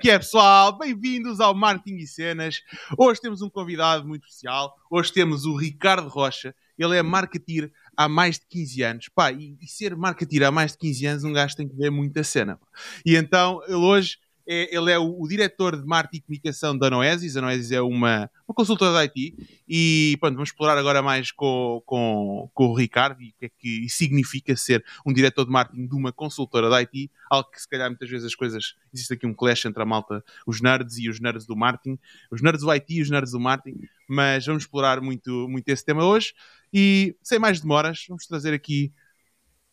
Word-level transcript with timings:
Que 0.00 0.10
é, 0.10 0.18
pessoal? 0.18 0.78
Bem-vindos 0.78 1.40
ao 1.40 1.54
Marketing 1.54 1.96
e 1.96 2.06
Cenas. 2.06 2.62
Hoje 2.96 3.20
temos 3.20 3.42
um 3.42 3.50
convidado 3.50 4.08
muito 4.08 4.26
especial. 4.26 4.74
Hoje 4.90 5.12
temos 5.12 5.44
o 5.44 5.54
Ricardo 5.54 6.08
Rocha. 6.08 6.54
Ele 6.78 6.96
é 6.96 7.02
marketeer 7.02 7.70
há 7.94 8.08
mais 8.08 8.36
de 8.36 8.46
15 8.48 8.82
anos. 8.82 9.08
Pá, 9.14 9.30
e, 9.30 9.58
e 9.60 9.66
ser 9.66 9.94
marketeer 9.94 10.44
há 10.44 10.50
mais 10.50 10.72
de 10.72 10.78
15 10.78 11.06
anos, 11.06 11.24
um 11.24 11.34
gajo 11.34 11.54
tem 11.54 11.68
que 11.68 11.76
ver 11.76 11.90
muita 11.90 12.24
cena. 12.24 12.58
E 13.04 13.14
então, 13.14 13.60
ele 13.66 13.74
hoje 13.74 14.16
é, 14.52 14.76
ele 14.76 14.90
é 14.90 14.98
o, 14.98 15.22
o, 15.22 15.28
diretor 15.28 15.80
de 15.80 15.86
marketing 15.86 16.16
e 16.16 16.20
comunicação 16.22 16.76
da 16.76 16.90
Noesis. 16.90 17.36
A 17.36 17.40
Noesis 17.40 17.70
é 17.70 17.80
uma, 17.80 18.28
uma 18.48 18.52
consultora 18.52 18.92
da 18.92 19.04
IT 19.04 19.36
e 19.68 20.16
pronto, 20.18 20.34
vamos 20.34 20.48
explorar 20.48 20.76
agora 20.76 21.00
mais 21.00 21.30
com, 21.30 21.80
com, 21.86 22.50
com 22.52 22.66
o 22.66 22.74
Ricardo 22.74 23.22
e 23.22 23.28
o 23.28 23.32
que 23.38 23.46
é 23.46 23.48
que 23.48 23.88
significa 23.88 24.56
ser 24.56 24.84
um 25.06 25.12
diretor 25.12 25.44
de 25.44 25.52
marketing 25.52 25.86
de 25.86 25.94
uma 25.94 26.12
consultora 26.12 26.68
da 26.68 26.78
IT, 26.78 27.08
algo 27.30 27.48
que 27.48 27.62
se 27.62 27.68
calhar 27.68 27.88
muitas 27.88 28.10
vezes 28.10 28.26
as 28.26 28.34
coisas, 28.34 28.74
existe 28.92 29.14
aqui 29.14 29.24
um 29.24 29.32
clash 29.32 29.66
entre 29.66 29.80
a 29.80 29.86
malta, 29.86 30.24
os 30.44 30.60
nerds 30.60 30.98
e 30.98 31.08
os 31.08 31.20
nerds 31.20 31.46
do 31.46 31.54
marketing, 31.54 31.96
os 32.28 32.42
nerds 32.42 32.62
do 32.62 32.72
IT 32.72 32.92
e 32.92 33.02
os 33.02 33.08
nerds 33.08 33.30
do 33.30 33.38
marketing, 33.38 33.78
mas 34.08 34.44
vamos 34.44 34.64
explorar 34.64 35.00
muito, 35.00 35.48
muito 35.48 35.68
esse 35.68 35.84
tema 35.84 36.04
hoje 36.04 36.34
e 36.74 37.14
sem 37.22 37.38
mais 37.38 37.60
demoras, 37.60 38.04
vamos 38.08 38.26
trazer 38.26 38.52
aqui 38.52 38.92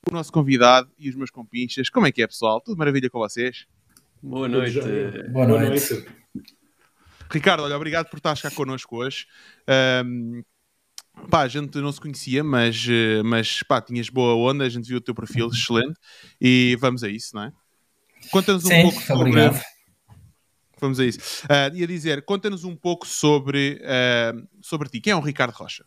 o 0.08 0.14
nosso 0.14 0.31
convidado 0.31 0.91
e 1.00 1.09
os 1.09 1.16
meus 1.16 1.31
compinchas. 1.31 1.89
Como 1.89 2.06
é 2.06 2.12
que 2.12 2.22
é, 2.22 2.28
pessoal? 2.28 2.62
Tudo 2.62 2.78
maravilha 2.78 3.09
com 3.09 3.17
vocês? 3.17 3.66
Boa 4.21 4.47
noite. 4.47 4.79
Boa 5.29 5.47
noite. 5.47 6.05
Ricardo, 7.29 7.63
olha, 7.63 7.75
obrigado 7.75 8.09
por 8.09 8.17
estar 8.17 8.39
cá 8.39 8.49
connosco 8.51 8.97
hoje. 8.97 9.27
Um, 10.05 10.43
pá, 11.29 11.41
a 11.41 11.47
gente 11.47 11.77
não 11.79 11.91
se 11.91 11.99
conhecia, 11.99 12.43
mas, 12.43 12.85
mas 13.25 13.63
pá, 13.63 13.81
tinhas 13.81 14.09
boa 14.09 14.35
onda, 14.35 14.63
a 14.63 14.69
gente 14.69 14.88
viu 14.88 14.97
o 14.97 15.01
teu 15.01 15.13
perfil 15.13 15.47
excelente 15.51 15.99
e 16.39 16.77
vamos 16.79 17.03
a 17.03 17.09
isso, 17.09 17.35
não 17.35 17.43
é? 17.43 17.51
Conta-nos 18.31 18.65
um 18.65 18.69
Sim, 18.69 18.81
pouco 18.83 19.01
sobre. 19.01 19.29
Obrigado. 19.29 19.61
Vamos 20.79 20.99
a 20.99 21.05
isso. 21.05 21.19
Uh, 21.45 21.75
ia 21.75 21.88
dizer, 21.88 22.23
conta-nos 22.23 22.63
um 22.63 22.75
pouco 22.75 23.07
sobre, 23.07 23.81
uh, 23.81 24.47
sobre 24.61 24.89
ti. 24.89 25.01
Quem 25.01 25.11
é 25.11 25.15
o 25.15 25.19
Ricardo 25.19 25.51
Rocha? 25.51 25.83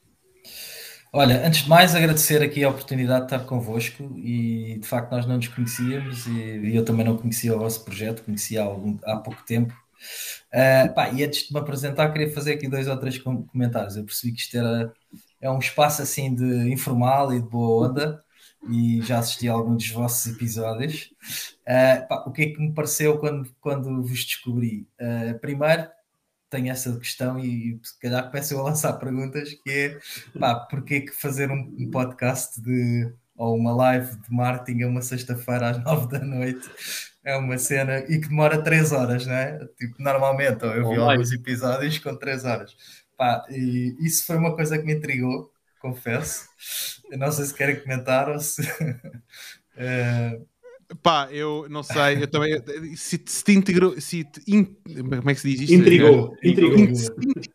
Olha, 1.13 1.45
antes 1.45 1.63
de 1.65 1.69
mais 1.69 1.95
agradecer 1.97 2.41
aqui 2.41 2.63
a 2.63 2.69
oportunidade 2.69 3.27
de 3.27 3.35
estar 3.35 3.45
convosco 3.45 4.17
e 4.17 4.79
de 4.79 4.87
facto 4.87 5.11
nós 5.11 5.27
não 5.27 5.37
nos 5.37 5.49
conhecíamos 5.49 6.27
e, 6.29 6.77
eu 6.77 6.85
também 6.85 7.05
não 7.05 7.17
conhecia 7.17 7.55
o 7.55 7.59
vosso 7.59 7.85
projeto, 7.85 8.23
conhecia 8.23 8.63
há, 8.63 8.65
algum, 8.67 8.97
há 9.05 9.17
pouco 9.17 9.45
tempo. 9.45 9.75
Uh, 10.53 10.95
pá, 10.95 11.11
e 11.11 11.25
antes 11.25 11.49
de 11.49 11.53
me 11.53 11.59
apresentar, 11.59 12.13
queria 12.13 12.33
fazer 12.33 12.53
aqui 12.53 12.69
dois 12.69 12.87
ou 12.87 12.97
três 12.97 13.19
comentários. 13.19 13.97
Eu 13.97 14.05
percebi 14.05 14.33
que 14.33 14.41
isto 14.41 14.57
era, 14.57 14.93
é 15.41 15.51
um 15.51 15.59
espaço 15.59 16.01
assim 16.01 16.33
de 16.33 16.73
informal 16.73 17.33
e 17.35 17.41
de 17.41 17.49
boa 17.49 17.89
onda 17.89 18.23
e 18.69 19.03
já 19.03 19.19
assisti 19.19 19.49
a 19.49 19.53
alguns 19.53 19.83
dos 19.83 19.93
vossos 19.93 20.33
episódios. 20.33 21.13
Uh, 21.63 22.07
pá, 22.09 22.25
o 22.25 22.31
que 22.31 22.43
é 22.43 22.47
que 22.51 22.61
me 22.61 22.73
pareceu 22.73 23.19
quando, 23.19 23.53
quando 23.61 24.01
vos 24.01 24.25
descobri? 24.25 24.87
Uh, 25.01 25.37
primeiro, 25.41 25.89
tenho 26.51 26.71
essa 26.71 26.99
questão 26.99 27.39
e, 27.39 27.75
e 27.75 27.81
se 27.83 27.99
calhar 28.01 28.29
começo 28.29 28.59
a 28.59 28.63
lançar 28.63 28.93
perguntas 28.95 29.55
que 29.55 29.71
é 29.71 29.99
pá, 30.39 30.55
porquê 30.57 31.03
que 31.03 31.13
fazer 31.13 31.51
um, 31.51 31.75
um, 31.79 31.91
podcast 31.91 32.61
de 32.61 33.13
ou 33.37 33.57
uma 33.57 33.73
live 33.73 34.17
de 34.17 34.31
marketing 34.35 34.83
a 34.83 34.89
uma 34.89 35.01
sexta-feira 35.01 35.71
às 35.71 35.79
nove 35.85 36.09
da 36.09 36.19
noite 36.19 36.69
é 37.25 37.37
uma 37.37 37.59
cena 37.59 37.99
e 38.01 38.19
que 38.21 38.29
demora 38.29 38.63
três 38.63 38.93
horas, 38.93 39.27
não 39.27 39.35
é? 39.35 39.59
Tipo, 39.79 40.03
normalmente, 40.03 40.65
eu 40.65 40.89
vi 40.89 40.99
oh, 40.99 41.11
alguns 41.11 41.33
episódios 41.33 41.99
com 41.99 42.17
três 42.17 42.45
horas. 42.45 42.77
Pá, 43.17 43.45
e 43.51 43.95
isso 44.01 44.27
foi 44.27 44.37
uma 44.37 44.55
coisa 44.55 44.79
que 44.79 44.85
me 44.85 44.95
intrigou, 44.95 45.53
confesso. 45.81 46.49
Eu 47.11 47.19
não 47.19 47.31
sei 47.31 47.45
se 47.45 47.55
querem 47.55 47.81
comentar 47.81 48.29
ou 48.31 48.41
se. 48.41 48.63
uh, 48.63 50.47
Pá, 51.03 51.29
eu 51.31 51.67
não 51.71 51.85
sei, 51.85 52.23
eu 52.23 52.27
também. 52.27 52.61
Se, 52.97 53.23
se 53.25 53.45
te 53.45 53.53
integrou. 53.53 54.01
Se 54.01 54.25
te 54.25 54.43
in, 54.49 54.65
como 54.65 55.31
é 55.31 55.35
que 55.35 55.41
se 55.41 55.49
diz 55.49 55.61
isto? 55.63 55.75
Intrigou. 55.75 56.37
Intrigou. 56.43 56.79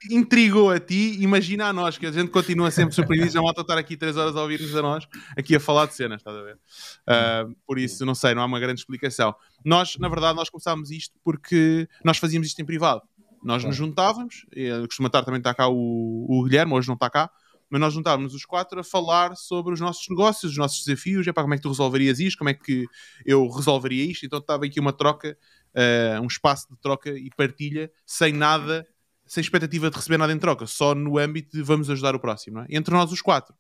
Intrigou 0.10 0.72
a 0.72 0.80
ti, 0.80 1.22
imagina 1.22 1.68
a 1.68 1.74
nós, 1.74 1.98
que 1.98 2.06
a 2.06 2.12
gente 2.12 2.32
continua 2.32 2.72
sempre 2.72 2.96
surpreendido. 2.96 3.32
Já 3.32 3.42
malta 3.42 3.62
estar 3.62 3.78
aqui 3.78 3.98
3 3.98 4.16
horas 4.16 4.36
a 4.38 4.42
ouvir-nos 4.42 4.74
a 4.76 4.82
nós, 4.82 5.08
aqui 5.38 5.56
a 5.56 5.60
falar 5.60 5.86
de 5.88 5.96
cenas, 5.96 6.22
estás 6.22 6.38
a 6.38 6.42
ver? 6.42 6.56
Uh, 6.56 7.56
por 7.68 7.78
isso, 7.78 8.06
não 8.06 8.16
sei, 8.16 8.34
não 8.34 8.42
há 8.42 8.46
uma 8.46 8.60
grande 8.60 8.80
explicação. 8.80 9.36
Nós, 9.66 9.98
na 9.98 10.08
verdade, 10.08 10.38
nós 10.38 10.50
começámos 10.50 10.90
isto 10.90 11.16
porque 11.22 11.90
nós 12.04 12.18
fazíamos 12.18 12.48
isto 12.48 12.62
em 12.62 12.66
privado. 12.66 13.02
Nós 13.44 13.64
nos 13.64 13.76
juntávamos, 13.76 14.46
costuma 14.88 15.08
estar 15.08 15.24
também 15.24 15.40
está 15.40 15.54
cá 15.54 15.68
o, 15.68 16.26
o 16.28 16.44
Guilherme, 16.44 16.74
hoje 16.74 16.88
não 16.88 16.96
está 16.96 17.10
cá 17.10 17.30
mas 17.70 17.82
nós 17.82 17.94
juntávamos 17.94 18.34
os 18.34 18.46
quatro 18.46 18.80
a 18.80 18.84
falar 18.84 19.36
sobre 19.36 19.74
os 19.74 19.80
nossos 19.80 20.08
negócios, 20.10 20.52
os 20.52 20.58
nossos 20.58 20.86
desafios, 20.86 21.28
é 21.28 21.34
como 21.34 21.54
é 21.54 21.58
que 21.58 21.64
tu 21.64 21.70
resolverias 21.70 22.20
isto, 22.20 22.38
como 22.38 22.50
é 22.50 22.54
que 22.54 22.86
eu 23.26 23.48
resolveria 23.50 24.06
isto, 24.06 24.26
então 24.26 24.40
estava 24.40 24.66
aqui 24.66 24.80
uma 24.80 24.94
troca, 24.94 25.38
uh, 25.76 26.22
um 26.22 26.28
espaço 26.28 26.68
de 26.70 26.80
troca 26.80 27.10
e 27.10 27.30
partilha, 27.36 27.92
sem 28.06 28.34
nada, 28.34 28.88
sem 29.26 29.42
expectativa 29.42 29.90
de 29.90 29.96
receber 29.96 30.18
nada 30.18 30.32
em 30.32 30.38
troca, 30.38 30.68
só 30.68 30.94
no 30.94 31.18
âmbito 31.18 31.58
de 31.58 31.64
vamos 31.64 31.90
ajudar 31.90 32.16
o 32.16 32.20
próximo, 32.20 32.60
é? 32.60 32.68
entre 32.70 32.94
nós 32.94 33.12
os 33.12 33.22
quatro. 33.22 33.56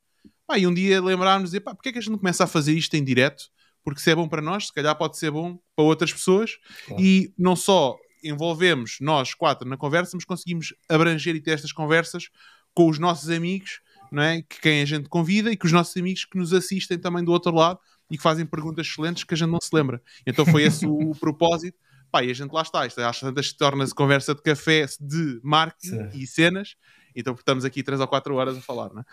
E 0.55 0.67
um 0.67 0.73
dia 0.73 1.01
lembrámos 1.01 1.49
de 1.49 1.57
dizer, 1.57 1.61
pá, 1.61 1.73
porque 1.73 1.89
é 1.89 1.91
que 1.91 1.97
a 1.97 2.01
gente 2.01 2.11
não 2.11 2.19
começa 2.19 2.43
a 2.43 2.47
fazer 2.47 2.73
isto 2.73 2.93
em 2.93 3.03
direto? 3.03 3.45
Porque 3.83 3.99
se 3.99 4.11
é 4.11 4.15
bom 4.15 4.27
para 4.27 4.43
nós, 4.43 4.67
se 4.67 4.73
calhar 4.73 4.95
pode 4.95 5.17
ser 5.17 5.31
bom 5.31 5.57
para 5.75 5.85
outras 5.85 6.13
pessoas, 6.13 6.57
claro. 6.85 7.03
e 7.03 7.33
não 7.37 7.55
só 7.55 7.97
envolvemos 8.23 8.97
nós 9.01 9.33
quatro 9.33 9.67
na 9.67 9.77
conversa, 9.77 10.11
mas 10.15 10.25
conseguimos 10.25 10.73
abranger 10.87 11.35
e 11.35 11.41
ter 11.41 11.51
estas 11.51 11.71
conversas 11.71 12.29
com 12.73 12.89
os 12.89 12.99
nossos 12.99 13.29
amigos 13.29 13.81
não 14.15 14.23
é? 14.23 14.41
que 14.41 14.61
quem 14.61 14.81
a 14.81 14.85
gente 14.85 15.09
convida 15.09 15.51
e 15.51 15.57
que 15.57 15.65
os 15.65 15.71
nossos 15.71 15.95
amigos 15.97 16.23
que 16.23 16.37
nos 16.37 16.53
assistem 16.53 16.97
também 16.97 17.23
do 17.23 17.31
outro 17.31 17.53
lado 17.53 17.77
e 18.09 18.15
que 18.15 18.23
fazem 18.23 18.45
perguntas 18.45 18.87
excelentes 18.87 19.23
que 19.23 19.33
a 19.33 19.37
gente 19.37 19.49
não 19.49 19.59
se 19.61 19.69
lembra. 19.73 20.01
Então 20.25 20.45
foi 20.45 20.63
esse 20.63 20.85
o, 20.85 21.11
o 21.11 21.15
propósito. 21.19 21.77
Pá, 22.09 22.23
e 22.23 22.31
a 22.31 22.33
gente 22.33 22.51
lá 22.51 22.61
está. 22.61 22.87
Isto 22.87 23.01
às 23.01 23.19
tantas 23.19 23.51
torna-se 23.51 23.93
conversa 23.93 24.33
de 24.33 24.41
café 24.41 24.85
de 25.01 25.39
marketing 25.43 26.09
Sim. 26.09 26.09
e 26.13 26.25
cenas. 26.25 26.75
Então 27.13 27.33
estamos 27.33 27.65
aqui 27.65 27.83
3 27.83 27.99
ou 27.99 28.07
4 28.07 28.35
horas 28.35 28.57
a 28.57 28.61
falar, 28.61 28.93
não 28.93 29.01
é? 29.01 29.05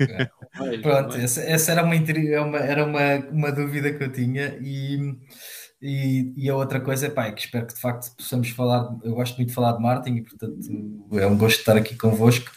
é. 0.00 0.78
Pronto, 0.80 1.16
essa, 1.16 1.42
essa, 1.42 1.72
era, 1.72 1.82
uma, 1.82 1.94
é 1.94 2.70
era 2.70 2.84
uma, 2.84 3.16
uma 3.30 3.52
dúvida 3.52 3.92
que 3.92 4.02
eu 4.02 4.12
tinha 4.12 4.58
e 4.60 5.14
e, 5.82 6.32
e, 6.36 6.48
a 6.48 6.54
outra 6.54 6.80
coisa 6.80 7.10
pá, 7.10 7.26
é 7.26 7.32
que 7.32 7.40
espero 7.40 7.66
que 7.66 7.74
de 7.74 7.80
facto 7.80 8.14
possamos 8.16 8.50
falar. 8.50 8.88
Eu 9.02 9.16
gosto 9.16 9.34
muito 9.34 9.48
de 9.48 9.54
falar 9.54 9.72
de 9.72 9.82
marketing 9.82 10.18
e, 10.18 10.22
portanto, 10.22 10.56
é 11.14 11.26
um 11.26 11.36
gosto 11.36 11.58
estar 11.58 11.76
aqui 11.76 11.96
convosco. 11.96 12.52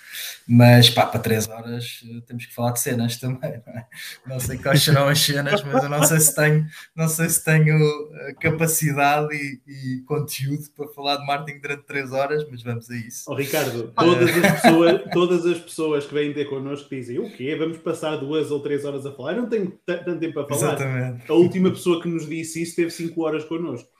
Mas 0.47 0.89
pá, 0.89 1.05
para 1.05 1.19
três 1.19 1.47
horas 1.47 2.03
eh, 2.07 2.21
temos 2.27 2.45
que 2.45 2.53
falar 2.53 2.71
de 2.71 2.79
cenas 2.79 3.17
também. 3.19 3.61
Não, 3.65 3.73
é? 3.73 3.87
não 4.27 4.39
sei 4.39 4.57
quais 4.57 4.83
serão 4.83 5.07
as 5.07 5.19
cenas, 5.19 5.63
mas 5.63 5.83
eu 5.83 5.89
não 5.89 6.03
sei 6.03 6.19
se 6.19 6.35
tenho, 6.35 6.65
não 6.95 7.07
sei 7.07 7.29
se 7.29 7.43
tenho 7.43 7.75
eh, 7.75 8.33
capacidade 8.39 9.33
e, 9.33 9.61
e 9.67 10.01
conteúdo 10.01 10.63
para 10.75 10.87
falar 10.89 11.17
de 11.17 11.25
marketing 11.25 11.59
durante 11.59 11.83
três 11.83 12.11
horas, 12.11 12.45
mas 12.49 12.61
vamos 12.61 12.89
a 12.89 12.95
isso. 12.95 13.23
Oh, 13.27 13.33
Ricardo, 13.33 13.91
todas 13.95 14.29
as, 14.29 14.61
pessoas, 14.61 15.01
todas 15.11 15.45
as 15.45 15.57
pessoas 15.59 16.05
que 16.05 16.13
vêm 16.13 16.33
ter 16.33 16.45
connosco 16.45 16.89
dizem 16.89 17.19
o 17.19 17.31
quê? 17.31 17.55
Vamos 17.55 17.77
passar 17.77 18.17
duas 18.17 18.51
ou 18.51 18.59
três 18.59 18.85
horas 18.85 19.05
a 19.05 19.11
falar? 19.11 19.33
Eu 19.33 19.41
não 19.41 19.49
tenho 19.49 19.71
tanto 19.85 20.19
tempo 20.19 20.39
a 20.39 20.47
falar. 20.47 20.75
Exatamente. 20.75 21.31
A 21.31 21.33
última 21.33 21.71
pessoa 21.71 22.01
que 22.01 22.07
nos 22.07 22.27
disse 22.27 22.61
isso 22.61 22.75
teve 22.75 22.91
cinco 22.91 23.23
horas 23.23 23.43
connosco. 23.43 23.94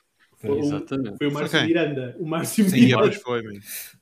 Foi, 0.45 0.59
Exatamente. 0.59 1.17
foi 1.17 1.27
o 1.27 1.31
Márcio 1.31 1.57
okay. 1.57 1.67
Miranda. 1.67 2.15
O 2.19 2.25
Márcio 2.25 2.69
Sim, 2.69 2.85
Miranda. 2.85 3.11
foi, 3.11 3.43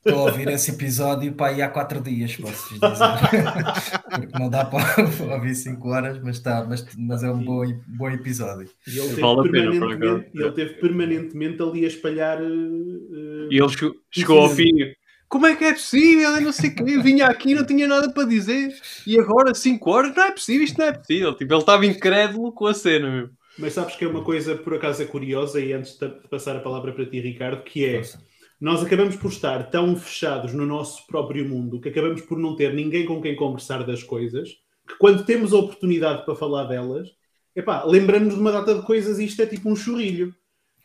Estou 0.06 0.18
a 0.18 0.22
ouvir 0.30 0.48
esse 0.48 0.70
episódio 0.72 1.32
para 1.32 1.52
aí 1.52 1.62
há 1.62 1.68
quatro 1.68 2.00
dias, 2.00 2.36
posso 2.36 2.74
dizer. 2.74 2.80
Porque 4.10 4.38
não 4.38 4.50
dá 4.50 4.64
para 4.64 4.84
ouvir 5.34 5.54
cinco 5.54 5.88
horas, 5.88 6.20
mas, 6.22 6.36
está, 6.36 6.64
mas, 6.64 6.86
mas 6.98 7.22
é 7.22 7.30
um 7.30 7.42
bom, 7.42 7.64
bom 7.86 8.10
episódio. 8.10 8.68
E 8.86 8.98
ele 8.98 9.08
teve, 9.08 9.20
vale 9.20 9.50
permanentemente, 9.50 10.30
ele 10.34 10.52
teve 10.52 10.74
permanentemente 10.74 11.62
ali 11.62 11.84
a 11.84 11.88
espalhar. 11.88 12.42
Uh, 12.42 13.48
e 13.50 13.58
ele 13.58 13.68
chegou, 13.68 13.94
chegou 14.10 14.38
ao 14.40 14.50
fim. 14.50 14.94
Como 15.28 15.46
é 15.46 15.56
que 15.56 15.64
é 15.64 15.72
possível? 15.72 16.30
Eu 16.30 16.40
não 16.42 16.52
sei 16.52 16.70
que. 16.70 16.82
Vinha 16.82 17.26
aqui 17.26 17.50
e 17.50 17.54
não 17.54 17.66
tinha 17.66 17.88
nada 17.88 18.12
para 18.12 18.28
dizer. 18.28 18.72
E 19.06 19.18
agora, 19.18 19.54
5 19.54 19.90
horas, 19.90 20.14
não 20.14 20.24
é 20.24 20.30
possível, 20.30 20.64
isto 20.64 20.78
não 20.78 20.86
é 20.86 20.92
possível. 20.92 21.34
Tipo, 21.34 21.54
ele 21.54 21.60
estava 21.60 21.86
incrédulo 21.86 22.52
com 22.52 22.66
a 22.66 22.74
cena, 22.74 23.10
meu. 23.10 23.30
Mas 23.58 23.72
sabes 23.72 23.94
que 23.96 24.04
é 24.04 24.08
uma 24.08 24.22
coisa, 24.22 24.56
por 24.56 24.74
acaso, 24.74 25.02
é 25.02 25.06
curiosa, 25.06 25.60
e 25.60 25.72
antes 25.72 25.96
de 25.98 26.08
passar 26.28 26.56
a 26.56 26.60
palavra 26.60 26.92
para 26.92 27.06
ti, 27.06 27.20
Ricardo, 27.20 27.62
que 27.62 27.84
é 27.84 27.98
Nossa. 27.98 28.22
nós 28.60 28.82
acabamos 28.82 29.16
por 29.16 29.30
estar 29.30 29.70
tão 29.70 29.94
fechados 29.96 30.52
no 30.52 30.66
nosso 30.66 31.06
próprio 31.06 31.48
mundo 31.48 31.80
que 31.80 31.88
acabamos 31.88 32.22
por 32.22 32.38
não 32.38 32.56
ter 32.56 32.74
ninguém 32.74 33.06
com 33.06 33.22
quem 33.22 33.36
conversar 33.36 33.84
das 33.84 34.02
coisas, 34.02 34.48
que 34.86 34.96
quando 34.98 35.24
temos 35.24 35.52
a 35.52 35.58
oportunidade 35.58 36.24
para 36.24 36.34
falar 36.34 36.64
delas, 36.64 37.08
epá, 37.54 37.84
lembramos 37.84 38.34
de 38.34 38.40
uma 38.40 38.50
data 38.50 38.74
de 38.74 38.82
coisas 38.82 39.18
e 39.18 39.24
isto 39.24 39.40
é 39.40 39.46
tipo 39.46 39.70
um 39.70 39.76
churrilho. 39.76 40.34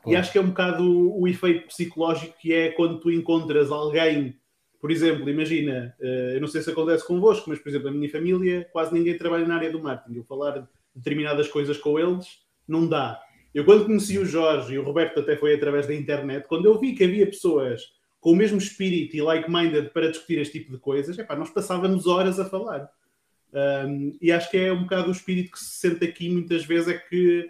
E 0.06 0.16
acho 0.16 0.32
que 0.32 0.38
é 0.38 0.42
um 0.42 0.48
bocado 0.48 1.20
o, 1.20 1.28
efeito 1.28 1.68
psicológico 1.68 2.38
que 2.40 2.54
é 2.54 2.72
quando 2.72 3.00
tu 3.00 3.12
encontras 3.12 3.70
alguém, 3.70 4.40
por 4.80 4.92
exemplo, 4.92 5.30
imagina, 5.30 5.94
uh, 6.00 6.34
eu 6.36 6.42
não 6.42 6.48
sei 6.48 6.62
se 6.62 6.70
acontece 6.70 7.06
convosco, 7.06 7.50
mas 7.50 7.60
por 7.60 7.68
exemplo, 7.68 7.90
a 7.90 7.92
minha 7.92 8.10
família, 8.10 8.68
quase 8.72 8.94
ninguém 8.94 9.18
trabalha 9.18 9.46
na 9.46 9.56
área 9.56 9.72
do 9.72 9.82
marketing. 9.82 10.18
Eu 10.18 10.24
falar 10.24 10.68
determinadas 10.96 11.50
coisas 11.50 11.78
com 11.78 12.00
eles 12.00 12.40
não 12.70 12.88
dá. 12.88 13.20
Eu, 13.54 13.66
quando 13.66 13.86
conheci 13.86 14.18
o 14.18 14.26
Jorge 14.26 14.74
e 14.74 14.80
o 14.80 14.84
Roberto, 14.84 15.20
até 15.20 15.36
foi 15.36 15.56
através 15.56 15.88
da 15.88 15.94
internet, 15.94 16.48
quando 16.48 16.66
eu 16.66 16.80
vi 16.80 16.94
que 16.94 17.04
havia 17.04 17.26
pessoas 17.26 17.82
com 18.20 18.32
o 18.32 18.36
mesmo 18.36 18.58
espírito 18.58 19.16
e 19.16 19.22
like-minded 19.22 19.90
para 19.92 20.10
discutir 20.10 20.40
este 20.40 20.60
tipo 20.60 20.72
de 20.72 20.78
coisas, 20.78 21.18
epá, 21.18 21.36
nós 21.36 21.50
passávamos 21.50 22.06
horas 22.06 22.40
a 22.40 22.46
falar. 22.46 22.90
Um, 23.52 24.18
e 24.22 24.32
acho 24.32 24.52
que 24.52 24.58
é 24.58 24.72
um 24.72 24.84
bocado 24.84 25.08
o 25.08 25.12
espírito 25.12 25.52
que 25.52 25.60
se 25.60 25.80
sente 25.80 26.06
aqui 26.06 26.30
muitas 26.30 26.66
vezes 26.66 26.90
é 26.90 26.98
que 26.98 27.50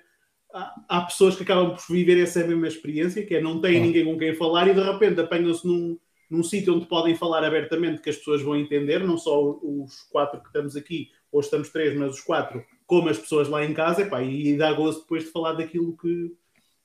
há, 0.53 0.75
há 0.87 1.01
pessoas 1.01 1.35
que 1.35 1.43
acabam 1.43 1.75
por 1.75 1.93
viver 1.93 2.21
essa 2.21 2.45
mesma 2.45 2.67
experiência, 2.67 3.25
que 3.25 3.35
é 3.35 3.41
não 3.41 3.59
têm 3.59 3.81
Oh. 3.81 3.85
ninguém 3.85 4.05
com 4.05 4.17
quem 4.17 4.33
falar 4.33 4.67
e 4.67 4.73
de 4.73 4.81
repente 4.81 5.19
apanham-se 5.19 5.67
num, 5.67 5.99
num 6.29 6.43
sítio 6.43 6.75
onde 6.75 6.85
podem 6.85 7.15
falar 7.15 7.43
abertamente 7.43 8.01
que 8.01 8.09
as 8.09 8.17
pessoas 8.17 8.41
vão 8.41 8.55
entender, 8.55 9.03
não 9.03 9.17
só 9.17 9.59
os 9.61 10.03
quatro 10.09 10.39
que 10.39 10.47
estamos 10.47 10.75
aqui, 10.75 11.09
ou 11.31 11.41
estamos 11.41 11.69
três, 11.69 11.95
mas 11.97 12.11
os 12.11 12.21
quatro, 12.21 12.63
como 12.89 13.07
as 13.07 13.19
pessoas 13.19 13.47
lá 13.47 13.63
em 13.63 13.71
casa, 13.71 14.01
epá, 14.01 14.23
e 14.23 14.57
dá 14.57 14.73
gozo 14.73 15.01
depois 15.01 15.23
de 15.23 15.29
falar 15.29 15.53
daquilo 15.53 15.95
que, 15.95 16.35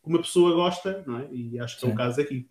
uma 0.04 0.18
pessoa 0.18 0.54
gosta, 0.54 1.02
não 1.06 1.18
é? 1.18 1.28
E 1.32 1.58
acho 1.58 1.78
que 1.78 1.86
é 1.86 1.88
o 1.88 1.92
Sim. 1.92 1.96
caso 1.96 2.20
aqui. 2.20 2.46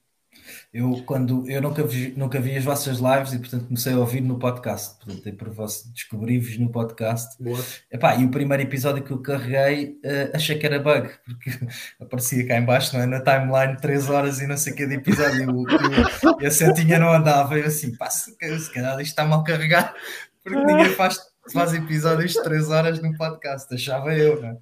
Eu, 0.74 1.04
quando, 1.06 1.48
eu 1.48 1.62
nunca, 1.62 1.84
vi, 1.84 2.12
nunca 2.18 2.42
vi 2.42 2.58
as 2.58 2.64
vossas 2.64 2.98
lives 2.98 3.34
e, 3.34 3.38
portanto, 3.38 3.68
comecei 3.68 3.94
a 3.94 4.00
ouvir 4.00 4.22
no 4.22 4.40
podcast. 4.40 4.98
Portanto, 4.98 5.28
é 5.28 5.32
por 5.32 5.52
vos 5.52 5.84
descobri-vos 5.94 6.58
no 6.58 6.72
podcast. 6.72 7.42
Boa. 7.42 7.64
Epá, 7.92 8.16
e 8.16 8.26
o 8.26 8.32
primeiro 8.32 8.64
episódio 8.64 9.04
que 9.04 9.12
eu 9.12 9.22
carreguei, 9.22 10.00
eh, 10.04 10.32
achei 10.34 10.58
que 10.58 10.66
era 10.66 10.80
bug, 10.80 11.12
porque 11.24 11.52
aparecia 12.02 12.48
cá 12.48 12.58
em 12.58 12.66
baixo, 12.66 12.98
não 12.98 13.04
é? 13.04 13.06
Na 13.06 13.22
timeline, 13.22 13.78
3 13.80 14.10
horas 14.10 14.42
e 14.42 14.48
não 14.48 14.58
sei 14.58 14.74
o 14.74 14.76
que 14.76 14.88
de 14.88 14.96
episódio, 14.96 15.64
e 16.42 16.46
a 16.48 16.50
setinha 16.50 16.98
não 16.98 17.14
andava. 17.14 17.56
Eu 17.56 17.68
assim, 17.68 17.96
pá, 17.96 18.10
se 18.10 18.32
se 18.32 18.74
calhar 18.74 19.00
isto 19.00 19.12
está 19.12 19.24
mal 19.24 19.44
carregado, 19.44 19.94
porque 20.44 20.66
ninguém 20.66 20.90
faz, 20.96 21.20
faz 21.52 21.74
episódios 21.74 22.34
de 22.34 22.44
3 22.44 22.70
horas 22.70 23.02
no 23.02 23.16
podcast, 23.18 23.74
achava 23.74 24.14
eu, 24.14 24.42
não 24.42 24.50
é? 24.50 24.58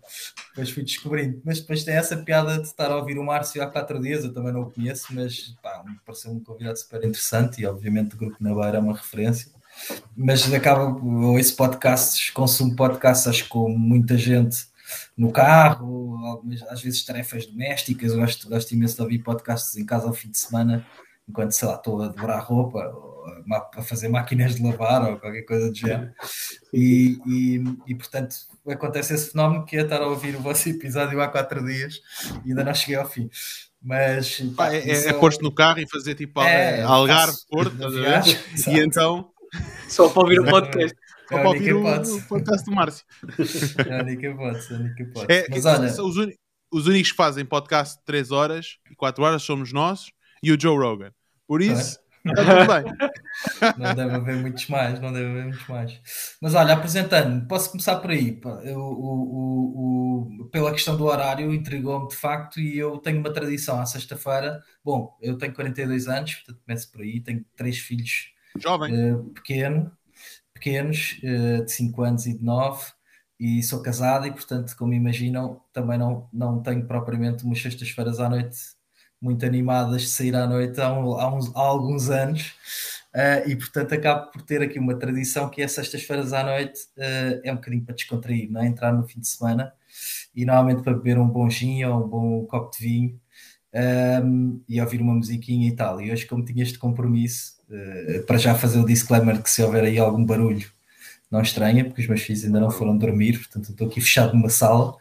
Depois 0.49 0.69
fui 0.71 0.83
descobrindo. 0.83 1.41
Mas 1.45 1.59
depois 1.59 1.83
tem 1.83 1.95
essa 1.95 2.17
piada 2.17 2.57
de 2.57 2.67
estar 2.67 2.91
a 2.91 2.97
ouvir 2.97 3.17
o 3.19 3.23
Márcio 3.23 3.61
há 3.61 3.67
4 3.67 4.01
dias, 4.01 4.23
eu 4.23 4.33
também 4.33 4.53
não 4.53 4.61
o 4.61 4.71
conheço, 4.71 5.13
mas 5.13 5.55
pá, 5.61 5.83
me 5.85 5.97
pareceu 6.05 6.31
um 6.31 6.39
convidado 6.39 6.79
super 6.79 7.03
interessante 7.03 7.61
e 7.61 7.65
obviamente 7.65 8.15
o 8.15 8.17
Grupo 8.17 8.37
na 8.39 8.53
Beira 8.55 8.77
é 8.77 8.81
uma 8.81 8.95
referência 8.95 9.51
mas 10.15 10.51
acaba 10.53 10.83
ou 10.83 11.39
esse 11.39 11.55
podcasts, 11.55 12.29
consumo 12.31 12.75
podcasts 12.75 13.27
acho 13.27 13.47
com 13.47 13.69
muita 13.69 14.17
gente 14.17 14.69
no 15.17 15.31
carro, 15.31 16.17
algumas, 16.25 16.61
às 16.63 16.81
vezes 16.81 17.05
tarefas 17.05 17.45
domésticas, 17.45 18.11
eu 18.11 18.19
gosto, 18.19 18.49
gosto 18.49 18.73
imenso 18.73 18.95
de 18.95 19.01
ouvir 19.01 19.19
podcasts 19.19 19.75
em 19.77 19.85
casa 19.85 20.07
ao 20.07 20.13
fim 20.13 20.29
de 20.29 20.37
semana, 20.37 20.85
enquanto 21.27 21.51
sei 21.51 21.67
lá, 21.67 21.75
estou 21.75 22.01
a 22.01 22.07
dobrar 22.07 22.39
roupa 22.39 22.87
ou 22.87 23.10
a, 23.75 23.81
fazer 23.81 24.07
máquinas 24.07 24.55
de 24.55 24.63
lavar 24.63 25.09
ou 25.09 25.17
qualquer 25.19 25.43
coisa 25.43 25.69
do 25.69 25.75
género. 25.77 26.11
E, 26.73 27.19
e, 27.27 27.63
e, 27.85 27.95
portanto 27.95 28.33
acontece 28.65 29.13
esse 29.13 29.31
fenómeno 29.31 29.65
que 29.65 29.75
é 29.75 29.81
estar 29.81 30.01
a 30.01 30.07
ouvir 30.07 30.37
o 30.37 30.39
vosso 30.39 30.69
episódio 30.69 31.19
há 31.19 31.27
quatro 31.27 31.65
dias 31.65 31.99
e 32.45 32.49
ainda 32.51 32.63
não 32.63 32.73
cheguei 32.73 32.95
ao 32.95 33.09
fim. 33.09 33.29
Mas 33.81 34.39
Pá, 34.55 34.67
pá, 34.67 34.73
é, 34.73 34.89
isso 34.89 35.09
é 35.09 35.13
pôr-te 35.13 35.41
no 35.41 35.51
carro 35.53 35.79
e 35.79 35.89
fazer 35.89 36.15
tipo 36.15 36.41
É, 36.41 36.81
Algarve, 36.81 37.35
Porto, 37.51 37.75
viagem. 37.89 38.37
E 38.67 38.79
então, 38.79 39.31
Só 39.89 40.07
para 40.07 40.21
ouvir 40.21 40.39
o 40.39 40.45
podcast. 40.45 40.95
É 40.95 41.35
só 41.35 41.39
para 41.39 41.47
ouvir 41.49 41.73
o, 41.73 41.81
podcast 42.27 42.65
do 42.65 42.71
Márcio. 42.71 43.05
É 43.87 43.99
a 43.99 44.03
única 44.03 44.27
hipótese, 44.27 44.73
é 44.73 44.75
a 44.75 44.79
única 44.79 45.03
hipótese. 45.03 45.39
É, 45.39 45.47
Mas 45.49 45.65
é- 45.65 45.69
olha, 45.69 45.89
são 45.89 46.07
os, 46.07 46.17
uni- 46.17 46.37
os 46.71 46.87
únicos 46.87 47.11
que 47.11 47.17
fazem 47.17 47.45
podcast 47.45 47.97
de 47.97 48.05
3 48.05 48.31
horas 48.31 48.77
e 48.89 48.95
4 48.95 49.23
horas 49.23 49.41
somos 49.41 49.73
nós 49.73 50.05
e 50.43 50.51
o 50.51 50.59
Joe 50.59 50.77
Rogan. 50.77 51.11
Por 51.47 51.61
isso, 51.61 51.99
está 52.25 52.43
tudo 52.43 52.83
bem. 52.83 53.11
não 53.77 53.95
deve 53.95 54.15
haver 54.15 54.35
muitos 54.37 54.67
mais, 54.67 54.99
não 54.99 55.11
deve 55.13 55.25
haver 55.29 55.43
muitos 55.45 55.67
mais. 55.67 55.99
Mas 56.41 56.53
olha, 56.53 56.73
apresentando, 56.73 57.47
posso 57.47 57.71
começar 57.71 57.97
por 57.97 58.11
aí. 58.11 58.39
Eu- 58.63 58.79
o- 58.79 60.31
o- 60.35 60.41
o- 60.41 60.45
pela 60.51 60.71
questão 60.71 60.95
do 60.97 61.05
horário, 61.05 61.53
intrigou-me 61.53 62.07
de 62.09 62.15
facto 62.15 62.59
e 62.59 62.77
eu 62.77 62.97
tenho 62.97 63.19
uma 63.19 63.33
tradição 63.33 63.79
à 63.79 63.85
sexta-feira. 63.85 64.61
Bom, 64.83 65.17
eu 65.21 65.37
tenho 65.37 65.53
42 65.53 66.07
anos, 66.07 66.35
portanto 66.35 66.61
começo 66.65 66.91
por 66.91 67.01
aí, 67.01 67.19
tenho 67.21 67.45
três 67.55 67.77
filhos 67.79 68.31
Jovem. 68.57 68.93
eh, 68.93 69.15
pequeno, 69.33 69.91
pequenos, 70.53 71.19
eh, 71.23 71.61
de 71.63 71.71
5 71.71 72.03
anos 72.03 72.25
e 72.25 72.37
de 72.37 72.43
9, 72.43 72.83
e 73.39 73.63
sou 73.63 73.81
casado 73.81 74.27
e, 74.27 74.31
portanto, 74.31 74.75
como 74.77 74.93
imaginam, 74.93 75.61
também 75.73 75.97
não, 75.97 76.29
não 76.31 76.61
tenho 76.61 76.85
propriamente 76.85 77.43
umas 77.43 77.59
sextas-feiras 77.61 78.19
à 78.19 78.29
noite 78.29 78.55
muito 79.21 79.45
animadas 79.45 80.01
de 80.03 80.07
sair 80.09 80.35
à 80.35 80.47
noite 80.47 80.79
há, 80.81 80.91
um- 80.91 81.13
há 81.19 81.33
uns- 81.33 81.55
há 81.55 81.59
alguns 81.59 82.09
anos, 82.09 82.53
eh, 83.13 83.43
e, 83.49 83.55
portanto, 83.55 83.93
acabo 83.93 84.31
por 84.31 84.41
ter 84.41 84.61
aqui 84.61 84.79
uma 84.79 84.95
tradição 84.95 85.49
que 85.49 85.61
é 85.61 85.67
sextas-feiras 85.67 86.33
à 86.33 86.43
noite, 86.43 86.81
eh, 86.97 87.41
é 87.43 87.51
um 87.51 87.55
bocadinho 87.55 87.83
para 87.83 87.95
descontrair, 87.95 88.49
não 88.51 88.61
é? 88.61 88.67
entrar 88.67 88.91
no 88.93 89.03
fim 89.07 89.19
de 89.19 89.27
semana, 89.27 89.73
e 90.35 90.45
normalmente 90.45 90.81
para 90.83 90.93
beber 90.93 91.19
um 91.19 91.27
bom 91.27 91.49
gin 91.49 91.83
ou 91.85 92.03
um 92.05 92.07
bom 92.07 92.45
copo 92.45 92.71
de 92.77 92.83
vinho, 92.83 93.19
um, 94.23 94.61
e 94.67 94.81
ouvir 94.81 95.01
uma 95.01 95.13
musiquinha 95.13 95.67
e 95.67 95.71
tal. 95.75 96.01
E 96.01 96.11
hoje, 96.11 96.25
como 96.25 96.43
tinha 96.43 96.63
este 96.63 96.77
compromisso, 96.77 97.53
uh, 97.69 98.23
para 98.25 98.37
já 98.37 98.53
fazer 98.55 98.79
o 98.79 98.85
disclaimer 98.85 99.41
que 99.41 99.49
se 99.49 99.63
houver 99.63 99.83
aí 99.85 99.97
algum 99.97 100.25
barulho, 100.25 100.69
não 101.31 101.41
estranha, 101.41 101.85
porque 101.85 102.01
os 102.01 102.07
meus 102.07 102.21
filhos 102.21 102.43
ainda 102.43 102.59
não 102.59 102.69
foram 102.69 102.97
dormir, 102.97 103.37
portanto 103.37 103.71
estou 103.71 103.87
aqui 103.87 104.01
fechado 104.01 104.33
numa 104.33 104.49
sala, 104.49 104.93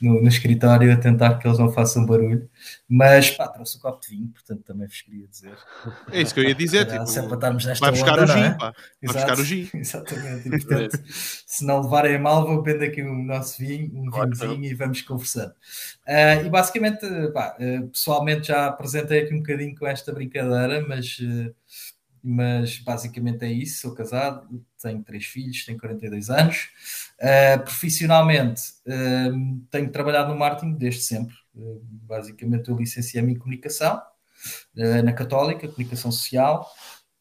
no, 0.00 0.20
no 0.20 0.28
escritório, 0.28 0.92
a 0.92 0.96
tentar 0.96 1.38
que 1.38 1.46
eles 1.46 1.58
não 1.58 1.70
façam 1.70 2.04
barulho. 2.04 2.50
Mas 2.88 3.30
pá, 3.30 3.46
trouxe 3.46 3.78
um 3.78 3.80
copo 3.80 4.00
de 4.00 4.08
vinho, 4.08 4.28
portanto 4.28 4.62
também 4.64 4.88
vos 4.88 5.00
queria 5.00 5.26
dizer. 5.28 5.56
É 6.10 6.20
isso 6.20 6.34
que 6.34 6.40
eu 6.40 6.44
ia 6.44 6.54
dizer. 6.54 6.86
Tipo, 6.86 7.06
se 7.06 7.22
para 7.22 7.34
estarmos 7.34 7.64
nesta 7.64 7.84
vai 7.84 7.92
buscar 7.92 8.18
onda, 8.18 8.24
o 8.24 8.26
gin, 8.26 8.44
é? 8.44 8.50
pá. 8.54 8.74
Vai 9.02 9.14
buscar 9.14 9.38
o 9.38 9.44
gin. 9.44 9.70
Exatamente. 9.74 10.48
E, 10.48 10.50
portanto, 10.50 11.02
se 11.06 11.64
não 11.64 11.82
levarem 11.82 12.16
a 12.16 12.18
mal, 12.18 12.46
vou 12.46 12.62
beber 12.62 12.90
aqui 12.90 13.02
o 13.02 13.14
nosso 13.14 13.58
vinho, 13.58 13.90
um 13.94 14.10
Claro 14.10 14.30
vinhozinho 14.34 14.64
e 14.64 14.74
vamos 14.74 15.02
conversando. 15.02 15.52
Ah, 16.06 16.34
e 16.34 16.48
basicamente, 16.48 17.06
pá, 17.32 17.56
ah, 17.60 17.86
pessoalmente 17.92 18.48
já 18.48 18.66
apresentei 18.66 19.20
aqui 19.20 19.34
um 19.34 19.38
bocadinho 19.38 19.74
com 19.76 19.86
esta 19.86 20.12
brincadeira, 20.12 20.84
mas, 20.86 21.18
ah, 21.22 21.52
mas 22.28 22.78
basicamente 22.78 23.44
é 23.44 23.52
isso. 23.52 23.82
Sou 23.82 23.94
casado, 23.94 24.60
tenho 24.82 25.00
três 25.04 25.26
filhos, 25.26 25.64
tenho 25.64 25.78
42 25.78 26.28
anos. 26.28 26.70
Ah, 27.20 27.58
profissionalmente, 27.58 28.62
ah, 28.88 29.30
tenho 29.70 29.90
trabalhado 29.92 30.32
no 30.32 30.38
marketing 30.38 30.72
desde 30.72 31.02
sempre. 31.02 31.36
Ah, 31.56 31.60
basicamente, 31.82 32.68
eu 32.68 32.76
licenciei-me 32.76 33.32
em 33.32 33.38
comunicação 33.38 34.02
ah, 34.76 35.02
na 35.04 35.12
Católica, 35.12 35.68
comunicação 35.68 36.10
social. 36.10 36.68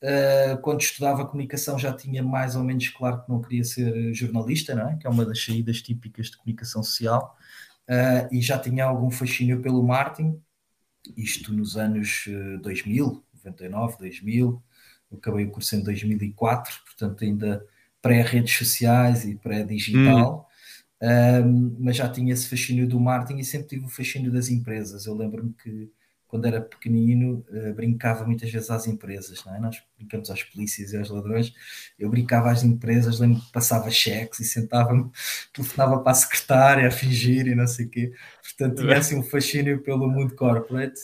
Uh, 0.03 0.57
quando 0.61 0.81
estudava 0.81 1.25
comunicação 1.25 1.79
já 1.79 1.91
tinha 1.91 2.21
mais 2.21 2.55
ou 2.55 2.63
menos 2.63 2.89
claro 2.89 3.23
que 3.23 3.29
não 3.29 3.41
queria 3.41 3.63
ser 3.63 4.13
jornalista, 4.13 4.75
não 4.75 4.89
é? 4.89 4.97
que 4.97 5.07
é 5.07 5.09
uma 5.09 5.25
das 5.25 5.43
saídas 5.43 5.81
típicas 5.81 6.27
de 6.27 6.37
comunicação 6.37 6.83
social, 6.83 7.35
uh, 7.89 8.27
e 8.31 8.39
já 8.39 8.59
tinha 8.59 8.85
algum 8.85 9.09
fascínio 9.09 9.61
pelo 9.61 9.81
marketing, 9.81 10.39
isto 11.17 11.51
nos 11.51 11.75
anos 11.75 12.25
uh, 12.27 12.61
2000, 12.61 13.23
99, 13.33 13.97
2000, 13.97 14.63
eu 15.15 15.19
acabei 15.19 15.45
o 15.45 15.51
curso 15.51 15.75
em 15.75 15.81
2004, 15.81 16.73
portanto 16.85 17.23
ainda 17.23 17.65
pré-redes 18.01 18.55
sociais 18.55 19.25
e 19.25 19.35
pré-digital, 19.35 20.47
um, 21.01 21.75
mas 21.79 21.97
já 21.97 22.09
tinha 22.09 22.33
esse 22.33 22.47
fascínio 22.47 22.87
do 22.87 22.99
marketing 22.99 23.39
e 23.39 23.43
sempre 23.43 23.67
tive 23.67 23.85
o 23.85 23.89
fascínio 23.89 24.31
das 24.31 24.49
empresas. 24.49 25.05
Eu 25.05 25.15
lembro-me 25.15 25.53
que 25.53 25.91
quando 26.27 26.45
era 26.45 26.59
pequenino, 26.61 27.45
uh, 27.49 27.73
brincava 27.73 28.25
muitas 28.25 28.51
vezes 28.51 28.69
às 28.69 28.87
empresas, 28.87 29.43
não 29.45 29.55
é? 29.55 29.59
Nós 29.59 29.81
brincamos 29.97 30.29
às 30.29 30.43
polícias 30.43 30.91
e 30.91 30.97
aos 30.97 31.09
ladrões. 31.09 31.53
Eu 31.97 32.09
brincava 32.09 32.51
às 32.51 32.63
empresas, 32.63 33.19
lembro 33.19 33.41
que 33.41 33.51
passava 33.51 33.89
cheques 33.89 34.39
e 34.39 34.43
sentava-me, 34.43 35.09
telefonava 35.53 35.99
para 35.99 36.11
a 36.11 36.15
secretária 36.15 36.87
a 36.87 36.91
fingir 36.91 37.47
e 37.47 37.55
não 37.55 37.67
sei 37.67 37.85
o 37.85 37.89
quê. 37.89 38.13
Portanto, 38.57 38.81
tinha 38.81 38.97
assim 38.97 39.19
um 39.19 39.23
fascínio 39.23 39.81
pelo 39.83 40.07
mundo 40.07 40.35
corporate. 40.35 41.01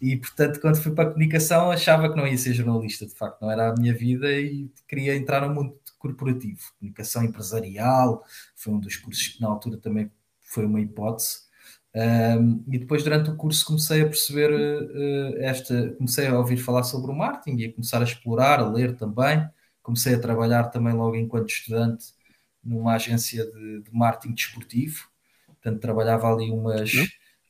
E, 0.00 0.16
portanto, 0.16 0.60
quando 0.60 0.76
fui 0.76 0.92
para 0.92 1.08
a 1.08 1.12
comunicação, 1.12 1.70
achava 1.70 2.08
que 2.08 2.16
não 2.16 2.26
ia 2.26 2.38
ser 2.38 2.52
jornalista, 2.52 3.04
de 3.06 3.14
facto, 3.14 3.40
não 3.42 3.50
era 3.50 3.70
a 3.70 3.74
minha 3.74 3.92
vida 3.92 4.30
e 4.32 4.70
queria 4.88 5.16
entrar 5.16 5.46
no 5.46 5.52
mundo 5.52 5.76
corporativo. 5.98 6.60
Comunicação 6.78 7.24
empresarial 7.24 8.24
foi 8.54 8.72
um 8.74 8.78
dos 8.78 8.96
cursos 8.96 9.28
que 9.28 9.40
na 9.40 9.48
altura 9.48 9.78
também 9.78 10.10
foi 10.40 10.66
uma 10.66 10.80
hipótese. 10.80 11.44
Um, 11.96 12.64
e 12.68 12.78
depois 12.78 13.04
durante 13.04 13.30
o 13.30 13.36
curso 13.36 13.64
comecei 13.66 14.02
a 14.02 14.06
perceber 14.06 14.50
uh, 14.52 15.38
esta, 15.38 15.92
comecei 15.92 16.26
a 16.26 16.36
ouvir 16.36 16.56
falar 16.56 16.82
sobre 16.82 17.10
o 17.10 17.14
marketing 17.14 17.56
e 17.58 17.64
a 17.66 17.72
começar 17.72 18.00
a 18.00 18.04
explorar, 18.04 18.60
a 18.60 18.68
ler 18.68 18.96
também. 18.96 19.48
Comecei 19.82 20.14
a 20.14 20.18
trabalhar 20.20 20.64
também 20.64 20.92
logo 20.92 21.16
enquanto 21.16 21.50
estudante 21.50 22.06
numa 22.62 22.94
agência 22.94 23.44
de, 23.44 23.82
de 23.82 23.92
marketing 23.92 24.34
desportivo. 24.34 25.08
Portanto, 25.64 25.80
trabalhava 25.80 26.30
ali 26.30 26.50
umas, 26.50 26.92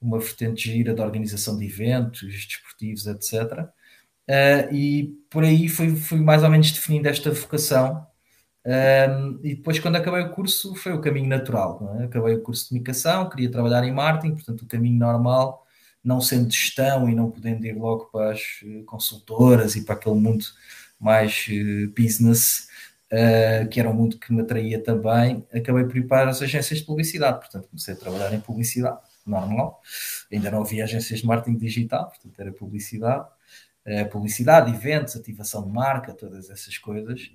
uma 0.01 0.21
vertente 0.21 0.71
gira 0.71 0.95
de 0.95 1.03
organização 1.03 1.59
de 1.59 1.65
eventos 1.67 2.47
desportivos, 2.47 3.09
etc. 3.09 3.69
Uh, 4.29 4.73
e 4.73 5.19
por 5.29 5.43
aí 5.43 5.69
fui, 5.69 5.97
fui 5.97 6.21
mais 6.21 6.45
ou 6.45 6.49
menos 6.49 6.71
definindo 6.71 7.09
esta 7.09 7.33
vocação 7.33 8.07
e 9.43 9.55
depois, 9.57 9.79
quando 9.79 9.97
acabei 9.97 10.23
o 10.23 10.31
curso, 10.33 10.75
foi 10.75 10.93
o 10.93 11.01
caminho 11.01 11.29
natural. 11.29 11.97
É? 12.01 12.05
Acabei 12.05 12.35
o 12.35 12.43
curso 12.43 12.65
de 12.65 12.69
comunicação, 12.71 13.29
queria 13.29 13.51
trabalhar 13.51 13.85
em 13.85 13.93
marketing, 13.93 14.35
portanto, 14.35 14.63
o 14.63 14.67
caminho 14.67 14.99
normal, 14.99 15.67
não 16.03 16.21
sendo 16.21 16.51
gestão 16.51 17.09
e 17.09 17.15
não 17.15 17.31
podendo 17.31 17.67
ir 17.67 17.77
logo 17.77 18.07
para 18.07 18.33
as 18.33 18.41
consultoras 18.87 19.77
e 19.77 19.85
para 19.85 19.95
aquele 19.95 20.17
mundo 20.17 20.45
mais 20.99 21.47
uh, 21.49 21.93
business, 21.95 22.69
uh, 23.15 23.69
que 23.69 23.79
era 23.79 23.89
um 23.89 23.95
mundo 23.95 24.19
que 24.19 24.33
me 24.33 24.43
atraía 24.43 24.83
também, 24.83 25.47
acabei 25.53 25.85
por 25.85 25.97
ir 25.97 26.07
para 26.07 26.31
as 26.31 26.43
agências 26.43 26.81
de 26.81 26.85
publicidade. 26.85 27.39
Portanto, 27.39 27.69
comecei 27.69 27.95
a 27.95 27.97
trabalhar 27.97 28.35
em 28.35 28.41
publicidade, 28.41 28.99
normal. 29.25 29.81
Ainda 30.33 30.51
não 30.51 30.63
havia 30.63 30.85
agências 30.85 31.21
de 31.21 31.27
marketing 31.27 31.57
digital, 31.57 32.09
portanto, 32.09 32.39
era 32.39 32.53
publicidade. 32.53 33.27
Uh, 33.87 34.09
publicidade, 34.11 34.71
eventos, 34.71 35.15
ativação 35.15 35.63
de 35.65 35.71
marca, 35.71 36.13
todas 36.13 36.51
essas 36.51 36.79
coisas 36.79 37.31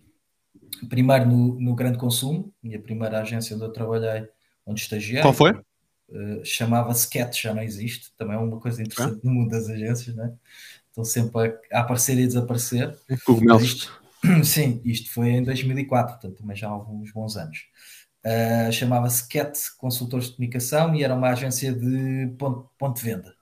primeiro 0.90 1.26
no, 1.26 1.60
no 1.60 1.76
grande 1.76 1.98
consumo, 1.98 2.54
minha 2.62 2.80
primeira 2.80 3.22
agência 3.22 3.56
onde 3.56 3.66
eu 3.66 3.72
trabalhei, 3.72 4.28
onde 4.66 4.82
estagiei. 4.82 5.22
Qual 5.22 5.34
foi? 5.34 5.54
uh, 6.10 6.44
chamava-se 6.44 7.10
Cat, 7.10 7.42
já 7.42 7.54
não 7.54 7.62
existe, 7.62 8.12
também 8.18 8.36
é 8.36 8.40
uma 8.40 8.60
coisa 8.60 8.82
interessante 8.82 9.24
no 9.24 9.32
mundo 9.32 9.52
das 9.52 9.70
agências, 9.70 10.16
né? 10.16 10.34
estão 10.88 11.04
sempre 11.04 11.58
a, 11.72 11.78
a 11.78 11.82
aparecer 11.82 12.18
e 12.18 12.24
a 12.24 12.28
desaparecer. 12.28 12.98
Cogumelos. 13.26 13.92
Sim, 14.44 14.82
isto 14.84 15.12
foi 15.14 15.30
em 15.30 15.44
2004, 15.44 16.16
portanto 16.16 16.38
também 16.38 16.56
já 16.56 16.68
há 16.68 16.72
alguns 16.72 17.12
bons 17.12 17.38
anos. 17.38 17.58
Uh, 18.26 18.72
chamava-se 18.72 19.28
Cat 19.30 19.58
Consultores 19.78 20.28
de 20.28 20.36
Comunicação 20.36 20.94
e 20.94 21.04
era 21.04 21.16
uma 21.16 21.30
agência 21.30 21.72
de 21.72 22.28
ponto, 22.38 22.70
ponto 22.78 22.98
de 22.98 23.04
venda. 23.04 23.34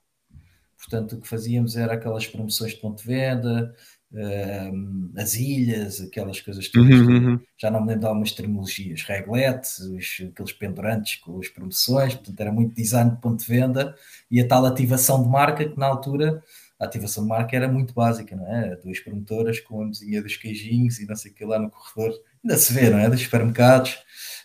Portanto, 0.77 1.13
o 1.15 1.22
que 1.22 1.27
fazíamos 1.27 1.75
era 1.75 1.96
aquelas 1.96 2.27
promoções 2.27 2.74
de 2.74 2.79
ponto 2.79 3.01
de 3.01 3.07
venda, 3.07 3.74
uh, 4.12 5.19
as 5.19 5.34
ilhas, 5.34 6.00
aquelas 6.00 6.39
coisas 6.39 6.69
todas. 6.69 7.00
Uhum, 7.00 7.31
uhum. 7.31 7.39
Já 7.57 7.72
não 7.72 7.81
me 7.81 7.88
lembro 7.88 8.01
de 8.01 8.05
algumas 8.05 8.31
terminologias, 8.31 9.01
regletes, 9.01 9.79
os, 9.79 10.22
aqueles 10.31 10.53
pendurantes 10.53 11.15
com 11.22 11.39
as 11.39 11.50
promoções, 11.50 12.13
portanto, 12.13 12.39
era 12.39 12.51
muito 12.51 12.75
design 12.75 13.12
de 13.12 13.17
ponto 13.17 13.43
de 13.43 13.51
venda 13.51 13.96
e 14.29 14.39
a 14.39 14.48
tal 14.48 14.63
ativação 14.65 15.24
de 15.24 15.29
marca 15.29 15.67
que 15.67 15.77
na 15.77 15.88
altura 15.88 16.43
a 16.79 16.86
ativação 16.86 17.24
de 17.24 17.29
marca 17.29 17.55
era 17.55 17.67
muito 17.67 17.93
básica, 17.93 18.36
não 18.36 18.48
é? 18.48 18.75
Duas 18.75 19.00
promotoras 19.00 19.60
com 19.60 19.81
a 19.81 19.86
mesinha 19.86 20.22
dos 20.22 20.38
queijinhos 20.38 21.00
e 21.00 21.07
não 21.07 21.15
sei 21.15 21.31
o 21.31 21.34
que 21.34 21.43
lá 21.43 21.57
no 21.57 21.72
corredor, 21.72 22.19
ainda 22.43 22.57
se 22.57 22.72
vê, 22.72 22.89
não 22.89 23.00
é? 23.00 23.10
Dos 23.10 23.22
supermercados, 23.22 23.93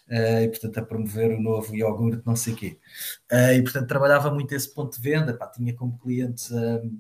uh, 0.09 0.43
e 0.43 0.49
portanto 0.49 0.79
a 0.79 0.83
promover 0.83 1.33
o 1.33 1.41
novo 1.41 1.75
iogurte, 1.75 2.23
não 2.25 2.35
sei 2.35 2.55
o 2.55 2.57
quê. 2.57 2.79
Uh, 3.31 3.53
e 3.55 3.63
portanto 3.63 3.87
trabalhava 3.87 4.31
muito 4.31 4.55
esse 4.55 4.73
ponto 4.73 4.97
de 4.97 5.03
venda, 5.03 5.35
pá, 5.35 5.47
tinha 5.47 5.75
como 5.75 5.99
clientes, 5.99 6.51
uh, 6.51 6.91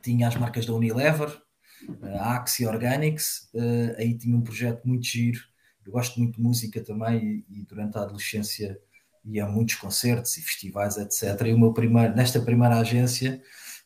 tinha 0.00 0.28
as 0.28 0.36
marcas 0.36 0.66
da 0.66 0.72
Unilever, 0.72 1.36
a 2.18 2.36
Axie 2.36 2.66
Organics, 2.66 3.50
aí 3.98 4.16
tinha 4.16 4.34
um 4.34 4.40
projeto 4.40 4.86
muito 4.86 5.04
giro, 5.04 5.40
eu 5.84 5.92
gosto 5.92 6.18
muito 6.18 6.36
de 6.36 6.42
música 6.42 6.82
também 6.82 7.44
e, 7.50 7.60
e 7.60 7.64
durante 7.64 7.98
a 7.98 8.02
adolescência 8.02 8.78
ia 9.24 9.44
a 9.44 9.48
muitos 9.48 9.74
concertos 9.76 10.36
e 10.36 10.42
festivais, 10.42 10.96
etc. 10.96 11.46
E 11.46 11.52
o 11.52 11.58
meu 11.58 11.72
primeiro, 11.72 12.14
nesta 12.14 12.40
primeira 12.40 12.78
agência, 12.78 13.42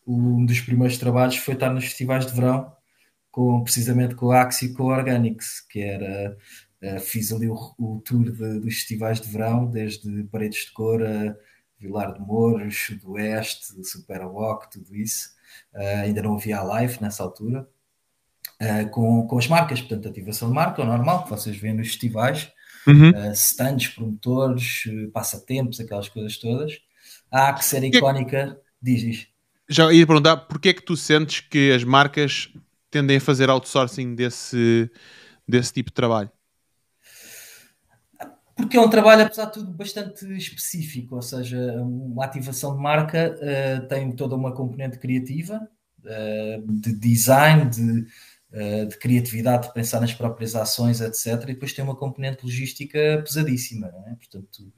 um 0.08 0.46
dos 0.46 0.60
primeiros 0.60 0.96
trabalhos 0.96 1.36
foi 1.36 1.54
estar 1.54 1.70
nos 1.70 1.84
festivais 1.84 2.26
de 2.26 2.32
verão, 2.32 2.72
com, 3.30 3.62
precisamente 3.62 4.14
com 4.14 4.30
a 4.30 4.42
Axie 4.42 4.66
e 4.66 4.72
com 4.72 4.90
a 4.90 4.96
Organics, 4.96 5.60
que 5.60 5.80
era. 5.80 6.36
Uh, 6.80 7.00
fiz 7.00 7.32
ali 7.32 7.48
o, 7.48 7.56
o 7.76 8.00
tour 8.04 8.30
de, 8.30 8.60
dos 8.60 8.74
festivais 8.74 9.20
de 9.20 9.28
verão, 9.28 9.66
desde 9.66 10.22
Paredes 10.24 10.66
de 10.66 10.72
Cor 10.72 11.02
a 11.02 11.34
Vilar 11.78 12.12
de 12.14 12.20
Mouros, 12.20 12.76
Sudoeste, 12.76 13.84
Super 13.84 14.24
Walk, 14.24 14.70
tudo 14.70 14.94
isso. 14.94 15.30
Uh, 15.74 16.04
ainda 16.04 16.22
não 16.22 16.36
havia 16.36 16.58
a 16.58 16.62
live 16.62 16.98
nessa 17.00 17.22
altura. 17.22 17.68
Uh, 18.60 18.88
com, 18.90 19.26
com 19.26 19.38
as 19.38 19.46
marcas, 19.46 19.80
portanto, 19.80 20.08
ativação 20.08 20.48
de 20.48 20.54
marca, 20.54 20.82
o 20.82 20.86
normal, 20.86 21.24
que 21.24 21.30
vocês 21.30 21.56
veem 21.56 21.74
nos 21.74 21.88
festivais, 21.88 22.50
Uhum. 22.86 23.10
uh, 23.10 23.32
stands, 23.32 23.88
promotores, 23.88 24.84
passatempos, 25.12 25.78
aquelas 25.78 26.08
coisas 26.08 26.38
todas. 26.38 26.80
A 27.30 27.50
Axe 27.50 27.76
era 27.76 27.86
icónica, 27.86 28.58
diz, 28.80 29.00
diz. 29.00 29.28
Já 29.68 29.92
ia 29.92 30.06
perguntar 30.06 30.36
porquê 30.36 30.70
é 30.70 30.74
que 30.74 30.82
tu 30.82 30.96
sentes 30.96 31.40
que 31.40 31.72
as 31.72 31.84
marcas 31.84 32.48
tendem 32.90 33.18
a 33.18 33.20
fazer 33.20 33.50
outsourcing 33.50 34.14
desse, 34.14 34.90
desse 35.46 35.72
tipo 35.72 35.90
de 35.90 35.94
trabalho? 35.94 36.30
Porque 38.58 38.76
é 38.76 38.80
um 38.80 38.90
trabalho, 38.90 39.22
apesar 39.22 39.44
de 39.44 39.52
tudo, 39.52 39.70
bastante 39.70 40.26
específico, 40.36 41.14
ou 41.14 41.22
seja, 41.22 41.56
uma 41.80 42.24
ativação 42.24 42.74
de 42.74 42.82
marca 42.82 43.36
uh, 43.36 43.86
tem 43.86 44.10
toda 44.10 44.34
uma 44.34 44.52
componente 44.52 44.98
criativa, 44.98 45.68
uh, 46.00 46.72
de 46.72 46.92
design, 46.92 47.70
de, 47.70 48.00
uh, 48.52 48.88
de, 48.88 48.98
criatividade, 48.98 49.68
de 49.68 49.74
pensar 49.74 50.00
nas 50.00 50.12
próprias 50.12 50.56
ações, 50.56 51.00
etc. 51.00 51.40
E 51.44 51.52
depois 51.52 51.72
tem 51.72 51.84
uma 51.84 51.94
componente 51.94 52.44
logística 52.44 53.22
pesadíssima, 53.24 53.92
é? 54.08 54.16
Portanto, 54.16 54.72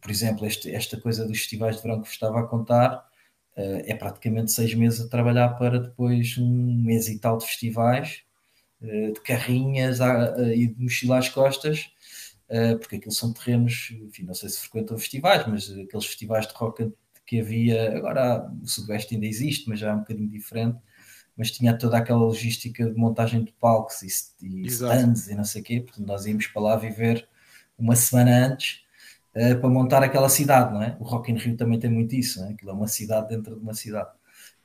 por 0.00 0.10
exemplo, 0.12 0.46
este, 0.46 0.70
esta 0.70 1.00
coisa 1.00 1.26
dos 1.26 1.38
festivais 1.38 1.76
de 1.76 1.82
verão 1.82 1.96
que 2.00 2.06
vos 2.06 2.14
estava 2.14 2.38
a 2.38 2.46
contar, 2.46 3.04
é 3.56 3.94
praticamente 3.94 4.52
seis 4.52 4.74
meses 4.74 5.00
a 5.00 5.08
trabalhar 5.08 5.50
para 5.50 5.78
depois 5.78 6.36
um 6.38 6.82
mês 6.82 7.08
e 7.08 7.18
tal 7.18 7.38
de 7.38 7.46
festivais, 7.46 8.22
de 8.80 9.20
carrinhas 9.24 9.98
e 10.54 10.66
de 10.66 10.82
mochila 10.82 11.18
às 11.18 11.28
costas, 11.28 11.90
porque 12.80 12.96
aquilo 12.96 13.12
são 13.12 13.32
terrenos, 13.32 13.92
enfim, 13.92 14.24
não 14.24 14.34
sei 14.34 14.48
se 14.48 14.60
frequentam 14.60 14.98
festivais, 14.98 15.46
mas 15.46 15.70
aqueles 15.70 16.04
festivais 16.04 16.46
de 16.46 16.54
rock 16.54 16.92
que 17.26 17.40
havia, 17.40 17.96
agora 17.96 18.50
o 18.62 18.66
Sudoeste 18.66 19.14
ainda 19.14 19.26
existe, 19.26 19.68
mas 19.68 19.78
já 19.80 19.90
é 19.90 19.94
um 19.94 20.00
bocadinho 20.00 20.28
diferente, 20.28 20.78
mas 21.36 21.50
tinha 21.50 21.76
toda 21.76 21.96
aquela 21.96 22.18
logística 22.18 22.88
de 22.88 22.96
montagem 22.98 23.42
de 23.44 23.52
palcos 23.52 24.02
e, 24.02 24.08
e 24.42 24.66
stands 24.66 25.28
e 25.28 25.34
não 25.34 25.44
sei 25.44 25.62
o 25.62 25.64
quê, 25.64 25.80
portanto 25.80 26.06
nós 26.06 26.26
íamos 26.26 26.46
para 26.46 26.62
lá 26.62 26.76
viver 26.76 27.26
uma 27.78 27.96
semana 27.96 28.46
antes 28.46 28.83
uh, 29.36 29.60
para 29.60 29.68
montar 29.68 30.02
aquela 30.02 30.28
cidade, 30.28 30.72
não 30.72 30.82
é? 30.82 30.96
O 30.98 31.04
Rock 31.04 31.30
in 31.30 31.36
Rio 31.36 31.56
também 31.56 31.78
tem 31.78 31.90
muito 31.90 32.14
isso, 32.14 32.40
não 32.40 32.48
é? 32.48 32.52
Aquilo 32.52 32.70
é 32.70 32.74
uma 32.74 32.88
cidade 32.88 33.28
dentro 33.28 33.56
de 33.56 33.60
uma 33.60 33.74
cidade. 33.74 34.10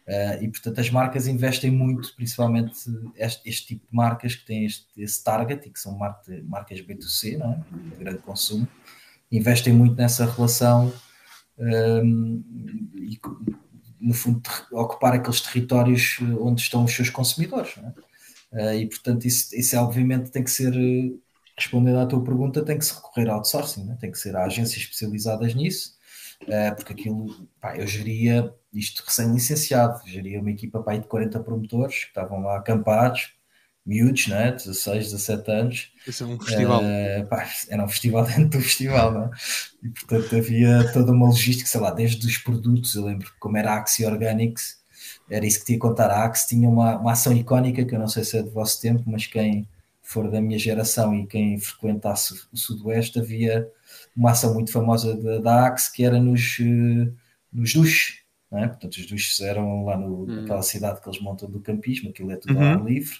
Uh, 0.07 0.43
e 0.43 0.47
portanto 0.49 0.79
as 0.79 0.89
marcas 0.89 1.27
investem 1.27 1.69
muito, 1.69 2.15
principalmente 2.15 2.73
este, 3.15 3.47
este, 3.47 3.67
tipo 3.67 3.85
de 3.87 3.95
marcas 3.95 4.33
que 4.33 4.43
têm 4.43 4.65
este, 4.65 4.87
esse 4.97 5.23
target 5.23 5.67
e 5.67 5.71
que 5.71 5.79
são 5.79 5.95
marca, 5.95 6.41
marcas 6.45 6.81
B2C, 6.81 7.37
não 7.37 7.53
é? 7.53 7.89
de 7.89 7.95
grande 7.95 8.17
consumo, 8.19 8.67
investem 9.31 9.71
muito 9.71 9.95
nessa 9.95 10.25
relação 10.25 10.91
um, 11.59 12.43
e 12.95 13.19
no 14.01 14.13
fundo 14.15 14.41
ocupar 14.71 15.13
aqueles 15.13 15.41
territórios 15.41 16.17
onde 16.39 16.61
estão 16.61 16.83
os 16.85 16.91
seus 16.91 17.11
consumidores. 17.11 17.75
É? 17.77 17.93
Uh, 18.51 18.73
e 18.79 18.87
portanto 18.87 19.25
isso, 19.25 19.55
isso 19.55 19.77
obviamente 19.77 20.31
tem 20.31 20.43
que 20.43 20.49
ser 20.49 20.73
respondendo 21.59 21.99
à 21.99 22.05
tua 22.05 22.23
pergunta, 22.23 22.63
tem 22.63 22.77
que 22.77 22.85
se 22.85 22.93
recorrer 22.93 23.29
ao 23.29 23.37
outsourcing, 23.37 23.83
né? 23.83 23.97
tem 23.99 24.11
que 24.11 24.17
ser 24.17 24.35
a 24.35 24.45
agências 24.45 24.81
especializadas 24.81 25.53
nisso, 25.53 25.93
uh, 26.43 26.75
porque 26.75 26.93
aquilo, 26.93 27.47
pá, 27.59 27.75
eu 27.75 27.85
geria 27.85 28.53
isto 28.73 29.03
recém-licenciado, 29.05 30.01
geria 30.07 30.39
uma 30.39 30.51
equipa 30.51 30.81
pá, 30.81 30.95
de 30.95 31.07
40 31.07 31.39
promotores 31.41 32.03
que 32.03 32.07
estavam 32.07 32.41
lá 32.41 32.57
acampados, 32.57 33.33
miúdos, 33.85 34.27
né? 34.27 34.51
16, 34.51 35.11
17 35.11 35.51
anos. 35.51 35.91
Isso 36.05 36.23
é 36.23 36.27
um 36.27 36.39
festival. 36.39 36.81
Uh, 36.81 37.27
pá, 37.27 37.49
era 37.69 37.83
um 37.83 37.87
festival 37.87 38.23
dentro 38.27 38.59
do 38.59 38.61
festival, 38.61 39.11
não 39.11 39.23
é? 39.25 39.29
E 39.83 39.89
portanto 39.89 40.35
havia 40.35 40.91
toda 40.93 41.11
uma 41.11 41.27
logística, 41.27 41.67
sei 41.67 41.81
lá, 41.81 41.91
desde 41.91 42.25
os 42.25 42.37
produtos, 42.37 42.95
eu 42.95 43.03
lembro 43.03 43.31
como 43.39 43.57
era 43.57 43.73
a 43.73 43.77
Axie 43.77 44.05
Organics, 44.05 44.79
era 45.29 45.45
isso 45.45 45.59
que 45.59 45.65
tinha 45.65 45.77
a 45.77 45.81
contar. 45.81 46.09
A 46.09 46.25
Axe 46.25 46.47
tinha 46.47 46.67
uma, 46.67 46.97
uma 46.97 47.11
ação 47.11 47.33
icónica 47.33 47.83
que 47.85 47.95
eu 47.95 47.99
não 47.99 48.07
sei 48.07 48.23
se 48.23 48.37
é 48.37 48.43
do 48.43 48.51
vosso 48.51 48.81
tempo, 48.81 49.03
mas 49.05 49.25
quem 49.27 49.67
for 50.09 50.27
da 50.27 50.41
minha 50.41 50.57
geração 50.57 51.13
e 51.13 51.27
quem 51.27 51.59
frequentasse 51.59 52.33
o 52.51 52.57
Sudoeste, 52.57 53.19
havia 53.19 53.69
uma 54.15 54.31
ação 54.31 54.55
muito 54.55 54.71
famosa 54.71 55.15
da, 55.15 55.37
da 55.37 55.67
Axe 55.67 55.93
que 55.93 56.03
era 56.03 56.19
nos, 56.19 56.57
uh, 56.57 57.13
nos 57.53 57.73
duches. 57.73 58.23
É? 58.51 58.67
Portanto, 58.67 58.93
os 58.93 59.05
duches 59.05 59.39
eram 59.39 59.85
lá 59.85 59.95
no, 59.95 60.23
hum. 60.23 60.41
naquela 60.41 60.63
cidade 60.63 60.99
que 60.99 61.07
eles 61.07 61.21
montam 61.21 61.47
do 61.47 61.59
campismo, 61.59 62.09
aquilo 62.09 62.31
é 62.31 62.37
tudo 62.37 62.55
uhum. 62.55 62.63
ao 62.63 62.79
ar 62.79 62.83
livre. 62.83 63.17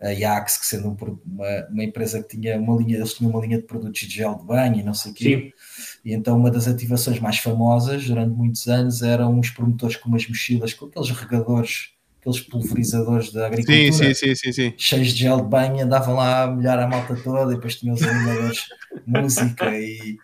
A 0.00 0.36
Axe, 0.36 0.58
que 0.58 0.66
sendo 0.66 0.88
um, 0.88 0.96
uma, 1.24 1.66
uma, 1.70 1.84
empresa 1.84 2.20
que 2.20 2.36
tinha 2.36 2.58
uma 2.58 2.76
linha, 2.76 2.96
eles 2.96 3.14
tinham 3.14 3.30
uma 3.30 3.40
linha 3.40 3.58
de 3.58 3.64
produtos 3.64 4.00
de 4.00 4.12
gel 4.12 4.34
de 4.34 4.44
banho 4.44 4.80
e 4.80 4.82
não 4.82 4.92
sei 4.92 5.12
o 5.12 5.14
quê. 5.14 5.54
Sim. 5.76 6.00
E 6.04 6.12
então 6.12 6.36
uma 6.36 6.50
das 6.50 6.66
ativações 6.66 7.20
mais 7.20 7.38
famosas 7.38 8.04
durante 8.04 8.34
muitos 8.34 8.66
anos 8.66 9.00
eram 9.00 9.38
os 9.38 9.48
promotores 9.48 9.96
com 9.96 10.08
umas 10.08 10.28
mochilas, 10.28 10.74
com 10.74 10.86
aqueles 10.86 11.10
regadores 11.10 11.95
aqueles 12.26 12.40
pulverizadores 12.40 13.32
da 13.32 13.46
agricultura 13.46 13.92
sim, 13.92 14.14
sim, 14.14 14.34
sim, 14.34 14.52
sim, 14.52 14.74
cheios 14.76 15.08
de 15.08 15.20
gel 15.20 15.36
de 15.36 15.48
banho, 15.48 15.84
andavam 15.84 16.14
lá 16.14 16.42
a 16.42 16.46
molhar 16.50 16.78
a 16.78 16.88
malta 16.88 17.14
toda 17.22 17.52
e 17.52 17.54
depois 17.54 17.76
tinham 17.76 17.94
os 17.94 18.02
animadores 18.02 18.64
de 19.06 19.20
música 19.20 19.78
e, 19.78 20.18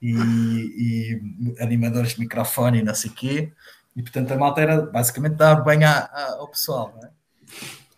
e, 0.00 0.12
e, 0.12 1.54
animadores 1.60 2.12
de 2.12 2.20
microfone 2.20 2.78
e 2.78 2.82
não 2.82 2.94
sei 2.94 3.10
o 3.10 3.14
quê. 3.14 3.52
E 3.96 4.02
portanto 4.02 4.30
a 4.32 4.36
malta 4.36 4.60
era 4.60 4.82
basicamente 4.82 5.34
dar 5.34 5.56
banho 5.56 5.86
a, 5.86 5.90
a, 5.90 6.36
ao 6.38 6.48
pessoal. 6.48 6.94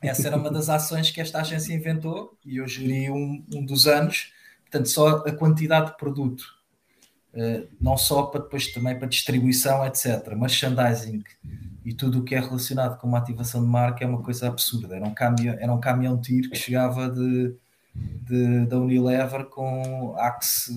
É? 0.02 0.08
Essa 0.08 0.28
era 0.28 0.36
uma 0.36 0.50
das 0.50 0.70
ações 0.70 1.10
que 1.10 1.20
esta 1.20 1.40
agência 1.40 1.74
inventou 1.74 2.38
e 2.44 2.56
eu 2.56 2.66
geri 2.66 3.10
um, 3.10 3.44
um 3.54 3.64
dos 3.64 3.86
anos. 3.86 4.32
Portanto, 4.62 4.88
só 4.88 5.08
a 5.26 5.32
quantidade 5.32 5.90
de 5.90 5.96
produto, 5.98 6.44
não 7.80 7.96
só 7.96 8.24
para 8.24 8.40
depois 8.40 8.68
também 8.72 8.98
para 8.98 9.08
distribuição, 9.08 9.84
etc. 9.86 10.34
Merchandising 10.36 11.22
e 11.84 11.94
tudo 11.94 12.20
o 12.20 12.24
que 12.24 12.34
é 12.34 12.40
relacionado 12.40 12.98
com 12.98 13.06
uma 13.06 13.18
ativação 13.18 13.62
de 13.62 13.68
marca 13.68 14.04
é 14.04 14.06
uma 14.06 14.22
coisa 14.22 14.48
absurda. 14.48 14.96
Era 14.96 15.06
um 15.06 15.14
caminhão, 15.14 15.56
era 15.58 15.72
um 15.72 15.80
caminhão 15.80 16.20
tiro 16.20 16.50
que 16.50 16.56
chegava 16.56 17.08
de, 17.08 17.54
de, 17.94 18.66
da 18.66 18.78
Unilever 18.78 19.44
com 19.46 20.14
Axe, 20.18 20.72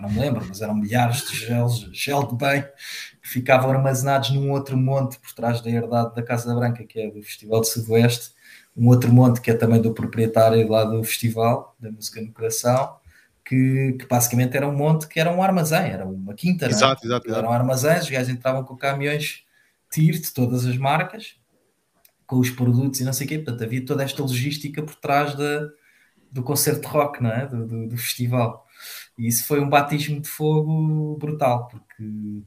não 0.00 0.10
me 0.10 0.18
lembro, 0.18 0.44
mas 0.46 0.60
eram 0.60 0.74
milhares 0.74 1.28
de 1.28 1.36
gel, 1.36 1.68
gel 1.92 2.26
de 2.26 2.34
banho 2.34 2.64
que 3.22 3.28
ficavam 3.28 3.70
armazenados 3.70 4.30
num 4.30 4.50
outro 4.50 4.76
monte 4.76 5.18
por 5.18 5.32
trás 5.32 5.60
da 5.60 5.70
herdade 5.70 6.14
da 6.14 6.22
Casa 6.22 6.54
Branca, 6.54 6.84
que 6.84 7.00
é 7.00 7.10
do 7.10 7.22
Festival 7.22 7.60
de 7.60 7.68
Sudoeste, 7.68 8.32
um 8.76 8.88
outro 8.88 9.12
monte 9.12 9.40
que 9.40 9.50
é 9.50 9.54
também 9.54 9.80
do 9.80 9.92
proprietário 9.92 10.68
lá 10.68 10.84
do 10.84 11.02
festival, 11.02 11.76
da 11.80 11.90
Música 11.90 12.20
no 12.20 12.32
Coração, 12.32 12.96
que, 13.48 13.94
que, 13.98 14.06
basicamente 14.06 14.54
era 14.54 14.68
um 14.68 14.76
monte 14.76 15.08
que 15.08 15.18
era 15.18 15.32
um 15.32 15.42
armazém, 15.42 15.90
era 15.90 16.04
uma 16.06 16.34
quinta, 16.34 16.66
exato, 16.66 17.06
não 17.06 17.14
é? 17.14 17.16
exato, 17.16 17.34
eram 17.34 17.50
armazéns, 17.50 18.04
os 18.04 18.10
gajos 18.10 18.28
entravam 18.28 18.62
com 18.62 18.76
caminhões 18.76 19.42
TIR 19.90 20.20
de 20.20 20.30
todas 20.34 20.66
as 20.66 20.76
marcas, 20.76 21.36
com 22.26 22.38
os 22.38 22.50
produtos 22.50 23.00
e 23.00 23.04
não 23.04 23.12
sei 23.14 23.24
o 23.24 23.28
quê, 23.28 23.38
portanto 23.38 23.64
havia 23.64 23.84
toda 23.84 24.04
esta 24.04 24.20
logística 24.20 24.82
por 24.82 24.94
trás 24.96 25.34
de, 25.34 25.70
do 26.30 26.42
concerto 26.42 26.82
de 26.82 26.86
rock, 26.88 27.22
não 27.22 27.30
é? 27.30 27.46
do, 27.46 27.66
do, 27.66 27.88
do 27.88 27.96
festival. 27.96 28.66
E 29.16 29.26
isso 29.26 29.46
foi 29.46 29.60
um 29.60 29.68
batismo 29.68 30.20
de 30.20 30.28
fogo 30.28 31.16
brutal, 31.18 31.68
porque, 31.68 32.42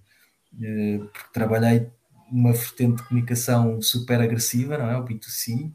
eh, 0.61 0.99
porque 1.11 1.33
trabalhei 1.33 1.89
uma 2.31 2.53
vertente 2.53 3.01
de 3.01 3.07
comunicação 3.07 3.81
super 3.81 4.21
agressiva, 4.21 4.77
não 4.77 4.89
é? 4.89 4.97
O 4.97 5.03
B2C, 5.03 5.73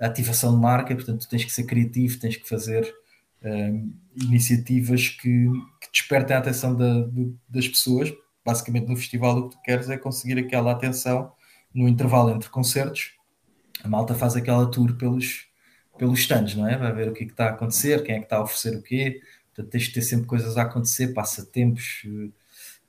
a 0.00 0.06
ativação 0.06 0.52
de 0.54 0.60
marca, 0.60 0.94
portanto, 0.94 1.20
tu 1.20 1.28
tens 1.28 1.44
que 1.44 1.52
ser 1.52 1.64
criativo, 1.64 2.18
tens 2.18 2.36
que 2.36 2.48
fazer 2.48 2.92
um, 3.42 3.94
iniciativas 4.16 5.08
que, 5.08 5.48
que, 5.80 5.90
despertem 5.92 6.36
a 6.36 6.38
atenção 6.38 6.74
da, 6.74 7.00
do, 7.00 7.38
das 7.48 7.68
pessoas. 7.68 8.12
Basicamente, 8.44 8.88
no 8.88 8.96
festival, 8.96 9.38
o 9.38 9.48
que 9.48 9.56
tu 9.56 9.62
queres 9.62 9.88
é 9.88 9.96
conseguir 9.96 10.38
aquela 10.38 10.72
atenção 10.72 11.32
no 11.72 11.88
intervalo 11.88 12.30
entre 12.30 12.48
concertos. 12.50 13.12
A 13.82 13.88
malta 13.88 14.14
faz 14.14 14.36
aquela 14.36 14.70
tour 14.70 14.94
pelos, 14.96 15.46
pelos 15.98 16.20
stands, 16.20 16.54
não 16.54 16.68
é? 16.68 16.76
Vai 16.76 16.92
ver 16.92 17.08
o 17.08 17.12
que, 17.12 17.24
é 17.24 17.26
que 17.26 17.32
está 17.32 17.46
a 17.46 17.50
acontecer, 17.50 18.02
quem 18.02 18.16
é 18.16 18.18
que 18.18 18.24
está 18.24 18.36
a 18.36 18.42
oferecer 18.42 18.76
o 18.76 18.82
quê. 18.82 19.20
Portanto, 19.54 19.70
tens 19.70 19.84
de 19.84 19.92
ter 19.92 20.02
sempre 20.02 20.26
coisas 20.26 20.56
a 20.56 20.62
acontecer, 20.62 21.14
passatempos, 21.14 22.02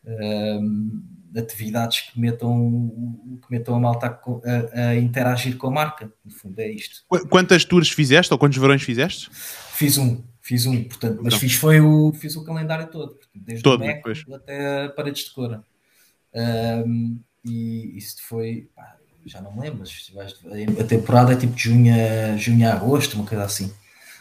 um, 0.06 1.04
atividades 1.36 2.02
que 2.02 2.20
metam, 2.20 3.40
que 3.42 3.52
metam 3.52 3.76
a 3.76 3.80
malta 3.80 4.08
a, 4.08 4.90
a, 4.90 4.96
interagir 4.96 5.58
com 5.58 5.68
a 5.68 5.72
marca. 5.72 6.12
No 6.24 6.32
fundo, 6.32 6.60
é 6.60 6.70
isto. 6.70 7.04
Quantas 7.30 7.66
tours 7.66 7.90
fizeste 7.90 8.32
ou 8.34 8.40
quantos 8.40 8.58
verões 8.58 8.82
fizeste? 8.82 9.30
Fiz 9.32 9.98
um, 9.98 10.24
fiz 10.46 10.68
um, 10.68 10.84
portanto, 10.84 11.22
mas 11.24 11.34
fiz, 11.34 11.56
foi 11.56 11.82
o, 11.82 12.14
fiz 12.14 12.36
o 12.36 12.44
calendário 12.44 12.88
todo, 12.88 13.18
desde 13.34 13.64
todo, 13.64 13.84
o 13.84 13.88
Mac 13.88 14.04
até 14.36 14.90
paredes 14.90 15.26
de 15.26 15.32
cora. 15.32 15.64
Um, 16.86 17.20
e 17.44 17.98
isso 17.98 18.18
foi, 18.22 18.70
pá, 18.76 18.96
já 19.26 19.42
não 19.42 19.52
me 19.52 19.62
lembro, 19.62 19.80
mas 19.80 20.12
a 20.80 20.84
temporada 20.84 21.34
é 21.34 21.36
tipo 21.36 21.56
de 21.56 21.64
junho 21.64 21.92
a, 21.92 22.38
junho 22.38 22.70
a 22.70 22.74
agosto, 22.74 23.16
uma 23.16 23.26
coisa 23.26 23.44
assim. 23.44 23.74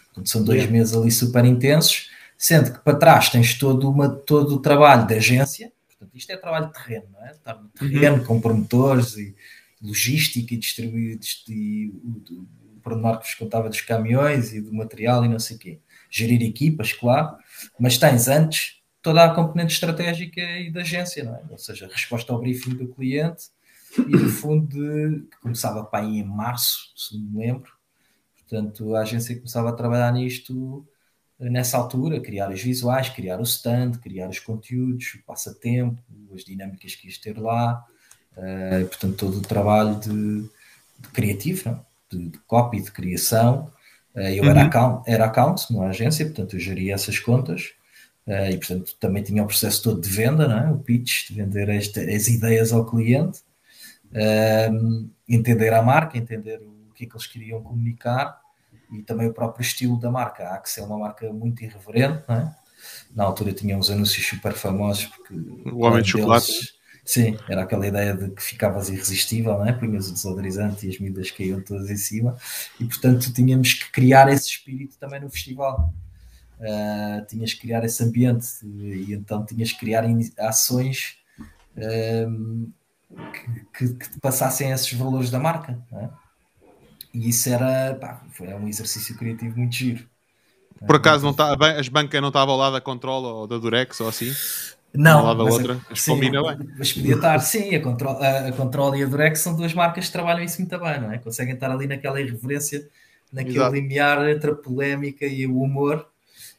Portanto, 0.06 0.30
são 0.30 0.42
dois 0.42 0.66
meses 0.70 0.94
ali 0.94 1.10
super 1.10 1.44
intensos, 1.44 2.08
sendo 2.38 2.72
que 2.72 2.78
para 2.78 2.96
trás 2.96 3.28
tens 3.28 3.58
todo, 3.58 3.90
uma, 3.90 4.08
todo 4.08 4.54
o 4.54 4.60
trabalho 4.60 5.06
de 5.06 5.14
agência, 5.16 5.70
portanto, 5.88 6.16
isto 6.16 6.32
é 6.32 6.38
trabalho 6.38 6.68
de 6.68 6.72
terreno, 6.72 7.04
não 7.12 7.26
é? 7.26 7.32
Estar 7.32 7.54
no 7.54 7.68
terreno 7.68 8.16
uhum. 8.16 8.24
com 8.24 8.40
promotores 8.40 9.18
e 9.18 9.36
logística 9.82 10.54
e 10.54 10.56
distribuir 10.56 11.18
e, 11.50 11.92
o, 12.02 12.34
o 12.34 12.80
pormenor 12.82 13.18
que 13.18 13.26
vos 13.26 13.34
contava 13.34 13.68
dos 13.68 13.82
caminhões 13.82 14.54
e 14.54 14.62
do 14.62 14.72
material 14.72 15.22
e 15.22 15.28
não 15.28 15.38
sei 15.38 15.56
o 15.56 15.58
quê 15.58 15.80
gerir 16.14 16.42
equipas, 16.42 16.92
claro, 16.92 17.36
mas 17.78 17.98
tens 17.98 18.28
antes 18.28 18.80
toda 19.02 19.24
a 19.24 19.34
componente 19.34 19.74
estratégica 19.74 20.40
e 20.40 20.70
da 20.70 20.80
agência, 20.80 21.24
não 21.24 21.34
é? 21.34 21.42
Ou 21.50 21.58
seja, 21.58 21.88
resposta 21.92 22.32
ao 22.32 22.40
briefing 22.40 22.76
do 22.76 22.88
cliente 22.88 23.48
e 23.98 24.12
no 24.12 24.28
fundo 24.28 24.66
de, 24.68 25.22
que 25.28 25.40
começava 25.40 25.84
para 25.84 26.04
aí 26.04 26.18
em 26.18 26.24
março, 26.24 26.92
se 26.96 27.18
me 27.18 27.38
lembro. 27.38 27.70
Portanto, 28.38 28.94
a 28.94 29.00
agência 29.00 29.34
começava 29.34 29.70
a 29.70 29.72
trabalhar 29.72 30.12
nisto 30.12 30.86
nessa 31.38 31.76
altura, 31.76 32.20
criar 32.20 32.50
os 32.50 32.62
visuais, 32.62 33.08
criar 33.08 33.40
o 33.40 33.42
stand, 33.42 33.92
criar 34.02 34.28
os 34.28 34.38
conteúdos, 34.38 35.14
o 35.14 35.24
passatempo, 35.24 36.00
as 36.32 36.44
dinâmicas 36.44 36.94
que 36.94 37.08
ias 37.08 37.18
ter 37.18 37.36
lá, 37.38 37.84
uh, 38.36 38.86
portanto, 38.86 39.16
todo 39.16 39.38
o 39.38 39.42
trabalho 39.42 39.98
de, 39.98 40.42
de 40.98 41.08
criativo, 41.12 41.70
não? 41.70 41.86
De, 42.10 42.28
de 42.30 42.38
copy, 42.46 42.80
de 42.80 42.92
criação, 42.92 43.70
eh, 44.14 44.38
eu 44.38 44.44
uhum. 44.44 44.50
era, 44.50 44.62
account, 44.62 45.10
era 45.10 45.24
account 45.24 45.72
numa 45.72 45.88
agência, 45.88 46.24
portanto 46.24 46.54
eu 46.54 46.60
geria 46.60 46.94
essas 46.94 47.18
contas 47.18 47.72
uh, 48.26 48.50
e 48.50 48.56
portanto 48.56 48.96
também 49.00 49.22
tinha 49.22 49.42
o 49.42 49.46
processo 49.46 49.82
todo 49.82 50.00
de 50.00 50.08
venda, 50.08 50.46
não 50.46 50.58
é? 50.58 50.70
o 50.70 50.78
pitch, 50.78 51.28
de 51.28 51.34
vender 51.34 51.68
esta, 51.68 52.00
as 52.00 52.28
ideias 52.28 52.72
ao 52.72 52.86
cliente, 52.86 53.40
uh, 54.10 55.10
entender 55.28 55.72
a 55.74 55.82
marca, 55.82 56.16
entender 56.16 56.60
o 56.62 56.92
que 56.94 57.04
é 57.04 57.08
que 57.08 57.14
eles 57.14 57.26
queriam 57.26 57.62
comunicar 57.62 58.40
e 58.92 59.02
também 59.02 59.26
o 59.26 59.34
próprio 59.34 59.62
estilo 59.62 59.98
da 59.98 60.10
marca. 60.10 60.48
Há 60.50 60.58
que 60.58 60.70
ser 60.70 60.82
uma 60.82 60.98
marca 60.98 61.32
muito 61.32 61.64
irreverente, 61.64 62.22
não 62.28 62.36
é? 62.36 62.56
Na 63.14 63.24
altura 63.24 63.52
tinha 63.52 63.76
uns 63.76 63.90
anúncios 63.90 64.26
super 64.26 64.52
famosos 64.52 65.06
porque 65.06 65.34
o 65.34 65.84
Homem 65.84 66.02
de 66.02 66.10
Chocolate. 66.10 66.73
Sim, 67.04 67.36
era 67.48 67.62
aquela 67.64 67.86
ideia 67.86 68.14
de 68.16 68.30
que 68.30 68.42
ficavas 68.42 68.88
irresistível, 68.88 69.58
não 69.58 69.66
é? 69.66 69.72
punhas 69.72 70.08
o 70.08 70.14
desodorizante 70.14 70.86
e 70.86 70.90
as 70.90 70.98
medidas 70.98 71.30
caíam 71.30 71.60
todas 71.60 71.90
em 71.90 71.96
cima, 71.96 72.34
e 72.80 72.84
portanto 72.86 73.30
tínhamos 73.32 73.74
que 73.74 73.92
criar 73.92 74.32
esse 74.32 74.48
espírito 74.48 74.96
também 74.98 75.20
no 75.20 75.28
festival. 75.28 75.92
Uh, 76.58 77.26
tinhas 77.26 77.52
que 77.52 77.60
criar 77.60 77.84
esse 77.84 78.02
ambiente, 78.02 78.46
e 78.64 79.12
então 79.12 79.44
tinhas 79.44 79.72
que 79.72 79.80
criar 79.80 80.04
ações 80.38 81.18
uh, 81.76 82.72
que, 83.32 83.88
que, 83.88 83.94
que, 83.94 84.20
passassem 84.20 84.70
esses 84.70 84.90
valores 84.94 85.30
da 85.30 85.38
marca. 85.38 85.78
É? 85.92 86.08
E 87.12 87.28
isso 87.28 87.50
era 87.50 87.94
pá, 87.96 88.24
foi 88.30 88.48
um 88.54 88.66
exercício 88.66 89.14
criativo 89.16 89.58
muito 89.58 89.74
giro. 89.74 90.08
Por 90.86 90.96
acaso 90.96 91.24
não 91.24 91.34
tá, 91.34 91.54
as 91.78 91.88
bancas 91.88 92.20
não 92.20 92.28
estavam 92.28 92.56
lado 92.56 92.74
da 92.74 92.80
Control 92.80 93.22
ou 93.22 93.46
da 93.46 93.58
Durex 93.58 94.00
ou 94.00 94.08
assim? 94.08 94.32
Não, 94.94 95.24
uma 95.24 95.34
da 95.34 95.42
outra, 95.42 95.80
a, 95.90 95.96
sim, 95.96 96.12
combina 96.12 96.40
bem. 96.42 96.68
Mas 96.78 96.92
podia 96.92 97.16
estar, 97.16 97.38
sim, 97.40 97.74
a 97.74 97.80
Control, 97.82 98.22
a, 98.22 98.48
a 98.48 98.52
Control 98.52 98.94
e 98.94 99.02
a 99.02 99.06
Durex 99.06 99.40
são 99.40 99.56
duas 99.56 99.74
marcas 99.74 100.06
que 100.06 100.12
trabalham 100.12 100.44
isso 100.44 100.60
muito 100.60 100.78
bem, 100.78 101.00
não 101.00 101.12
é? 101.12 101.18
Conseguem 101.18 101.54
estar 101.54 101.70
ali 101.70 101.88
naquela 101.88 102.20
irreverência, 102.20 102.88
naquele 103.32 103.56
Exato. 103.56 103.74
limiar 103.74 104.28
entre 104.28 104.52
a 104.52 104.54
polémica 104.54 105.26
e 105.26 105.46
o 105.46 105.60
humor. 105.60 106.08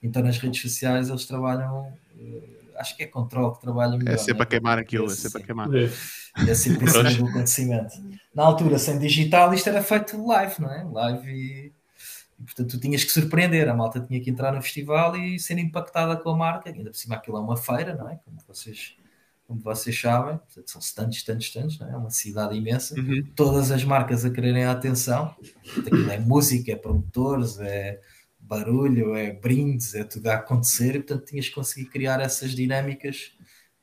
Então 0.04 0.22
nas 0.22 0.38
redes 0.38 0.62
sociais 0.62 1.10
eles 1.10 1.26
trabalham, 1.26 1.94
eh, 2.20 2.44
acho 2.78 2.98
que 2.98 3.04
é 3.04 3.08
Control 3.08 3.54
que 3.54 3.62
trabalha 3.62 3.98
melhor. 3.98 4.14
É 4.14 4.18
sempre 4.18 4.42
é? 4.42 4.44
a 4.44 4.46
queimar 4.46 4.78
aquilo, 4.80 5.06
é 5.06 5.16
sempre 5.16 5.42
a 5.42 5.46
queimar. 5.46 5.70
É, 5.74 5.90
é 6.50 6.54
sempre 6.54 6.84
em 6.84 6.88
cima 6.90 7.14
do 7.14 7.28
acontecimento. 7.28 7.94
Na 8.34 8.44
altura, 8.44 8.78
sem 8.78 9.00
digital, 9.00 9.54
isto 9.54 9.70
era 9.70 9.82
feito 9.82 10.22
live, 10.26 10.56
não 10.60 10.70
é? 10.70 10.84
Live 10.84 11.30
e 11.32 11.75
e, 12.40 12.44
portanto, 12.44 12.72
tu 12.72 12.80
tinhas 12.80 13.04
que 13.04 13.12
surpreender, 13.12 13.70
a 13.70 13.74
malta 13.74 14.00
tinha 14.00 14.20
que 14.20 14.30
entrar 14.30 14.52
no 14.52 14.62
festival 14.62 15.16
e 15.16 15.40
ser 15.40 15.58
impactada 15.58 16.18
com 16.18 16.30
a 16.30 16.36
marca, 16.36 16.70
ainda 16.70 16.90
por 16.90 16.98
cima 16.98 17.16
aquilo 17.16 17.38
é 17.38 17.40
uma 17.40 17.58
feira, 17.58 17.96
não 17.96 18.10
é? 18.10 18.20
Como 18.26 18.38
vocês, 18.48 18.98
como 19.48 19.60
vocês 19.62 20.00
sabem, 20.00 20.38
portanto, 20.38 20.70
são 20.70 20.82
stands, 20.82 21.18
stands, 21.18 21.46
stands, 21.46 21.80
não 21.80 21.88
é? 21.88 21.94
é 21.94 21.98
uma 21.98 22.10
cidade 22.10 22.58
imensa, 22.58 22.94
uhum. 23.00 23.26
todas 23.36 23.72
as 23.72 23.84
marcas 23.84 24.26
a 24.26 24.30
quererem 24.30 24.66
a 24.66 24.72
atenção, 24.72 25.36
aquilo 25.78 26.12
é 26.12 26.20
música, 26.20 26.72
é 26.72 26.76
promotores, 26.76 27.58
é 27.60 28.02
barulho, 28.38 29.16
é 29.16 29.32
brindes, 29.32 29.96
é 29.96 30.04
tudo 30.04 30.28
a 30.28 30.36
acontecer, 30.36 30.96
e 30.96 31.00
portanto 31.00 31.26
tinhas 31.26 31.48
que 31.48 31.56
conseguir 31.56 31.86
criar 31.86 32.20
essas 32.20 32.52
dinâmicas 32.52 33.34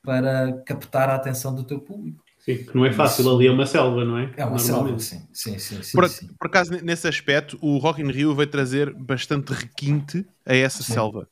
para 0.03 0.61
captar 0.63 1.09
a 1.09 1.15
atenção 1.15 1.55
do 1.55 1.63
teu 1.63 1.79
público. 1.79 2.22
Sim, 2.43 2.57
que 2.57 2.75
não 2.75 2.85
é 2.85 2.91
fácil, 2.91 3.33
ali 3.33 3.47
é 3.47 3.51
uma 3.51 3.65
selva, 3.65 4.03
não 4.03 4.17
é? 4.17 4.29
É 4.35 4.43
uma 4.43 4.59
selva, 4.59 4.99
sim. 4.99 5.25
sim, 5.31 5.57
sim, 5.57 5.81
sim, 5.81 5.91
por, 5.93 6.09
sim. 6.09 6.27
por 6.37 6.47
acaso, 6.47 6.71
nesse 6.83 7.07
aspecto, 7.07 7.57
o 7.61 7.77
Rock 7.77 8.01
in 8.01 8.11
Rio 8.11 8.35
vai 8.35 8.45
trazer 8.45 8.93
bastante 8.93 9.53
requinte 9.53 10.27
a 10.45 10.53
essa 10.53 10.83
sim. 10.83 10.91
selva. 10.91 11.25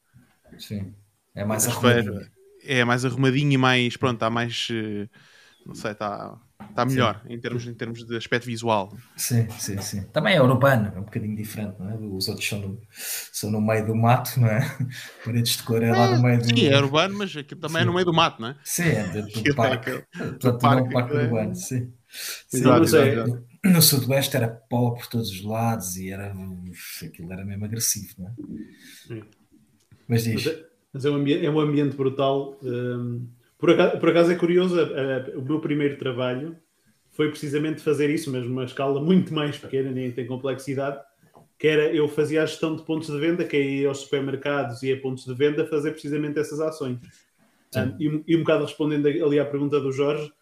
Sim, 0.58 0.93
é 1.36 1.43
mais 1.43 1.67
arrumadinho. 1.67 2.32
É 2.63 2.86
mais 2.86 3.04
arrumadinho 3.04 3.52
e 3.52 3.58
mais, 3.58 3.97
pronto, 3.97 4.13
está 4.13 4.30
mais, 4.30 4.69
eh, 4.71 5.10
não 5.65 5.76
sei, 5.76 5.91
está 5.91 6.39
Está 6.72 6.86
melhor 6.86 7.22
em 7.28 7.40
termos, 7.40 7.68
em 7.68 7.74
termos 7.74 8.06
de 8.06 8.16
aspecto 8.16 8.46
visual. 8.46 8.98
Sim, 9.16 9.48
sim, 9.52 9.80
sim. 9.82 10.04
Também 10.04 10.36
é 10.36 10.42
urbano, 10.42 10.92
é 10.96 11.00
um 11.00 11.04
bocadinho 11.04 11.36
diferente, 11.36 11.76
não 11.80 11.90
é? 11.90 11.96
Os 11.96 12.28
outros 12.28 12.48
são 12.48 12.60
no, 12.60 12.82
são 13.32 13.52
no 13.52 13.62
meio 13.62 13.86
do 13.86 13.96
mato, 13.96 14.40
não 14.40 14.48
é? 14.48 14.62
Paredes 15.24 15.58
de 15.58 15.64
cor 15.64 15.84
é 15.84 15.92
lá 15.92 16.16
no 16.16 16.24
meio 16.24 16.40
do. 16.40 16.46
Sim, 16.46 16.68
é 16.68 16.78
urbano, 16.78 17.18
mas 17.18 17.36
aquilo 17.36 17.60
também 17.60 17.78
sim. 17.78 17.84
é 17.84 17.86
no 17.86 17.94
meio 17.94 18.06
do 18.06 18.14
mato, 18.14 18.42
não 18.42 18.50
é? 18.50 18.56
Sim, 18.64 18.84
é 18.84 19.04
dentro 19.10 19.44
do 19.44 19.56
parque. 19.56 19.90
É 19.90 20.26
do 20.26 20.58
parque, 20.58 20.88
um 20.88 20.92
parque 20.92 21.14
é... 21.14 21.24
urbano, 21.24 21.56
sim. 21.56 21.92
sim 22.48 22.58
exato, 22.58 22.84
exato, 22.84 23.06
exato. 23.06 23.44
No 23.64 23.82
sudoeste 23.82 24.38
era 24.38 24.48
pó 24.48 24.92
por 24.92 25.06
todos 25.08 25.30
os 25.30 25.44
lados 25.44 25.98
e 25.98 26.10
era. 26.10 26.34
aquilo 27.04 27.32
era 27.32 27.46
mesmo 27.46 27.66
agressivo, 27.66 28.16
não 28.18 28.28
é? 28.28 28.34
Sim. 29.08 29.24
Mas 30.08 30.24
diz. 30.24 30.46
Mas 30.46 30.48
é, 30.48 30.66
mas 30.94 31.06
é, 31.06 31.10
um, 31.10 31.16
ambiente, 31.16 31.46
é 31.46 31.52
um 31.52 31.60
ambiente 31.60 31.96
brutal. 31.96 32.58
Hum 32.64 33.28
por 33.62 33.69
acaso, 33.69 34.00
por 34.00 34.10
acaso 34.10 34.32
é 34.32 34.36
curioso, 34.36 34.76
o 35.36 35.41
meu 35.41 35.62
primeiro 35.62 35.95
trabalho 35.95 36.58
foi 37.12 37.30
precisamente 37.30 37.82
fazer 37.82 38.10
isso, 38.10 38.32
mas 38.32 38.43
numa 38.43 38.63
escala 38.63 39.00
muito 39.00 39.34
mais 39.34 39.58
pequena, 39.58 39.91
nem 39.91 40.12
tem 40.12 40.26
complexidade, 40.26 41.00
que 41.60 41.67
era 41.67 41.93
eu 41.93 42.08
fazia 42.08 42.41
a 42.41 42.45
gestão 42.45 42.76
de 42.76 42.84
pontos 42.84 43.08
de 43.08 43.19
venda, 43.19 43.45
que 43.45 43.56
é 43.56 43.62
ir 43.62 43.86
aos 43.86 44.00
supermercados 44.00 44.82
e 44.82 44.91
a 44.91 45.00
pontos 45.00 45.26
de 45.26 45.34
venda 45.36 45.65
fazer 45.67 45.91
precisamente 45.91 46.39
essas 46.39 46.60
ações. 46.60 46.97
Um, 47.76 47.95
e, 48.00 48.24
e, 48.28 48.36
um 48.36 48.39
bocado 48.39 48.65
respondendo 48.65 49.08
ali 49.08 49.39
à 49.39 49.45
pergunta 49.45 49.80
do 49.80 49.91
Jorge, 49.91 50.34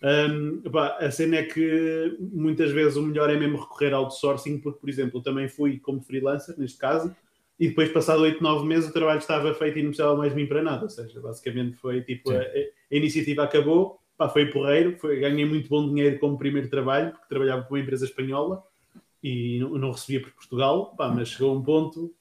um, 0.00 0.62
pá, 0.70 0.96
a 1.00 1.10
cena 1.10 1.38
é 1.38 1.42
que 1.42 2.16
muitas 2.20 2.70
vezes 2.70 2.96
o 2.96 3.02
melhor 3.02 3.28
é 3.28 3.36
mesmo 3.36 3.58
recorrer 3.58 3.92
ao 3.92 4.04
outsourcing, 4.04 4.60
porque, 4.60 4.78
por 4.78 4.88
exemplo, 4.88 5.18
eu 5.18 5.22
também 5.22 5.48
fui 5.48 5.80
como 5.80 6.00
freelancer, 6.00 6.56
neste 6.56 6.78
caso, 6.78 7.14
e 7.58 7.68
depois, 7.68 7.90
passado 7.90 8.22
8, 8.22 8.40
9 8.40 8.66
meses, 8.66 8.88
o 8.88 8.92
trabalho 8.92 9.18
estava 9.18 9.52
feito 9.52 9.78
e 9.78 9.82
não 9.82 9.90
precisava 9.90 10.16
mais 10.16 10.32
de 10.32 10.40
mim 10.40 10.46
para 10.46 10.62
nada. 10.62 10.84
Ou 10.84 10.90
seja, 10.90 11.20
basicamente 11.20 11.76
foi 11.76 12.02
tipo, 12.02 12.30
a, 12.30 12.38
a, 12.38 12.96
iniciativa 12.96 13.42
acabou, 13.42 13.98
pá, 14.16 14.28
foi 14.28 14.46
porreiro, 14.46 14.96
foi, 14.98 15.18
ganhei 15.18 15.44
muito 15.44 15.68
bom 15.68 15.88
dinheiro 15.88 16.20
como 16.20 16.38
primeiro 16.38 16.68
trabalho, 16.68 17.10
porque 17.10 17.28
trabalhava 17.28 17.64
com 17.64 17.74
uma 17.74 17.80
empresa 17.80 18.04
espanhola 18.04 18.62
e 19.22 19.58
não, 19.58 19.70
não 19.70 19.90
recebia 19.90 20.20
por 20.20 20.30
Portugal, 20.32 20.94
pá, 20.96 21.08
mas 21.08 21.30
chegou 21.30 21.56
um 21.56 21.62
ponto, 21.62 22.14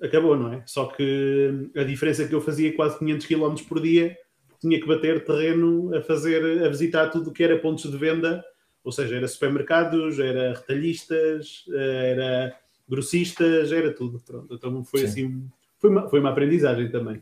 acabou, 0.00 0.36
não 0.36 0.52
é? 0.52 0.62
Só 0.64 0.86
que 0.86 1.70
a 1.76 1.82
diferença 1.82 2.22
é 2.22 2.28
que 2.28 2.34
eu 2.34 2.40
fazia 2.40 2.72
quase 2.74 2.98
500 3.00 3.26
km 3.26 3.54
por 3.68 3.80
dia, 3.80 4.16
tinha 4.60 4.80
que 4.80 4.86
bater 4.86 5.24
terreno 5.24 5.92
a 5.92 6.00
fazer, 6.02 6.64
a 6.64 6.68
visitar 6.68 7.08
tudo 7.08 7.30
o 7.30 7.32
que 7.32 7.42
era 7.42 7.58
pontos 7.58 7.90
de 7.90 7.96
venda, 7.96 8.44
ou 8.84 8.92
seja, 8.92 9.16
era 9.16 9.26
supermercados, 9.26 10.20
era 10.20 10.54
retalhistas, 10.54 11.64
era 11.68 12.56
grossistas, 12.92 13.72
era 13.72 13.94
tudo. 13.94 14.20
Pronto, 14.20 14.54
então 14.54 14.84
foi 14.84 15.00
Sim. 15.00 15.06
assim, 15.06 15.48
foi 15.80 15.90
uma, 15.90 16.08
foi 16.08 16.20
uma 16.20 16.30
aprendizagem 16.30 16.90
também. 16.92 17.20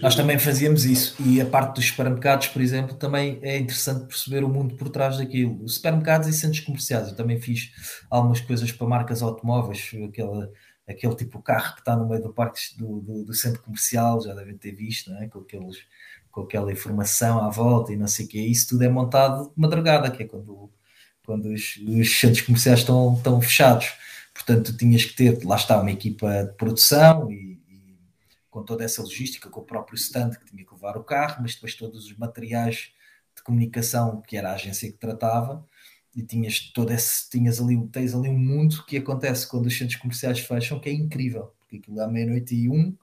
Nós 0.00 0.14
também 0.14 0.38
fazíamos 0.38 0.84
isso. 0.84 1.16
E 1.26 1.40
a 1.40 1.46
parte 1.46 1.74
dos 1.74 1.86
supermercados, 1.86 2.46
por 2.48 2.62
exemplo, 2.62 2.94
também 2.94 3.40
é 3.42 3.58
interessante 3.58 4.06
perceber 4.06 4.44
o 4.44 4.48
mundo 4.48 4.76
por 4.76 4.88
trás 4.90 5.18
daquilo. 5.18 5.60
Os 5.64 5.74
supermercados 5.74 6.28
e 6.28 6.32
centros 6.32 6.60
comerciais. 6.60 7.08
Eu 7.08 7.16
também 7.16 7.40
fiz 7.40 7.72
algumas 8.08 8.40
coisas 8.40 8.70
para 8.70 8.86
marcas 8.86 9.22
automóveis, 9.22 9.90
aquele, 10.08 10.48
aquele 10.86 11.16
tipo 11.16 11.38
de 11.38 11.44
carro 11.44 11.74
que 11.74 11.80
está 11.80 11.96
no 11.96 12.08
meio 12.08 12.22
do 12.22 12.32
parque 12.32 12.60
do, 12.78 13.00
do, 13.00 13.24
do 13.24 13.34
centro 13.34 13.60
comercial, 13.62 14.22
já 14.22 14.34
devem 14.34 14.56
ter 14.56 14.72
visto, 14.72 15.10
é? 15.14 15.26
com, 15.26 15.40
aqueles, 15.40 15.78
com 16.30 16.42
aquela 16.42 16.70
informação 16.70 17.44
à 17.44 17.48
volta 17.48 17.92
e 17.92 17.96
não 17.96 18.06
sei 18.06 18.26
o 18.26 18.28
quê. 18.28 18.38
Isso 18.38 18.68
tudo 18.68 18.84
é 18.84 18.88
montado 18.88 19.46
de 19.46 19.60
madrugada, 19.60 20.12
que 20.12 20.22
é 20.22 20.26
quando, 20.26 20.70
quando 21.24 21.46
os, 21.46 21.76
os 21.88 22.20
centros 22.20 22.42
comerciais 22.42 22.78
estão, 22.78 23.14
estão 23.14 23.40
fechados. 23.40 23.94
Portanto, 24.36 24.76
tinhas 24.76 25.04
que 25.04 25.16
ter, 25.16 25.44
lá 25.44 25.56
está, 25.56 25.80
uma 25.80 25.90
equipa 25.90 26.44
de 26.44 26.52
produção 26.52 27.30
e 27.30 27.56
com 28.56 28.62
toda 28.62 28.84
essa 28.84 29.02
logística, 29.02 29.50
com 29.50 29.60
o 29.60 29.64
próprio 29.64 29.96
stand 29.96 30.30
que 30.30 30.46
tinha 30.46 30.64
que 30.64 30.72
levar 30.72 30.96
o 30.96 31.04
carro, 31.04 31.42
mas 31.42 31.54
depois 31.54 31.74
todos 31.74 32.06
os 32.06 32.16
materiais 32.16 32.90
de 33.34 33.42
comunicação 33.42 34.22
que 34.26 34.34
era 34.34 34.50
a 34.50 34.54
agência 34.54 34.90
que 34.90 34.96
tratava, 34.96 35.62
e 36.14 36.22
tinhas 36.22 36.60
todo 36.72 36.90
esse, 36.90 37.28
tinhas 37.28 37.60
ali, 37.60 37.78
tens 37.88 38.14
ali 38.14 38.30
um 38.30 38.38
mundo 38.38 38.82
que 38.86 38.96
acontece 38.96 39.46
quando 39.46 39.66
os 39.66 39.76
centros 39.76 40.00
comerciais 40.00 40.40
fecham, 40.40 40.80
que 40.80 40.88
é 40.88 40.92
incrível, 40.92 41.52
porque 41.58 41.76
aquilo 41.76 42.00
à 42.00 42.08
meia-noite 42.08 42.54
e 42.54 42.70
um 42.70 42.96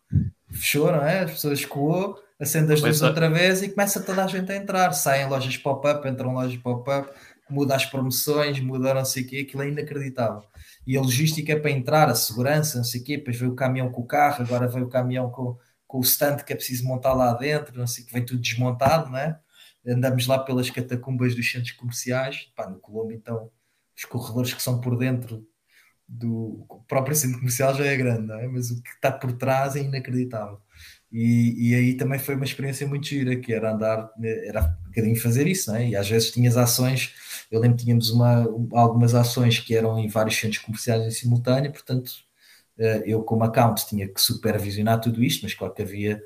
fechou, 0.49 0.91
não 0.91 1.03
é? 1.03 1.19
As 1.19 1.31
pessoas 1.33 1.59
escoou, 1.59 2.19
acende 2.39 2.73
as 2.73 2.81
luzes 2.81 3.03
outra 3.03 3.29
vez 3.29 3.61
e 3.61 3.69
começa 3.69 4.01
toda 4.01 4.23
a 4.23 4.27
gente 4.27 4.51
a 4.51 4.55
entrar, 4.55 4.91
saem 4.93 5.27
lojas 5.27 5.55
pop-up, 5.57 6.07
entram 6.07 6.33
lojas 6.33 6.57
pop-up, 6.57 7.11
muda 7.47 7.75
as 7.75 7.85
promoções, 7.85 8.59
muda 8.59 8.91
não 8.91 9.05
sei 9.05 9.21
o 9.21 9.27
quê, 9.27 9.45
aquilo 9.47 9.61
é 9.61 9.69
inacreditável 9.69 10.43
e 10.85 10.97
a 10.97 11.01
logística 11.01 11.53
é 11.53 11.59
para 11.59 11.71
entrar, 11.71 12.09
a 12.09 12.15
segurança, 12.15 12.77
não 12.77 12.83
sei 12.83 13.01
o 13.01 13.03
quê, 13.03 13.17
depois 13.17 13.37
veio 13.37 13.51
o 13.51 13.55
caminhão 13.55 13.91
com 13.91 14.01
o 14.01 14.07
carro, 14.07 14.43
agora 14.43 14.67
veio 14.67 14.85
o 14.85 14.89
caminhão 14.89 15.29
com, 15.31 15.57
com 15.87 15.99
o 15.99 16.01
stand 16.01 16.37
que 16.37 16.53
é 16.53 16.55
preciso 16.55 16.85
montar 16.85 17.13
lá 17.13 17.33
dentro, 17.33 17.77
não 17.77 17.87
sei 17.87 18.03
o 18.03 18.07
que, 18.07 18.13
vem 18.13 18.25
tudo 18.25 18.41
desmontado, 18.41 19.09
né? 19.11 19.39
Andamos 19.85 20.27
lá 20.27 20.39
pelas 20.39 20.69
catacumbas 20.69 21.35
dos 21.35 21.49
centros 21.51 21.71
comerciais, 21.73 22.51
pá, 22.55 22.69
no 22.69 22.79
Colombo, 22.79 23.11
então, 23.11 23.51
os 23.95 24.05
corredores 24.05 24.53
que 24.53 24.61
são 24.61 24.79
por 24.81 24.97
dentro 24.97 25.45
do 26.07 26.65
próprio 26.87 27.15
centro 27.15 27.39
comercial 27.39 27.73
já 27.75 27.85
é 27.85 27.97
grande, 27.97 28.31
é? 28.33 28.47
mas 28.47 28.71
o 28.71 28.81
que 28.81 28.89
está 28.89 29.11
por 29.11 29.33
trás 29.33 29.75
é 29.75 29.81
inacreditável. 29.81 30.61
E, 31.13 31.69
e, 31.69 31.75
aí 31.75 31.93
também 31.93 32.17
foi 32.17 32.33
uma 32.35 32.43
experiência 32.43 32.87
muito 32.87 33.05
gira, 33.05 33.35
que 33.35 33.53
era 33.53 33.71
andar, 33.71 34.09
era 34.19 34.61
um 34.83 34.87
bocadinho 34.87 35.15
fazer 35.15 35.45
isso, 35.45 35.71
é? 35.71 35.89
E 35.89 35.95
às 35.95 36.09
vezes 36.09 36.31
tinhas 36.31 36.57
ações, 36.57 37.13
eu 37.51 37.59
lembro 37.59 37.77
que 37.77 37.83
tínhamos 37.83 38.09
uma, 38.09 38.43
algumas 38.73 39.13
ações 39.13 39.59
que 39.59 39.75
eram 39.75 39.99
em 39.99 40.07
vários 40.07 40.35
centros 40.35 40.63
comerciais 40.63 41.05
em 41.05 41.11
simultâneo, 41.11 41.71
portanto, 41.71 42.11
eh, 42.79 43.03
eu 43.05 43.21
como 43.23 43.43
account 43.43 43.85
tinha 43.87 44.07
que 44.07 44.19
supervisionar 44.19 44.99
tudo 44.99 45.23
isto, 45.23 45.43
mas 45.43 45.53
claro 45.53 45.73
que 45.73 45.83
havia 45.83 46.19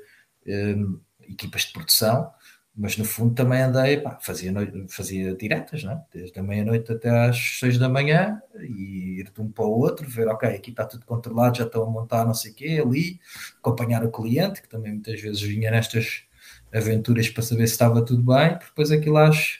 um, 0.46 0.98
equipas 1.28 1.62
de 1.62 1.72
produção 1.72 2.30
mas 2.78 2.96
no 2.96 3.04
fundo 3.04 3.34
também 3.34 3.60
andei, 3.60 3.96
pá, 3.96 4.16
fazia, 4.22 4.52
noite, 4.52 4.86
fazia 4.88 5.34
diretas, 5.34 5.82
né? 5.82 6.00
desde 6.14 6.38
a 6.38 6.42
meia-noite 6.44 6.92
até 6.92 7.10
às 7.10 7.58
seis 7.58 7.76
da 7.76 7.88
manhã, 7.88 8.40
e 8.60 9.18
ir 9.18 9.32
de 9.34 9.40
um 9.40 9.50
para 9.50 9.64
o 9.64 9.80
outro, 9.80 10.08
ver, 10.08 10.28
ok, 10.28 10.48
aqui 10.48 10.70
está 10.70 10.84
tudo 10.86 11.04
controlado, 11.04 11.58
já 11.58 11.64
estão 11.64 11.82
a 11.82 11.90
montar 11.90 12.24
não 12.24 12.34
sei 12.34 12.52
o 12.52 12.54
quê, 12.54 12.80
ali, 12.80 13.18
acompanhar 13.58 14.04
o 14.04 14.12
cliente, 14.12 14.62
que 14.62 14.68
também 14.68 14.92
muitas 14.92 15.20
vezes 15.20 15.42
vinha 15.42 15.72
nestas 15.72 16.22
aventuras 16.72 17.28
para 17.28 17.42
saber 17.42 17.66
se 17.66 17.72
estava 17.72 18.04
tudo 18.04 18.22
bem, 18.22 18.56
depois 18.56 18.92
aquilo 18.92 19.16
às 19.16 19.58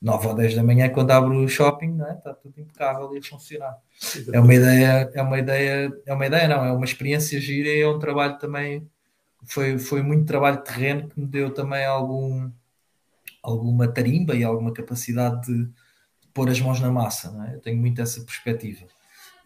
nove 0.00 0.26
ou 0.26 0.34
dez 0.34 0.54
da 0.54 0.62
manhã, 0.62 0.88
quando 0.88 1.10
abro 1.10 1.36
o 1.36 1.48
shopping, 1.48 1.92
né? 1.92 2.14
está 2.16 2.32
tudo 2.32 2.58
impecável 2.58 3.14
e 3.14 3.18
a 3.18 3.22
funcionar. 3.22 3.76
É 4.32 4.40
uma 4.40 4.54
ideia, 4.54 5.10
é 5.12 5.22
uma 5.22 5.38
ideia, 5.38 5.92
é 6.06 6.14
uma 6.14 6.26
ideia, 6.26 6.48
não, 6.48 6.64
é 6.64 6.72
uma 6.72 6.84
experiência 6.84 7.38
gira 7.38 7.68
e 7.68 7.82
é 7.82 7.88
um 7.88 7.98
trabalho 7.98 8.38
também 8.38 8.88
foi, 9.46 9.78
foi 9.78 10.02
muito 10.02 10.26
trabalho 10.26 10.58
de 10.58 10.64
terreno 10.64 11.08
que 11.08 11.20
me 11.20 11.26
deu 11.26 11.52
também 11.52 11.84
algum, 11.84 12.50
alguma 13.42 13.88
tarimba 13.88 14.34
e 14.34 14.44
alguma 14.44 14.72
capacidade 14.72 15.46
de, 15.46 15.64
de 15.64 16.28
pôr 16.32 16.48
as 16.48 16.60
mãos 16.60 16.80
na 16.80 16.90
massa. 16.90 17.34
É? 17.48 17.56
Eu 17.56 17.60
tenho 17.60 17.78
muito 17.78 18.00
essa 18.00 18.20
perspectiva. 18.22 18.86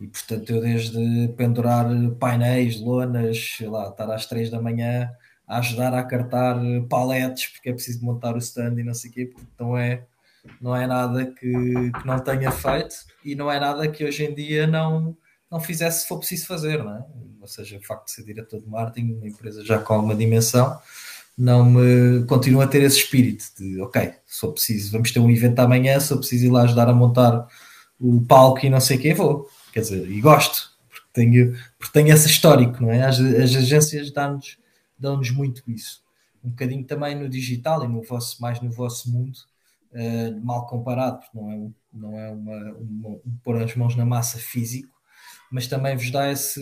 E 0.01 0.07
portanto, 0.07 0.51
eu 0.51 0.61
desde 0.61 1.29
pendurar 1.37 1.87
painéis, 2.21 2.81
lonas, 2.81 3.57
sei 3.57 3.69
lá, 3.69 3.89
estar 3.89 4.11
às 4.11 4.27
três 4.27 4.51
da 4.51 4.61
manhã 4.61 5.11
a 5.47 5.59
ajudar 5.59 5.95
a 5.95 6.05
cartar 6.05 6.57
paletes, 6.89 7.49
porque 7.49 7.71
é 7.71 7.73
preciso 7.73 8.05
montar 8.05 8.35
o 8.35 8.39
stand 8.39 8.79
e 8.79 8.85
não 8.85 8.95
sei 8.95 9.11
o 9.11 9.15
quê, 9.15 9.33
então 9.55 9.77
é, 9.77 10.05
não 10.61 10.77
é 10.77 10.87
nada 10.87 11.27
que, 11.27 11.91
que 11.91 12.07
não 12.07 12.19
tenha 12.19 12.53
feito 12.53 12.95
e 13.25 13.35
não 13.35 13.51
é 13.51 13.59
nada 13.59 13.89
que 13.89 14.05
hoje 14.05 14.25
em 14.25 14.35
dia 14.35 14.67
não, 14.67 15.17
não 15.51 15.61
fizesse 15.61 16.03
se 16.03 16.09
for 16.09 16.19
preciso 16.19 16.47
fazer, 16.47 16.83
não 16.83 16.97
é? 16.97 17.05
ou 17.41 17.47
seja, 17.47 17.79
o 17.79 17.83
facto 17.83 18.07
de 18.07 18.13
ser 18.13 18.25
diretor 18.25 18.61
de 18.61 18.69
marketing, 18.69 19.15
uma 19.15 19.27
empresa 19.27 19.65
já 19.65 19.79
com 19.79 19.95
alguma 19.95 20.15
dimensão, 20.15 20.79
não 21.37 21.65
me 21.65 22.25
continua 22.27 22.65
a 22.65 22.67
ter 22.67 22.83
esse 22.83 22.99
espírito 22.99 23.45
de 23.57 23.81
ok, 23.81 24.13
se 24.27 24.41
for 24.41 24.53
preciso, 24.53 24.93
vamos 24.93 25.11
ter 25.11 25.21
um 25.21 25.31
evento 25.31 25.59
amanhã, 25.61 25.99
se 25.99 26.13
eu 26.13 26.19
preciso 26.19 26.47
ir 26.47 26.51
lá 26.51 26.63
ajudar 26.63 26.89
a 26.89 26.93
montar 26.93 27.47
o 27.99 28.21
palco 28.23 28.67
e 28.67 28.71
não 28.71 28.81
sei 28.81 28.99
o 28.99 29.01
que, 29.01 29.15
vou. 29.15 29.49
Quer 29.73 29.81
dizer, 29.81 30.11
e 30.11 30.21
gosto, 30.21 30.71
porque 30.89 31.07
tenho, 31.13 31.57
porque 31.79 31.93
tenho 31.93 32.13
esse 32.13 32.29
histórico, 32.29 32.83
não 32.83 32.91
é? 32.91 33.05
As, 33.05 33.19
as 33.19 33.57
agências 33.57 34.11
dão-nos 34.11 34.59
dão 34.99 35.21
muito 35.35 35.63
isso. 35.71 36.03
Um 36.45 36.51
bocadinho 36.51 36.85
também 36.85 37.15
no 37.15 37.29
digital 37.29 37.85
e 37.85 37.89
no 37.89 38.03
vosso, 38.03 38.41
mais 38.43 38.61
no 38.61 38.71
vosso 38.71 39.11
mundo, 39.11 39.39
uh, 39.93 40.45
mal 40.45 40.67
comparado, 40.67 41.21
porque 41.21 41.39
não 41.39 41.51
é, 41.51 41.71
não 41.93 42.19
é 42.19 42.31
uma, 42.31 42.73
uma, 42.75 43.09
um 43.11 43.39
pôr 43.43 43.63
as 43.63 43.75
mãos 43.75 43.97
na 43.97 44.05
massa 44.05 44.39
físico, 44.39 44.98
mas 45.51 45.67
também 45.67 45.97
vos 45.97 46.11
dá 46.11 46.31
esse 46.31 46.61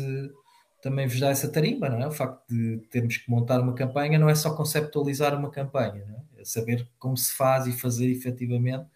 também 0.87 1.09
vos 1.09 1.18
dá 1.18 1.31
essa 1.31 1.51
tarimba, 1.51 1.88
não 1.88 2.01
é? 2.01 2.07
O 2.07 2.12
facto 2.12 2.46
de 2.49 2.79
termos 2.90 3.16
que 3.16 3.29
montar 3.29 3.61
uma 3.61 3.75
campanha 3.75 4.20
não 4.20 4.29
é 4.29 4.35
só 4.37 4.55
conceptualizar 4.55 5.37
uma 5.37 5.51
campanha, 5.51 6.05
é? 6.37 6.42
é 6.42 6.44
saber 6.44 6.88
como 6.99 7.16
se 7.16 7.33
faz 7.33 7.66
e 7.66 7.72
fazer 7.72 8.09
efetivamente 8.09 8.87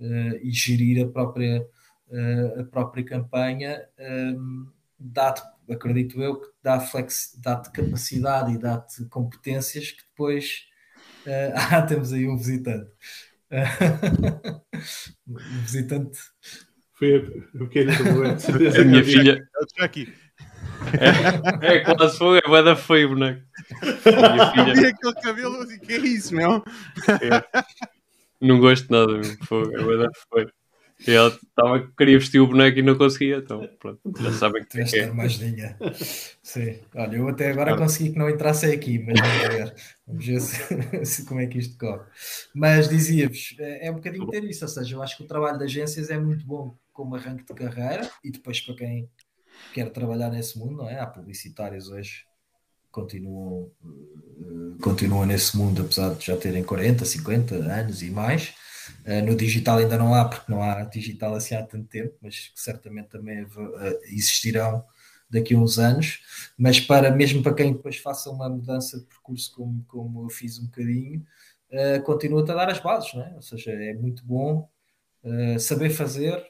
uh, 0.00 0.36
e 0.42 0.50
gerir 0.50 1.04
a 1.04 1.08
própria, 1.10 1.60
uh, 2.08 2.60
a 2.60 2.64
própria 2.64 3.04
campanha, 3.04 3.86
um, 3.98 4.66
dá-te, 4.98 5.42
acredito 5.70 6.22
eu, 6.22 6.40
que 6.40 6.48
dá 6.62 6.80
flex, 6.80 7.38
dá-te 7.38 7.70
capacidade 7.70 8.54
e 8.54 8.58
dá-te 8.58 9.04
competências 9.06 9.90
que 9.90 10.02
depois 10.08 10.66
uh, 11.26 11.52
ah, 11.70 11.82
temos 11.82 12.14
aí 12.14 12.26
um 12.26 12.36
visitante. 12.36 12.90
um 15.28 15.60
visitante. 15.62 16.18
Foi 16.96 17.16
a 17.54 17.58
pequena 17.58 17.92
a 17.94 18.84
minha 18.84 19.04
filha. 19.04 19.48
aqui. 19.78 20.12
É, 21.60 21.76
é 21.76 21.80
quase 21.80 22.18
foi, 22.18 22.38
é 22.38 22.62
da 22.62 22.76
feio, 22.76 23.10
boneco. 23.10 23.42
Minha 23.82 24.52
filha... 24.52 24.74
Vi 24.74 24.86
aquele 24.86 25.14
cabelo 25.14 25.56
assim, 25.62 25.78
que 25.78 25.92
é 25.92 25.98
isso, 25.98 26.34
meu? 26.34 26.64
É. 27.08 27.64
Não 28.40 28.58
gosto 28.60 28.90
nada, 28.90 29.12
meu. 29.12 29.36
Foi, 29.46 29.62
é 29.62 29.98
da 29.98 30.10
feio. 30.32 30.52
E 31.06 31.10
ela 31.10 31.38
tava, 31.54 31.92
queria 31.96 32.18
vestir 32.18 32.40
o 32.40 32.46
boneco 32.46 32.78
e 32.78 32.82
não 32.82 32.96
conseguia, 32.96 33.36
então 33.36 33.68
pronto, 33.78 34.00
já 34.18 34.32
sabem 34.32 34.64
que 34.64 34.70
tem 34.70 34.86
que 34.86 34.98
é. 34.98 35.04
armadilha. 35.04 35.76
Sim, 36.42 36.78
olha, 36.94 37.16
eu 37.16 37.28
até 37.28 37.50
agora 37.50 37.74
ah. 37.74 37.76
consegui 37.76 38.12
que 38.12 38.18
não 38.18 38.30
entrasse 38.30 38.64
aqui, 38.64 38.98
mas 39.00 39.20
vamos 39.20 39.38
ver, 39.38 39.74
vamos 40.06 40.26
ver 40.26 40.40
se, 40.40 41.04
se, 41.04 41.26
como 41.26 41.40
é 41.40 41.46
que 41.46 41.58
isto 41.58 41.76
corre. 41.76 42.00
Mas 42.54 42.88
dizia-vos, 42.88 43.54
é, 43.58 43.88
é 43.88 43.90
um 43.90 43.96
bocadinho 43.96 44.26
ter 44.28 44.42
isso, 44.44 44.64
ou 44.64 44.68
seja, 44.68 44.96
eu 44.96 45.02
acho 45.02 45.18
que 45.18 45.22
o 45.22 45.26
trabalho 45.26 45.58
de 45.58 45.64
agências 45.64 46.08
é 46.08 46.18
muito 46.18 46.46
bom 46.46 46.74
como 46.96 47.14
arranque 47.14 47.44
de 47.44 47.54
carreira 47.54 48.10
e 48.24 48.30
depois 48.30 48.58
para 48.62 48.74
quem 48.74 49.10
quer 49.74 49.90
trabalhar 49.90 50.30
nesse 50.30 50.58
mundo, 50.58 50.78
não 50.78 50.88
é? 50.88 50.98
Há 50.98 51.06
publicitários 51.06 51.90
hoje 51.90 52.24
continuam, 52.90 53.70
uh, 53.82 54.78
continuam 54.80 55.26
nesse 55.26 55.54
mundo, 55.54 55.82
apesar 55.82 56.14
de 56.14 56.24
já 56.24 56.36
terem 56.38 56.64
40, 56.64 57.04
50 57.04 57.54
anos 57.56 58.02
e 58.02 58.10
mais. 58.10 58.54
Uh, 59.04 59.22
no 59.26 59.36
digital 59.36 59.76
ainda 59.76 59.98
não 59.98 60.14
há, 60.14 60.24
porque 60.24 60.50
não 60.50 60.62
há 60.62 60.82
digital 60.84 61.34
assim 61.34 61.54
há 61.54 61.62
tanto 61.62 61.86
tempo, 61.88 62.14
mas 62.22 62.52
certamente 62.54 63.08
também 63.08 63.44
uh, 63.44 63.48
existirão 64.04 64.82
daqui 65.28 65.54
a 65.54 65.58
uns 65.58 65.78
anos. 65.78 66.20
Mas 66.56 66.80
para 66.80 67.10
mesmo 67.10 67.42
para 67.42 67.52
quem 67.52 67.74
depois 67.74 67.98
faça 67.98 68.30
uma 68.30 68.48
mudança 68.48 68.98
de 68.98 69.04
percurso, 69.04 69.52
como, 69.54 69.84
como 69.86 70.24
eu 70.24 70.30
fiz 70.30 70.58
um 70.58 70.64
bocadinho, 70.64 71.22
uh, 71.70 72.02
continua-te 72.02 72.50
a 72.52 72.54
dar 72.54 72.70
as 72.70 72.80
bases, 72.80 73.12
não 73.12 73.22
é? 73.22 73.34
Ou 73.34 73.42
seja, 73.42 73.72
é 73.72 73.92
muito 73.92 74.24
bom 74.24 74.66
saber 75.58 75.90
fazer 75.90 76.40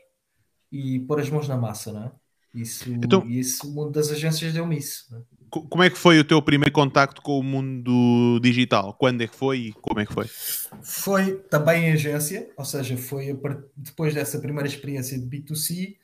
e 0.70 1.00
pôr 1.00 1.20
as 1.20 1.30
mãos 1.30 1.48
na 1.48 1.56
massa, 1.56 1.92
não 1.92 2.04
é? 2.04 2.12
Isso, 2.54 2.90
então, 2.90 3.26
isso, 3.28 3.68
o 3.68 3.70
mundo 3.70 3.90
das 3.90 4.10
agências 4.10 4.52
deu-me 4.54 4.78
isso. 4.78 5.06
Né? 5.10 5.20
Como 5.50 5.82
é 5.82 5.90
que 5.90 5.98
foi 5.98 6.18
o 6.18 6.24
teu 6.24 6.40
primeiro 6.40 6.72
contacto 6.72 7.20
com 7.20 7.38
o 7.38 7.42
mundo 7.42 8.40
digital? 8.40 8.94
Quando 8.94 9.22
é 9.22 9.26
que 9.26 9.36
foi 9.36 9.58
e 9.58 9.72
como 9.74 10.00
é 10.00 10.06
que 10.06 10.12
foi? 10.12 10.26
Foi 10.82 11.34
também 11.50 11.84
em 11.84 11.92
agência, 11.92 12.48
ou 12.56 12.64
seja, 12.64 12.96
foi 12.96 13.38
depois 13.76 14.14
dessa 14.14 14.38
primeira 14.38 14.66
experiência 14.66 15.18
de 15.18 15.26
B2C, 15.26 15.96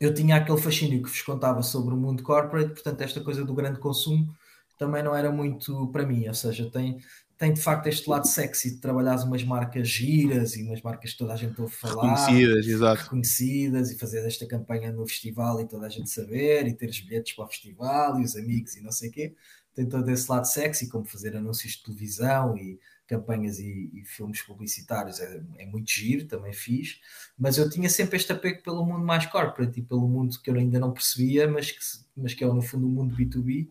eu 0.00 0.12
tinha 0.12 0.36
aquele 0.36 0.60
fascínio 0.60 1.02
que 1.02 1.08
vos 1.08 1.22
contava 1.22 1.62
sobre 1.62 1.94
o 1.94 1.96
mundo 1.96 2.22
corporate, 2.24 2.70
portanto, 2.70 3.00
esta 3.00 3.20
coisa 3.20 3.44
do 3.44 3.54
grande 3.54 3.78
consumo 3.78 4.34
também 4.76 5.04
não 5.04 5.14
era 5.14 5.30
muito 5.30 5.86
para 5.88 6.04
mim, 6.04 6.26
ou 6.26 6.34
seja, 6.34 6.68
tem, 6.68 6.98
tem 7.36 7.52
de 7.52 7.60
facto 7.60 7.86
este 7.88 8.08
lado 8.08 8.26
sexy 8.26 8.70
de 8.72 8.80
trabalhar 8.80 9.16
umas 9.24 9.42
marcas 9.42 9.88
giras 9.88 10.56
e 10.56 10.62
umas 10.62 10.80
marcas 10.82 11.12
que 11.12 11.18
toda 11.18 11.32
a 11.32 11.36
gente 11.36 11.60
ouve 11.60 11.74
falar, 11.74 12.14
Reconhecidas, 12.14 12.66
exato. 12.66 13.02
reconhecidas 13.02 13.90
e 13.90 13.98
fazer 13.98 14.24
esta 14.26 14.46
campanha 14.46 14.92
no 14.92 15.06
festival 15.06 15.60
e 15.60 15.66
toda 15.66 15.86
a 15.86 15.88
gente 15.88 16.08
saber 16.10 16.66
e 16.66 16.74
ter 16.74 16.88
os 16.88 17.00
bilhetes 17.00 17.34
para 17.34 17.44
o 17.44 17.48
festival 17.48 18.20
e 18.20 18.24
os 18.24 18.36
amigos 18.36 18.76
e 18.76 18.82
não 18.82 18.92
sei 18.92 19.08
o 19.08 19.12
quê. 19.12 19.34
Tem 19.74 19.88
todo 19.88 20.08
esse 20.08 20.30
lado 20.30 20.44
sexy, 20.44 20.88
como 20.88 21.04
fazer 21.04 21.36
anúncios 21.36 21.72
de 21.72 21.82
televisão 21.82 22.56
e 22.56 22.78
campanhas 23.06 23.58
e, 23.58 23.90
e 23.92 24.04
filmes 24.04 24.40
publicitários, 24.40 25.20
é, 25.20 25.42
é, 25.58 25.66
muito 25.66 25.90
giro, 25.90 26.26
também 26.26 26.52
fiz, 26.52 27.00
mas 27.36 27.58
eu 27.58 27.68
tinha 27.68 27.90
sempre 27.90 28.16
este 28.16 28.32
apego 28.32 28.62
pelo 28.62 28.86
mundo 28.86 29.04
mais 29.04 29.26
corporate 29.26 29.78
e 29.78 29.82
pelo 29.82 30.08
mundo 30.08 30.40
que 30.40 30.48
eu 30.48 30.54
ainda 30.54 30.78
não 30.78 30.92
percebia, 30.92 31.46
mas 31.48 31.70
que, 31.70 31.78
mas 32.16 32.32
que 32.32 32.44
é 32.44 32.46
no 32.46 32.62
fundo 32.62 32.86
o 32.86 32.90
mundo 32.90 33.14
B2B 33.14 33.68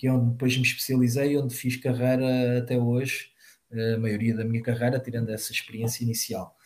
que 0.00 0.06
é 0.06 0.12
onde 0.12 0.30
depois 0.30 0.56
me 0.56 0.62
especializei, 0.62 1.36
onde 1.36 1.54
fiz 1.54 1.76
carreira 1.76 2.58
até 2.58 2.78
hoje, 2.78 3.26
a 3.70 3.98
maioria 3.98 4.34
da 4.34 4.42
minha 4.46 4.62
carreira, 4.62 4.98
tirando 4.98 5.28
essa 5.28 5.52
experiência 5.52 6.02
inicial. 6.02 6.56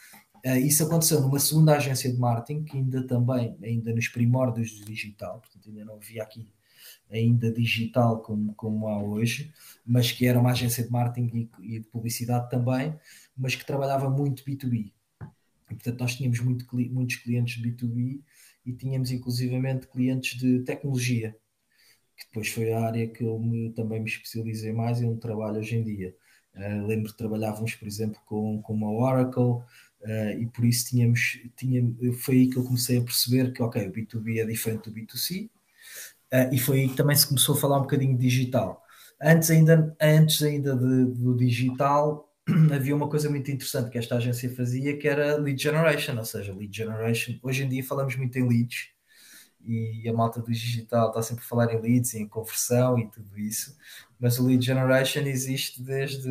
Uh, 0.46 0.58
isso 0.58 0.84
aconteceu 0.84 1.20
numa 1.20 1.40
segunda 1.40 1.74
agência 1.76 2.12
de 2.12 2.16
marketing, 2.16 2.62
que 2.62 2.76
ainda 2.76 3.04
também, 3.04 3.58
ainda 3.60 3.92
nos 3.92 4.06
primórdios 4.06 4.78
do 4.78 4.84
digital, 4.86 5.40
portanto 5.40 5.68
ainda 5.68 5.84
não 5.84 5.96
havia 5.96 6.22
aqui 6.22 6.48
ainda 7.10 7.50
digital 7.50 8.22
como, 8.22 8.54
como 8.54 8.86
há 8.86 9.02
hoje, 9.02 9.52
mas 9.84 10.12
que 10.12 10.26
era 10.26 10.38
uma 10.38 10.52
agência 10.52 10.84
de 10.84 10.92
marketing 10.92 11.50
e, 11.60 11.76
e 11.76 11.80
de 11.80 11.88
publicidade 11.88 12.48
também, 12.48 12.96
mas 13.36 13.56
que 13.56 13.66
trabalhava 13.66 14.08
muito 14.08 14.44
B2B. 14.44 14.92
E, 15.72 15.74
portanto, 15.74 15.98
nós 15.98 16.14
tínhamos 16.14 16.38
muito, 16.38 16.64
muitos 16.72 17.16
clientes 17.16 17.60
de 17.60 17.68
B2B 17.68 18.20
e 18.64 18.72
tínhamos 18.74 19.10
inclusivamente 19.10 19.88
clientes 19.88 20.38
de 20.38 20.60
tecnologia 20.60 21.36
que 22.16 22.24
depois 22.26 22.48
foi 22.48 22.72
a 22.72 22.80
área 22.80 23.06
que 23.08 23.24
eu 23.24 23.38
me, 23.38 23.70
também 23.70 24.00
me 24.00 24.08
especializei 24.08 24.72
mais 24.72 25.00
e 25.00 25.04
onde 25.04 25.20
trabalho 25.20 25.58
hoje 25.58 25.76
em 25.76 25.82
dia. 25.82 26.14
Uh, 26.54 26.86
lembro 26.86 27.10
que 27.10 27.18
trabalhávamos, 27.18 27.74
por 27.74 27.86
exemplo, 27.88 28.20
com, 28.26 28.62
com 28.62 28.74
uma 28.74 28.92
Oracle 28.92 29.42
uh, 29.42 30.38
e 30.38 30.46
por 30.46 30.64
isso 30.64 30.86
tínhamos, 30.86 31.40
tinha, 31.56 31.82
foi 32.20 32.36
aí 32.36 32.50
que 32.50 32.56
eu 32.56 32.64
comecei 32.64 32.98
a 32.98 33.02
perceber 33.02 33.52
que, 33.52 33.62
ok, 33.62 33.88
o 33.88 33.92
B2B 33.92 34.40
é 34.40 34.44
diferente 34.44 34.88
do 34.88 34.94
B2C 34.94 35.46
uh, 35.46 35.50
eh, 36.30 36.50
e 36.52 36.58
foi 36.58 36.80
aí 36.80 36.88
que 36.88 36.96
também 36.96 37.16
se 37.16 37.26
começou 37.26 37.56
a 37.56 37.58
falar 37.58 37.78
um 37.78 37.82
bocadinho 37.82 38.16
de 38.16 38.22
digital. 38.22 38.82
Antes 39.20 39.50
ainda, 39.50 39.96
antes 40.00 40.42
ainda 40.42 40.76
de, 40.76 41.06
do 41.06 41.36
digital, 41.36 42.32
havia 42.72 42.94
uma 42.94 43.08
coisa 43.08 43.28
muito 43.28 43.50
interessante 43.50 43.90
que 43.90 43.98
esta 43.98 44.16
agência 44.16 44.54
fazia, 44.54 44.96
que 44.96 45.08
era 45.08 45.36
lead 45.36 45.60
generation, 45.60 46.16
ou 46.16 46.24
seja, 46.24 46.52
lead 46.52 46.76
generation. 46.76 47.38
Hoje 47.42 47.64
em 47.64 47.68
dia 47.68 47.82
falamos 47.82 48.14
muito 48.16 48.38
em 48.38 48.46
leads, 48.46 48.93
e 49.66 50.08
a 50.08 50.12
malta 50.12 50.40
do 50.40 50.50
digital 50.50 51.08
está 51.08 51.22
sempre 51.22 51.44
a 51.44 51.46
falar 51.48 51.72
em 51.72 51.80
leads, 51.80 52.14
em 52.14 52.28
conversão 52.28 52.98
e 52.98 53.10
tudo 53.10 53.38
isso, 53.38 53.76
mas 54.18 54.38
o 54.38 54.46
lead 54.46 54.64
generation 54.64 55.22
existe 55.22 55.82
desde 55.82 56.28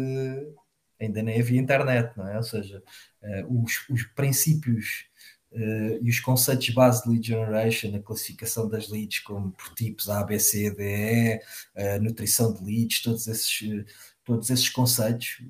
ainda 1.00 1.22
nem 1.22 1.40
havia 1.40 1.60
internet, 1.60 2.16
não 2.18 2.28
é? 2.28 2.38
Ou 2.38 2.44
seja, 2.44 2.82
uh, 3.22 3.64
os, 3.64 3.88
os, 3.90 4.04
princípios 4.04 5.06
uh, 5.52 6.00
e 6.02 6.10
os 6.10 6.20
conceitos 6.20 6.70
base 6.70 7.04
de 7.04 7.10
lead 7.10 7.28
generation, 7.28 7.96
a 7.96 8.02
classificação 8.02 8.70
das 8.70 8.90
leads 8.90 9.20
como 9.20 9.52
por 9.52 9.74
tipos 9.76 10.10
A, 10.10 10.24
B, 10.24 10.40
C, 10.40 10.72
D, 10.72 10.84
E, 10.84 11.42
a 11.76 12.00
nutrição 12.00 12.54
de 12.54 12.64
leads, 12.64 13.02
todos 13.02 13.28
esses, 13.28 13.86
todos 14.24 14.50
esses 14.50 14.70
conceitos, 14.70 15.42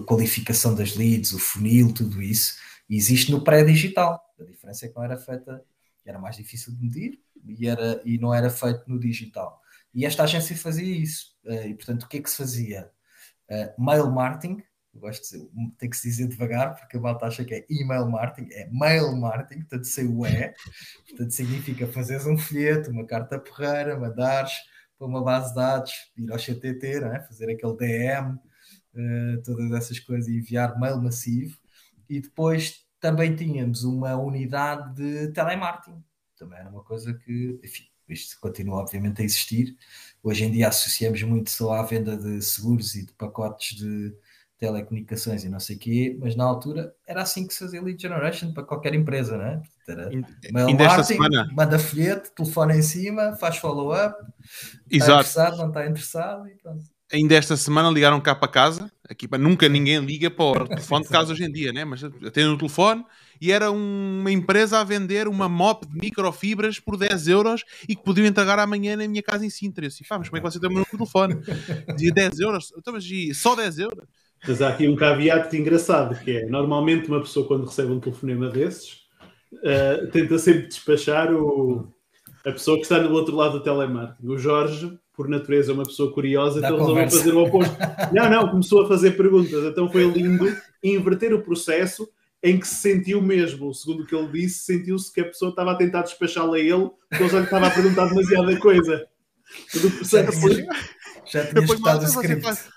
a 0.00 0.04
qualificação 0.04 0.74
das 0.74 0.96
leads, 0.96 1.32
o 1.32 1.38
funil, 1.38 1.92
tudo 1.92 2.22
isso, 2.22 2.54
existe 2.88 3.30
no 3.30 3.44
pré-digital. 3.44 4.20
A 4.38 4.44
diferença 4.44 4.86
é 4.86 4.88
que 4.88 4.96
não 4.96 5.04
era 5.04 5.18
feita 5.18 5.62
era 6.04 6.18
mais 6.18 6.36
difícil 6.36 6.74
de 6.74 6.82
medir 6.82 7.20
e, 7.44 7.66
era, 7.66 8.00
e 8.04 8.18
não 8.18 8.34
era 8.34 8.50
feito 8.50 8.84
no 8.86 8.98
digital. 8.98 9.60
E 9.94 10.06
esta 10.06 10.22
agência 10.22 10.56
fazia 10.56 10.96
isso. 10.96 11.36
Uh, 11.44 11.66
e 11.68 11.74
portanto, 11.74 12.04
o 12.04 12.08
que 12.08 12.18
é 12.18 12.22
que 12.22 12.30
se 12.30 12.36
fazia? 12.36 12.90
Uh, 13.50 13.84
mail 13.84 14.10
marketing, 14.10 14.62
gosto 14.94 15.22
de 15.22 15.38
dizer, 15.38 15.50
tem 15.78 15.90
que 15.90 15.96
se 15.96 16.08
dizer 16.08 16.28
devagar, 16.28 16.76
porque 16.76 16.96
a 16.96 17.00
malta 17.00 17.26
acha 17.26 17.44
que 17.44 17.54
é 17.54 17.66
email 17.70 18.06
marketing, 18.08 18.52
é 18.52 18.68
mail 18.70 19.14
marketing, 19.16 19.60
portanto, 19.60 19.84
sem 19.84 20.08
o 20.08 20.26
E, 20.26 20.54
portanto, 21.08 21.30
significa 21.30 21.86
fazeres 21.86 22.26
um 22.26 22.36
folheto, 22.36 22.90
uma 22.90 23.06
carta 23.06 23.38
porreira, 23.38 23.98
mandares 23.98 24.52
para 24.98 25.06
uma 25.06 25.22
base 25.22 25.50
de 25.50 25.54
dados, 25.54 25.92
ir 26.16 26.30
ao 26.30 26.38
CTT, 26.38 27.04
é? 27.04 27.20
fazer 27.20 27.50
aquele 27.50 27.76
DM, 27.76 28.34
uh, 28.34 28.40
eh, 28.94 29.36
todas 29.44 29.72
essas 29.72 29.98
coisas, 29.98 30.28
enviar 30.28 30.78
mail 30.78 31.00
massivo, 31.00 31.56
e 32.08 32.20
depois 32.20 32.84
também 33.00 33.34
tínhamos 33.34 33.82
uma 33.82 34.14
unidade 34.16 34.94
de 34.94 35.32
telemarketing. 35.32 36.02
Também 36.38 36.58
era 36.58 36.68
uma 36.68 36.84
coisa 36.84 37.12
que, 37.14 37.58
enfim, 37.64 37.84
isto 38.08 38.38
continua 38.40 38.76
obviamente 38.78 39.22
a 39.22 39.24
existir. 39.24 39.76
Hoje 40.22 40.44
em 40.44 40.50
dia 40.50 40.68
associamos 40.68 41.22
muito 41.22 41.50
só 41.50 41.72
à 41.72 41.82
venda 41.82 42.16
de 42.16 42.42
seguros 42.42 42.94
e 42.94 43.06
de 43.06 43.12
pacotes 43.14 43.76
de 43.76 44.14
telecomunicações 44.58 45.42
e 45.42 45.48
não 45.48 45.58
sei 45.58 45.76
o 45.76 45.78
quê, 45.78 46.18
mas 46.20 46.36
na 46.36 46.44
altura 46.44 46.94
era 47.06 47.22
assim 47.22 47.46
que 47.46 47.54
se 47.54 47.60
fazia 47.60 47.82
lead 47.82 48.00
generation 48.00 48.52
para 48.52 48.62
qualquer 48.62 48.94
empresa, 48.94 49.38
não 49.38 49.44
é? 49.46 49.62
Era 49.88 50.10
mail 50.10 50.76
marketing, 50.76 51.14
semana... 51.14 51.50
manda 51.54 51.78
folheto, 51.78 52.30
telefone 52.32 52.76
em 52.76 52.82
cima, 52.82 53.34
faz 53.36 53.56
follow-up, 53.56 54.14
está 54.90 55.06
interessado, 55.06 55.56
não 55.56 55.68
está 55.68 55.86
interessado 55.86 56.46
e 56.46 56.54
pronto 56.56 56.84
ainda 57.12 57.34
esta 57.34 57.56
semana 57.56 57.90
ligaram 57.90 58.20
cá 58.20 58.34
para 58.34 58.48
casa, 58.48 58.90
aqui 59.08 59.28
nunca 59.38 59.68
ninguém 59.68 59.98
liga 60.00 60.30
para 60.30 60.64
o 60.64 60.68
telefone 60.68 61.04
de 61.04 61.10
casa 61.10 61.32
hoje 61.32 61.44
em 61.44 61.50
dia, 61.52 61.72
né? 61.72 61.84
mas 61.84 62.02
atendem 62.04 62.52
o 62.52 62.58
telefone 62.58 63.04
e 63.40 63.50
era 63.50 63.70
uma 63.70 64.30
empresa 64.30 64.80
a 64.80 64.84
vender 64.84 65.26
uma 65.26 65.48
mop 65.48 65.86
de 65.86 65.98
microfibras 65.98 66.78
por 66.78 66.96
10 66.96 67.28
euros 67.28 67.64
e 67.88 67.96
que 67.96 68.04
podiam 68.04 68.26
entregar 68.26 68.58
amanhã 68.58 68.96
na 68.96 69.08
minha 69.08 69.22
casa 69.22 69.44
em 69.44 69.50
Sintra. 69.50 69.84
Eu 69.84 69.88
disse, 69.88 70.04
pá, 70.04 70.18
mas 70.18 70.28
como 70.28 70.38
é 70.38 70.40
que 70.40 70.50
você 70.50 70.60
tem 70.60 70.70
o 70.70 70.72
meu 70.72 70.84
telefone? 70.84 71.36
Dizia 71.96 72.12
10 72.12 72.40
euros, 72.40 72.72
então, 72.76 72.92
mas 72.92 73.04
só 73.36 73.54
10 73.56 73.78
euros? 73.78 74.04
Mas 74.46 74.62
há 74.62 74.70
aqui 74.70 74.88
um 74.88 74.96
caveat 74.96 75.54
engraçado, 75.56 76.18
que 76.22 76.30
é, 76.30 76.46
normalmente 76.46 77.08
uma 77.08 77.20
pessoa 77.20 77.46
quando 77.46 77.66
recebe 77.66 77.92
um 77.92 78.00
telefonema 78.00 78.48
desses, 78.48 79.00
uh, 79.52 80.06
tenta 80.10 80.38
sempre 80.38 80.66
despachar 80.66 81.32
o, 81.34 81.92
a 82.44 82.52
pessoa 82.52 82.76
que 82.76 82.84
está 82.84 83.00
no 83.02 83.12
outro 83.12 83.36
lado 83.36 83.58
do 83.58 83.62
telemarketing. 83.62 84.26
O 84.26 84.38
Jorge 84.38 84.98
por 85.20 85.28
natureza, 85.28 85.74
uma 85.74 85.84
pessoa 85.84 86.10
curiosa, 86.10 86.60
então 86.60 86.78
resolveu 86.78 87.10
fazer 87.10 87.34
o 87.34 87.44
oposto. 87.44 87.76
Não, 88.10 88.30
não, 88.30 88.48
começou 88.48 88.86
a 88.86 88.88
fazer 88.88 89.10
perguntas. 89.18 89.64
Então 89.64 89.86
foi 89.92 90.04
lindo 90.04 90.46
inverter 90.82 91.34
o 91.34 91.42
processo 91.42 92.08
em 92.42 92.58
que 92.58 92.66
se 92.66 92.76
sentiu 92.76 93.20
mesmo, 93.20 93.74
segundo 93.74 94.02
o 94.02 94.06
que 94.06 94.16
ele 94.16 94.28
disse, 94.28 94.60
sentiu-se 94.60 95.12
que 95.12 95.20
a 95.20 95.26
pessoa 95.26 95.50
estava 95.50 95.72
a 95.72 95.74
tentar 95.74 96.00
despachá-lo 96.00 96.54
a 96.54 96.58
ele, 96.58 96.88
porque 97.10 97.22
ele 97.22 97.28
já 97.28 97.38
lhe 97.38 97.44
estava 97.44 97.66
a 97.66 97.70
perguntar 97.70 98.06
demasiada 98.06 98.58
coisa. 98.58 99.06
Todo 99.70 99.88
o 99.88 99.90
processo. 99.90 100.40
Já, 101.30 101.46
tinha 101.46 101.64
estado 101.64 102.02
o 102.02 102.06
script. 102.06 102.42
Faz... 102.42 102.68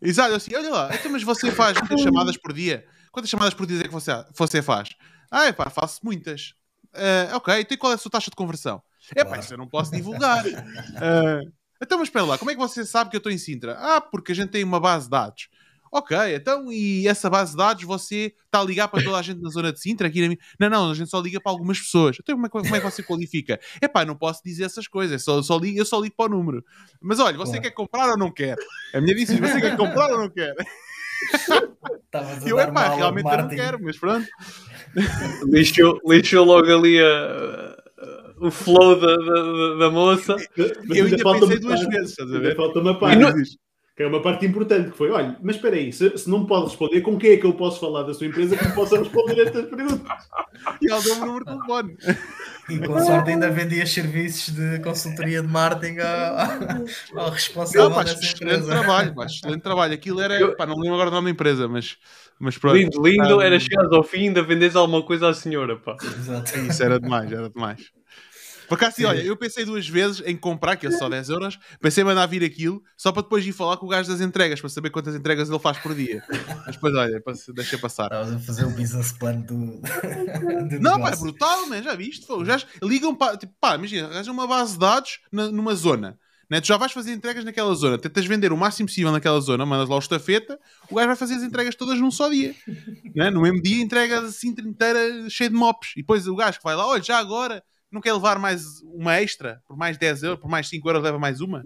Exato, 0.00 0.34
assim, 0.34 0.54
olha 0.54 0.70
lá, 0.70 0.94
então, 0.94 1.10
mas 1.10 1.24
você 1.24 1.50
faz 1.50 1.76
quantas 1.76 2.00
chamadas 2.00 2.36
por 2.36 2.52
dia? 2.52 2.86
Quantas 3.10 3.28
chamadas 3.28 3.52
por 3.52 3.66
dia 3.66 3.80
é 3.80 3.82
que 3.82 3.88
você, 3.88 4.12
você 4.32 4.62
faz? 4.62 4.90
Ah, 5.28 5.52
pá, 5.52 5.68
faço 5.68 5.98
muitas. 6.04 6.54
Uh, 6.94 7.34
ok, 7.34 7.60
então 7.60 7.76
qual 7.76 7.92
é 7.92 7.96
a 7.96 7.98
sua 7.98 8.12
taxa 8.12 8.30
de 8.30 8.36
conversão? 8.36 8.80
É 9.16 9.24
pá, 9.24 9.38
isso 9.38 9.52
eu 9.52 9.58
não 9.58 9.66
posso 9.66 9.90
divulgar. 9.90 10.46
Uh, 10.46 11.50
Então, 11.82 11.98
mas 11.98 12.08
espera 12.08 12.24
lá, 12.24 12.38
como 12.38 12.50
é 12.50 12.54
que 12.54 12.60
você 12.60 12.84
sabe 12.84 13.10
que 13.10 13.16
eu 13.16 13.18
estou 13.18 13.32
em 13.32 13.38
Sintra? 13.38 13.76
Ah, 13.78 14.00
porque 14.00 14.32
a 14.32 14.34
gente 14.34 14.50
tem 14.50 14.62
uma 14.62 14.78
base 14.78 15.04
de 15.06 15.10
dados. 15.10 15.48
Ok, 15.92 16.16
então, 16.32 16.70
e 16.70 17.08
essa 17.08 17.28
base 17.28 17.50
de 17.50 17.56
dados 17.56 17.82
você 17.82 18.32
está 18.44 18.60
a 18.60 18.64
ligar 18.64 18.86
para 18.86 19.02
toda 19.02 19.18
a 19.18 19.22
gente 19.22 19.40
na 19.40 19.50
zona 19.50 19.72
de 19.72 19.80
Sintra? 19.80 20.06
Aqui 20.06 20.28
na... 20.28 20.36
Não, 20.60 20.70
não, 20.70 20.90
a 20.92 20.94
gente 20.94 21.10
só 21.10 21.20
liga 21.20 21.40
para 21.40 21.50
algumas 21.50 21.80
pessoas. 21.80 22.16
Então, 22.20 22.36
como 22.36 22.46
é, 22.46 22.48
como 22.48 22.76
é 22.76 22.78
que 22.78 22.84
você 22.84 23.02
qualifica? 23.02 23.58
É 23.80 23.88
pá, 23.88 24.04
não 24.04 24.14
posso 24.14 24.40
dizer 24.44 24.64
essas 24.64 24.86
coisas, 24.86 25.24
só, 25.24 25.42
só 25.42 25.58
ligo, 25.58 25.78
eu 25.78 25.84
só 25.84 25.98
ligo 26.00 26.14
para 26.16 26.32
o 26.32 26.36
número. 26.36 26.64
Mas 27.00 27.18
olha, 27.18 27.36
você 27.36 27.60
quer 27.60 27.72
comprar 27.72 28.10
ou 28.10 28.16
não 28.16 28.30
quer? 28.30 28.56
A 28.94 29.00
minha 29.00 29.16
disse, 29.16 29.36
você 29.36 29.60
quer 29.60 29.76
comprar 29.76 30.12
ou 30.12 30.18
não 30.18 30.30
quer? 30.30 30.54
eu, 32.46 32.58
é 32.60 32.70
pá, 32.70 32.94
realmente 32.94 33.28
eu 33.28 33.38
não 33.38 33.48
quero, 33.48 33.82
mas 33.82 33.98
pronto. 33.98 34.28
lixou, 35.44 36.00
lixou 36.06 36.44
logo 36.44 36.72
ali 36.72 37.00
a 37.00 37.79
o 38.40 38.50
flow 38.50 38.98
da, 38.98 39.16
da, 39.16 39.74
da 39.76 39.90
moça. 39.90 40.36
Mas 40.56 40.98
eu 40.98 41.04
ainda, 41.04 41.16
ainda 41.16 41.40
pensei 41.40 41.58
duas 41.58 41.80
parte, 41.80 41.96
vezes, 41.96 42.10
estás 42.10 42.34
a 42.34 42.38
ver? 42.38 42.56
Falta 42.56 42.80
uma 42.80 42.98
parte. 42.98 43.18
Não... 43.18 43.32
Que 43.96 44.04
é 44.04 44.06
uma 44.06 44.22
parte 44.22 44.46
importante 44.46 44.92
que 44.92 44.96
foi, 44.96 45.10
olha, 45.10 45.36
mas 45.42 45.56
espera 45.56 45.76
aí, 45.76 45.92
se, 45.92 46.16
se, 46.16 46.30
não 46.30 46.46
pode 46.46 46.68
responder, 46.68 47.02
com 47.02 47.18
quem 47.18 47.32
é 47.32 47.36
que 47.36 47.44
eu 47.44 47.52
posso 47.52 47.78
falar 47.78 48.02
da 48.02 48.14
sua 48.14 48.28
empresa 48.28 48.56
que 48.56 48.72
possa 48.72 48.98
responder 48.98 49.46
estas 49.46 49.66
perguntas? 49.66 50.00
E 50.80 50.90
ela 50.90 51.02
deu-me 51.02 51.20
o 51.20 51.26
número 51.26 51.44
de 51.44 51.50
telefone. 51.52 51.96
E 52.70 52.78
com 52.78 52.98
sorte 53.00 53.30
ainda 53.30 53.50
vendia 53.50 53.84
serviços 53.84 54.54
de 54.54 54.78
consultoria 54.78 55.42
de 55.42 55.48
marketing 55.48 55.98
ao, 55.98 57.24
ao 57.24 57.30
responsável 57.30 57.90
não, 57.90 57.96
pá, 57.96 58.04
dessa 58.04 58.24
excelente 58.24 58.42
empresa. 58.42 58.70
Trabalho, 58.70 59.14
pá, 59.14 59.26
excelente 59.26 59.60
trabalho. 59.60 59.92
Aquilo 59.92 60.20
era, 60.22 60.56
pá, 60.56 60.64
não 60.64 60.76
lembro 60.76 60.94
agora 60.94 61.10
o 61.10 61.12
nome 61.12 61.26
da 61.26 61.32
empresa, 61.32 61.68
mas, 61.68 61.98
mas 62.38 62.56
pronto. 62.56 62.76
Lindo, 62.76 63.02
lindo, 63.02 63.36
um... 63.36 63.40
era 63.42 63.60
chegares 63.60 63.92
ao 63.92 64.02
fim 64.02 64.20
e 64.20 64.28
ainda 64.28 64.42
vendes 64.42 64.76
alguma 64.76 65.02
coisa 65.02 65.28
à 65.28 65.34
senhora, 65.34 65.76
pá. 65.76 65.96
Exato. 66.02 66.58
Isso 66.58 66.82
era 66.82 66.98
demais, 66.98 67.30
era 67.30 67.50
demais. 67.50 67.99
Por 68.70 68.76
acaso, 68.76 68.94
sim, 68.94 69.04
olha, 69.04 69.20
eu 69.20 69.36
pensei 69.36 69.64
duas 69.64 69.88
vezes 69.88 70.22
em 70.24 70.36
comprar, 70.36 70.76
que 70.76 70.86
é 70.86 70.92
só 70.92 71.08
10 71.08 71.28
euros, 71.28 71.58
pensei 71.80 72.04
em 72.04 72.06
mandar 72.06 72.24
vir 72.26 72.44
aquilo, 72.44 72.80
só 72.96 73.10
para 73.10 73.22
depois 73.22 73.44
ir 73.44 73.50
falar 73.50 73.76
com 73.78 73.86
o 73.86 73.88
gajo 73.88 74.08
das 74.08 74.20
entregas, 74.20 74.60
para 74.60 74.70
saber 74.70 74.90
quantas 74.90 75.12
entregas 75.16 75.50
ele 75.50 75.58
faz 75.58 75.76
por 75.78 75.92
dia. 75.92 76.22
Mas 76.64 76.76
depois, 76.76 76.94
olha, 76.94 77.20
deixa 77.52 77.76
passar. 77.78 78.04
Estavas 78.04 78.32
a 78.32 78.38
fazer 78.38 78.66
o 78.66 78.70
business 78.70 79.10
plan 79.10 79.40
do. 79.40 79.80
do 80.70 80.80
não, 80.80 81.00
pá, 81.00 81.10
é 81.10 81.16
brutal, 81.16 81.66
man, 81.66 81.82
já 81.82 81.96
viste? 81.96 82.24
Já 82.44 82.62
ligam 82.80 83.12
para, 83.12 83.36
tipo, 83.36 83.52
pá, 83.60 83.74
imagina, 83.74 84.06
arranjam 84.06 84.32
uma 84.32 84.46
base 84.46 84.74
de 84.74 84.78
dados 84.78 85.18
na, 85.32 85.50
numa 85.50 85.74
zona. 85.74 86.16
né? 86.48 86.60
tu 86.60 86.68
já 86.68 86.76
vais 86.76 86.92
fazer 86.92 87.12
entregas 87.12 87.44
naquela 87.44 87.74
zona, 87.74 87.98
tentas 87.98 88.24
vender 88.24 88.52
o 88.52 88.56
máximo 88.56 88.86
possível 88.86 89.10
naquela 89.10 89.40
zona, 89.40 89.66
mandas 89.66 89.88
lá 89.88 89.96
o 89.96 89.98
estafeta, 89.98 90.56
o 90.88 90.94
gajo 90.94 91.08
vai 91.08 91.16
fazer 91.16 91.34
as 91.34 91.42
entregas 91.42 91.74
todas 91.74 91.98
num 91.98 92.12
só 92.12 92.28
dia. 92.28 92.54
Né? 93.16 93.30
No 93.30 93.42
mesmo 93.42 93.60
dia 93.60 93.82
entregas 93.82 94.22
assim 94.22 94.54
inteira 94.64 95.28
cheio 95.28 95.50
de 95.50 95.56
mops. 95.56 95.90
E 95.96 96.02
depois 96.02 96.28
o 96.28 96.36
gajo 96.36 96.58
que 96.58 96.64
vai 96.64 96.76
lá, 96.76 96.86
olha, 96.86 97.02
já 97.02 97.18
agora 97.18 97.60
não 97.90 98.00
quer 98.00 98.12
levar 98.12 98.38
mais 98.38 98.80
uma 98.82 99.20
extra, 99.20 99.62
por 99.66 99.76
mais 99.76 99.96
10 99.96 100.22
euros, 100.22 100.40
por 100.40 100.48
mais 100.48 100.68
5 100.68 100.88
euros 100.88 101.02
leva 101.02 101.18
mais 101.18 101.40
uma. 101.40 101.64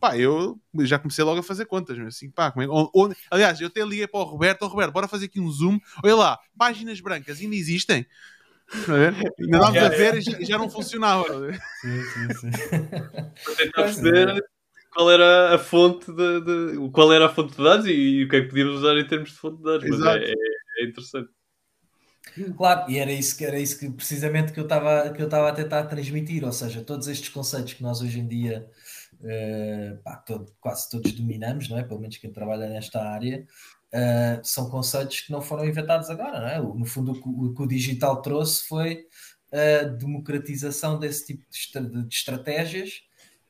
Pá, 0.00 0.16
eu 0.16 0.60
já 0.80 0.98
comecei 0.98 1.24
logo 1.24 1.40
a 1.40 1.42
fazer 1.42 1.64
contas, 1.66 1.96
mas 1.96 2.16
assim, 2.16 2.30
pá, 2.30 2.50
como 2.50 2.62
é, 2.64 2.88
onde, 2.94 3.16
aliás, 3.30 3.60
eu 3.60 3.68
até 3.68 3.82
liguei 3.82 4.06
para 4.06 4.20
o 4.20 4.24
Roberto, 4.24 4.62
oh, 4.62 4.68
Roberto, 4.68 4.92
bora 4.92 5.08
fazer 5.08 5.26
aqui 5.26 5.40
um 5.40 5.50
zoom, 5.50 5.78
olha 6.04 6.14
lá, 6.14 6.38
páginas 6.56 7.00
brancas 7.00 7.40
ainda 7.40 7.56
existem? 7.56 8.06
Ainda 9.38 9.58
dávamos 9.58 9.82
a 9.82 9.88
ver 9.88 10.16
e 10.16 10.20
já, 10.20 10.32
já, 10.40 10.58
não 10.58 10.68
funcionava. 10.68 11.24
Sim, 11.80 12.02
sim, 12.02 12.34
sim. 12.34 12.50
Para 13.44 13.54
tentar 13.54 13.82
perceber 13.82 14.44
qual 14.92 15.10
era 15.10 15.54
a 15.54 15.58
fonte 15.58 16.10
de, 16.12 16.40
de, 16.40 16.90
qual 16.90 17.12
era 17.12 17.26
a 17.26 17.28
fonte 17.28 17.56
de 17.56 17.62
dados 17.62 17.86
e, 17.86 17.92
e, 17.92 18.24
o 18.24 18.28
que 18.28 18.36
é 18.36 18.40
que 18.40 18.48
podíamos 18.48 18.78
usar 18.78 18.96
em 18.96 19.06
termos 19.06 19.30
de 19.30 19.36
fonte 19.36 19.58
de 19.58 19.64
dados, 19.64 19.88
mas 19.88 20.00
é, 20.06 20.24
é, 20.24 20.34
é, 20.80 20.84
interessante. 20.84 21.28
Claro, 22.56 22.90
e 22.90 22.98
era 22.98 23.12
isso 23.12 23.36
que 23.36 23.44
era 23.44 23.58
isso 23.58 23.78
que 23.78 23.88
precisamente 23.90 24.52
que 24.52 24.60
eu 24.60 24.64
estava 24.64 25.10
que 25.10 25.22
eu 25.22 25.26
estava 25.26 25.48
a 25.48 25.52
tentar 25.52 25.84
transmitir, 25.84 26.44
ou 26.44 26.52
seja, 26.52 26.82
todos 26.82 27.08
estes 27.08 27.28
conceitos 27.28 27.74
que 27.74 27.82
nós 27.82 28.02
hoje 28.02 28.20
em 28.20 28.26
dia 28.26 28.68
uh, 29.20 30.02
pá, 30.02 30.16
todo, 30.16 30.52
quase 30.60 30.90
todos 30.90 31.12
dominamos, 31.12 31.68
não 31.68 31.78
é? 31.78 31.82
Pelo 31.82 32.00
menos 32.00 32.16
quem 32.16 32.32
trabalha 32.32 32.68
nesta 32.68 33.02
área, 33.02 33.46
uh, 33.92 34.40
são 34.42 34.68
conceitos 34.70 35.20
que 35.20 35.32
não 35.32 35.40
foram 35.40 35.64
inventados 35.64 36.10
agora, 36.10 36.40
não 36.40 36.48
é? 36.48 36.58
No 36.78 36.84
fundo, 36.84 37.12
o, 37.12 37.46
o 37.46 37.54
que 37.54 37.62
o 37.62 37.66
digital 37.66 38.20
trouxe 38.22 38.66
foi 38.66 39.06
a 39.52 39.84
democratização 39.84 40.98
desse 40.98 41.26
tipo 41.26 41.44
de, 41.50 42.02
de 42.04 42.14
estratégias 42.14 43.02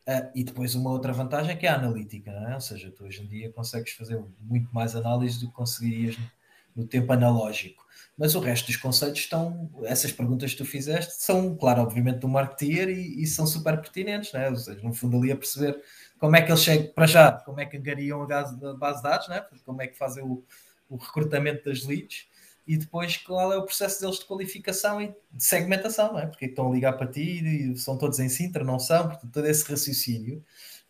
uh, 0.08 0.30
e 0.34 0.44
depois 0.44 0.74
uma 0.74 0.90
outra 0.90 1.12
vantagem 1.12 1.56
que 1.56 1.66
é 1.66 1.70
a 1.70 1.76
analítica, 1.76 2.30
é? 2.30 2.54
Ou 2.54 2.60
seja, 2.60 2.90
tu 2.90 3.04
hoje 3.04 3.22
em 3.22 3.26
dia 3.26 3.52
consegues 3.52 3.92
fazer 3.92 4.22
muito 4.40 4.72
mais 4.72 4.94
análise 4.94 5.40
do 5.40 5.48
que 5.48 5.54
conseguirias 5.54 6.16
no, 6.18 6.30
no 6.76 6.86
tempo 6.86 7.12
analógico. 7.12 7.85
Mas 8.18 8.34
o 8.34 8.40
resto 8.40 8.66
dos 8.66 8.76
conceitos 8.76 9.20
estão, 9.20 9.70
essas 9.84 10.10
perguntas 10.10 10.52
que 10.52 10.56
tu 10.56 10.64
fizeste, 10.64 11.22
são, 11.22 11.54
claro, 11.54 11.82
obviamente, 11.82 12.20
do 12.20 12.28
marketeer 12.28 12.88
e, 12.88 13.22
e 13.22 13.26
são 13.26 13.46
super 13.46 13.76
pertinentes, 13.78 14.32
não 14.32 14.40
é? 14.40 14.48
Ou 14.48 14.56
seja, 14.56 14.80
no 14.82 14.94
fundo, 14.94 15.18
ali 15.18 15.30
a 15.30 15.36
perceber 15.36 15.82
como 16.18 16.34
é 16.34 16.42
que 16.42 16.50
eles 16.50 16.62
chegam, 16.62 16.92
para 16.94 17.06
já, 17.06 17.32
como 17.32 17.60
é 17.60 17.66
que 17.66 17.76
angariam 17.76 18.22
a 18.22 18.26
base 18.26 18.56
de 18.56 19.02
dados, 19.02 19.28
né? 19.28 19.44
como 19.64 19.82
é 19.82 19.86
que 19.86 19.98
fazem 19.98 20.24
o, 20.24 20.42
o, 20.88 20.96
recrutamento 20.96 21.68
das 21.68 21.84
leads 21.84 22.26
e 22.66 22.76
depois 22.76 23.16
qual 23.18 23.52
é 23.52 23.58
o 23.58 23.64
processo 23.64 24.00
deles 24.00 24.18
de 24.18 24.24
qualificação 24.24 25.00
e 25.00 25.14
de 25.30 25.44
segmentação, 25.44 26.14
não 26.14 26.20
é? 26.20 26.26
porque 26.26 26.46
estão 26.46 26.70
a 26.70 26.74
ligar 26.74 26.94
para 26.94 27.06
ti 27.06 27.44
e 27.44 27.76
são 27.76 27.98
todos 27.98 28.18
em 28.18 28.28
Sintra, 28.28 28.64
não 28.64 28.78
são, 28.78 29.08
portanto, 29.08 29.30
todo 29.30 29.46
esse 29.46 29.70
raciocínio 29.70 30.42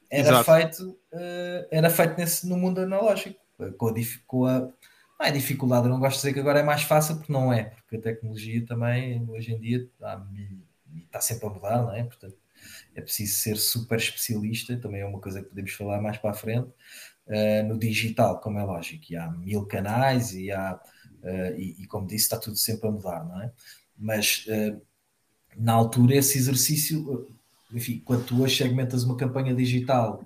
era 0.08 0.44
feito, 0.44 0.90
uh, 1.12 1.66
era 1.70 1.90
feito 1.90 2.16
nesse, 2.16 2.48
no 2.48 2.56
mundo 2.56 2.80
analógico, 2.80 3.40
com 3.76 3.88
a, 3.88 3.94
com 4.26 4.46
a 4.46 4.68
não 5.18 5.26
é 5.26 5.30
dificuldade, 5.30 5.86
eu 5.86 5.90
não 5.90 5.98
gosto 5.98 6.16
de 6.16 6.22
dizer 6.22 6.34
que 6.34 6.40
agora 6.40 6.60
é 6.60 6.62
mais 6.62 6.82
fácil, 6.82 7.16
porque 7.16 7.32
não 7.32 7.52
é, 7.52 7.64
porque 7.64 7.96
a 7.96 8.00
tecnologia 8.00 8.64
também, 8.66 9.24
hoje 9.28 9.52
em 9.52 9.58
dia, 9.58 9.78
está, 9.78 10.26
está 11.04 11.20
sempre 11.20 11.46
a 11.46 11.50
mudar, 11.50 11.82
não 11.82 11.94
é? 11.94 12.04
Portanto, 12.04 12.36
é 12.94 13.00
preciso 13.00 13.34
ser 13.36 13.56
super 13.56 13.98
especialista, 13.98 14.76
também 14.76 15.00
é 15.00 15.06
uma 15.06 15.20
coisa 15.20 15.42
que 15.42 15.48
podemos 15.48 15.72
falar 15.72 16.00
mais 16.00 16.18
para 16.18 16.30
a 16.30 16.34
frente. 16.34 16.68
Uh, 17.26 17.66
no 17.66 17.76
digital, 17.76 18.40
como 18.40 18.60
é 18.60 18.62
lógico, 18.62 19.04
e 19.10 19.16
há 19.16 19.28
mil 19.28 19.66
canais 19.66 20.32
e 20.32 20.52
há, 20.52 20.80
uh, 21.24 21.58
e, 21.58 21.82
e, 21.82 21.86
como 21.88 22.06
disse, 22.06 22.26
está 22.26 22.38
tudo 22.38 22.56
sempre 22.56 22.86
a 22.88 22.92
mudar, 22.92 23.24
não 23.24 23.42
é? 23.42 23.50
Mas 23.98 24.46
uh, 24.46 24.80
na 25.56 25.72
altura, 25.72 26.14
esse 26.14 26.38
exercício, 26.38 27.28
enfim, 27.72 28.00
quando 28.04 28.26
tu 28.26 28.40
hoje 28.40 28.56
segmentas 28.56 29.02
uma 29.02 29.16
campanha 29.16 29.52
digital, 29.54 30.24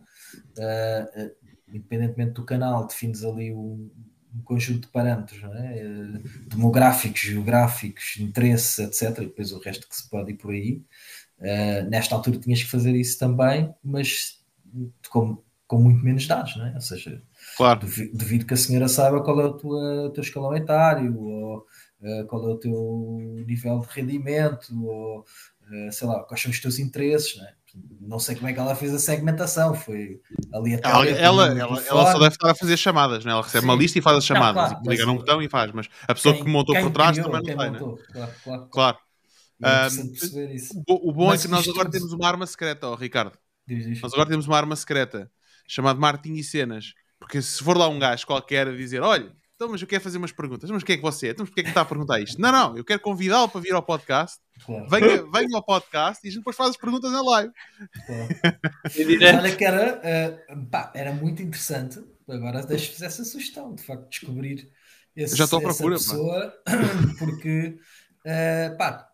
independentemente 1.73 2.33
do 2.33 2.45
canal, 2.45 2.87
defines 2.87 3.25
ali 3.25 3.51
um, 3.51 3.91
um 4.35 4.43
conjunto 4.43 4.83
de 4.83 4.89
parâmetros 4.89 5.43
é? 5.43 5.83
demográficos, 6.47 7.21
geográficos, 7.21 8.17
interesses, 8.19 8.79
etc. 8.79 9.19
E 9.19 9.27
depois 9.27 9.53
o 9.53 9.59
resto 9.59 9.89
que 9.89 9.97
se 9.97 10.09
pode 10.09 10.33
ir 10.33 10.37
por 10.37 10.53
aí. 10.53 10.83
Uh, 11.39 11.89
nesta 11.89 12.15
altura 12.15 12.39
tinhas 12.39 12.63
que 12.63 12.69
fazer 12.69 12.95
isso 12.95 13.19
também, 13.19 13.75
mas 13.83 14.41
com, 15.09 15.43
com 15.67 15.79
muito 15.79 16.05
menos 16.05 16.27
dados, 16.27 16.57
não 16.57 16.67
é? 16.67 16.75
Ou 16.75 16.81
seja, 16.81 17.23
claro. 17.57 17.81
devido, 18.13 18.45
que 18.45 18.55
a 18.55 18.57
senhora 18.57 18.89
saiba 18.89 19.23
qual 19.23 19.41
é 19.41 19.45
o, 19.45 19.53
tua, 19.53 20.07
o 20.07 20.11
teu 20.11 20.23
escalão 20.23 20.55
etário, 20.55 21.19
ou 21.19 21.67
uh, 22.03 22.27
qual 22.27 22.49
é 22.49 22.53
o 22.53 22.59
teu 22.59 23.45
nível 23.47 23.81
de 23.81 23.87
rendimento, 23.89 24.69
ou 24.85 25.21
uh, 25.21 25.93
sei 25.93 26.07
lá, 26.07 26.23
quais 26.25 26.43
são 26.43 26.51
os 26.51 26.61
teus 26.61 26.79
interesses, 26.79 27.37
não 27.37 27.47
é? 27.47 27.55
Não 28.01 28.19
sei 28.19 28.35
como 28.35 28.49
é 28.49 28.53
que 28.53 28.59
ela 28.59 28.75
fez 28.75 28.93
a 28.95 28.99
segmentação, 28.99 29.75
foi 29.75 30.21
aleatório. 30.53 31.11
Ela, 31.11 31.47
ela, 31.47 31.61
ela, 31.61 31.83
ela, 31.83 32.13
só 32.13 32.19
deve 32.19 32.35
estar 32.35 32.51
a 32.51 32.55
fazer 32.55 32.77
chamadas, 32.77 33.25
né? 33.25 33.33
ela 33.33 33.43
recebe 33.43 33.63
Sim. 33.63 33.71
uma 33.71 33.77
lista 33.77 33.99
e 33.99 34.03
faz 34.03 34.17
as 34.19 34.25
chamadas, 34.25 34.63
não, 34.63 34.69
claro, 34.71 34.91
liga 34.91 35.07
num 35.07 35.17
botão 35.17 35.41
e 35.43 35.49
faz, 35.49 35.71
mas 35.73 35.89
a 36.09 36.15
pessoa 36.15 36.35
quem, 36.35 36.45
que 36.45 36.51
montou 36.51 36.75
por 36.75 36.91
trás 36.91 37.13
criou, 37.17 37.31
também 37.31 37.57
não 37.57 37.59
tem, 37.59 37.71
né? 37.73 37.79
Claro, 37.79 38.33
claro. 38.43 38.69
claro. 38.71 38.99
É 39.63 39.89
um, 39.89 41.09
o, 41.09 41.13
bom 41.13 41.27
Mas 41.27 41.41
é 41.41 41.45
que 41.45 41.51
nós 41.51 41.69
agora 41.69 41.85
tudo... 41.85 41.93
temos 41.93 42.13
uma 42.15 42.27
arma 42.27 42.47
secreta, 42.47 42.89
oh, 42.89 42.95
Ricardo. 42.95 43.37
Diz, 43.67 43.85
diz. 43.85 44.01
Nós 44.01 44.13
agora 44.13 44.29
temos 44.29 44.47
uma 44.47 44.57
arma 44.57 44.75
secreta 44.75 45.31
chamada 45.69 46.01
marketing 46.01 46.37
e 46.37 46.45
cenas. 46.45 46.95
Porque 47.19 47.43
se 47.43 47.63
for 47.63 47.77
lá 47.77 47.87
um 47.87 47.99
gajo 47.99 48.27
qualquer 48.27 48.69
a 48.69 48.75
dizer: 48.75 49.03
Olha, 49.03 49.31
então, 49.61 49.69
mas 49.69 49.83
eu 49.83 49.87
quero 49.87 50.03
fazer 50.03 50.17
umas 50.17 50.33
perguntas. 50.33 50.71
Mas 50.71 50.83
o 50.83 50.87
que 50.87 50.93
é 50.93 50.97
que 50.97 51.03
você 51.03 51.29
é? 51.29 51.31
Então, 51.33 51.45
porque 51.45 51.61
é 51.61 51.65
que 51.65 51.69
está 51.69 51.83
a 51.83 51.85
perguntar 51.85 52.19
isto? 52.19 52.41
Não, 52.41 52.51
não, 52.51 52.79
eu 52.79 52.83
quero 52.83 52.99
convidá-lo 52.99 53.47
para 53.47 53.61
vir 53.61 53.75
ao 53.75 53.83
podcast. 53.83 54.39
Claro. 54.65 54.89
Venha, 54.89 55.23
venha 55.31 55.49
ao 55.55 55.63
podcast 55.63 56.25
e 56.25 56.29
a 56.29 56.31
gente 56.31 56.41
depois 56.41 56.57
faz 56.57 56.71
as 56.71 56.77
perguntas 56.79 57.13
na 57.13 57.21
live. 57.21 57.53
Claro. 58.07 59.39
Olha 59.39 59.55
que 59.55 59.63
era, 59.63 60.01
uh, 60.51 60.67
pá, 60.71 60.91
era 60.95 61.13
muito 61.13 61.43
interessante. 61.43 62.03
Agora 62.27 62.63
deixo-vos 62.63 63.03
essa 63.03 63.23
sugestão, 63.23 63.75
de 63.75 63.83
facto, 63.83 64.09
descobrir 64.09 64.73
esse, 65.15 65.37
Já 65.37 65.45
estou 65.45 65.59
à 65.59 65.63
procura, 65.63 65.97
pessoa, 65.97 66.55
porque 67.19 67.77
uh, 68.25 68.79
pá, 68.79 69.11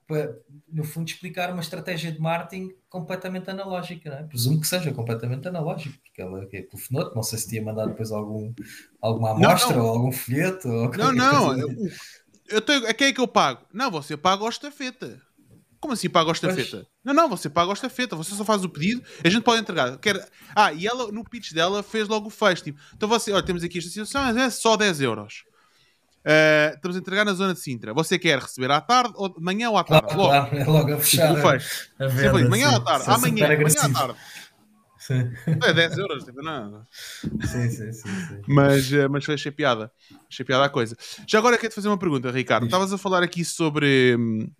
no 0.72 0.84
fundo, 0.84 1.08
explicar 1.08 1.50
uma 1.50 1.62
estratégia 1.62 2.12
de 2.12 2.20
marketing 2.20 2.70
completamente 3.00 3.50
analógica, 3.50 4.10
não 4.10 4.18
é? 4.18 4.22
Presumo 4.24 4.60
que 4.60 4.66
seja 4.66 4.92
completamente 4.92 5.46
analógico, 5.46 5.98
porque 6.02 6.22
ela 6.22 6.42
é 6.42 6.62
telefonou 6.62 7.14
não 7.14 7.22
sei 7.22 7.38
se 7.38 7.48
tinha 7.48 7.62
mandado 7.62 7.90
depois 7.90 8.10
algum, 8.10 8.52
alguma 9.00 9.30
amostra 9.30 9.76
não, 9.76 9.82
não. 9.82 9.86
ou 9.86 9.92
algum 9.94 10.12
folheto. 10.12 10.68
Ou 10.68 10.90
não, 10.96 11.12
não, 11.12 11.58
eu, 11.58 11.68
eu 12.48 12.60
tenho, 12.60 12.88
a 12.88 12.94
quem 12.94 13.08
é 13.08 13.12
que 13.12 13.20
eu 13.20 13.28
pago? 13.28 13.66
Não, 13.72 13.90
você 13.90 14.16
paga 14.16 14.44
a 14.44 14.48
estafeta. 14.48 15.20
Como 15.78 15.92
assim 15.92 16.08
paga 16.08 16.30
a 16.30 16.32
estafeta? 16.32 16.78
Pois. 16.78 16.86
Não, 17.04 17.14
não, 17.14 17.28
você 17.28 17.48
paga 17.48 17.70
a 17.70 17.74
estafeta, 17.74 18.16
você 18.16 18.34
só 18.34 18.44
faz 18.44 18.64
o 18.64 18.68
pedido, 18.68 19.02
a 19.22 19.28
gente 19.28 19.42
pode 19.42 19.60
entregar. 19.60 19.96
Quer... 19.98 20.26
Ah, 20.54 20.72
e 20.72 20.86
ela, 20.86 21.12
no 21.12 21.22
pitch 21.22 21.52
dela, 21.52 21.82
fez 21.82 22.08
logo 22.08 22.28
o 22.28 22.30
fecho. 22.30 22.64
Tipo, 22.64 22.80
então 22.94 23.08
você, 23.08 23.30
olha, 23.32 23.44
temos 23.44 23.62
aqui 23.62 23.78
esta 23.78 23.90
situação, 23.90 24.38
é 24.38 24.50
só 24.50 24.76
10 24.76 25.00
euros. 25.02 25.44
Uh, 26.26 26.74
estamos 26.74 26.96
a 26.96 26.98
entregar 26.98 27.24
na 27.24 27.32
zona 27.34 27.54
de 27.54 27.60
Sintra. 27.60 27.94
Você 27.94 28.18
quer 28.18 28.40
receber 28.40 28.68
à 28.72 28.80
tarde, 28.80 29.12
ou 29.14 29.28
de 29.28 29.40
manhã 29.40 29.70
ou 29.70 29.78
à 29.78 29.84
tarde? 29.84 30.12
Claro, 30.12 30.18
logo. 30.18 30.48
Claro, 30.48 30.56
é 30.56 30.64
logo 30.64 30.92
a 30.94 30.98
fechar. 30.98 31.32
Tipo, 31.32 31.46
a, 31.46 31.52
a 31.52 32.08
venda, 32.08 32.38
Sempre, 32.38 32.48
manhã 32.48 32.70
ou 32.70 32.76
à 32.76 32.80
tarde? 32.80 33.04
Amanhã, 33.06 33.46
amanhã 33.46 33.80
à 33.80 33.88
tarde. 33.90 34.18
Sim. 34.98 35.30
É 35.64 35.72
10 35.72 35.98
euros, 35.98 36.24
tipo, 36.24 36.42
não. 36.42 36.84
Sim, 37.22 37.70
sim, 37.70 37.92
sim. 37.92 38.08
sim. 38.08 38.42
Mas, 38.48 38.90
uh, 38.90 39.08
mas 39.08 39.28
achei 39.28 39.52
piada. 39.52 39.92
Achei 40.28 40.44
piada 40.44 40.64
a 40.64 40.68
coisa. 40.68 40.96
Já 41.28 41.38
agora 41.38 41.56
quero 41.56 41.70
te 41.70 41.76
fazer 41.76 41.86
uma 41.86 41.98
pergunta, 41.98 42.28
Ricardo. 42.32 42.64
Estavas 42.64 42.92
a 42.92 42.98
falar 42.98 43.22
aqui 43.22 43.44
sobre. 43.44 44.16
Hum, 44.18 44.50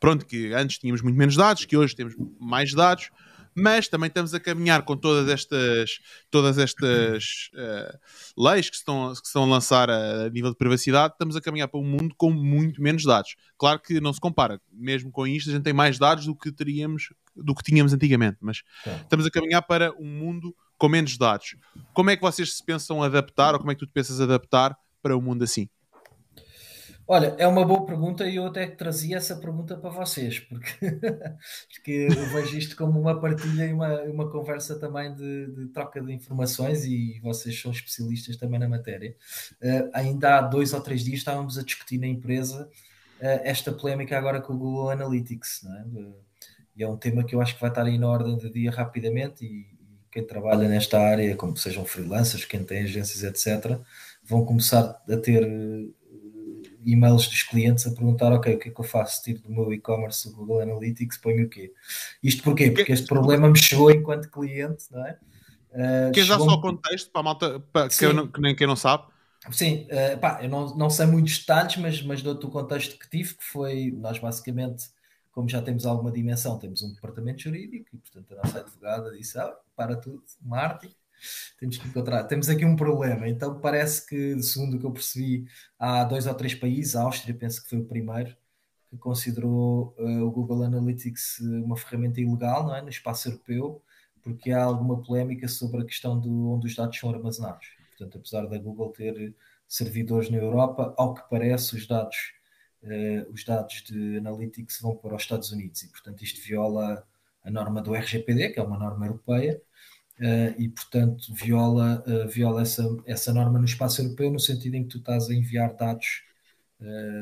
pronto, 0.00 0.26
que 0.26 0.52
antes 0.54 0.78
tínhamos 0.78 1.02
muito 1.02 1.16
menos 1.16 1.36
dados, 1.36 1.64
que 1.64 1.76
hoje 1.76 1.94
temos 1.94 2.16
mais 2.40 2.74
dados 2.74 3.10
mas 3.54 3.88
também 3.88 4.08
estamos 4.08 4.34
a 4.34 4.40
caminhar 4.40 4.82
com 4.82 4.96
todas 4.96 5.28
estas, 5.28 5.98
todas 6.30 6.58
estas 6.58 7.50
uh, 7.54 7.98
leis 8.36 8.70
que 8.70 8.76
estão, 8.76 9.12
que 9.12 9.26
estão 9.26 9.44
a 9.44 9.46
lançar 9.46 9.90
a, 9.90 10.26
a, 10.26 10.30
nível 10.30 10.50
de 10.50 10.56
privacidade, 10.56 11.14
estamos 11.14 11.36
a 11.36 11.40
caminhar 11.40 11.68
para 11.68 11.80
um 11.80 11.84
mundo 11.84 12.14
com 12.16 12.30
muito 12.30 12.82
menos 12.82 13.04
dados. 13.04 13.34
Claro 13.58 13.80
que 13.80 14.00
não 14.00 14.12
se 14.12 14.20
compara, 14.20 14.60
mesmo 14.72 15.10
com 15.10 15.26
isto, 15.26 15.50
a 15.50 15.52
gente 15.52 15.62
tem 15.64 15.72
mais 15.72 15.98
dados 15.98 16.26
do 16.26 16.34
que 16.34 16.52
teríamos, 16.52 17.12
do 17.34 17.54
que 17.54 17.62
tínhamos 17.62 17.92
antigamente, 17.92 18.38
mas 18.40 18.62
estamos 19.02 19.26
a 19.26 19.30
caminhar 19.30 19.62
para 19.62 19.92
um 19.98 20.06
mundo 20.06 20.54
com 20.78 20.88
menos 20.88 21.18
dados. 21.18 21.56
Como 21.92 22.10
é 22.10 22.16
que 22.16 22.22
vocês 22.22 22.56
se 22.56 22.64
pensam 22.64 23.02
adaptar, 23.02 23.54
ou 23.54 23.60
como 23.60 23.70
é 23.70 23.74
que 23.74 23.80
tu 23.80 23.86
te 23.86 23.92
pensas 23.92 24.20
adaptar 24.20 24.76
para 25.02 25.16
um 25.16 25.20
mundo 25.20 25.44
assim? 25.44 25.68
Olha, 27.12 27.34
é 27.38 27.46
uma 27.48 27.64
boa 27.64 27.84
pergunta 27.84 28.24
e 28.28 28.36
eu 28.36 28.46
até 28.46 28.68
trazia 28.68 29.16
essa 29.16 29.34
pergunta 29.34 29.76
para 29.76 29.90
vocês, 29.90 30.38
porque, 30.38 30.70
porque 31.74 32.06
eu 32.08 32.26
vejo 32.26 32.56
isto 32.56 32.76
como 32.76 33.00
uma 33.00 33.20
partilha 33.20 33.66
e 33.66 33.72
uma, 33.72 34.02
uma 34.02 34.30
conversa 34.30 34.78
também 34.78 35.12
de, 35.16 35.48
de 35.48 35.66
troca 35.72 36.00
de 36.00 36.12
informações 36.12 36.84
e 36.84 37.18
vocês 37.20 37.60
são 37.60 37.72
especialistas 37.72 38.36
também 38.36 38.60
na 38.60 38.68
matéria. 38.68 39.16
Uh, 39.60 39.90
ainda 39.92 40.38
há 40.38 40.40
dois 40.40 40.72
ou 40.72 40.80
três 40.80 41.02
dias 41.02 41.18
estávamos 41.18 41.58
a 41.58 41.64
discutir 41.64 41.98
na 41.98 42.06
empresa 42.06 42.70
uh, 43.18 43.40
esta 43.42 43.72
polémica 43.72 44.16
agora 44.16 44.40
com 44.40 44.52
o 44.52 44.58
Google 44.58 44.90
Analytics, 44.90 45.64
é? 45.64 45.82
Uh, 45.88 46.14
e 46.76 46.84
é 46.84 46.88
um 46.88 46.96
tema 46.96 47.24
que 47.24 47.34
eu 47.34 47.40
acho 47.40 47.56
que 47.56 47.60
vai 47.60 47.70
estar 47.70 47.86
aí 47.86 47.98
na 47.98 48.06
ordem 48.06 48.38
do 48.38 48.48
dia 48.48 48.70
rapidamente 48.70 49.44
e, 49.44 49.62
e 49.62 49.98
quem 50.12 50.24
trabalha 50.24 50.68
nesta 50.68 51.00
área, 51.00 51.34
como 51.34 51.56
sejam 51.56 51.84
freelancers, 51.84 52.44
quem 52.44 52.62
tem 52.62 52.84
agências, 52.84 53.24
etc., 53.24 53.80
vão 54.22 54.44
começar 54.44 55.02
a 55.08 55.16
ter 55.16 55.44
e-mails 56.84 57.28
dos 57.28 57.42
clientes 57.42 57.86
a 57.86 57.90
perguntar, 57.90 58.32
ok, 58.32 58.54
o 58.54 58.58
que 58.58 58.68
é 58.68 58.72
que 58.72 58.80
eu 58.80 58.84
faço? 58.84 59.22
Tiro 59.22 59.40
do 59.42 59.50
meu 59.50 59.72
e-commerce 59.72 60.28
o 60.28 60.32
Google 60.32 60.60
Analytics, 60.60 61.18
ponho 61.18 61.46
o 61.46 61.48
quê? 61.48 61.72
Isto 62.22 62.42
porquê? 62.42 62.70
Porque 62.70 62.92
este 62.92 63.06
problema 63.06 63.48
me 63.48 63.58
chegou 63.58 63.90
enquanto 63.90 64.30
cliente, 64.30 64.84
não 64.90 65.06
é? 65.06 65.18
Uh, 65.72 66.12
Queres 66.12 66.28
dar 66.28 66.38
só 66.38 66.54
o 66.54 66.60
contexto 66.60 67.10
para 67.10 67.20
a 67.20 67.24
malta, 67.24 67.60
para 67.72 67.88
que, 67.88 68.04
eu, 68.04 68.28
que 68.28 68.40
nem 68.40 68.54
quem 68.56 68.66
não 68.66 68.76
sabe? 68.76 69.04
Sim, 69.50 69.86
uh, 69.86 70.18
pá, 70.18 70.40
eu 70.42 70.48
não, 70.48 70.76
não 70.76 70.90
sei 70.90 71.06
muitos 71.06 71.38
detalhes, 71.38 71.76
mas, 71.76 72.02
mas 72.02 72.22
dou-te 72.22 72.44
o 72.44 72.50
contexto 72.50 72.98
que 72.98 73.08
tive, 73.08 73.34
que 73.34 73.44
foi, 73.44 73.90
nós 73.96 74.18
basicamente, 74.18 74.84
como 75.30 75.48
já 75.48 75.62
temos 75.62 75.86
alguma 75.86 76.10
dimensão, 76.10 76.58
temos 76.58 76.82
um 76.82 76.92
departamento 76.92 77.42
jurídico 77.42 77.86
e, 77.94 77.98
portanto, 77.98 78.32
a 78.32 78.36
nossa 78.42 78.60
advogada 78.60 79.10
disse, 79.16 79.38
ah, 79.38 79.54
para 79.76 79.96
tudo, 79.96 80.22
Martin, 80.42 80.92
temos 81.58 81.78
que 81.78 81.88
encontrar, 81.88 82.24
temos 82.24 82.48
aqui 82.48 82.64
um 82.64 82.76
problema, 82.76 83.28
então 83.28 83.60
parece 83.60 84.06
que, 84.06 84.42
segundo 84.42 84.76
o 84.76 84.80
que 84.80 84.86
eu 84.86 84.92
percebi, 84.92 85.46
há 85.78 86.04
dois 86.04 86.26
ou 86.26 86.34
três 86.34 86.54
países, 86.54 86.96
a 86.96 87.02
Áustria 87.02 87.34
penso 87.34 87.62
que 87.62 87.68
foi 87.68 87.78
o 87.78 87.84
primeiro, 87.84 88.36
que 88.88 88.96
considerou 88.98 89.94
uh, 89.98 90.22
o 90.22 90.30
Google 90.30 90.64
Analytics 90.64 91.40
uma 91.40 91.76
ferramenta 91.76 92.20
ilegal, 92.20 92.64
não 92.64 92.74
é, 92.74 92.82
no 92.82 92.88
espaço 92.88 93.28
europeu, 93.28 93.82
porque 94.22 94.50
há 94.50 94.62
alguma 94.64 95.00
polémica 95.02 95.48
sobre 95.48 95.82
a 95.82 95.84
questão 95.84 96.20
de 96.20 96.28
onde 96.28 96.66
os 96.66 96.74
dados 96.74 96.98
são 96.98 97.10
armazenados. 97.10 97.68
Portanto, 97.90 98.18
apesar 98.18 98.46
da 98.46 98.58
Google 98.58 98.90
ter 98.90 99.34
servidores 99.68 100.28
na 100.30 100.38
Europa, 100.38 100.92
ao 100.98 101.14
que 101.14 101.22
parece, 101.30 101.76
os 101.76 101.86
dados, 101.86 102.16
uh, 102.82 103.32
os 103.32 103.44
dados 103.44 103.82
de 103.84 104.18
Analytics 104.18 104.80
vão 104.80 104.96
para 104.96 105.14
os 105.14 105.22
Estados 105.22 105.52
Unidos. 105.52 105.82
E, 105.82 105.88
portanto, 105.88 106.22
isto 106.22 106.40
viola 106.42 107.06
a 107.44 107.50
norma 107.50 107.80
do 107.80 107.94
RGPD, 107.94 108.50
que 108.50 108.60
é 108.60 108.62
uma 108.62 108.78
norma 108.78 109.06
europeia, 109.06 109.62
uh, 110.20 110.54
e, 110.60 110.68
portanto, 110.68 111.34
viola, 111.34 112.04
uh, 112.06 112.28
viola 112.28 112.62
essa, 112.62 112.84
essa 113.06 113.32
norma 113.32 113.58
no 113.58 113.64
espaço 113.64 114.02
europeu, 114.02 114.30
no 114.30 114.40
sentido 114.40 114.76
em 114.76 114.84
que 114.84 114.90
tu 114.90 114.98
estás 114.98 115.28
a 115.28 115.34
enviar 115.34 115.74
dados 115.74 116.24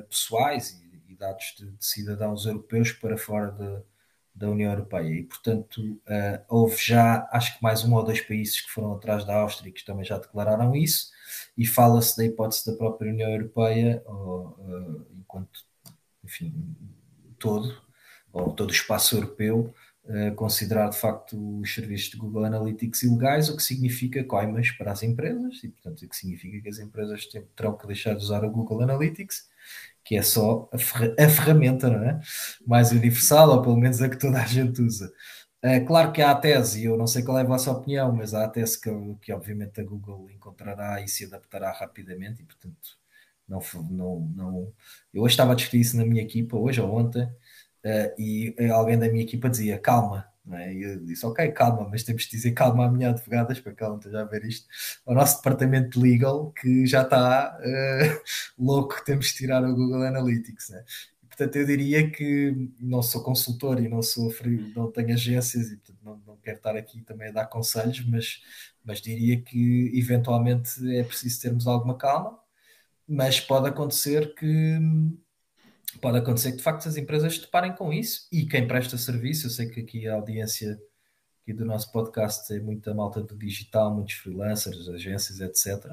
pessoais 0.09 0.81
e, 1.09 1.13
e, 1.13 1.17
dados 1.17 1.57
de, 1.59 1.69
de, 1.69 1.85
cidadãos 1.85 2.47
europeus 2.47 2.93
para 2.93 3.19
fora 3.19 3.51
de 3.51 3.83
da 4.39 4.49
União 4.49 4.71
Europeia. 4.71 5.13
E, 5.13 5.25
portanto, 5.25 5.83
uh, 5.83 6.45
houve 6.49 6.77
já, 6.79 7.29
acho 7.33 7.57
que 7.57 7.63
mais 7.63 7.85
um 7.85 7.93
ou 7.95 8.05
dois 8.05 8.21
países 8.21 8.61
que 8.61 8.71
foram 8.71 8.93
atrás 8.93 9.25
da 9.25 9.35
Áustria 9.35 9.73
que 9.73 9.85
também 9.85 10.05
já 10.05 10.17
declararam 10.17 10.75
isso 10.77 11.11
e 11.57 11.67
fala-se 11.67 12.17
da 12.17 12.25
hipótese 12.25 12.71
da 12.71 12.77
própria 12.77 13.11
União 13.11 13.29
Europeia, 13.29 14.03
ou, 14.07 14.57
uh, 14.59 15.07
enquanto, 15.19 15.65
enfim, 16.23 16.55
todo, 17.39 17.83
ou 18.33 18.53
todo 18.53 18.71
o 18.71 18.73
espaço 18.73 19.17
europeu, 19.17 19.75
uh, 20.09 20.35
considerar 20.35 20.89
de 20.91 20.97
facto 20.97 21.61
os 21.61 21.75
serviços 21.75 22.11
de 22.11 22.17
Google 22.17 22.45
Analytics 22.45 23.03
ilegais, 23.03 23.49
o 23.49 23.57
que 23.57 23.63
significa 23.63 24.25
coimas 24.25 24.71
para 24.73 24.93
as 24.93 25.03
empresas 25.03 25.63
e, 25.63 25.69
portanto, 25.69 26.05
o 26.05 26.09
que 26.09 26.17
significa 26.17 26.61
que 26.61 26.69
as 26.69 26.79
empresas 26.79 27.27
terão 27.55 27.77
que 27.77 27.87
deixar 27.87 28.15
de 28.15 28.23
usar 28.23 28.45
o 28.45 28.51
Google 28.51 28.83
Analytics 28.83 29.49
que 30.09 30.17
é 30.17 30.23
só 30.23 30.69
a, 30.73 30.79
fer 30.79 31.15
a 31.21 31.29
ferramenta 31.29 31.91
não 31.91 32.03
é? 32.03 32.19
mais 32.67 32.93
universal, 32.93 33.51
ou 33.51 33.63
pelo 33.63 33.77
menos 33.77 34.01
a 34.01 34.09
que 34.09 34.19
toda 34.19 34.41
a 34.41 34.47
gente 34.47 34.81
usa. 34.81 35.13
É 35.61 35.81
claro 35.81 36.13
que 36.13 36.23
há 36.23 36.31
a 36.31 36.35
tese, 36.35 36.81
e 36.81 36.85
eu 36.87 36.97
não 36.97 37.07
sei 37.07 37.23
qual 37.23 37.39
é 37.39 37.43
a 37.43 37.45
vossa 37.45 37.71
opinião, 37.71 38.11
mas 38.13 38.33
há 38.33 38.45
a 38.45 38.49
tese 38.49 38.81
que, 38.81 38.91
que 39.21 39.33
obviamente 39.33 39.81
a 39.81 39.85
Google 39.85 40.31
encontrará 40.31 41.03
e 41.03 41.09
se 41.09 41.25
adaptará 41.27 41.73
rapidamente, 41.73 42.43
e 42.43 42.45
portanto 42.47 42.99
não, 43.47 43.61
não, 43.91 44.21
não. 44.35 44.73
Eu 45.13 45.23
hoje 45.23 45.33
estava 45.33 45.53
a 45.53 45.55
discutir 45.55 45.81
isso 45.81 45.97
na 45.97 46.07
minha 46.07 46.23
equipa, 46.23 46.57
hoje 46.57 46.81
ou 46.81 46.91
ontem, 46.95 47.29
uh, 47.85 48.21
e 48.21 48.55
alguém 48.71 48.99
da 48.99 49.09
minha 49.09 49.23
equipa 49.25 49.49
dizia: 49.49 49.79
calma, 49.79 50.29
é? 50.57 50.73
E 50.73 50.83
eu 50.83 50.99
disse, 51.01 51.27
ok, 51.27 51.51
calma, 51.53 51.87
mas 51.91 52.03
temos 52.03 52.23
de 52.25 52.31
dizer 52.31 52.53
calma 52.53 52.87
à 52.87 52.91
minha 52.91 53.11
advogada, 53.11 53.55
para 53.55 53.73
que 53.73 53.83
ela 53.83 53.93
não 53.93 53.99
esteja 53.99 54.21
a 54.23 54.25
ver 54.25 54.45
isto, 54.45 54.67
ao 55.05 55.15
nosso 55.15 55.37
departamento 55.39 56.01
legal, 56.01 56.53
que 56.53 56.87
já 56.87 57.03
está 57.03 57.59
uh, 57.59 58.21
louco, 58.59 59.03
temos 59.05 59.27
de 59.27 59.35
tirar 59.35 59.63
o 59.65 59.75
Google 59.75 60.03
Analytics. 60.03 60.71
Né? 60.71 60.85
Portanto, 61.29 61.57
eu 61.57 61.67
diria 61.67 62.11
que 62.11 62.71
não 62.81 63.03
sou 63.03 63.23
consultor 63.23 63.81
e 63.81 63.89
não 63.89 64.03
sou 64.03 64.33
não 64.75 64.91
tenho 64.91 65.13
agências 65.13 65.71
e 65.71 65.77
portanto, 65.77 65.99
não, 66.03 66.23
não 66.27 66.37
quero 66.39 66.57
estar 66.57 66.77
aqui 66.77 67.03
também 67.03 67.29
a 67.29 67.33
dar 67.33 67.47
conselhos, 67.47 68.05
mas, 68.07 68.43
mas 68.85 69.01
diria 69.01 69.41
que 69.41 69.93
eventualmente 69.95 70.71
é 70.97 71.05
preciso 71.05 71.41
termos 71.41 71.67
alguma 71.67 71.97
calma, 71.97 72.39
mas 73.07 73.39
pode 73.39 73.69
acontecer 73.69 74.35
que 74.35 74.79
pode 76.01 76.19
acontecer 76.19 76.53
que 76.53 76.59
de 76.59 76.63
facto 76.63 76.89
as 76.89 76.97
empresas 76.97 77.39
deparem 77.39 77.75
com 77.75 77.93
isso 77.93 78.29
e 78.31 78.47
quem 78.47 78.67
presta 78.67 78.99
serviço, 78.99 79.47
eu 79.47 79.51
sei 79.51 79.69
que 79.69 79.81
aqui 79.81 80.07
a 80.07 80.15
audiência 80.15 80.79
aqui 81.43 81.53
do 81.53 81.65
nosso 81.65 81.91
podcast 81.91 82.53
é 82.53 82.61
muita 82.61 82.95
malta 82.95 83.23
do 83.23 83.37
digital, 83.37 83.95
muitos 83.95 84.15
freelancers, 84.15 84.89
agências, 84.89 85.41
etc. 85.41 85.93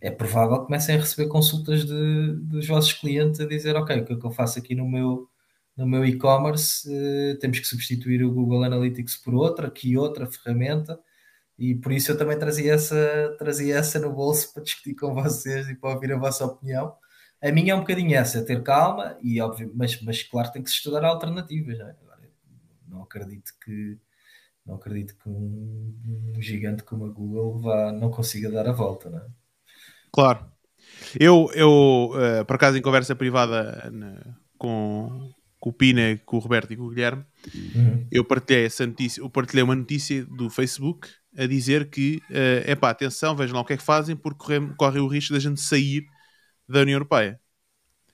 É 0.00 0.10
provável 0.10 0.60
que 0.60 0.66
comecem 0.66 0.96
a 0.96 0.98
receber 0.98 1.28
consultas 1.28 1.84
de, 1.84 2.32
dos 2.34 2.66
vossos 2.66 2.92
clientes 2.92 3.40
a 3.40 3.46
dizer, 3.46 3.76
ok, 3.76 4.00
o 4.00 4.04
que 4.04 4.12
é 4.12 4.16
que 4.16 4.26
eu 4.26 4.30
faço 4.30 4.58
aqui 4.58 4.74
no 4.74 4.88
meu 4.88 5.28
no 5.74 5.86
meu 5.86 6.04
e-commerce, 6.04 6.86
uh, 6.86 7.38
temos 7.38 7.58
que 7.58 7.66
substituir 7.66 8.22
o 8.22 8.30
Google 8.30 8.62
Analytics 8.64 9.16
por 9.16 9.34
outra, 9.34 9.68
aqui 9.68 9.96
outra 9.96 10.26
ferramenta, 10.26 11.00
e 11.58 11.74
por 11.74 11.92
isso 11.92 12.12
eu 12.12 12.18
também 12.18 12.38
trazia 12.38 12.74
essa, 12.74 13.34
trazia 13.38 13.78
essa 13.78 13.98
no 13.98 14.12
bolso 14.12 14.52
para 14.52 14.62
discutir 14.62 14.94
com 14.94 15.14
vocês 15.14 15.68
e 15.68 15.74
para 15.74 15.94
ouvir 15.94 16.12
a 16.12 16.18
vossa 16.18 16.44
opinião 16.44 16.94
a 17.42 17.50
minha 17.50 17.72
é 17.72 17.74
um 17.74 17.80
bocadinho 17.80 18.16
essa, 18.16 18.44
ter 18.44 18.62
calma, 18.62 19.16
e 19.20 19.40
óbvio, 19.40 19.72
mas, 19.74 20.00
mas 20.00 20.22
claro 20.22 20.52
tem 20.52 20.62
que 20.62 20.70
se 20.70 20.76
estudar 20.76 21.04
alternativas. 21.04 21.78
Não, 21.78 21.88
é? 21.88 21.96
Não 22.88 23.02
acredito 23.02 23.52
que 23.64 23.98
não 24.64 24.76
acredito 24.76 25.16
que 25.16 25.28
um, 25.28 26.34
gigante 26.38 26.84
como 26.84 27.04
a 27.04 27.08
Google 27.08 27.58
vá, 27.58 27.92
não 27.92 28.10
consiga 28.10 28.50
dar 28.50 28.68
a 28.68 28.72
volta, 28.72 29.10
não 29.10 29.18
é? 29.18 29.26
Claro. 30.12 30.46
Eu, 31.18 31.50
eu 31.54 32.12
uh, 32.12 32.44
por 32.44 32.56
acaso, 32.56 32.76
em 32.76 32.82
conversa 32.82 33.16
privada 33.16 33.90
na, 33.90 34.36
com, 34.56 35.32
com 35.58 35.70
o 35.70 35.72
Pina, 35.72 36.16
com 36.24 36.36
o 36.36 36.40
Roberto 36.40 36.72
e 36.72 36.76
com 36.76 36.84
o 36.84 36.90
Guilherme, 36.90 37.24
uhum. 37.74 38.06
eu, 38.10 38.24
partilhei 38.24 38.66
essa 38.66 38.86
notícia, 38.86 39.20
eu 39.20 39.28
partilhei 39.28 39.64
uma 39.64 39.74
notícia 39.74 40.24
do 40.26 40.48
Facebook 40.48 41.08
a 41.36 41.46
dizer 41.46 41.88
que, 41.88 42.20
é 42.30 42.72
uh, 42.72 42.76
pá, 42.76 42.90
atenção, 42.90 43.34
vejam 43.34 43.56
lá 43.56 43.62
o 43.62 43.64
que 43.64 43.72
é 43.72 43.76
que 43.76 43.82
fazem, 43.82 44.14
porque 44.14 44.38
corre, 44.38 44.74
corre 44.76 45.00
o 45.00 45.08
risco 45.08 45.32
da 45.32 45.40
gente 45.40 45.60
sair 45.60 46.06
da 46.72 46.80
União 46.80 46.96
Europeia. 46.96 47.40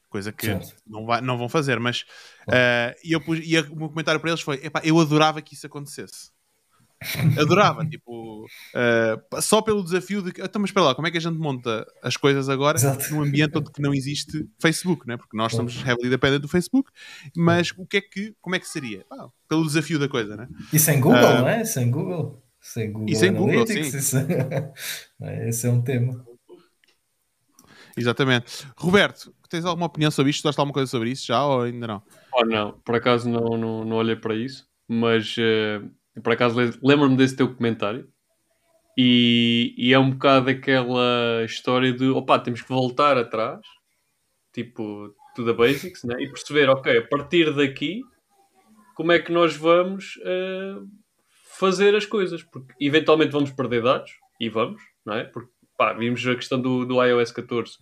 Coisa 0.08 0.32
que 0.32 0.48
não, 0.86 1.04
vai, 1.04 1.20
não 1.20 1.36
vão 1.36 1.50
fazer, 1.50 1.78
mas 1.78 2.00
uh, 2.48 2.96
e, 3.04 3.12
eu 3.12 3.20
pus, 3.20 3.40
e 3.42 3.58
o 3.58 3.76
meu 3.76 3.88
comentário 3.90 4.18
para 4.18 4.30
eles 4.30 4.40
foi: 4.40 4.56
epá, 4.64 4.80
eu 4.82 4.98
adorava 4.98 5.42
que 5.42 5.54
isso 5.54 5.66
acontecesse. 5.66 6.30
Adorava, 7.38 7.86
tipo, 7.86 8.44
uh, 8.44 9.40
só 9.42 9.62
pelo 9.62 9.84
desafio 9.84 10.20
de 10.20 10.32
que, 10.32 10.42
então, 10.42 10.60
mas 10.60 10.70
espera 10.70 10.86
lá, 10.86 10.94
como 10.94 11.06
é 11.06 11.10
que 11.10 11.18
a 11.18 11.20
gente 11.20 11.38
monta 11.38 11.86
as 12.02 12.16
coisas 12.16 12.48
agora 12.48 12.76
Exato. 12.76 13.14
num 13.14 13.22
ambiente 13.22 13.56
onde 13.56 13.70
não 13.78 13.94
existe 13.94 14.48
Facebook, 14.60 15.06
né? 15.06 15.16
porque 15.16 15.36
nós 15.36 15.52
estamos 15.52 15.76
heavily 15.86 16.10
dependent 16.10 16.42
do 16.42 16.48
Facebook, 16.48 16.90
mas 17.36 17.72
o 17.76 17.86
que 17.86 17.98
é 17.98 18.00
que, 18.00 18.34
como 18.40 18.56
é 18.56 18.58
que 18.58 18.66
seria? 18.66 19.04
Ah, 19.12 19.28
pelo 19.48 19.64
desafio 19.64 19.98
da 19.98 20.08
coisa, 20.08 20.36
né? 20.36 20.48
E 20.72 20.78
sem 20.78 20.98
Google, 20.98 21.20
uh, 21.20 21.38
não 21.38 21.48
é? 21.48 21.64
Sem 21.64 21.90
Google. 21.90 22.42
Sem 22.60 22.92
Google 22.92 23.08
e 23.08 23.14
sem 23.14 23.28
Analytics, 23.28 23.74
Google, 23.74 23.90
sim. 23.90 23.98
Isso, 23.98 24.16
é, 25.22 25.48
esse 25.48 25.66
é 25.66 25.70
um 25.70 25.80
tema. 25.80 26.26
Exatamente. 27.98 28.66
Roberto, 28.76 29.34
tens 29.48 29.64
alguma 29.64 29.86
opinião 29.86 30.10
sobre 30.10 30.30
isto? 30.30 30.38
Estudaste 30.38 30.60
alguma 30.60 30.74
coisa 30.74 30.90
sobre 30.90 31.10
isso 31.10 31.26
já 31.26 31.44
ou 31.44 31.62
ainda 31.62 31.86
não? 31.86 32.02
Oh, 32.34 32.44
não, 32.44 32.72
por 32.84 32.94
acaso 32.94 33.28
não, 33.28 33.56
não, 33.56 33.84
não 33.84 33.96
olhei 33.96 34.16
para 34.16 34.34
isso, 34.34 34.66
mas 34.86 35.36
uh, 35.36 36.20
por 36.22 36.32
acaso 36.32 36.56
lembro-me 36.82 37.16
desse 37.16 37.36
teu 37.36 37.54
comentário. 37.54 38.08
E, 38.96 39.74
e, 39.78 39.92
é 39.92 39.98
um 39.98 40.10
bocado 40.10 40.50
aquela 40.50 41.44
história 41.44 41.92
de 41.92 42.08
opa, 42.08 42.36
temos 42.40 42.62
que 42.62 42.68
voltar 42.68 43.16
atrás, 43.16 43.60
tipo, 44.52 45.14
to 45.36 45.44
the 45.44 45.52
basics, 45.52 46.02
né? 46.02 46.16
e 46.20 46.26
perceber, 46.26 46.68
ok, 46.68 46.98
a 46.98 47.06
partir 47.06 47.54
daqui, 47.54 48.02
como 48.96 49.12
é 49.12 49.20
que 49.20 49.30
nós 49.30 49.56
vamos 49.56 50.16
uh, 50.16 50.84
fazer 51.58 51.94
as 51.94 52.04
coisas, 52.04 52.42
porque 52.42 52.72
eventualmente 52.80 53.30
vamos 53.30 53.52
perder 53.52 53.84
dados, 53.84 54.10
e 54.40 54.48
vamos, 54.48 54.82
não 55.06 55.14
é? 55.14 55.24
Porque 55.24 55.50
pá, 55.78 55.92
vimos 55.92 56.26
a 56.26 56.34
questão 56.34 56.60
do, 56.60 56.84
do 56.84 57.02
iOS 57.02 57.30
14 57.30 57.78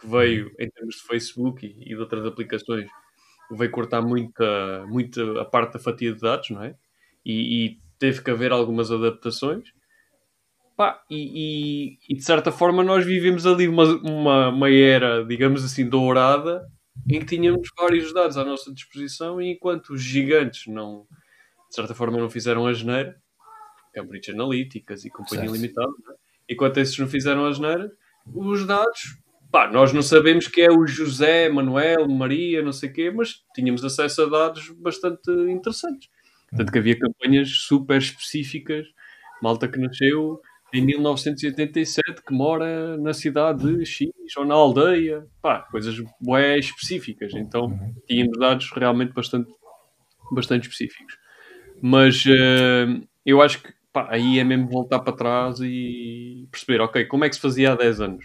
que 0.00 0.06
veio 0.06 0.50
em 0.58 0.70
termos 0.70 0.94
de 0.96 1.02
Facebook 1.02 1.66
e, 1.66 1.82
e 1.82 1.88
de 1.88 1.96
outras 1.96 2.24
aplicações, 2.24 2.88
veio 3.50 3.70
cortar 3.70 4.00
muita, 4.00 4.86
muita 4.86 5.42
a 5.42 5.44
parte 5.44 5.74
da 5.74 5.78
fatia 5.78 6.14
de 6.14 6.20
dados, 6.20 6.48
não 6.50 6.62
é? 6.62 6.74
E, 7.24 7.66
e 7.66 7.80
teve 7.98 8.22
que 8.22 8.30
haver 8.30 8.52
algumas 8.52 8.90
adaptações. 8.90 9.68
Pá, 10.76 11.02
e, 11.10 11.98
e, 12.08 12.14
de 12.14 12.24
certa 12.24 12.50
forma 12.50 12.82
nós 12.82 13.04
vivemos 13.04 13.46
ali 13.46 13.68
uma, 13.68 13.84
uma, 13.84 14.48
uma 14.48 14.70
era, 14.70 15.24
digamos 15.24 15.64
assim, 15.64 15.86
dourada, 15.86 16.66
em 17.08 17.20
que 17.20 17.26
tínhamos 17.26 17.68
vários 17.76 18.12
dados 18.14 18.36
à 18.36 18.44
nossa 18.44 18.72
disposição 18.72 19.40
e 19.40 19.52
enquanto 19.52 19.90
os 19.90 20.02
gigantes 20.02 20.66
não, 20.66 21.06
de 21.68 21.74
certa 21.74 21.94
forma, 21.94 22.18
não 22.18 22.30
fizeram 22.30 22.66
a 22.66 22.72
geneira, 22.72 23.20
Cambridge 23.92 24.30
Analytica 24.30 24.94
e 24.94 25.10
Companhia 25.10 25.50
certo. 25.50 25.54
Limitada, 25.54 25.92
é? 26.10 26.21
Enquanto 26.52 26.78
esses 26.78 26.98
não 26.98 27.06
fizeram 27.06 27.46
a 27.46 27.52
geneira, 27.52 27.90
os 28.26 28.66
dados, 28.66 29.18
pá, 29.50 29.70
nós 29.70 29.92
não 29.92 30.02
sabemos 30.02 30.46
que 30.46 30.60
é 30.60 30.70
o 30.70 30.86
José, 30.86 31.48
Manuel, 31.48 32.08
Maria, 32.08 32.62
não 32.62 32.72
sei 32.72 32.88
o 32.88 32.92
quê, 32.92 33.10
mas 33.10 33.42
tínhamos 33.54 33.84
acesso 33.84 34.22
a 34.22 34.26
dados 34.26 34.70
bastante 34.78 35.30
interessantes. 35.48 36.08
Tanto 36.56 36.70
que 36.70 36.78
havia 36.78 36.98
campanhas 36.98 37.48
super 37.50 37.98
específicas, 37.98 38.86
malta 39.42 39.66
que 39.66 39.78
nasceu 39.78 40.40
em 40.72 40.84
1987 40.84 42.22
que 42.26 42.32
mora 42.32 42.96
na 42.96 43.12
cidade 43.12 43.76
de 43.76 43.84
X 43.84 44.10
ou 44.36 44.44
na 44.44 44.54
aldeia, 44.54 45.26
pá, 45.42 45.60
coisas 45.70 45.94
bué 46.20 46.58
específicas. 46.58 47.34
Então 47.34 47.78
tínhamos 48.06 48.38
dados 48.38 48.70
realmente 48.70 49.12
bastante, 49.12 49.52
bastante 50.32 50.62
específicos. 50.64 51.18
Mas 51.80 52.24
eh, 52.26 53.00
eu 53.26 53.42
acho 53.42 53.62
que 53.62 53.72
pá, 53.92 54.08
aí 54.10 54.38
é 54.38 54.44
mesmo 54.44 54.68
voltar 54.68 55.00
para 55.00 55.12
trás 55.12 55.60
e 55.60 56.48
perceber, 56.50 56.80
ok, 56.80 57.04
como 57.06 57.24
é 57.24 57.28
que 57.28 57.34
se 57.34 57.40
fazia 57.40 57.72
há 57.72 57.76
10 57.76 58.00
anos? 58.00 58.24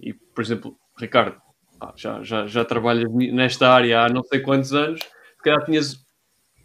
E, 0.00 0.12
por 0.12 0.42
exemplo, 0.42 0.76
Ricardo, 0.98 1.40
pá, 1.78 1.92
já, 1.96 2.22
já, 2.22 2.46
já 2.46 2.64
trabalhas 2.64 3.10
nesta 3.12 3.70
área 3.70 4.02
há 4.02 4.08
não 4.08 4.22
sei 4.24 4.40
quantos 4.40 4.72
anos, 4.74 5.00
se 5.00 5.42
calhar 5.42 5.64
tinhas, 5.64 6.04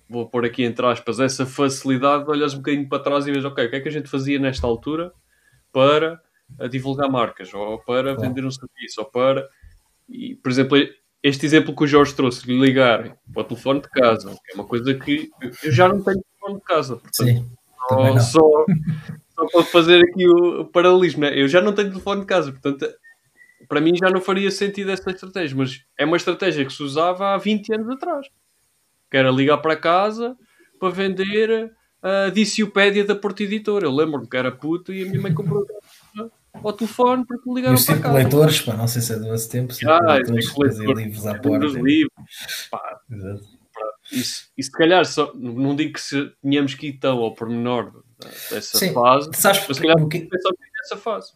vou 0.09 0.28
pôr 0.28 0.45
aqui 0.45 0.63
entre 0.63 0.86
aspas, 0.86 1.20
essa 1.20 1.45
facilidade 1.45 2.24
de 2.24 2.32
olhares 2.32 2.53
um 2.53 2.57
bocadinho 2.57 2.89
para 2.89 3.03
trás 3.03 3.28
e 3.28 3.32
vês, 3.32 3.45
ok, 3.45 3.65
o 3.65 3.70
que 3.70 3.76
é 3.76 3.80
que 3.80 3.89
a 3.89 3.91
gente 3.91 4.09
fazia 4.09 4.39
nesta 4.39 4.65
altura 4.65 5.11
para 5.72 6.20
divulgar 6.70 7.09
marcas, 7.09 7.53
ou 7.53 7.78
para 7.80 8.15
vender 8.15 8.45
um 8.45 8.51
serviço, 8.51 9.01
ou 9.01 9.05
para... 9.05 9.47
E, 10.09 10.36
por 10.36 10.49
exemplo, 10.49 10.78
este 11.22 11.45
exemplo 11.45 11.76
que 11.76 11.84
o 11.84 11.88
Jorge 11.88 12.15
trouxe, 12.15 12.45
de 12.45 12.57
ligar 12.57 13.18
para 13.34 13.41
o 13.41 13.43
telefone 13.43 13.82
de 13.82 13.89
casa, 13.89 14.36
que 14.43 14.53
é 14.53 14.55
uma 14.55 14.65
coisa 14.65 14.93
que 14.93 15.30
eu 15.63 15.72
já 15.72 15.88
não 15.88 16.01
tenho 16.01 16.24
telefone 16.24 16.59
de 16.59 16.65
casa, 16.65 16.95
portanto, 16.95 17.28
Sim, 17.28 17.51
também 17.88 18.19
só, 18.19 18.39
só, 19.35 19.45
para 19.51 19.63
fazer 19.63 20.03
aqui 20.03 20.27
o, 20.27 20.65
paralelismo, 20.65 21.21
né? 21.21 21.39
eu 21.39 21.47
já 21.47 21.61
não 21.61 21.73
tenho 21.73 21.89
telefone 21.89 22.21
de 22.21 22.27
casa, 22.27 22.51
portanto, 22.51 22.88
para 23.67 23.81
mim 23.81 23.95
já 23.95 24.09
não 24.09 24.21
faria 24.21 24.49
sentido 24.51 24.91
essa 24.91 25.09
estratégia, 25.11 25.57
mas 25.57 25.83
é 25.97 26.05
uma 26.05 26.17
estratégia 26.17 26.65
que 26.65 26.73
se 26.73 26.83
usava 26.83 27.33
há 27.33 27.38
20 27.38 27.73
anos 27.73 27.89
atrás, 27.89 28.27
que 29.09 29.17
era 29.17 29.31
ligar 29.31 29.57
para 29.57 29.75
casa 29.75 30.35
para 30.79 30.89
vender 30.89 31.71
a 32.01 32.29
Diciopédia 32.29 33.03
da 33.03 33.15
Porta 33.15 33.43
Editora. 33.43 33.85
Eu 33.85 33.91
lembro-me 33.91 34.27
que 34.29 34.38
era 34.38 34.51
puto 34.51 34.93
e 34.93 35.03
a 35.03 35.05
minha 35.07 35.19
mãe 35.21 35.33
comprou 35.33 35.65
ao 36.63 36.73
telefone 36.73 37.25
porque 37.25 37.49
E 37.49 37.53
ligaram 37.55 37.75
os 37.75 37.85
para 37.85 37.95
casa. 37.95 38.15
circuleitores, 38.15 38.61
pá, 38.61 38.73
não 38.75 38.88
sei 38.88 39.01
se 39.01 39.13
é 39.13 39.15
do 39.17 39.27
nosso 39.27 39.49
tempo, 39.49 39.73
Ah, 39.73 39.75
circuleitores, 39.75 40.45
circuleitor. 40.45 40.77
fazer 40.85 40.93
livros 41.03 41.27
à 41.27 41.35
porta. 41.35 41.65
livros. 41.65 42.67
Pá, 42.69 42.99
Exato. 43.11 43.56
Isso, 44.11 44.49
e 44.57 44.63
se 44.63 44.71
calhar, 44.71 45.05
só, 45.05 45.33
não 45.35 45.75
digo 45.75 45.93
que 45.93 46.01
se, 46.01 46.31
tínhamos 46.41 46.73
que 46.73 46.87
ir 46.87 46.99
tão 46.99 47.19
ao 47.19 47.33
pormenor 47.33 48.03
dessa 48.49 48.77
Sim. 48.77 48.93
fase, 48.93 49.29
Sabes 49.33 49.65
mas 49.67 49.77
se 49.77 49.83
calhar 49.83 50.01
o 50.01 50.09
que, 50.09 50.21
pensamos 50.21 50.59
nessa 50.77 50.97
fase. 50.97 51.33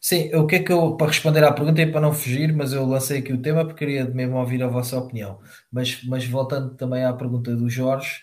Sim, 0.00 0.34
o 0.34 0.46
que 0.46 0.56
é 0.56 0.62
que 0.62 0.72
eu, 0.72 0.96
para 0.96 1.06
responder 1.06 1.42
à 1.44 1.52
pergunta 1.52 1.80
e 1.80 1.90
para 1.90 2.00
não 2.00 2.12
fugir, 2.12 2.54
mas 2.54 2.72
eu 2.72 2.84
lancei 2.84 3.20
aqui 3.20 3.32
o 3.32 3.40
tema 3.40 3.64
porque 3.64 3.86
queria 3.86 4.04
mesmo 4.04 4.36
ouvir 4.36 4.62
a 4.62 4.68
vossa 4.68 4.98
opinião. 4.98 5.40
Mas, 5.72 6.04
mas 6.04 6.26
voltando 6.26 6.76
também 6.76 7.04
à 7.04 7.12
pergunta 7.14 7.56
do 7.56 7.70
Jorge, 7.70 8.20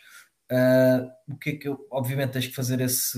ah, 0.51 1.07
o 1.27 1.37
que 1.37 1.51
é 1.51 1.55
que 1.55 1.67
eu, 1.67 1.87
obviamente 1.89 2.33
tens 2.33 2.47
que 2.47 2.53
fazer 2.53 2.81
esse 2.81 3.17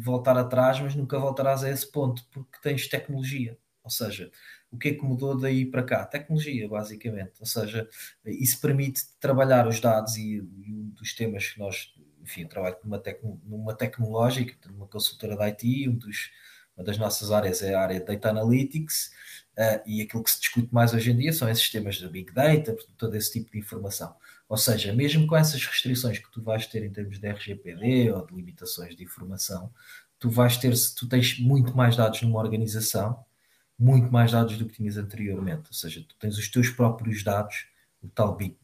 voltar 0.00 0.36
atrás, 0.36 0.80
mas 0.80 0.94
nunca 0.94 1.18
voltarás 1.18 1.62
a 1.64 1.70
esse 1.70 1.90
ponto 1.90 2.22
porque 2.30 2.58
tens 2.62 2.88
tecnologia. 2.88 3.56
Ou 3.84 3.90
seja, 3.90 4.30
o 4.72 4.78
que 4.78 4.88
é 4.88 4.94
que 4.94 5.04
mudou 5.04 5.38
daí 5.38 5.66
para 5.66 5.82
cá? 5.82 6.04
Tecnologia, 6.06 6.68
basicamente. 6.68 7.32
Ou 7.40 7.46
seja, 7.46 7.88
isso 8.24 8.60
permite 8.60 9.02
trabalhar 9.20 9.68
os 9.68 9.80
dados 9.80 10.16
e, 10.16 10.36
e 10.36 10.72
um 10.72 10.90
dos 10.90 11.14
temas 11.14 11.48
que 11.50 11.58
nós, 11.58 11.94
enfim, 12.22 12.42
eu 12.42 12.48
trabalho 12.48 12.76
numa, 12.82 12.98
tecno, 12.98 13.40
numa 13.44 13.74
tecnológica, 13.74 14.54
numa 14.70 14.86
consultora 14.86 15.36
de 15.36 15.42
IT, 15.42 15.88
um 15.88 15.96
dos 15.96 16.30
uma 16.76 16.84
das 16.84 16.96
nossas 16.96 17.30
áreas 17.30 17.62
é 17.62 17.74
a 17.74 17.80
área 17.82 18.00
de 18.00 18.06
Data 18.06 18.30
Analytics 18.30 19.10
uh, 19.58 19.82
e 19.86 20.00
aquilo 20.00 20.22
que 20.22 20.30
se 20.30 20.40
discute 20.40 20.72
mais 20.72 20.94
hoje 20.94 21.10
em 21.10 21.16
dia 21.16 21.32
são 21.32 21.48
esses 21.48 21.70
temas 21.70 21.96
de 21.96 22.08
Big 22.08 22.32
Data, 22.32 22.74
todo 22.96 23.14
esse 23.14 23.32
tipo 23.32 23.52
de 23.52 23.58
informação. 23.58 24.14
Ou 24.48 24.56
seja, 24.56 24.92
mesmo 24.92 25.26
com 25.26 25.36
essas 25.36 25.64
restrições 25.64 26.18
que 26.18 26.30
tu 26.30 26.42
vais 26.42 26.66
ter 26.66 26.82
em 26.82 26.90
termos 26.90 27.18
de 27.18 27.28
RGPD 27.28 28.10
ou 28.12 28.26
de 28.26 28.34
limitações 28.34 28.96
de 28.96 29.04
informação, 29.04 29.72
tu 30.18 30.30
vais 30.30 30.56
ter, 30.56 30.72
tu 30.96 31.06
tens 31.06 31.38
muito 31.38 31.76
mais 31.76 31.96
dados 31.96 32.22
numa 32.22 32.38
organização, 32.38 33.22
muito 33.82 34.12
mais 34.12 34.30
dados 34.30 34.56
do 34.56 34.66
que 34.66 34.76
tinhas 34.76 34.96
anteriormente. 34.96 35.64
Ou 35.68 35.74
seja, 35.74 36.04
tu 36.08 36.14
tens 36.18 36.38
os 36.38 36.48
teus 36.48 36.70
próprios 36.70 37.22
dados, 37.24 37.66
o 38.02 38.08
tal 38.08 38.36
Big, 38.36 38.56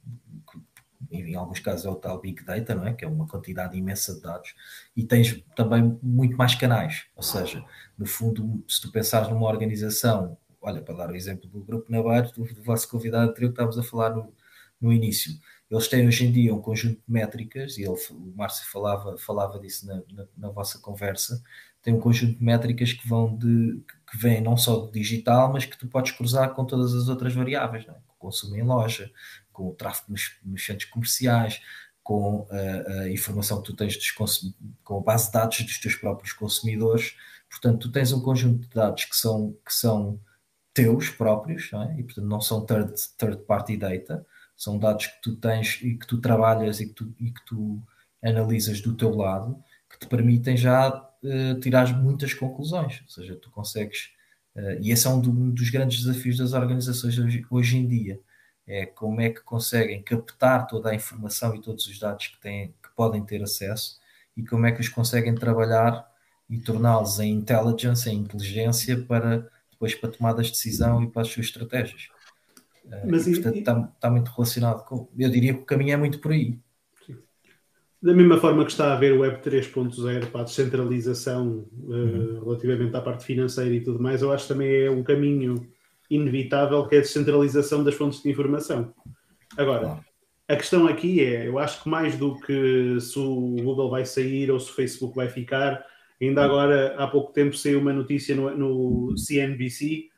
em 1.10 1.34
alguns 1.34 1.60
casos 1.60 1.84
é 1.84 1.88
o 1.88 1.94
tal 1.96 2.20
Big 2.20 2.44
Data, 2.44 2.74
não 2.74 2.86
é? 2.86 2.94
Que 2.94 3.04
é 3.04 3.08
uma 3.08 3.26
quantidade 3.26 3.76
imensa 3.76 4.14
de 4.14 4.20
dados, 4.20 4.54
e 4.96 5.04
tens 5.04 5.42
também 5.56 5.98
muito 6.02 6.36
mais 6.36 6.54
canais. 6.54 7.06
Ou 7.16 7.22
seja, 7.22 7.64
no 7.96 8.06
fundo, 8.06 8.64
se 8.68 8.80
tu 8.80 8.92
pensares 8.92 9.28
numa 9.28 9.48
organização, 9.48 10.36
olha, 10.60 10.80
para 10.80 10.94
dar 10.94 11.10
o 11.10 11.16
exemplo 11.16 11.48
do 11.48 11.60
Grupo 11.64 11.90
Navarro, 11.90 12.30
do, 12.32 12.44
do 12.54 12.62
vosso 12.62 12.88
convidado 12.88 13.30
anterior 13.30 13.50
que 13.50 13.54
estávamos 13.54 13.78
a 13.78 13.82
falar 13.82 14.14
no, 14.14 14.32
no 14.80 14.92
início, 14.92 15.32
eles 15.70 15.88
têm 15.88 16.06
hoje 16.06 16.26
em 16.26 16.32
dia 16.32 16.54
um 16.54 16.60
conjunto 16.60 16.96
de 16.96 17.12
métricas, 17.12 17.76
e 17.76 17.82
ele, 17.82 17.96
o 18.10 18.32
Márcio 18.36 18.66
falava, 18.70 19.18
falava 19.18 19.58
disso 19.58 19.86
na, 19.86 20.02
na, 20.12 20.26
na 20.36 20.48
vossa 20.50 20.78
conversa, 20.78 21.42
tem 21.82 21.94
um 21.94 22.00
conjunto 22.00 22.38
de 22.38 22.44
métricas 22.44 22.92
que 22.92 23.06
vão 23.08 23.36
de 23.36 23.80
que 24.10 24.16
vêm 24.16 24.40
não 24.40 24.56
só 24.56 24.76
do 24.76 24.90
digital, 24.92 25.52
mas 25.52 25.64
que 25.64 25.78
tu 25.78 25.86
podes 25.86 26.12
cruzar 26.12 26.54
com 26.54 26.64
todas 26.64 26.94
as 26.94 27.08
outras 27.08 27.34
variáveis, 27.34 27.84
é? 27.86 27.92
com 27.92 28.14
o 28.14 28.18
consumo 28.18 28.56
em 28.56 28.62
loja, 28.62 29.10
com 29.52 29.68
o 29.68 29.74
tráfego 29.74 30.12
nos, 30.12 30.36
nos 30.44 30.64
centros 30.64 30.88
comerciais, 30.90 31.60
com 32.02 32.46
a, 32.50 33.02
a, 33.02 33.10
informação 33.10 33.60
que 33.60 33.70
tu 33.70 33.76
tens 33.76 33.96
dos 33.96 34.10
com 34.82 34.98
a 34.98 35.00
base 35.00 35.26
de 35.26 35.32
dados 35.32 35.60
dos 35.60 35.78
teus 35.78 35.94
próprios 35.94 36.32
consumidores. 36.32 37.16
Portanto, 37.50 37.80
tu 37.80 37.92
tens 37.92 38.12
um 38.12 38.20
conjunto 38.20 38.66
de 38.66 38.74
dados 38.74 39.04
que 39.04 39.16
são, 39.16 39.54
que 39.64 39.72
são 39.72 40.18
teus 40.72 41.10
próprios, 41.10 41.70
é? 41.72 42.00
e 42.00 42.04
portanto 42.04 42.26
não 42.26 42.40
são 42.40 42.64
third, 42.64 42.94
third 43.18 43.42
party 43.44 43.76
data, 43.76 44.24
são 44.56 44.78
dados 44.78 45.06
que 45.06 45.22
tu 45.22 45.36
tens 45.36 45.80
e 45.82 45.96
que 45.96 46.06
tu 46.06 46.20
trabalhas 46.20 46.80
e 46.80 46.86
que 46.86 46.94
tu, 46.94 47.14
e 47.18 47.30
que 47.30 47.44
tu 47.44 47.82
analisas 48.22 48.80
do 48.80 48.96
teu 48.96 49.14
lado, 49.14 49.62
que 49.90 49.98
te 49.98 50.06
permitem 50.06 50.56
já 50.56 51.07
uh, 51.22 51.58
tirar 51.60 51.92
muitas 52.00 52.34
conclusões, 52.34 53.02
ou 53.02 53.08
seja, 53.08 53.36
tu 53.36 53.50
consegues, 53.50 54.10
uh, 54.56 54.80
e 54.80 54.90
esse 54.90 55.06
é 55.06 55.10
um, 55.10 55.20
do, 55.20 55.30
um, 55.30 55.50
dos 55.50 55.70
grandes 55.70 56.02
desafios 56.02 56.36
das 56.36 56.52
organizações 56.52 57.18
hoje, 57.18 57.44
hoje, 57.50 57.78
em 57.78 57.86
dia, 57.86 58.20
é 58.66 58.86
como 58.86 59.20
é 59.20 59.30
que 59.30 59.40
conseguem 59.40 60.02
captar 60.02 60.66
toda 60.66 60.90
a 60.90 60.94
informação 60.94 61.54
e 61.54 61.60
todos 61.60 61.86
os 61.86 61.98
dados 61.98 62.26
que, 62.26 62.40
têm, 62.40 62.68
que 62.82 62.90
podem 62.94 63.24
ter 63.24 63.42
acesso 63.42 63.98
e 64.36 64.44
como 64.44 64.66
é 64.66 64.72
que 64.72 64.80
os 64.80 64.88
conseguem 64.88 65.34
trabalhar 65.34 66.06
e 66.48 66.58
torná-los 66.58 67.18
em 67.18 67.32
intelligence, 67.32 68.08
em 68.08 68.18
inteligência 68.18 69.02
para 69.04 69.48
depois 69.70 69.94
para 69.94 70.10
tomadas 70.10 70.46
de 70.46 70.52
decisão 70.52 71.02
e 71.02 71.10
para 71.10 71.22
as 71.22 71.28
suas 71.28 71.46
estratégias. 71.46 72.08
Mas, 73.06 73.26
e, 73.26 73.32
portanto. 73.32 73.58
Está, 73.58 73.90
está, 73.94 74.10
muito 74.10 74.30
relacionado 74.30 74.84
com. 74.84 75.08
Eu 75.16 75.30
diria 75.30 75.54
que 75.54 75.60
o 75.60 75.64
caminho 75.64 75.92
é 75.92 75.96
muito 75.96 76.20
por 76.20 76.32
aí. 76.32 76.58
Da 78.00 78.14
mesma 78.14 78.38
forma 78.38 78.64
que 78.64 78.70
está 78.70 78.92
a 78.92 78.92
haver 78.94 79.12
o 79.12 79.20
Web 79.20 79.40
3.0 79.42 80.26
para 80.26 80.42
a 80.42 80.44
descentralização 80.44 81.66
uhum. 81.72 82.38
uh, 82.38 82.44
relativamente 82.44 82.96
à 82.96 83.00
parte 83.00 83.24
financeira 83.24 83.74
e 83.74 83.80
tudo 83.80 84.00
mais, 84.00 84.22
eu 84.22 84.32
acho 84.32 84.46
que 84.46 84.52
também 84.52 84.84
é 84.84 84.90
um 84.90 85.02
caminho 85.02 85.68
inevitável 86.08 86.86
que 86.86 86.94
é 86.94 86.98
a 86.98 87.02
descentralização 87.02 87.82
das 87.82 87.94
fontes 87.94 88.22
de 88.22 88.30
informação. 88.30 88.94
Agora, 89.56 89.80
claro. 89.80 90.04
a 90.46 90.56
questão 90.56 90.86
aqui 90.86 91.20
é, 91.24 91.48
eu 91.48 91.58
acho 91.58 91.82
que 91.82 91.88
mais 91.88 92.16
do 92.16 92.38
que 92.40 93.00
se 93.00 93.18
o 93.18 93.56
Google 93.62 93.90
vai 93.90 94.06
sair 94.06 94.48
ou 94.48 94.60
se 94.60 94.70
o 94.70 94.74
Facebook 94.74 95.16
vai 95.16 95.28
ficar, 95.28 95.84
ainda 96.22 96.44
agora 96.44 96.94
há 96.96 97.06
pouco 97.08 97.32
tempo 97.32 97.56
saiu 97.56 97.80
uma 97.80 97.92
notícia 97.92 98.34
no, 98.36 98.56
no 98.56 99.18
CNBC 99.18 100.08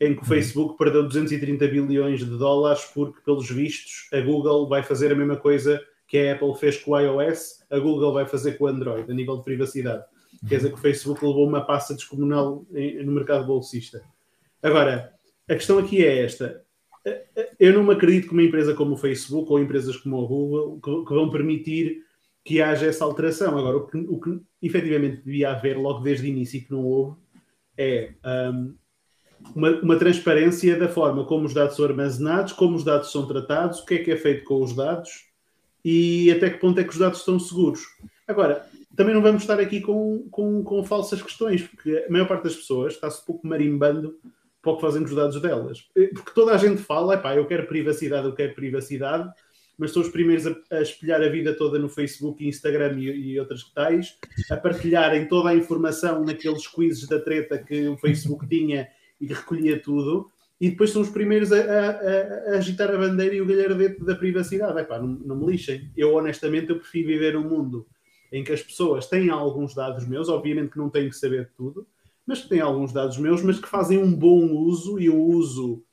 em 0.00 0.14
que 0.14 0.22
o 0.22 0.24
Facebook 0.24 0.76
perdeu 0.78 1.02
230 1.02 1.66
bilhões 1.66 2.20
de 2.20 2.38
dólares 2.38 2.84
porque, 2.94 3.20
pelos 3.24 3.50
vistos, 3.50 4.08
a 4.12 4.20
Google 4.20 4.68
vai 4.68 4.84
fazer 4.84 5.10
a 5.10 5.14
mesma 5.16 5.36
coisa 5.36 5.80
que 6.06 6.18
a 6.18 6.34
Apple 6.34 6.54
fez 6.56 6.78
com 6.78 6.92
o 6.92 6.98
iOS, 6.98 7.64
a 7.70 7.78
Google 7.78 8.12
vai 8.12 8.26
fazer 8.26 8.58
com 8.58 8.64
o 8.64 8.66
Android, 8.66 9.10
a 9.10 9.14
nível 9.14 9.38
de 9.38 9.44
privacidade. 9.44 10.04
Quer 10.48 10.56
dizer 10.56 10.68
que 10.70 10.78
o 10.78 10.80
Facebook 10.82 11.24
levou 11.24 11.48
uma 11.48 11.64
passa 11.64 11.94
descomunal 11.94 12.66
no 12.70 13.12
mercado 13.12 13.46
bolsista. 13.46 14.02
Agora, 14.62 15.12
a 15.48 15.54
questão 15.54 15.78
aqui 15.78 16.04
é 16.04 16.24
esta. 16.24 16.62
Eu 17.58 17.72
não 17.72 17.90
acredito 17.90 18.28
que 18.28 18.32
uma 18.32 18.42
empresa 18.42 18.74
como 18.74 18.94
o 18.94 18.96
Facebook 18.96 19.50
ou 19.50 19.58
empresas 19.58 19.96
como 19.96 20.16
o 20.18 20.26
Google 20.26 21.04
que 21.04 21.14
vão 21.14 21.30
permitir 21.30 22.02
que 22.44 22.60
haja 22.60 22.86
essa 22.86 23.04
alteração. 23.04 23.56
Agora, 23.56 23.78
o 23.78 23.86
que, 23.86 23.96
o 23.96 24.20
que 24.20 24.40
efetivamente 24.62 25.22
devia 25.22 25.52
haver 25.52 25.78
logo 25.78 26.00
desde 26.00 26.26
o 26.26 26.28
início 26.28 26.58
e 26.58 26.60
que 26.62 26.70
não 26.70 26.84
houve 26.84 27.16
é 27.76 28.14
um, 28.52 28.74
uma, 29.54 29.70
uma, 29.80 29.98
transparência 29.98 30.78
da 30.78 30.88
forma 30.88 31.24
como 31.24 31.46
os 31.46 31.54
dados 31.54 31.76
são 31.76 31.86
armazenados, 31.86 32.52
como 32.52 32.76
os 32.76 32.84
dados 32.84 33.10
são 33.10 33.26
tratados, 33.26 33.80
o 33.80 33.86
que 33.86 33.94
é 33.94 33.98
que 33.98 34.10
é 34.10 34.16
feito 34.16 34.44
com 34.44 34.62
os 34.62 34.74
dados 34.76 35.33
e 35.84 36.30
até 36.30 36.50
que 36.50 36.58
ponto 36.58 36.80
é 36.80 36.84
que 36.84 36.90
os 36.90 36.98
dados 36.98 37.18
estão 37.18 37.38
seguros. 37.38 37.82
Agora, 38.26 38.66
também 38.96 39.14
não 39.14 39.22
vamos 39.22 39.42
estar 39.42 39.60
aqui 39.60 39.80
com, 39.80 40.26
com, 40.30 40.62
com 40.62 40.84
falsas 40.84 41.20
questões, 41.20 41.62
porque 41.62 42.04
a 42.08 42.10
maior 42.10 42.26
parte 42.26 42.44
das 42.44 42.56
pessoas 42.56 42.94
está-se 42.94 43.24
pouco 43.24 43.46
marimbando 43.46 44.18
para 44.62 44.72
o 44.72 44.76
que 44.76 44.80
fazem 44.80 45.02
com 45.02 45.08
os 45.08 45.14
dados 45.14 45.40
delas. 45.40 45.82
Porque 46.14 46.32
toda 46.34 46.54
a 46.54 46.56
gente 46.56 46.80
fala, 46.80 47.18
pá, 47.18 47.36
eu 47.36 47.46
quero 47.46 47.66
privacidade, 47.66 48.26
eu 48.26 48.34
quero 48.34 48.54
privacidade, 48.54 49.30
mas 49.76 49.90
são 49.90 50.00
os 50.00 50.08
primeiros 50.08 50.46
a, 50.46 50.56
a 50.70 50.80
espelhar 50.80 51.20
a 51.20 51.28
vida 51.28 51.54
toda 51.54 51.78
no 51.78 51.88
Facebook, 51.88 52.46
Instagram 52.46 52.98
e, 52.98 53.32
e 53.32 53.40
outras 53.40 53.64
que 53.64 53.74
tais, 53.74 54.16
a 54.50 54.56
partilharem 54.56 55.28
toda 55.28 55.50
a 55.50 55.54
informação 55.54 56.24
naqueles 56.24 56.66
quizzes 56.66 57.06
da 57.06 57.20
treta 57.20 57.58
que 57.58 57.88
o 57.88 57.98
Facebook 57.98 58.48
tinha 58.48 58.88
e 59.20 59.26
recolhia 59.26 59.80
tudo, 59.80 60.30
e 60.60 60.70
depois 60.70 60.90
são 60.90 61.02
os 61.02 61.10
primeiros 61.10 61.52
a, 61.52 61.58
a, 61.58 62.52
a 62.52 62.56
agitar 62.56 62.90
a 62.90 62.98
bandeira 62.98 63.34
e 63.34 63.40
o 63.40 63.46
galhardete 63.46 64.04
da 64.04 64.14
privacidade. 64.14 64.78
Epá, 64.78 64.98
não, 64.98 65.08
não 65.08 65.36
me 65.36 65.46
lixem. 65.52 65.90
Eu, 65.96 66.14
honestamente, 66.14 66.70
eu 66.70 66.78
prefiro 66.78 67.08
viver 67.08 67.34
num 67.34 67.48
mundo 67.48 67.86
em 68.32 68.42
que 68.42 68.52
as 68.52 68.62
pessoas 68.62 69.06
têm 69.06 69.30
alguns 69.30 69.74
dados 69.74 70.06
meus, 70.06 70.28
obviamente 70.28 70.70
que 70.70 70.78
não 70.78 70.90
têm 70.90 71.08
que 71.08 71.16
saber 71.16 71.50
tudo, 71.56 71.86
mas 72.26 72.42
que 72.42 72.48
têm 72.48 72.60
alguns 72.60 72.92
dados 72.92 73.18
meus, 73.18 73.42
mas 73.42 73.60
que 73.60 73.68
fazem 73.68 73.98
um 73.98 74.12
bom 74.12 74.50
uso 74.52 74.98
e 74.98 75.10
um 75.10 75.22
uso 75.22 75.84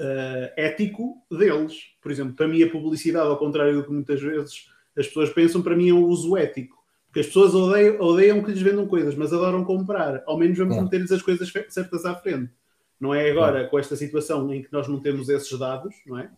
uh, 0.00 0.52
ético 0.56 1.16
deles. 1.30 1.74
Por 2.00 2.10
exemplo, 2.10 2.34
para 2.34 2.46
mim 2.48 2.62
a 2.62 2.70
publicidade, 2.70 3.28
ao 3.28 3.38
contrário 3.38 3.76
do 3.76 3.84
que 3.84 3.92
muitas 3.92 4.20
vezes 4.20 4.66
as 4.96 5.06
pessoas 5.06 5.30
pensam, 5.30 5.62
para 5.62 5.76
mim 5.76 5.88
é 5.88 5.94
um 5.94 6.04
uso 6.04 6.36
ético. 6.36 6.76
Porque 7.06 7.20
as 7.20 7.26
pessoas 7.26 7.54
odeiam, 7.54 8.00
odeiam 8.00 8.42
que 8.42 8.50
lhes 8.50 8.60
vendam 8.60 8.86
coisas, 8.86 9.14
mas 9.14 9.32
adoram 9.32 9.64
comprar. 9.64 10.22
Ao 10.26 10.38
menos 10.38 10.58
vamos 10.58 10.74
claro. 10.74 10.84
meter-lhes 10.84 11.12
as 11.12 11.22
coisas 11.22 11.50
certas 11.68 12.04
à 12.04 12.14
frente. 12.14 12.52
Não 13.00 13.14
é 13.14 13.30
agora 13.30 13.68
com 13.68 13.78
esta 13.78 13.94
situação 13.96 14.52
em 14.52 14.62
que 14.62 14.72
nós 14.72 14.88
não 14.88 15.00
temos 15.00 15.28
esses 15.28 15.58
dados, 15.58 15.94
não 16.06 16.18
é? 16.18 16.30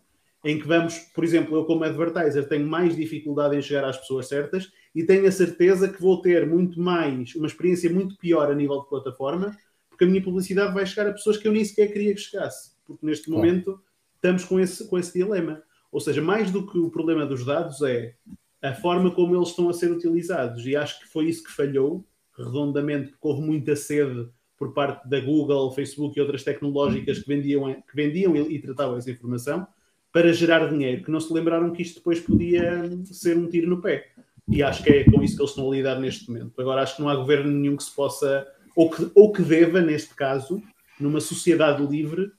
Em 0.43 0.57
que 0.59 0.67
vamos, 0.67 0.97
por 1.13 1.23
exemplo, 1.23 1.57
eu 1.57 1.65
como 1.65 1.83
advertiser 1.83 2.47
tenho 2.47 2.65
mais 2.65 2.95
dificuldade 2.95 3.55
em 3.57 3.61
chegar 3.61 3.83
às 3.83 3.97
pessoas 3.97 4.27
certas 4.27 4.71
e 4.95 5.03
tenho 5.03 5.27
a 5.27 5.31
certeza 5.31 5.89
que 5.89 6.01
vou 6.01 6.21
ter 6.21 6.47
muito 6.47 6.79
mais, 6.79 7.35
uma 7.35 7.47
experiência 7.47 7.89
muito 7.89 8.17
pior 8.17 8.49
a 8.49 8.55
nível 8.55 8.81
de 8.81 8.89
plataforma, 8.89 9.55
porque 9.89 10.05
a 10.05 10.07
minha 10.07 10.23
publicidade 10.23 10.73
vai 10.73 10.85
chegar 10.85 11.09
a 11.09 11.13
pessoas 11.13 11.37
que 11.37 11.47
eu 11.47 11.51
nem 11.51 11.65
sequer 11.65 11.91
queria 11.91 12.13
que 12.13 12.21
chegasse. 12.21 12.71
Porque 12.85 13.05
neste 13.05 13.29
momento 13.29 13.81
estamos 14.15 14.45
com 14.45 14.59
esse, 14.59 14.87
com 14.87 14.97
esse 14.97 15.13
dilema. 15.13 15.61
Ou 15.91 15.99
seja, 15.99 16.21
mais 16.21 16.51
do 16.51 16.65
que 16.65 16.77
o 16.77 16.89
problema 16.89 17.25
dos 17.25 17.45
dados 17.45 17.81
é 17.81 18.15
a 18.61 18.73
forma 18.73 19.11
como 19.11 19.35
eles 19.35 19.49
estão 19.49 19.69
a 19.69 19.73
ser 19.73 19.91
utilizados. 19.91 20.65
E 20.65 20.75
acho 20.75 20.99
que 20.99 21.07
foi 21.07 21.25
isso 21.25 21.43
que 21.43 21.51
falhou 21.51 22.05
redondamente, 22.37 23.09
porque 23.09 23.27
houve 23.27 23.41
muita 23.41 23.75
sede 23.75 24.29
por 24.59 24.73
parte 24.73 25.07
da 25.07 25.21
Google, 25.21 25.71
Facebook 25.71 26.17
e 26.17 26.21
outras 26.21 26.43
tecnológicas 26.43 27.19
que 27.19 27.27
vendiam, 27.27 27.73
que 27.73 27.95
vendiam 27.95 28.35
e, 28.35 28.55
e 28.55 28.59
tratavam 28.59 28.97
essa 28.97 29.09
informação 29.09 29.65
para 30.11 30.33
gerar 30.33 30.67
dinheiro, 30.67 31.03
que 31.03 31.11
não 31.11 31.19
se 31.19 31.31
lembraram 31.33 31.71
que 31.71 31.81
isto 31.81 31.95
depois 31.95 32.19
podia 32.19 32.83
ser 33.05 33.37
um 33.37 33.47
tiro 33.47 33.69
no 33.69 33.81
pé. 33.81 34.09
E 34.47 34.61
acho 34.61 34.83
que 34.83 34.89
é 34.89 35.03
com 35.05 35.23
isso 35.23 35.35
que 35.35 35.41
eles 35.41 35.51
estão 35.51 35.71
a 35.71 35.75
lidar 35.75 35.99
neste 35.99 36.27
momento. 36.27 36.59
Agora, 36.59 36.81
acho 36.81 36.95
que 36.95 37.01
não 37.01 37.09
há 37.09 37.15
governo 37.15 37.49
nenhum 37.49 37.77
que 37.77 37.83
se 37.83 37.95
possa, 37.95 38.47
ou 38.75 38.89
que, 38.89 39.09
ou 39.15 39.31
que 39.31 39.43
deva, 39.43 39.79
neste 39.79 40.13
caso, 40.15 40.61
numa 40.99 41.21
sociedade 41.21 41.85
livre, 41.85 42.31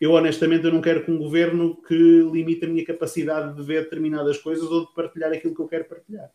eu 0.00 0.12
honestamente 0.12 0.64
eu 0.64 0.72
não 0.72 0.82
quero 0.82 1.04
que 1.04 1.10
um 1.10 1.18
governo 1.18 1.80
que 1.82 1.94
limite 1.94 2.66
a 2.66 2.68
minha 2.68 2.84
capacidade 2.84 3.56
de 3.56 3.62
ver 3.62 3.84
determinadas 3.84 4.38
coisas 4.38 4.70
ou 4.70 4.86
de 4.86 4.94
partilhar 4.94 5.32
aquilo 5.32 5.54
que 5.54 5.62
eu 5.62 5.68
quero 5.68 5.86
partilhar. 5.86 6.30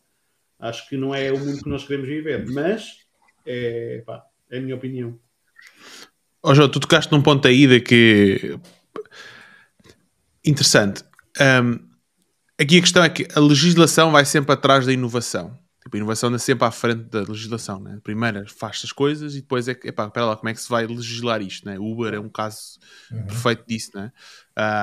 Acho 0.58 0.88
que 0.88 0.96
não 0.96 1.14
é 1.14 1.32
o 1.32 1.38
mundo 1.38 1.62
que 1.62 1.68
nós 1.68 1.86
queremos 1.86 2.08
viver, 2.08 2.46
mas 2.50 3.06
é, 3.46 4.02
pá, 4.04 4.26
é 4.50 4.58
a 4.58 4.60
minha 4.60 4.74
opinião. 4.74 5.18
Oh, 6.42 6.54
João, 6.54 6.68
tu 6.68 6.80
tocaste 6.80 7.12
num 7.12 7.22
ponto 7.22 7.46
aí 7.46 7.66
de 7.66 7.80
que 7.80 8.58
interessante. 10.44 11.04
Um, 11.40 11.78
aqui 12.58 12.78
a 12.78 12.80
questão 12.80 13.04
é 13.04 13.08
que 13.08 13.28
a 13.34 13.40
legislação 13.40 14.10
vai 14.10 14.24
sempre 14.24 14.52
atrás 14.52 14.86
da 14.86 14.92
inovação. 14.92 15.58
Tipo, 15.82 15.96
a 15.96 15.98
inovação 15.98 16.28
anda 16.28 16.38
sempre 16.38 16.66
à 16.66 16.70
frente 16.70 17.04
da 17.04 17.20
legislação, 17.20 17.80
né? 17.80 17.98
Primeiro 18.02 18.46
faz 18.54 18.82
as 18.84 18.92
coisas 18.92 19.34
e 19.34 19.40
depois 19.40 19.66
é 19.66 19.74
que, 19.74 19.88
epá, 19.88 20.06
espera 20.06 20.26
lá, 20.26 20.36
como 20.36 20.48
é 20.48 20.54
que 20.54 20.60
se 20.60 20.68
vai 20.68 20.86
legislar 20.86 21.40
isto, 21.40 21.66
né? 21.66 21.78
O 21.78 21.90
Uber 21.90 22.14
é 22.14 22.20
um 22.20 22.28
caso 22.28 22.78
uhum. 23.10 23.26
perfeito 23.26 23.64
disso, 23.66 23.90
né? 23.94 24.12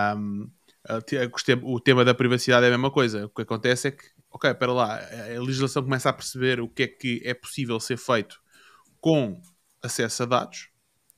Um, 0.10 0.50
o 1.64 1.80
tema 1.80 2.06
da 2.06 2.14
privacidade 2.14 2.66
é 2.66 2.70
a 2.70 2.72
mesma 2.72 2.89
coisa. 2.89 3.26
O 3.26 3.30
que 3.30 3.41
acontece 3.41 3.89
é 3.89 3.91
que, 3.91 4.06
ok, 4.32 4.50
espera 4.50 4.72
lá, 4.72 5.00
a 5.36 5.39
legislação 5.39 5.84
começa 5.84 6.10
a 6.10 6.14
perceber 6.14 6.60
o 6.62 6.68
que 6.68 6.84
é 6.84 6.88
que 6.88 7.22
é 7.24 7.34
possível 7.34 7.80
ser 7.80 7.98
feito 7.98 8.39
com 9.00 9.39
acesso 9.84 10.24
a 10.24 10.26
dados, 10.26 10.70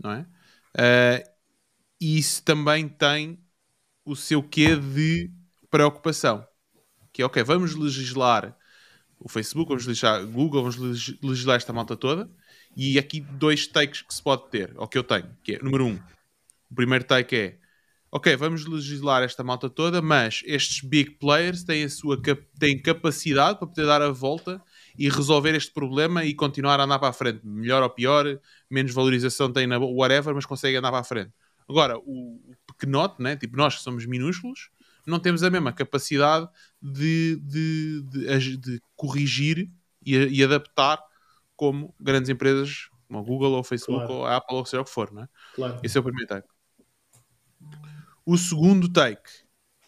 não 0.02 0.12
é? 0.12 0.26
Uh, 0.76 1.30
e 2.00 2.18
isso 2.18 2.44
também 2.44 2.88
tem 2.88 3.40
o 4.06 4.16
seu 4.16 4.42
quê 4.42 4.76
de 4.76 5.32
preocupação. 5.70 6.46
Que 7.12 7.22
é, 7.22 7.26
ok, 7.26 7.44
vamos 7.44 7.76
legislar 7.76 8.56
o 9.20 9.28
Facebook, 9.28 9.70
vamos 9.70 9.86
legislar 9.86 10.26
Google, 10.26 10.64
vamos 10.64 11.18
legislar 11.22 11.58
esta 11.58 11.74
malta 11.74 11.96
toda. 11.96 12.30
E 12.76 12.98
aqui 12.98 13.20
dois 13.20 13.68
takes 13.68 14.02
que 14.02 14.14
se 14.14 14.22
pode 14.22 14.50
ter, 14.50 14.74
ou 14.78 14.88
que 14.88 14.98
eu 14.98 15.04
tenho, 15.04 15.30
que 15.44 15.56
é, 15.56 15.60
número 15.60 15.86
um, 15.86 16.00
o 16.70 16.76
primeiro 16.76 17.04
take 17.04 17.36
é, 17.36 17.58
ok, 18.12 18.36
vamos 18.36 18.66
legislar 18.66 19.24
esta 19.24 19.44
malta 19.44 19.70
toda, 19.70 20.02
mas 20.02 20.42
estes 20.46 20.82
big 20.82 21.12
players 21.12 21.64
têm 21.64 21.84
a 21.84 21.90
sua 21.90 22.20
têm 22.58 22.80
capacidade 22.82 23.60
para 23.60 23.68
poder 23.68 23.86
dar 23.86 24.02
a 24.02 24.12
volta 24.12 24.62
e 24.98 25.10
resolver 25.10 25.56
este 25.56 25.72
problema 25.72 26.24
e 26.24 26.34
continuar 26.34 26.80
a 26.80 26.84
andar 26.84 27.00
para 27.00 27.10
a 27.10 27.14
frente, 27.14 27.42
melhor 27.44 27.84
ou 27.84 27.90
pior, 27.90 28.40
menos 28.70 28.94
valorização 28.94 29.52
tem 29.52 29.66
na 29.66 29.78
whatever, 29.78 30.34
mas 30.34 30.46
consegue 30.46 30.78
andar 30.78 30.92
para 30.92 31.00
a 31.00 31.04
frente. 31.04 31.32
Agora, 31.68 31.98
o, 32.00 32.40
pequenote, 32.66 33.22
né? 33.22 33.36
tipo 33.36 33.56
nós 33.56 33.76
que 33.78 33.84
somos 33.84 34.06
minúsculos, 34.06 34.70
não 35.06 35.20
temos 35.20 35.44
a 35.44 35.50
mesma 35.50 35.74
capacidade 35.74 36.48
de, 36.82 37.38
de, 37.38 38.02
de, 38.04 38.58
de 38.58 38.82
corrigir 38.96 39.70
e, 40.06 40.16
e, 40.16 40.44
adaptar 40.44 41.00
como 41.56 41.94
grandes 42.00 42.30
empresas 42.30 42.90
como 43.08 43.20
a 43.20 43.24
Google 43.24 43.54
ou 43.54 43.60
a 43.60 43.64
Facebook 43.64 44.06
claro. 44.06 44.20
ou 44.20 44.26
a 44.26 44.38
Apple 44.38 44.56
ou 44.56 44.66
seja 44.66 44.82
o 44.82 44.86
que 44.86 44.92
for. 44.92 45.12
Não 45.12 45.24
é? 45.24 45.30
claro. 45.56 45.80
Esse 45.84 45.98
é 45.98 46.02
o 46.02 46.04
primeiro 46.04 46.28
take. 46.28 46.48
O 48.26 48.38
segundo 48.38 48.92
take 48.92 49.30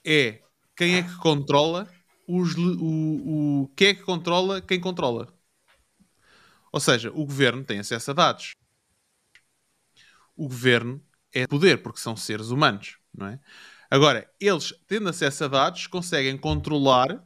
é 0.05 0.41
quem 0.75 0.95
é 0.95 1.03
que 1.03 1.15
controla 1.17 1.88
os, 2.27 2.55
o, 2.55 3.63
o, 3.63 3.71
quem 3.75 3.89
é 3.89 3.93
que 3.93 4.01
controla 4.01 4.61
quem 4.61 4.79
controla. 4.79 5.27
Ou 6.71 6.79
seja, 6.79 7.11
o 7.11 7.25
governo 7.25 7.63
tem 7.63 7.79
acesso 7.79 8.11
a 8.11 8.13
dados. 8.13 8.55
O 10.42 10.48
governo 10.48 11.00
é 11.32 11.46
poder, 11.46 11.84
porque 11.84 12.00
são 12.00 12.18
seres 12.18 12.50
humanos, 12.50 12.98
não 13.16 13.28
é? 13.28 13.39
Agora, 13.92 14.28
eles, 14.39 14.74
tendo 14.88 15.08
acesso 15.08 15.44
a 15.44 15.48
dados, 15.48 15.86
conseguem 15.86 16.36
controlar 16.36 17.24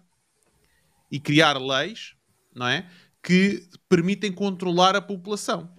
e 1.10 1.18
criar 1.18 1.58
leis, 1.58 2.14
não 2.54 2.68
é? 2.68 2.92
Que 3.24 3.70
permitem 3.88 4.34
controlar 4.34 4.98
a 4.98 5.02
população. 5.02 5.74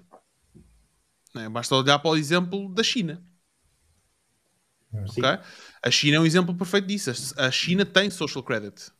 É? 1.37 1.47
Basta 1.47 1.77
olhar 1.77 1.99
para 1.99 2.13
o 2.13 2.17
exemplo 2.17 2.73
da 2.73 2.83
China. 2.83 3.23
Okay? 4.95 5.39
A 5.83 5.91
China 5.91 6.17
é 6.17 6.21
um 6.21 6.25
exemplo 6.25 6.57
perfeito 6.57 6.87
disso. 6.87 7.11
A 7.37 7.51
China 7.51 7.85
tem 7.85 8.09
social 8.09 8.43
credit. 8.43 8.91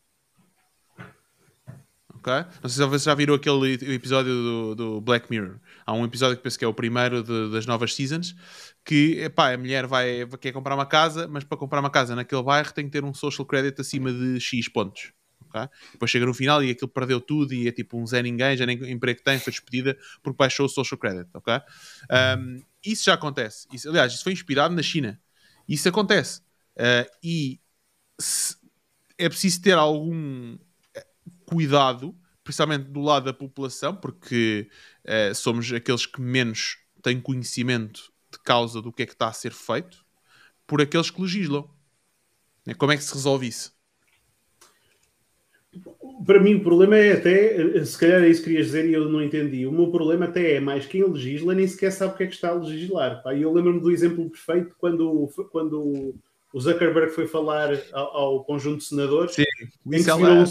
Okay? 2.27 2.45
Não 2.61 2.69
sei 2.69 2.83
se 2.83 2.91
vocês 2.91 3.05
já 3.05 3.15
viram 3.15 3.35
aquele 3.35 3.75
episódio 3.95 4.33
do, 4.33 4.75
do, 4.75 5.01
Black 5.01 5.31
Mirror. 5.31 5.61
Há 5.87 5.93
um 5.93 6.05
episódio 6.05 6.37
que 6.37 6.43
penso 6.43 6.59
que 6.59 6.65
é 6.65 6.69
o 6.69 6.75
primeiro 6.75 7.23
de, 7.23 7.53
das 7.53 7.67
novas 7.67 7.95
seasons 7.95 8.35
que 8.85 9.21
epá, 9.21 9.53
a 9.53 9.59
mulher 9.59 9.87
vai, 9.87 10.27
quer 10.41 10.51
comprar 10.51 10.75
uma 10.75 10.87
casa, 10.87 11.29
mas 11.29 11.45
para 11.45 11.57
comprar 11.57 11.79
uma 11.79 11.91
casa 11.91 12.17
naquele 12.17 12.43
bairro 12.43 12.73
tem 12.73 12.87
que 12.87 12.91
ter 12.91 13.05
um 13.05 13.15
social 13.15 13.47
credit 13.47 13.81
acima 13.81 14.13
de 14.13 14.41
X 14.41 14.69
pontos. 14.69 15.13
Okay? 15.49 15.69
Depois 15.93 16.11
chega 16.11 16.27
no 16.27 16.35
final 16.35 16.65
e 16.65 16.71
aquilo 16.73 16.89
perdeu 16.89 17.21
tudo 17.21 17.55
e 17.55 17.69
é 17.69 17.73
tipo 17.73 17.97
um 17.97 18.05
Zé 18.05 18.21
ninguém, 18.23 18.57
já 18.57 18.67
nem 18.67 18.77
emprego 18.91 19.23
tem, 19.23 19.39
foi 19.39 19.53
despedida 19.53 19.97
porque 20.21 20.37
baixou 20.37 20.67
o 20.67 20.69
social 20.69 20.99
credit. 20.99 21.31
Okay? 21.33 21.61
Um, 22.39 22.61
isso 22.85 23.05
já 23.05 23.15
acontece. 23.15 23.69
Isso, 23.73 23.89
aliás, 23.89 24.13
isso 24.13 24.25
foi 24.25 24.33
inspirado 24.33 24.75
na 24.75 24.83
China. 24.83 25.21
Isso 25.69 25.89
acontece. 25.89 26.41
Uh, 26.77 27.09
e 27.23 27.61
se, 28.21 28.57
é 29.17 29.29
preciso 29.29 29.63
ter 29.63 29.79
algum 29.79 30.59
cuidado, 31.47 32.15
principalmente 32.45 32.85
do 32.85 33.01
lado 33.01 33.25
da 33.25 33.33
população, 33.33 33.95
porque 33.95 34.69
uh, 35.05 35.35
somos 35.35 35.73
aqueles 35.73 36.07
que 36.07 36.21
menos 36.21 36.79
têm 37.03 37.21
conhecimento 37.21 38.13
de 38.31 38.39
causa 38.41 38.83
do 38.83 38.93
que 38.93 39.03
é 39.03 39.07
que 39.07 39.13
está 39.13 39.29
a 39.29 39.33
ser 39.33 39.53
feito, 39.53 40.05
por 40.67 40.81
aqueles 40.81 41.11
que 41.11 41.23
legislam. 41.23 41.69
Né, 42.67 42.75
como 42.75 42.93
é 42.93 42.97
que 42.97 43.05
se 43.05 43.15
resolve 43.15 43.47
isso? 43.47 43.77
Para 46.25 46.41
mim, 46.41 46.55
o 46.55 46.63
problema 46.63 46.97
é 46.97 47.13
até, 47.13 47.85
se 47.85 47.99
calhar 47.99 48.23
é 48.23 48.29
isso 48.29 48.41
que 48.41 48.49
querias 48.49 48.67
dizer 48.67 48.89
e 48.89 48.95
eu 48.95 49.09
não 49.09 49.23
entendi. 49.23 49.67
O 49.67 49.73
meu 49.73 49.91
problema 49.91 50.25
até 50.25 50.55
é 50.55 50.61
mais 50.61 50.87
quem 50.87 51.05
legisla 51.05 51.55
nem 51.55 51.69
sequer 51.69 51.93
sabe 51.93 52.15
o 52.15 52.17
que 52.17 52.25
é 52.25 52.27
que 52.27 52.35
está 52.35 52.49
a 52.49 52.55
legislar. 52.55 53.23
E 53.37 53.43
eu 53.43 53.53
lembro-me 53.53 53.81
do 53.81 53.91
exemplo 53.91 54.29
perfeito 54.31 54.75
quando, 54.79 55.29
quando 55.53 56.15
o 56.53 56.61
Zuckerberg 56.61 57.13
foi 57.13 57.27
falar 57.27 57.71
ao, 57.93 58.17
ao 58.17 58.45
conjunto 58.45 58.79
de 58.79 58.85
senadores. 58.85 59.35
Sim, 59.35 59.45
em 59.93 60.03
que 60.03 60.11
um, 60.11 60.45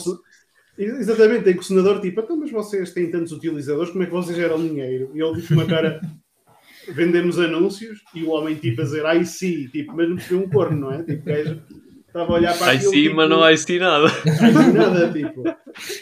Exatamente, 0.78 1.44
tem 1.46 1.54
que 1.54 1.62
o 1.62 1.64
senador 1.64 2.02
tipo, 2.02 2.20
então, 2.20 2.38
mas 2.38 2.52
vocês 2.52 2.94
têm 2.94 3.10
tantos 3.10 3.32
utilizadores, 3.32 3.92
como 3.92 4.04
é 4.04 4.08
que 4.08 4.12
vocês 4.12 4.36
geram 4.36 4.62
dinheiro? 4.62 5.12
E 5.14 5.22
ele 5.22 5.36
disse 5.36 5.54
uma 5.54 5.66
cara, 5.66 6.02
vendemos 6.90 7.40
anúncios, 7.40 8.02
e 8.14 8.24
o 8.24 8.30
homem 8.32 8.56
tipo 8.56 8.82
a 8.82 8.84
dizer, 8.84 9.06
ai 9.06 9.24
sim, 9.24 9.68
tipo, 9.68 9.96
mas 9.96 10.10
não 10.10 10.16
percebeu 10.18 10.46
um 10.46 10.50
corno, 10.50 10.78
não 10.78 10.92
é? 10.92 11.04
Tipo, 11.04 11.26
gajo 11.26 11.62
estava 12.08 12.32
a 12.32 12.36
olhar 12.36 12.58
para 12.58 12.72
aquilo. 12.74 12.92
Ai 12.92 12.96
sim, 12.96 13.04
tipo, 13.04 13.16
mas 13.16 13.30
não 13.30 13.44
ai 13.44 13.58
sim 13.58 13.80
nada. 13.80 14.08
Ai 14.42 14.54
sim 14.54 14.74
nada, 14.74 15.14
tipo. 15.14 15.44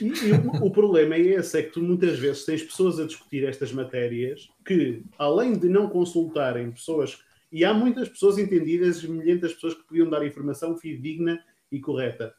E, 0.01 0.27
e 0.27 0.31
o, 0.31 0.65
o, 0.67 0.71
problema 0.71 1.15
é 1.15 1.21
esse, 1.21 1.57
é 1.57 1.63
que 1.63 1.71
tu 1.71 1.81
muitas 1.81 2.17
vezes 2.19 2.45
tens 2.45 2.63
pessoas 2.63 2.99
a 2.99 3.05
discutir 3.05 3.43
estas 3.43 3.71
matérias 3.71 4.47
que, 4.65 5.03
além 5.17 5.53
de 5.53 5.69
não 5.69 5.87
consultarem 5.87 6.71
pessoas, 6.71 7.19
e 7.51 7.63
há 7.63 7.73
muitas 7.73 8.09
pessoas 8.09 8.37
entendidas, 8.39 9.03
milhentas 9.03 9.53
pessoas 9.53 9.75
que 9.75 9.83
podiam 9.83 10.09
dar 10.09 10.25
informação 10.25 10.77
fidedigna 10.77 11.39
e 11.71 11.79
correta 11.79 12.33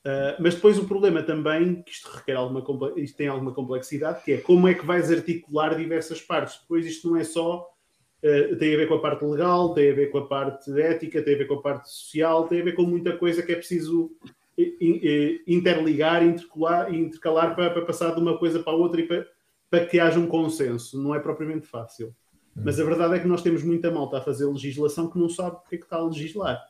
Uh, 0.00 0.32
mas 0.40 0.54
depois 0.54 0.78
o 0.78 0.86
problema 0.86 1.22
também, 1.22 1.82
que 1.82 1.92
isto 1.92 2.08
requer 2.08 2.34
alguma 2.34 2.64
isto 2.96 3.16
tem 3.16 3.28
alguma 3.28 3.52
complexidade, 3.52 4.24
que 4.24 4.32
é 4.32 4.38
como 4.38 4.66
é 4.66 4.72
que 4.72 4.86
vais 4.86 5.10
articular 5.10 5.76
diversas 5.76 6.22
partes. 6.22 6.58
Depois 6.60 6.86
isto 6.86 7.10
não 7.10 7.16
é 7.18 7.24
só 7.24 7.68
uh, 8.22 8.56
tem 8.56 8.74
a 8.74 8.78
ver 8.78 8.88
com 8.88 8.94
a 8.94 9.00
parte 9.00 9.24
legal, 9.24 9.74
tem 9.74 9.90
a 9.90 9.94
ver 9.94 10.10
com 10.10 10.18
a 10.18 10.26
parte 10.26 10.70
ética, 10.80 11.22
tem 11.22 11.34
a 11.34 11.38
ver 11.38 11.46
com 11.46 11.54
a 11.54 11.62
parte 11.62 11.90
social, 11.90 12.48
tem 12.48 12.62
a 12.62 12.64
ver 12.64 12.72
com 12.72 12.82
muita 12.82 13.16
coisa 13.16 13.42
que 13.42 13.52
é 13.52 13.56
preciso 13.56 14.10
interligar, 15.46 16.22
intercalar, 16.22 16.94
intercalar 16.94 17.54
para, 17.54 17.70
para, 17.70 17.86
passar 17.86 18.14
de 18.14 18.20
uma 18.20 18.36
coisa 18.36 18.62
para 18.62 18.74
a 18.74 18.76
outra 18.76 19.00
e 19.00 19.06
para, 19.06 19.26
para 19.70 19.86
que 19.86 19.98
haja 19.98 20.18
um 20.18 20.26
consenso. 20.26 21.00
Não 21.00 21.14
é 21.14 21.18
propriamente 21.18 21.66
fácil. 21.66 22.14
Mas 22.54 22.78
a 22.78 22.84
verdade 22.84 23.14
é 23.14 23.18
que 23.18 23.28
nós 23.28 23.42
temos 23.42 23.62
muita 23.62 23.90
malta 23.90 24.18
a 24.18 24.20
fazer 24.20 24.44
legislação 24.44 25.08
que 25.08 25.18
não 25.18 25.30
sabe 25.30 25.56
porque 25.56 25.76
é 25.76 25.78
que 25.78 25.84
está 25.84 25.96
a 25.96 26.04
legislar. 26.04 26.60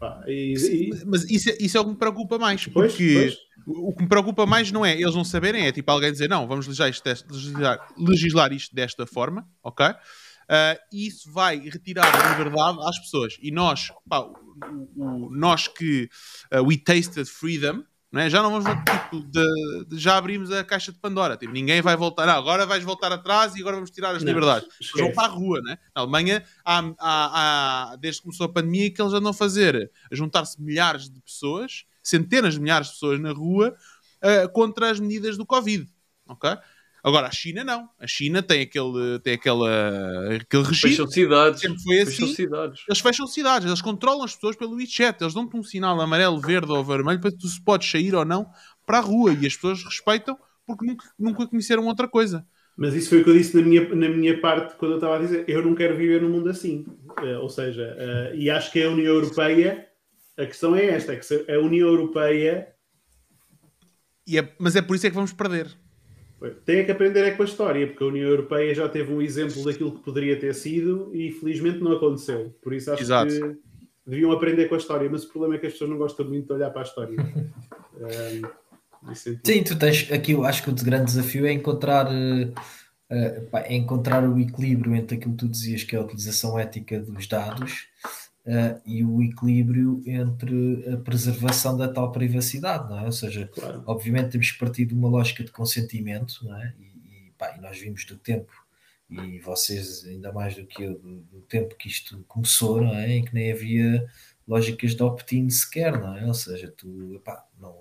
Pá, 0.00 0.24
e, 0.26 0.54
e... 0.54 1.04
Mas 1.04 1.30
isso 1.30 1.50
é, 1.50 1.58
isso 1.60 1.76
é 1.76 1.80
o 1.80 1.84
que 1.84 1.90
me 1.90 1.96
preocupa 1.96 2.38
mais, 2.38 2.66
porque 2.66 3.14
pois, 3.14 3.38
pois. 3.66 3.78
o 3.78 3.94
que 3.94 4.02
me 4.02 4.08
preocupa 4.08 4.46
mais 4.46 4.72
não 4.72 4.84
é 4.84 4.98
eles 4.98 5.14
não 5.14 5.22
saberem, 5.22 5.66
é 5.66 5.72
tipo 5.72 5.90
alguém 5.90 6.10
dizer 6.10 6.26
não, 6.26 6.48
vamos 6.48 6.66
legislar 6.66 6.88
isto, 6.88 7.04
desta, 7.04 7.30
legislar, 7.30 7.88
legislar 7.98 8.52
isto 8.54 8.74
desta 8.74 9.06
forma, 9.06 9.46
ok? 9.62 9.86
Uh, 9.88 10.80
isso 10.90 11.30
vai 11.30 11.58
retirar 11.60 12.06
a 12.06 12.30
liberdade 12.32 12.78
às 12.82 12.98
pessoas. 12.98 13.36
E 13.40 13.52
nós, 13.52 13.92
pá, 14.08 14.20
o, 14.20 14.90
o, 14.96 15.30
nós 15.30 15.68
que 15.68 16.08
uh, 16.52 16.64
we 16.66 16.78
tasted 16.78 17.26
freedom, 17.26 17.84
não 18.10 18.20
é? 18.20 18.28
Já 18.28 18.42
não 18.42 18.50
vamos 18.50 18.66
tipo, 18.66 19.20
de, 19.20 19.84
de, 19.86 19.98
já 19.98 20.16
abrimos 20.16 20.50
a 20.50 20.64
caixa 20.64 20.90
de 20.90 20.98
Pandora. 20.98 21.36
Tipo, 21.36 21.52
ninguém 21.52 21.80
vai 21.80 21.96
voltar. 21.96 22.26
Não, 22.26 22.34
agora 22.34 22.66
vais 22.66 22.82
voltar 22.82 23.12
atrás 23.12 23.54
e 23.54 23.60
agora 23.60 23.76
vamos 23.76 23.90
tirar 23.90 24.16
as 24.16 24.22
não, 24.22 24.28
liberdades. 24.28 24.68
Eles 24.80 24.92
vão 24.92 25.12
para 25.12 25.28
a 25.28 25.30
rua, 25.30 25.60
né? 25.62 25.78
Na 25.94 26.02
Alemanha, 26.02 26.44
há, 26.64 26.78
há, 26.98 27.92
há, 27.92 27.96
desde 27.96 28.20
que 28.20 28.24
começou 28.24 28.46
a 28.46 28.52
pandemia, 28.52 28.92
que 28.92 29.00
eles 29.00 29.12
andam 29.12 29.30
a 29.30 29.34
fazer 29.34 29.90
a 30.10 30.14
juntar-se 30.14 30.60
milhares 30.60 31.08
de 31.08 31.20
pessoas, 31.20 31.84
centenas 32.02 32.54
de 32.54 32.60
milhares 32.60 32.88
de 32.88 32.94
pessoas 32.94 33.20
na 33.20 33.32
rua 33.32 33.76
uh, 34.22 34.52
contra 34.52 34.90
as 34.90 34.98
medidas 34.98 35.36
do 35.36 35.46
Covid. 35.46 35.88
Ok? 36.26 36.50
Agora, 37.02 37.28
a 37.28 37.30
China 37.30 37.64
não. 37.64 37.88
A 37.98 38.06
China 38.06 38.42
tem 38.42 38.62
aquele, 38.62 39.18
tem 39.20 39.34
aquela, 39.34 40.34
aquele 40.34 40.62
regime. 40.62 40.92
Fecham 40.92 41.06
cidades. 41.06 41.60
Sempre 41.60 41.82
foi 41.82 42.00
assim. 42.00 42.10
Fecham 42.12 42.28
cidades. 42.28 42.82
Eles 42.88 43.00
fecham 43.00 43.26
cidades. 43.26 43.66
Eles 43.66 43.82
controlam 43.82 44.24
as 44.24 44.34
pessoas 44.34 44.56
pelo 44.56 44.74
WeChat. 44.74 45.20
Eles 45.20 45.34
dão-te 45.34 45.56
um 45.56 45.62
sinal 45.62 46.00
amarelo, 46.00 46.40
verde 46.40 46.70
ou 46.70 46.84
vermelho 46.84 47.20
para 47.20 47.30
que 47.30 47.38
tu 47.38 47.48
se 47.48 47.62
podes 47.62 47.90
sair 47.90 48.14
ou 48.14 48.24
não 48.24 48.46
para 48.86 48.98
a 48.98 49.02
rua. 49.02 49.32
E 49.32 49.46
as 49.46 49.54
pessoas 49.54 49.82
respeitam 49.84 50.38
porque 50.66 50.86
nunca, 50.86 51.04
nunca 51.18 51.46
conheceram 51.46 51.86
outra 51.86 52.06
coisa. 52.06 52.46
Mas 52.76 52.94
isso 52.94 53.10
foi 53.10 53.20
o 53.20 53.24
que 53.24 53.30
eu 53.30 53.34
disse 53.34 53.56
na 53.56 53.62
minha, 53.62 53.94
na 53.94 54.08
minha 54.08 54.40
parte 54.40 54.76
quando 54.76 54.92
eu 54.92 54.98
estava 54.98 55.16
a 55.16 55.18
dizer 55.18 55.44
eu 55.48 55.62
não 55.62 55.74
quero 55.74 55.96
viver 55.96 56.22
num 56.22 56.30
mundo 56.30 56.48
assim. 56.48 56.86
Uh, 57.20 57.40
ou 57.40 57.48
seja, 57.48 57.96
uh, 57.98 58.34
e 58.34 58.48
acho 58.48 58.72
que 58.72 58.82
a 58.82 58.88
União 58.88 59.14
Europeia, 59.14 59.86
a 60.38 60.46
questão 60.46 60.74
é 60.74 60.86
esta, 60.86 61.12
é 61.12 61.16
que 61.16 61.52
a 61.52 61.58
União 61.58 61.88
Europeia... 61.88 62.68
É, 64.32 64.48
mas 64.58 64.76
é 64.76 64.82
por 64.82 64.94
isso 64.96 65.06
é 65.06 65.10
que 65.10 65.16
vamos 65.16 65.32
perder. 65.32 65.76
Tem 66.64 66.84
que 66.84 66.90
aprender 66.90 67.22
é 67.24 67.32
com 67.32 67.42
a 67.42 67.46
história, 67.46 67.86
porque 67.86 68.02
a 68.02 68.06
União 68.06 68.28
Europeia 68.28 68.74
já 68.74 68.88
teve 68.88 69.12
um 69.12 69.20
exemplo 69.20 69.62
daquilo 69.62 69.92
que 69.92 70.02
poderia 70.02 70.38
ter 70.38 70.54
sido 70.54 71.10
e 71.14 71.30
felizmente 71.32 71.80
não 71.80 71.92
aconteceu. 71.92 72.54
Por 72.62 72.72
isso 72.72 72.90
acho 72.90 73.02
Exato. 73.02 73.30
que 73.30 73.58
deviam 74.06 74.32
aprender 74.32 74.66
com 74.66 74.74
a 74.74 74.78
história, 74.78 75.08
mas 75.10 75.24
o 75.24 75.28
problema 75.28 75.56
é 75.56 75.58
que 75.58 75.66
as 75.66 75.72
pessoas 75.72 75.90
não 75.90 75.98
gostam 75.98 76.26
muito 76.26 76.46
de 76.46 76.52
olhar 76.54 76.70
para 76.70 76.80
a 76.80 76.84
história. 76.84 77.16
um, 79.04 79.14
Sim, 79.14 79.62
tu 79.62 79.78
tens 79.78 80.10
aqui, 80.12 80.32
eu 80.32 80.44
acho 80.44 80.62
que 80.62 80.70
o 80.70 80.74
grande 80.74 81.06
desafio 81.06 81.46
é 81.46 81.52
encontrar, 81.52 82.06
uh, 82.06 82.52
é 83.54 83.74
encontrar 83.74 84.28
o 84.28 84.38
equilíbrio 84.38 84.94
entre 84.94 85.16
aquilo 85.16 85.32
que 85.32 85.38
tu 85.38 85.48
dizias 85.48 85.84
que 85.84 85.96
é 85.96 85.98
a 85.98 86.02
utilização 86.02 86.58
ética 86.58 87.00
dos 87.00 87.26
dados 87.26 87.86
uh, 88.46 88.80
e 88.84 89.04
o 89.04 89.22
equilíbrio 89.22 90.02
entre 90.06 90.88
a 90.92 90.96
preservação 90.96 91.76
da 91.76 91.88
tal 91.88 92.12
privacidade, 92.12 92.88
não 92.88 92.98
é? 92.98 93.04
Ou 93.04 93.12
seja, 93.12 93.48
claro. 93.52 93.82
obviamente 93.86 94.30
temos 94.30 94.50
que 94.50 94.58
partir 94.58 94.86
de 94.86 94.94
uma 94.94 95.08
lógica 95.08 95.44
de 95.44 95.50
consentimento, 95.50 96.44
não 96.44 96.56
é? 96.56 96.74
E, 96.78 97.28
e, 97.28 97.32
pá, 97.36 97.54
e 97.56 97.60
nós 97.60 97.78
vimos 97.78 98.04
do 98.04 98.16
tempo, 98.16 98.52
e 99.08 99.38
vocês 99.40 100.04
ainda 100.06 100.32
mais 100.32 100.54
do 100.54 100.64
que 100.64 100.82
eu, 100.82 100.98
do, 100.98 101.20
do 101.22 101.40
tempo 101.42 101.74
que 101.76 101.88
isto 101.88 102.24
começou, 102.28 102.80
não 102.80 102.94
é? 102.94 103.10
Em 103.10 103.24
que 103.24 103.34
nem 103.34 103.52
havia 103.52 104.06
lógicas 104.46 104.94
de 104.94 105.02
opt-in 105.02 105.48
sequer, 105.50 105.98
não 105.98 106.16
é? 106.16 106.26
Ou 106.26 106.34
seja, 106.34 106.72
tu 106.76 107.20
não, 107.58 107.76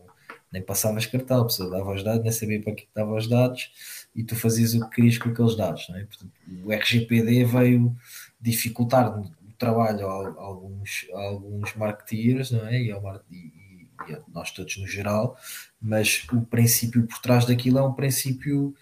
nem 0.51 0.62
passavas 0.62 1.05
cartão, 1.05 1.41
a 1.41 1.45
pessoa 1.45 1.70
dava 1.70 1.93
os 1.93 2.03
dados, 2.03 2.24
nem 2.24 2.32
sabia 2.32 2.62
para 2.62 2.74
que 2.74 2.88
dava 2.93 3.16
os 3.16 3.28
dados 3.28 3.72
e 4.16 4.24
tu 4.24 4.36
fazias 4.36 4.74
o 4.74 4.82
que 4.82 4.95
querias 4.95 5.18
com 5.18 5.30
aqueles 5.30 5.55
dados, 5.55 5.88
não 5.89 5.97
é? 5.97 6.05
Portanto, 6.05 6.32
o 6.64 6.72
RGPD 6.72 7.43
veio 7.45 7.95
dificultar 8.41 9.14
trabalho 9.60 10.07
a, 10.07 10.41
alguns, 10.41 11.05
a 11.14 11.20
alguns 11.20 11.76
marketeers, 11.76 12.51
não 12.51 12.66
é? 12.66 12.82
E, 12.82 12.91
ao, 12.91 13.03
e, 13.30 13.89
e, 14.07 14.14
a 14.14 14.20
nós 14.34 14.51
todos 14.51 14.78
no 14.78 14.88
geral, 14.88 15.38
mas 15.80 16.26
o 16.34 16.41
princípio 16.41 17.05
por 17.05 17.20
trás 17.20 17.45
daquilo 17.45 17.78
é 17.78 17.84
um 17.84 17.93
princípio 17.93 18.74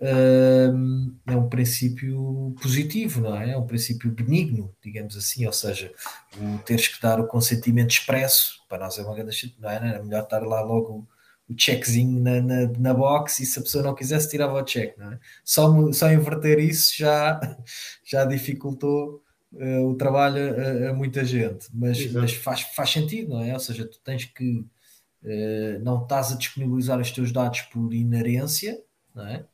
hum, 0.00 1.16
é 1.26 1.36
um 1.36 1.48
princípio 1.48 2.54
positivo, 2.62 3.20
não 3.20 3.36
é? 3.36 3.50
É 3.50 3.58
um 3.58 3.66
princípio 3.66 4.10
benigno, 4.10 4.74
digamos 4.82 5.16
assim, 5.16 5.44
ou 5.46 5.52
seja, 5.52 5.92
o 6.38 6.58
teres 6.60 6.88
que 6.88 7.02
dar 7.02 7.20
o 7.20 7.26
consentimento 7.26 7.90
expresso, 7.90 8.60
para 8.68 8.78
nós 8.84 8.98
é 8.98 9.02
uma 9.02 9.14
grande 9.14 9.54
não 9.58 9.70
é? 9.70 9.76
Era 9.76 10.02
melhor 10.02 10.22
estar 10.22 10.40
lá 10.40 10.60
logo 10.62 11.08
o 11.48 11.54
checkzinho 11.56 12.20
na, 12.20 12.40
na, 12.40 12.68
na, 12.78 12.94
box 12.94 13.40
e 13.40 13.46
se 13.46 13.58
a 13.58 13.62
pessoa 13.62 13.82
não 13.82 13.94
quisesse 13.94 14.30
tirava 14.30 14.54
o 14.54 14.62
check, 14.62 14.96
não 14.96 15.12
é? 15.12 15.18
Só, 15.44 15.92
só 15.92 16.12
inverter 16.12 16.60
isso 16.60 16.96
já, 16.96 17.40
já 18.04 18.24
dificultou 18.24 19.20
uh, 19.52 19.86
o 19.86 19.94
trabalho 19.94 20.38
a, 20.38 20.90
a, 20.90 20.94
muita 20.94 21.24
gente, 21.24 21.68
mas, 21.72 22.10
mas 22.12 22.32
faz, 22.32 22.62
faz 22.62 22.90
sentido, 22.90 23.30
não 23.30 23.42
é? 23.42 23.52
Ou 23.52 23.60
seja, 23.60 23.86
tu 23.86 23.98
tens 24.00 24.24
que 24.24 24.58
uh, 24.58 25.78
não 25.82 26.02
estás 26.02 26.32
a 26.32 26.36
disponibilizar 26.36 27.00
os 27.00 27.10
teus 27.10 27.32
dados 27.32 27.62
por 27.62 27.92
inerência, 27.92 28.80
não 29.14 29.26
é? 29.26 29.46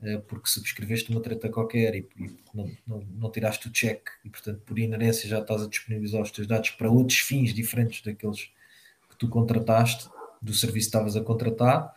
Uh, 0.00 0.20
porque 0.22 0.48
subscreveste 0.48 1.10
uma 1.10 1.20
treta 1.20 1.48
qualquer 1.48 1.94
e, 1.94 2.08
e 2.16 2.36
não, 2.54 2.70
não, 2.86 3.00
não, 3.00 3.30
tiraste 3.30 3.66
o 3.66 3.72
check 3.72 4.08
e 4.22 4.28
portanto 4.28 4.60
por 4.60 4.78
inerência 4.78 5.26
já 5.26 5.38
estás 5.38 5.62
a 5.62 5.68
disponibilizar 5.68 6.20
os 6.20 6.30
teus 6.30 6.46
dados 6.46 6.68
para 6.70 6.90
outros 6.90 7.18
fins 7.20 7.54
diferentes 7.54 8.02
daqueles 8.02 8.50
que 9.08 9.16
tu 9.18 9.26
contrataste 9.26 10.06
do 10.42 10.52
serviço 10.52 10.90
que 10.90 10.96
estavas 10.96 11.16
a 11.16 11.22
contratar 11.22 11.94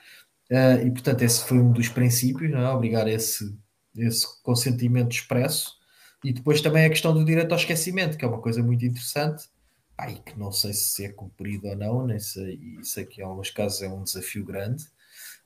e 0.50 0.90
portanto 0.92 1.24
esse 1.24 1.44
foi 1.44 1.60
um 1.60 1.74
dos 1.74 1.90
princípios, 1.90 2.50
não 2.50 2.60
é? 2.62 2.70
obrigar 2.70 3.06
esse, 3.06 3.54
esse 3.98 4.26
consentimento 4.44 5.12
expresso 5.12 5.79
e 6.24 6.34
depois 6.34 6.62
também 6.62 6.86
a 6.86 6.90
questão 6.90 7.14
do 7.14 7.24
direito 7.24 7.52
ao 7.52 7.58
esquecimento, 7.58 8.18
que 8.18 8.26
é 8.26 8.28
uma 8.28 8.42
coisa 8.42 8.62
muito 8.62 8.86
interessante, 8.86 9.46
pá, 9.96 10.10
e 10.10 10.16
que 10.16 10.38
não 10.38 10.52
sei 10.52 10.74
se 10.74 11.06
é 11.06 11.10
cumprido 11.10 11.68
ou 11.68 11.76
não, 11.76 12.06
nem 12.06 12.20
sei, 12.20 12.60
sei 12.84 13.06
que 13.06 13.22
em 13.22 13.24
alguns 13.24 13.50
casos 13.52 13.82
é 13.82 13.88
um 13.88 14.04
desafio 14.04 14.44
grande, 14.46 14.86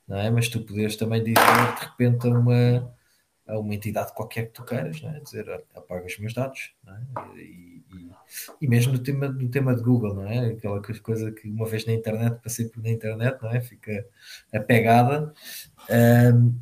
não 0.07 0.17
é? 0.17 0.29
mas 0.31 0.47
tu 0.47 0.61
poderes 0.61 0.95
também 0.95 1.23
dizer 1.23 1.35
de 1.35 1.85
repente 1.85 2.27
a 2.27 2.31
uma, 2.31 2.95
a 3.47 3.59
uma 3.59 3.75
entidade 3.75 4.13
qualquer 4.13 4.47
que 4.47 4.53
tu 4.53 4.63
queiras, 4.63 5.01
não 5.01 5.11
é? 5.11 5.19
dizer 5.19 5.49
apaga 5.75 6.05
os 6.05 6.17
meus 6.17 6.33
dados, 6.33 6.73
não 6.83 6.93
é? 6.93 7.01
e, 7.37 7.83
e, 7.93 8.11
e, 8.61 8.67
mesmo 8.67 8.93
no 8.93 8.99
tema, 8.99 9.27
no 9.27 9.49
tema 9.49 9.75
de 9.75 9.83
Google, 9.83 10.15
não 10.15 10.27
é? 10.27 10.47
aquela 10.47 10.81
coisa 10.81 11.31
que 11.31 11.47
uma 11.47 11.67
vez 11.67 11.85
na 11.85 11.93
internet, 11.93 12.41
passei 12.41 12.67
por 12.67 12.81
na 12.81 12.89
internet, 12.89 13.39
não 13.41 13.51
é? 13.51 13.61
fica 13.61 14.05
apegada. 14.51 15.31
Um, 16.33 16.59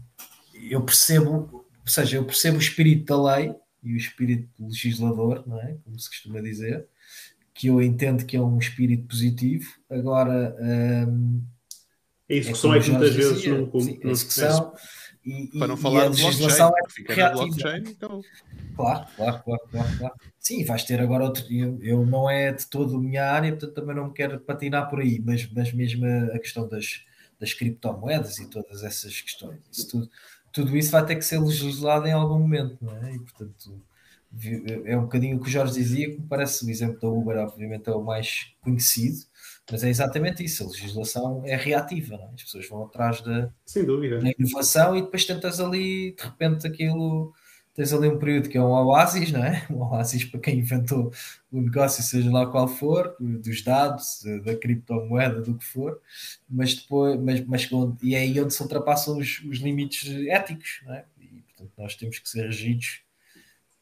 eu 0.53 0.83
percebo, 0.83 1.49
ou 1.53 1.87
seja, 1.87 2.17
eu 2.17 2.25
percebo 2.25 2.57
o 2.57 2.61
espírito 2.61 3.05
da 3.05 3.35
lei, 3.35 3.55
e 3.83 3.93
o 3.93 3.97
espírito 3.97 4.49
legislador, 4.59 5.43
não 5.47 5.59
é? 5.59 5.77
como 5.83 5.99
se 5.99 6.09
costuma 6.09 6.41
dizer, 6.41 6.85
que 7.53 7.67
eu 7.67 7.81
entendo 7.81 8.25
que 8.25 8.37
é 8.37 8.41
um 8.41 8.57
espírito 8.57 9.07
positivo. 9.07 9.69
Agora, 9.89 10.55
hum, 10.59 11.43
a 12.29 12.33
execução 12.33 12.73
é, 12.73 12.77
é 12.77 12.81
que 12.81 12.91
muitas 12.91 13.15
vezes 13.15 13.33
dizia, 13.35 13.57
não, 13.57 13.79
sim, 13.79 13.99
a 14.03 14.07
execução 14.07 14.73
e, 15.23 15.47
para 15.57 15.67
não 15.67 15.77
falar 15.77 16.09
de 16.09 16.23
legislação 16.23 16.71
é 17.07 17.13
reativa. 17.13 17.77
Então... 17.77 18.21
Claro, 18.75 19.05
claro, 19.15 19.43
claro, 19.43 19.61
claro, 19.69 19.97
claro. 19.97 20.15
Sim, 20.39 20.63
vais 20.63 20.83
ter 20.83 20.99
agora 20.99 21.25
outro. 21.25 21.45
Eu, 21.51 21.79
eu 21.83 22.05
não 22.05 22.29
é 22.29 22.51
de 22.51 22.65
todo 22.67 22.95
a 22.95 22.99
minha 22.99 23.25
área, 23.25 23.51
portanto 23.51 23.73
também 23.73 23.95
não 23.95 24.07
me 24.07 24.13
quero 24.13 24.39
patinar 24.39 24.89
por 24.89 24.99
aí, 24.99 25.21
mas, 25.23 25.47
mas 25.51 25.71
mesmo 25.73 26.05
a, 26.05 26.35
a 26.35 26.39
questão 26.39 26.67
das, 26.67 27.05
das 27.39 27.53
criptomoedas 27.53 28.39
e 28.39 28.49
todas 28.49 28.83
essas 28.83 29.21
questões, 29.21 29.59
isso 29.71 29.89
tudo 29.89 30.09
tudo 30.51 30.77
isso 30.77 30.91
vai 30.91 31.05
ter 31.05 31.15
que 31.15 31.25
ser 31.25 31.39
legislado 31.39 32.07
em 32.07 32.11
algum 32.11 32.39
momento, 32.39 32.77
não 32.81 32.95
é? 32.97 33.13
E 33.13 33.19
portanto 33.19 33.81
é 34.85 34.97
um 34.97 35.01
bocadinho 35.01 35.37
o 35.37 35.41
que 35.41 35.47
o 35.47 35.51
Jorge 35.51 35.73
dizia, 35.73 36.09
que 36.09 36.21
me 36.21 36.27
parece 36.27 36.65
o 36.65 36.69
exemplo 36.69 36.99
da 37.01 37.07
Uber, 37.09 37.37
obviamente, 37.37 37.89
é 37.89 37.91
o 37.91 38.01
mais 38.01 38.53
conhecido, 38.61 39.17
mas 39.69 39.83
é 39.83 39.89
exatamente 39.89 40.43
isso, 40.43 40.63
a 40.63 40.67
legislação 40.67 41.43
é 41.45 41.55
reativa, 41.55 42.15
é? 42.15 42.29
as 42.33 42.43
pessoas 42.43 42.67
vão 42.67 42.85
atrás 42.85 43.21
da, 43.21 43.49
da 44.21 44.31
inovação 44.37 44.95
e 44.95 45.01
depois 45.01 45.25
tentas 45.25 45.59
ali, 45.59 46.15
de 46.15 46.23
repente, 46.23 46.65
aquilo 46.65 47.33
tens 47.73 47.93
ali 47.93 48.07
um 48.07 48.19
período 48.19 48.49
que 48.49 48.57
é 48.57 48.61
um 48.61 48.71
oásis, 48.71 49.31
não 49.31 49.43
é? 49.43 49.65
Um 49.69 49.81
oásis 49.81 50.25
para 50.25 50.39
quem 50.39 50.59
inventou 50.59 51.11
o 51.51 51.61
negócio, 51.61 52.03
seja 52.03 52.31
lá 52.31 52.45
qual 52.45 52.67
for, 52.67 53.15
dos 53.19 53.61
dados, 53.61 54.23
da 54.43 54.55
criptomoeda, 54.55 55.41
do 55.41 55.57
que 55.57 55.65
for, 55.65 55.99
mas 56.49 56.75
depois, 56.75 57.19
mas, 57.19 57.45
mas 57.45 57.69
e 58.01 58.15
é 58.15 58.19
aí 58.19 58.39
onde 58.39 58.53
se 58.53 58.61
ultrapassam 58.61 59.17
os, 59.17 59.41
os 59.43 59.57
limites 59.59 60.07
éticos, 60.27 60.81
não 60.85 60.93
é? 60.93 61.05
E 61.19 61.41
portanto 61.41 61.71
nós 61.77 61.95
temos 61.95 62.19
que 62.19 62.29
ser 62.29 62.45
regidos. 62.45 63.01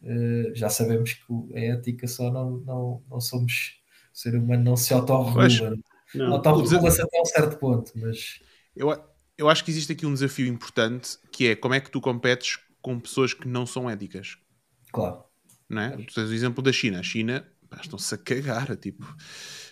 Uh, 0.01 0.55
já 0.55 0.69
sabemos 0.69 1.13
que 1.13 1.33
a 1.53 1.59
ética 1.59 2.07
só 2.07 2.31
não, 2.31 2.51
não, 2.59 3.03
não 3.09 3.19
somos 3.19 3.79
o 4.13 4.17
ser 4.17 4.35
humano 4.35 4.63
não 4.63 4.77
se 4.77 4.93
autorregula. 4.93 5.77
Autorregula-se 6.29 7.01
até 7.01 7.21
um 7.21 7.25
certo 7.25 7.57
ponto, 7.57 7.91
mas 7.95 8.39
eu, 8.75 8.97
eu 9.37 9.49
acho 9.49 9.63
que 9.63 9.71
existe 9.71 9.91
aqui 9.91 10.05
um 10.05 10.13
desafio 10.13 10.47
importante 10.47 11.17
que 11.31 11.49
é 11.49 11.55
como 11.55 11.73
é 11.73 11.79
que 11.79 11.91
tu 11.91 12.01
competes 12.01 12.57
com 12.81 12.99
pessoas 12.99 13.33
que 13.33 13.47
não 13.47 13.65
são 13.65 13.89
éticas. 13.89 14.37
Claro. 14.91 15.23
Não 15.69 15.81
é? 15.81 15.97
Tu 15.97 16.13
tens 16.13 16.29
o 16.29 16.33
exemplo 16.33 16.63
da 16.63 16.71
China. 16.71 16.99
A 16.99 17.03
China 17.03 17.45
estão-se 17.81 18.13
a 18.15 18.17
cagar, 18.17 18.75
tipo. 18.77 19.05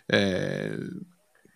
É, 0.10 0.78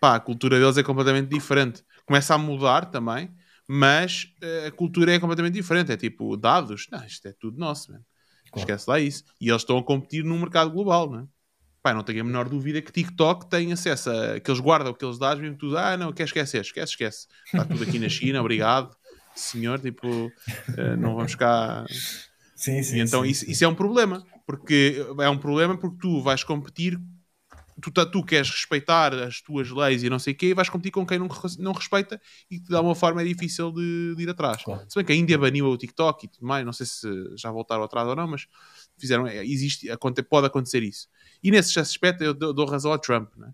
pá, 0.00 0.16
a 0.16 0.20
cultura 0.20 0.58
deles 0.58 0.76
é 0.76 0.82
completamente 0.82 1.28
diferente. 1.28 1.84
Começa 2.04 2.34
a 2.34 2.38
mudar 2.38 2.86
também, 2.86 3.32
mas 3.68 4.34
uh, 4.42 4.66
a 4.66 4.70
cultura 4.72 5.14
é 5.14 5.18
completamente 5.20 5.54
diferente. 5.54 5.92
É 5.92 5.96
tipo, 5.96 6.36
dados, 6.36 6.88
não, 6.90 7.04
isto 7.04 7.26
é 7.28 7.32
tudo 7.32 7.58
nosso, 7.58 7.92
man. 7.92 8.00
Claro. 8.50 8.68
esquece 8.68 8.90
lá 8.90 9.00
isso. 9.00 9.24
E 9.40 9.48
eles 9.48 9.62
estão 9.62 9.78
a 9.78 9.82
competir 9.82 10.24
num 10.24 10.38
mercado 10.38 10.70
global, 10.70 11.10
não 11.10 11.20
é? 11.20 11.26
Pá, 11.82 11.92
não 11.92 12.04
tenho 12.04 12.20
a 12.20 12.24
menor 12.24 12.48
dúvida 12.48 12.80
que 12.80 12.92
TikTok 12.92 13.48
tem 13.48 13.72
acesso 13.72 14.10
a 14.10 14.38
que 14.38 14.48
eles 14.48 14.60
guardam 14.60 14.92
aqueles 14.92 15.18
dados, 15.18 15.42
mesmo 15.42 15.56
tudo, 15.56 15.76
ah, 15.76 15.96
não, 15.96 16.12
quer 16.12 16.24
esquecer, 16.24 16.60
esquece, 16.60 16.92
esquece. 16.92 17.26
Está 17.46 17.64
tudo 17.64 17.82
aqui 17.82 17.98
na 17.98 18.08
China, 18.08 18.40
obrigado, 18.40 18.94
senhor, 19.34 19.80
tipo, 19.80 20.08
uh, 20.08 20.96
não 20.98 21.16
vamos 21.16 21.34
cá. 21.34 21.84
Sim, 22.54 22.80
sim. 22.80 22.98
E 22.98 23.00
então 23.00 23.24
sim, 23.24 23.28
isso, 23.30 23.44
sim. 23.44 23.50
isso 23.50 23.64
é 23.64 23.68
um 23.68 23.74
problema, 23.74 24.24
porque 24.46 25.04
é 25.18 25.28
um 25.28 25.36
problema 25.36 25.76
porque 25.76 25.98
tu 26.00 26.22
vais 26.22 26.44
competir 26.44 26.96
tu, 27.80 28.06
tu 28.06 28.24
queres 28.24 28.50
respeitar 28.50 29.14
as 29.14 29.40
tuas 29.40 29.70
leis 29.70 30.02
e 30.02 30.10
não 30.10 30.18
sei 30.18 30.32
o 30.32 30.36
quê, 30.36 30.46
e 30.46 30.54
vais 30.54 30.68
competir 30.68 30.92
com 30.92 31.06
quem 31.06 31.18
não, 31.18 31.28
não 31.58 31.72
respeita 31.72 32.20
e 32.50 32.58
de 32.58 32.74
alguma 32.74 32.94
forma 32.94 33.22
é 33.22 33.24
difícil 33.24 33.72
de, 33.72 34.14
de 34.14 34.22
ir 34.22 34.28
atrás. 34.28 34.62
Claro. 34.62 34.84
Se 34.88 34.94
bem 34.96 35.04
que 35.04 35.12
a 35.12 35.16
Índia 35.16 35.38
baniu 35.38 35.66
o 35.66 35.76
TikTok 35.76 36.26
e 36.26 36.28
tudo 36.28 36.46
mais, 36.46 36.64
não 36.64 36.72
sei 36.72 36.86
se 36.86 37.08
já 37.36 37.50
voltaram 37.50 37.82
atrás 37.82 38.06
ou 38.06 38.14
não, 38.14 38.26
mas 38.26 38.46
fizeram, 38.98 39.26
é, 39.26 39.44
existe, 39.44 39.88
pode 40.28 40.46
acontecer 40.46 40.82
isso. 40.82 41.08
E 41.42 41.50
nesse 41.50 41.78
aspecto 41.78 42.22
eu 42.22 42.34
dou, 42.34 42.52
dou 42.52 42.66
razão 42.66 42.92
ao 42.92 42.98
Trump, 42.98 43.30
né? 43.36 43.52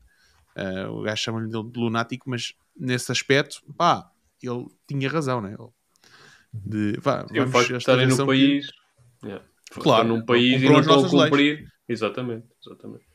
Uh, 0.56 0.90
o 0.90 1.02
gajo 1.02 1.22
chama-lhe 1.22 1.48
de 1.48 1.78
lunático, 1.78 2.28
mas 2.28 2.52
nesse 2.76 3.12
aspecto, 3.12 3.62
pá, 3.76 4.10
ele 4.42 4.66
tinha 4.86 5.08
razão, 5.08 5.40
né? 5.40 5.56
Ele, 5.58 5.68
de, 6.52 7.00
vá, 7.00 7.26
Sim, 7.28 7.44
vamos, 7.44 7.70
o 7.70 7.76
estarem 7.76 8.06
no 8.06 8.26
país, 8.26 8.70
que... 9.20 9.26
yeah. 9.26 9.44
claro, 9.70 10.08
num 10.08 10.24
país 10.24 10.62
e 10.62 10.68
não 10.68 10.80
estão 10.80 11.04
a 11.04 11.08
cumprir. 11.08 11.58
Leis. 11.58 11.70
Exatamente, 11.88 12.46
exatamente. 12.64 13.06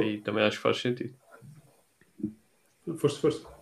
Aí 0.00 0.20
também 0.20 0.44
acho 0.44 0.56
que 0.56 0.62
faz 0.62 0.80
sentido. 0.80 1.14
Força, 2.98 3.20
força. 3.20 3.57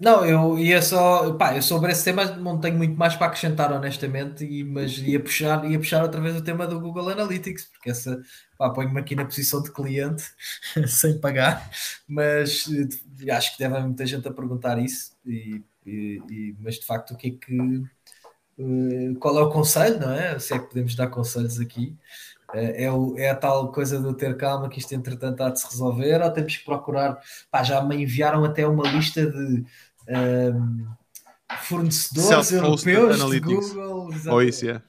Não, 0.00 0.24
eu 0.24 0.58
ia 0.58 0.80
só. 0.80 1.32
Pá, 1.34 1.54
eu 1.56 1.62
sobre 1.62 1.92
esse 1.92 2.04
tema 2.04 2.24
não 2.36 2.58
tenho 2.60 2.76
muito 2.76 2.96
mais 2.96 3.14
para 3.16 3.26
acrescentar, 3.26 3.72
honestamente, 3.72 4.44
e, 4.44 4.64
mas 4.64 4.96
ia 4.98 5.20
puxar, 5.20 5.64
ia 5.70 5.78
puxar 5.78 6.02
outra 6.02 6.20
vez 6.20 6.36
o 6.36 6.42
tema 6.42 6.66
do 6.66 6.80
Google 6.80 7.08
Analytics, 7.10 7.66
porque 7.66 7.90
essa. 7.90 8.20
Pá, 8.56 8.70
ponho-me 8.70 9.00
aqui 9.00 9.14
na 9.14 9.24
posição 9.24 9.62
de 9.62 9.70
cliente, 9.72 10.22
sem 10.88 11.20
pagar, 11.20 11.70
mas 12.08 12.66
eh, 13.22 13.30
acho 13.32 13.52
que 13.52 13.58
deve 13.58 13.74
haver 13.76 13.86
muita 13.86 14.06
gente 14.06 14.26
a 14.26 14.32
perguntar 14.32 14.78
isso, 14.78 15.12
e, 15.26 15.62
e, 15.84 16.22
e, 16.30 16.56
mas 16.60 16.76
de 16.76 16.86
facto, 16.86 17.12
o 17.12 17.16
que 17.16 17.28
é 17.28 17.30
que. 17.32 17.82
Eh, 18.58 19.14
qual 19.20 19.38
é 19.38 19.42
o 19.42 19.50
conselho, 19.50 20.00
não 20.00 20.12
é? 20.12 20.38
Se 20.38 20.54
é 20.54 20.58
que 20.58 20.66
podemos 20.66 20.94
dar 20.94 21.08
conselhos 21.08 21.60
aqui. 21.60 21.96
É, 22.54 22.84
é, 22.84 22.92
o, 22.92 23.14
é, 23.18 23.28
a 23.30 23.34
tal 23.34 23.70
coisa 23.70 24.00
de 24.00 24.14
ter 24.16 24.36
calma 24.36 24.68
que 24.68 24.78
isto 24.78 24.94
entretanto 24.94 25.42
há 25.42 25.50
de 25.50 25.60
se 25.60 25.66
resolver, 25.68 26.22
ou 26.22 26.30
temos 26.30 26.56
que 26.56 26.64
procurar. 26.64 27.20
Pá, 27.50 27.62
já 27.62 27.82
me 27.82 27.96
enviaram 27.96 28.44
até 28.44 28.66
uma 28.66 28.88
lista 28.88 29.26
de 29.26 29.64
um, 30.08 30.86
fornecedores 31.62 32.52
europeus 32.52 33.20
analytics. 33.20 33.68
de 33.68 33.74
Google. 33.74 34.10
Oh, 34.30 34.42
isso, 34.42 34.64
yeah. 34.64 34.84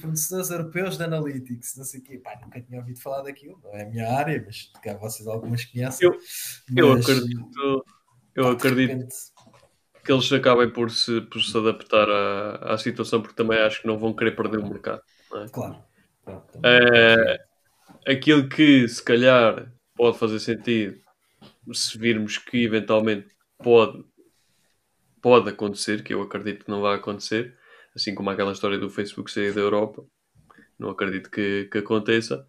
Fornecedores 0.00 0.50
europeus 0.50 0.96
de 0.96 1.04
Analytics, 1.04 1.76
não 1.76 1.84
sei 1.84 2.00
o 2.00 2.02
quê. 2.02 2.18
Pá, 2.18 2.38
nunca 2.42 2.60
tinha 2.60 2.80
ouvido 2.80 2.98
falar 3.00 3.22
daquilo, 3.22 3.60
não 3.62 3.74
é 3.74 3.82
a 3.82 3.86
minha 3.86 4.10
área, 4.10 4.42
mas 4.44 4.70
cá 4.82 4.94
vocês 4.94 5.28
algumas 5.28 5.64
conhecem. 5.66 6.08
Eu, 6.08 6.18
eu 6.74 6.92
acredito, 6.92 7.84
eu 8.34 8.44
pá, 8.44 8.52
acredito 8.52 8.90
repente... 8.92 9.14
que 10.04 10.10
eles 10.10 10.32
acabem 10.32 10.72
por 10.72 10.90
se, 10.90 11.20
por 11.20 11.40
se 11.42 11.56
adaptar 11.56 12.08
à, 12.08 12.74
à 12.74 12.78
situação, 12.78 13.20
porque 13.20 13.36
também 13.36 13.58
acho 13.58 13.82
que 13.82 13.86
não 13.86 13.98
vão 13.98 14.14
querer 14.14 14.34
perder 14.34 14.58
o 14.58 14.68
mercado. 14.68 15.02
É? 15.34 15.48
Claro. 15.48 15.87
Uh, 16.36 17.38
aquilo 18.06 18.48
que 18.48 18.88
se 18.88 19.02
calhar 19.02 19.72
pode 19.96 20.18
fazer 20.18 20.38
sentido 20.38 20.98
se 21.72 21.98
virmos 21.98 22.38
que 22.38 22.64
eventualmente 22.64 23.28
pode, 23.58 24.04
pode 25.20 25.50
acontecer, 25.50 26.02
que 26.02 26.14
eu 26.14 26.22
acredito 26.22 26.64
que 26.64 26.70
não 26.70 26.80
vai 26.80 26.96
acontecer, 26.96 27.56
assim 27.94 28.14
como 28.14 28.30
aquela 28.30 28.52
história 28.52 28.78
do 28.78 28.88
Facebook 28.88 29.30
sair 29.30 29.52
da 29.52 29.60
Europa, 29.60 30.04
não 30.78 30.90
acredito 30.90 31.30
que, 31.30 31.68
que 31.70 31.78
aconteça. 31.78 32.46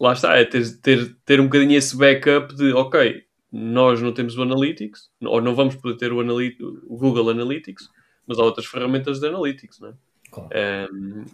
Lá 0.00 0.12
está, 0.12 0.36
é 0.36 0.44
ter, 0.44 0.80
ter, 0.80 1.16
ter 1.24 1.40
um 1.40 1.44
bocadinho 1.44 1.76
esse 1.76 1.96
backup 1.96 2.54
de 2.54 2.72
ok, 2.72 3.24
nós 3.52 4.00
não 4.00 4.12
temos 4.12 4.36
o 4.36 4.42
Analytics, 4.42 5.10
ou 5.22 5.40
não 5.40 5.54
vamos 5.54 5.76
poder 5.76 5.96
ter 5.96 6.12
o, 6.12 6.18
o 6.20 6.96
Google 6.96 7.30
Analytics, 7.30 7.88
mas 8.26 8.38
há 8.38 8.42
outras 8.42 8.66
ferramentas 8.66 9.20
de 9.20 9.28
Analytics, 9.28 9.80
não 9.80 9.90
é? 9.90 9.94
Claro. 10.34 10.50
Um, 10.92 11.24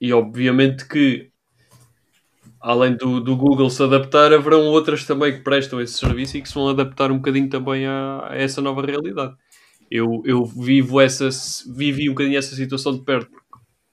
e 0.00 0.12
obviamente 0.12 0.88
que, 0.88 1.30
além 2.60 2.96
do, 2.96 3.20
do, 3.20 3.36
Google 3.36 3.68
se 3.68 3.82
adaptar, 3.82 4.32
haverão 4.32 4.64
outras 4.66 5.04
também 5.04 5.34
que 5.34 5.40
prestam 5.40 5.80
esse 5.80 5.94
serviço 5.94 6.36
e 6.36 6.42
que 6.42 6.48
se 6.48 6.54
vão 6.54 6.68
adaptar 6.68 7.10
um 7.10 7.16
bocadinho 7.16 7.50
também 7.50 7.86
a, 7.86 8.28
a 8.30 8.36
essa 8.36 8.62
nova 8.62 8.84
realidade. 8.84 9.34
Eu, 9.90 10.22
eu 10.24 10.44
vivo 10.44 11.00
essa, 11.00 11.28
vivi 11.74 12.08
um 12.08 12.12
bocadinho 12.12 12.38
essa 12.38 12.56
situação 12.56 12.92
de 12.92 13.04
perto 13.04 13.30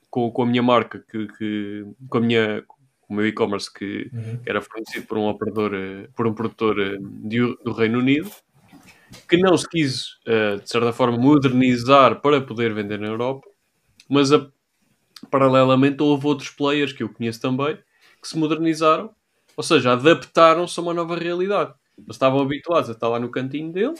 com, 0.09 0.32
com 0.32 0.43
a 0.43 0.45
minha 0.45 0.64
marca, 0.64 1.03
que, 1.11 1.28
que 1.28 1.86
com, 2.09 2.18
a 2.18 2.22
minha, 2.22 2.64
com 2.66 3.14
o 3.14 3.18
meu 3.18 3.28
e-commerce 3.28 3.72
que 3.72 4.09
uhum. 4.14 4.39
era 4.45 4.61
fornecido 4.61 5.05
por 5.07 5.18
um 5.18 5.28
operador, 5.28 5.74
eh, 5.74 6.07
por 6.16 6.26
um 6.26 6.34
produtor 6.34 6.80
eh, 6.80 6.97
de, 6.99 7.39
do 7.64 7.74
Reino 7.74 7.99
Unido, 7.99 8.30
que 9.30 9.38
não 9.38 9.55
se 9.55 9.70
quis, 9.70 10.18
eh, 10.26 10.55
de 10.57 10.70
certa 10.70 10.91
forma, 10.91 11.18
modernizar 11.18 12.22
para 12.22 12.41
poder 12.41 12.74
vender 12.74 12.99
na 12.99 13.07
Europa 13.07 13.53
mas 14.14 14.32
a, 14.32 14.47
paralelamente 15.30 16.01
houve 16.01 16.28
outros 16.28 16.49
players 16.49 16.93
que 16.93 17.03
eu 17.03 17.09
conheço 17.09 17.41
também 17.41 17.78
que 18.22 18.28
se 18.30 18.38
modernizaram, 18.38 19.09
ou 19.57 19.64
seja, 19.64 19.91
adaptaram-se 19.91 20.80
a 20.80 20.84
uma 20.84 20.93
nova 20.93 21.16
realidade. 21.18 21.74
Eles 21.97 22.16
estavam 22.16 22.41
habituados 22.41 22.89
a 22.89 22.93
estar 22.93 23.09
lá 23.09 23.20
no 23.20 23.30
cantinho 23.30 23.72
deles, 23.72 23.99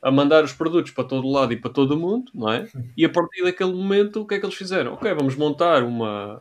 a 0.00 0.10
mandar 0.10 0.44
os 0.44 0.52
produtos 0.52 0.92
para 0.92 1.04
todo 1.04 1.28
lado 1.28 1.52
e 1.52 1.56
para 1.56 1.70
todo 1.70 1.92
o 1.92 1.98
mundo, 1.98 2.30
não 2.32 2.50
é? 2.50 2.68
E 2.96 3.04
a 3.04 3.08
partir 3.08 3.42
daquele 3.42 3.72
momento, 3.72 4.22
o 4.22 4.26
que 4.26 4.34
é 4.34 4.38
que 4.38 4.46
eles 4.46 4.54
fizeram? 4.54 4.94
Ok, 4.94 5.12
vamos 5.14 5.34
montar 5.34 5.82
uma, 5.82 6.40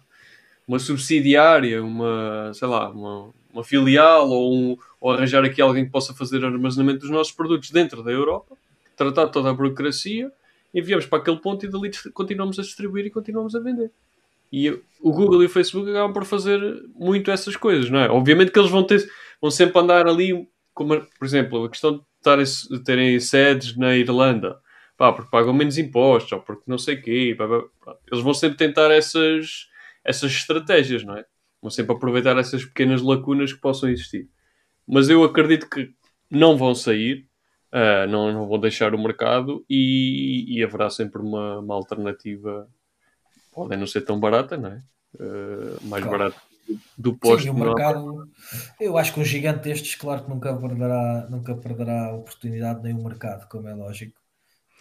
uma 0.67 0.79
subsidiária, 0.79 1.83
uma, 1.83 2.51
sei 2.53 2.67
lá, 2.67 2.89
uma, 2.89 3.31
uma 3.51 3.63
filial 3.63 4.29
ou, 4.29 4.53
um, 4.53 4.77
ou 4.99 5.11
arranjar 5.11 5.43
aqui 5.43 5.61
alguém 5.61 5.85
que 5.85 5.91
possa 5.91 6.13
fazer 6.13 6.45
armazenamento 6.45 6.99
dos 6.99 7.09
nossos 7.09 7.33
produtos 7.33 7.71
dentro 7.71 8.03
da 8.03 8.11
Europa, 8.11 8.55
tratar 8.95 9.27
toda 9.27 9.49
a 9.49 9.53
burocracia 9.53 10.31
enviamos 10.73 11.05
para 11.05 11.19
aquele 11.19 11.37
ponto 11.37 11.65
e 11.65 11.69
dali 11.69 11.91
continuamos 12.13 12.59
a 12.59 12.61
distribuir 12.61 13.05
e 13.05 13.09
continuamos 13.09 13.55
a 13.55 13.59
vender. 13.59 13.91
E 14.51 14.69
o 14.69 15.11
Google 15.11 15.43
e 15.43 15.45
o 15.45 15.49
Facebook 15.49 15.89
acabam 15.89 16.11
por 16.11 16.25
fazer 16.25 16.59
muito 16.93 17.31
essas 17.31 17.55
coisas, 17.55 17.89
não 17.89 17.99
é? 17.99 18.09
Obviamente 18.09 18.51
que 18.51 18.59
eles 18.59 18.69
vão, 18.69 18.83
ter, 18.83 19.09
vão 19.41 19.49
sempre 19.49 19.79
andar 19.79 20.07
ali, 20.07 20.47
como, 20.73 21.01
por 21.17 21.25
exemplo, 21.25 21.63
a 21.63 21.69
questão 21.69 21.97
de, 21.97 22.03
tarem, 22.21 22.43
de 22.43 22.83
terem 22.83 23.19
sedes 23.19 23.77
na 23.77 23.95
Irlanda, 23.95 24.59
pá, 24.97 25.13
porque 25.13 25.31
pagam 25.31 25.53
menos 25.53 25.77
impostos, 25.77 26.33
ou 26.33 26.41
porque 26.41 26.63
não 26.67 26.77
sei 26.77 26.95
o 26.95 27.01
quê, 27.01 27.35
pá, 27.37 27.47
pá, 27.47 27.95
eles 28.11 28.23
vão 28.23 28.33
sempre 28.33 28.57
tentar 28.57 28.91
essas, 28.91 29.67
essas 30.03 30.31
estratégias, 30.31 31.03
não 31.05 31.15
é? 31.15 31.25
Vão 31.61 31.71
sempre 31.71 31.95
aproveitar 31.95 32.37
essas 32.37 32.65
pequenas 32.65 33.01
lacunas 33.01 33.53
que 33.53 33.61
possam 33.61 33.89
existir. 33.89 34.27
Mas 34.85 35.09
eu 35.09 35.23
acredito 35.23 35.69
que 35.69 35.93
não 36.29 36.57
vão 36.57 36.75
sair, 36.75 37.25
Uh, 37.73 38.05
não, 38.09 38.33
não 38.33 38.47
vão 38.47 38.59
deixar 38.59 38.93
o 38.93 39.01
mercado 39.01 39.65
e, 39.69 40.45
e 40.49 40.63
haverá 40.63 40.89
sempre 40.89 41.21
uma, 41.21 41.59
uma, 41.59 41.73
alternativa. 41.73 42.67
Podem 43.53 43.77
não 43.77 43.87
ser 43.87 44.01
tão 44.01 44.19
barata, 44.19 44.57
não 44.57 44.69
é? 44.69 44.83
Uh, 45.15 45.87
mais 45.87 46.03
claro. 46.03 46.17
barata 46.17 46.41
do 46.97 47.15
posto. 47.15 47.43
Sim, 47.43 47.49
o 47.49 47.53
mercado, 47.53 48.29
eu 48.79 48.97
acho 48.97 49.13
que 49.13 49.19
um 49.19 49.25
gigante 49.25 49.63
destes, 49.63 49.95
claro 49.95 50.23
que 50.23 50.29
nunca 50.29 50.55
perderá, 50.55 51.27
nunca 51.29 51.55
perderá 51.55 52.07
a 52.07 52.15
oportunidade 52.15 52.83
nem 52.83 52.93
o 52.93 53.03
mercado, 53.03 53.47
como 53.47 53.67
é 53.67 53.73
lógico. 53.73 54.19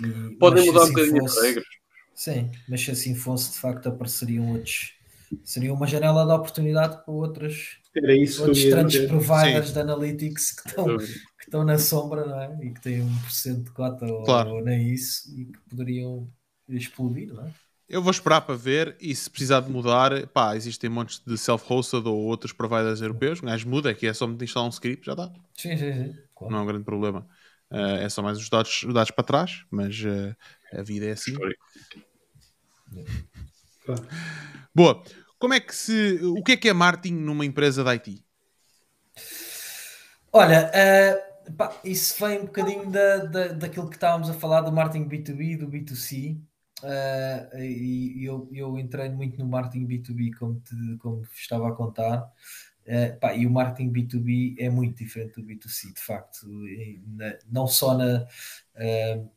E, 0.01 0.36
Podem 0.36 0.66
mudar 0.66 0.82
assim 0.82 0.91
um 0.91 0.95
bocadinho 0.95 1.20
fosse, 1.20 1.38
as 1.38 1.45
regras. 1.45 1.66
Sim, 2.14 2.51
mas 2.68 2.80
se 2.84 2.91
assim 2.91 3.14
fosse, 3.14 3.53
de 3.53 3.59
facto 3.59 3.88
apareceriam 3.88 4.51
outros. 4.53 4.95
Seria 5.45 5.72
uma 5.72 5.86
janela 5.86 6.26
de 6.26 6.32
oportunidade 6.32 7.05
para 7.05 7.14
outras, 7.14 7.78
outros 8.41 8.64
grandes 8.64 9.07
providers 9.07 9.68
Sim. 9.68 9.72
de 9.74 9.80
analytics 9.80 10.51
que 10.51 10.68
estão, 10.68 10.99
estão 11.51 11.64
na 11.64 11.76
sombra 11.76 12.24
não 12.24 12.40
é? 12.40 12.59
e 12.62 12.70
que 12.70 12.80
têm 12.80 13.01
1% 13.01 13.64
de 13.64 13.70
cota 13.72 14.07
claro. 14.24 14.51
ou, 14.51 14.64
nem 14.64 14.88
isso 14.88 15.28
e 15.36 15.46
que 15.46 15.59
poderiam 15.68 16.30
explodir, 16.68 17.34
não 17.34 17.44
é? 17.44 17.51
Eu 17.88 18.01
vou 18.01 18.12
esperar 18.12 18.42
para 18.42 18.55
ver 18.55 18.96
e 19.01 19.12
se 19.12 19.28
precisar 19.28 19.59
de 19.59 19.68
mudar, 19.68 20.28
pá, 20.28 20.55
existem 20.55 20.88
montes 20.88 21.20
de 21.26 21.36
self-hosted 21.36 22.07
ou 22.07 22.18
outros 22.18 22.53
providers 22.53 23.01
europeus. 23.03 23.40
Gajo 23.40 23.68
muda, 23.68 23.92
que 23.92 24.07
é 24.07 24.14
só 24.14 24.26
instalar 24.26 24.68
um 24.68 24.70
script, 24.70 25.05
já 25.05 25.12
está. 25.12 25.32
Sim, 25.57 25.76
sim, 25.76 25.92
sim. 25.92 26.14
Claro. 26.36 26.53
Não 26.53 26.61
é 26.61 26.62
um 26.62 26.66
grande 26.66 26.84
problema. 26.84 27.26
Uh, 27.68 27.96
é 28.01 28.09
só 28.09 28.22
mais 28.22 28.38
os 28.38 28.48
dados, 28.48 28.84
os 28.84 28.94
dados 28.94 29.11
para 29.11 29.24
trás, 29.24 29.64
mas 29.72 30.01
uh, 30.05 30.36
a 30.72 30.82
vida 30.82 31.07
é 31.07 31.11
assim. 31.11 31.34
Claro. 33.84 34.07
Boa. 34.72 35.03
Como 35.36 35.55
é 35.55 35.59
que 35.59 35.74
se. 35.74 36.20
O 36.22 36.44
que 36.44 36.53
é 36.53 36.57
que 36.57 36.68
é 36.68 36.72
marketing 36.72 37.14
numa 37.14 37.44
empresa 37.44 37.82
de 37.82 37.90
IT? 37.90 38.24
Olha, 40.32 40.70
uh, 40.70 41.29
Pá, 41.57 41.78
isso 41.84 42.24
vem 42.24 42.40
um 42.40 42.46
bocadinho 42.46 42.90
da, 42.90 43.16
da, 43.18 43.48
daquilo 43.48 43.88
que 43.88 43.96
estávamos 43.96 44.28
a 44.28 44.34
falar 44.34 44.62
do 44.62 44.72
marketing 44.72 45.09
B2B, 45.09 45.59
do 45.59 45.68
B2C. 45.68 46.36
Uh, 46.82 47.48
eh, 47.53 47.70
e 47.70 48.24
eu, 48.24 48.48
eu 48.53 48.78
entrei 48.78 49.11
muito 49.11 49.38
no 49.38 49.46
marketing 49.46 49.86
B2B, 49.86 50.36
como, 50.38 50.61
te, 50.61 50.74
como 50.98 51.22
estava 51.34 51.68
a 51.68 51.72
contar. 51.72 52.30
Uh, 52.86 53.18
pá, 53.20 53.34
e 53.34 53.46
o 53.46 53.51
marketing 53.51 53.92
B2B 53.92 54.57
é 54.59 54.70
muito 54.70 54.96
diferente 54.96 55.34
do 55.34 55.46
B2C, 55.46 55.94
de 55.94 56.01
facto, 56.01 56.46
na, 57.07 57.38
não 57.51 57.66
só 57.66 57.96
na. 57.96 58.26
Uh, 58.74 59.30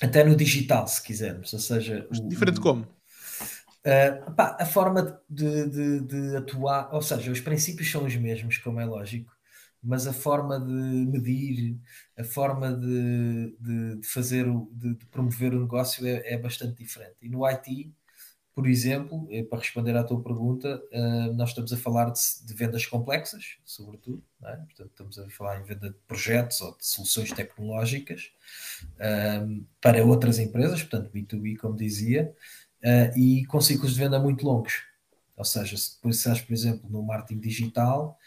até 0.00 0.22
no 0.22 0.36
digital, 0.36 0.86
se 0.86 1.02
quisermos, 1.02 1.52
ou 1.52 1.58
seja. 1.58 2.06
O, 2.10 2.28
diferente 2.28 2.60
como? 2.60 2.82
Uh, 3.84 4.32
pá, 4.32 4.56
a 4.60 4.66
forma 4.66 5.20
de, 5.28 5.68
de, 5.68 6.00
de, 6.00 6.36
atuar, 6.36 6.94
ou 6.94 7.02
seja, 7.02 7.30
os 7.30 7.40
princípios 7.40 7.90
são 7.90 8.04
os 8.04 8.16
mesmos, 8.16 8.58
como 8.58 8.80
é 8.80 8.84
lógico, 8.84 9.33
mas 9.84 10.06
a 10.06 10.12
forma 10.12 10.58
de 10.58 10.72
medir, 10.72 11.78
a 12.18 12.24
forma 12.24 12.72
de, 12.72 13.54
de, 13.60 13.96
de 14.00 14.06
fazer, 14.06 14.46
de, 14.72 14.94
de, 14.94 15.06
promover 15.06 15.54
o 15.54 15.60
negócio 15.60 16.06
é, 16.06 16.32
é, 16.32 16.38
bastante 16.38 16.78
diferente. 16.82 17.16
E 17.20 17.28
no 17.28 17.46
IT, 17.46 17.92
por 18.54 18.66
exemplo, 18.68 19.26
eh, 19.30 19.42
para 19.42 19.58
responder 19.58 19.96
à 19.96 20.04
tua 20.04 20.22
pergunta, 20.22 20.80
uh, 20.92 21.34
nós 21.34 21.48
estamos 21.50 21.72
a 21.72 21.76
falar 21.76 22.12
de, 22.12 22.54
vendas 22.54 22.86
complexas, 22.86 23.56
sobretudo, 23.64 24.22
é? 24.44 24.56
portanto, 24.56 24.90
estamos 24.90 25.18
a 25.18 25.28
falar 25.28 25.60
em 25.60 25.64
venda 25.64 25.90
de 25.90 25.96
projetos 26.06 26.60
ou 26.60 26.76
de 26.76 26.86
soluções 26.86 27.32
tecnológicas 27.32 28.30
uh, 28.94 29.66
para 29.80 30.04
outras 30.04 30.38
empresas, 30.38 30.82
portanto, 30.82 31.10
B2B, 31.12 31.56
como 31.56 31.76
dizia, 31.76 32.32
e 33.16 33.46
com 33.46 33.62
ciclos 33.62 33.94
de 33.94 34.00
venda 34.00 34.18
muito 34.20 34.44
longos. 34.44 34.82
Ou 35.36 35.44
seja, 35.44 35.76
se 35.76 35.98
pensares, 36.00 36.40
por 36.42 36.52
exemplo, 36.52 36.88
no 36.88 37.02
marketing 37.02 37.40
digital, 37.40 38.18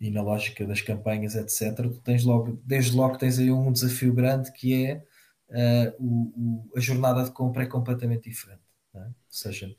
e 0.00 0.10
na 0.10 0.22
lógica 0.22 0.66
das 0.66 0.80
campanhas, 0.80 1.34
etc., 1.34 1.74
tu 1.76 2.00
tens 2.00 2.24
logo, 2.24 2.60
desde 2.64 2.94
logo 2.94 3.16
tens 3.16 3.38
aí 3.38 3.50
um 3.50 3.72
desafio 3.72 4.12
grande 4.12 4.52
que 4.52 4.84
é 4.84 5.02
uh, 5.48 5.94
o, 5.98 6.68
o, 6.70 6.72
a 6.76 6.80
jornada 6.80 7.24
de 7.24 7.30
compra 7.30 7.62
é 7.62 7.66
completamente 7.66 8.28
diferente. 8.28 8.60
É? 8.94 8.98
Ou 8.98 9.14
seja, 9.30 9.74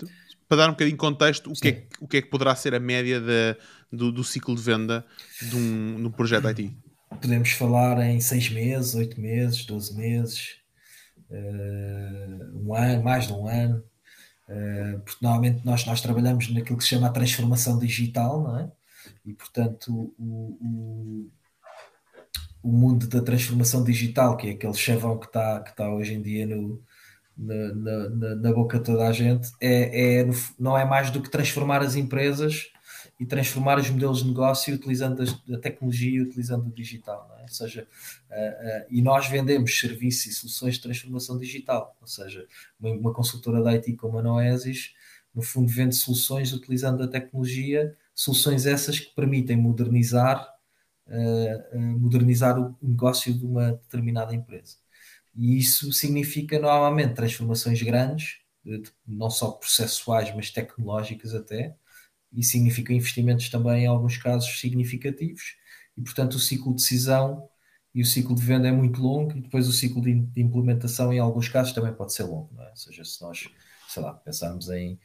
para 0.47 0.57
dar 0.57 0.67
um 0.69 0.71
bocadinho 0.71 0.95
de 0.95 0.99
contexto, 0.99 1.51
o 1.51 1.53
que, 1.53 1.67
é, 1.67 1.87
o 1.99 2.07
que 2.07 2.17
é 2.17 2.21
que 2.21 2.29
poderá 2.29 2.55
ser 2.55 2.73
a 2.73 2.79
média 2.79 3.19
de, 3.19 3.57
do, 3.91 4.11
do, 4.11 4.23
ciclo 4.23 4.55
de 4.55 4.61
venda 4.61 5.05
de 5.41 5.55
um, 5.55 5.95
de 5.97 6.05
um 6.05 6.11
projeto 6.11 6.47
IT? 6.47 6.75
Podemos 7.09 7.51
falar 7.51 7.99
em 8.05 8.19
6 8.19 8.49
meses, 8.51 8.95
8 8.95 9.19
meses, 9.19 9.65
12 9.65 9.95
meses, 9.95 10.57
uh, 11.29 12.63
um 12.63 12.73
ano, 12.73 13.03
mais 13.03 13.27
de 13.27 13.33
um 13.33 13.47
ano. 13.47 13.83
Uh, 14.47 14.99
porque 14.99 15.17
normalmente 15.21 15.65
nós, 15.65 15.85
nós 15.85 15.99
trabalhamos 15.99 16.49
naquilo 16.49 16.77
que 16.77 16.83
se 16.83 16.91
chama 16.91 17.07
a 17.07 17.11
transformação 17.11 17.77
digital, 17.77 18.41
não 18.43 18.59
é? 18.59 18.71
E, 19.27 19.33
portanto, 19.33 20.13
o, 20.17 20.57
o, 20.61 21.31
o, 22.63 22.71
mundo 22.71 23.07
da 23.07 23.21
transformação 23.21 23.83
digital, 23.83 24.37
que 24.37 24.47
é 24.47 24.51
aquele 24.51 24.73
chavão 24.73 25.19
que 25.19 25.25
está 25.25 25.59
que 25.59 25.75
tá 25.75 25.93
hoje 25.93 26.13
em 26.13 26.21
dia 26.21 26.47
no, 26.47 26.81
na, 27.37 27.73
na, 27.75 28.35
na, 28.35 28.53
boca 28.53 28.77
de 28.77 28.85
toda 28.85 29.05
a 29.05 29.11
gente, 29.11 29.51
é, 29.59 30.21
é, 30.21 30.27
não 30.57 30.77
é 30.77 30.85
mais 30.85 31.11
do 31.11 31.21
que 31.21 31.29
transformar 31.29 31.81
as 31.81 31.95
empresas 31.95 32.71
e 33.19 33.25
transformar 33.25 33.77
os 33.77 33.89
modelos 33.89 34.19
de 34.19 34.29
negócio 34.29 34.73
utilizando 34.73 35.21
a, 35.21 35.57
tecnologia 35.57 36.19
e 36.19 36.21
utilizando 36.21 36.67
o 36.67 36.71
digital. 36.71 37.29
É? 37.39 37.41
Ou 37.41 37.49
seja, 37.49 37.85
uh, 38.31 38.33
uh, 38.33 38.85
e 38.89 39.01
nós 39.01 39.27
vendemos 39.27 39.77
serviços 39.77 40.27
e 40.27 40.31
soluções 40.31 40.75
de 40.75 40.83
transformação 40.83 41.37
digital. 41.37 41.97
Ou 41.99 42.07
seja, 42.07 42.47
uma, 42.79 42.91
uma 42.91 43.13
consultora 43.13 43.61
da 43.61 43.71
IT 43.71 43.93
como 43.97 44.19
a 44.19 44.21
Noesis, 44.21 44.93
no 45.35 45.41
fundo, 45.41 45.67
vende 45.67 45.95
soluções 45.95 46.53
utilizando 46.53 47.03
a 47.03 47.07
tecnologia 47.09 47.93
soluções 48.17 48.65
essas 48.65 48.99
que 48.99 49.13
permitem 49.13 49.55
modernizar, 49.55 50.51
uh, 51.07 51.79
modernizar 51.79 52.59
o 52.59 52.75
negócio 52.81 53.31
de 53.31 53.45
uma 53.45 53.73
determinada 53.73 54.33
empresa. 54.33 54.77
E 55.35 55.59
isso 55.59 55.93
significa 55.93 56.57
normalmente 56.57 57.13
transformações 57.13 57.79
grandes, 57.83 58.39
não 59.07 59.29
só 59.29 59.51
processuais, 59.51 60.35
mas 60.35 60.49
tecnológicas 60.49 61.35
até, 61.35 61.75
e 62.33 62.43
significa 62.43 62.91
investimentos 62.91 63.49
também, 63.49 63.83
em 63.83 63.87
alguns 63.87 64.17
casos, 64.17 64.59
significativos, 64.59 65.55
e 65.95 66.01
portanto 66.01 66.33
o 66.33 66.39
ciclo 66.39 66.73
de 66.73 66.81
decisão 66.81 67.47
e 67.93 68.01
o 68.01 68.05
ciclo 68.05 68.35
de 68.35 68.41
venda 68.41 68.67
é 68.67 68.71
muito 68.71 68.99
longo, 68.99 69.31
e 69.37 69.41
depois 69.41 69.67
o 69.67 69.71
ciclo 69.71 70.01
de 70.01 70.11
implementação, 70.35 71.13
em 71.13 71.19
alguns 71.19 71.49
casos, 71.49 71.71
também 71.71 71.93
pode 71.93 72.13
ser 72.13 72.23
longo. 72.23 72.49
É? 72.59 72.69
Ou 72.69 72.75
seja, 72.75 73.03
se 73.05 73.21
nós, 73.21 73.47
sei 73.87 74.01
lá, 74.01 74.13
pensarmos 74.13 74.69
em 74.69 74.99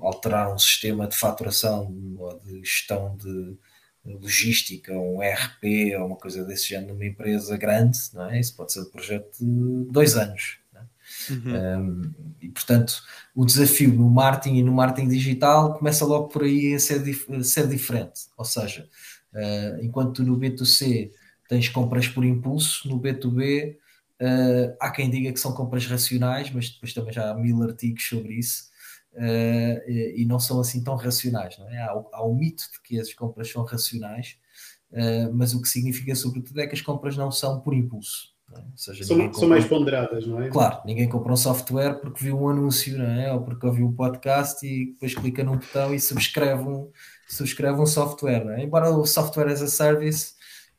alterar 0.00 0.52
um 0.52 0.58
sistema 0.58 1.06
de 1.06 1.16
faturação 1.16 1.94
ou 2.18 2.38
de 2.40 2.60
gestão 2.60 3.16
de 3.16 3.56
logística, 4.04 4.92
um 4.92 5.22
ERP 5.22 5.96
ou 5.98 6.06
uma 6.06 6.16
coisa 6.16 6.44
desse 6.44 6.68
género 6.68 6.92
numa 6.92 7.06
empresa 7.06 7.56
grande, 7.56 7.98
não 8.12 8.28
é? 8.28 8.38
Isso 8.38 8.54
pode 8.54 8.72
ser 8.72 8.80
um 8.80 8.90
projeto 8.90 9.38
de 9.38 9.90
dois 9.90 10.16
anos. 10.16 10.58
É? 10.74 11.32
Uhum. 11.32 11.80
Um, 11.80 12.14
e 12.40 12.48
portanto, 12.48 13.02
o 13.34 13.44
desafio 13.46 13.92
no 13.92 14.10
marketing 14.10 14.56
e 14.56 14.62
no 14.62 14.72
marketing 14.72 15.08
digital 15.08 15.78
começa 15.78 16.04
logo 16.04 16.28
por 16.28 16.42
aí 16.42 16.74
a 16.74 16.78
ser, 16.78 17.02
dif 17.02 17.32
a 17.32 17.42
ser 17.42 17.66
diferente. 17.66 18.22
Ou 18.36 18.44
seja, 18.44 18.88
uh, 19.32 19.82
enquanto 19.82 20.22
no 20.22 20.38
B2C 20.38 21.10
tens 21.48 21.68
compras 21.68 22.06
por 22.06 22.24
impulso, 22.24 22.88
no 22.88 23.00
B2B 23.00 23.76
Uh, 24.20 24.76
há 24.80 24.90
quem 24.90 25.10
diga 25.10 25.32
que 25.32 25.40
são 25.40 25.52
compras 25.52 25.86
racionais, 25.86 26.50
mas 26.50 26.70
depois 26.70 26.94
também 26.94 27.12
já 27.12 27.30
há 27.30 27.34
mil 27.34 27.60
artigos 27.62 28.06
sobre 28.06 28.34
isso 28.34 28.70
uh, 29.14 29.90
e, 29.90 30.22
e, 30.22 30.24
não 30.24 30.38
são 30.38 30.60
assim 30.60 30.82
tão 30.82 30.94
racionais. 30.94 31.58
Não 31.58 31.68
é? 31.68 31.78
há, 31.82 31.90
há 32.12 32.24
o 32.24 32.34
mito 32.34 32.64
de 32.72 32.80
que 32.82 33.00
as 33.00 33.12
compras 33.12 33.50
são 33.50 33.64
racionais, 33.64 34.36
uh, 34.92 35.32
mas 35.32 35.54
o 35.54 35.60
que 35.60 35.68
significa, 35.68 36.14
sobretudo, 36.14 36.60
é 36.60 36.66
que 36.66 36.74
as 36.74 36.80
compras 36.80 37.16
não 37.16 37.30
são 37.30 37.60
por 37.60 37.74
impulso. 37.74 38.34
É? 38.56 38.62
Seja, 38.76 39.04
são, 39.04 39.18
compra... 39.18 39.40
são, 39.40 39.48
mais 39.48 39.64
ponderadas, 39.64 40.26
não 40.26 40.40
é? 40.40 40.48
Claro, 40.48 40.80
ninguém 40.84 41.08
compra 41.08 41.32
um 41.32 41.36
software 41.36 41.94
porque 41.94 42.22
viu 42.22 42.40
um 42.40 42.48
anúncio, 42.48 42.96
não 42.96 43.06
é? 43.06 43.32
Ou 43.32 43.40
porque 43.40 43.66
ouviu 43.66 43.86
um 43.86 43.92
podcast 43.92 44.64
e 44.64 44.92
depois 44.92 45.14
clica 45.14 45.42
num 45.42 45.56
botão 45.56 45.94
e 45.94 45.98
subscreve 45.98 46.62
um, 46.62 46.90
subscreve 47.26 47.80
um 47.80 47.86
software, 47.86 48.46
é? 48.50 48.62
Embora 48.62 48.90
o 48.90 49.04
software 49.06 49.48
as 49.48 49.62
a 49.62 49.66
service 49.66 50.33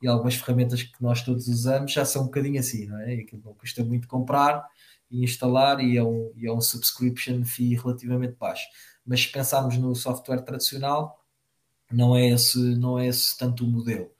e 0.06 0.08
algumas 0.08 0.36
ferramentas 0.36 0.84
que 0.84 1.02
nós 1.02 1.24
todos 1.24 1.48
usamos 1.48 1.92
já 1.92 2.06
são 2.06 2.24
um 2.24 2.26
bocadinho 2.26 2.60
assim, 2.60 2.86
não 2.86 3.00
é? 3.00 3.16
Aquilo 3.16 3.42
não 3.44 3.54
custa 3.56 3.84
muito 3.84 4.08
comprar 4.08 4.68
e 5.10 5.24
instalar 5.24 5.80
e 5.80 5.98
é 5.98 6.04
um, 6.04 6.32
e 6.36 6.46
é 6.46 6.54
um 6.54 6.62
subscription 6.62 7.44
fee 7.44 7.76
relativamente 7.76 8.36
baixo. 8.40 8.68
Mas 9.06 9.22
se 9.22 9.32
pensarmos 9.32 9.78
no 9.78 9.96
software 9.96 10.42
tradicional, 10.42 11.20
não 11.92 12.16
é 12.16 12.30
esse, 12.30 12.58
não 12.76 13.00
é 13.00 13.08
esse 13.08 13.36
tanto 13.36 13.66
o 13.66 13.68
modelo. 13.68 14.12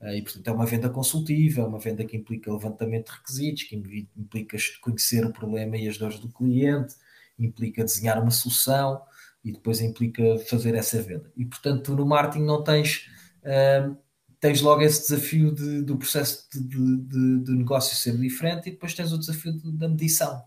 Eh, 0.00 0.18
e, 0.18 0.22
portanto, 0.22 0.46
é 0.48 0.52
uma 0.52 0.66
venda 0.66 0.88
consultiva, 0.88 1.62
é 1.62 1.64
uma 1.64 1.78
venda 1.78 2.04
que 2.04 2.16
implica 2.16 2.52
levantamento 2.52 3.06
de 3.06 3.18
requisitos, 3.18 3.62
que 3.64 3.76
implica 4.16 4.56
conhecer 4.80 5.26
o 5.26 5.32
problema 5.32 5.76
e 5.76 5.88
as 5.88 5.98
dores 5.98 6.18
do 6.20 6.28
cliente, 6.28 6.94
implica 7.38 7.84
desenhar 7.84 8.20
uma 8.20 8.30
solução 8.30 9.02
e 9.44 9.52
depois 9.52 9.80
implica 9.80 10.38
fazer 10.48 10.74
essa 10.76 11.02
venda. 11.02 11.32
E, 11.36 11.44
portanto, 11.44 11.96
no 11.96 12.06
marketing 12.06 12.44
não 12.44 12.62
tens 12.62 13.08
uh, 13.42 13.96
tens 14.42 14.60
logo 14.60 14.82
esse 14.82 15.02
desafio 15.02 15.54
de, 15.54 15.82
do 15.82 15.96
processo 15.96 16.48
de, 16.52 16.58
de, 16.58 17.44
de, 17.44 17.52
negócio 17.52 17.96
ser 17.96 18.18
diferente 18.18 18.68
e 18.68 18.72
depois 18.72 18.92
tens 18.92 19.12
o 19.12 19.18
desafio 19.18 19.52
da 19.72 19.88
medição. 19.88 20.44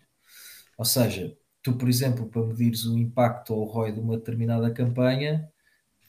Ou 0.77 0.83
seja, 0.83 1.33
tu, 1.63 1.77
por 1.77 1.87
exemplo, 1.87 2.27
para 2.27 2.45
medires 2.45 2.85
o 2.85 2.97
impacto 2.97 3.53
ou 3.53 3.61
o 3.61 3.71
ROI 3.71 3.93
de 3.93 4.01
uma 4.01 4.17
determinada 4.17 4.69
campanha, 4.69 5.49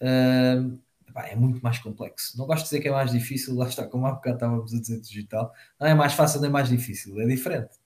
uh, 0.03 0.79
é 1.15 1.37
muito 1.37 1.63
mais 1.63 1.79
complexo. 1.79 2.37
Não 2.37 2.45
gosto 2.45 2.65
de 2.65 2.71
dizer 2.71 2.81
que 2.81 2.89
é 2.89 2.91
mais 2.91 3.13
difícil, 3.13 3.55
lá 3.55 3.69
está, 3.69 3.87
como 3.87 4.05
há 4.05 4.13
bocado 4.13 4.35
estávamos 4.35 4.75
a 4.75 4.81
dizer 4.81 5.01
digital, 5.01 5.53
não 5.79 5.87
é 5.87 5.95
mais 5.95 6.13
fácil 6.13 6.41
nem 6.41 6.51
mais 6.51 6.69
difícil, 6.69 7.21
é 7.21 7.27
diferente. 7.27 7.77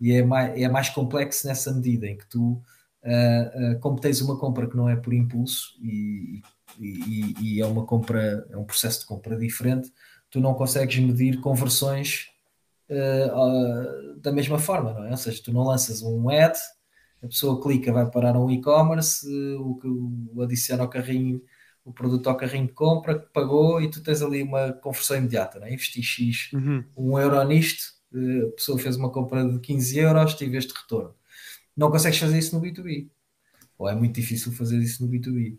E 0.00 0.12
é 0.12 0.24
mais, 0.24 0.58
é 0.58 0.66
mais 0.66 0.88
complexo 0.88 1.46
nessa 1.46 1.70
medida 1.74 2.06
em 2.06 2.16
que 2.16 2.26
tu, 2.26 2.52
uh, 2.52 3.74
uh, 3.74 3.80
como 3.80 4.00
tens 4.00 4.22
uma 4.22 4.38
compra 4.38 4.66
que 4.66 4.78
não 4.78 4.88
é 4.88 4.96
por 4.96 5.12
impulso 5.12 5.74
e, 5.82 6.38
e 6.38 6.42
e, 6.78 7.34
e, 7.40 7.60
é 7.60 7.66
uma 7.66 7.84
compra, 7.84 8.46
é 8.50 8.56
um 8.56 8.64
processo 8.64 9.00
de 9.00 9.06
compra 9.06 9.36
diferente, 9.36 9.92
tu 10.30 10.40
não 10.40 10.54
consegues 10.54 10.98
medir 10.98 11.40
conversões 11.40 12.28
uh, 12.88 14.14
uh, 14.14 14.20
da 14.20 14.32
mesma 14.32 14.58
forma, 14.58 14.92
não 14.92 15.04
é? 15.04 15.10
Ou 15.10 15.16
seja, 15.16 15.42
tu 15.42 15.52
não 15.52 15.64
lanças 15.64 16.02
um 16.02 16.28
ad, 16.30 16.58
a 17.22 17.26
pessoa 17.26 17.60
clica, 17.62 17.92
vai 17.92 18.10
parar 18.10 18.36
um 18.36 18.50
e-commerce, 18.50 19.26
o, 19.56 19.78
o 20.34 20.42
adiciona 20.42 20.82
ao 20.82 20.88
carrinho 20.88 21.40
o 21.84 21.92
produto 21.92 22.28
ao 22.28 22.36
carrinho 22.36 22.66
de 22.66 22.72
compra, 22.72 23.18
que 23.18 23.26
pagou 23.32 23.80
e 23.80 23.90
tu 23.90 24.02
tens 24.02 24.22
ali 24.22 24.42
uma 24.42 24.72
conversão 24.72 25.16
imediata, 25.16 25.58
não 25.58 25.66
é? 25.66 25.72
Investi 25.72 26.02
X, 26.02 26.52
uhum. 26.52 26.84
um 26.96 27.18
euro 27.18 27.42
nisto, 27.44 27.82
a 28.14 28.52
pessoa 28.54 28.78
fez 28.78 28.96
uma 28.96 29.10
compra 29.10 29.44
de 29.48 29.58
15 29.58 29.98
euros, 29.98 30.34
tive 30.34 30.56
este 30.56 30.72
retorno. 30.72 31.14
Não 31.76 31.90
consegues 31.90 32.18
fazer 32.18 32.38
isso 32.38 32.54
no 32.54 32.62
B2B. 32.62 33.08
Ou 33.78 33.88
é 33.88 33.94
muito 33.94 34.14
difícil 34.14 34.52
fazer 34.52 34.78
isso 34.78 35.04
no 35.04 35.10
B2B. 35.10 35.58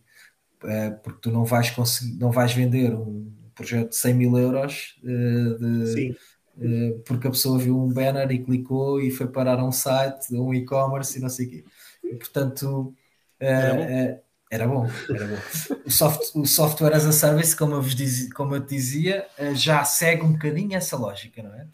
Eh, 0.65 0.91
porque 1.03 1.19
tu 1.21 1.31
não 1.31 1.43
vais 1.43 1.69
conseguir, 1.71 2.17
não 2.17 2.31
vais 2.31 2.53
vender 2.53 2.93
um 2.93 3.31
projeto 3.53 3.89
de 3.89 3.95
100 3.95 4.13
mil 4.13 4.37
euros 4.37 4.95
uh, 5.03 5.57
de, 5.59 6.17
uh, 6.57 6.99
porque 7.05 7.27
a 7.27 7.31
pessoa 7.31 7.59
viu 7.59 7.77
um 7.77 7.87
banner 7.87 8.31
e 8.31 8.39
clicou 8.39 8.99
e 9.01 9.11
foi 9.11 9.27
parar 9.27 9.59
a 9.59 9.65
um 9.65 9.71
site, 9.71 10.33
um 10.33 10.53
e-commerce 10.53 11.17
e 11.17 11.21
não 11.21 11.29
sei 11.29 11.47
o 11.47 11.49
quê. 11.49 11.65
E, 12.03 12.15
portanto, 12.15 12.93
era 13.39 13.73
bom. 13.73 14.23
Era 14.49 14.67
bom, 14.67 14.87
era 15.09 15.27
bom. 15.27 15.37
O, 15.85 15.91
soft, 15.91 16.35
o 16.35 16.45
software 16.45 16.93
as 16.93 17.05
a 17.05 17.11
service, 17.11 17.55
como 17.55 17.73
eu, 17.73 17.81
vos 17.81 17.95
como 18.33 18.55
eu 18.55 18.61
te 18.61 18.75
dizia, 18.75 19.25
já 19.55 19.83
segue 19.83 20.21
um 20.21 20.33
bocadinho 20.33 20.75
essa 20.75 20.95
lógica, 20.95 21.41
não 21.41 21.53
é? 21.55 21.65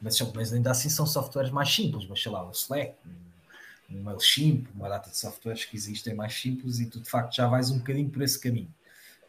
Mas, 0.00 0.18
mas 0.34 0.52
ainda 0.52 0.70
assim 0.70 0.88
são 0.88 1.06
softwares 1.06 1.50
mais 1.50 1.72
simples, 1.72 2.06
mas 2.08 2.22
sei 2.22 2.32
lá, 2.32 2.46
o 2.46 2.52
Slack, 2.52 2.94
um 3.90 4.02
MailChimp, 4.02 4.68
uma 4.74 4.88
data 4.88 5.10
de 5.10 5.16
softwares 5.16 5.64
que 5.64 5.76
existem 5.76 6.14
mais 6.14 6.34
simples 6.34 6.78
e 6.78 6.86
tu 6.86 7.00
de 7.00 7.08
facto 7.08 7.34
já 7.34 7.46
vais 7.46 7.70
um 7.70 7.78
bocadinho 7.78 8.10
por 8.10 8.22
esse 8.22 8.38
caminho. 8.38 8.72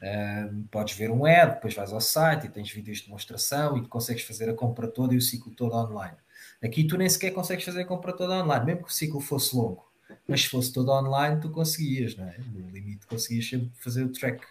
Uh, 0.02 0.64
podes 0.72 0.96
ver 0.96 1.12
um 1.12 1.26
ad, 1.26 1.56
depois 1.56 1.74
vais 1.74 1.92
ao 1.92 2.00
site 2.00 2.46
e 2.46 2.50
tens 2.50 2.72
vídeos 2.72 3.00
de 3.00 3.06
demonstração 3.06 3.78
e 3.78 3.86
consegues 3.88 4.24
fazer 4.24 4.50
a 4.50 4.54
compra 4.54 4.88
toda 4.88 5.14
e 5.14 5.18
o 5.18 5.22
ciclo 5.22 5.54
todo 5.54 5.76
online. 5.76 6.16
Aqui 6.64 6.86
tu 6.86 6.98
nem 6.98 7.10
sequer 7.10 7.32
consegues 7.32 7.66
fazer 7.66 7.82
a 7.82 7.86
compra 7.86 8.14
toda 8.14 8.42
online, 8.44 8.66
mesmo 8.66 8.84
que 8.84 8.90
o 8.90 8.94
ciclo 8.94 9.20
fosse 9.20 9.56
longo. 9.56 9.90
Mas 10.28 10.42
se 10.42 10.50
fosse 10.50 10.74
todo 10.74 10.92
online, 10.92 11.40
tu 11.40 11.50
conseguias, 11.50 12.16
não 12.16 12.26
é? 12.26 12.38
No 12.54 12.70
limite, 12.70 13.06
conseguias 13.08 13.48
sempre 13.48 13.72
fazer 13.76 14.04
o 14.04 14.12
track 14.12 14.42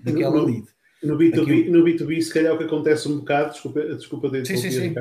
daquela 0.00 0.36
no, 0.36 0.44
lead. 0.44 0.68
No 1.02 1.16
B2B, 1.16 1.42
Aqui... 1.42 1.70
no 1.70 1.84
B2B, 1.84 2.22
se 2.22 2.32
calhar 2.32 2.54
o 2.54 2.58
que 2.58 2.64
acontece 2.64 3.08
um 3.08 3.18
bocado, 3.18 3.52
desculpa, 3.52 3.80
desculpa 3.80 4.28
de 4.30 4.46
sim, 4.46 4.56
sim, 4.56 4.70
sim. 4.70 4.94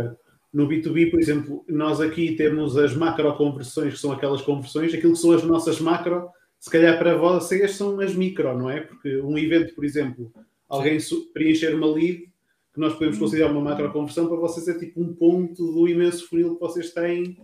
No 0.58 0.68
B2B, 0.68 1.12
por 1.12 1.22
exemplo, 1.22 1.64
nós 1.70 2.02
aqui 2.02 2.36
temos 2.36 2.76
as 2.78 2.96
macro 2.96 3.32
conversões, 3.38 3.94
que 3.94 4.00
são 4.00 4.12
aquelas 4.12 4.42
conversões, 4.42 4.92
aquilo 4.92 5.14
que 5.14 5.20
são 5.20 5.32
as 5.32 5.44
nossas 5.44 5.80
macro, 5.80 6.32
se 6.60 6.68
calhar 6.68 6.98
para 6.98 7.16
vocês 7.16 7.76
são 7.76 8.00
as 8.00 8.16
micro, 8.16 8.58
não 8.58 8.68
é? 8.68 8.80
Porque 8.82 9.18
um 9.18 9.38
evento, 9.38 9.76
por 9.76 9.86
exemplo, 9.86 10.34
alguém 10.68 10.98
preencher 11.32 11.76
uma 11.76 11.86
lead, 11.86 12.28
que 12.74 12.80
nós 12.80 12.94
podemos 12.94 13.20
considerar 13.20 13.52
uma 13.52 13.62
macro 13.62 13.94
conversão, 13.94 14.28
para 14.28 14.38
vocês 14.38 14.68
é 14.68 14.80
tipo 14.80 15.00
um 15.00 15.14
ponto 15.14 15.72
do 15.72 15.88
imenso 15.88 16.28
funil 16.28 16.56
que 16.56 16.60
vocês 16.60 16.92
têm 16.92 17.38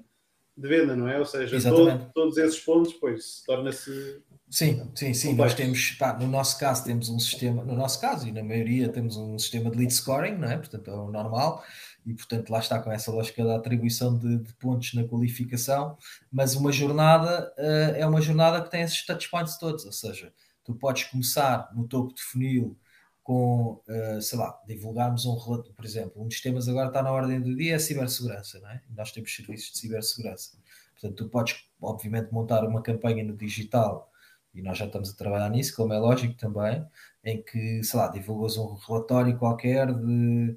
de 0.57 0.67
venda, 0.67 0.95
não 0.95 1.07
é? 1.07 1.19
Ou 1.19 1.25
seja, 1.25 1.61
todo, 1.69 2.11
todos 2.15 2.37
esses 2.37 2.59
pontos, 2.61 2.93
pois, 2.93 3.43
torna-se. 3.45 4.23
Sim, 4.49 4.89
sim, 4.95 5.13
sim. 5.13 5.29
Complexo. 5.29 5.37
Nós 5.37 5.53
temos, 5.53 5.91
pá, 5.99 6.17
no 6.17 6.27
nosso 6.27 6.59
caso, 6.59 6.83
temos 6.83 7.09
um 7.09 7.19
sistema, 7.19 7.63
no 7.63 7.75
nosso 7.75 8.01
caso 8.01 8.27
e 8.27 8.31
na 8.31 8.43
maioria, 8.43 8.89
temos 8.89 9.17
um 9.17 9.37
sistema 9.37 9.69
de 9.69 9.77
lead 9.77 9.93
scoring, 9.93 10.35
não 10.35 10.49
é? 10.49 10.57
Portanto, 10.57 10.89
é 10.89 10.93
o 10.95 11.11
normal 11.11 11.63
e 12.05 12.13
portanto 12.13 12.49
lá 12.49 12.59
está 12.59 12.79
com 12.79 12.91
essa 12.91 13.11
lógica 13.11 13.43
da 13.43 13.55
atribuição 13.55 14.17
de, 14.17 14.37
de 14.39 14.53
pontos 14.55 14.93
na 14.93 15.03
qualificação, 15.03 15.97
mas 16.31 16.55
uma 16.55 16.71
jornada 16.71 17.53
uh, 17.57 17.95
é 17.95 18.05
uma 18.05 18.21
jornada 18.21 18.61
que 18.61 18.69
tem 18.69 18.81
esses 18.81 19.05
touchpoints 19.05 19.57
todos, 19.57 19.85
ou 19.85 19.91
seja, 19.91 20.33
tu 20.63 20.75
podes 20.75 21.05
começar 21.05 21.69
no 21.73 21.87
topo 21.87 22.13
de 22.13 22.21
funil 22.21 22.77
com, 23.21 23.81
uh, 23.87 24.21
sei 24.21 24.37
lá, 24.37 24.59
divulgarmos 24.67 25.25
um 25.25 25.37
relato, 25.37 25.73
por 25.73 25.85
exemplo, 25.85 26.21
um 26.21 26.27
dos 26.27 26.41
temas 26.41 26.67
agora 26.67 26.87
está 26.87 27.01
na 27.01 27.11
ordem 27.11 27.41
do 27.41 27.55
dia 27.55 27.73
é 27.73 27.75
a 27.75 27.79
cibersegurança, 27.79 28.59
não 28.59 28.69
é? 28.69 28.81
nós 28.89 29.11
temos 29.11 29.33
serviços 29.33 29.71
de 29.71 29.77
cibersegurança, 29.79 30.57
portanto 30.93 31.23
tu 31.23 31.29
podes 31.29 31.65
obviamente 31.81 32.31
montar 32.31 32.65
uma 32.65 32.81
campanha 32.81 33.23
no 33.23 33.35
digital 33.35 34.11
e 34.53 34.61
nós 34.61 34.77
já 34.77 34.85
estamos 34.85 35.09
a 35.09 35.15
trabalhar 35.15 35.49
nisso, 35.49 35.75
como 35.75 35.93
é 35.93 35.97
lógico 35.97 36.35
também, 36.35 36.85
em 37.23 37.41
que, 37.41 37.83
sei 37.83 37.99
lá, 37.99 38.07
divulgas 38.07 38.57
um 38.57 38.75
relatório 38.75 39.37
qualquer 39.37 39.91
de 39.93 40.55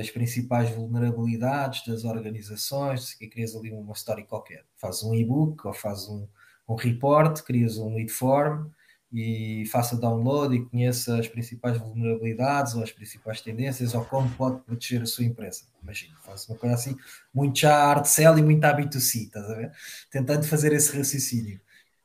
as 0.00 0.10
principais 0.10 0.70
vulnerabilidades 0.70 1.84
das 1.84 2.04
organizações, 2.04 3.14
que 3.14 3.26
crias 3.26 3.56
ali 3.56 3.72
uma 3.72 3.92
história 3.92 4.24
qualquer. 4.24 4.64
Fazes 4.76 5.02
um 5.02 5.14
e-book 5.14 5.66
ou 5.66 5.72
fazes 5.72 6.08
um, 6.08 6.26
um 6.68 6.74
report, 6.74 7.42
crias 7.42 7.76
um 7.78 7.94
lead 7.94 8.10
form 8.10 8.68
e 9.12 9.64
faça 9.72 9.96
download 9.96 10.54
e 10.54 10.64
conheça 10.66 11.18
as 11.18 11.26
principais 11.26 11.78
vulnerabilidades 11.78 12.74
ou 12.74 12.82
as 12.82 12.92
principais 12.92 13.40
tendências 13.40 13.94
ou 13.94 14.04
como 14.04 14.30
pode 14.30 14.60
proteger 14.60 15.02
a 15.02 15.06
sua 15.06 15.24
empresa. 15.24 15.62
Imagina, 15.82 16.14
faz 16.22 16.46
uma 16.48 16.58
coisa 16.58 16.74
assim, 16.74 16.96
muito 17.32 17.58
já 17.58 17.74
art 17.74 18.04
sell 18.04 18.38
e 18.38 18.42
muito 18.42 18.60
B2C, 18.60 19.26
estás 19.26 19.50
a 19.50 19.54
ver? 19.54 19.72
Tentando 20.10 20.44
fazer 20.46 20.72
esse 20.72 20.96
raciocínio, 20.96 21.60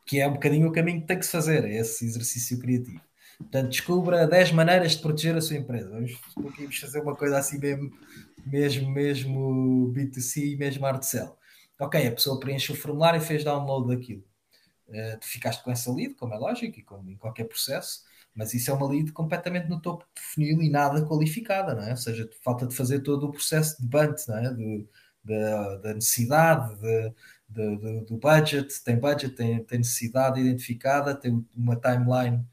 que 0.05 0.19
é 0.19 0.27
um 0.27 0.33
bocadinho 0.33 0.67
o 0.69 0.71
caminho 0.71 1.01
que 1.01 1.07
tem 1.07 1.19
que 1.19 1.25
se 1.25 1.31
fazer, 1.31 1.65
é 1.65 1.75
esse 1.77 2.05
exercício 2.05 2.57
criativo. 2.59 3.01
Portanto, 3.43 3.69
descubra 3.69 4.27
10 4.27 4.51
maneiras 4.51 4.93
de 4.93 5.01
proteger 5.01 5.35
a 5.35 5.41
sua 5.41 5.57
empresa. 5.57 5.89
Vamos, 5.89 6.19
vamos 6.35 6.77
fazer 6.77 6.99
uma 7.01 7.15
coisa 7.15 7.37
assim 7.37 7.59
mesmo, 7.59 7.91
mesmo, 8.45 8.91
mesmo 8.91 9.93
B2C, 9.93 10.57
mesmo 10.57 10.85
hard 10.85 11.03
sell. 11.03 11.37
Ok, 11.79 12.07
a 12.07 12.11
pessoa 12.11 12.39
preenche 12.39 12.71
o 12.71 12.75
formulário 12.75 13.21
e 13.21 13.25
fez 13.25 13.43
download 13.43 13.95
daquilo. 13.95 14.23
Uh, 14.87 15.19
tu 15.19 15.27
ficaste 15.27 15.63
com 15.63 15.71
essa 15.71 15.91
lead, 15.91 16.13
como 16.15 16.33
é 16.33 16.37
lógico, 16.37 16.79
e 16.79 16.83
como 16.83 17.09
em 17.09 17.15
qualquer 17.15 17.45
processo, 17.45 18.03
mas 18.35 18.53
isso 18.53 18.69
é 18.69 18.73
uma 18.73 18.87
lead 18.87 19.11
completamente 19.11 19.67
no 19.69 19.81
topo 19.81 20.05
de 20.15 20.21
funil 20.21 20.61
e 20.61 20.69
nada 20.69 21.05
qualificada, 21.05 21.73
não 21.73 21.83
é? 21.83 21.91
Ou 21.91 21.97
seja, 21.97 22.29
falta 22.41 22.67
de 22.67 22.75
fazer 22.75 22.99
todo 22.99 23.27
o 23.27 23.31
processo 23.31 23.81
de 23.81 23.87
bunt, 23.87 24.27
não 24.27 24.37
é? 24.37 24.55
Da, 25.23 25.77
da 25.77 25.93
necessidade, 25.93 26.75
de, 26.79 27.13
de, 27.49 28.01
do 28.01 28.17
budget, 28.17 28.83
tem 28.83 28.99
budget, 28.99 29.35
tem, 29.35 29.63
tem 29.63 29.77
necessidade 29.77 30.39
identificada, 30.39 31.15
tem 31.15 31.45
uma 31.55 31.75
timeline 31.75 32.45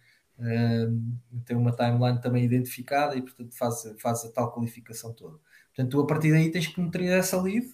tem 1.45 1.57
uma 1.57 1.73
timeline 1.73 2.21
também 2.21 2.45
identificada 2.45 3.17
e, 3.17 3.23
portanto, 3.23 3.57
faz, 3.57 3.83
faz 4.01 4.25
a 4.25 4.33
tal 4.33 4.53
qualificação 4.53 5.13
toda. 5.13 5.39
Portanto, 5.69 5.91
tu 5.91 6.01
a 6.01 6.07
partir 6.07 6.33
daí 6.33 6.51
tens 6.51 6.67
que 6.67 6.81
nutrir 6.81 7.11
essa 7.11 7.41
lead, 7.41 7.67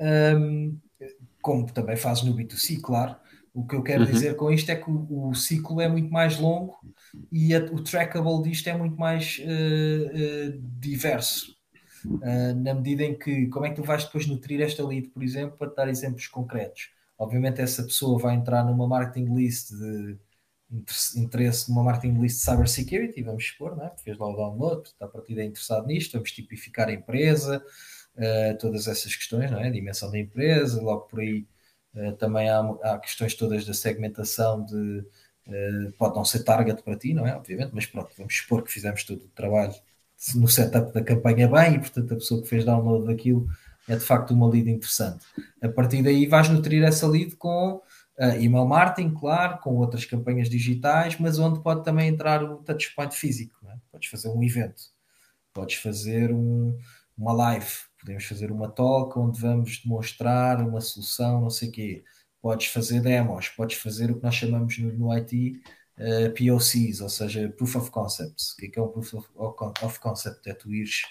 um, 0.00 0.78
como 1.42 1.66
também 1.72 1.96
fazes 1.96 2.24
no 2.24 2.34
B2C, 2.34 2.80
claro. 2.80 3.16
O 3.54 3.66
que 3.66 3.74
eu 3.74 3.82
quero 3.82 4.04
uhum. 4.04 4.10
dizer 4.10 4.36
com 4.36 4.50
isto 4.50 4.70
é 4.70 4.76
que 4.76 4.90
o, 4.90 5.28
o, 5.28 5.34
ciclo 5.34 5.80
é 5.80 5.88
muito 5.88 6.10
mais 6.10 6.38
longo 6.38 6.76
e 7.32 7.54
a, 7.54 7.58
o 7.60 7.82
trackable 7.82 8.42
disto 8.42 8.68
é 8.68 8.76
muito 8.76 8.96
mais 8.96 9.38
uh, 9.38 10.52
uh, 10.52 10.60
diverso. 10.78 11.56
Uh, 12.04 12.54
na 12.54 12.74
medida 12.74 13.02
em 13.02 13.18
que, 13.18 13.46
como 13.46 13.64
é 13.64 13.70
que 13.70 13.76
tu 13.76 13.82
vais 13.82 14.04
depois 14.04 14.26
nutrir 14.26 14.60
esta 14.60 14.86
lead, 14.86 15.08
por 15.08 15.22
exemplo, 15.22 15.56
para 15.56 15.72
dar 15.72 15.88
exemplos 15.88 16.26
concretos? 16.26 16.90
Obviamente, 17.18 17.62
essa 17.62 17.82
pessoa 17.82 18.18
vai 18.18 18.34
entrar 18.34 18.62
numa 18.62 18.86
marketing 18.86 19.34
list 19.34 19.70
de 19.70 20.18
interesse 21.16 21.70
numa 21.70 21.82
marketing 21.82 22.20
list 22.20 22.38
de 22.38 22.50
cybersecurity, 22.50 23.22
vamos 23.22 23.46
supor, 23.46 23.76
né? 23.76 23.90
fez 24.02 24.18
lá 24.18 24.28
o 24.28 24.36
download, 24.36 24.88
está 24.88 25.06
a 25.06 25.08
partir 25.08 25.34
daí 25.34 25.46
interessado 25.46 25.86
nisto, 25.86 26.12
vamos 26.12 26.32
tipificar 26.32 26.88
a 26.88 26.92
empresa, 26.92 27.64
uh, 28.16 28.58
todas 28.58 28.88
essas 28.88 29.14
questões, 29.14 29.50
não 29.50 29.60
é? 29.60 29.68
a 29.68 29.70
dimensão 29.70 30.10
da 30.10 30.18
empresa, 30.18 30.82
logo 30.82 31.02
por 31.02 31.20
aí 31.20 31.46
uh, 31.94 32.12
também 32.16 32.48
há, 32.50 32.60
há, 32.82 32.98
questões 32.98 33.34
todas 33.34 33.64
da 33.64 33.74
segmentação 33.74 34.64
de 34.64 35.04
uh, 35.46 35.92
pode 35.96 36.16
não 36.16 36.24
ser 36.24 36.42
target 36.42 36.82
para 36.82 36.96
ti, 36.96 37.14
não 37.14 37.26
é? 37.26 37.36
Obviamente, 37.36 37.70
mas 37.72 37.86
pronto, 37.86 38.10
vamos 38.18 38.36
supor 38.36 38.62
que 38.64 38.72
fizemos 38.72 39.04
todo 39.04 39.24
o 39.24 39.28
trabalho 39.28 39.74
no 40.34 40.48
setup 40.48 40.92
da 40.92 41.02
campanha 41.02 41.46
bem 41.46 41.74
e 41.74 41.78
portanto 41.78 42.12
a 42.12 42.16
pessoa 42.16 42.42
que 42.42 42.48
fez 42.48 42.64
download 42.64 43.06
daquilo 43.06 43.46
é 43.88 43.94
de 43.94 44.02
facto 44.02 44.32
uma 44.32 44.48
lead 44.48 44.68
interessante. 44.68 45.24
A 45.62 45.68
partir 45.68 46.02
daí 46.02 46.26
vais 46.26 46.48
nutrir 46.48 46.82
essa 46.82 47.06
lead 47.06 47.36
com 47.36 47.80
Uh, 48.18 48.40
email 48.40 48.64
marketing, 48.64 49.12
claro, 49.12 49.58
com 49.58 49.76
outras 49.76 50.06
campanhas 50.06 50.48
digitais, 50.48 51.18
mas 51.18 51.38
onde 51.38 51.62
pode 51.62 51.84
também 51.84 52.08
entrar 52.08 52.42
o 52.42 52.56
touchpoint 52.62 53.14
físico. 53.14 53.58
É? 53.68 53.76
Podes 53.92 54.08
fazer 54.08 54.28
um 54.30 54.42
evento, 54.42 54.82
podes 55.52 55.76
fazer 55.76 56.32
um, 56.32 56.78
uma 57.16 57.32
live, 57.34 57.70
podemos 58.00 58.24
fazer 58.24 58.50
uma 58.50 58.70
talk 58.70 59.18
onde 59.18 59.38
vamos 59.38 59.82
demonstrar 59.82 60.60
uma 60.66 60.80
solução, 60.80 61.42
não 61.42 61.50
sei 61.50 61.68
o 61.68 61.72
quê. 61.72 62.04
Podes 62.40 62.68
fazer 62.68 63.00
demos, 63.00 63.48
podes 63.48 63.76
fazer 63.76 64.10
o 64.10 64.16
que 64.16 64.22
nós 64.22 64.34
chamamos 64.34 64.78
no, 64.78 64.92
no 64.92 65.12
IT 65.12 65.60
uh, 65.98 66.30
POCs, 66.32 67.00
ou 67.00 67.08
seja, 67.08 67.48
Proof 67.50 67.76
of 67.76 67.90
Concepts. 67.90 68.52
O 68.52 68.56
que 68.56 68.66
é, 68.66 68.68
que 68.68 68.78
é 68.78 68.82
um 68.82 68.88
Proof 68.88 69.14
of, 69.14 69.28
of 69.82 70.00
Concept? 70.00 70.48
É 70.48 70.54
tu 70.54 70.72
ires 70.72 71.02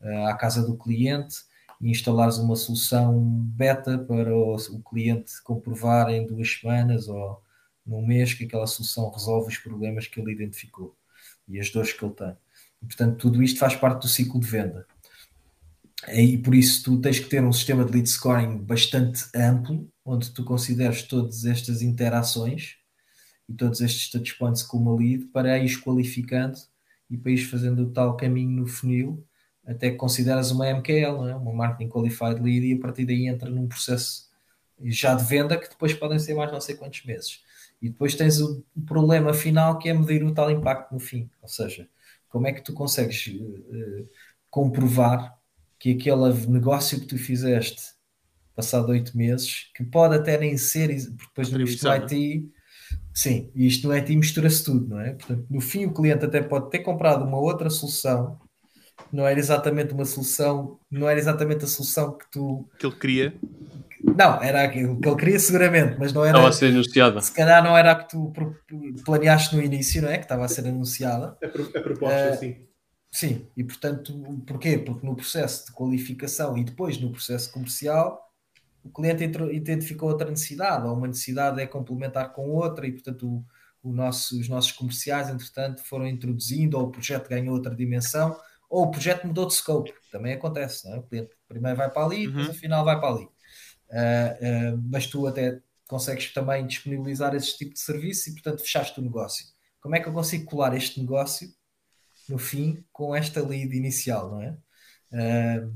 uh, 0.00 0.26
à 0.26 0.34
casa 0.36 0.62
do 0.62 0.76
cliente 0.76 1.36
e 1.80 1.90
instalares 1.90 2.36
uma 2.36 2.56
solução 2.56 3.18
beta 3.54 3.98
para 3.98 4.34
o, 4.34 4.54
o, 4.54 4.82
cliente 4.82 5.42
comprovar 5.42 6.10
em 6.10 6.26
duas 6.26 6.58
semanas 6.58 7.08
ou 7.08 7.42
num 7.86 8.06
mês 8.06 8.34
que 8.34 8.44
aquela 8.44 8.66
solução 8.66 9.10
resolve 9.10 9.48
os 9.48 9.58
problemas 9.58 10.06
que 10.06 10.20
ele 10.20 10.32
identificou 10.32 10.94
e 11.48 11.58
as 11.58 11.70
dores 11.70 11.92
que 11.92 12.04
ele 12.04 12.14
tem. 12.14 12.36
E, 12.82 12.86
portanto, 12.86 13.16
tudo 13.16 13.42
isto 13.42 13.58
faz 13.58 13.74
parte 13.74 14.02
do 14.02 14.08
ciclo 14.08 14.38
de 14.38 14.46
venda. 14.46 14.86
E 16.08 16.38
por 16.38 16.54
isso 16.54 16.82
tu 16.82 17.00
tens 17.00 17.18
que 17.18 17.28
ter 17.28 17.42
um 17.42 17.52
sistema 17.52 17.84
de 17.84 17.92
lead 17.92 18.08
scoring 18.08 18.58
bastante 18.58 19.24
amplo, 19.34 19.90
onde 20.04 20.30
tu 20.30 20.44
consideres 20.44 21.02
todas 21.02 21.44
estas 21.44 21.82
interações 21.82 22.76
e 23.48 23.54
todos 23.54 23.80
estes 23.80 24.10
touchpoints 24.10 24.62
com 24.62 24.78
uma 24.78 24.96
lead 24.96 25.26
para 25.26 25.58
ir 25.58 25.80
qualificando 25.82 26.56
e 27.08 27.18
para 27.18 27.32
ir 27.32 27.38
fazendo 27.38 27.82
o 27.82 27.90
tal 27.90 28.16
caminho 28.16 28.50
no 28.50 28.66
funil 28.66 29.26
até 29.66 29.90
que 29.90 29.96
consideras 29.96 30.50
uma 30.50 30.66
MQL, 30.66 31.28
é? 31.28 31.36
uma 31.36 31.52
Marketing 31.52 31.88
Qualified 31.88 32.40
Lead, 32.40 32.66
e 32.66 32.74
a 32.74 32.80
partir 32.80 33.04
daí 33.04 33.26
entra 33.26 33.50
num 33.50 33.68
processo 33.68 34.28
já 34.82 35.14
de 35.14 35.24
venda 35.24 35.58
que 35.58 35.68
depois 35.68 35.92
podem 35.92 36.18
ser 36.18 36.34
mais 36.34 36.50
não 36.50 36.60
sei 36.60 36.74
quantos 36.74 37.04
meses. 37.04 37.42
E 37.80 37.88
depois 37.88 38.14
tens 38.14 38.40
o 38.40 38.64
problema 38.86 39.32
final 39.32 39.78
que 39.78 39.88
é 39.88 39.94
medir 39.94 40.22
o 40.24 40.32
tal 40.32 40.50
impacto 40.50 40.92
no 40.92 41.00
fim. 41.00 41.30
Ou 41.40 41.48
seja, 41.48 41.88
como 42.28 42.46
é 42.46 42.52
que 42.52 42.62
tu 42.62 42.72
consegues 42.72 43.26
uh, 43.26 44.08
comprovar 44.50 45.38
que 45.78 45.92
aquele 45.92 46.32
negócio 46.46 47.00
que 47.00 47.06
tu 47.06 47.16
fizeste 47.18 47.94
passado 48.54 48.90
oito 48.90 49.16
meses, 49.16 49.70
que 49.74 49.82
pode 49.82 50.14
até 50.14 50.36
nem 50.36 50.56
ser, 50.58 50.88
porque 51.16 51.46
depois 51.46 51.70
isto 51.70 51.84
no 51.84 51.92
IT, 51.92 52.52
sim, 53.14 53.50
isto 53.54 53.88
no 53.88 53.94
IT 53.94 54.14
mistura-se 54.14 54.62
tudo, 54.62 54.86
não 54.86 55.00
é? 55.00 55.14
Portanto, 55.14 55.46
no 55.48 55.60
fim 55.60 55.86
o 55.86 55.94
cliente 55.94 56.26
até 56.26 56.42
pode 56.42 56.68
ter 56.68 56.80
comprado 56.80 57.24
uma 57.24 57.38
outra 57.38 57.70
solução 57.70 58.38
não 59.12 59.26
era 59.26 59.38
exatamente 59.38 59.92
uma 59.92 60.04
solução, 60.04 60.78
não 60.90 61.08
era 61.08 61.18
exatamente 61.18 61.64
a 61.64 61.68
solução 61.68 62.16
que 62.16 62.30
tu. 62.30 62.68
Que 62.78 62.86
ele 62.86 62.96
queria. 62.96 63.34
Não, 64.02 64.42
era 64.42 64.64
aquilo 64.64 64.98
que 64.98 65.08
ele 65.08 65.16
queria 65.16 65.38
seguramente, 65.38 65.96
mas 65.98 66.12
não 66.12 66.24
era. 66.24 66.38
Estava 66.38 66.48
a 66.48 66.52
ser 66.52 66.66
anunciada. 66.66 67.20
Se 67.20 67.32
calhar 67.32 67.62
não 67.62 67.76
era 67.76 67.92
a 67.92 67.94
que 67.94 68.08
tu 68.08 68.32
planeaste 69.04 69.54
no 69.54 69.62
início, 69.62 70.00
não 70.02 70.08
é? 70.08 70.16
Que 70.16 70.24
estava 70.24 70.44
a 70.44 70.48
ser 70.48 70.66
anunciada. 70.66 71.36
A, 71.42 71.46
a 71.46 71.82
proposta, 71.82 72.32
uh, 72.32 72.38
sim. 72.38 72.56
Sim, 73.12 73.48
e 73.56 73.64
portanto, 73.64 74.14
porquê? 74.46 74.78
Porque 74.78 75.04
no 75.04 75.16
processo 75.16 75.66
de 75.66 75.72
qualificação 75.72 76.56
e 76.56 76.62
depois 76.62 76.98
no 77.00 77.10
processo 77.10 77.52
comercial, 77.52 78.30
o 78.84 78.88
cliente 78.88 79.24
identificou 79.52 80.08
outra 80.08 80.30
necessidade, 80.30 80.86
ou 80.86 80.94
uma 80.94 81.08
necessidade 81.08 81.60
é 81.60 81.66
complementar 81.66 82.32
com 82.32 82.48
outra, 82.50 82.86
e 82.86 82.92
portanto 82.92 83.26
o, 83.26 83.44
o 83.90 83.92
nosso, 83.92 84.38
os 84.38 84.48
nossos 84.48 84.70
comerciais, 84.70 85.28
entretanto, 85.28 85.82
foram 85.82 86.06
introduzindo, 86.06 86.78
ou 86.78 86.84
o 86.84 86.90
projeto 86.90 87.28
ganhou 87.28 87.52
outra 87.52 87.74
dimensão, 87.74 88.36
ou 88.70 88.84
o 88.84 88.90
projeto 88.90 89.26
mudou 89.26 89.46
de 89.46 89.54
scope. 89.54 89.92
Também 90.12 90.34
acontece, 90.34 90.88
não 90.88 90.94
é? 90.94 90.98
O 91.00 91.02
cliente 91.02 91.30
primeiro 91.48 91.76
vai 91.76 91.90
para 91.90 92.06
ali, 92.06 92.26
uhum. 92.26 92.32
depois 92.32 92.56
afinal 92.56 92.84
vai 92.84 92.98
para 92.98 93.14
ali. 93.14 93.24
Uh, 93.24 94.76
uh, 94.76 94.82
mas 94.88 95.08
tu 95.08 95.26
até 95.26 95.60
consegues 95.88 96.32
também 96.32 96.64
disponibilizar 96.64 97.34
esse 97.34 97.58
tipo 97.58 97.74
de 97.74 97.80
serviço 97.80 98.30
e, 98.30 98.32
portanto, 98.34 98.60
fechaste 98.60 99.00
o 99.00 99.02
negócio. 99.02 99.44
Como 99.80 99.96
é 99.96 100.00
que 100.00 100.08
eu 100.08 100.12
consigo 100.12 100.44
colar 100.44 100.76
este 100.76 101.00
negócio 101.00 101.48
no 102.28 102.38
fim 102.38 102.84
com 102.92 103.14
esta 103.14 103.44
lead 103.44 103.76
inicial, 103.76 104.30
não 104.30 104.42
é? 104.42 104.56
Uh, 105.12 105.74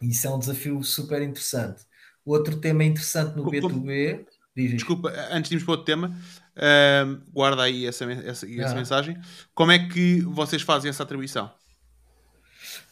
isso 0.00 0.26
é 0.26 0.30
um 0.30 0.38
desafio 0.38 0.82
super 0.82 1.20
interessante. 1.20 1.84
Outro 2.24 2.58
tema 2.58 2.84
interessante 2.84 3.36
no 3.36 3.44
B2B. 3.44 4.24
Diz 4.56 4.72
Desculpa, 4.72 5.10
antes 5.30 5.50
de 5.50 5.56
irmos 5.56 5.64
para 5.64 5.72
outro 5.72 5.84
tema, 5.84 6.08
uh, 6.56 7.30
guarda 7.30 7.62
aí 7.62 7.86
essa, 7.86 8.10
essa, 8.10 8.50
essa 8.50 8.72
ah. 8.72 8.74
mensagem. 8.74 9.20
Como 9.54 9.70
é 9.70 9.88
que 9.88 10.22
vocês 10.22 10.62
fazem 10.62 10.88
essa 10.88 11.02
atribuição? 11.02 11.52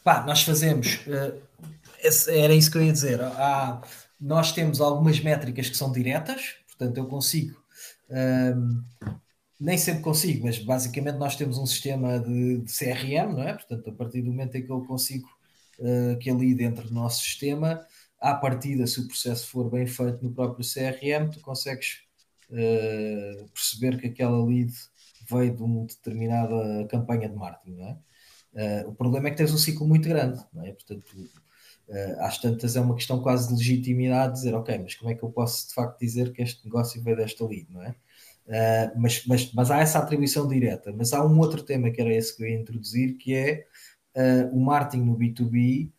Pá, 0.07 0.23
nós 0.25 0.41
fazemos. 0.41 1.05
Uh, 1.05 1.37
era 2.29 2.53
isso 2.55 2.71
que 2.71 2.77
eu 2.77 2.81
ia 2.81 2.93
dizer. 2.93 3.21
Há, 3.21 3.81
nós 4.17 4.53
temos 4.53 4.79
algumas 4.79 5.19
métricas 5.19 5.69
que 5.69 5.75
são 5.75 5.91
diretas, 5.91 6.55
portanto, 6.65 6.95
eu 6.95 7.07
consigo. 7.07 7.61
Um, 8.09 8.85
nem 9.59 9.77
sempre 9.77 10.01
consigo, 10.01 10.45
mas 10.45 10.59
basicamente 10.59 11.17
nós 11.17 11.35
temos 11.35 11.57
um 11.57 11.65
sistema 11.65 12.21
de, 12.21 12.59
de, 12.59 12.71
CRM, 12.71 13.33
não 13.33 13.43
é? 13.43 13.51
Portanto, 13.51 13.89
a 13.89 13.91
partir 13.91 14.21
do 14.21 14.31
momento 14.31 14.55
em 14.55 14.65
que 14.65 14.71
eu 14.71 14.79
consigo 14.85 15.27
uh, 15.79 16.17
que 16.19 16.29
ali 16.29 16.55
dentro 16.55 16.87
do 16.87 16.93
nosso 16.93 17.21
sistema, 17.21 17.85
à 18.17 18.33
partida, 18.33 18.87
se 18.87 19.01
o 19.01 19.07
processo 19.09 19.49
for 19.49 19.69
bem 19.69 19.85
feito 19.85 20.23
no 20.23 20.31
próprio 20.31 20.65
CRM, 20.65 21.29
tu 21.33 21.41
consegues 21.41 22.03
uh, 22.49 23.49
perceber 23.49 23.99
que 23.99 24.07
aquela 24.07 24.41
lead 24.41 24.71
veio 25.29 25.53
de 25.53 25.61
uma 25.61 25.85
determinada 25.85 26.87
campanha 26.89 27.27
de 27.27 27.35
marketing, 27.35 27.75
não 27.75 27.87
é? 27.89 27.97
Uh, 28.57 28.89
o 28.89 28.95
problema 28.95 29.27
é 29.27 29.31
que 29.31 29.37
tens 29.37 29.53
um 29.53 29.57
ciclo 29.57 29.87
muito 29.87 30.09
grande, 30.09 30.43
não 30.51 30.65
é? 30.65 30.71
Portanto, 30.71 31.05
uh, 31.15 32.21
às 32.21 32.39
tantas 32.39 32.75
é 32.75 32.81
uma 32.81 32.95
questão 32.95 33.21
quase 33.21 33.49
de 33.49 33.53
legitimidade 33.53 34.33
dizer, 34.33 34.55
ok, 34.55 34.79
mas 34.79 34.95
como 34.95 35.11
é 35.11 35.15
que 35.15 35.21
eu 35.21 35.29
posso 35.29 35.67
de 35.67 35.75
facto 35.75 35.99
dizer 35.99 36.33
que 36.33 36.41
este 36.41 36.65
negócio 36.65 37.01
veio 37.03 37.17
desta 37.17 37.45
lead, 37.45 37.67
não 37.69 37.83
é? 37.83 37.89
Uh, 38.47 38.99
mas, 38.99 39.23
mas, 39.27 39.53
mas 39.53 39.69
há 39.69 39.77
essa 39.79 39.99
atribuição 39.99 40.47
direta. 40.47 40.91
Mas 40.91 41.13
há 41.13 41.23
um 41.23 41.37
outro 41.37 41.61
tema 41.61 41.91
que 41.91 42.01
era 42.01 42.11
esse 42.11 42.35
que 42.35 42.43
eu 42.43 42.47
ia 42.47 42.59
introduzir, 42.59 43.17
que 43.17 43.35
é 43.35 43.67
o 44.51 44.59
marketing 44.59 45.03
no 45.03 45.15
B2B 45.15 45.91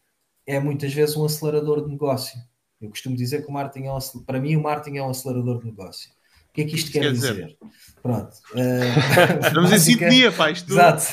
é 0.45 0.59
muitas 0.59 0.93
vezes 0.93 1.17
um 1.17 1.25
acelerador 1.25 1.85
de 1.85 1.91
negócio. 1.93 2.37
Eu 2.81 2.89
costumo 2.89 3.15
dizer 3.15 3.45
que 3.45 3.49
o 3.49 3.53
marketing 3.53 3.87
é 3.87 3.93
um, 3.93 3.99
para 4.27 4.41
mim 4.41 4.57
o 4.57 4.61
marketing 4.61 4.97
é 4.97 5.03
um 5.05 5.11
acelerador 5.11 5.61
de 5.61 5.67
negócio. 5.67 6.11
O 6.59 6.61
que 6.61 6.63
é 6.63 6.65
que 6.71 6.75
isto 6.75 6.91
quer, 6.91 7.01
quer 7.03 7.13
dizer? 7.13 7.35
dizer? 7.35 7.57
Pronto. 8.03 8.35
Uh, 8.53 9.39
Estamos 9.47 9.73
em 9.73 9.79
sintonia, 9.79 10.33
pá. 10.33 10.51
Isto... 10.51 10.73
Exato. 10.73 11.05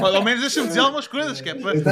Ao 0.00 0.22
menos 0.22 0.42
deixa-me 0.42 0.68
dizer 0.68 0.78
algumas 0.78 1.08
coisas, 1.08 1.40
que 1.40 1.48
é 1.48 1.54
para. 1.56 1.72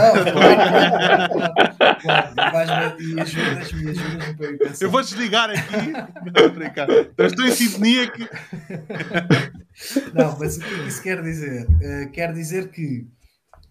E 3.01 3.21
ajudas-me, 3.21 3.91
ajudas-me 3.91 4.37
para 4.37 4.47
eu 4.47 4.59
pensar. 4.59 4.85
Eu 4.85 4.91
vou 4.91 5.01
desligar 5.01 5.51
aqui. 5.51 5.91
Não, 5.91 6.47
então, 6.47 7.27
estou 7.27 7.47
em 7.47 7.51
sintonia 7.51 8.11
que. 8.11 8.23
Não, 10.15 10.39
mas 10.39 10.57
o 10.57 10.61
que 10.61 10.73
é 10.73 10.87
isso 10.87 11.03
quer 11.03 11.21
dizer? 11.23 11.67
Uh, 11.67 12.11
quer 12.13 12.33
dizer 12.33 12.71
que. 12.71 13.09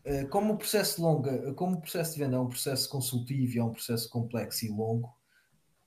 Uh, 0.05 0.27
como 0.27 0.53
o 0.53 0.57
processo 0.57 1.01
longa, 1.01 1.53
como 1.53 1.77
o 1.77 1.81
processo 1.81 2.13
de 2.13 2.19
venda 2.19 2.35
é 2.35 2.39
um 2.39 2.49
processo 2.49 2.89
consultivo 2.89 3.55
e 3.55 3.59
é 3.59 3.63
um 3.63 3.71
processo 3.71 4.09
complexo 4.09 4.65
e 4.65 4.69
longo, 4.69 5.09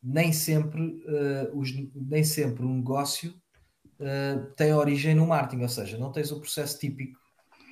nem 0.02 0.32
sempre, 0.32 0.82
uh, 0.82 1.58
os, 1.58 1.70
nem 1.94 2.24
sempre 2.24 2.64
um 2.64 2.76
negócio 2.76 3.34
uh, 4.02 4.50
tem 4.56 4.72
origem 4.72 5.14
no 5.14 5.26
marketing, 5.26 5.62
ou 5.62 5.68
seja, 5.68 5.96
não 5.96 6.12
tens 6.12 6.30
o 6.30 6.40
processo 6.40 6.78
típico 6.78 7.18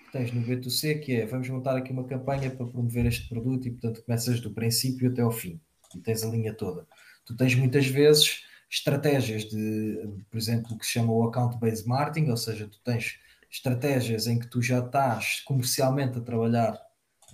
que 0.07 0.13
tens 0.13 0.33
no 0.33 0.41
B2C, 0.43 1.01
que 1.01 1.21
é 1.21 1.27
vamos 1.27 1.49
montar 1.49 1.77
aqui 1.77 1.93
uma 1.93 2.05
campanha 2.05 2.51
para 2.51 2.67
promover 2.67 3.07
este 3.07 3.29
produto 3.29 3.67
e, 3.69 3.71
portanto, 3.71 4.03
começas 4.05 4.41
do 4.41 4.51
princípio 4.53 5.11
até 5.11 5.23
ao 5.23 5.31
fim 5.31 5.61
e 5.95 6.01
tens 6.01 6.23
a 6.23 6.29
linha 6.29 6.55
toda. 6.55 6.87
Tu 7.25 7.37
tens 7.37 7.55
muitas 7.55 7.87
vezes 7.87 8.45
estratégias 8.71 9.45
de, 9.45 10.09
por 10.31 10.39
exemplo, 10.39 10.75
o 10.75 10.79
que 10.79 10.87
se 10.87 10.93
chama 10.93 11.13
o 11.13 11.25
account-based 11.25 11.87
marketing, 11.87 12.31
ou 12.31 12.37
seja, 12.37 12.69
tu 12.69 12.81
tens 12.85 13.19
estratégias 13.51 14.27
em 14.27 14.39
que 14.39 14.47
tu 14.47 14.63
já 14.63 14.79
estás 14.79 15.41
comercialmente 15.41 16.19
a 16.19 16.21
trabalhar 16.21 16.81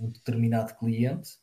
um 0.01 0.09
determinado 0.09 0.75
cliente 0.75 1.39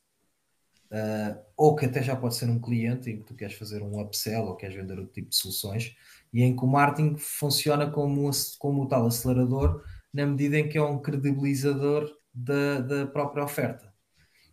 uh, 0.92 1.40
ou 1.56 1.76
que 1.76 1.86
até 1.86 2.02
já 2.02 2.16
pode 2.16 2.36
ser 2.36 2.50
um 2.50 2.60
cliente 2.60 3.10
em 3.10 3.18
que 3.18 3.24
tu 3.24 3.36
queres 3.36 3.56
fazer 3.56 3.82
um 3.82 4.00
upsell 4.00 4.46
ou 4.46 4.56
queres 4.56 4.76
vender 4.76 4.98
outro 4.98 5.14
tipo 5.14 5.30
de 5.30 5.36
soluções, 5.36 5.96
e 6.34 6.42
em 6.42 6.56
que 6.56 6.64
o 6.64 6.68
marketing 6.68 7.16
funciona 7.18 7.90
como, 7.90 8.30
como 8.60 8.84
o 8.84 8.88
tal 8.88 9.06
acelerador, 9.06 9.84
na 10.14 10.26
medida 10.26 10.58
em 10.58 10.68
que 10.68 10.78
é 10.78 10.84
um 10.84 11.00
credibilizador 11.00 12.10
da, 12.34 12.80
da 12.82 13.08
própria 13.08 13.44
oferta. 13.44 13.94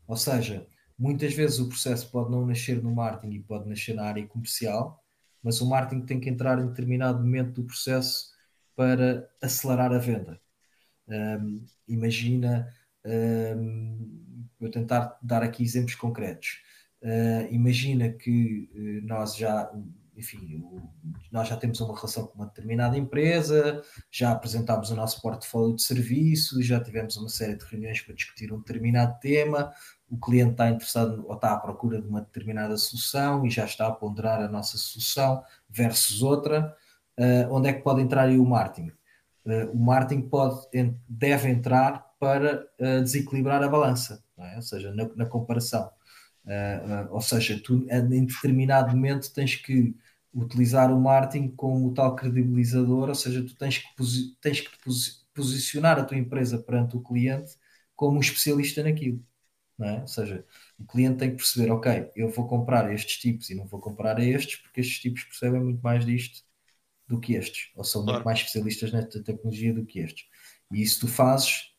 Ou 0.07 0.17
seja, 0.17 0.67
muitas 0.99 1.33
vezes 1.33 1.59
o 1.59 1.69
processo 1.69 2.11
pode 2.11 2.31
não 2.31 2.47
nascer 2.47 2.83
no 2.83 2.95
marketing 2.95 3.35
e 3.35 3.43
pode 3.43 3.69
nascer 3.69 3.95
na 3.95 4.05
área 4.05 4.27
comercial, 4.27 5.03
mas 5.43 5.61
o 5.61 5.69
marketing 5.69 6.05
tem 6.05 6.21
que 6.21 6.29
entrar 6.29 6.59
em 6.59 6.67
determinado 6.67 7.21
momento 7.21 7.63
do 7.63 7.65
processo 7.65 8.31
para 8.77 9.29
acelerar 9.41 9.93
a 9.93 9.99
venda. 9.99 10.39
Um, 11.09 11.65
imagina 11.89 12.69
um, 13.05 14.21
Vou 14.61 14.69
tentar 14.69 15.19
dar 15.23 15.43
aqui 15.43 15.63
exemplos 15.63 15.95
concretos. 15.95 16.61
Uh, 17.03 17.51
imagina 17.51 18.11
que 18.11 18.69
uh, 18.75 19.07
nós 19.07 19.35
já, 19.35 19.73
enfim, 20.21 20.57
o, 20.63 20.81
nós 21.33 21.49
já 21.49 21.57
temos 21.57 21.81
uma 21.81 21.95
relação 21.95 22.27
com 22.27 22.37
uma 22.37 22.47
determinada 22.47 22.97
empresa, 22.97 23.83
já 24.11 24.33
apresentámos 24.33 24.91
o 24.91 24.95
nosso 24.95 25.21
portfólio 25.21 25.75
de 25.75 25.83
serviços, 25.83 26.65
já 26.65 26.81
tivemos 26.81 27.17
uma 27.17 27.29
série 27.29 27.57
de 27.57 27.65
reuniões 27.65 28.01
para 28.01 28.15
discutir 28.15 28.53
um 28.53 28.59
determinado 28.59 29.19
tema, 29.21 29.73
o 30.09 30.19
cliente 30.19 30.53
está 30.53 30.71
interessado 30.71 31.25
ou 31.27 31.35
está 31.35 31.53
à 31.53 31.59
procura 31.59 32.01
de 32.01 32.07
uma 32.07 32.21
determinada 32.21 32.77
solução 32.77 33.45
e 33.45 33.51
já 33.51 33.65
está 33.65 33.89
a 33.89 33.93
ponderar 33.93 34.41
a 34.41 34.49
nossa 34.49 34.77
solução 34.77 35.43
versus 35.69 36.23
outra. 36.23 36.77
Uh, 37.19 37.53
onde 37.53 37.69
é 37.69 37.73
que 37.73 37.83
pode 37.83 38.01
entrar 38.01 38.23
aí 38.23 38.39
o 38.39 38.45
marketing? 38.45 38.93
o 39.73 39.77
marketing 39.77 40.29
pode, 40.29 40.67
deve 41.09 41.49
entrar 41.49 42.07
para 42.21 42.67
desequilibrar 43.03 43.63
a 43.63 43.69
balança 43.69 44.23
é? 44.45 44.57
ou 44.57 44.63
seja, 44.63 44.93
na, 44.95 45.09
na 45.15 45.27
comparação. 45.27 45.91
Uh, 46.45 47.09
uh, 47.09 47.15
ou 47.15 47.21
seja, 47.21 47.61
tu 47.63 47.87
em 47.91 48.25
determinado 48.25 48.91
momento 48.97 49.33
tens 49.33 49.57
que 49.57 49.95
utilizar 50.35 50.93
o 50.93 51.01
marketing 51.01 51.49
como 51.51 51.93
tal 51.93 52.15
credibilizador, 52.15 53.09
ou 53.09 53.15
seja, 53.15 53.45
tu 53.45 53.57
tens 53.57 53.79
que, 53.79 53.87
tens 54.41 54.61
que 54.61 54.71
posicionar 55.35 55.99
a 55.99 56.05
tua 56.05 56.17
empresa 56.17 56.59
perante 56.59 56.97
o 56.97 57.01
cliente 57.01 57.57
como 57.97 58.17
um 58.17 58.21
especialista 58.21 58.83
naquilo. 58.83 59.25
É? 59.81 60.01
Ou 60.03 60.09
seja, 60.09 60.45
o 60.79 60.85
cliente 60.85 61.19
tem 61.19 61.31
que 61.31 61.37
perceber, 61.37 61.71
ok, 61.71 62.11
eu 62.15 62.29
vou 62.29 62.47
comprar 62.47 62.93
estes 62.93 63.17
tipos 63.17 63.49
e 63.49 63.55
não 63.55 63.67
vou 63.67 63.81
comprar 63.81 64.19
a 64.19 64.25
estes 64.25 64.57
porque 64.61 64.81
estes 64.81 65.01
tipos 65.01 65.25
percebem 65.25 65.63
muito 65.63 65.81
mais 65.81 66.05
disto 66.05 66.45
do 67.09 67.19
que 67.19 67.35
estes, 67.35 67.71
ou 67.75 67.83
são 67.83 68.03
claro. 68.03 68.19
muito 68.19 68.25
mais 68.27 68.39
especialistas 68.39 68.93
nesta 68.93 69.23
tecnologia 69.23 69.73
do 69.73 69.85
que 69.85 70.01
estes. 70.01 70.27
E 70.71 70.83
isso 70.83 71.01
tu 71.01 71.09
fazes 71.09 71.71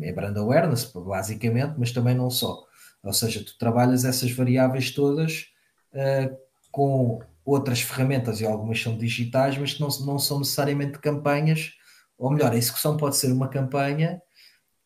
é 0.00 0.12
brand 0.12 0.36
awareness, 0.36 0.84
basicamente, 0.92 1.74
mas 1.78 1.92
também 1.92 2.14
não 2.14 2.30
só. 2.30 2.64
Ou 3.02 3.12
seja, 3.12 3.44
tu 3.44 3.56
trabalhas 3.58 4.04
essas 4.04 4.30
variáveis 4.30 4.90
todas 4.92 5.46
uh, 5.92 6.36
com 6.70 7.20
outras 7.46 7.80
ferramentas 7.80 8.40
e 8.40 8.46
algumas 8.46 8.82
são 8.82 8.98
digitais, 8.98 9.56
mas 9.56 9.74
que 9.74 9.80
não, 9.80 9.88
não 10.04 10.18
são 10.18 10.40
necessariamente 10.40 10.98
campanhas, 10.98 11.74
ou 12.18 12.30
melhor, 12.32 12.52
a 12.52 12.56
execução 12.56 12.96
pode 12.96 13.16
ser 13.16 13.32
uma 13.32 13.48
campanha, 13.48 14.20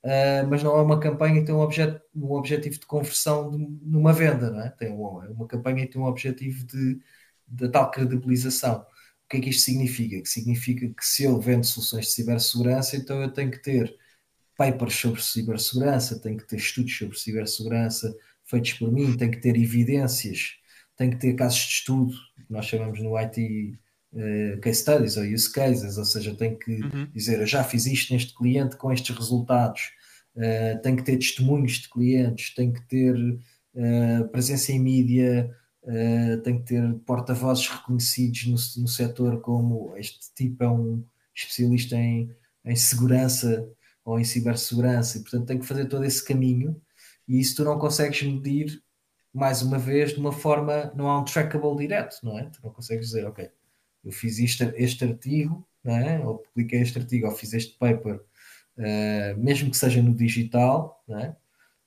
uh, 0.04 0.46
mas 0.48 0.62
não 0.62 0.76
é 0.76 0.82
uma 0.82 1.00
campanha 1.00 1.40
que 1.40 1.46
tem 1.46 1.54
um, 1.54 1.60
objet, 1.60 2.00
um 2.14 2.32
objetivo 2.32 2.78
de 2.78 2.86
conversão 2.86 3.50
de, 3.50 3.58
numa 3.82 4.12
venda, 4.12 4.50
não 4.50 4.60
é? 4.60 4.70
Tem 4.70 4.92
uma, 4.92 5.26
é 5.26 5.30
uma 5.30 5.46
campanha 5.46 5.86
que 5.86 5.92
tem 5.92 6.02
um 6.02 6.04
objetivo 6.04 6.66
de, 6.66 7.00
de 7.48 7.68
tal 7.70 7.90
credibilização. 7.90 8.80
O 9.24 9.28
que 9.30 9.38
é 9.38 9.40
que 9.40 9.50
isto 9.50 9.62
significa? 9.62 10.20
Que 10.20 10.28
significa 10.28 10.88
que 10.88 11.04
se 11.06 11.24
eu 11.24 11.40
vendo 11.40 11.64
soluções 11.64 12.06
de 12.06 12.12
cibersegurança, 12.12 12.96
então 12.96 13.22
eu 13.22 13.32
tenho 13.32 13.50
que 13.50 13.58
ter 13.58 13.96
papers 14.56 14.94
sobre 14.96 15.22
cibersegurança, 15.22 16.20
tem 16.20 16.36
que 16.36 16.46
ter 16.46 16.56
estudos 16.56 16.96
sobre 16.96 17.18
cibersegurança 17.18 18.14
feitos 18.44 18.74
por 18.74 18.92
mim, 18.92 19.16
tem 19.16 19.30
que 19.30 19.38
ter 19.38 19.56
evidências, 19.56 20.59
tem 21.00 21.08
que 21.08 21.16
ter 21.16 21.32
casos 21.32 21.60
de 21.60 21.72
estudo, 21.72 22.12
que 22.46 22.52
nós 22.52 22.66
chamamos 22.66 23.00
no 23.00 23.16
IT 23.16 23.78
uh, 24.12 24.18
eh, 24.18 24.56
case 24.58 24.80
studies 24.82 25.16
ou 25.16 25.24
use 25.24 25.50
cases, 25.50 25.96
ou 25.96 26.04
seja, 26.04 26.34
tem 26.34 26.58
que 26.58 26.72
uhum. 26.72 27.08
dizer 27.10 27.40
eu 27.40 27.46
já 27.46 27.64
fiz 27.64 27.86
isto 27.86 28.12
neste 28.12 28.34
cliente 28.34 28.76
com 28.76 28.92
estes 28.92 29.16
resultados, 29.16 29.80
uh, 30.36 30.82
tem 30.82 30.94
que 30.94 31.02
ter 31.02 31.16
testemunhos 31.16 31.78
de 31.78 31.88
clientes, 31.88 32.54
tem 32.54 32.70
que 32.70 32.86
ter 32.86 33.16
uh, 33.16 34.28
presença 34.30 34.72
em 34.72 34.78
mídia, 34.78 35.56
tem 36.44 36.58
que 36.58 36.66
ter 36.66 36.94
porta-vozes 37.06 37.66
reconhecidos 37.66 38.44
no, 38.44 38.82
no 38.82 38.88
setor 38.88 39.40
como 39.40 39.96
este 39.96 40.18
tipo 40.36 40.62
é 40.62 40.68
um 40.68 41.02
especialista 41.34 41.96
em, 41.96 42.30
em 42.66 42.76
segurança 42.76 43.66
ou 44.04 44.20
em 44.20 44.24
cibersegurança, 44.24 45.16
e 45.16 45.22
portanto 45.22 45.46
tem 45.46 45.58
que 45.58 45.66
fazer 45.66 45.86
todo 45.86 46.04
esse 46.04 46.22
caminho, 46.22 46.78
e 47.26 47.40
isso 47.40 47.56
tu 47.56 47.64
não 47.64 47.78
consegues 47.78 48.22
medir 48.22 48.82
mais 49.32 49.62
uma 49.62 49.78
vez, 49.78 50.12
de 50.12 50.20
uma 50.20 50.32
forma, 50.32 50.92
não 50.94 51.08
há 51.08 51.18
um 51.18 51.24
trackable 51.24 51.76
direto, 51.76 52.18
não 52.22 52.38
é? 52.38 52.44
Tu 52.44 52.60
não 52.62 52.70
consegues 52.70 53.06
dizer, 53.08 53.26
ok, 53.26 53.50
eu 54.04 54.12
fiz 54.12 54.38
este, 54.38 54.64
este 54.76 55.04
artigo, 55.04 55.66
não 55.84 55.96
é? 55.96 56.18
ou 56.24 56.38
publiquei 56.38 56.80
este 56.80 56.98
artigo, 56.98 57.26
ou 57.26 57.32
fiz 57.32 57.52
este 57.52 57.78
paper, 57.78 58.16
uh, 58.16 59.38
mesmo 59.38 59.70
que 59.70 59.76
seja 59.76 60.02
no 60.02 60.14
digital, 60.14 61.02
não 61.06 61.18
é? 61.18 61.36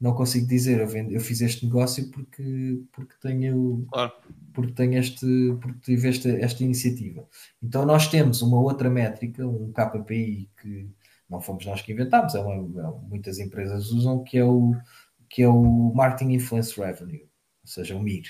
não 0.03 0.13
consigo 0.13 0.45
dizer 0.45 0.81
eu, 0.81 0.87
vendo, 0.87 1.11
eu 1.13 1.21
fiz 1.21 1.39
este 1.39 1.65
negócio 1.65 2.11
porque, 2.11 2.81
porque 2.91 3.15
tenho 3.21 3.85
claro. 3.89 4.11
porque 4.53 4.73
tenho 4.73 4.99
este 4.99 5.25
porque 5.61 5.79
tive 5.79 6.09
esta, 6.09 6.29
esta 6.29 6.61
iniciativa. 6.61 7.25
Então 7.61 7.85
nós 7.85 8.07
temos 8.07 8.41
uma 8.41 8.59
outra 8.59 8.89
métrica, 8.89 9.47
um 9.47 9.71
KPI 9.71 10.49
que 10.61 10.89
não 11.29 11.39
fomos 11.39 11.65
nós 11.65 11.81
que 11.81 11.93
inventámos, 11.93 12.35
é 12.35 12.39
uma, 12.41 12.81
é, 12.81 13.07
muitas 13.07 13.39
empresas 13.39 13.91
usam, 13.91 14.21
que 14.25 14.37
é 14.37 14.43
o 14.43 14.75
que 15.29 15.41
é 15.41 15.47
o 15.47 15.93
Marketing 15.95 16.33
Influence 16.33 16.79
Revenue, 16.79 17.25
ou 17.63 17.69
seja, 17.69 17.95
o 17.95 17.99
MIR. 17.99 18.25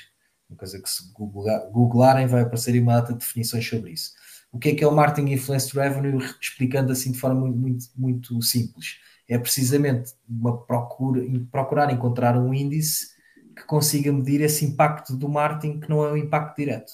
Uma 0.50 0.58
coisa 0.58 0.80
que 0.82 0.90
se 0.90 1.12
googlarem 1.14 2.28
vai 2.28 2.44
aparecer 2.44 2.80
uma 2.80 2.96
data 2.96 3.14
de 3.14 3.20
definições 3.20 3.68
sobre 3.68 3.92
isso. 3.92 4.12
O 4.52 4.60
que 4.60 4.70
é 4.70 4.76
que 4.76 4.84
é 4.84 4.88
o 4.88 4.96
Marketing 4.96 5.32
Influence 5.32 5.74
Revenue? 5.74 6.24
Explicando 6.40 6.92
assim 6.92 7.12
de 7.12 7.20
forma 7.20 7.42
muito, 7.48 7.58
muito, 7.60 7.90
muito 7.98 8.42
simples 8.42 8.98
é 9.28 9.38
precisamente 9.38 10.14
uma 10.28 10.58
procura, 10.66 11.22
procurar 11.52 11.92
encontrar 11.92 12.38
um 12.38 12.54
índice 12.54 13.14
que 13.56 13.64
consiga 13.66 14.12
medir 14.12 14.42
esse 14.42 14.66
impacto 14.66 15.16
do 15.16 15.30
marketing 15.30 15.80
que 15.80 15.90
não 15.90 16.04
é 16.04 16.12
o 16.12 16.18
impacto 16.18 16.58
direto. 16.58 16.92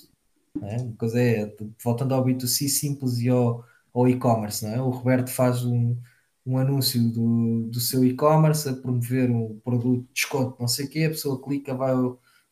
É? 0.61 0.77
Uma 0.77 0.95
coisa 0.95 1.19
é, 1.19 1.55
voltando 1.83 2.13
ao 2.13 2.23
B2C 2.23 2.67
simples 2.67 3.19
e 3.19 3.29
ao, 3.29 3.63
ao 3.93 4.07
e-commerce, 4.07 4.65
é? 4.65 4.81
o 4.81 4.89
Roberto 4.89 5.29
faz 5.29 5.63
um, 5.63 5.97
um 6.45 6.57
anúncio 6.57 7.01
do, 7.11 7.67
do 7.69 7.79
seu 7.79 8.03
e-commerce 8.03 8.67
a 8.67 8.73
promover 8.73 9.29
um 9.29 9.59
produto 9.63 10.01
de 10.07 10.13
desconto, 10.13 10.57
não 10.59 10.67
sei 10.67 10.85
o 10.85 10.89
quê, 10.89 11.03
a 11.05 11.09
pessoa 11.09 11.41
clica, 11.41 11.73
vai, 11.73 11.93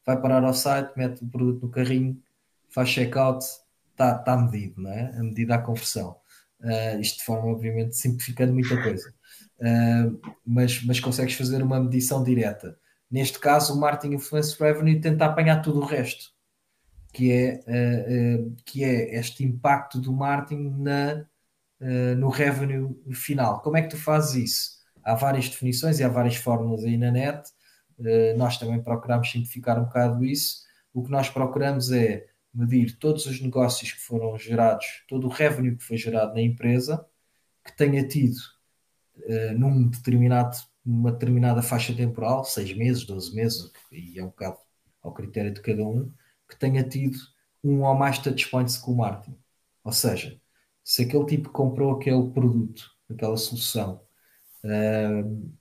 vai 0.08 0.20
parar 0.20 0.44
ao 0.44 0.54
site, 0.54 0.98
mete 0.98 1.24
o 1.24 1.28
produto 1.28 1.68
no 1.68 1.70
carrinho, 1.70 2.20
faz 2.70 2.90
checkout, 2.90 3.46
está 3.92 4.18
tá 4.18 4.38
medido, 4.38 4.82
não 4.82 4.92
é? 4.92 5.12
a 5.18 5.24
medida 5.24 5.56
a 5.56 5.62
conversão. 5.62 6.16
Uh, 6.60 7.00
isto 7.00 7.20
de 7.20 7.26
forma, 7.26 7.52
obviamente, 7.52 7.96
simplificando 7.96 8.54
muita 8.54 8.82
coisa 8.82 9.14
uh, 9.60 10.20
mas, 10.46 10.84
mas 10.84 11.00
consegues 11.00 11.36
fazer 11.36 11.62
uma 11.62 11.80
medição 11.80 12.24
direta. 12.24 12.78
Neste 13.10 13.40
caso, 13.40 13.74
o 13.74 13.80
Marketing 13.80 14.16
Influence 14.16 14.56
Revenue 14.60 15.00
tenta 15.00 15.26
apanhar 15.26 15.62
tudo 15.62 15.80
o 15.80 15.86
resto, 15.86 16.32
que 17.14 17.32
é, 17.32 17.62
uh, 17.68 18.56
que 18.66 18.84
é 18.84 19.16
este 19.18 19.44
impacto 19.44 20.00
do 20.00 20.12
marketing 20.12 20.76
na, 20.78 21.26
no 22.18 22.30
revenue 22.30 22.96
final. 23.14 23.62
Como 23.62 23.78
é 23.78 23.84
que 23.84 23.90
tu 23.90 23.98
fazes 23.98 24.36
isso? 24.36 24.78
Há 25.04 25.14
várias 25.14 25.48
definições 25.48 26.00
e 26.00 26.04
há 26.04 26.10
várias 26.10 26.36
fórmulas 26.36 26.84
aí 26.84 26.98
na 26.98 27.12
net. 27.12 27.48
Nós 28.38 28.58
também 28.58 28.82
procuramos 28.82 29.30
simplificar 29.30 29.80
um 29.80 29.86
bocado 29.86 30.24
isso. 30.24 30.66
O 30.94 31.04
que 31.04 31.12
nós 31.12 31.30
procuramos 31.30 31.92
é 31.92 32.28
medir 32.54 32.98
todos 32.98 33.26
os 33.26 33.40
negócios 33.40 33.92
que 33.92 34.00
foram 34.00 34.38
gerados, 34.38 34.86
todo 35.08 35.28
o 35.28 35.30
revenue 35.30 35.76
que 35.76 35.84
foi 35.84 35.98
gerado 35.98 36.34
na 36.34 36.42
empresa, 36.42 37.06
que 37.64 37.76
tenha 37.76 38.08
tido 38.08 38.38
uh, 39.18 39.58
num 39.58 39.88
determinado, 39.88 40.58
numa 40.84 41.12
determinada 41.12 41.62
faixa 41.62 41.94
temporal, 41.94 42.44
6 42.44 42.76
meses, 42.76 43.06
12 43.06 43.36
meses, 43.36 43.72
e 43.92 44.20
é 44.20 44.24
um 44.24 44.28
bocado 44.28 44.58
ao 45.04 45.14
critério 45.14 45.54
de 45.54 45.62
cada 45.62 45.84
um, 45.84 46.12
que 46.50 46.58
tenha 46.58 46.84
tido 46.84 47.18
um 47.64 47.84
ou 47.84 47.94
mais 47.96 48.18
touchpoints 48.20 48.78
com 48.78 48.94
o 48.94 48.98
marketing. 48.98 49.38
Ou 49.84 49.92
seja, 49.92 50.40
se 50.84 51.04
aquele 51.04 51.26
tipo 51.26 51.50
comprou 51.50 51.92
aquele 51.92 52.32
produto, 52.32 52.90
aquela 53.10 53.38
solução, 53.38 54.02
uh, 54.64 55.57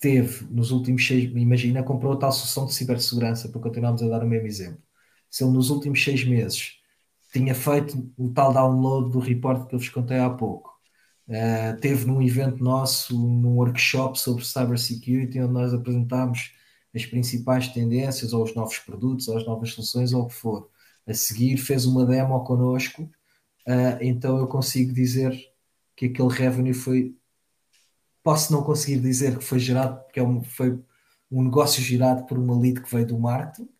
teve 0.00 0.46
nos 0.50 0.70
últimos 0.70 1.06
seis, 1.06 1.24
imagina, 1.34 1.82
comprou 1.82 2.12
a 2.12 2.16
tal 2.16 2.32
solução 2.32 2.66
de 2.66 2.74
cibersegurança, 2.74 3.48
para 3.48 3.60
continuarmos 3.60 4.02
a 4.02 4.08
dar 4.08 4.24
o 4.24 4.28
mesmo 4.28 4.46
exemplo. 4.46 4.82
Se 5.30 5.44
ele 5.44 5.52
nos 5.52 5.70
últimos 5.70 6.02
seis 6.02 6.24
meses 6.24 6.74
tinha 7.32 7.54
feito 7.54 8.10
o 8.16 8.30
tal 8.30 8.52
download 8.52 9.10
do 9.12 9.18
report 9.18 9.68
que 9.68 9.74
eu 9.74 9.78
vos 9.78 9.88
contei 9.88 10.18
há 10.18 10.30
pouco, 10.30 10.78
Uh, 11.28 11.78
teve 11.80 12.06
num 12.06 12.22
evento 12.22 12.64
nosso, 12.64 13.14
num 13.14 13.56
workshop 13.56 14.18
sobre 14.18 14.42
cybersecurity, 14.46 15.38
onde 15.38 15.52
nós 15.52 15.74
apresentámos 15.74 16.54
as 16.94 17.04
principais 17.04 17.68
tendências, 17.68 18.32
ou 18.32 18.42
os 18.42 18.54
novos 18.54 18.78
produtos, 18.78 19.28
ou 19.28 19.36
as 19.36 19.44
novas 19.44 19.72
soluções, 19.72 20.14
ou 20.14 20.22
o 20.22 20.26
que 20.28 20.34
for. 20.34 20.70
A 21.06 21.12
seguir, 21.12 21.58
fez 21.58 21.84
uma 21.84 22.06
demo 22.06 22.42
connosco, 22.44 23.02
uh, 23.02 23.98
então 24.00 24.38
eu 24.38 24.46
consigo 24.46 24.90
dizer 24.94 25.38
que 25.94 26.06
aquele 26.06 26.30
revenue 26.30 26.72
foi. 26.72 27.14
Posso 28.28 28.52
não 28.52 28.62
conseguir 28.62 29.00
dizer 29.00 29.38
que 29.38 29.42
foi 29.42 29.58
gerado, 29.58 30.04
porque 30.04 30.20
é 30.20 30.22
um, 30.22 30.42
foi 30.42 30.78
um 31.30 31.44
negócio 31.44 31.82
gerado 31.82 32.26
por 32.26 32.36
uma 32.38 32.60
lead 32.60 32.82
que 32.82 32.94
veio 32.94 33.06
do 33.06 33.18
marketing, 33.18 33.70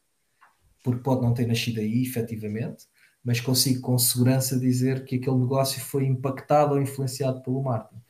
porque 0.82 1.02
pode 1.02 1.20
não 1.20 1.34
ter 1.34 1.46
nascido 1.46 1.80
aí, 1.80 2.02
efetivamente, 2.02 2.86
mas 3.22 3.42
consigo 3.42 3.82
com 3.82 3.98
segurança 3.98 4.58
dizer 4.58 5.04
que 5.04 5.16
aquele 5.16 5.36
negócio 5.36 5.78
foi 5.82 6.06
impactado 6.06 6.72
ou 6.72 6.80
influenciado 6.80 7.42
pelo 7.42 7.62
marketing. 7.62 8.00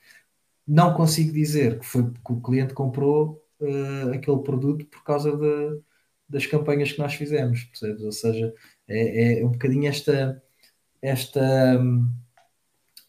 Não 0.65 0.95
consigo 0.95 1.33
dizer 1.33 1.81
que 1.81 1.85
foi 1.85 2.05
que 2.09 2.33
o 2.33 2.41
cliente 2.41 2.73
comprou 2.73 3.45
uh, 3.59 4.15
aquele 4.15 4.39
produto 4.39 4.87
por 4.87 5.03
causa 5.03 5.37
de, 5.37 5.83
das 6.29 6.47
campanhas 6.47 6.93
que 6.93 7.01
nós 7.01 7.15
fizemos, 7.15 7.65
percebes? 7.65 8.05
Ou 8.05 8.13
seja, 8.13 8.55
é, 8.87 9.41
é 9.41 9.45
um 9.45 9.51
bocadinho 9.51 9.89
esta, 9.89 10.41
esta, 11.03 11.83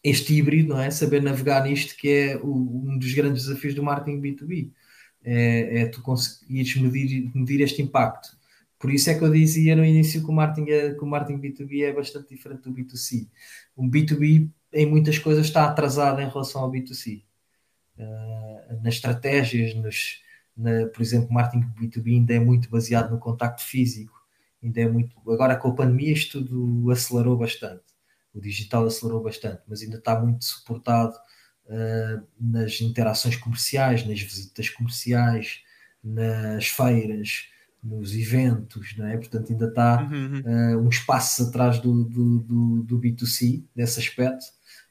este 0.02 0.34
híbrido, 0.34 0.70
não 0.70 0.80
é? 0.80 0.90
Saber 0.90 1.22
navegar 1.22 1.64
nisto 1.64 1.96
que 1.96 2.08
é 2.08 2.36
o, 2.36 2.88
um 2.88 2.98
dos 2.98 3.12
grandes 3.12 3.44
desafios 3.44 3.74
do 3.74 3.82
marketing 3.82 4.20
B2B. 4.20 4.70
É, 5.22 5.82
é 5.82 5.86
tu 5.86 6.00
conseguires 6.02 6.74
medir, 6.76 7.30
medir 7.34 7.60
este 7.60 7.82
impacto 7.82 8.40
por 8.80 8.90
isso 8.90 9.10
é 9.10 9.14
que 9.14 9.22
eu 9.22 9.30
dizia 9.30 9.76
no 9.76 9.84
início 9.84 10.24
que 10.24 10.30
o 10.30 10.32
marketing, 10.32 10.70
é, 10.70 10.94
que 10.94 11.04
o 11.04 11.06
marketing 11.06 11.38
B2B 11.38 11.84
é 11.84 11.92
bastante 11.92 12.34
diferente 12.34 12.62
do 12.62 12.72
B2C. 12.72 13.28
O 13.76 13.86
B2B, 13.86 14.50
em 14.72 14.86
muitas 14.86 15.18
coisas, 15.18 15.46
está 15.46 15.66
atrasado 15.66 16.18
em 16.22 16.28
relação 16.28 16.62
ao 16.62 16.72
B2C. 16.72 17.22
Uh, 17.98 18.02
ah, 18.02 18.78
nas 18.82 18.94
estratégias, 18.94 19.74
nos, 19.74 20.22
na, 20.56 20.86
por 20.86 21.02
exemplo, 21.02 21.28
o 21.28 21.34
marketing 21.34 21.66
B2B 21.78 22.14
ainda 22.14 22.32
é 22.32 22.40
muito 22.40 22.70
baseado 22.70 23.10
no 23.10 23.18
contacto 23.18 23.62
físico. 23.62 24.18
Ainda 24.62 24.80
é 24.80 24.88
muito, 24.88 25.14
agora 25.30 25.56
com 25.56 25.68
a 25.68 25.74
pandemia 25.74 26.14
isto 26.14 26.42
tudo 26.42 26.90
acelerou 26.90 27.36
bastante. 27.36 27.84
O 28.34 28.40
digital 28.40 28.86
acelerou 28.86 29.22
bastante, 29.22 29.62
mas 29.66 29.82
ainda 29.82 29.98
está 29.98 30.18
muito 30.20 30.44
suportado 30.44 31.14
uh, 31.66 32.26
nas 32.38 32.80
interações 32.80 33.36
comerciais, 33.36 34.06
nas 34.06 34.20
visitas 34.20 34.68
comerciais, 34.68 35.62
nas 36.02 36.68
feiras, 36.68 37.48
nos 37.82 38.14
eventos, 38.14 38.96
não 38.96 39.06
é? 39.06 39.16
Portanto, 39.16 39.52
ainda 39.52 39.66
está 39.66 40.02
uhum. 40.02 40.40
uh, 40.40 40.86
uns 40.86 40.98
passos 40.98 41.48
atrás 41.48 41.78
do, 41.78 42.04
do, 42.04 42.38
do, 42.40 42.82
do, 42.82 43.00
B2C 43.00 43.64
nesse 43.74 43.98
aspecto, 43.98 44.44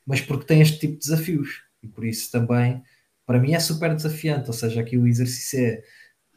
mas 0.06 0.22
porque 0.22 0.46
tem 0.46 0.62
este 0.62 0.80
tipo 0.80 0.94
de 0.94 1.00
desafios 1.00 1.64
e 1.82 1.88
por 1.88 2.06
isso 2.06 2.32
também 2.32 2.84
para 3.30 3.40
mim 3.40 3.54
é 3.54 3.60
super 3.60 3.96
desafiante. 3.96 4.48
Ou 4.48 4.54
seja, 4.54 4.82
aqui 4.82 4.98
o 4.98 5.06
exercício 5.06 5.60
é 5.60 5.84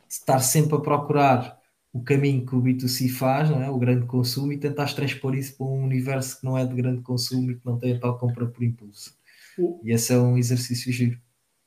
estar 0.06 0.40
sempre 0.40 0.76
a 0.76 0.80
procurar 0.80 1.58
o 1.93 2.02
caminho 2.02 2.47
que 2.47 2.55
o 2.55 2.62
B2C 2.62 3.10
faz, 3.10 3.51
não 3.51 3.62
é? 3.62 3.69
o 3.70 3.78
grande 3.78 4.06
consumo, 4.06 4.52
e 4.52 4.59
tentar 4.59 4.94
transpor 4.94 5.35
isso 5.35 5.56
para 5.56 5.66
um 5.66 5.85
universo 5.85 6.40
que 6.40 6.44
não 6.44 6.56
é 6.56 6.64
de 6.64 6.74
grande 6.74 7.02
consumo 7.02 7.51
e 7.51 7.56
que 7.56 7.66
não 7.66 7.78
tem 7.78 7.94
a 7.94 8.01
tal 8.01 8.19
compra 8.19 8.47
por 8.47 8.62
impulso. 8.62 9.14
Uh. 9.59 9.81
E 9.85 9.93
esse 9.93 10.12
é 10.12 10.19
um 10.19 10.39
exercício 10.39 10.93
giro 10.93 11.19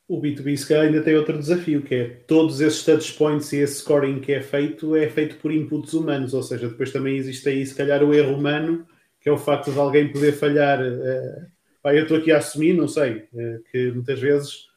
o 0.07 0.21
B2B 0.21 0.55
se 0.55 0.67
calhar 0.67 0.85
ainda 0.85 1.01
tem 1.01 1.15
outro 1.15 1.37
desafio, 1.37 1.81
que 1.81 1.95
é 1.95 2.07
todos 2.27 2.61
esses 2.61 2.83
touch 2.83 3.13
points 3.13 3.51
e 3.53 3.57
esse 3.57 3.79
scoring 3.79 4.19
que 4.19 4.33
é 4.33 4.41
feito, 4.41 4.95
é 4.95 5.09
feito 5.09 5.37
por 5.37 5.51
inputs 5.51 5.93
humanos, 5.93 6.33
ou 6.33 6.43
seja, 6.43 6.69
depois 6.69 6.91
também 6.91 7.17
existe 7.17 7.47
aí 7.49 7.65
se 7.65 7.73
calhar 7.73 8.03
o 8.03 8.13
erro 8.13 8.35
humano, 8.35 8.85
que 9.19 9.27
é 9.27 9.31
o 9.31 9.37
facto 9.37 9.71
de 9.71 9.79
alguém 9.79 10.11
poder 10.11 10.33
falhar. 10.33 10.79
Uh, 10.79 11.47
pá, 11.81 11.93
eu 11.95 12.03
estou 12.03 12.17
aqui 12.17 12.31
a 12.31 12.37
assumir, 12.37 12.73
não 12.73 12.87
sei, 12.87 13.27
uh, 13.33 13.63
que 13.71 13.91
muitas 13.91 14.19
vezes 14.19 14.67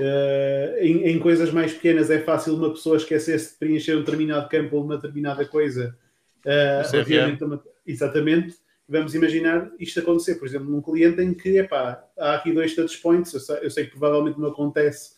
uh, 0.00 0.78
em, 0.78 1.10
em, 1.10 1.18
coisas 1.18 1.52
mais 1.52 1.72
pequenas 1.72 2.10
é 2.10 2.18
fácil 2.20 2.54
uma 2.54 2.70
pessoa 2.70 2.96
esquecer-se 2.96 3.52
de 3.52 3.58
preencher 3.58 3.96
um 3.96 4.00
determinado 4.00 4.48
campo 4.48 4.76
ou 4.76 4.84
uma 4.84 4.96
determinada 4.96 5.44
coisa. 5.44 5.96
Uh, 6.44 7.60
exatamente 7.86 8.56
vamos 8.90 9.14
imaginar 9.14 9.70
isto 9.78 10.00
acontecer, 10.00 10.34
por 10.34 10.48
exemplo, 10.48 10.68
num 10.68 10.82
cliente 10.82 11.22
em 11.22 11.32
que, 11.32 11.58
epá, 11.58 12.04
há 12.18 12.34
aqui 12.34 12.52
dois 12.52 12.74
touch 12.74 12.98
points, 12.98 13.32
eu 13.32 13.38
sei, 13.38 13.58
eu 13.62 13.70
sei, 13.70 13.84
que 13.84 13.92
provavelmente 13.92 14.40
não 14.40 14.48
acontece 14.48 15.12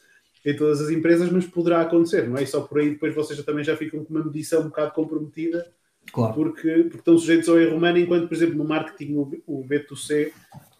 em 0.45 0.55
todas 0.55 0.83
as 0.83 0.91
empresas, 0.91 1.31
mas 1.31 1.47
poderá 1.47 1.81
acontecer, 1.81 2.29
não 2.29 2.37
é? 2.37 2.43
E 2.43 2.47
só 2.47 2.61
por 2.61 2.81
aí 2.81 2.91
depois 2.91 3.15
vocês 3.15 3.39
já, 3.39 3.45
também 3.45 3.65
já 3.65 3.75
ficam 3.75 4.05
com 4.05 4.13
uma 4.13 4.25
medição 4.25 4.61
um 4.61 4.65
bocado 4.65 4.93
comprometida, 4.93 5.67
claro. 6.13 6.35
porque, 6.35 6.69
porque 6.83 6.99
estão 6.99 7.17
sujeitos 7.17 7.49
ao 7.49 7.59
erro 7.59 7.77
humano, 7.77 7.97
enquanto, 7.97 8.29
por 8.29 8.35
exemplo, 8.35 8.57
no 8.57 8.65
marketing 8.65 9.17
o, 9.47 9.65
B2C 9.65 10.33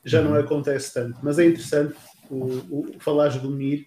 já 0.05 0.21
não 0.21 0.33
uhum. 0.33 0.41
acontece 0.41 0.93
tanto. 0.93 1.19
Mas 1.23 1.39
é 1.39 1.47
interessante 1.47 1.95
o, 2.33 2.81
o 2.81 2.87
falares 2.99 3.37
do 3.37 3.51
MIR, 3.51 3.87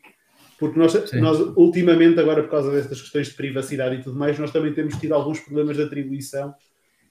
porque 0.58 0.80
nós, 0.80 1.12
nós, 1.14 1.40
ultimamente, 1.56 2.20
agora 2.20 2.44
por 2.44 2.52
causa 2.52 2.72
destas 2.72 3.02
questões 3.02 3.28
de 3.28 3.34
privacidade 3.34 3.96
e 3.96 4.04
tudo 4.04 4.18
mais, 4.18 4.40
nós 4.40 4.52
também 4.52 4.74
temos 4.74 4.96
tido 4.96 5.14
alguns 5.14 5.40
problemas 5.40 5.76
de 5.76 5.84
atribuição 5.84 6.54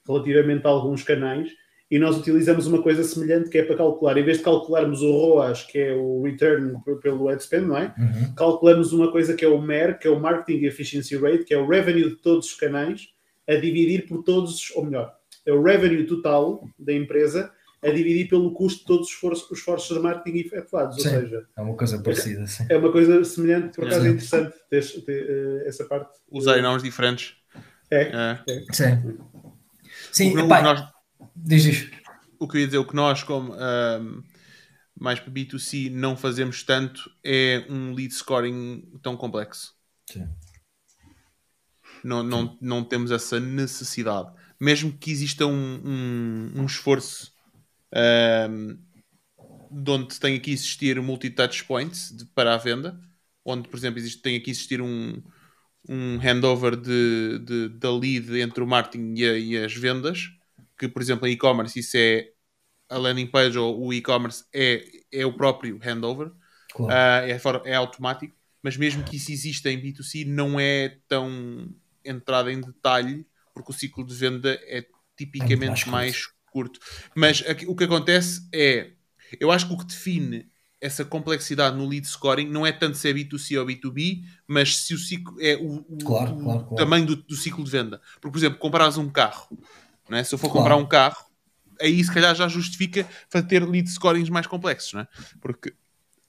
relativamente 0.06 0.66
a 0.66 0.70
alguns 0.70 1.02
canais, 1.02 1.50
e 1.90 1.98
nós 1.98 2.16
utilizamos 2.16 2.66
uma 2.66 2.82
coisa 2.82 3.04
semelhante 3.04 3.50
que 3.50 3.58
é 3.58 3.62
para 3.62 3.76
calcular, 3.76 4.16
em 4.16 4.24
vez 4.24 4.38
de 4.38 4.44
calcularmos 4.44 5.02
o 5.02 5.10
ROAS, 5.12 5.62
que 5.62 5.78
é 5.78 5.94
o 5.94 6.22
Return 6.22 6.74
pelo 7.02 7.28
ad 7.28 7.42
spend, 7.42 7.66
não 7.66 7.76
é? 7.76 7.94
Uhum. 7.98 8.34
Calculamos 8.34 8.92
uma 8.92 9.12
coisa 9.12 9.34
que 9.34 9.44
é 9.44 9.48
o 9.48 9.60
MER, 9.60 9.98
que 9.98 10.08
é 10.08 10.10
o 10.10 10.18
Marketing 10.18 10.64
Efficiency 10.64 11.16
Rate, 11.16 11.44
que 11.44 11.54
é 11.54 11.58
o 11.58 11.66
revenue 11.66 12.10
de 12.10 12.16
todos 12.16 12.46
os 12.46 12.54
canais, 12.54 13.08
a 13.48 13.54
dividir 13.54 14.06
por 14.06 14.22
todos, 14.22 14.72
ou 14.74 14.84
melhor, 14.84 15.14
é 15.46 15.52
o 15.52 15.62
revenue 15.62 16.06
total 16.06 16.66
da 16.78 16.92
empresa 16.92 17.52
a 17.84 17.90
dividir 17.90 18.28
pelo 18.28 18.52
custo 18.52 18.80
de 18.80 18.86
todos 18.86 19.08
os 19.08 19.12
esforços, 19.12 19.50
os 19.50 19.58
esforços 19.58 19.94
de 19.96 20.02
marketing 20.02 20.38
efetuados. 20.38 21.02
Sim. 21.02 21.14
Ou 21.14 21.20
seja, 21.20 21.46
É 21.56 21.60
uma 21.60 21.76
coisa 21.76 22.02
parecida, 22.02 22.46
sim. 22.46 22.66
é 22.68 22.76
uma 22.76 22.90
coisa 22.90 23.22
semelhante, 23.24 23.76
por 23.76 23.86
acaso 23.86 24.06
é 24.06 24.10
interessante 24.10 24.54
ter, 24.70 25.04
ter, 25.04 25.26
eh, 25.30 25.68
essa 25.68 25.84
parte. 25.84 26.18
Usei 26.30 26.62
nomes 26.62 26.82
diferentes. 26.82 27.36
É. 27.90 28.02
É. 28.02 28.42
Sim. 28.72 29.18
Sim, 30.10 30.36
o, 30.36 30.40
epá, 30.40 30.62
nós, 30.62 30.82
diz 31.36 31.64
isto. 31.66 31.96
o 32.38 32.48
que 32.48 32.56
eu 32.56 32.60
ia 32.62 32.66
dizer, 32.66 32.78
o 32.78 32.86
que 32.86 32.96
nós, 32.96 33.22
como 33.22 33.52
ahm, 33.52 34.22
mais 34.98 35.20
para 35.20 35.30
B2C, 35.32 35.90
não 35.90 36.16
fazemos 36.16 36.62
tanto 36.62 37.10
é 37.22 37.66
um 37.68 37.92
lead 37.92 38.14
scoring 38.14 38.82
tão 39.02 39.16
complexo. 39.16 39.74
Sim. 40.10 40.26
Não, 42.02 42.22
não, 42.22 42.56
não 42.60 42.84
temos 42.84 43.10
essa 43.10 43.38
necessidade. 43.38 44.30
Mesmo 44.60 44.92
que 44.92 45.10
exista 45.10 45.46
um, 45.46 45.80
um, 45.84 46.52
um 46.56 46.66
esforço 46.66 47.33
ahm, 47.94 48.78
de 49.70 49.90
onde 49.90 50.18
tenha 50.20 50.38
que 50.40 50.50
existir 50.52 51.00
multi-touch 51.02 51.64
points 51.64 52.10
de- 52.16 52.26
para 52.26 52.54
a 52.54 52.58
venda, 52.58 52.98
onde, 53.44 53.68
por 53.68 53.76
exemplo, 53.76 53.98
existe, 53.98 54.22
tenha 54.22 54.40
que 54.40 54.50
existir 54.50 54.80
um, 54.80 55.22
um 55.88 56.18
handover 56.20 56.76
de, 56.76 57.38
de, 57.40 57.68
da 57.70 57.90
lead 57.92 58.40
entre 58.40 58.62
o 58.62 58.66
marketing 58.66 59.14
e, 59.16 59.24
a- 59.28 59.38
e 59.38 59.56
as 59.58 59.74
vendas, 59.74 60.30
que, 60.78 60.88
por 60.88 61.02
exemplo, 61.02 61.26
em 61.28 61.32
e-commerce, 61.32 61.78
isso 61.78 61.96
é 61.96 62.30
a 62.88 62.98
landing 62.98 63.26
page 63.28 63.58
ou 63.58 63.86
o 63.86 63.92
e-commerce 63.94 64.44
é, 64.54 64.84
é 65.12 65.26
o 65.26 65.32
próprio 65.34 65.78
handover. 65.82 66.32
Claro. 66.68 66.94
Ah, 66.96 67.22
é, 67.26 67.38
é 67.66 67.74
automático, 67.74 68.36
mas 68.62 68.76
mesmo 68.76 69.04
que 69.04 69.16
isso 69.16 69.32
exista 69.32 69.70
em 69.70 69.80
B2C, 69.80 70.24
não 70.24 70.58
é 70.60 70.98
tão 71.08 71.74
entrada 72.04 72.52
em 72.52 72.60
detalhe, 72.60 73.26
porque 73.54 73.70
o 73.72 73.74
ciclo 73.74 74.04
de 74.06 74.14
venda 74.14 74.58
é 74.64 74.86
tipicamente 75.16 75.48
É 75.48 75.48
muito 75.56 75.88
mais 75.90 76.16
mais, 76.16 76.33
curto. 76.54 76.80
Mas 77.14 77.42
aqui- 77.46 77.66
o 77.66 77.74
que 77.76 77.84
acontece 77.84 78.48
é, 78.54 78.92
eu 79.40 79.50
acho 79.50 79.66
que 79.68 79.74
o 79.74 79.78
que 79.78 79.86
define 79.86 80.48
essa 80.80 81.04
complexidade 81.04 81.76
no 81.76 81.86
lead 81.86 82.06
scoring 82.06 82.48
não 82.48 82.66
é 82.66 82.72
tanto 82.72 82.96
se 82.98 83.08
é 83.08 83.12
B2C 83.12 83.58
ou 83.58 83.66
B2B, 83.66 84.22
mas 84.46 84.76
se 84.78 84.94
o 84.94 84.98
ciclo 84.98 85.36
é 85.40 85.56
o, 85.56 85.84
Claro, 86.04 86.32
o 86.38 86.42
claro, 86.42 86.64
claro. 86.68 86.90
tamanho 86.90 87.06
do, 87.06 87.16
do 87.16 87.36
ciclo 87.36 87.64
de 87.64 87.70
venda. 87.70 88.00
Porque, 88.20 88.30
por 88.32 88.38
exemplo, 88.38 88.58
comprares 88.58 88.96
um 88.98 89.08
carro, 89.10 89.48
não 90.08 90.18
é? 90.18 90.24
se 90.24 90.34
eu 90.34 90.38
for 90.38 90.50
comprar 90.50 90.76
um 90.76 90.86
carro, 90.86 91.24
aí 91.80 92.02
se 92.04 92.12
calhar 92.12 92.34
já 92.34 92.48
justifica 92.48 93.08
fazer 93.30 93.46
ter 93.46 93.64
lead 93.68 93.88
scorings 93.90 94.30
mais 94.30 94.46
complexos, 94.46 94.92
não 94.94 95.00
é? 95.02 95.08
Porque 95.40 95.74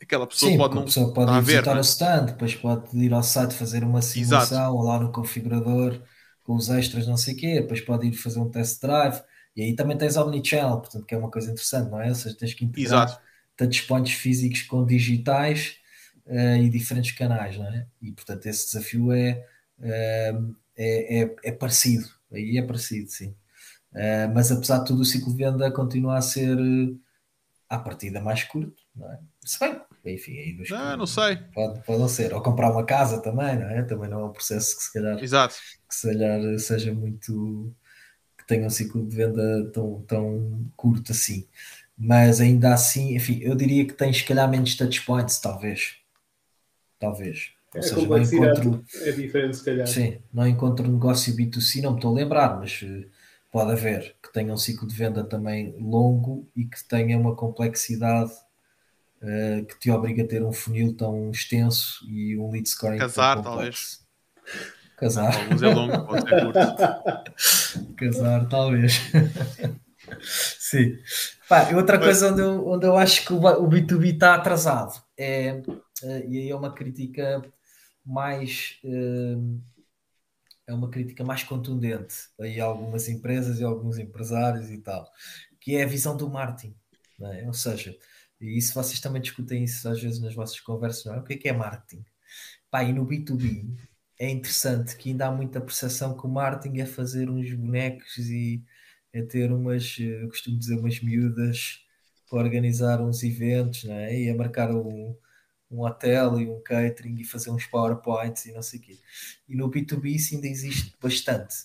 aquela 0.01 0.27
pessoa 0.27 0.53
Sim, 0.53 0.57
pode 0.57 0.75
não 0.75 0.81
a 0.81 0.83
pessoa 0.83 1.13
pode 1.13 1.37
ir 1.37 1.41
ver, 1.41 1.65
visitar 1.65 1.75
é? 1.75 1.77
o 1.77 1.81
stand, 1.81 2.25
depois 2.25 2.53
pode 2.55 2.95
ir 2.97 3.13
ao 3.13 3.23
site 3.23 3.53
fazer 3.55 3.83
uma 3.83 4.01
simulação 4.01 4.73
ou 4.75 4.83
lá 4.83 4.99
no 4.99 5.11
configurador 5.11 6.01
com 6.43 6.55
os 6.55 6.69
extras, 6.69 7.07
não 7.07 7.17
sei 7.17 7.33
o 7.33 7.37
quê, 7.37 7.61
depois 7.61 7.81
pode 7.81 8.07
ir 8.07 8.13
fazer 8.13 8.39
um 8.39 8.49
test 8.51 8.81
drive 8.81 9.21
e 9.55 9.63
aí 9.63 9.75
também 9.75 9.97
tens 9.97 10.17
omnichannel, 10.17 10.79
portanto, 10.79 11.05
que 11.05 11.15
é 11.15 11.17
uma 11.17 11.31
coisa 11.31 11.51
interessante, 11.51 11.89
não 11.91 12.01
é? 12.01 12.09
Ou 12.09 12.15
seja, 12.15 12.35
tens 12.37 12.53
que 12.53 12.65
integrar 12.65 13.07
Exato. 13.07 13.21
touchpoints 13.57 14.13
físicos 14.13 14.61
com 14.63 14.85
digitais 14.85 15.77
eh, 16.27 16.59
e 16.63 16.69
diferentes 16.69 17.11
canais, 17.13 17.57
não 17.57 17.67
é? 17.67 17.87
E 18.01 18.11
portanto, 18.11 18.45
esse 18.47 18.65
desafio 18.67 19.11
é, 19.11 19.45
eh, 19.81 20.33
é, 20.77 21.23
é, 21.23 21.35
é 21.45 21.51
parecido, 21.51 22.07
aí 22.31 22.57
é 22.57 22.61
parecido, 22.63 23.09
sim. 23.09 23.35
Eh, 23.93 24.27
mas 24.27 24.51
apesar 24.51 24.79
de 24.79 24.85
tudo, 24.87 25.01
o 25.01 25.05
ciclo 25.05 25.31
de 25.31 25.37
venda 25.43 25.71
continua 25.71 26.17
a 26.17 26.21
ser 26.21 26.57
eh, 26.59 26.95
à 27.69 27.79
partida 27.79 28.21
mais 28.21 28.43
curto, 28.43 28.75
não 28.95 29.11
é? 29.11 29.19
Se 29.45 29.59
bem, 29.59 29.81
enfim, 30.15 30.37
aí 30.37 30.53
dos 30.53 30.71
Ah, 30.71 30.97
não 30.97 31.05
sei. 31.07 31.37
Pode, 31.53 31.81
pode 31.83 31.99
não 31.99 32.07
ser. 32.09 32.33
Ou 32.33 32.41
comprar 32.41 32.71
uma 32.71 32.85
casa 32.85 33.21
também, 33.21 33.57
não 33.57 33.69
é? 33.69 33.83
Também 33.83 34.09
não 34.09 34.21
é 34.21 34.25
um 34.25 34.31
processo 34.31 34.75
que 34.77 34.83
se 34.83 34.93
calhar, 34.93 35.17
Exato. 35.23 35.55
que 35.87 35.95
se 35.95 36.07
calhar 36.07 36.59
seja 36.59 36.93
muito 36.93 37.73
que 38.45 38.47
tenha 38.47 38.67
um 38.67 38.69
ciclo 38.69 39.05
de 39.07 39.15
venda 39.15 39.71
tão, 39.71 40.01
tão 40.03 40.71
curto 40.75 41.11
assim. 41.11 41.47
Mas 41.97 42.41
ainda 42.41 42.73
assim, 42.73 43.15
enfim, 43.15 43.39
eu 43.41 43.55
diria 43.55 43.85
que 43.87 43.93
tem 43.93 44.13
se 44.13 44.23
calhar 44.25 44.49
menos 44.49 44.75
touch 44.75 45.01
points, 45.05 45.39
talvez. 45.39 45.97
Talvez. 46.99 47.51
Ou 47.73 47.81
A 47.81 47.81
seja, 47.83 48.07
não 48.09 48.23
complexidade 48.23 48.23
encontro, 48.23 48.85
é 49.01 49.11
diferente, 49.11 49.57
se 49.57 49.63
calhar. 49.65 49.87
sim, 49.87 50.21
não 50.33 50.47
encontro 50.47 50.87
negócio 50.91 51.35
B2C, 51.35 51.81
não 51.81 51.91
me 51.91 51.97
estou 51.97 52.11
a 52.11 52.15
lembrar, 52.19 52.57
mas 52.59 52.81
eh, 52.83 53.07
pode 53.51 53.71
haver 53.71 54.15
que 54.23 54.31
tenha 54.33 54.53
um 54.53 54.57
ciclo 54.57 54.87
de 54.87 54.95
venda 54.95 55.23
também 55.23 55.75
longo 55.79 56.49
e 56.55 56.65
que 56.65 56.83
tenha 56.85 57.17
uma 57.17 57.35
complexidade 57.35 58.31
eh, 59.21 59.65
que 59.67 59.79
te 59.79 59.91
obriga 59.91 60.23
a 60.23 60.27
ter 60.27 60.43
um 60.43 60.53
funil 60.53 60.95
tão 60.95 61.31
extenso 61.31 62.05
e 62.09 62.37
um 62.37 62.51
lead 62.51 62.67
scoring 62.69 62.97
Casar, 62.99 63.41
tão 63.41 63.43
complexo. 63.43 64.05
Para 64.43 64.74
Casar, 64.97 65.35
alguns 65.35 65.61
é 65.61 65.67
longo, 65.69 66.05
pode 66.05 66.21
ser 66.23 66.35
curto. 66.35 66.59
casar, 67.97 68.47
talvez. 68.47 68.93
Sim. 70.59 70.97
Pá, 71.47 71.69
outra 71.75 71.99
coisa 71.99 72.31
onde 72.31 72.41
eu, 72.41 72.67
onde 72.67 72.85
eu 72.85 72.95
acho 72.97 73.25
que 73.25 73.33
o 73.33 73.39
ba- 73.39 73.57
o 73.57 73.67
B2B 73.67 74.13
está 74.13 74.35
atrasado 74.35 74.93
é, 75.17 75.61
eh, 76.03 76.25
e 76.27 76.37
aí 76.39 76.49
é 76.49 76.55
uma 76.55 76.73
crítica 76.73 77.41
mais 78.05 78.79
eh, 78.83 79.35
é 80.67 80.73
uma 80.73 80.89
crítica 80.89 81.23
mais 81.23 81.43
contundente 81.43 82.15
aí 82.39 82.59
a 82.59 82.65
algumas 82.65 83.07
empresas 83.07 83.59
e 83.59 83.63
alguns 83.63 83.97
empresários 83.97 84.69
e 84.69 84.79
tal, 84.79 85.09
que 85.59 85.75
é 85.75 85.83
a 85.83 85.87
visão 85.87 86.15
do 86.17 86.29
marketing, 86.29 86.75
é? 87.21 87.45
Ou 87.47 87.53
seja, 87.53 87.95
e 88.41 88.57
isso 88.57 88.73
vocês 88.73 88.99
também 88.99 89.21
discutem 89.21 89.63
isso 89.63 89.87
às 89.87 90.01
vezes 90.01 90.19
nas 90.19 90.33
vossas 90.35 90.59
conversas, 90.59 91.05
não 91.05 91.15
é? 91.15 91.19
O 91.19 91.23
que 91.23 91.33
é 91.33 91.37
que 91.37 91.49
é 91.49 91.53
marketing? 91.53 92.03
Pá, 92.69 92.83
e 92.83 92.93
no 92.93 93.05
B2B 93.05 93.65
é 94.19 94.29
interessante 94.29 94.95
que 94.97 95.09
ainda 95.09 95.27
há 95.27 95.31
muita 95.31 95.61
percepção 95.61 96.17
que 96.17 96.25
o 96.25 96.29
marketing 96.29 96.79
é 96.79 96.85
fazer 96.85 97.29
uns 97.29 97.51
bonecos 97.53 98.17
e 98.17 98.63
é 99.13 99.21
ter 99.21 99.51
umas, 99.51 99.97
eu 99.99 100.27
costumo 100.29 100.57
dizer, 100.59 100.77
umas 100.79 100.99
miúdas 101.01 101.81
para 102.29 102.39
organizar 102.39 103.01
uns 103.01 103.23
eventos, 103.23 103.83
não 103.85 103.95
é? 103.95 104.19
E 104.21 104.29
a 104.29 104.35
marcar 104.35 104.71
um, 104.71 105.15
um 105.71 105.81
hotel 105.81 106.39
e 106.39 106.49
um 106.49 106.61
catering 106.61 107.19
e 107.19 107.23
fazer 107.25 107.51
uns 107.51 107.65
PowerPoints 107.65 108.45
e 108.45 108.53
não 108.53 108.61
sei 108.61 108.79
o 108.79 108.83
quê. 108.83 108.99
E 109.49 109.55
no 109.55 109.69
B2B 109.69 110.15
isso 110.15 110.35
ainda 110.35 110.47
existe 110.47 110.95
bastante. 111.01 111.55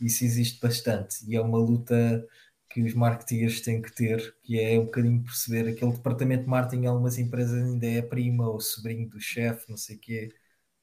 Isso 0.00 0.24
existe 0.24 0.60
bastante. 0.60 1.24
E 1.26 1.36
é 1.36 1.40
uma 1.40 1.58
luta 1.58 2.26
que 2.70 2.82
os 2.82 2.94
marketeers 2.94 3.60
têm 3.60 3.80
que 3.82 3.92
ter, 3.94 4.36
que 4.42 4.58
é 4.60 4.78
um 4.78 4.84
bocadinho 4.84 5.22
perceber 5.22 5.68
aquele 5.68 5.92
departamento 5.92 6.44
de 6.44 6.48
marketing 6.50 6.82
em 6.84 6.86
algumas 6.86 7.18
empresas 7.18 7.54
ainda 7.54 7.86
é 7.86 8.02
prima 8.02 8.48
ou 8.48 8.60
sobrinho 8.60 9.08
do 9.08 9.20
chefe, 9.20 9.70
não 9.70 9.76
sei 9.76 9.96
o 9.96 9.98
quê, 9.98 10.34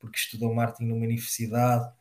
porque 0.06 0.19
estudou 0.19 0.53
marketing 0.53 0.86
numa 0.90 1.06
universidade 1.06 1.91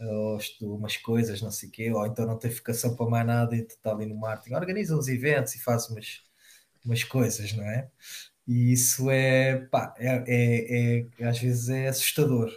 ou 0.00 0.36
estudou 0.38 0.76
umas 0.78 0.96
coisas, 0.96 1.42
não 1.42 1.50
sei 1.50 1.68
o 1.68 1.72
quê, 1.72 1.92
ou 1.92 2.06
então 2.06 2.26
não 2.26 2.38
tem 2.38 2.50
vocação 2.50 2.96
para 2.96 3.06
mais 3.10 3.26
nada 3.26 3.56
e 3.56 3.60
está 3.60 3.92
ali 3.92 4.06
no 4.06 4.16
marketing. 4.16 4.54
Organiza 4.54 4.96
uns 4.96 5.08
eventos 5.08 5.54
e 5.54 5.60
faz 5.62 5.88
umas, 5.90 6.22
umas 6.84 7.04
coisas, 7.04 7.52
não 7.54 7.64
é? 7.64 7.90
E 8.48 8.72
isso 8.72 9.10
é, 9.10 9.58
pá, 9.68 9.94
é, 9.98 10.24
é, 10.28 11.08
é- 11.20 11.26
às 11.28 11.38
vezes 11.40 11.68
é 11.70 11.88
assustador. 11.88 12.50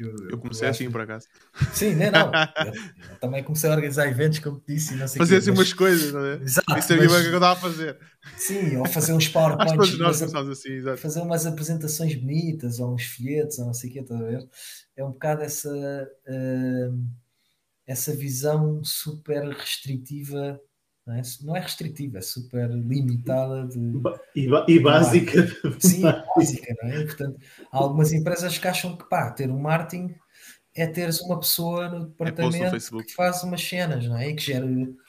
Eu 0.00 0.38
comecei 0.38 0.68
acho- 0.68 0.82
assim, 0.82 0.90
por 0.90 1.00
acaso. 1.02 1.26
Sim, 1.72 1.94
não, 1.96 2.10
não. 2.10 2.30
Eu, 2.66 2.74
eu 3.10 3.16
também 3.20 3.42
comecei 3.44 3.68
a 3.70 3.72
organizar 3.74 4.06
eventos, 4.08 4.38
como 4.38 4.58
te 4.60 4.74
disse, 4.74 4.94
e 4.94 4.98
Fazer 4.98 5.36
assim 5.36 5.50
mas- 5.50 5.58
umas 5.58 5.72
coisas, 5.72 6.12
não 6.12 6.24
é? 6.24 6.34
Exato, 6.42 6.78
Isso 6.78 6.88
sabia 6.88 7.04
mas- 7.08 7.12
o 7.20 7.22
que 7.22 7.28
eu 7.28 7.34
estava 7.34 7.52
a 7.52 7.56
fazer. 7.56 7.98
Sim, 8.36 8.76
ou 8.76 8.86
fazer 8.86 9.12
uns 9.12 9.26
que 9.28 9.32
PowerPoints, 9.32 9.74
todos 9.76 9.98
nós 9.98 10.18
começámos 10.18 10.50
assim, 10.58 10.72
exato. 10.72 10.98
fazer 10.98 11.20
umas 11.20 11.46
apresentações 11.46 12.14
bonitas, 12.14 12.78
ou 12.80 12.94
uns 12.94 13.04
folhetos, 13.04 13.58
ou 13.58 13.66
não 13.66 13.74
sei 13.74 13.90
o 13.90 13.92
que, 13.92 13.98
estás 14.00 14.20
a 14.20 14.24
ver? 14.24 14.48
É 14.96 15.04
um 15.04 15.10
bocado 15.12 15.42
essa, 15.42 16.08
hum, 16.28 17.06
essa 17.86 18.14
visão 18.14 18.82
super 18.84 19.48
restritiva, 19.48 20.60
não 21.06 21.14
é? 21.14 21.22
Não 21.42 21.56
é 21.56 21.60
restritiva, 21.60 22.18
é 22.18 22.20
super 22.20 22.70
limitada 22.70 23.66
de. 23.66 23.78
E, 24.36 24.48
e 24.68 24.80
básica. 24.80 25.46
Sim, 25.80 26.02
básica, 26.36 26.74
não 26.82 26.90
é? 26.90 27.04
Portanto, 27.04 27.40
há 27.72 27.78
algumas 27.78 28.12
empresas 28.12 28.56
que 28.58 28.68
acham 28.68 28.96
que 28.96 29.08
pá, 29.08 29.30
ter 29.30 29.50
um 29.50 29.58
marketing 29.58 30.14
é 30.74 30.86
teres 30.86 31.20
uma 31.20 31.38
pessoa 31.40 31.88
no 31.88 32.06
departamento 32.06 32.70
Facebook. 32.70 33.06
que 33.06 33.14
faz 33.14 33.42
umas 33.42 33.60
cenas, 33.62 34.06
não 34.06 34.16
é? 34.16 34.28
E 34.28 34.34
que 34.36 34.42
gera. 34.42 34.66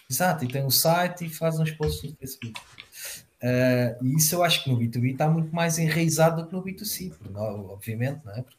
Exato, 0.10 0.44
e 0.44 0.48
tem 0.48 0.64
um 0.66 0.70
site 0.72 1.26
e 1.26 1.30
faz 1.30 1.60
uns 1.60 1.72
posts 1.72 2.10
no 2.12 2.18
Facebook. 2.18 2.60
Ah, 3.44 3.98
e 4.02 4.16
isso 4.16 4.36
eu 4.36 4.44
acho 4.44 4.64
que 4.64 4.70
no 4.70 4.78
B2B 4.78 5.12
está 5.14 5.28
muito 5.30 5.54
mais 5.54 5.78
enraizado 5.80 6.42
do 6.42 6.48
que 6.48 6.54
no 6.54 6.64
B2C, 6.64 7.10
porque 7.10 7.30
não- 7.30 7.66
obviamente, 7.68 8.22
não 8.26 8.34
é? 8.34 8.42
Porque 8.42 8.58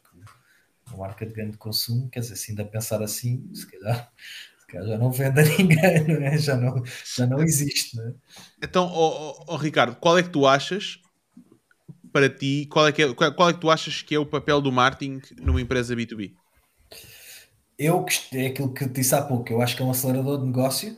uma 0.87 0.97
marca 1.07 1.25
de 1.25 1.33
grande 1.33 1.57
consumo, 1.57 2.09
quer 2.09 2.19
dizer, 2.19 2.35
se 2.35 2.51
ainda 2.51 2.65
pensar 2.65 3.01
assim, 3.01 3.49
se 3.53 3.65
calhar, 3.65 4.11
já 4.81 4.97
não 4.97 5.11
vende 5.11 5.39
a 5.39 5.43
ninguém, 5.57 6.07
não 6.07 6.25
é? 6.25 6.37
Já 6.37 6.55
não, 6.55 6.83
já 7.15 7.27
não 7.27 7.41
existe, 7.41 7.95
não 7.97 8.07
é? 8.07 8.13
Então, 8.63 8.85
ó, 8.85 9.35
ó, 9.39 9.45
ó, 9.49 9.57
Ricardo, 9.57 9.95
qual 9.97 10.17
é 10.17 10.23
que 10.23 10.29
tu 10.29 10.47
achas, 10.47 10.99
para 12.11 12.29
ti, 12.29 12.67
qual 12.71 12.87
é, 12.87 12.91
que 12.91 13.03
é, 13.03 13.13
qual 13.13 13.49
é 13.49 13.53
que 13.53 13.59
tu 13.59 13.69
achas 13.69 14.01
que 14.01 14.15
é 14.15 14.19
o 14.19 14.25
papel 14.25 14.61
do 14.61 14.71
marketing 14.71 15.21
numa 15.41 15.61
empresa 15.61 15.95
B2B? 15.95 16.33
Eu, 17.77 18.05
é 18.33 18.47
aquilo 18.47 18.73
que 18.73 18.83
eu 18.83 18.89
disse 18.89 19.15
há 19.15 19.21
pouco, 19.21 19.51
eu 19.51 19.61
acho 19.61 19.75
que 19.75 19.81
é 19.81 19.85
um 19.85 19.91
acelerador 19.91 20.39
de 20.39 20.45
negócio, 20.45 20.95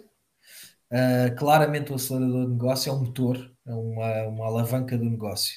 Uh, 0.91 1.35
claramente 1.35 1.91
o 1.91 1.95
acelerador 1.95 2.45
de 2.45 2.51
negócio 2.53 2.89
é 2.89 2.93
um 2.93 2.99
motor, 2.99 3.51
é 3.65 3.73
uma, 3.73 4.23
uma 4.27 4.45
alavanca 4.45 4.97
do 4.97 5.09
negócio. 5.09 5.53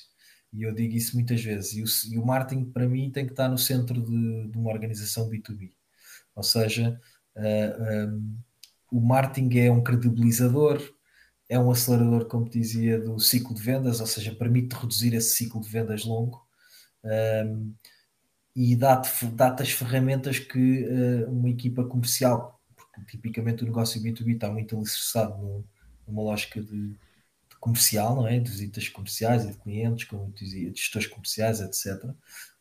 E 0.53 0.63
eu 0.63 0.75
digo 0.75 0.95
isso 0.97 1.15
muitas 1.15 1.43
vezes. 1.43 1.75
E 1.75 1.83
o, 1.83 2.15
e 2.15 2.19
o 2.19 2.27
marketing, 2.27 2.65
para 2.73 2.89
mim, 2.89 3.11
tem 3.13 3.27
que 3.27 3.33
estar 3.33 3.49
no 3.49 3.59
centro 3.59 4.03
de, 4.03 4.49
de 4.51 4.59
uma 4.59 4.73
organização 4.73 5.29
B2B. 5.29 5.71
Ou 6.35 6.43
seja, 6.43 6.99
uh, 7.39 7.83
ah, 7.83 8.07
um, 8.07 8.39
o 8.91 9.01
marketing 9.01 9.59
é 9.59 9.71
um 9.71 9.83
credibilizador, 9.83 10.83
é 11.49 11.59
um 11.59 11.71
acelerador, 11.71 12.27
como 12.27 12.49
dizia, 12.49 13.01
do 13.01 13.19
ciclo 13.19 13.55
de 13.55 13.63
vendas, 13.63 14.01
ou 14.01 14.07
seja, 14.07 14.35
permite 14.35 14.75
reduzir 14.75 15.15
esse 15.15 15.35
ciclo 15.35 15.61
de 15.61 15.69
vendas 15.69 16.05
longo 16.05 16.47
um, 17.05 17.75
e 18.55 18.77
dá-te 18.77 19.27
dá 19.27 19.55
as 19.55 19.71
ferramentas 19.71 20.39
que 20.39 20.85
uh, 20.85 21.31
uma 21.31 21.49
equipa 21.49 21.85
comercial, 21.85 22.61
porque 22.77 23.01
tipicamente 23.13 23.63
o 23.63 23.67
negócio 23.67 24.03
B2B 24.03 24.35
está 24.35 24.51
muito 24.51 24.77
alicerçado 24.77 25.65
numa 26.07 26.23
lógica 26.23 26.61
de, 26.61 26.89
de, 26.89 27.57
comercial, 27.61 28.17
não 28.17 28.27
é? 28.27 28.39
De 28.39 28.51
visitas 28.51 28.89
comerciais 28.89 29.45
e 29.45 29.49
de 29.49 29.59
clientes, 29.59 30.09
como 30.09 30.33
dizia, 30.33 30.71
de 30.71 30.79
gestores 30.79 31.07
comerciais, 31.07 31.61
etc. 31.61 32.05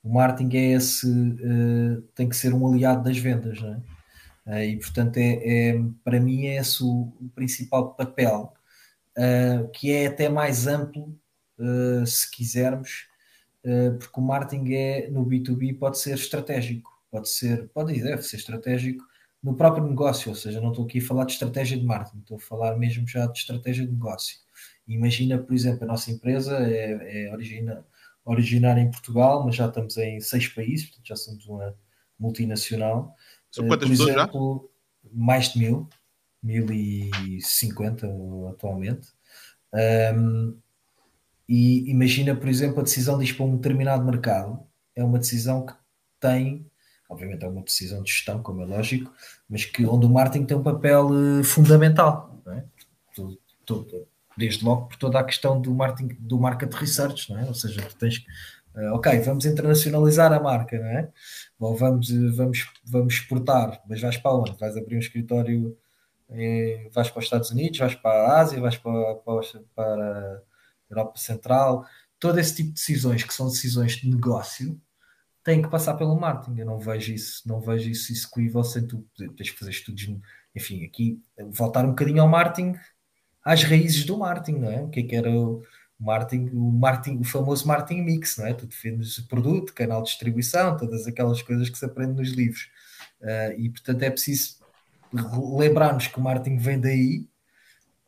O 0.03 0.13
marketing 0.13 0.55
é 0.55 0.71
esse, 0.73 1.07
uh, 1.07 2.01
tem 2.15 2.29
que 2.29 2.35
ser 2.35 2.53
um 2.53 2.67
aliado 2.67 3.03
das 3.03 3.17
vendas, 3.17 3.59
não 3.61 3.73
é? 3.73 3.81
Uh, 4.47 4.63
e 4.63 4.77
portanto, 4.77 5.17
é, 5.17 5.71
é, 5.73 5.81
para 6.05 6.21
mim, 6.21 6.45
é 6.45 6.55
esse 6.55 6.81
o, 6.81 7.13
o 7.19 7.29
principal 7.35 7.93
papel 7.95 8.53
uh, 9.17 9.69
que 9.71 9.91
é 9.91 10.07
até 10.07 10.29
mais 10.29 10.67
amplo, 10.67 11.13
uh, 11.59 12.07
se 12.07 12.31
quisermos, 12.31 13.07
porque 13.99 14.17
o 14.17 14.23
marketing 14.23 14.73
é, 14.73 15.09
no 15.09 15.25
B2B 15.25 15.77
pode 15.77 15.99
ser 15.99 16.15
estratégico, 16.15 16.89
pode 17.11 17.27
ser, 17.27 17.67
pode 17.73 17.93
e 17.93 18.01
deve 18.01 18.21
ser 18.21 18.37
estratégico 18.37 19.03
no 19.43 19.57
próprio 19.57 19.85
negócio, 19.85 20.29
ou 20.29 20.35
seja, 20.35 20.61
não 20.61 20.69
estou 20.69 20.85
aqui 20.85 20.99
a 20.99 21.01
falar 21.01 21.25
de 21.25 21.33
estratégia 21.33 21.77
de 21.77 21.85
marketing, 21.85 22.19
estou 22.19 22.37
a 22.37 22.39
falar 22.39 22.77
mesmo 22.77 23.05
já 23.05 23.25
de 23.27 23.37
estratégia 23.37 23.85
de 23.85 23.91
negócio. 23.91 24.37
Imagina, 24.87 25.37
por 25.37 25.53
exemplo, 25.53 25.83
a 25.83 25.87
nossa 25.87 26.09
empresa 26.09 26.59
é, 26.59 27.25
é 27.25 27.33
origina, 27.33 27.85
originária 28.23 28.79
em 28.79 28.89
Portugal, 28.89 29.43
mas 29.45 29.55
já 29.55 29.67
estamos 29.67 29.97
em 29.97 30.21
seis 30.21 30.47
países, 30.47 30.85
portanto 30.85 31.07
já 31.07 31.15
somos 31.17 31.45
uma 31.45 31.75
multinacional. 32.17 33.13
São 33.51 33.67
quantas 33.67 33.87
por 33.87 33.97
pessoas 33.97 34.15
exemplo, 34.15 34.69
já? 35.03 35.09
Mais 35.13 35.53
de 35.53 35.59
mil. 35.59 35.89
1050 36.43 38.07
atualmente. 38.49 39.09
Um, 39.73 40.57
e 41.47 41.89
imagina, 41.89 42.35
por 42.35 42.47
exemplo, 42.47 42.79
a 42.79 42.83
decisão 42.83 43.17
de 43.17 43.25
ir 43.25 43.33
para 43.33 43.45
um 43.45 43.55
determinado 43.55 44.03
mercado 44.03 44.59
é 44.95 45.03
uma 45.03 45.19
decisão 45.19 45.65
que 45.65 45.73
tem, 46.19 46.69
obviamente 47.09 47.43
é 47.43 47.47
uma 47.47 47.61
decisão 47.61 48.03
de 48.03 48.11
gestão, 48.11 48.41
como 48.41 48.61
é 48.61 48.65
lógico, 48.65 49.13
mas 49.49 49.63
que 49.63 49.85
onde 49.85 50.05
o 50.05 50.09
marketing 50.09 50.45
tem 50.45 50.57
um 50.57 50.63
papel 50.63 51.07
uh, 51.07 51.43
fundamental, 51.43 52.41
é? 52.47 52.63
todo, 53.15 53.39
todo, 53.65 54.07
desde 54.35 54.65
logo 54.65 54.87
por 54.87 54.97
toda 54.97 55.19
a 55.19 55.23
questão 55.23 55.61
do 55.61 55.73
marketing, 55.73 56.15
do 56.19 56.39
market 56.39 56.73
research, 56.73 57.31
não 57.31 57.39
é? 57.39 57.45
ou 57.45 57.53
seja, 57.53 57.81
tu 57.81 57.95
tens 57.95 58.25
uh, 58.77 58.93
ok, 58.93 59.19
vamos 59.19 59.45
internacionalizar 59.45 60.31
a 60.31 60.39
marca, 60.39 60.79
não 60.79 60.87
é? 60.87 61.09
Ou 61.59 61.75
vamos, 61.75 62.09
vamos, 62.35 62.65
vamos 62.85 63.13
exportar, 63.15 63.81
mas 63.89 64.01
vais 64.01 64.17
para 64.17 64.33
onde? 64.33 64.57
Vais 64.57 64.77
abrir 64.77 64.95
um 64.95 64.99
escritório 64.99 65.77
vais 66.91 67.09
para 67.09 67.19
os 67.19 67.25
Estados 67.25 67.51
Unidos, 67.51 67.79
vais 67.79 67.95
para 67.95 68.11
a 68.11 68.39
Ásia, 68.39 68.59
vais 68.59 68.77
para, 68.77 69.15
para, 69.15 69.41
para 69.75 69.93
a 69.93 70.41
Europa 70.89 71.17
Central, 71.17 71.85
todo 72.19 72.39
esse 72.39 72.55
tipo 72.55 72.69
de 72.69 72.75
decisões 72.75 73.23
que 73.23 73.33
são 73.33 73.47
decisões 73.47 73.93
de 73.93 74.09
negócio 74.09 74.79
têm 75.43 75.61
que 75.61 75.69
passar 75.69 75.93
pelo 75.95 76.19
marketing. 76.19 76.59
Eu 76.59 76.65
não 76.65 76.79
vejo 76.79 77.13
isso, 77.13 77.47
não 77.47 77.61
vejo 77.61 77.89
isso 77.89 78.11
execuível 78.11 78.63
sem 78.63 78.85
tu 78.85 79.05
tens 79.35 79.49
que 79.49 79.57
fazer 79.57 79.71
estudos. 79.71 80.09
Enfim, 80.55 80.83
aqui 80.83 81.21
voltar 81.51 81.85
um 81.85 81.89
bocadinho 81.89 82.21
ao 82.21 82.27
marketing, 82.27 82.75
às 83.43 83.63
raízes 83.63 84.03
do 84.03 84.17
marketing, 84.17 84.59
não 84.59 84.71
é? 84.71 84.81
O 84.81 84.89
que 84.89 84.99
é 84.99 85.03
que 85.03 85.15
era 85.15 85.31
o 85.31 85.63
marketing, 85.99 86.49
o 86.53 86.71
marketing, 86.71 87.19
o 87.19 87.23
famoso 87.23 87.67
marketing 87.67 88.01
mix, 88.01 88.37
não 88.37 88.45
é? 88.45 88.53
Tu 88.53 88.67
defines 88.67 89.17
o 89.17 89.27
produto, 89.27 89.73
canal 89.73 90.03
de 90.03 90.09
distribuição, 90.09 90.77
todas 90.77 91.07
aquelas 91.07 91.41
coisas 91.41 91.69
que 91.69 91.77
se 91.77 91.85
aprende 91.85 92.13
nos 92.13 92.29
livros. 92.29 92.69
Uh, 93.21 93.59
e 93.59 93.69
portanto 93.69 94.03
é 94.03 94.11
preciso 94.11 94.57
lembrarmos 95.57 96.07
que 96.07 96.19
o 96.19 96.21
marketing 96.21 96.57
vem 96.57 96.79
daí 96.79 97.27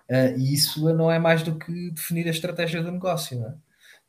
uh, 0.10 0.38
e 0.38 0.54
isso 0.54 0.94
não 0.94 1.12
é 1.12 1.18
mais 1.18 1.42
do 1.42 1.58
que 1.58 1.90
definir 1.92 2.28
a 2.28 2.32
estratégia 2.32 2.84
do 2.84 2.92
negócio. 2.92 3.44
É? 3.44 3.56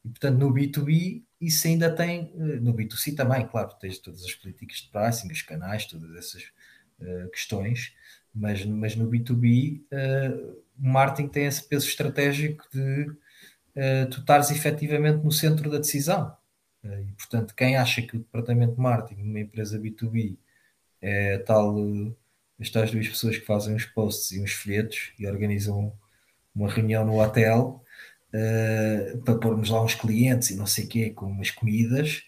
E, 0.04 0.08
portanto, 0.08 0.38
no 0.38 0.52
B2B, 0.52 1.22
isso 1.40 1.66
ainda 1.66 1.90
tem, 1.94 2.32
uh, 2.34 2.60
no 2.60 2.74
B2C 2.74 3.16
também, 3.16 3.46
claro, 3.46 3.74
tens 3.80 3.98
todas 3.98 4.22
as 4.24 4.34
políticas 4.34 4.78
de 4.78 4.90
pricing, 4.90 5.32
os 5.32 5.42
canais, 5.42 5.86
todas 5.86 6.14
essas 6.16 6.42
questões, 7.32 7.94
mas, 8.34 8.62
mas 8.66 8.94
no 8.94 9.10
B2B, 9.10 9.80
o 10.78 10.86
marketing 10.86 11.28
tem 11.28 11.46
esse 11.46 11.66
peso 11.66 11.88
estratégico 11.88 12.62
de 12.70 13.10
tu 14.10 14.20
estares 14.20 14.50
efetivamente 14.50 15.24
no 15.24 15.32
centro 15.32 15.70
da 15.70 15.78
decisão. 15.78 16.36
e, 16.84 17.12
portanto, 17.12 17.54
quem 17.54 17.76
acha 17.76 18.02
que 18.02 18.16
o 18.16 18.20
departamento 18.20 18.74
de 18.74 18.80
marketing 18.80 19.22
numa 19.22 19.40
empresa 19.40 19.78
B2B 19.78 20.36
é 21.00 21.38
tal 21.38 21.76
estas 22.60 22.90
duas 22.90 23.08
pessoas 23.08 23.38
que 23.38 23.46
fazem 23.46 23.74
uns 23.74 23.86
posts 23.86 24.32
e 24.32 24.42
uns 24.42 24.52
folhetos 24.52 25.12
e 25.18 25.26
organizam 25.26 25.92
uma 26.54 26.68
reunião 26.68 27.04
no 27.06 27.20
hotel 27.20 27.82
uh, 28.34 29.18
para 29.22 29.38
pormos 29.38 29.70
lá 29.70 29.82
uns 29.82 29.94
clientes 29.94 30.50
e 30.50 30.56
não 30.56 30.66
sei 30.66 30.84
o 30.84 30.88
quê, 30.88 31.10
com 31.10 31.26
umas 31.26 31.50
comidas, 31.50 32.22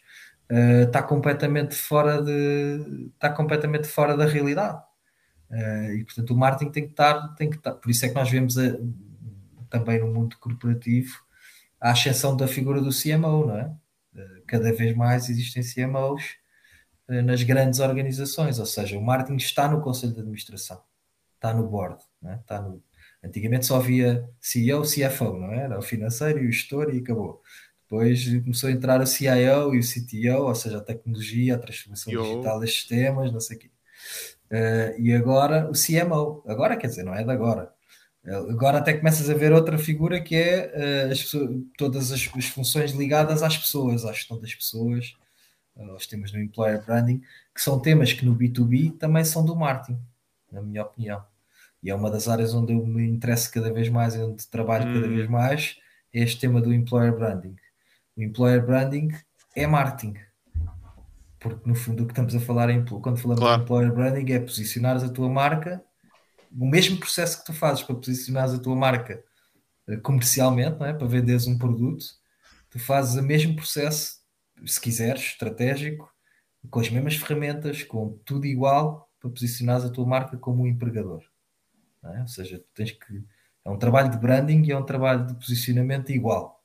está 0.87 1.03
completamente 1.03 1.75
fora 1.75 2.23
de 2.23 3.11
está 3.15 3.31
completamente 3.31 3.89
fora 3.89 4.17
da 4.17 4.27
realidade. 4.27 4.83
Uh, 5.51 5.93
e 5.99 6.05
portanto 6.05 6.31
o 6.31 6.37
marketing 6.37 6.73
tem 6.73 6.85
que 6.85 6.91
estar, 6.91 7.29
tem 7.35 7.51
que 7.51 7.57
estar. 7.57 7.73
Por 7.75 7.91
isso 7.91 8.05
é 8.07 8.09
que 8.09 8.15
nós 8.15 8.31
vemos 8.31 8.57
a, 8.59 8.79
também 9.69 10.01
no 10.01 10.09
mundo 10.09 10.37
corporativo 10.39 11.23
a 11.83 11.91
ascensão 11.91 12.37
da 12.37 12.47
figura 12.47 12.81
do 12.81 12.91
CMO, 12.91 13.47
não 13.47 13.59
é? 13.59 13.75
cada 14.47 14.73
vez 14.73 14.95
mais 14.95 15.29
existem 15.29 15.63
CMOs 15.63 16.37
eh, 17.09 17.23
nas 17.23 17.43
grandes 17.43 17.81
organizações, 17.81 18.59
ou 18.61 18.67
seja, 18.67 18.97
o 18.97 19.03
marketing 19.03 19.37
está 19.37 19.69
no 19.69 19.81
conselho 19.81 20.13
de 20.13 20.21
administração, 20.21 20.81
está 21.35 21.53
no 21.53 21.67
board, 21.67 22.03
é? 22.25 22.35
está 22.37 22.63
no... 22.63 22.81
antigamente 23.25 23.67
só 23.67 23.77
havia 23.77 24.29
CEO, 24.41 24.83
CFO, 24.83 25.39
não 25.39 25.53
é? 25.53 25.65
era 25.65 25.79
o 25.79 25.83
financeiro 25.83 26.39
e 26.39 26.49
o 26.49 26.53
gestor 26.53 26.95
e 26.95 26.99
acabou. 26.99 27.43
Depois 27.83 28.25
começou 28.43 28.69
a 28.69 28.73
entrar 28.73 29.01
o 29.01 29.07
CIO 29.07 29.75
e 29.75 29.79
o 29.79 29.83
CTO, 29.83 30.47
ou 30.47 30.55
seja, 30.55 30.79
a 30.79 30.81
tecnologia, 30.81 31.57
a 31.57 31.59
transformação 31.59 32.13
Yo. 32.13 32.23
digital 32.23 32.61
dos 32.61 32.73
sistemas, 32.73 33.33
não 33.33 33.41
sei 33.41 33.57
o 33.57 33.61
quê. 33.61 33.71
Uh, 34.51 35.01
e 35.01 35.13
agora 35.13 35.69
o 35.69 35.73
CMO, 35.73 36.43
agora 36.47 36.77
quer 36.77 36.87
dizer, 36.87 37.03
não 37.03 37.15
é 37.15 37.25
de 37.25 37.31
agora. 37.31 37.73
Agora 38.25 38.79
até 38.79 38.93
começas 38.93 39.29
a 39.29 39.35
ver 39.35 39.53
outra 39.53 39.77
figura 39.77 40.21
que 40.21 40.37
é 40.37 41.07
uh, 41.09 41.13
as 41.13 41.21
pessoas, 41.23 41.51
todas 41.77 42.13
as, 42.13 42.31
as, 42.37 42.45
funções 42.47 42.93
ligadas 42.93 43.43
às 43.43 43.59
pessoas, 43.59 44.05
à 44.05 44.13
gestão 44.13 44.39
das 44.39 44.55
pessoas, 44.55 45.17
aos 45.77 46.07
temas 46.07 46.31
do 46.31 46.39
employer 46.39 46.85
branding, 46.85 47.21
que 47.53 47.61
são 47.61 47.81
temas 47.81 48.13
que 48.13 48.25
no 48.25 48.37
B2B 48.37 48.97
também 48.97 49.25
são 49.25 49.45
do 49.45 49.57
marketing, 49.57 49.99
na 50.53 50.63
minha 50.63 50.83
opinião. 50.83 51.25
E 51.83 51.91
é 51.91 51.95
uma 51.95 52.11
das 52.11 52.29
áreas 52.29 52.55
onde 52.55 52.73
eu 52.73 52.87
me 52.87 53.05
interesso 53.05 53.51
cada 53.53 53.73
vez 53.73 53.89
mais 53.89 54.15
e 54.15 54.19
onde 54.19 54.47
trabalho 54.47 54.89
hum. 54.89 54.95
cada 54.95 55.09
vez 55.09 55.29
mais, 55.29 55.77
é 56.15 56.21
este 56.21 56.39
tema 56.39 56.61
do 56.61 56.73
employer 56.73 57.17
branding. 57.17 57.57
O 58.17 58.23
employer 58.23 58.65
branding 58.65 59.11
é 59.57 59.67
marketing. 59.67 60.15
Porque 61.41 61.69
no 61.69 61.75
fundo 61.75 62.05
o 62.05 62.07
que 62.07 62.13
estamos 62.13 62.37
a 62.37 62.41
falar 62.41 62.69
quando 62.85 63.19
falamos 63.19 63.43
claro. 63.43 63.57
de 63.57 63.65
employer 63.65 63.93
branding 63.93 64.33
é 64.33 64.39
posicionares 64.39 65.03
a 65.03 65.09
tua 65.09 65.29
marca, 65.29 65.83
o 66.57 66.67
mesmo 66.67 66.99
processo 66.99 67.39
que 67.39 67.47
tu 67.47 67.53
fazes 67.53 67.83
para 67.83 67.95
posicionares 67.95 68.55
a 68.55 68.59
tua 68.59 68.77
marca 68.77 69.23
eh, 69.89 69.97
comercialmente, 69.97 70.79
não 70.79 70.87
é? 70.87 70.93
para 70.93 71.07
venderes 71.07 71.47
um 71.47 71.59
produto, 71.59 72.05
tu 72.71 72.79
fazes 72.79 73.17
o 73.17 73.23
mesmo 73.23 73.57
processo 73.57 74.23
se 74.67 74.81
quiseres, 74.81 75.23
estratégico, 75.23 76.13
com 76.71 76.81
as 76.81 76.89
mesmas 76.89 77.17
ferramentas, 77.17 77.83
com 77.83 78.19
tudo 78.25 78.47
igual, 78.47 79.11
para 79.21 79.31
posicionares 79.31 79.85
a 79.85 79.91
tua 79.91 80.07
marca 80.07 80.37
como 80.37 80.63
um 80.63 80.67
empregador. 80.67 81.23
É? 82.05 82.21
Ou 82.21 82.29
seja, 82.29 82.63
tens 82.75 82.93
que. 82.93 83.25
É 83.65 83.71
um 83.71 83.79
trabalho 83.79 84.11
de 84.11 84.19
branding 84.19 84.63
e 84.65 84.73
é 84.73 84.79
um 84.79 84.85
trabalho 84.85 85.25
de 85.27 85.35
posicionamento 85.35 86.11
igual. 86.11 86.61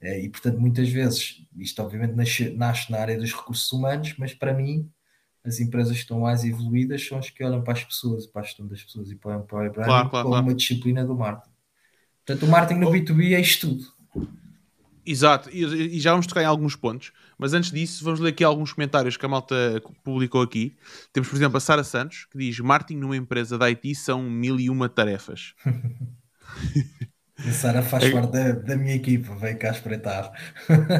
É, 0.00 0.20
e 0.20 0.28
portanto, 0.28 0.58
muitas 0.58 0.88
vezes, 0.88 1.46
isto 1.56 1.80
obviamente 1.82 2.14
nasce, 2.14 2.50
nasce, 2.50 2.90
na 2.90 2.98
área 2.98 3.16
dos 3.16 3.32
recursos 3.32 3.70
humanos, 3.70 4.14
mas 4.18 4.34
para 4.34 4.52
mim, 4.52 4.90
as 5.44 5.58
empresas 5.60 5.94
que 5.94 6.02
estão 6.02 6.20
mais 6.20 6.44
evoluídas 6.44 7.06
são 7.06 7.18
as 7.18 7.30
que 7.30 7.42
olham 7.42 7.62
para 7.62 7.72
as 7.72 7.84
pessoas, 7.84 8.26
para 8.26 8.42
a 8.42 8.44
gestão 8.44 8.66
das 8.66 8.82
pessoas 8.82 9.10
e 9.10 9.16
para 9.16 9.38
o 9.38 9.42
branding 9.44 9.72
claro, 9.72 10.10
claro, 10.10 10.10
como 10.10 10.28
claro. 10.28 10.46
uma 10.46 10.54
disciplina 10.54 11.04
do 11.04 11.14
marketing. 11.14 11.54
Portanto, 12.24 12.46
o 12.46 12.50
marketing 12.50 12.80
no 12.80 12.90
B2B 12.90 13.32
é 13.32 13.40
isto 13.40 13.68
tudo. 13.68 14.28
Exato, 15.04 15.48
e, 15.50 15.64
e, 15.96 16.00
já 16.00 16.10
vamos 16.10 16.26
tocar 16.26 16.42
em 16.42 16.46
alguns 16.46 16.76
pontos, 16.76 17.10
mas 17.38 17.54
antes 17.54 17.72
disso, 17.72 18.04
vamos 18.04 18.20
ler 18.20 18.28
aqui 18.28 18.44
alguns 18.44 18.72
comentários 18.72 19.16
que 19.16 19.24
a 19.24 19.28
malta 19.28 19.82
publicou 20.04 20.42
aqui. 20.42 20.76
Temos, 21.12 21.28
por 21.28 21.36
exemplo, 21.36 21.56
a 21.56 21.60
Sara 21.60 21.82
Santos, 21.82 22.26
que 22.30 22.38
diz: 22.38 22.60
Martin 22.60 22.96
numa 22.96 23.16
empresa 23.16 23.56
da 23.56 23.66
IT 23.66 23.94
são 23.94 24.22
mil 24.22 24.60
e 24.60 24.68
uma 24.68 24.88
tarefas. 24.88 25.54
A 27.48 27.52
Sara 27.52 27.82
faz 27.82 28.04
é... 28.04 28.10
parte 28.10 28.32
da, 28.32 28.52
da, 28.52 28.76
minha 28.76 28.94
equipa, 28.94 29.34
vem 29.34 29.56
cá 29.56 29.70
espreitar. 29.70 30.30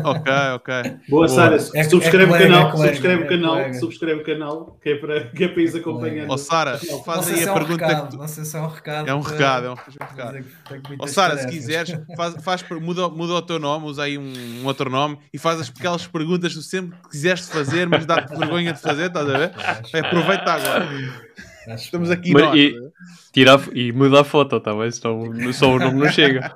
Ok, 0.05 0.33
ok. 0.55 0.75
Boa, 1.09 1.29
Sara. 1.29 1.57
É, 1.75 1.85
subscreve, 1.85 2.33
é 2.33 2.37
o 2.37 2.39
canal, 2.39 2.71
colega, 2.71 2.95
subscreve 2.95 3.25
o 3.25 3.29
canal, 3.29 3.59
é 3.59 3.73
subscreve 3.75 4.21
o 4.21 4.25
canal, 4.25 4.79
que 4.83 4.91
é 4.91 4.95
para, 4.97 5.25
que 5.25 5.45
é 5.45 5.49
para 5.49 5.62
ir 5.62 5.77
acompanhando. 5.77 6.31
Ó, 6.31 6.35
oh, 6.35 6.39
Sara, 6.39 6.79
faz 7.05 7.29
aí 7.29 7.45
a 7.45 7.49
é 7.49 7.51
um 7.51 7.55
pergunta. 7.55 7.87
Recado, 7.87 8.05
que 8.05 8.11
tu... 8.12 8.19
Não 8.19 8.29
sei 8.29 8.45
se 8.45 8.57
é 8.57 8.61
um 8.61 8.69
recado. 8.69 9.09
É 9.09 9.15
um 9.15 9.21
recado, 9.21 9.67
é 9.67 9.71
um, 9.71 9.75
recado. 9.75 10.45
Ó, 10.99 11.05
oh, 11.05 11.07
Sara, 11.07 11.37
se 11.37 11.47
quiseres, 11.49 11.99
faz, 12.17 12.35
faz, 12.43 12.65
muda, 12.81 13.09
muda 13.09 13.35
o 13.35 13.43
teu 13.43 13.59
nome, 13.59 13.87
usa 13.87 14.05
aí 14.05 14.17
um, 14.17 14.33
um 14.62 14.67
outro 14.67 14.89
nome 14.89 15.19
e 15.33 15.39
faz 15.39 15.61
aquelas 15.69 16.07
perguntas 16.07 16.53
que 16.53 16.59
tu 16.59 16.65
sempre 16.65 16.97
quiseste 17.11 17.49
fazer, 17.49 17.87
mas 17.87 18.07
dá-te 18.07 18.35
vergonha 18.35 18.73
de 18.73 18.81
fazer, 18.81 19.07
estás 19.07 19.29
a 19.29 19.39
ver? 19.39 19.53
Aproveita 20.05 20.53
agora. 20.53 20.89
Estamos 21.69 22.11
aqui 22.11 22.32
Mas, 22.32 22.43
nós. 22.43 22.57
E, 22.57 22.74
tira, 23.32 23.61
e 23.73 23.93
muda 23.93 24.20
a 24.20 24.24
foto, 24.24 24.61
tá 24.61 24.74
bem? 24.74 24.91
Senão 24.91 25.53
só 25.53 25.70
o 25.70 25.78
nome 25.78 25.99
não 25.99 26.09
chega. 26.12 26.55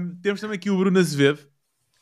um, 0.00 0.16
temos 0.22 0.40
também 0.40 0.56
aqui 0.56 0.70
o 0.70 0.78
Bruno 0.78 0.98
Azevedo. 0.98 1.40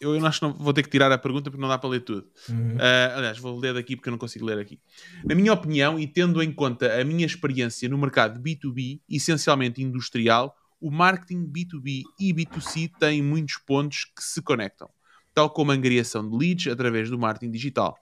Eu, 0.00 0.14
eu 0.14 0.24
acho 0.26 0.38
que 0.38 0.46
não, 0.46 0.54
vou 0.54 0.72
ter 0.72 0.82
que 0.82 0.90
tirar 0.90 1.10
a 1.10 1.18
pergunta 1.18 1.50
porque 1.50 1.60
não 1.60 1.68
dá 1.68 1.76
para 1.76 1.90
ler 1.90 2.00
tudo. 2.00 2.26
Uhum. 2.48 2.76
Uh, 2.76 3.16
aliás, 3.16 3.38
vou 3.38 3.58
ler 3.58 3.74
daqui 3.74 3.96
porque 3.96 4.08
eu 4.08 4.12
não 4.12 4.18
consigo 4.18 4.44
ler 4.44 4.58
aqui. 4.58 4.80
Na 5.24 5.34
minha 5.34 5.52
opinião, 5.52 5.98
e 5.98 6.06
tendo 6.06 6.42
em 6.42 6.52
conta 6.52 7.00
a 7.00 7.04
minha 7.04 7.26
experiência 7.26 7.88
no 7.88 7.98
mercado 7.98 8.40
B2B, 8.40 9.00
essencialmente 9.08 9.82
industrial, 9.82 10.56
o 10.80 10.90
marketing 10.90 11.46
B2B 11.46 12.02
e 12.20 12.32
B2C 12.32 12.92
têm 12.98 13.22
muitos 13.22 13.56
pontos 13.56 14.04
que 14.04 14.22
se 14.22 14.40
conectam, 14.40 14.88
tal 15.34 15.50
como 15.50 15.72
a 15.72 15.74
angariação 15.74 16.28
de 16.28 16.36
leads 16.36 16.72
através 16.72 17.10
do 17.10 17.18
marketing 17.18 17.50
digital. 17.50 17.98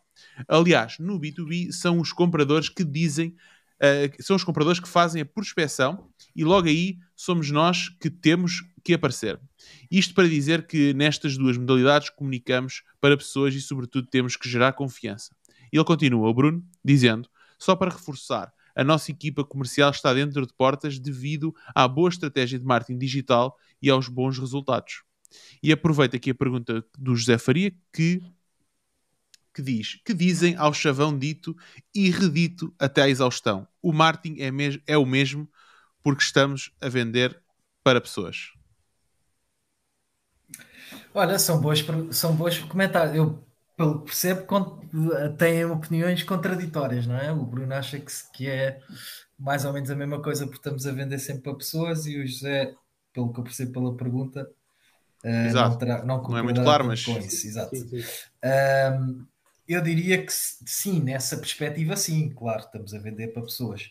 Aliás, 0.48 0.98
no 0.98 1.18
B2B 1.18 1.72
são 1.72 2.00
os 2.00 2.12
compradores 2.12 2.68
que 2.68 2.84
dizem, 2.84 3.28
uh, 3.80 4.22
são 4.22 4.36
os 4.36 4.44
compradores 4.44 4.80
que 4.80 4.88
fazem 4.88 5.22
a 5.22 5.26
prospecção 5.26 6.08
e 6.34 6.44
logo 6.44 6.68
aí 6.68 6.98
somos 7.14 7.50
nós 7.50 7.88
que 8.00 8.10
temos 8.10 8.62
que 8.84 8.94
aparecer. 8.94 9.40
Isto 9.90 10.14
para 10.14 10.28
dizer 10.28 10.66
que 10.66 10.94
nestas 10.94 11.36
duas 11.36 11.56
modalidades 11.56 12.10
comunicamos 12.10 12.82
para 13.00 13.16
pessoas 13.16 13.54
e, 13.54 13.60
sobretudo, 13.60 14.06
temos 14.08 14.36
que 14.36 14.48
gerar 14.48 14.72
confiança. 14.74 15.34
Ele 15.72 15.84
continua, 15.84 16.28
o 16.28 16.34
Bruno, 16.34 16.64
dizendo, 16.84 17.28
só 17.58 17.74
para 17.74 17.90
reforçar, 17.90 18.52
a 18.76 18.84
nossa 18.84 19.10
equipa 19.10 19.42
comercial 19.42 19.90
está 19.90 20.12
dentro 20.12 20.46
de 20.46 20.52
portas 20.52 20.98
devido 20.98 21.54
à 21.74 21.88
boa 21.88 22.10
estratégia 22.10 22.58
de 22.58 22.64
marketing 22.64 22.98
digital 22.98 23.56
e 23.80 23.88
aos 23.88 24.06
bons 24.06 24.38
resultados. 24.38 25.02
E 25.62 25.72
aproveito 25.72 26.14
aqui 26.14 26.30
a 26.30 26.34
pergunta 26.34 26.84
do 26.96 27.16
José 27.16 27.38
Faria, 27.38 27.72
que 27.92 28.20
que 29.56 29.62
diz 29.62 29.98
que 30.04 30.12
dizem 30.12 30.54
ao 30.56 30.74
chavão 30.74 31.18
dito 31.18 31.56
e 31.94 32.10
redito 32.10 32.74
até 32.78 33.04
à 33.04 33.08
exaustão. 33.08 33.66
O 33.80 33.90
marketing 33.90 34.42
é, 34.42 34.50
é 34.86 34.98
o 34.98 35.06
mesmo 35.06 35.48
porque 36.02 36.22
estamos 36.22 36.70
a 36.78 36.90
vender 36.90 37.40
para 37.82 38.02
pessoas. 38.02 38.52
Olha, 41.14 41.38
são 41.38 41.58
boas, 41.58 41.82
são 42.10 42.36
boas 42.36 42.58
comentários. 42.58 43.16
Eu 43.16 43.42
pelo 43.78 44.00
que 44.00 44.06
percebo, 44.06 44.80
têm 45.38 45.64
opiniões 45.66 46.22
contraditórias, 46.22 47.06
não 47.06 47.16
é? 47.16 47.30
O 47.30 47.44
Bruno 47.44 47.74
acha 47.74 47.98
que, 47.98 48.12
que 48.32 48.48
é 48.48 48.80
mais 49.38 49.64
ou 49.64 49.72
menos 49.72 49.90
a 49.90 49.94
mesma 49.94 50.20
coisa 50.22 50.46
porque 50.46 50.58
estamos 50.58 50.86
a 50.86 50.92
vender 50.92 51.18
sempre 51.18 51.42
para 51.42 51.54
pessoas 51.54 52.06
e 52.06 52.18
o 52.18 52.26
José, 52.26 52.74
pelo 53.12 53.32
que 53.32 53.40
eu 53.40 53.44
percebo 53.44 53.72
pela 53.72 53.94
pergunta, 53.94 54.50
uh, 55.24 55.52
não, 55.52 55.76
terá, 55.76 56.04
não, 56.06 56.22
não, 56.22 56.38
é 56.38 56.42
muito 56.42 56.62
claro, 56.62 56.86
mas 56.86 57.04
com 57.04 57.18
isso, 57.18 57.46
exato. 57.46 57.76
Sim, 57.76 57.86
sim. 57.86 58.04
Um, 58.42 59.26
eu 59.68 59.82
diria 59.82 60.24
que 60.24 60.32
sim, 60.32 61.00
nessa 61.00 61.36
perspectiva, 61.36 61.96
sim, 61.96 62.28
claro, 62.30 62.60
estamos 62.60 62.94
a 62.94 62.98
vender 62.98 63.28
para 63.28 63.42
pessoas, 63.42 63.90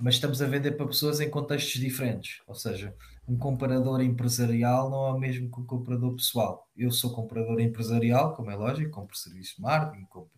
mas 0.00 0.14
estamos 0.14 0.40
a 0.40 0.46
vender 0.46 0.72
para 0.72 0.86
pessoas 0.86 1.20
em 1.20 1.28
contextos 1.28 1.80
diferentes. 1.80 2.40
Ou 2.46 2.54
seja, 2.54 2.94
um 3.28 3.36
comprador 3.36 4.00
empresarial 4.00 4.88
não 4.88 5.06
é 5.08 5.12
o 5.12 5.18
mesmo 5.18 5.50
que 5.50 5.60
um 5.60 5.66
comprador 5.66 6.14
pessoal. 6.14 6.70
Eu 6.76 6.90
sou 6.92 7.12
comprador 7.12 7.60
empresarial, 7.60 8.36
como 8.36 8.50
é 8.50 8.54
lógico, 8.54 8.90
compro 8.90 9.16
serviços 9.16 9.56
de 9.56 9.62
marketing, 9.62 10.04
compro, 10.04 10.30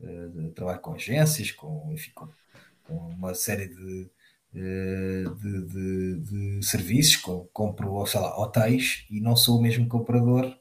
uh, 0.00 0.50
trabalho 0.52 0.80
com 0.80 0.94
agências, 0.94 1.52
com, 1.52 1.92
enfim, 1.92 2.10
com, 2.12 2.28
com 2.84 2.96
uma 3.10 3.32
série 3.34 3.68
de, 3.68 4.10
uh, 4.54 5.34
de, 5.36 5.66
de, 5.66 6.58
de, 6.58 6.66
serviços, 6.66 7.16
com, 7.16 7.46
compro, 7.52 8.04
sei 8.06 8.20
lá, 8.20 8.36
hotéis 8.40 9.06
e 9.08 9.20
não 9.20 9.36
sou 9.36 9.58
o 9.58 9.62
mesmo 9.62 9.86
comprador 9.88 10.59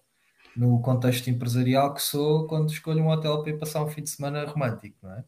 no 0.55 0.81
contexto 0.81 1.29
empresarial 1.29 1.93
que 1.93 2.01
sou 2.01 2.47
quando 2.47 2.71
escolho 2.71 3.03
um 3.03 3.09
hotel 3.09 3.41
para 3.41 3.51
ir 3.51 3.57
passar 3.57 3.83
um 3.83 3.87
fim 3.87 4.03
de 4.03 4.09
semana 4.09 4.45
romântico, 4.45 4.97
não 5.03 5.13
é? 5.13 5.23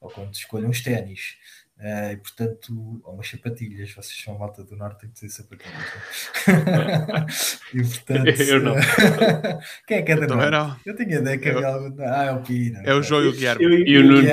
Ou 0.00 0.10
quando 0.10 0.34
escolho 0.34 0.68
uns 0.68 0.82
ténis. 0.82 1.36
Uh, 1.78 2.12
e 2.12 2.16
portanto, 2.16 3.02
ou 3.04 3.12
umas 3.12 3.28
sapatilhas, 3.28 3.92
vocês 3.92 4.18
são 4.24 4.34
a 4.34 4.38
malta 4.38 4.64
do 4.64 4.74
norte, 4.76 5.00
tem 5.00 5.10
que 5.10 5.14
dizer 5.16 5.28
sapatilhas. 5.28 6.30
e 7.74 7.82
portanto, 7.82 8.42
eu 8.42 8.62
não. 8.62 8.74
quem 9.86 9.98
é 9.98 10.02
que 10.02 10.12
é 10.12 10.16
do 10.16 10.26
norte? 10.26 10.50
Não. 10.52 10.76
Eu 10.86 10.96
tinha 10.96 11.18
ideia 11.18 11.36
que 11.36 11.50
havia 11.50 11.68
algo. 11.68 11.94
Ah, 12.00 12.24
é 12.24 12.32
o 12.32 12.40
Pina. 12.40 12.82
É 12.82 12.94
o 12.94 13.02
João 13.02 13.24
e 13.24 13.28
o 13.28 13.32
Guilherme. 13.32 13.64
E 13.64 13.98
o 13.98 14.04
Nuno. 14.04 14.26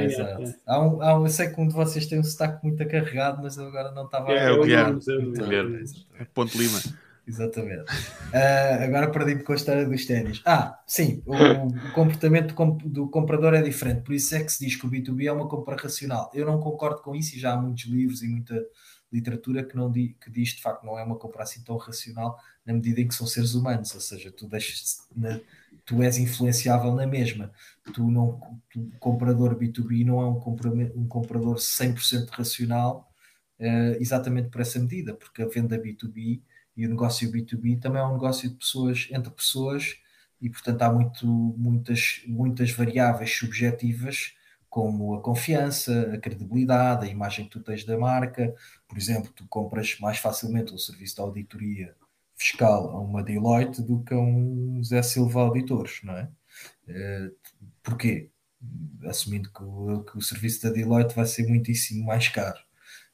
Exato. 0.00 0.42
É. 0.44 0.54
Há 0.64 0.80
um, 0.80 1.02
há 1.02 1.18
um, 1.18 1.24
eu 1.24 1.30
sei 1.30 1.48
que 1.48 1.60
um 1.60 1.66
de 1.66 1.74
vocês 1.74 2.06
tem 2.06 2.20
um 2.20 2.22
sotaque 2.22 2.64
muito 2.64 2.80
acarregado, 2.80 3.42
mas 3.42 3.56
eu 3.56 3.66
agora 3.66 3.90
não 3.90 4.04
estava 4.04 4.30
é, 4.30 4.38
a 4.38 4.42
É 4.42 4.52
o 4.52 4.62
Guilherme. 4.62 5.00
Ponte 6.32 6.56
Lima. 6.56 6.78
Exatamente. 7.30 7.92
Uh, 8.32 8.84
agora 8.84 9.10
perdi-me 9.10 9.42
com 9.44 9.52
a 9.52 9.56
história 9.56 9.86
dos 9.86 10.04
ténis. 10.04 10.42
Ah, 10.44 10.80
sim, 10.86 11.22
o, 11.24 11.34
o 11.34 11.92
comportamento 11.92 12.54
do 12.84 13.08
comprador 13.08 13.54
é 13.54 13.62
diferente, 13.62 14.02
por 14.02 14.12
isso 14.14 14.34
é 14.34 14.42
que 14.42 14.52
se 14.52 14.66
diz 14.66 14.74
que 14.74 14.84
o 14.84 14.90
B2B 14.90 15.26
é 15.26 15.32
uma 15.32 15.48
compra 15.48 15.76
racional. 15.76 16.30
Eu 16.34 16.44
não 16.44 16.58
concordo 16.58 17.00
com 17.02 17.14
isso 17.14 17.36
e 17.36 17.38
já 17.38 17.52
há 17.52 17.56
muitos 17.56 17.84
livros 17.84 18.22
e 18.22 18.28
muita 18.28 18.60
literatura 19.12 19.64
que, 19.64 19.76
não 19.76 19.90
di, 19.90 20.16
que 20.20 20.30
diz 20.30 20.50
de 20.50 20.62
facto 20.62 20.84
não 20.84 20.98
é 20.98 21.02
uma 21.04 21.16
compra 21.16 21.42
assim 21.44 21.62
tão 21.62 21.76
racional 21.76 22.38
na 22.66 22.72
medida 22.72 23.00
em 23.00 23.08
que 23.08 23.14
são 23.14 23.26
seres 23.26 23.54
humanos, 23.54 23.94
ou 23.94 24.00
seja, 24.00 24.30
tu 24.30 24.48
deixas 24.48 24.98
na, 25.16 25.40
tu 25.84 26.02
és 26.02 26.18
influenciável 26.18 26.94
na 26.94 27.06
mesma. 27.06 27.52
Tu 27.92 28.10
não, 28.10 28.40
tu, 28.70 28.90
comprador 28.98 29.56
B2B 29.56 30.04
não 30.04 30.20
é 30.20 30.26
um, 30.26 30.38
compra, 30.38 30.70
um 30.70 31.06
comprador 31.06 31.56
100% 31.56 32.28
racional 32.30 33.08
uh, 33.60 33.96
exatamente 34.00 34.48
por 34.48 34.60
essa 34.60 34.78
medida, 34.78 35.14
porque 35.14 35.42
a 35.42 35.48
venda 35.48 35.78
B2B 35.78 36.42
e 36.76 36.86
o 36.86 36.90
negócio 36.90 37.30
B2B 37.30 37.80
também 37.80 38.00
é 38.00 38.04
um 38.04 38.14
negócio 38.14 38.48
de 38.48 38.56
pessoas 38.56 39.08
entre 39.10 39.30
pessoas 39.30 39.96
e 40.40 40.48
portanto 40.48 40.82
há 40.82 40.92
muito, 40.92 41.26
muitas, 41.26 42.22
muitas 42.26 42.70
variáveis 42.70 43.30
subjetivas 43.36 44.34
como 44.70 45.14
a 45.14 45.20
confiança, 45.20 46.12
a 46.14 46.18
credibilidade, 46.18 47.06
a 47.06 47.10
imagem 47.10 47.44
que 47.44 47.50
tu 47.50 47.60
tens 47.60 47.84
da 47.84 47.98
marca. 47.98 48.54
Por 48.88 48.96
exemplo, 48.96 49.32
tu 49.34 49.44
compras 49.48 49.98
mais 49.98 50.18
facilmente 50.18 50.72
um 50.72 50.78
serviço 50.78 51.16
de 51.16 51.20
auditoria 51.20 51.94
fiscal 52.36 52.90
a 52.90 53.00
uma 53.00 53.22
Deloitte 53.22 53.82
do 53.82 54.02
que 54.02 54.14
a 54.14 54.18
um 54.18 54.82
Zé 54.82 55.02
Silva 55.02 55.40
Auditores, 55.42 56.00
não 56.04 56.16
é? 56.16 56.30
Uh, 56.88 57.36
porquê? 57.82 58.30
Assumindo 59.04 59.50
que 59.52 59.62
o, 59.62 60.04
que 60.04 60.16
o, 60.18 60.22
serviço 60.22 60.62
da 60.62 60.70
Deloitte 60.70 61.14
vai 61.16 61.26
ser 61.26 61.46
muitíssimo 61.48 62.06
mais 62.06 62.28
caro. 62.28 62.58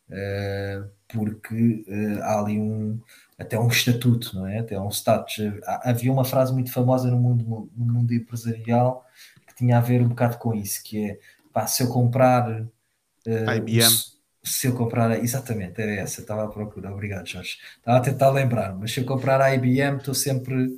Uh, 0.09 0.89
porque 1.09 1.85
uh, 1.89 2.23
há 2.23 2.41
ali 2.41 2.61
um, 2.61 3.01
até 3.39 3.59
um 3.59 3.69
estatuto, 3.69 4.35
não 4.35 4.47
é? 4.47 4.61
Até 4.61 4.81
um 4.81 4.89
status. 4.89 5.37
Havia 5.83 6.13
uma 6.13 6.25
frase 6.25 6.53
muito 6.53 6.73
famosa 6.73 7.11
no 7.11 7.19
mundo, 7.19 7.71
no 7.77 7.93
mundo 7.93 8.15
empresarial 8.15 9.05
que 9.47 9.55
tinha 9.55 9.77
a 9.77 9.81
ver 9.81 10.01
um 10.03 10.09
bocado 10.09 10.39
com 10.39 10.55
isso, 10.55 10.83
que 10.83 11.11
é 11.11 11.19
pá, 11.53 11.67
se 11.67 11.83
eu 11.83 11.89
comprar 11.89 12.63
uh, 12.63 13.51
IBM. 13.57 14.17
Se 14.43 14.69
eu 14.69 14.77
comprar, 14.77 15.19
exatamente, 15.19 15.81
era 15.83 15.91
essa, 15.91 16.21
estava 16.21 16.45
à 16.45 16.49
procura, 16.49 16.93
obrigado 16.93 17.27
Jorge. 17.27 17.59
Estava 17.79 17.99
a 17.99 18.01
tentar 18.01 18.31
lembrar, 18.31 18.77
mas 18.77 18.93
se 18.93 19.01
eu 19.01 19.05
comprar 19.05 19.41
a 19.41 19.53
IBM 19.53 19.97
estou 19.97 20.15
sempre, 20.15 20.69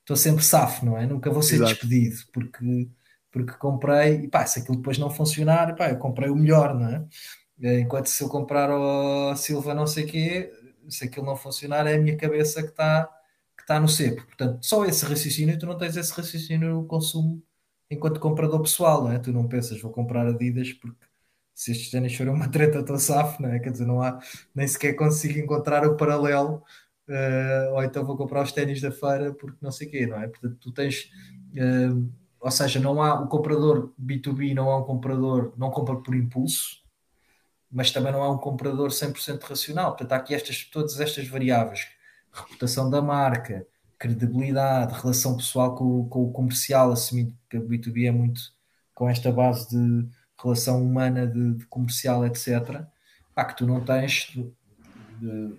estou 0.00 0.16
sempre 0.16 0.42
safo, 0.42 0.86
não 0.86 0.96
é? 0.96 1.04
Nunca 1.06 1.30
vou 1.30 1.42
ser 1.42 1.56
Exato. 1.56 1.72
despedido, 1.72 2.16
porque, 2.32 2.88
porque 3.30 3.52
comprei, 3.58 4.22
e 4.22 4.28
pá, 4.28 4.46
se 4.46 4.60
aquilo 4.60 4.78
depois 4.78 4.96
não 4.96 5.10
funcionar, 5.10 5.76
pá, 5.76 5.90
eu 5.90 5.98
comprei 5.98 6.30
o 6.30 6.36
melhor, 6.36 6.74
não 6.74 6.88
é? 6.88 7.04
Enquanto 7.80 8.06
se 8.06 8.22
eu 8.22 8.28
comprar 8.28 8.70
o 8.70 9.36
Silva 9.36 9.74
não 9.74 9.86
sei 9.86 10.04
o 10.04 10.06
quê, 10.06 10.52
se 10.90 11.04
aquilo 11.04 11.26
não 11.26 11.36
funcionar, 11.36 11.86
é 11.86 11.96
a 11.96 11.98
minha 11.98 12.16
cabeça 12.16 12.62
que 12.62 12.70
está 12.70 13.08
que 13.56 13.66
tá 13.66 13.80
no 13.80 13.88
cepo. 13.88 14.24
Portanto, 14.24 14.64
só 14.64 14.84
esse 14.84 15.04
raciocínio, 15.04 15.58
tu 15.58 15.66
não 15.66 15.76
tens 15.76 15.96
esse 15.96 16.12
raciocínio 16.12 16.70
no 16.74 16.86
consumo 16.86 17.42
enquanto 17.90 18.20
comprador 18.20 18.60
pessoal, 18.62 19.04
não 19.04 19.12
é? 19.12 19.18
Tu 19.18 19.32
não 19.32 19.48
pensas, 19.48 19.80
vou 19.80 19.90
comprar 19.90 20.26
Adidas 20.26 20.72
porque 20.72 21.06
se 21.54 21.72
estes 21.72 21.90
ténis 21.90 22.14
forem 22.14 22.32
uma 22.32 22.48
treta, 22.48 22.78
estou 22.78 22.98
safo, 22.98 23.42
não 23.42 23.50
é? 23.50 23.58
Quer 23.58 23.72
dizer, 23.72 23.86
não 23.86 24.00
há, 24.00 24.20
nem 24.54 24.66
sequer 24.68 24.94
consigo 24.94 25.38
encontrar 25.40 25.84
o 25.86 25.96
paralelo, 25.96 26.62
uh, 27.08 27.74
ou 27.74 27.82
então 27.82 28.04
vou 28.04 28.16
comprar 28.16 28.44
os 28.44 28.52
ténis 28.52 28.80
da 28.80 28.92
feira 28.92 29.34
porque 29.34 29.58
não 29.60 29.72
sei 29.72 29.88
o 29.88 29.90
quê, 29.90 30.06
não 30.06 30.22
é? 30.22 30.28
Portanto, 30.28 30.56
tu 30.60 30.72
tens, 30.72 31.10
uh, 31.54 32.08
ou 32.40 32.50
seja, 32.50 32.78
não 32.78 33.02
há, 33.02 33.20
o 33.20 33.26
comprador 33.26 33.92
B2B 34.00 34.54
não 34.54 34.70
é 34.70 34.76
um 34.76 34.84
comprador, 34.84 35.52
não 35.56 35.70
compra 35.70 35.96
por 35.96 36.14
impulso, 36.14 36.80
mas 37.70 37.90
também 37.90 38.12
não 38.12 38.22
é 38.22 38.30
um 38.30 38.38
comprador 38.38 38.90
100% 38.90 39.42
racional. 39.42 39.90
Portanto, 39.90 40.12
há 40.12 40.16
aqui 40.16 40.34
estas, 40.34 40.64
todas 40.64 40.98
estas 41.00 41.26
variáveis: 41.28 41.88
reputação 42.32 42.88
da 42.88 43.02
marca, 43.02 43.66
credibilidade, 43.98 45.00
relação 45.00 45.36
pessoal 45.36 45.74
com, 45.74 46.08
com 46.08 46.24
o 46.24 46.32
comercial, 46.32 46.92
assumindo 46.92 47.34
que 47.50 47.56
a 47.56 47.60
B2B 47.60 48.08
é 48.08 48.12
muito 48.12 48.40
com 48.94 49.08
esta 49.08 49.30
base 49.30 49.68
de 49.70 50.08
relação 50.40 50.82
humana, 50.82 51.26
de, 51.26 51.54
de 51.54 51.66
comercial, 51.66 52.24
etc. 52.26 52.84
Pá, 53.34 53.44
que 53.44 53.56
tu 53.56 53.66
não 53.66 53.84
tens 53.84 54.32
de, 55.20 55.58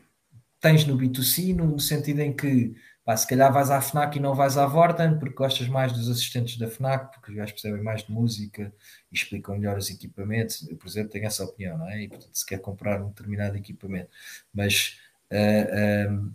tens 0.60 0.86
no 0.86 0.98
B2C, 0.98 1.56
no, 1.56 1.68
no 1.68 1.80
sentido 1.80 2.19
em 2.22 2.34
que 2.34 2.76
pá, 3.06 3.15
se 3.15 3.27
calhar 3.27 3.52
vais 3.52 3.69
à 3.69 3.81
FNAC 3.81 4.18
e 4.18 4.22
não 4.22 4.36
vais 4.36 4.57
à 4.57 4.65
Vorten 4.65 5.18
porque 5.19 5.36
gostas 5.36 5.68
mais 5.68 5.91
dos 5.91 6.10
assistentes 6.10 6.57
da 6.57 6.68
FNAC, 6.68 7.14
porque 7.14 7.31
os 7.31 7.38
gajos 7.38 7.53
percebem 7.53 7.84
mais 7.84 8.03
de 8.03 8.11
música 8.11 8.73
explicam 9.11 9.57
melhor 9.57 9.77
os 9.77 9.90
equipamentos. 9.90 10.68
Eu, 10.69 10.77
por 10.77 10.88
exemplo, 10.88 11.11
tenho 11.11 11.26
essa 11.26 11.44
opinião, 11.44 11.77
não 11.77 11.90
é? 11.90 12.03
E 12.03 12.10
portanto, 12.10 12.36
se 12.36 12.45
quer 12.45 12.60
comprar 12.60 13.02
um 13.02 13.10
determinado 13.10 13.57
equipamento. 13.57 14.10
Mas 14.53 14.99
uh, 15.31 16.15
uh, 16.15 16.34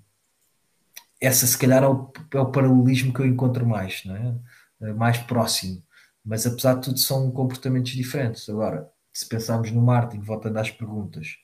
essa, 1.20 1.46
se 1.46 1.56
calhar, 1.56 1.82
é 1.82 1.88
o, 1.88 2.12
é 2.32 2.40
o, 2.40 2.50
paralelismo 2.50 3.12
que 3.12 3.20
eu 3.20 3.26
encontro 3.26 3.66
mais, 3.66 4.04
não 4.04 4.16
é? 4.16 4.90
Uh, 4.90 4.94
mais 4.96 5.18
próximo. 5.18 5.82
Mas 6.24 6.46
apesar 6.46 6.74
de 6.74 6.82
tudo, 6.82 6.98
são 6.98 7.30
comportamentos 7.30 7.92
diferentes. 7.92 8.48
Agora, 8.48 8.90
se 9.12 9.28
pensarmos 9.28 9.70
no 9.70 9.82
marketing, 9.82 10.22
voltando 10.22 10.58
às 10.58 10.70
perguntas, 10.70 11.38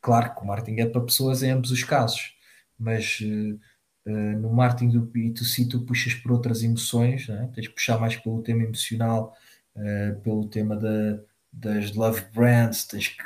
claro 0.00 0.34
que 0.34 0.42
o 0.42 0.46
marketing 0.46 0.80
é 0.80 0.86
para 0.86 1.00
pessoas 1.00 1.42
em 1.42 1.50
ambos 1.50 1.70
os 1.70 1.82
casos, 1.84 2.36
mas 2.78 3.20
uh, 3.20 4.10
no 4.38 4.52
marketing 4.52 4.90
do 4.90 5.06
B2C 5.06 5.68
tu 5.68 5.80
puxas 5.86 6.14
por 6.14 6.32
outras 6.32 6.62
emoções, 6.62 7.28
é? 7.28 7.46
tens 7.54 7.68
que 7.68 7.74
puxar 7.74 7.98
mais 7.98 8.16
pelo 8.16 8.42
tema 8.42 8.62
emocional, 8.62 9.34
uh, 9.76 10.20
pelo 10.20 10.48
tema 10.48 10.76
da, 10.76 11.20
das 11.52 11.92
love 11.94 12.22
brands, 12.34 12.84
tens 12.84 13.08
que, 13.08 13.22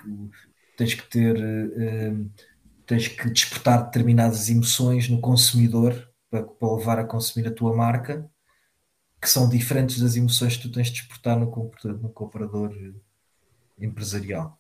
tens 0.76 0.94
que 0.94 1.02
ter, 1.08 1.36
uh, 1.36 2.30
tens 2.86 3.08
que 3.08 3.30
despertar 3.30 3.84
determinadas 3.84 4.48
emoções 4.48 5.08
no 5.08 5.20
consumidor 5.20 6.08
para, 6.30 6.42
para 6.42 6.76
levar 6.76 6.98
a 6.98 7.04
consumir 7.04 7.48
a 7.48 7.54
tua 7.54 7.74
marca, 7.74 8.28
que 9.20 9.28
são 9.28 9.48
diferentes 9.48 10.00
das 10.00 10.16
emoções 10.16 10.56
que 10.56 10.62
tu 10.62 10.72
tens 10.72 10.88
de 10.88 11.00
despertar 11.00 11.38
no, 11.38 11.46
no 11.46 12.08
comprador 12.10 12.72
empresarial. 13.80 14.58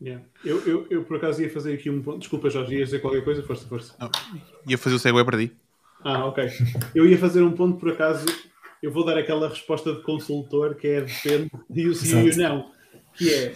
Yeah. 0.00 0.24
Eu, 0.44 0.64
eu, 0.64 0.86
eu, 0.90 1.04
por 1.04 1.16
acaso 1.16 1.42
ia 1.42 1.50
fazer 1.50 1.74
aqui 1.74 1.90
um 1.90 2.00
ponto. 2.00 2.20
Desculpa, 2.20 2.48
Jorge, 2.48 2.76
ia 2.76 2.84
dizer 2.84 3.00
qualquer 3.00 3.24
coisa, 3.24 3.42
força, 3.42 3.66
força. 3.66 3.96
Não, 3.98 4.10
ia 4.66 4.78
fazer 4.78 4.94
o 4.94 4.98
segue 4.98 5.24
para 5.24 5.38
ti. 5.38 5.56
Ah, 6.04 6.26
ok. 6.26 6.48
Eu 6.94 7.04
ia 7.04 7.18
fazer 7.18 7.42
um 7.42 7.52
ponto, 7.52 7.78
por 7.78 7.90
acaso, 7.90 8.24
eu 8.82 8.92
vou 8.92 9.04
dar 9.04 9.18
aquela 9.18 9.48
resposta 9.48 9.92
de 9.92 10.02
consultor 10.02 10.74
que 10.76 10.86
é 10.86 11.00
depende 11.00 11.50
e 11.74 11.88
o 11.88 11.94
sim 11.94 12.24
e 12.24 12.30
o 12.30 12.36
não. 12.36 12.70
Que 13.14 13.34
é, 13.34 13.52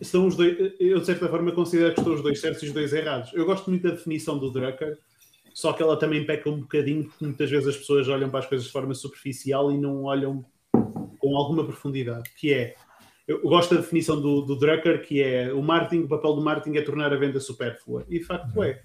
estão 0.00 0.26
os 0.26 0.34
dois, 0.34 0.74
eu 0.80 0.98
de 0.98 1.06
certa 1.06 1.28
forma 1.28 1.52
considero 1.52 1.94
que 1.94 2.00
estão 2.00 2.14
os 2.14 2.22
dois 2.22 2.40
certos 2.40 2.62
e 2.62 2.66
os 2.66 2.72
dois 2.72 2.92
errados. 2.92 3.32
Eu 3.32 3.46
gosto 3.46 3.70
muito 3.70 3.84
da 3.84 3.90
definição 3.90 4.36
do 4.36 4.50
Drucker, 4.50 4.98
só 5.54 5.72
que 5.72 5.82
ela 5.82 5.96
também 5.96 6.26
peca 6.26 6.50
um 6.50 6.60
bocadinho, 6.60 7.04
porque 7.04 7.24
muitas 7.24 7.48
vezes 7.48 7.68
as 7.68 7.76
pessoas 7.76 8.08
olham 8.08 8.28
para 8.28 8.40
as 8.40 8.46
coisas 8.46 8.66
de 8.66 8.72
forma 8.72 8.94
superficial 8.94 9.70
e 9.70 9.78
não 9.78 10.02
olham 10.02 10.44
com 11.18 11.36
alguma 11.36 11.64
profundidade. 11.64 12.28
Que 12.36 12.52
é, 12.52 12.74
eu 13.28 13.40
gosto 13.42 13.74
da 13.74 13.80
definição 13.80 14.20
do, 14.20 14.42
do 14.42 14.56
Drucker, 14.56 15.06
que 15.06 15.22
é 15.22 15.52
o 15.52 15.62
marketing, 15.62 16.04
o 16.04 16.08
papel 16.08 16.34
do 16.34 16.42
marketing 16.42 16.76
é 16.76 16.82
tornar 16.82 17.12
a 17.12 17.16
venda 17.16 17.38
supérflua. 17.38 18.04
E 18.08 18.18
de 18.18 18.24
facto 18.24 18.62
é. 18.62 18.82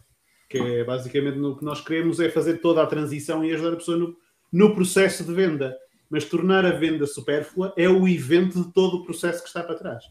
Que 0.48 0.60
é 0.60 0.84
basicamente 0.84 1.38
no 1.38 1.58
que 1.58 1.66
nós 1.66 1.82
queremos 1.82 2.20
é 2.20 2.30
fazer 2.30 2.58
toda 2.60 2.82
a 2.82 2.86
transição 2.86 3.44
e 3.44 3.52
ajudar 3.52 3.74
a 3.74 3.78
pessoa 3.78 3.98
no, 3.98 4.16
no 4.52 4.74
processo 4.74 5.24
de 5.24 5.34
venda. 5.34 5.78
Mas 6.10 6.26
tornar 6.26 6.66
a 6.66 6.72
venda 6.72 7.06
supérflua 7.06 7.74
é 7.76 7.90
o 7.90 8.08
evento 8.08 8.64
de 8.64 8.72
todo 8.72 8.98
o 8.98 9.04
processo 9.04 9.42
que 9.42 9.48
está 9.48 9.62
para 9.62 9.76
trás. 9.76 10.04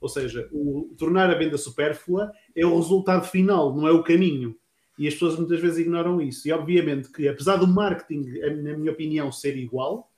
Ou 0.00 0.08
seja, 0.08 0.48
o, 0.52 0.94
tornar 0.98 1.30
a 1.30 1.34
venda 1.34 1.56
supérflua 1.56 2.32
é 2.54 2.66
o 2.66 2.76
resultado 2.76 3.26
final, 3.26 3.74
não 3.74 3.86
é 3.86 3.92
o 3.92 4.02
caminho. 4.02 4.56
E 4.98 5.08
as 5.08 5.14
pessoas 5.14 5.36
muitas 5.36 5.60
vezes 5.60 5.78
ignoram 5.78 6.20
isso. 6.20 6.46
E 6.46 6.52
obviamente 6.52 7.10
que, 7.10 7.28
apesar 7.28 7.56
do 7.56 7.66
marketing, 7.66 8.24
na 8.62 8.76
minha 8.76 8.92
opinião, 8.92 9.30
ser 9.32 9.56
igual, 9.56 10.10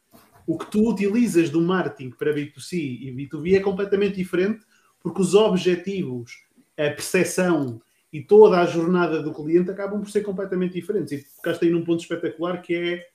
o 0.46 0.56
que 0.56 0.70
tu 0.70 0.90
utilizas 0.90 1.50
do 1.50 1.60
marketing 1.60 2.10
para 2.10 2.32
B2C 2.32 2.72
e 2.74 3.12
B2B 3.12 3.56
é 3.56 3.60
completamente 3.60 4.16
diferente, 4.16 4.64
porque 5.02 5.20
os 5.20 5.34
objetivos, 5.34 6.32
a 6.76 6.90
percepção 6.90 7.80
e 8.12 8.22
toda 8.22 8.60
a 8.60 8.66
jornada 8.66 9.22
do 9.22 9.32
cliente 9.32 9.70
acabam 9.70 10.00
por 10.00 10.10
ser 10.10 10.22
completamente 10.22 10.74
diferentes. 10.74 11.12
E 11.12 11.18
ficaste 11.18 11.64
aí 11.64 11.70
num 11.70 11.84
ponto 11.84 12.00
espetacular 12.00 12.60
que 12.62 12.74
é 12.74 13.06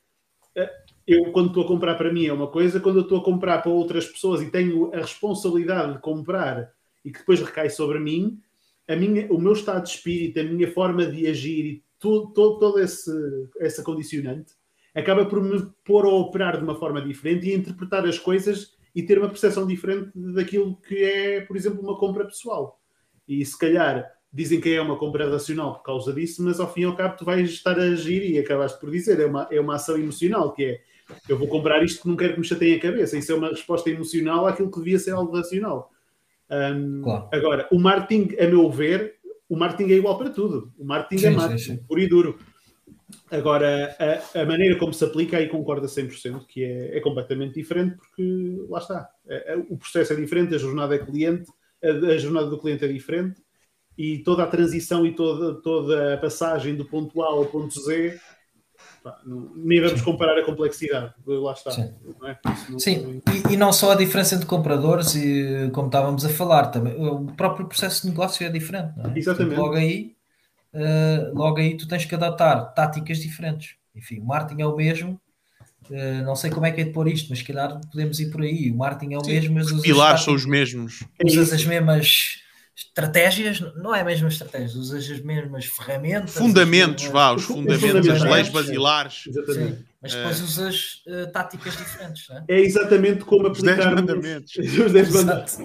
eu 1.13 1.31
quando 1.31 1.49
estou 1.49 1.63
a 1.63 1.67
comprar 1.67 1.95
para 1.95 2.11
mim 2.11 2.25
é 2.25 2.33
uma 2.33 2.47
coisa, 2.47 2.79
quando 2.79 2.97
eu 2.97 3.03
estou 3.03 3.19
a 3.19 3.23
comprar 3.23 3.61
para 3.61 3.71
outras 3.71 4.05
pessoas 4.05 4.41
e 4.41 4.49
tenho 4.49 4.93
a 4.93 4.97
responsabilidade 4.97 5.93
de 5.93 5.99
comprar 5.99 6.71
e 7.03 7.11
que 7.11 7.19
depois 7.19 7.39
recai 7.41 7.69
sobre 7.69 7.99
mim, 7.99 8.39
a 8.87 8.95
minha, 8.95 9.31
o 9.31 9.39
meu 9.39 9.53
estado 9.53 9.83
de 9.83 9.89
espírito, 9.89 10.39
a 10.39 10.43
minha 10.43 10.71
forma 10.71 11.05
de 11.05 11.27
agir 11.27 11.65
e 11.65 11.83
todo, 11.99 12.33
todo, 12.33 12.59
todo 12.59 12.79
esse, 12.79 13.11
essa 13.59 13.83
condicionante 13.83 14.53
acaba 14.93 15.25
por 15.25 15.41
me 15.41 15.61
pôr 15.85 16.05
a 16.05 16.09
operar 16.09 16.57
de 16.57 16.63
uma 16.63 16.75
forma 16.75 17.01
diferente 17.01 17.47
e 17.47 17.53
interpretar 17.53 18.05
as 18.05 18.19
coisas 18.19 18.75
e 18.93 19.01
ter 19.03 19.17
uma 19.17 19.29
percepção 19.29 19.65
diferente 19.65 20.11
daquilo 20.15 20.75
que 20.75 21.01
é, 21.03 21.41
por 21.41 21.55
exemplo, 21.55 21.81
uma 21.81 21.97
compra 21.97 22.25
pessoal. 22.25 22.79
E 23.27 23.45
se 23.45 23.57
calhar 23.57 24.11
dizem 24.33 24.59
que 24.59 24.73
é 24.73 24.81
uma 24.81 24.97
compra 24.97 25.29
racional 25.29 25.75
por 25.75 25.83
causa 25.83 26.13
disso, 26.13 26.43
mas 26.43 26.59
ao 26.59 26.71
fim 26.71 26.81
e 26.81 26.85
ao 26.85 26.95
cabo 26.95 27.17
tu 27.17 27.25
vais 27.25 27.49
estar 27.49 27.77
a 27.79 27.83
agir 27.83 28.29
e 28.29 28.39
acabaste 28.39 28.79
por 28.79 28.91
dizer, 28.91 29.19
é 29.19 29.25
uma, 29.25 29.47
é 29.51 29.59
uma 29.59 29.75
ação 29.75 29.97
emocional, 29.97 30.53
que 30.53 30.63
é 30.63 30.81
eu 31.27 31.37
vou 31.37 31.47
comprar 31.47 31.83
isto 31.83 32.01
que 32.01 32.07
não 32.07 32.15
quero 32.15 32.33
que 32.33 32.39
me 32.39 32.45
chateiem 32.45 32.77
a 32.77 32.81
cabeça. 32.81 33.17
Isso 33.17 33.31
é 33.31 33.35
uma 33.35 33.49
resposta 33.49 33.89
emocional 33.89 34.47
àquilo 34.47 34.71
que 34.71 34.79
devia 34.79 34.99
ser 34.99 35.11
algo 35.11 35.35
racional. 35.35 35.91
Um, 36.49 37.01
claro. 37.01 37.29
Agora, 37.31 37.67
o 37.71 37.79
marketing, 37.79 38.35
a 38.37 38.47
meu 38.47 38.69
ver, 38.69 39.15
o 39.47 39.55
marketing 39.55 39.91
é 39.91 39.95
igual 39.95 40.17
para 40.17 40.29
tudo. 40.29 40.71
O 40.77 40.85
marketing 40.85 41.15
é 41.15 41.29
sim, 41.29 41.33
é 41.33 41.37
marketing, 41.37 41.63
sim, 41.63 41.75
sim. 41.77 41.83
puro 41.87 41.99
e 42.01 42.07
duro. 42.07 42.39
Agora, 43.29 43.95
a, 43.99 44.41
a, 44.41 44.45
maneira 44.45 44.77
como 44.77 44.93
se 44.93 45.03
aplica 45.03 45.37
aí 45.37 45.47
concorda 45.47 45.87
100%, 45.87 46.45
que 46.47 46.63
é, 46.63 46.97
é 46.97 46.99
completamente 47.01 47.55
diferente, 47.55 47.97
porque 47.97 48.65
lá 48.69 48.79
está, 48.79 49.09
o 49.69 49.77
processo 49.77 50.13
é 50.13 50.15
diferente, 50.15 50.55
a 50.55 50.57
jornada 50.57 50.95
é 50.95 50.99
cliente, 50.99 51.49
a, 51.83 51.89
a, 51.89 52.17
jornada 52.17 52.47
do 52.47 52.59
cliente 52.59 52.85
é 52.85 52.87
diferente 52.87 53.41
e 53.97 54.19
toda 54.19 54.43
a 54.43 54.47
transição 54.47 55.05
e 55.05 55.13
toda, 55.13 55.61
toda 55.61 56.13
a 56.13 56.17
passagem 56.17 56.75
do 56.75 56.85
ponto 56.85 57.21
A 57.21 57.27
ao 57.27 57.45
ponto 57.45 57.79
Z, 57.81 58.19
nem 59.55 59.81
vamos 59.81 60.01
comparar 60.01 60.37
a 60.37 60.45
complexidade, 60.45 61.13
lá 61.25 61.53
está. 61.53 61.71
Sim, 61.71 61.93
não 62.19 62.27
é? 62.27 62.39
não 62.69 62.79
Sim. 62.79 63.21
E, 63.49 63.53
e, 63.53 63.57
não 63.57 63.73
só 63.73 63.91
a 63.91 63.95
diferença 63.95 64.35
entre 64.35 64.45
compradores, 64.45 65.15
e 65.15 65.69
como 65.73 65.87
estávamos 65.87 66.23
a 66.25 66.29
falar, 66.29 66.67
também, 66.67 66.93
o 66.95 67.25
próprio 67.35 67.65
processo 67.65 68.03
de 68.03 68.09
negócio 68.09 68.45
é 68.45 68.49
diferente, 68.49 68.93
não 68.97 69.11
é? 69.11 69.17
Exatamente. 69.17 69.59
logo 69.59 69.75
aí 69.75 70.15
uh, 70.73 71.33
logo 71.37 71.57
aí 71.57 71.75
tu 71.75 71.87
tens 71.87 72.05
que 72.05 72.15
adotar 72.15 72.73
táticas 72.73 73.19
diferentes. 73.19 73.75
Enfim, 73.95 74.19
o 74.19 74.25
marketing 74.25 74.61
é 74.61 74.65
o 74.65 74.75
mesmo. 74.75 75.19
Uh, 75.89 76.23
não 76.23 76.35
sei 76.35 76.49
como 76.49 76.65
é 76.65 76.71
que 76.71 76.81
é 76.81 76.83
de 76.85 76.91
pôr 76.91 77.07
isto, 77.07 77.29
mas 77.29 77.39
se 77.39 77.45
calhar 77.45 77.79
podemos 77.91 78.19
ir 78.19 78.31
por 78.31 78.41
aí. 78.41 78.71
O 78.71 78.77
marketing 78.77 79.13
é 79.13 79.17
o 79.17 79.23
Sim, 79.23 79.31
mesmo, 79.31 79.55
mas 79.55 79.71
os 79.71 79.81
pilares 79.81 80.21
são 80.21 80.33
os 80.33 80.45
mesmos. 80.45 81.03
Usas 81.23 81.51
as 81.51 81.65
mesmas 81.65 82.41
estratégias, 82.87 83.59
não 83.75 83.93
é 83.93 84.01
a 84.01 84.03
mesma 84.03 84.27
estratégia, 84.27 84.79
usas 84.79 85.09
as 85.09 85.19
mesmas 85.21 85.65
ferramentas. 85.65 86.33
Fundamentos, 86.33 87.03
mesmas... 87.03 87.21
vá, 87.21 87.33
os 87.33 87.43
fundamentos, 87.43 88.09
as 88.09 88.21
leis 88.21 88.49
basilares. 88.49 89.23
Exatamente. 89.27 89.85
Mas 90.01 90.13
depois 90.15 90.39
é. 90.39 90.43
usas 90.43 91.03
uh, 91.07 91.31
táticas 91.31 91.77
diferentes, 91.77 92.27
não 92.27 92.37
é? 92.37 92.45
É 92.47 92.59
exatamente 92.59 93.23
como 93.23 93.47
aplicar 93.47 93.77
os 93.77 93.85
10 93.85 93.95
mandamentos. 93.95 94.55
Os 94.57 94.91
10 94.91 95.09
mandamentos. 95.11 95.57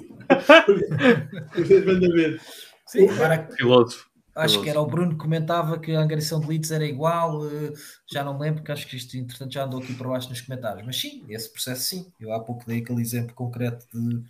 os 1.56 1.68
10 1.68 1.86
mandamentos. 1.86 2.42
Sim, 2.86 3.08
agora... 3.08 3.48
Filósofo. 3.56 4.06
Acho 4.36 4.60
que 4.62 4.68
era 4.68 4.78
o 4.78 4.86
Bruno 4.86 5.12
que 5.12 5.16
comentava 5.16 5.78
que 5.78 5.92
a 5.92 6.00
angariação 6.00 6.38
de 6.38 6.46
leads 6.46 6.70
era 6.70 6.84
igual, 6.84 7.48
eh, 7.48 7.72
já 8.06 8.22
não 8.22 8.34
me 8.34 8.40
lembro, 8.40 8.60
porque 8.60 8.70
acho 8.70 8.86
que 8.86 8.94
isto, 8.94 9.16
entretanto, 9.16 9.54
já 9.54 9.64
andou 9.64 9.80
aqui 9.80 9.94
por 9.94 10.08
baixo 10.08 10.28
nos 10.28 10.42
comentários. 10.42 10.84
Mas 10.84 11.00
sim, 11.00 11.24
esse 11.30 11.50
processo 11.50 11.82
sim. 11.82 12.12
Eu 12.20 12.30
há 12.34 12.38
pouco 12.38 12.66
dei 12.66 12.80
aquele 12.80 13.00
exemplo 13.00 13.34
concreto 13.34 13.86
de, 13.94 14.22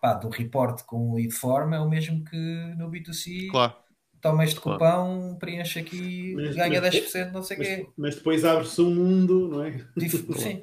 pá, 0.00 0.14
do 0.14 0.28
report 0.28 0.82
com 0.84 1.10
o 1.10 1.16
lead 1.16 1.32
form, 1.32 1.74
é 1.74 1.80
o 1.80 1.88
mesmo 1.88 2.24
que 2.24 2.36
no 2.76 2.90
B2C. 2.90 3.50
Claro. 3.50 3.74
Toma 4.20 4.44
este 4.44 4.60
claro. 4.60 4.78
cupão, 4.78 5.36
preenche 5.38 5.78
aqui, 5.78 6.34
mas, 6.34 6.56
ganha 6.56 6.80
mas, 6.80 6.94
10%, 6.94 7.30
não 7.30 7.42
sei 7.42 7.56
o 7.56 7.60
quê. 7.60 7.86
Mas 7.96 8.16
depois 8.16 8.44
abre-se 8.44 8.80
um 8.80 8.92
mundo, 8.92 9.48
não 9.48 9.64
é? 9.64 9.78
Sim. 10.36 10.62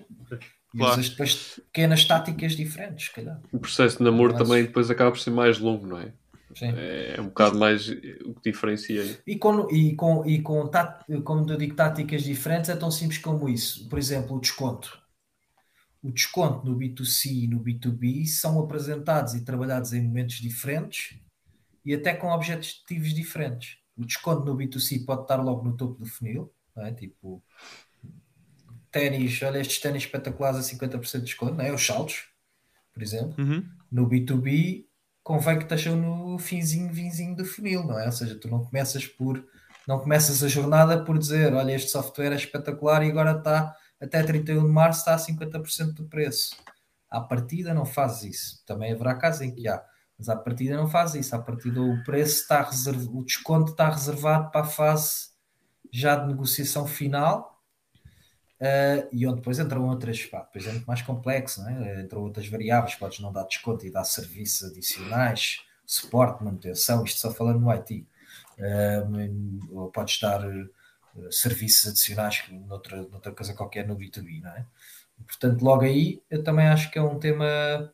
Claro. 0.77 0.93
Usas 0.93 1.09
depois 1.09 1.61
pequenas 1.71 2.03
táticas 2.03 2.53
diferentes, 2.53 3.07
se 3.07 3.13
calhar. 3.13 3.39
O 3.53 3.59
processo 3.59 3.97
de 3.97 4.03
namoro 4.03 4.33
mas... 4.33 4.41
também 4.41 4.63
depois 4.63 4.89
acaba 4.91 5.11
por 5.11 5.19
ser 5.19 5.29
mais 5.29 5.57
longo, 5.57 5.87
não 5.87 5.99
é? 5.99 6.11
Sim. 6.53 6.73
É, 6.75 7.15
é 7.17 7.21
um 7.21 7.25
bocado 7.25 7.57
mais 7.57 7.87
o 7.89 8.33
que 8.33 8.51
diferencia. 8.51 9.19
E 9.25 9.37
com, 9.37 9.69
e 9.69 9.95
com, 9.95 10.25
e 10.25 10.41
com 10.41 10.67
tá, 10.67 11.03
como 11.23 11.49
eu 11.49 11.57
digo, 11.57 11.75
táticas 11.75 12.23
diferentes 12.23 12.69
é 12.69 12.75
tão 12.75 12.91
simples 12.91 13.19
como 13.19 13.47
isso. 13.49 13.87
Por 13.89 13.99
exemplo, 13.99 14.35
o 14.37 14.39
desconto. 14.39 15.04
O 16.05 16.11
desconto 16.11 16.63
no 16.63 16.77
B2C 16.77 17.31
e 17.31 17.47
no 17.47 17.59
B2B 17.59 18.27
são 18.27 18.59
apresentados 18.59 19.33
e 19.33 19.43
trabalhados 19.43 19.91
em 19.91 20.03
momentos 20.03 20.35
diferentes 20.35 21.19
e 21.83 21.95
até 21.95 22.13
com 22.13 22.27
objetivos 22.27 23.11
diferentes. 23.11 23.79
O 23.97 24.05
desconto 24.05 24.45
no 24.45 24.55
B2C 24.55 25.03
pode 25.03 25.23
estar 25.23 25.37
logo 25.37 25.63
no 25.63 25.75
topo 25.75 25.97
do 25.97 26.05
funil, 26.05 26.53
é? 26.77 26.91
tipo 26.91 27.43
ténis, 28.91 29.41
olha 29.41 29.57
estes 29.57 29.79
ténis 29.79 30.03
espetaculares 30.03 30.59
a 30.59 30.61
50% 30.61 31.11
de 31.13 31.21
desconto, 31.21 31.55
não 31.55 31.65
é? 31.65 31.73
os 31.73 31.83
saltos, 31.83 32.27
por 32.93 33.01
exemplo. 33.01 33.43
Uhum. 33.43 33.67
No 33.91 34.07
B2B 34.07 34.85
convém 35.23 35.57
que 35.57 35.63
estejam 35.63 35.95
no 35.95 36.37
finzinho, 36.37 36.93
vinzinho 36.93 37.35
do 37.35 37.43
funil, 37.43 37.83
não 37.83 37.97
é? 37.97 38.05
Ou 38.05 38.11
seja, 38.11 38.35
tu 38.35 38.47
não 38.47 38.63
começas 38.63 39.07
por 39.07 39.43
não 39.87 39.99
começas 39.99 40.43
a 40.43 40.47
jornada 40.47 41.03
por 41.03 41.17
dizer, 41.17 41.51
olha, 41.53 41.71
este 41.73 41.89
software 41.89 42.31
é 42.31 42.35
espetacular 42.35 43.03
e 43.03 43.09
agora 43.09 43.37
está 43.37 43.75
até 44.05 44.23
31 44.23 44.65
de 44.65 44.71
março 44.71 44.99
está 44.99 45.15
a 45.15 45.17
50% 45.17 45.93
do 45.93 46.05
preço. 46.05 46.55
À 47.09 47.19
partida 47.21 47.73
não 47.73 47.85
fazes 47.85 48.35
isso. 48.35 48.65
Também 48.65 48.91
haverá 48.91 49.15
casos 49.15 49.41
em 49.41 49.53
que 49.53 49.67
há. 49.67 49.83
Mas 50.17 50.29
à 50.29 50.35
partida 50.35 50.77
não 50.77 50.87
faz 50.87 51.13
isso. 51.15 51.35
À 51.35 51.39
partida 51.39 51.81
o 51.81 52.03
preço 52.03 52.41
está 52.41 52.61
reservado, 52.61 53.17
o 53.17 53.23
desconto 53.23 53.71
está 53.71 53.89
reservado 53.89 54.51
para 54.51 54.61
a 54.61 54.65
fase 54.65 55.29
já 55.91 56.15
de 56.15 56.27
negociação 56.27 56.85
final 56.87 57.55
Uh, 58.55 59.03
e 59.11 59.27
onde 59.27 59.37
depois 59.37 59.59
entram 59.59 59.85
outras, 59.85 60.25
pá, 60.25 60.39
depois 60.39 60.65
é 60.65 60.71
muito 60.71 60.85
mais 60.85 61.01
complexo, 61.01 61.61
não 61.61 61.69
é? 61.69 62.01
entram 62.01 62.21
outras 62.21 62.47
variáveis, 62.47 62.95
podes 62.95 63.19
não 63.19 63.31
dar 63.31 63.43
desconto 63.43 63.85
e 63.85 63.91
dar 63.91 64.05
serviços 64.05 64.71
adicionais, 64.71 65.59
suporte, 65.85 66.41
manutenção, 66.41 67.03
isto 67.03 67.19
só 67.19 67.31
falando 67.33 67.59
no 67.59 67.69
IT, 67.69 68.07
uh, 68.57 69.77
ou 69.77 69.91
podes 69.91 70.19
dar 70.21 70.41
serviços 71.31 71.89
adicionais 71.89 72.43
noutra, 72.67 72.97
noutra 72.97 73.31
coisa 73.31 73.53
qualquer 73.53 73.87
no 73.87 73.97
B2B, 73.97 74.41
não 74.41 74.51
é? 74.51 74.65
Portanto, 75.25 75.61
logo 75.61 75.83
aí, 75.83 76.21
eu 76.29 76.43
também 76.43 76.67
acho 76.67 76.91
que 76.91 76.99
é 76.99 77.01
um 77.01 77.17
tema 77.17 77.93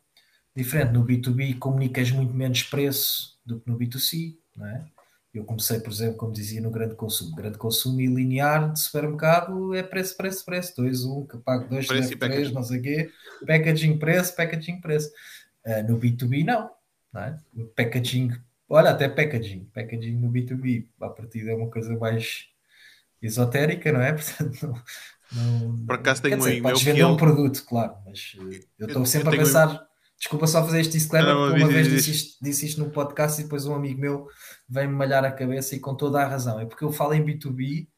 diferente. 0.54 0.92
No 0.92 1.04
B2B 1.04 1.58
comunicas 1.58 2.10
muito 2.10 2.34
menos 2.34 2.62
preço 2.64 3.38
do 3.44 3.60
que 3.60 3.70
no 3.70 3.78
B2C, 3.78 4.36
não 4.56 4.66
é? 4.66 4.84
Eu 5.32 5.44
comecei, 5.44 5.80
por 5.80 5.90
exemplo, 5.90 6.18
como 6.18 6.32
dizia, 6.32 6.60
no 6.60 6.70
grande 6.70 6.94
consumo. 6.94 7.34
Grande 7.34 7.56
consumo 7.56 8.00
e 8.02 8.06
linear 8.06 8.70
de 8.70 8.80
supermercado 8.80 9.74
é 9.74 9.82
preço, 9.82 10.14
preço, 10.14 10.44
preço. 10.44 10.76
2, 10.76 11.04
1, 11.04 11.18
um, 11.18 11.26
que 11.26 11.38
pago 11.38 11.68
2, 11.70 11.86
3, 11.86 12.52
não 12.52 12.62
sei 12.62 12.78
o 12.78 12.82
quê. 12.82 13.10
Packaging, 13.46 13.98
preço, 13.98 14.36
packaging, 14.36 14.80
preço. 14.80 15.10
Uh, 15.64 15.90
no 15.90 15.98
B2B, 15.98 16.44
não. 16.44 16.70
não 17.10 17.22
é? 17.22 17.38
Packaging, 17.74 18.32
olha, 18.68 18.90
até 18.90 19.08
packaging. 19.08 19.64
Packaging 19.72 20.18
no 20.18 20.30
B2B, 20.30 20.86
a 21.00 21.08
partir 21.08 21.48
é 21.48 21.54
uma 21.54 21.70
coisa 21.70 21.96
mais 21.96 22.51
esotérica, 23.26 23.92
não 23.92 24.00
é? 24.00 24.12
Portanto, 24.14 24.82
não, 25.32 25.60
não, 25.60 25.86
por 25.86 25.94
acaso 25.96 26.22
tenho 26.22 26.36
dizer, 26.36 26.60
um 26.60 26.62
podes 26.62 26.82
vender 26.82 27.04
um 27.04 27.16
produto, 27.16 27.64
claro, 27.64 27.94
mas 28.06 28.34
uh, 28.38 28.60
eu 28.78 28.86
estou 28.86 29.06
sempre 29.06 29.28
a 29.28 29.38
pensar 29.38 29.86
Desculpa 30.22 30.46
só 30.46 30.64
fazer 30.64 30.82
este 30.82 30.92
disclaimer, 30.92 31.34
porque 31.34 31.64
uma 31.64 31.72
vez 31.72 31.88
disse 31.88 32.12
isto, 32.12 32.38
disse 32.40 32.64
isto 32.64 32.80
no 32.80 32.90
podcast 32.90 33.40
e 33.40 33.42
depois 33.42 33.66
um 33.66 33.74
amigo 33.74 34.00
meu 34.00 34.28
vem-me 34.68 34.94
malhar 34.94 35.24
a 35.24 35.32
cabeça 35.32 35.74
e 35.74 35.80
com 35.80 35.96
toda 35.96 36.22
a 36.22 36.24
razão. 36.24 36.60
É 36.60 36.64
porque 36.64 36.84
eu 36.84 36.92
falo 36.92 37.12
em 37.12 37.24
B2B, 37.24 37.88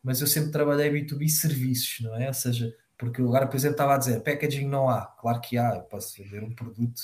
mas 0.00 0.20
eu 0.20 0.28
sempre 0.28 0.52
trabalhei 0.52 0.92
B2B 0.92 1.28
serviços, 1.28 1.98
não 2.00 2.14
é? 2.14 2.28
Ou 2.28 2.34
seja, 2.34 2.72
porque 2.96 3.20
agora, 3.20 3.48
por 3.48 3.56
exemplo, 3.56 3.74
estava 3.74 3.96
a 3.96 3.98
dizer 3.98 4.22
packaging 4.22 4.68
não 4.68 4.88
há. 4.88 5.06
Claro 5.20 5.40
que 5.40 5.58
há, 5.58 5.74
eu 5.74 5.82
posso 5.82 6.22
vender 6.22 6.44
um 6.44 6.54
produto. 6.54 7.02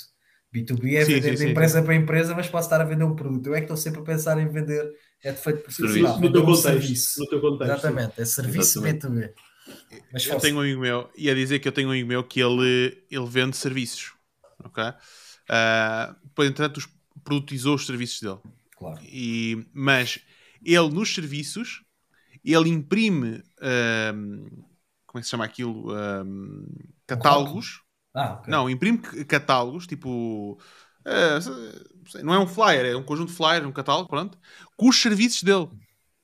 B2B 0.53 0.95
é 0.95 1.05
sim, 1.05 1.13
vender 1.13 1.37
sim, 1.37 1.45
de 1.45 1.51
empresa 1.51 1.79
sim. 1.79 1.85
para 1.85 1.95
empresa, 1.95 2.35
mas 2.35 2.47
posso 2.47 2.65
estar 2.67 2.81
a 2.81 2.83
vender 2.83 3.03
um 3.03 3.15
produto. 3.15 3.47
Eu 3.47 3.55
é 3.55 3.57
que 3.57 3.65
estou 3.65 3.77
sempre 3.77 4.01
a 4.01 4.03
pensar 4.03 4.39
em 4.39 4.47
vender, 4.47 4.91
é 5.23 5.31
de 5.31 5.39
feito 5.39 5.71
serviço. 5.71 6.19
No, 6.19 6.31
teu 6.31 6.43
contexto, 6.43 7.19
no 7.19 7.27
teu 7.27 7.41
contexto. 7.41 7.71
Exatamente, 7.71 8.13
é 8.21 8.25
serviço 8.25 8.85
Exatamente. 8.85 9.33
B2B. 9.33 9.33
Mas 10.11 10.25
eu 10.25 10.39
tenho 10.39 10.57
um 10.57 10.61
amigo 10.61 10.81
meu, 10.81 11.09
ia 11.15 11.35
dizer 11.35 11.59
que 11.59 11.67
eu 11.67 11.71
tenho 11.71 11.89
um 11.89 11.91
amigo 11.91 12.07
meu 12.07 12.23
que 12.23 12.39
ele, 12.39 12.97
ele 13.11 13.27
vende 13.27 13.55
serviços 13.55 14.13
ok? 14.63 14.83
Uh, 14.83 16.15
depois, 16.23 16.49
entretanto, 16.49 16.89
produtizou 17.23 17.75
os 17.75 17.85
serviços 17.85 18.21
dele. 18.21 18.39
Claro. 18.77 18.99
E, 19.03 19.65
mas 19.73 20.19
ele, 20.63 20.89
nos 20.89 21.13
serviços, 21.13 21.83
ele 22.43 22.69
imprime, 22.69 23.43
um, 24.13 24.45
como 25.05 25.17
é 25.17 25.19
que 25.19 25.23
se 25.23 25.29
chama 25.29 25.45
aquilo? 25.45 25.93
Um, 25.93 26.65
catálogos. 27.07 27.81
Ah, 28.13 28.33
okay. 28.33 28.51
Não, 28.51 28.69
imprime 28.69 28.97
catálogos, 28.97 29.87
tipo... 29.87 30.59
Uh, 30.99 32.21
não 32.23 32.33
é 32.33 32.39
um 32.39 32.47
flyer, 32.47 32.85
é 32.85 32.95
um 32.95 33.03
conjunto 33.03 33.29
de 33.29 33.35
flyers, 33.35 33.65
um 33.65 33.71
catálogo, 33.71 34.09
pronto, 34.09 34.37
com 34.75 34.89
os 34.89 35.01
serviços 35.01 35.43
dele. 35.43 35.69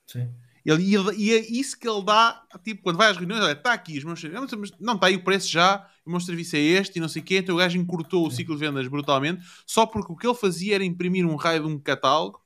Sim. 0.06 0.28
Ele, 0.66 0.94
ele, 0.94 1.16
e 1.16 1.32
é 1.32 1.38
isso 1.38 1.78
que 1.78 1.88
ele 1.88 2.04
dá, 2.04 2.42
tipo, 2.64 2.82
quando 2.82 2.96
vai 2.96 3.08
às 3.08 3.16
reuniões, 3.16 3.40
olha, 3.40 3.52
está 3.52 3.72
aqui 3.72 3.98
os 3.98 4.04
meus 4.04 4.18
serviços, 4.18 4.76
não, 4.80 4.94
está 4.94 5.06
aí 5.06 5.14
o 5.14 5.22
preço 5.22 5.48
já, 5.48 5.88
o 6.04 6.10
meu 6.10 6.18
serviço 6.18 6.56
é 6.56 6.58
este 6.58 6.96
e 6.96 7.00
não 7.00 7.08
sei 7.08 7.22
o 7.22 7.24
quê, 7.24 7.38
então 7.38 7.54
o 7.54 7.58
gajo 7.58 7.78
encurtou 7.78 8.26
o 8.26 8.30
ciclo 8.32 8.56
de 8.56 8.60
vendas 8.60 8.88
brutalmente, 8.88 9.44
só 9.64 9.86
porque 9.86 10.12
o 10.12 10.16
que 10.16 10.26
ele 10.26 10.34
fazia 10.34 10.74
era 10.74 10.84
imprimir 10.84 11.24
um 11.24 11.36
raio 11.36 11.62
de 11.62 11.68
um 11.68 11.78
catálogo 11.78 12.40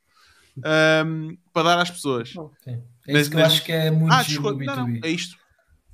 um, 1.07 1.35
para 1.51 1.63
dar 1.63 1.79
às 1.79 1.91
pessoas. 1.91 2.29
Sim. 2.29 2.83
É 3.09 3.13
mas, 3.15 3.23
isso 3.23 3.31
que 3.31 3.37
eu 3.37 3.45
acho 3.45 3.65
que 3.65 3.73
é 3.73 3.91
muito 3.91 4.13
ah, 4.13 4.23
giro 4.23 4.43
B2B. 4.43 4.65
Não, 4.67 4.87
não, 4.87 5.01
é 5.03 5.09
isto. 5.09 5.39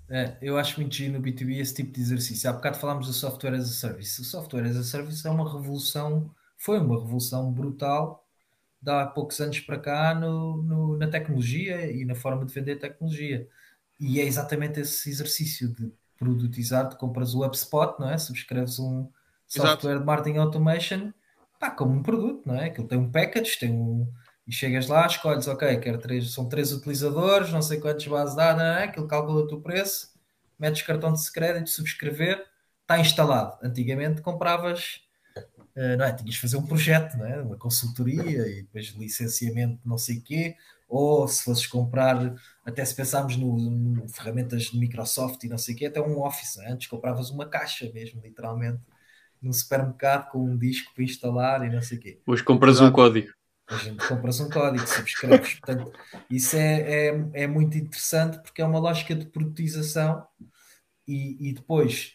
É, 0.09 0.37
eu 0.41 0.57
acho 0.57 0.81
muito 0.81 0.95
giro 0.95 1.15
no 1.15 1.21
B2B 1.21 1.59
esse 1.61 1.75
tipo 1.75 1.93
de 1.93 2.01
exercício. 2.01 2.49
Há 2.49 2.53
bocado 2.53 2.79
falámos 2.79 3.07
do 3.07 3.13
software 3.13 3.55
as 3.55 3.69
a 3.69 3.73
service. 3.73 4.21
O 4.21 4.25
software 4.25 4.65
as 4.65 4.77
a 4.77 4.85
service 4.85 5.27
é 5.27 5.31
uma 5.31 5.51
revolução, 5.51 6.31
foi 6.57 6.79
uma 6.79 7.01
revolução 7.01 7.53
brutal 7.53 8.25
de 8.81 8.91
há 8.91 9.07
poucos 9.07 9.41
anos 9.41 9.59
para 9.61 9.79
cá 9.79 10.15
no, 10.15 10.63
no, 10.63 10.97
na 10.97 11.09
tecnologia 11.09 11.91
e 11.91 12.05
na 12.05 12.15
forma 12.15 12.45
de 12.47 12.55
vender 12.55 12.77
tecnologia. 12.77 13.49
E 13.99 14.21
é 14.21 14.25
exatamente 14.25 14.81
esse 14.81 15.11
exercício 15.11 15.69
de 15.69 15.93
produtizar, 16.19 16.89
de 16.89 16.97
compras 16.97 17.35
o 17.35 17.45
HubSpot, 17.45 17.99
não 17.99 18.11
é? 18.11 18.19
Subscreves 18.19 18.79
um 18.79 19.09
software 19.47 19.93
Exato. 19.93 20.01
de 20.01 20.05
marketing 20.05 20.39
automation, 20.39 21.13
pá, 21.59 21.71
como 21.71 21.93
um 21.93 22.03
produto, 22.03 22.43
não 22.47 22.55
é? 22.55 22.67
Aquilo 22.67 22.89
tem 22.89 22.99
um 22.99 23.11
package, 23.11 23.59
tem 23.59 23.73
um. 23.73 24.11
E 24.47 24.53
chegas 24.53 24.87
lá, 24.87 25.07
escolhes, 25.07 25.49
ok, 25.49 25.79
quero 25.79 25.99
três, 25.99 26.33
são 26.33 26.49
três 26.49 26.73
utilizadores, 26.73 27.51
não 27.51 27.63
sei 27.63 27.81
quantos 27.81 28.07
bases 28.07 28.37
dados, 28.37 28.63
não 28.63 28.69
é? 28.69 28.85
aquilo 28.85 29.09
calcula-te 29.09 29.55
o 29.55 29.61
preço, 29.61 30.13
metes 30.59 30.83
cartão 30.83 31.13
de 31.13 31.33
crédito, 31.33 31.69
subscrever, 31.71 32.47
está 32.83 32.99
instalado. 32.99 33.59
Antigamente 33.63 34.23
compravas 34.23 35.01
Uh, 35.77 35.95
não 35.99 36.07
é? 36.07 36.13
Tinhas 36.15 36.37
de 36.37 36.41
fazer 36.41 36.57
um 36.57 36.67
projeto, 36.67 37.19
não 37.19 37.27
é? 37.27 37.43
uma 37.43 37.59
consultoria 37.59 38.49
e 38.49 38.63
depois 38.63 38.87
licenciamento 38.97 39.79
não 39.85 39.99
sei 39.99 40.17
o 40.17 40.23
quê, 40.23 40.57
ou 40.89 41.29
se 41.29 41.45
fosses 41.45 41.67
comprar, 41.67 42.35
até 42.65 42.83
se 42.83 42.95
pensarmos 42.95 43.37
no, 43.37 43.59
no, 43.59 44.09
ferramentas 44.09 44.65
de 44.65 44.79
Microsoft 44.79 45.45
e 45.45 45.49
não 45.49 45.59
sei 45.59 45.75
o 45.75 45.79
quê, 45.79 45.87
até 45.87 46.01
um 46.01 46.23
Office, 46.23 46.57
é? 46.59 46.73
antes 46.73 46.87
compravas 46.87 47.29
uma 47.29 47.47
caixa 47.47 47.91
mesmo, 47.93 48.23
literalmente, 48.23 48.81
num 49.43 49.53
supermercado 49.53 50.31
com 50.31 50.39
um 50.39 50.57
disco 50.57 50.95
para 50.95 51.05
instalar 51.05 51.67
e 51.67 51.69
não 51.69 51.83
sei 51.83 51.99
o 51.99 52.01
quê. 52.01 52.21
Hoje 52.27 52.43
compras 52.43 52.81
um 52.81 52.91
código. 52.91 53.36
Hoje 53.71 53.97
compras 54.09 54.39
um 54.41 54.49
código, 54.49 54.87
subscreves. 54.87 55.55
Portanto, 55.55 55.93
isso 56.31 56.57
é, 56.57 57.09
é, 57.09 57.31
é 57.33 57.47
muito 57.47 57.77
interessante 57.77 58.39
porque 58.39 58.63
é 58.63 58.65
uma 58.65 58.79
lógica 58.79 59.15
de 59.15 59.27
produtização 59.27 60.27
e, 61.07 61.49
e 61.49 61.53
depois 61.53 62.15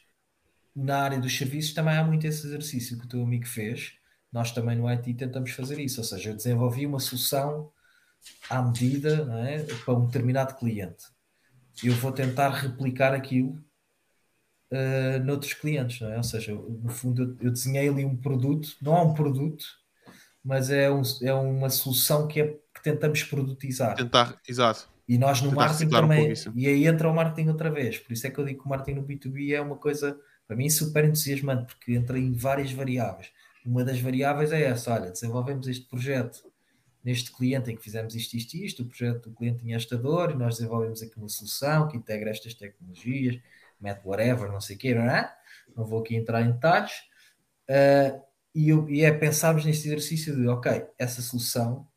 na 0.76 1.03
área 1.03 1.19
dos 1.19 1.38
serviços 1.38 1.73
também 1.73 1.98
há 1.98 2.03
muito 2.03 2.26
esse 2.26 2.48
exercício 2.48 2.98
que 2.98 3.06
o 3.06 3.10
teu 3.10 3.22
amigo 3.22 3.45
fez. 3.45 3.94
Nós 4.32 4.52
também 4.52 4.78
no 4.78 4.88
IT 4.88 5.14
tentamos 5.15 5.52
fazer 5.52 5.78
isso, 5.80 5.99
ou 5.99 6.06
seja, 6.06 6.30
eu 6.30 6.36
desenvolvi 6.36 6.86
uma 6.86 6.99
solução 6.99 7.69
à 8.49 8.61
medida 8.61 9.28
é? 9.45 9.64
para 9.84 9.94
um 9.94 10.06
determinado 10.06 10.56
cliente. 10.56 11.06
Eu 11.84 11.94
vou 11.95 12.14
tentar 12.14 12.49
replicar 12.49 13.14
aquilo 13.14 13.61
uh, 14.72 15.23
noutros 15.26 15.53
clientes, 15.53 16.02
é? 16.02 16.15
Ou 16.15 16.23
seja, 16.23 16.53
no 16.53 16.90
fundo 16.90 17.23
eu, 17.23 17.48
eu 17.48 17.52
desenhei 17.52 17.90
ali 17.90 18.06
um 18.06 18.15
produto, 18.15 18.76
não 18.82 18.95
é 18.95 19.02
um 19.02 19.14
produto, 19.14 19.65
mas 20.43 20.69
é, 20.69 20.91
um, 20.91 21.01
é 21.22 21.34
uma 21.34 21.69
solução 21.69 22.27
que, 22.27 22.41
é, 22.41 22.47
que 22.47 22.84
tentamos 22.84 23.23
produtizar. 23.23 23.95
Tentar, 23.95 24.39
exato. 24.47 24.89
E 25.07 25.18
nós 25.18 25.41
no 25.41 25.49
Tentar 25.49 25.68
marketing 25.68 25.89
também. 25.89 26.31
Um 26.31 26.51
e 26.55 26.68
aí 26.68 26.88
entra 26.88 27.09
o 27.09 27.13
marketing 27.13 27.49
outra 27.49 27.69
vez. 27.69 27.97
Por 27.97 28.13
isso 28.13 28.26
é 28.26 28.30
que 28.30 28.39
eu 28.39 28.45
digo 28.45 28.61
que 28.61 28.65
o 28.65 28.69
marketing 28.69 28.99
no 28.99 29.05
B2B 29.05 29.53
é 29.53 29.61
uma 29.61 29.76
coisa 29.76 30.18
para 30.47 30.57
mim, 30.57 30.69
super 30.69 31.05
entusiasmante, 31.05 31.73
porque 31.73 31.93
entra 31.93 32.19
em 32.19 32.34
várias 32.34 32.72
variáveis. 32.72 33.31
Uma 33.65 33.84
das 33.84 33.99
variáveis 33.99 34.51
é 34.51 34.63
essa: 34.63 34.93
olha, 34.93 35.11
desenvolvemos 35.11 35.68
este 35.68 35.85
projeto 35.85 36.51
neste 37.03 37.31
cliente 37.31 37.72
em 37.72 37.76
que 37.76 37.81
fizemos 37.81 38.15
isto, 38.15 38.35
isto 38.35 38.55
e 38.55 38.65
isto. 38.65 38.84
O 38.84 38.85
projeto 38.85 39.30
do 39.30 39.35
cliente 39.35 39.59
tinha 39.59 39.76
esta 39.76 39.97
dor 39.97 40.31
e 40.31 40.35
nós 40.35 40.57
desenvolvemos 40.57 41.01
aqui 41.01 41.18
uma 41.18 41.30
solução 41.30 41.88
que 41.88 41.97
integra 41.97 42.30
estas 42.30 42.53
tecnologias, 42.53 43.39
mete 43.80 44.01
whatever, 44.05 44.51
não 44.51 44.61
sei 44.61 44.76
o 44.76 44.80
quê, 44.80 44.93
não 44.93 45.03
é? 45.03 45.34
Não 45.76 45.85
vou 45.85 46.01
aqui 46.01 46.15
entrar 46.15 46.41
em 46.41 46.51
detalhes. 46.51 46.91
Uh, 47.69 48.22
e, 48.53 48.69
eu, 48.69 48.90
e 48.90 49.03
é 49.03 49.11
pensarmos 49.11 49.65
neste 49.65 49.88
exercício 49.88 50.36
de, 50.36 50.48
ok, 50.48 50.86
essa 50.98 51.22
solução 51.22 51.88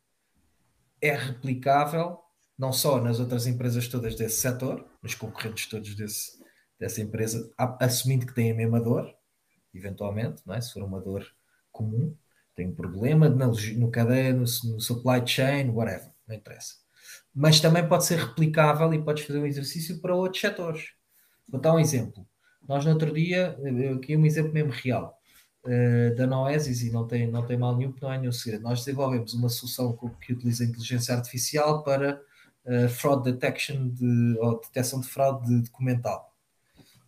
é 1.01 1.13
replicável 1.13 2.19
não 2.57 2.71
só 2.71 3.01
nas 3.01 3.19
outras 3.19 3.45
empresas 3.47 3.87
todas 3.87 4.15
desse 4.15 4.39
setor, 4.39 4.85
nos 5.01 5.13
concorrentes 5.13 5.67
todos 5.67 5.93
desse, 5.93 6.39
dessa 6.79 7.01
empresa, 7.01 7.51
assumindo 7.79 8.25
que 8.25 8.33
tem 8.33 8.51
a 8.51 8.55
mesma 8.55 8.79
dor, 8.79 9.13
eventualmente, 9.73 10.41
não 10.45 10.55
é? 10.55 10.61
se 10.61 10.71
for 10.71 10.83
uma 10.83 11.01
dor 11.01 11.25
comum, 11.71 12.15
tem 12.55 12.67
um 12.67 12.75
problema 12.75 13.27
no, 13.27 13.51
no 13.51 13.91
cadeia, 13.91 14.31
no, 14.31 14.45
no 14.45 14.79
supply 14.79 15.25
chain, 15.25 15.69
whatever, 15.69 16.09
não 16.25 16.35
interessa. 16.35 16.75
Mas 17.33 17.59
também 17.59 17.85
pode 17.85 18.05
ser 18.05 18.17
replicável 18.17 18.93
e 18.93 19.03
podes 19.03 19.25
fazer 19.25 19.39
um 19.39 19.45
exercício 19.45 19.99
para 19.99 20.15
outros 20.15 20.39
setores. 20.39 20.91
Vou 21.49 21.59
dar 21.59 21.73
um 21.73 21.79
exemplo. 21.79 22.25
Nós 22.67 22.85
no 22.85 22.91
outro 22.91 23.13
dia, 23.13 23.57
aqui 23.95 24.15
um 24.15 24.25
exemplo 24.25 24.53
mesmo 24.53 24.71
real, 24.71 25.19
uh, 25.65 26.15
da 26.15 26.25
Noesis, 26.25 26.81
e 26.83 26.91
não 26.91 27.07
tem, 27.07 27.27
não 27.27 27.45
tem 27.45 27.57
mal 27.57 27.75
nenhum, 27.75 27.93
não 28.01 28.11
é 28.11 28.17
nenhum 28.17 28.31
segredo. 28.31 28.63
Nós 28.63 28.79
desenvolvemos 28.79 29.33
uma 29.33 29.49
solução 29.49 29.97
que 30.21 30.33
utiliza 30.33 30.63
inteligência 30.63 31.15
artificial 31.15 31.83
para 31.83 32.21
uh, 32.65 32.89
fraud 32.89 33.31
detection 33.31 33.89
de, 33.89 34.37
ou 34.39 34.59
detecção 34.59 34.99
de 35.01 35.07
fraude 35.07 35.61
documental. 35.61 36.33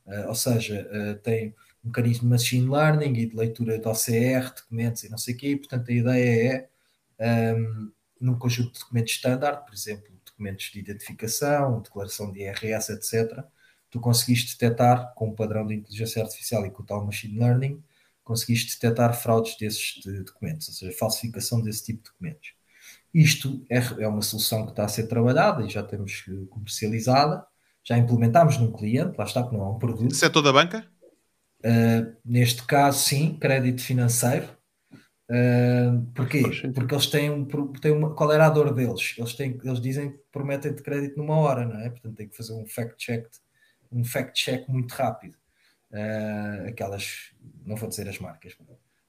Uh, 0.06 0.28
ou 0.28 0.36
seja, 0.36 0.88
uh, 0.92 1.20
tem 1.22 1.54
um 1.84 1.88
mecanismo 1.88 2.24
de 2.24 2.30
machine 2.30 2.70
learning 2.70 3.14
e 3.14 3.26
de 3.26 3.36
leitura 3.36 3.80
de 3.80 3.88
OCR, 3.88 4.54
documentos 4.56 5.04
e 5.04 5.10
não 5.10 5.18
sei 5.18 5.34
o 5.34 5.38
quê, 5.38 5.50
e, 5.50 5.58
portanto 5.58 5.90
a 5.90 5.94
ideia 5.94 6.70
é, 7.18 7.54
um, 7.54 7.92
num 8.20 8.38
conjunto 8.38 8.74
de 8.74 8.80
documentos 8.80 9.14
standard, 9.14 9.66
por 9.66 9.74
exemplo, 9.74 10.08
documentos 10.26 10.70
de 10.72 10.80
identificação, 10.80 11.82
declaração 11.82 12.32
de 12.32 12.42
IRS, 12.42 12.92
etc., 12.92 13.44
tu 13.90 14.00
conseguiste 14.00 14.58
detectar 14.58 15.14
com 15.14 15.30
o 15.30 15.36
padrão 15.36 15.66
de 15.66 15.76
inteligência 15.76 16.22
artificial 16.22 16.66
e 16.66 16.72
com 16.72 16.84
o 16.84 16.86
tal 16.86 17.06
machine 17.06 17.40
learning, 17.40 17.82
conseguiste 18.28 18.74
detectar 18.74 19.20
fraudes 19.20 19.58
desses 19.58 20.02
de 20.04 20.24
documentos, 20.24 20.68
ou 20.68 20.74
seja, 20.74 20.98
falsificação 20.98 21.62
desse 21.62 21.86
tipo 21.86 22.04
de 22.04 22.10
documentos. 22.10 22.54
Isto 23.14 23.66
é, 23.70 23.78
é 24.04 24.08
uma 24.08 24.22
solução 24.22 24.66
que 24.66 24.72
está 24.72 24.86
a 24.86 24.88
ser 24.88 25.08
trabalhada 25.08 25.66
e 25.66 25.70
já 25.70 25.82
temos 25.82 26.26
comercializada, 26.50 27.46
já 27.84 27.98
implementámos 27.98 28.58
num 28.58 28.72
cliente, 28.72 29.18
lá 29.18 29.24
está 29.24 29.44
que 29.48 29.54
não 29.54 29.62
é 29.62 29.70
um 29.70 29.80
produto. 29.80 30.14
Setor 30.14 30.42
da 30.42 30.52
banca? 30.54 30.86
Uh, 31.60 32.16
neste 32.24 32.64
caso, 32.64 33.00
sim, 33.00 33.38
crédito 33.40 33.82
financeiro. 33.82 34.48
Uh, 35.30 36.06
porquê? 36.14 36.44
Porque 36.74 36.94
eles 36.94 37.08
têm, 37.08 37.30
um, 37.32 37.46
têm 37.46 37.92
uma. 37.92 38.14
Qual 38.14 38.32
era 38.32 38.46
a 38.46 38.50
dor 38.50 38.74
deles? 38.74 39.16
Eles, 39.18 39.34
têm, 39.34 39.60
eles 39.64 39.82
dizem 39.82 40.12
que 40.12 40.20
prometem 40.32 40.74
de 40.74 40.84
crédito 40.84 41.18
numa 41.18 41.36
hora, 41.38 41.66
não 41.66 41.80
é? 41.80 41.90
Portanto, 41.90 42.16
tem 42.16 42.28
que 42.28 42.38
fazer 42.38 42.54
um 42.54 42.66
fact-check 42.66 43.26
um 43.92 44.04
fact 44.04 44.34
-check 44.40 44.68
muito 44.68 44.92
rápido. 44.94 45.38
Uh, 45.92 46.68
aquelas, 46.68 47.32
não 47.68 47.76
vou 47.76 47.90
dizer 47.90 48.08
as 48.08 48.20
marcas, 48.20 48.56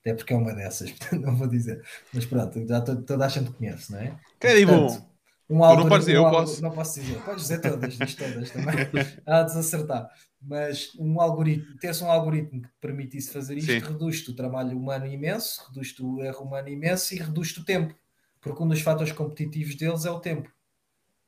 até 0.00 0.14
porque 0.14 0.32
é 0.32 0.36
uma 0.36 0.54
dessas, 0.54 0.90
portanto 0.92 1.22
não 1.22 1.36
vou 1.36 1.48
dizer. 1.48 1.82
Mas 2.12 2.26
pronto, 2.26 2.66
já 2.66 2.80
toda 2.80 3.24
a 3.24 3.28
gente 3.28 3.50
conhece, 3.52 3.92
não 3.92 4.00
é? 4.00 4.18
Bom. 4.66 5.08
Um 5.50 5.64
algoritmo, 5.64 5.84
não, 5.84 5.88
podes 5.88 6.06
dizer, 6.06 6.18
um 6.18 6.24
eu 6.24 6.30
posso. 6.30 6.62
não 6.62 6.70
posso 6.70 7.00
dizer, 7.00 7.24
podes 7.24 7.42
dizer 7.42 7.60
todas, 7.62 7.96
diz 7.96 8.14
todas 8.14 8.50
também, 8.50 8.74
a 9.24 9.42
desacertar. 9.42 10.10
Mas 10.42 10.92
um 10.98 11.20
algoritmo, 11.20 11.78
ter-se 11.78 12.04
um 12.04 12.10
algoritmo 12.10 12.60
que 12.60 12.68
te 12.68 12.74
permitisse 12.80 13.32
fazer 13.32 13.56
isto, 13.56 13.86
reduz-te 13.86 14.30
o 14.30 14.36
trabalho 14.36 14.76
humano 14.76 15.06
imenso, 15.06 15.64
reduz-te 15.68 16.02
o 16.02 16.22
erro 16.22 16.44
humano 16.44 16.68
imenso 16.68 17.14
e 17.14 17.18
reduz-te 17.18 17.60
o 17.60 17.64
tempo. 17.64 17.94
Porque 18.42 18.62
um 18.62 18.68
dos 18.68 18.82
fatores 18.82 19.12
competitivos 19.12 19.74
deles 19.74 20.04
é 20.04 20.10
o 20.10 20.20
tempo. 20.20 20.50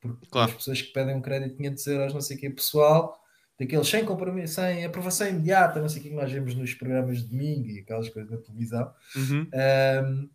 Porque 0.00 0.26
claro. 0.30 0.50
as 0.50 0.56
pessoas 0.56 0.82
que 0.82 0.92
pedem 0.92 1.16
um 1.16 1.22
crédito 1.22 1.52
de 1.52 1.56
500 1.56 1.86
euros, 1.86 2.14
não 2.14 2.20
sei 2.20 2.36
o 2.36 2.40
que, 2.40 2.50
pessoal, 2.50 3.19
daqueles 3.60 3.88
sem 3.88 4.06
compromisso, 4.06 4.54
sem 4.54 4.86
aprovação 4.86 5.28
imediata, 5.28 5.82
não 5.82 5.88
sei 5.88 6.00
o 6.00 6.04
que 6.04 6.10
nós 6.10 6.32
vemos 6.32 6.54
nos 6.54 6.72
programas 6.72 7.18
de 7.18 7.28
domingo 7.28 7.68
e 7.68 7.80
aquelas 7.80 8.08
coisas 8.08 8.30
na 8.30 8.38
televisão. 8.38 8.90
Uhum. 9.14 9.46
Um, 9.52 10.30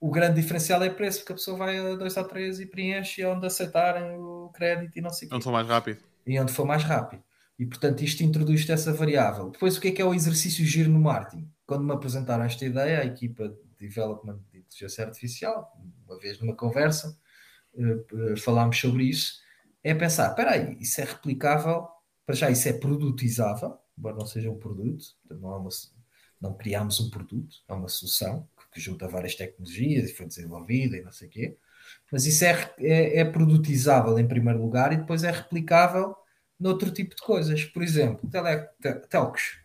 o 0.00 0.10
grande 0.10 0.40
diferencial 0.40 0.82
é 0.82 0.88
preço, 0.88 1.18
porque 1.18 1.32
a 1.32 1.36
pessoa 1.36 1.58
vai 1.58 1.78
a 1.78 1.94
dois 1.94 2.16
ou 2.16 2.24
três 2.24 2.58
e 2.60 2.64
preenche 2.66 3.22
onde 3.26 3.46
aceitarem 3.46 4.16
o 4.16 4.50
crédito 4.54 4.98
e 4.98 5.02
não 5.02 5.10
sei 5.10 5.26
o 5.26 5.28
quê. 5.28 5.36
Onde 5.36 5.44
for 5.44 5.52
mais 5.52 5.68
rápido. 5.68 5.98
E 6.26 6.40
onde 6.40 6.52
for 6.52 6.64
mais 6.64 6.82
rápido. 6.82 7.22
E 7.58 7.66
portanto 7.66 8.02
isto 8.02 8.22
introduz 8.22 8.66
essa 8.68 8.94
variável. 8.94 9.50
Depois 9.50 9.76
o 9.76 9.80
que 9.80 9.88
é 9.88 9.92
que 9.92 10.00
é 10.00 10.04
o 10.04 10.14
exercício 10.14 10.64
giro 10.64 10.90
no 10.90 11.00
marketing? 11.00 11.46
Quando 11.66 11.84
me 11.84 11.92
apresentaram 11.92 12.44
esta 12.44 12.64
ideia, 12.64 13.00
a 13.00 13.04
equipa 13.04 13.46
de 13.46 13.56
development 13.78 14.40
de 14.50 14.60
inteligência 14.60 15.04
artificial, 15.04 15.70
uma 16.06 16.18
vez 16.18 16.40
numa 16.40 16.56
conversa, 16.56 17.14
uh, 17.74 18.36
falámos 18.38 18.78
sobre 18.80 19.04
isso, 19.04 19.34
é 19.82 19.94
pensar, 19.94 20.30
espera 20.30 20.52
aí, 20.52 20.78
isso 20.80 20.98
é 21.02 21.04
replicável, 21.04 21.88
para 22.26 22.34
já 22.34 22.50
isso 22.50 22.68
é 22.68 22.72
produtizável, 22.72 23.78
embora 23.96 24.16
não 24.16 24.26
seja 24.26 24.50
um 24.50 24.58
produto, 24.58 25.04
não, 25.30 25.52
é 25.52 25.56
uma, 25.56 25.70
não 26.40 26.54
criámos 26.54 27.00
um 27.00 27.10
produto, 27.10 27.56
é 27.68 27.72
uma 27.72 27.88
solução 27.88 28.48
que, 28.56 28.74
que 28.74 28.80
junta 28.80 29.08
várias 29.08 29.34
tecnologias 29.34 30.10
e 30.10 30.14
foi 30.14 30.26
desenvolvida 30.26 30.96
e 30.96 31.02
não 31.02 31.12
sei 31.12 31.28
o 31.28 31.30
quê, 31.30 31.58
mas 32.10 32.26
isso 32.26 32.44
é, 32.44 32.74
é, 32.78 33.20
é 33.20 33.24
produtizável 33.24 34.18
em 34.18 34.26
primeiro 34.26 34.60
lugar 34.60 34.92
e 34.92 34.96
depois 34.96 35.24
é 35.24 35.30
replicável 35.30 36.16
noutro 36.58 36.90
tipo 36.90 37.14
de 37.14 37.22
coisas. 37.22 37.64
Por 37.64 37.82
exemplo, 37.82 38.28
tele, 38.30 38.66
telcos. 39.08 39.58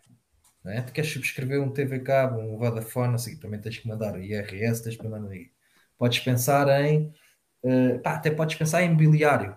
Né? 0.64 0.82
Tu 0.82 0.94
queres 0.94 1.12
subscrever 1.12 1.62
um 1.62 1.72
TV 1.72 2.00
cabo, 2.00 2.40
um 2.40 2.58
Vodafone, 2.58 3.16
assim, 3.16 3.40
também 3.40 3.60
tens 3.62 3.78
que 3.78 3.88
mandar 3.88 4.20
IRS, 4.20 4.84
tens 4.84 4.98
que 4.98 5.08
mandar 5.08 5.30
aí. 5.30 5.52
Podes 5.98 6.20
pensar 6.20 6.68
em. 6.84 7.14
Uh, 7.64 8.00
pá, 8.02 8.16
até 8.16 8.32
podes 8.32 8.56
pensar 8.56 8.84
em 8.84 8.90
mobiliário. 8.92 9.56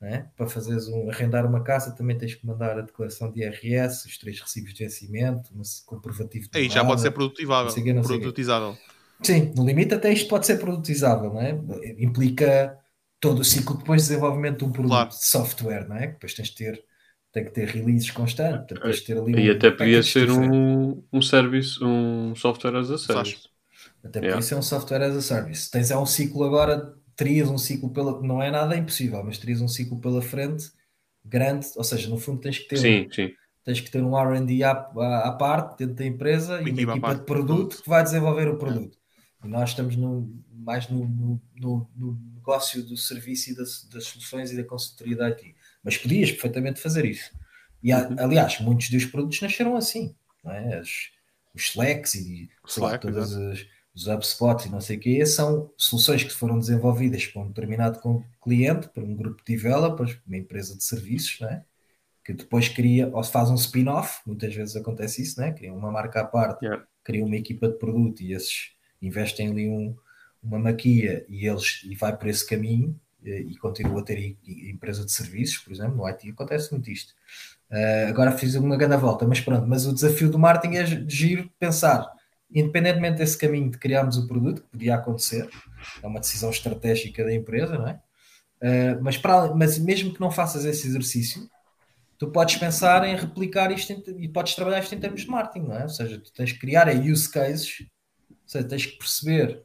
Né? 0.00 0.30
Para 0.34 0.46
fazeres 0.46 0.88
um, 0.88 1.10
arrendar 1.10 1.44
uma 1.44 1.62
casa, 1.62 1.94
também 1.94 2.16
tens 2.16 2.34
que 2.34 2.46
mandar 2.46 2.78
a 2.78 2.80
declaração 2.80 3.30
de 3.30 3.42
IRS, 3.42 4.08
os 4.08 4.16
três 4.16 4.40
recibos 4.40 4.72
de 4.72 4.84
vencimento, 4.84 5.52
um 5.54 5.60
comprovativo 5.84 6.48
de. 6.50 6.58
Aí 6.58 6.70
já 6.70 6.82
pode 6.82 7.02
ser 7.02 7.10
produtivável. 7.10 7.70
produtizável. 8.02 8.78
Sim, 9.22 9.52
no 9.54 9.66
limite 9.66 9.92
até 9.92 10.10
isto 10.10 10.28
pode 10.28 10.46
ser 10.46 10.58
produtizável, 10.58 11.34
não 11.34 11.40
é? 11.42 11.50
Implica 11.98 12.78
todo 13.20 13.40
o 13.40 13.44
ciclo 13.44 13.76
depois 13.76 14.02
de 14.02 14.08
desenvolvimento 14.08 14.60
de 14.60 14.64
um 14.64 14.72
produto 14.72 14.92
claro. 14.92 15.08
de 15.10 15.26
software, 15.26 15.86
não 15.86 15.96
é? 15.96 16.06
Que 16.06 16.12
depois 16.14 16.32
tens 16.32 16.48
de 16.48 16.54
ter, 16.54 16.82
tem 17.30 17.44
que 17.44 17.50
ter 17.50 17.68
releases 17.68 18.10
constantes, 18.10 18.80
tens 18.80 18.96
de 18.96 19.04
ter 19.04 19.18
ali 19.18 19.34
E 19.34 19.50
um 19.50 19.52
até 19.54 19.70
podia 19.70 20.02
ser 20.02 20.30
um, 20.30 21.04
um 21.12 21.20
service, 21.20 21.82
um 21.84 22.34
software 22.34 22.76
as 22.76 22.90
a 22.90 22.96
service. 22.96 23.50
Até 24.02 24.20
podia 24.20 24.40
ser 24.40 24.54
um 24.54 24.62
software 24.62 25.02
as 25.02 25.14
a 25.14 25.20
service. 25.20 25.70
Tens 25.70 25.90
é 25.90 25.98
um 25.98 26.06
ciclo 26.06 26.44
agora, 26.44 26.94
terias 27.20 27.50
um 27.50 27.58
ciclo 27.58 27.90
pela. 27.90 28.20
Não 28.22 28.42
é 28.42 28.50
nada 28.50 28.74
impossível, 28.76 29.22
mas 29.22 29.36
terias 29.36 29.60
um 29.60 29.68
ciclo 29.68 30.00
pela 30.00 30.22
frente 30.22 30.72
grande, 31.22 31.66
ou 31.76 31.84
seja, 31.84 32.08
no 32.08 32.18
fundo 32.18 32.40
tens 32.40 32.58
que 32.58 32.68
ter. 32.68 32.78
Sim, 32.78 33.08
sim. 33.12 33.30
Tens 33.62 33.78
que 33.78 33.90
ter 33.90 34.02
um 34.02 34.16
RD 34.16 34.62
à, 34.64 34.70
à, 34.70 35.32
parte 35.32 35.80
dentro 35.80 35.96
da 35.96 36.06
empresa 36.06 36.62
e 36.62 36.70
uma 36.70 36.82
equipa 36.82 37.14
de 37.14 37.24
produto 37.24 37.82
que 37.82 37.88
vai 37.88 38.02
desenvolver 38.02 38.48
o 38.48 38.56
produto. 38.56 38.96
E 39.44 39.48
nós 39.48 39.70
estamos 39.70 39.96
no, 39.96 40.34
mais 40.50 40.88
no, 40.88 41.06
no, 41.56 41.90
no 41.94 42.18
negócio 42.34 42.82
do 42.82 42.96
serviço 42.96 43.50
e 43.50 43.54
das, 43.54 43.84
das 43.84 44.04
soluções 44.04 44.50
e 44.50 44.56
da 44.56 44.64
consultoria 44.64 45.14
da 45.14 45.26
IT. 45.26 45.54
Mas 45.84 45.98
podias 45.98 46.32
perfeitamente 46.32 46.80
fazer 46.80 47.04
isso. 47.04 47.30
E, 47.82 47.92
uhum. 47.92 48.16
aliás, 48.18 48.58
muitos 48.60 48.88
dos 48.88 49.04
produtos 49.04 49.42
nasceram 49.42 49.76
assim. 49.76 50.16
Não 50.42 50.52
é? 50.52 50.78
As, 50.78 51.10
os 51.54 51.66
Slacks 51.66 52.14
e 52.14 52.48
Slack, 52.66 52.92
lá, 52.92 52.98
todas 52.98 53.36
as, 53.36 53.66
os 53.94 54.06
HubSpots 54.06 54.66
e 54.66 54.70
não 54.70 54.80
sei 54.80 54.96
o 54.96 55.00
que, 55.00 55.26
são 55.26 55.70
soluções 55.76 56.22
que 56.22 56.32
foram 56.32 56.58
desenvolvidas 56.58 57.26
para 57.26 57.42
um 57.42 57.48
determinado 57.48 58.00
cliente, 58.40 58.88
para 58.88 59.02
um 59.02 59.14
grupo 59.14 59.42
de 59.44 59.56
developers, 59.56 60.18
uma 60.26 60.36
empresa 60.36 60.76
de 60.76 60.84
serviços, 60.84 61.40
não 61.40 61.48
é? 61.48 61.64
que 62.24 62.32
depois 62.32 62.68
cria, 62.68 63.08
ou 63.08 63.22
se 63.22 63.32
faz 63.32 63.50
um 63.50 63.54
spin-off, 63.54 64.20
muitas 64.26 64.54
vezes 64.54 64.76
acontece 64.76 65.22
isso, 65.22 65.40
né? 65.40 65.52
cria 65.52 65.72
uma 65.72 65.90
marca 65.90 66.20
à 66.20 66.24
parte, 66.24 66.64
yeah. 66.64 66.86
cria 67.02 67.24
uma 67.24 67.36
equipa 67.36 67.68
de 67.68 67.78
produto 67.78 68.22
e 68.22 68.32
esses 68.32 68.72
investem 69.02 69.48
ali 69.48 69.68
um, 69.68 69.96
uma 70.42 70.58
maquia 70.58 71.24
e 71.28 71.46
eles 71.46 71.82
e 71.84 71.94
vai 71.94 72.16
por 72.16 72.28
esse 72.28 72.46
caminho 72.46 72.98
eh, 73.24 73.40
e 73.40 73.56
continua 73.56 74.00
a 74.00 74.04
ter 74.04 74.36
empresa 74.44 75.04
de 75.04 75.12
serviços, 75.12 75.58
por 75.58 75.72
exemplo, 75.72 75.96
no 75.96 76.06
IT 76.06 76.30
acontece 76.30 76.70
muito 76.72 76.90
isto. 76.90 77.14
Uh, 77.70 78.08
agora 78.08 78.32
fiz 78.32 78.54
uma 78.56 78.76
grande 78.76 78.96
volta, 78.96 79.26
mas 79.26 79.40
pronto, 79.40 79.66
mas 79.66 79.86
o 79.86 79.94
desafio 79.94 80.28
do 80.28 80.38
marketing 80.38 80.76
é 80.76 80.86
giro 81.08 81.50
pensar, 81.58 82.10
independentemente 82.54 83.18
desse 83.18 83.38
caminho 83.38 83.70
de 83.70 83.78
criarmos 83.78 84.16
o 84.16 84.26
produto, 84.26 84.62
que 84.62 84.68
podia 84.68 84.94
acontecer, 84.94 85.48
é 86.02 86.06
uma 86.06 86.20
decisão 86.20 86.50
estratégica 86.50 87.24
da 87.24 87.32
empresa, 87.32 87.78
não 87.78 87.88
é? 87.88 88.00
Uh, 88.62 89.02
mas, 89.02 89.16
para, 89.16 89.54
mas 89.54 89.78
mesmo 89.78 90.12
que 90.12 90.20
não 90.20 90.30
faças 90.30 90.64
esse 90.64 90.86
exercício, 90.86 91.48
tu 92.18 92.30
podes 92.30 92.56
pensar 92.56 93.06
em 93.06 93.16
replicar 93.16 93.70
isto 93.72 93.92
em, 93.92 94.02
e 94.22 94.28
podes 94.28 94.54
trabalhar 94.54 94.80
isto 94.80 94.94
em 94.94 95.00
termos 95.00 95.22
de 95.22 95.28
marketing, 95.28 95.66
não 95.66 95.76
é? 95.76 95.82
Ou 95.84 95.88
seja, 95.88 96.18
tu 96.18 96.32
tens 96.32 96.52
que 96.52 96.58
criar 96.58 96.88
use 96.94 97.30
cases, 97.30 97.86
ou 98.30 98.36
seja, 98.46 98.68
tens 98.68 98.86
que 98.86 98.98
perceber 98.98 99.62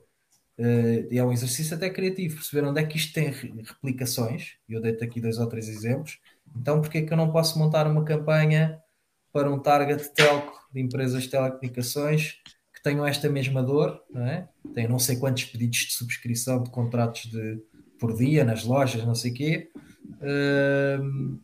Uh, 0.57 1.11
é 1.11 1.21
um 1.21 1.33
exercício 1.33 1.75
até 1.75 1.89
criativo, 1.89 2.35
perceber 2.35 2.65
onde 2.65 2.79
é 2.79 2.85
que 2.85 2.95
isto 2.95 3.13
tem 3.13 3.29
replicações, 3.29 4.53
e 4.69 4.73
eu 4.73 4.81
dei-te 4.81 5.03
aqui 5.03 5.19
dois 5.19 5.37
ou 5.37 5.49
três 5.49 5.67
exemplos, 5.67 6.17
então 6.55 6.79
porque 6.79 6.99
é 6.99 7.01
que 7.01 7.11
eu 7.11 7.17
não 7.17 7.29
posso 7.29 7.59
montar 7.59 7.85
uma 7.85 8.05
campanha 8.05 8.81
para 9.33 9.51
um 9.51 9.59
target 9.59 10.13
telco 10.13 10.57
de 10.71 10.79
empresas 10.79 11.23
de 11.23 11.29
telecomunicações 11.29 12.37
tenham 12.85 13.03
esta 13.03 13.27
mesma 13.27 13.63
dor, 13.63 13.99
não 14.13 14.27
é? 14.27 14.47
Não 14.87 14.99
sei 14.99 15.15
quantos 15.15 15.45
pedidos 15.45 15.79
de 15.79 15.93
subscrição 15.93 16.61
de 16.61 16.69
contratos 16.69 17.25
de, 17.31 17.59
por 17.99 18.15
dia 18.15 18.43
nas 18.43 18.63
lojas, 18.63 19.03
não 19.03 19.15
sei 19.15 19.31
o 19.31 19.33
quê. 19.33 19.71
Uh, 20.21 21.39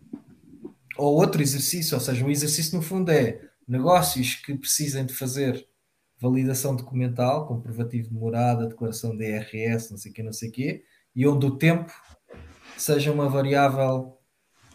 ou 0.97 1.15
outro 1.15 1.41
exercício, 1.41 1.95
ou 1.95 1.99
seja, 1.99 2.23
o 2.23 2.29
exercício 2.29 2.77
no 2.77 2.83
fundo 2.83 3.09
é 3.09 3.41
negócios 3.67 4.35
que 4.35 4.53
precisem 4.53 5.03
de 5.03 5.15
fazer 5.15 5.67
validação 6.19 6.75
documental, 6.75 7.47
comprovativo 7.47 8.09
de 8.09 8.13
morada, 8.13 8.67
declaração 8.67 9.17
de 9.17 9.25
IRS, 9.25 9.89
não 9.89 9.97
sei 9.97 10.11
o 10.11 10.13
quê, 10.13 10.21
não 10.21 10.33
sei 10.33 10.49
o 10.49 10.51
quê, 10.51 10.83
e 11.15 11.27
onde 11.27 11.47
o 11.47 11.57
tempo 11.57 11.91
seja 12.77 13.11
uma 13.11 13.27
variável 13.27 14.15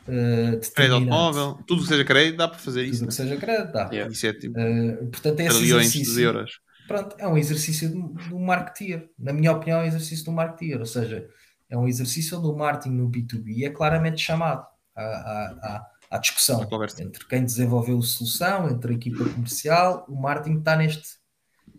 uh, 0.09 0.75
Crédito 0.75 0.95
automóvel, 0.95 1.59
tudo 1.67 1.83
que 1.83 1.89
seja 1.89 2.05
crédito 2.05 2.37
dá 2.37 2.49
para 2.49 2.59
fazer 2.59 2.85
tudo 2.85 2.91
isso. 2.91 3.01
Tudo 3.01 3.09
que 3.09 3.15
seja 3.15 3.37
crédito 3.37 3.73
dá. 3.73 3.89
Yeah. 3.93 4.13
Isso 4.13 4.27
é 4.27 4.33
tipo 4.33 4.59
uh, 4.59 5.11
portanto, 5.11 5.41
é 5.41 5.47
exercício, 5.47 6.15
de 6.15 6.23
euros. 6.23 6.61
Pronto, 6.87 7.17
é 7.19 7.27
um 7.27 7.37
exercício 7.37 7.91
do, 7.91 8.09
do 8.29 8.39
marketeer. 8.39 9.09
Na 9.19 9.33
minha 9.33 9.53
opinião, 9.53 9.81
é 9.81 9.85
um 9.85 9.87
exercício 9.87 10.25
do 10.25 10.33
marketeer. 10.33 10.79
Ou 10.79 10.87
seja, 10.87 11.29
é 11.69 11.77
um 11.77 11.89
exercício 11.89 12.39
onde 12.39 12.47
o 12.47 12.57
marketing 12.57 12.95
no 12.95 13.11
B2B 13.11 13.65
é 13.65 13.71
claramente 13.71 14.21
chamado 14.21 14.65
à, 14.95 15.03
à, 15.03 15.87
à 16.11 16.19
discussão 16.19 16.67
entre 16.99 17.27
quem 17.27 17.45
desenvolveu 17.45 17.99
a 17.99 18.03
solução, 18.03 18.71
entre 18.71 18.93
a 18.93 18.97
equipa 18.97 19.25
comercial. 19.25 20.07
O 20.09 20.15
marketing 20.15 20.59
está 20.59 20.77
neste 20.77 21.17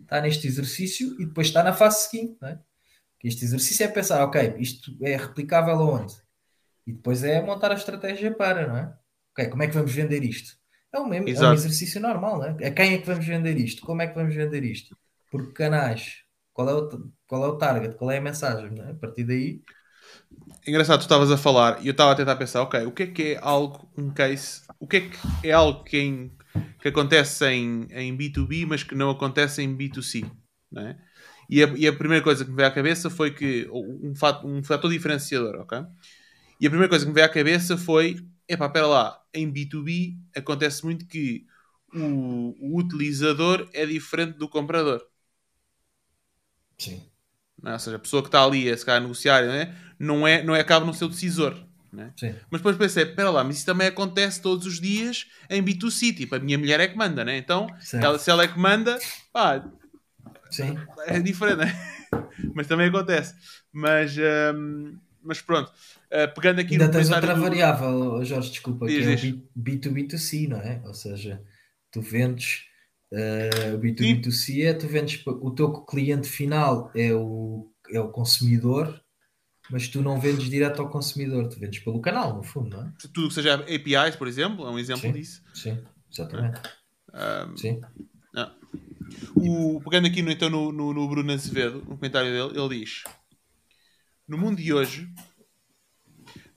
está 0.08 0.22
neste 0.22 0.48
exercício 0.48 1.20
e 1.20 1.26
depois 1.26 1.48
está 1.48 1.62
na 1.62 1.74
fase 1.74 2.08
seguinte. 2.08 2.38
Não 2.42 2.50
é? 2.50 2.60
Este 3.24 3.44
exercício 3.44 3.84
é 3.84 3.88
pensar, 3.88 4.24
ok, 4.24 4.56
isto 4.58 4.96
é 5.02 5.18
replicável 5.18 5.76
aonde? 5.76 6.14
E 6.88 6.94
depois 6.94 7.22
é 7.24 7.42
montar 7.42 7.72
a 7.72 7.76
estratégia 7.76 8.34
para, 8.34 8.66
não 8.66 8.78
é? 8.78 8.94
Ok, 9.32 9.50
como 9.50 9.62
é 9.62 9.68
que 9.68 9.74
vamos 9.74 9.94
vender 9.94 10.24
isto? 10.24 10.58
É 10.94 11.00
um, 11.00 11.14
é 11.14 11.20
um 11.20 11.54
exercício 11.54 12.00
normal, 12.00 12.40
não 12.40 12.46
é? 12.46 12.68
A 12.68 12.72
quem 12.72 12.94
é 12.94 12.98
que 12.98 13.06
vamos 13.06 13.26
vender 13.26 13.58
isto? 13.58 13.86
Como 13.86 14.02
é 14.02 14.08
que 14.08 14.16
vamos 14.16 14.34
vender 14.34 14.64
isto? 14.64 14.98
Por 15.30 15.48
que 15.48 15.54
canais? 15.54 16.24
Qual 16.54 16.70
é 16.70 16.74
o, 16.74 17.12
qual 17.28 17.44
é 17.44 17.48
o 17.48 17.58
target? 17.58 17.96
Qual 17.98 18.10
é 18.10 18.18
a 18.18 18.22
mensagem? 18.22 18.72
É? 18.80 18.92
A 18.92 18.96
partir 18.96 19.26
daí. 19.26 19.62
Engraçado, 20.66 21.00
tu 21.00 21.04
estavas 21.04 21.30
a 21.30 21.38
falar 21.38 21.84
e 21.84 21.88
eu 21.88 21.92
estava 21.92 22.14
a 22.14 22.16
tentar 22.16 22.38
pensar, 22.38 22.62
ok, 22.62 22.86
o 22.86 22.92
que 22.92 23.04
é 23.04 23.08
que 23.08 23.24
é 23.34 23.40
algo, 23.42 23.92
um 23.98 24.10
case, 24.10 24.62
o 24.80 24.88
que 24.88 24.98
é 24.98 25.02
que 25.02 25.18
é 25.44 25.52
algo 25.52 25.84
que 25.84 25.98
em 25.98 26.32
que 26.80 26.88
acontece 26.88 27.46
em, 27.46 27.86
em 27.92 28.18
B2B, 28.18 28.66
mas 28.66 28.82
que 28.82 28.96
não 28.96 29.10
acontece 29.10 29.62
em 29.62 29.78
B2C. 29.78 30.26
Não 30.72 30.88
é? 30.88 30.98
e, 31.50 31.64
a, 31.64 31.68
e 31.76 31.88
a 31.88 31.94
primeira 31.94 32.24
coisa 32.24 32.44
que 32.44 32.52
me 32.52 32.58
veio 32.58 32.68
à 32.68 32.72
cabeça 32.72 33.10
foi 33.10 33.32
que 33.32 33.68
um, 33.72 34.14
fato, 34.16 34.48
um 34.48 34.64
fator 34.64 34.92
diferenciador, 34.92 35.62
ok? 35.62 35.80
E 36.60 36.68
a 36.68 36.70
primeira 36.70 36.90
coisa 36.90 37.06
que 37.06 37.10
me 37.10 37.16
veio 37.16 37.26
à 37.26 37.30
cabeça 37.30 37.78
foi: 37.78 38.18
epá, 38.48 38.70
pera 38.70 38.88
lá, 38.88 39.22
em 39.34 39.52
B2B 39.52 40.18
acontece 40.36 40.84
muito 40.84 41.06
que 41.06 41.46
o, 41.94 42.56
o 42.60 42.78
utilizador 42.78 43.70
é 43.74 43.86
diferente 43.86 44.38
do 44.38 44.50
comprador. 44.50 45.06
Sim. 46.78 47.02
É? 47.64 47.74
Ou 47.74 47.80
seja, 47.80 47.96
a 47.96 48.00
pessoa 48.00 48.22
que 48.22 48.28
está 48.28 48.44
ali 48.44 48.70
a, 48.70 48.78
se 48.78 48.86
calhar, 48.86 49.02
a 49.02 49.04
negociar 49.04 49.46
não 49.46 49.54
é? 49.54 49.76
Não, 50.00 50.28
é, 50.28 50.44
não 50.44 50.56
é 50.56 50.60
acaba 50.60 50.86
no 50.86 50.94
seu 50.94 51.08
decisor. 51.08 51.68
É? 51.98 52.36
Mas 52.52 52.62
depois 52.62 52.78
pensei, 52.78 53.04
espera 53.04 53.32
lá, 53.32 53.44
mas 53.44 53.58
isso 53.58 53.66
também 53.66 53.88
acontece 53.88 54.42
todos 54.42 54.68
os 54.68 54.80
dias 54.80 55.26
em 55.50 55.64
B2C, 55.64 56.16
tipo, 56.16 56.36
a 56.36 56.40
minha 56.40 56.58
mulher 56.58 56.80
é 56.80 56.88
que 56.88 56.98
manda, 56.98 57.26
né? 57.26 57.38
Então, 57.38 57.66
ela, 57.94 58.20
se 58.20 58.30
ela 58.30 58.44
é 58.44 58.48
que 58.48 58.60
manda, 58.60 59.00
pá, 59.34 59.66
Sim. 60.52 60.78
é 61.08 61.20
diferente, 61.20 61.60
né? 61.60 61.74
mas 62.54 62.68
também 62.68 62.90
acontece. 62.90 63.34
Mas, 63.72 64.16
um, 64.54 64.98
mas 65.24 65.42
pronto, 65.42 65.72
uh, 66.12 66.34
pegando 66.34 66.62
aqui 66.62 66.74
Ainda 66.74 66.90
tens 66.90 67.10
outra 67.10 67.36
do... 67.36 67.42
variável, 67.42 68.24
Jorge, 68.24 68.52
desculpa, 68.52 68.88
diz, 68.88 69.22
que 69.22 69.28
é 69.28 69.32
o 69.32 69.62
B2B2C, 69.62 70.48
não 70.48 70.58
é? 70.58 70.82
Ou 70.86 70.94
seja, 70.94 71.42
tu 71.92 72.02
vendes 72.02 72.66
uh, 73.12 73.76
o 73.76 73.80
B2B2C, 73.80 74.66
é, 74.66 74.74
tu 74.74 74.88
vendes 74.88 75.22
o 75.26 75.52
teu 75.52 75.72
cliente 75.86 76.28
final 76.28 76.92
é 76.96 77.14
o, 77.14 77.72
é 77.92 78.00
o 78.00 78.10
consumidor 78.10 79.02
mas 79.70 79.88
tu 79.88 80.02
não 80.02 80.20
vendes 80.20 80.50
direto 80.50 80.82
ao 80.82 80.90
consumidor, 80.90 81.50
tu 81.50 81.60
vendes 81.60 81.80
pelo 81.80 82.00
canal, 82.00 82.36
no 82.36 82.44
fundo, 82.44 82.78
não 82.78 82.84
é? 82.84 82.94
Tudo 83.14 83.28
que 83.28 83.34
seja 83.34 83.56
APIs, 83.56 84.16
por 84.18 84.28
exemplo, 84.28 84.66
é 84.66 84.70
um 84.70 84.80
exemplo 84.80 85.02
sim, 85.02 85.12
disso. 85.12 85.44
Sim, 85.54 85.84
exatamente. 86.12 86.62
Um, 87.14 87.58
sim. 87.58 87.82
Não. 88.34 88.56
O, 89.36 89.82
pegando 89.82 90.08
aqui 90.08 90.22
no, 90.22 90.32
então 90.32 90.50
no, 90.50 90.72
no, 90.72 90.94
no, 90.94 91.08
Bruno 91.08 91.32
Azevedo, 91.34 91.80
no 91.80 91.98
comentário 91.98 92.32
dele, 92.32 92.60
ele 92.60 92.80
diz: 92.80 93.04
No 94.28 94.38
mundo 94.38 94.58
de 94.62 94.74
hoje, 94.74 95.10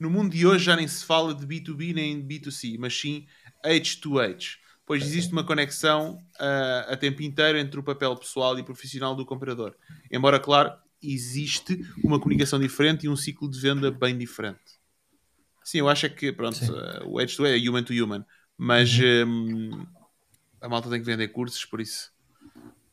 no 0.01 0.09
mundo 0.09 0.31
de 0.31 0.47
hoje 0.47 0.65
já 0.65 0.75
nem 0.75 0.87
se 0.87 1.05
fala 1.05 1.31
de 1.31 1.45
B2B 1.45 1.93
nem 1.93 2.19
de 2.19 2.39
B2C, 2.39 2.75
mas 2.79 2.99
sim 2.99 3.27
H2H, 3.63 4.57
pois 4.83 5.03
existe 5.03 5.31
uma 5.31 5.43
conexão 5.43 6.17
uh, 6.39 6.91
a 6.91 6.97
tempo 6.97 7.21
inteiro 7.21 7.59
entre 7.59 7.79
o 7.79 7.83
papel 7.83 8.15
pessoal 8.15 8.57
e 8.57 8.63
profissional 8.63 9.15
do 9.15 9.23
comprador. 9.27 9.75
Embora, 10.11 10.39
claro, 10.39 10.73
existe 11.03 11.85
uma 12.03 12.19
comunicação 12.19 12.59
diferente 12.59 13.05
e 13.05 13.09
um 13.09 13.15
ciclo 13.15 13.47
de 13.47 13.59
venda 13.59 13.91
bem 13.91 14.17
diferente. 14.17 14.81
Sim, 15.63 15.77
eu 15.77 15.87
acho 15.87 16.07
é 16.07 16.09
que 16.09 16.31
pronto, 16.31 16.57
uh, 16.57 17.07
o 17.07 17.21
Edge 17.21 17.37
to 17.37 17.45
é 17.45 17.55
human 17.55 17.83
to 17.83 17.93
human, 17.93 18.25
mas 18.57 18.91
uhum. 18.97 19.27
um, 19.27 19.87
a 20.59 20.67
malta 20.67 20.89
tem 20.89 20.99
que 20.99 21.05
vender 21.05 21.27
cursos, 21.27 21.63
por 21.63 21.79
isso 21.79 22.11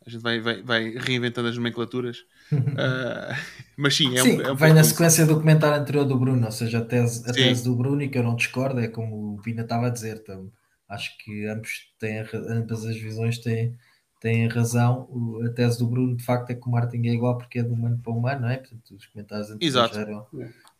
a 0.06 0.10
gente 0.10 0.22
vai, 0.22 0.40
vai, 0.40 0.62
vai 0.62 0.90
reinventando 0.90 1.48
as 1.48 1.56
nomenclaturas. 1.56 2.24
Uh, 2.52 3.34
mas 3.76 3.96
sim, 3.96 4.16
é 4.16 4.22
sim, 4.22 4.38
um, 4.38 4.42
é 4.42 4.52
um 4.52 4.56
vem 4.56 4.72
na 4.72 4.84
sequência 4.84 5.26
do 5.26 5.36
comentário 5.36 5.80
anterior 5.80 6.04
do 6.04 6.18
Bruno, 6.18 6.44
ou 6.44 6.52
seja, 6.52 6.78
a 6.78 6.84
tese, 6.84 7.28
a 7.28 7.32
tese 7.32 7.64
do 7.64 7.74
Bruno, 7.76 8.02
e 8.02 8.08
que 8.08 8.18
eu 8.18 8.22
não 8.22 8.36
discordo, 8.36 8.80
é 8.80 8.88
como 8.88 9.34
o 9.34 9.42
Pina 9.42 9.62
estava 9.62 9.86
a 9.86 9.90
dizer. 9.90 10.20
Então, 10.22 10.50
acho 10.88 11.16
que 11.18 11.46
ambos 11.46 11.70
têm, 11.98 12.24
ambas 12.48 12.84
as 12.84 12.96
visões 12.96 13.38
têm 13.38 13.76
tem 14.20 14.48
razão. 14.48 15.08
A 15.44 15.48
tese 15.50 15.78
do 15.78 15.86
Bruno, 15.86 16.16
de 16.16 16.24
facto, 16.24 16.50
é 16.50 16.54
que 16.54 16.66
o 16.66 16.70
marketing 16.70 17.08
é 17.08 17.12
igual 17.12 17.38
porque 17.38 17.60
é 17.60 17.62
de 17.62 17.70
humano 17.70 18.00
para 18.02 18.12
humano, 18.12 18.40
não 18.42 18.50
é? 18.50 18.56
Portanto, 18.56 18.94
os 18.96 19.06
comentários 19.06 19.50
anteriores 19.50 19.94
já 19.94 20.00
eram, 20.00 20.26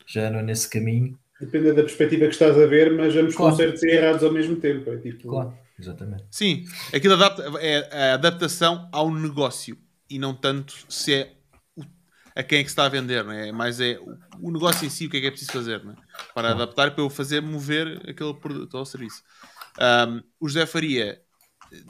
já 0.07 0.23
eram 0.23 0.43
nesse 0.43 0.69
caminho. 0.69 1.19
Depende 1.40 1.73
da 1.73 1.82
perspectiva 1.82 2.24
que 2.24 2.32
estás 2.32 2.59
a 2.59 2.66
ver, 2.66 2.97
mas 2.97 3.15
ambos 3.16 3.36
claro. 3.36 3.55
certos 3.55 3.82
e 3.82 3.90
errados 3.90 4.24
ao 4.24 4.32
mesmo 4.32 4.57
tempo. 4.57 4.90
É 4.90 4.97
tipo... 4.97 5.28
Claro, 5.28 5.55
exatamente. 5.78 6.24
Sim, 6.31 6.65
aquilo 6.93 7.15
adapta, 7.15 7.45
é 7.61 8.11
a 8.11 8.15
adaptação 8.15 8.89
ao 8.90 9.12
negócio 9.15 9.78
e 10.11 10.19
não 10.19 10.35
tanto 10.35 10.74
se 10.89 11.15
é 11.15 11.32
a 12.39 12.43
quem 12.44 12.60
é 12.60 12.62
que 12.62 12.70
está 12.70 12.85
a 12.85 12.89
vender, 12.89 13.24
não 13.24 13.32
é? 13.32 13.51
Mas 13.51 13.81
é 13.81 13.98
o 14.40 14.52
negócio 14.52 14.86
em 14.86 14.89
si, 14.89 15.06
o 15.06 15.10
que 15.10 15.16
é 15.16 15.20
que 15.20 15.27
é 15.27 15.31
preciso 15.31 15.51
fazer, 15.51 15.85
é? 15.85 15.94
Para 16.32 16.52
adaptar, 16.52 16.93
para 16.93 17.02
eu 17.02 17.10
fazer 17.10 17.43
mover 17.43 18.01
aquele 18.09 18.32
produto 18.32 18.74
ou 18.74 18.86
serviço. 18.86 19.24
Um, 19.77 20.23
o 20.39 20.48
José 20.48 20.65
Faria 20.65 21.20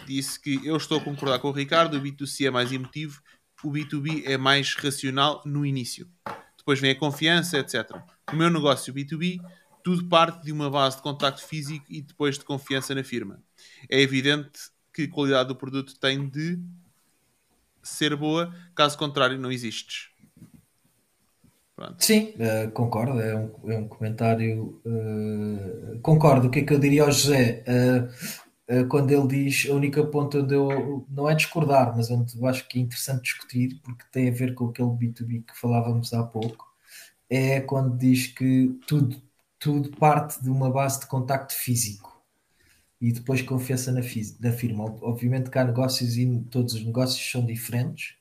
disse 0.06 0.40
que 0.40 0.66
eu 0.66 0.78
estou 0.78 0.98
a 0.98 1.04
concordar 1.04 1.38
com 1.38 1.48
o 1.48 1.52
Ricardo, 1.52 1.98
o 1.98 2.00
B2C 2.00 2.46
é 2.46 2.50
mais 2.50 2.72
emotivo, 2.72 3.20
o 3.62 3.70
B2B 3.70 4.22
é 4.24 4.38
mais 4.38 4.74
racional 4.74 5.42
no 5.44 5.66
início. 5.66 6.08
Depois 6.56 6.80
vem 6.80 6.92
a 6.92 6.98
confiança, 6.98 7.58
etc. 7.58 7.90
No 8.32 8.38
meu 8.38 8.48
negócio 8.48 8.94
B2B, 8.94 9.42
tudo 9.84 10.08
parte 10.08 10.44
de 10.44 10.52
uma 10.52 10.70
base 10.70 10.96
de 10.96 11.02
contacto 11.02 11.44
físico 11.44 11.84
e 11.90 12.00
depois 12.00 12.38
de 12.38 12.44
confiança 12.46 12.94
na 12.94 13.04
firma. 13.04 13.42
É 13.90 14.00
evidente 14.00 14.70
que 14.94 15.02
a 15.02 15.10
qualidade 15.10 15.48
do 15.48 15.56
produto 15.56 16.00
tem 16.00 16.26
de 16.26 16.58
ser 17.82 18.16
boa, 18.16 18.54
caso 18.74 18.96
contrário, 18.96 19.38
não 19.38 19.52
existes. 19.52 20.08
Pronto. 21.78 22.05
Sim, 22.05 22.34
uh, 22.34 22.68
concordo. 22.72 23.20
É 23.20 23.36
um, 23.36 23.70
é 23.70 23.78
um 23.78 23.86
comentário. 23.86 24.82
Uh, 24.84 26.00
concordo. 26.00 26.48
O 26.48 26.50
que 26.50 26.59
é 26.59 26.64
que 26.64 26.72
eu 26.72 26.78
diria 26.80 27.05
ao 27.05 27.12
José? 27.12 27.62
Uh, 27.68 28.88
quando 28.88 29.12
ele 29.12 29.28
diz 29.28 29.70
a 29.70 29.74
única 29.74 30.05
ponta 30.05 30.40
onde 30.40 30.56
eu 30.56 31.06
não 31.09 31.30
é 31.30 31.36
discordar, 31.36 31.96
mas 31.96 32.10
onde 32.10 32.36
eu 32.36 32.46
acho 32.48 32.66
que 32.66 32.80
é 32.80 32.82
interessante 32.82 33.22
discutir, 33.22 33.80
porque 33.84 34.05
tem 34.10 34.28
a 34.28 34.32
ver 34.32 34.55
com 34.55 34.66
aquele 34.66 34.88
B2B 34.88 35.44
que 35.44 35.56
falávamos 35.56 36.12
há 36.12 36.24
pouco, 36.24 36.66
é 37.30 37.60
quando 37.60 37.96
diz 37.96 38.26
que 38.26 38.76
tudo, 38.86 39.22
tudo 39.59 39.90
parte 39.96 40.42
de 40.42 40.50
uma 40.50 40.70
base 40.70 40.98
de 41.00 41.06
contacto 41.06 41.55
físico 41.55 42.20
e 43.00 43.12
depois 43.12 43.40
confiança 43.40 43.92
na, 43.92 44.00
na 44.40 44.52
firma. 44.52 44.84
Obviamente 45.00 45.48
que 45.48 45.59
há 45.59 45.64
negócios 45.64 46.16
e 46.16 46.26
todos 46.50 46.74
os 46.74 46.84
negócios 46.84 47.30
são 47.30 47.46
diferentes 47.46 48.16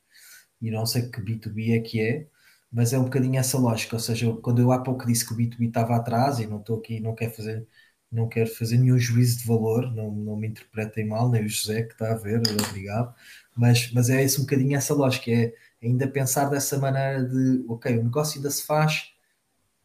e 0.62 0.70
não 0.70 0.86
sei 0.86 1.10
que 1.10 1.20
B2B 1.20 1.76
é 1.76 1.80
que 1.80 2.00
é, 2.00 2.28
mas 2.72 2.94
é 2.94 3.00
um 3.00 3.06
bocadinho 3.06 3.40
essa 3.40 3.58
lógica. 3.58 3.96
Ou 3.96 4.00
seja, 4.00 4.34
quando 4.42 4.62
eu 4.62 4.72
há 4.72 4.80
pouco 4.84 5.06
disse 5.08 5.26
que 5.26 5.34
o 5.34 5.38
B2B 5.38 5.68
estava 5.70 5.96
atrás 5.96 6.40
e 6.40 6.48
não 6.48 6.60
estou 6.60 6.78
aqui, 6.80 7.00
não 7.00 7.16
quero 7.16 7.32
fazer 7.34 7.68
não 8.12 8.28
quero 8.28 8.50
fazer 8.50 8.78
nenhum 8.78 8.98
juízo 8.98 9.40
de 9.40 9.48
valor, 9.48 9.92
não, 9.94 10.12
não 10.12 10.36
me 10.38 10.48
interpretem 10.48 11.08
mal, 11.08 11.30
nem 11.30 11.46
o 11.46 11.50
José 11.50 11.84
que 11.84 11.94
está 11.94 12.12
a 12.14 12.16
ver, 12.16 12.42
obrigado, 12.70 13.14
mas, 13.56 13.92
mas 13.92 14.10
é 14.10 14.24
esse 14.24 14.40
um 14.40 14.44
bocadinho 14.44 14.78
essa 14.78 14.94
lógica, 14.94 15.30
é 15.32 15.54
ainda 15.84 16.08
pensar 16.08 16.46
dessa 16.50 16.78
maneira 16.78 17.24
de, 17.26 17.66
ok, 17.68 17.98
o 17.98 18.04
negócio 18.04 18.38
ainda 18.38 18.50
se 18.50 18.66
faz 18.66 19.12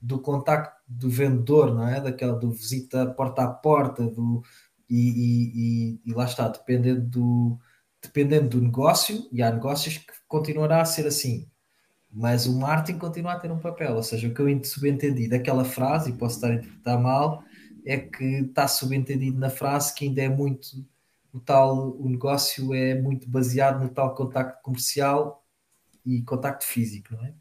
do 0.01 0.21
contacto 0.21 0.77
do 0.89 1.09
vendedor, 1.11 1.75
não 1.75 1.89
é? 1.89 2.01
Daquela 2.01 2.39
do 2.39 2.51
visita 2.53 3.07
porta 3.15 3.45
a 3.45 3.49
porta, 3.49 4.05
do, 4.05 4.43
e, 4.89 4.97
e, 4.97 6.01
e, 6.07 6.11
e 6.11 6.15
lá 6.15 6.25
está, 6.25 6.49
dependendo 6.49 7.03
do, 7.09 7.59
dependendo 8.03 8.49
do 8.51 8.61
negócio, 8.63 9.29
e 9.33 9.43
há 9.43 9.53
negócios 9.53 9.99
que 9.99 10.13
continuará 10.29 10.83
a 10.83 10.85
ser 10.85 11.07
assim, 11.07 11.51
mas 12.12 12.47
o 12.47 12.59
marketing 12.59 12.98
continua 12.98 13.32
a 13.32 13.39
ter 13.39 13.51
um 13.51 13.59
papel, 13.59 13.94
ou 13.94 14.02
seja, 14.02 14.28
o 14.28 14.34
que 14.34 14.40
eu 14.40 14.64
subentendi 14.64 15.28
daquela 15.28 15.64
frase, 15.64 16.10
e 16.10 16.12
posso 16.12 16.36
estar 16.36 16.51
a 16.51 16.55
interpretar 16.55 17.01
mal, 17.01 17.43
é 17.84 17.97
que 17.97 18.24
está 18.24 18.68
subentendido 18.68 19.39
na 19.39 19.51
frase 19.51 19.94
que 19.94 20.06
ainda 20.06 20.22
é 20.22 20.28
muito 20.28 20.68
o 21.32 21.40
tal, 21.40 21.97
o 21.98 22.09
negócio 22.09 22.74
é 22.74 22.94
muito 22.94 23.28
baseado 23.28 23.82
no 23.82 23.89
tal 23.89 24.14
contacto 24.14 24.62
comercial 24.62 25.44
e 26.05 26.22
contacto 26.22 26.64
físico, 26.64 27.14
não 27.14 27.24
é? 27.24 27.34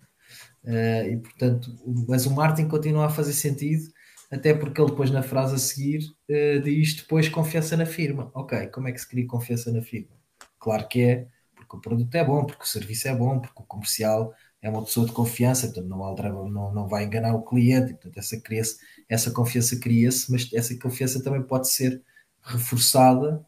Uh, 0.63 1.11
e 1.11 1.17
portanto, 1.17 1.75
mas 2.07 2.25
o 2.25 2.31
marketing 2.31 2.69
continua 2.69 3.07
a 3.07 3.09
fazer 3.09 3.33
sentido, 3.33 3.91
até 4.31 4.53
porque 4.53 4.79
ele 4.79 4.91
depois 4.91 5.11
na 5.11 5.21
frase 5.21 5.55
a 5.55 5.57
seguir 5.57 5.99
uh, 6.29 6.61
diz 6.61 6.95
depois 6.95 7.27
confiança 7.27 7.75
na 7.75 7.85
firma. 7.85 8.31
Ok, 8.33 8.67
como 8.67 8.87
é 8.87 8.91
que 8.91 8.99
se 8.99 9.07
cria 9.09 9.27
confiança 9.27 9.71
na 9.71 9.81
firma? 9.81 10.15
Claro 10.59 10.87
que 10.87 11.01
é, 11.01 11.27
porque 11.55 11.75
o 11.75 11.81
produto 11.81 12.15
é 12.15 12.23
bom, 12.23 12.45
porque 12.45 12.63
o 12.63 12.67
serviço 12.67 13.07
é 13.07 13.15
bom, 13.15 13.39
porque 13.39 13.61
o 13.61 13.65
comercial 13.65 14.33
é 14.61 14.69
uma 14.69 14.83
pessoa 14.83 15.07
de 15.07 15.11
confiança, 15.11 15.67
portanto 15.67 15.87
não, 15.87 16.49
não, 16.49 16.73
não 16.73 16.87
vai 16.87 17.03
enganar 17.03 17.33
o 17.33 17.43
cliente, 17.43 17.93
portanto 17.93 18.17
essa, 18.17 18.39
cria 18.39 18.61
essa 19.09 19.31
confiança 19.31 19.79
cria-se, 19.79 20.31
mas 20.31 20.49
essa 20.53 20.77
confiança 20.77 21.23
também 21.23 21.41
pode 21.41 21.69
ser 21.69 22.01
reforçada 22.41 23.43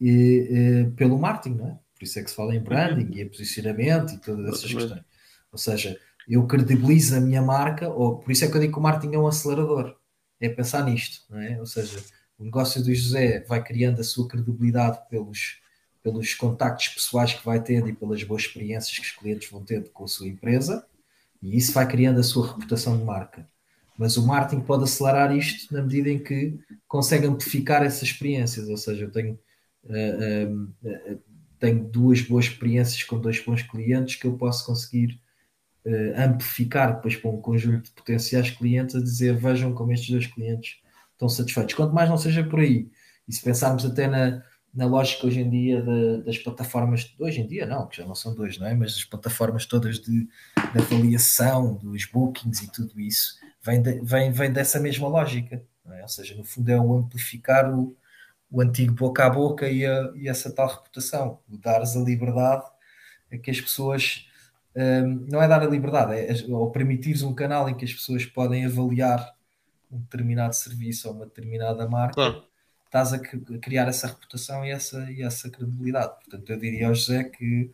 e, 0.00 0.48
e, 0.88 0.90
pelo 0.96 1.18
marketing, 1.18 1.56
não 1.56 1.68
é? 1.68 1.78
Por 1.94 2.04
isso 2.04 2.18
é 2.18 2.24
que 2.24 2.30
se 2.30 2.36
fala 2.36 2.54
em 2.54 2.60
branding 2.60 3.04
uhum. 3.04 3.12
e 3.14 3.22
em 3.22 3.28
posicionamento 3.28 4.14
e 4.14 4.18
todas 4.18 4.46
essas 4.46 4.74
questões. 4.74 5.04
Ou 5.52 5.58
seja, 5.58 5.96
eu 6.28 6.44
credibilizo 6.46 7.16
a 7.16 7.20
minha 7.20 7.40
marca, 7.40 7.88
ou 7.88 8.18
por 8.18 8.32
isso 8.32 8.44
é 8.44 8.48
que 8.48 8.56
eu 8.56 8.60
digo 8.60 8.72
que 8.72 8.78
o 8.78 8.82
marketing 8.82 9.14
é 9.14 9.18
um 9.18 9.26
acelerador, 9.28 9.96
é 10.40 10.48
pensar 10.48 10.84
nisto, 10.84 11.24
não 11.30 11.38
é? 11.40 11.60
Ou 11.60 11.66
seja, 11.66 12.02
o 12.36 12.44
negócio 12.44 12.82
do 12.82 12.92
José 12.92 13.44
vai 13.46 13.62
criando 13.62 14.00
a 14.00 14.04
sua 14.04 14.26
credibilidade 14.26 14.98
pelos 15.08 15.61
pelos 16.02 16.34
contactos 16.34 16.88
pessoais 16.88 17.32
que 17.32 17.44
vai 17.44 17.62
tendo 17.62 17.88
e 17.88 17.92
pelas 17.92 18.22
boas 18.24 18.42
experiências 18.42 18.98
que 18.98 19.04
os 19.04 19.12
clientes 19.12 19.50
vão 19.50 19.62
tendo 19.62 19.88
com 19.90 20.04
a 20.04 20.08
sua 20.08 20.26
empresa, 20.26 20.84
e 21.40 21.56
isso 21.56 21.72
vai 21.72 21.86
criando 21.86 22.20
a 22.20 22.22
sua 22.22 22.52
reputação 22.54 22.96
de 22.98 23.04
marca. 23.04 23.48
Mas 23.96 24.16
o 24.16 24.26
marketing 24.26 24.62
pode 24.62 24.84
acelerar 24.84 25.36
isto 25.36 25.72
na 25.72 25.82
medida 25.82 26.10
em 26.10 26.18
que 26.18 26.58
consegue 26.88 27.26
amplificar 27.26 27.82
essas 27.82 28.02
experiências, 28.02 28.68
ou 28.68 28.76
seja, 28.76 29.04
eu 29.04 29.10
tenho, 29.10 29.38
uh, 29.84 30.52
uh, 30.84 31.22
tenho 31.58 31.84
duas 31.84 32.20
boas 32.20 32.46
experiências 32.46 33.02
com 33.04 33.20
dois 33.20 33.38
bons 33.44 33.62
clientes 33.62 34.16
que 34.16 34.26
eu 34.26 34.36
posso 34.36 34.66
conseguir 34.66 35.20
amplificar 36.16 36.94
depois 36.94 37.16
para 37.16 37.28
um 37.28 37.40
conjunto 37.40 37.86
de 37.86 37.90
potenciais 37.90 38.50
clientes 38.50 38.94
a 38.94 39.00
dizer 39.00 39.36
vejam 39.36 39.74
como 39.74 39.92
estes 39.92 40.10
dois 40.10 40.26
clientes 40.28 40.76
estão 41.10 41.28
satisfeitos. 41.28 41.74
Quanto 41.74 41.92
mais 41.92 42.08
não 42.08 42.16
seja 42.16 42.44
por 42.44 42.60
aí, 42.60 42.88
e 43.28 43.32
se 43.32 43.42
pensarmos 43.42 43.84
até 43.84 44.06
na, 44.06 44.44
na 44.72 44.86
lógica 44.86 45.26
hoje 45.26 45.40
em 45.40 45.50
dia 45.50 45.82
de, 45.82 46.22
das 46.22 46.38
plataformas, 46.38 47.14
hoje 47.18 47.40
em 47.40 47.46
dia 47.46 47.66
não, 47.66 47.86
que 47.86 47.96
já 47.98 48.06
não 48.06 48.14
são 48.14 48.34
dois, 48.34 48.58
não 48.58 48.66
é? 48.66 48.74
Mas 48.74 48.94
as 48.94 49.04
plataformas 49.04 49.66
todas 49.66 49.98
de, 49.98 50.24
de 50.24 50.78
avaliação, 50.78 51.74
dos 51.74 52.06
bookings 52.06 52.62
e 52.62 52.72
tudo 52.72 52.98
isso, 53.00 53.38
vem, 53.62 53.82
de, 53.82 54.00
vem, 54.00 54.30
vem 54.30 54.52
dessa 54.52 54.80
mesma 54.80 55.08
lógica, 55.08 55.62
é? 55.90 56.02
Ou 56.02 56.08
seja, 56.08 56.34
no 56.34 56.44
fundo 56.44 56.68
é 56.70 56.80
o 56.80 56.94
amplificar 56.94 57.72
o, 57.72 57.96
o 58.50 58.60
antigo 58.60 58.92
boca 58.92 59.26
a 59.26 59.30
boca 59.30 59.68
e, 59.68 59.84
a, 59.84 60.12
e 60.14 60.28
essa 60.28 60.50
tal 60.52 60.68
reputação, 60.68 61.38
o 61.50 61.56
dares 61.56 61.96
a 61.96 62.00
liberdade 62.00 62.64
a 63.32 63.38
que 63.38 63.50
as 63.50 63.60
pessoas 63.60 64.26
um, 64.76 65.26
não 65.28 65.42
é 65.42 65.48
dar 65.48 65.62
a 65.62 65.66
liberdade, 65.66 66.14
é, 66.14 66.34
ou 66.48 66.70
permitires 66.70 67.22
um 67.22 67.34
canal 67.34 67.68
em 67.68 67.76
que 67.76 67.84
as 67.84 67.92
pessoas 67.92 68.24
podem 68.24 68.64
avaliar 68.64 69.34
um 69.90 69.98
determinado 70.00 70.54
serviço 70.54 71.08
ou 71.08 71.14
uma 71.14 71.26
determinada 71.26 71.86
marca, 71.88 72.14
claro. 72.14 72.44
Estás 72.92 73.14
a, 73.14 73.18
criar 73.58 73.88
essa 73.88 74.06
reputação 74.06 74.62
e 74.66 74.70
essa, 74.70 75.10
e 75.10 75.22
essa 75.22 75.48
credibilidade. 75.48 76.14
Portanto, 76.20 76.50
eu 76.50 76.58
diria 76.58 76.88
ao 76.88 76.94
José 76.94 77.24
que 77.24 77.70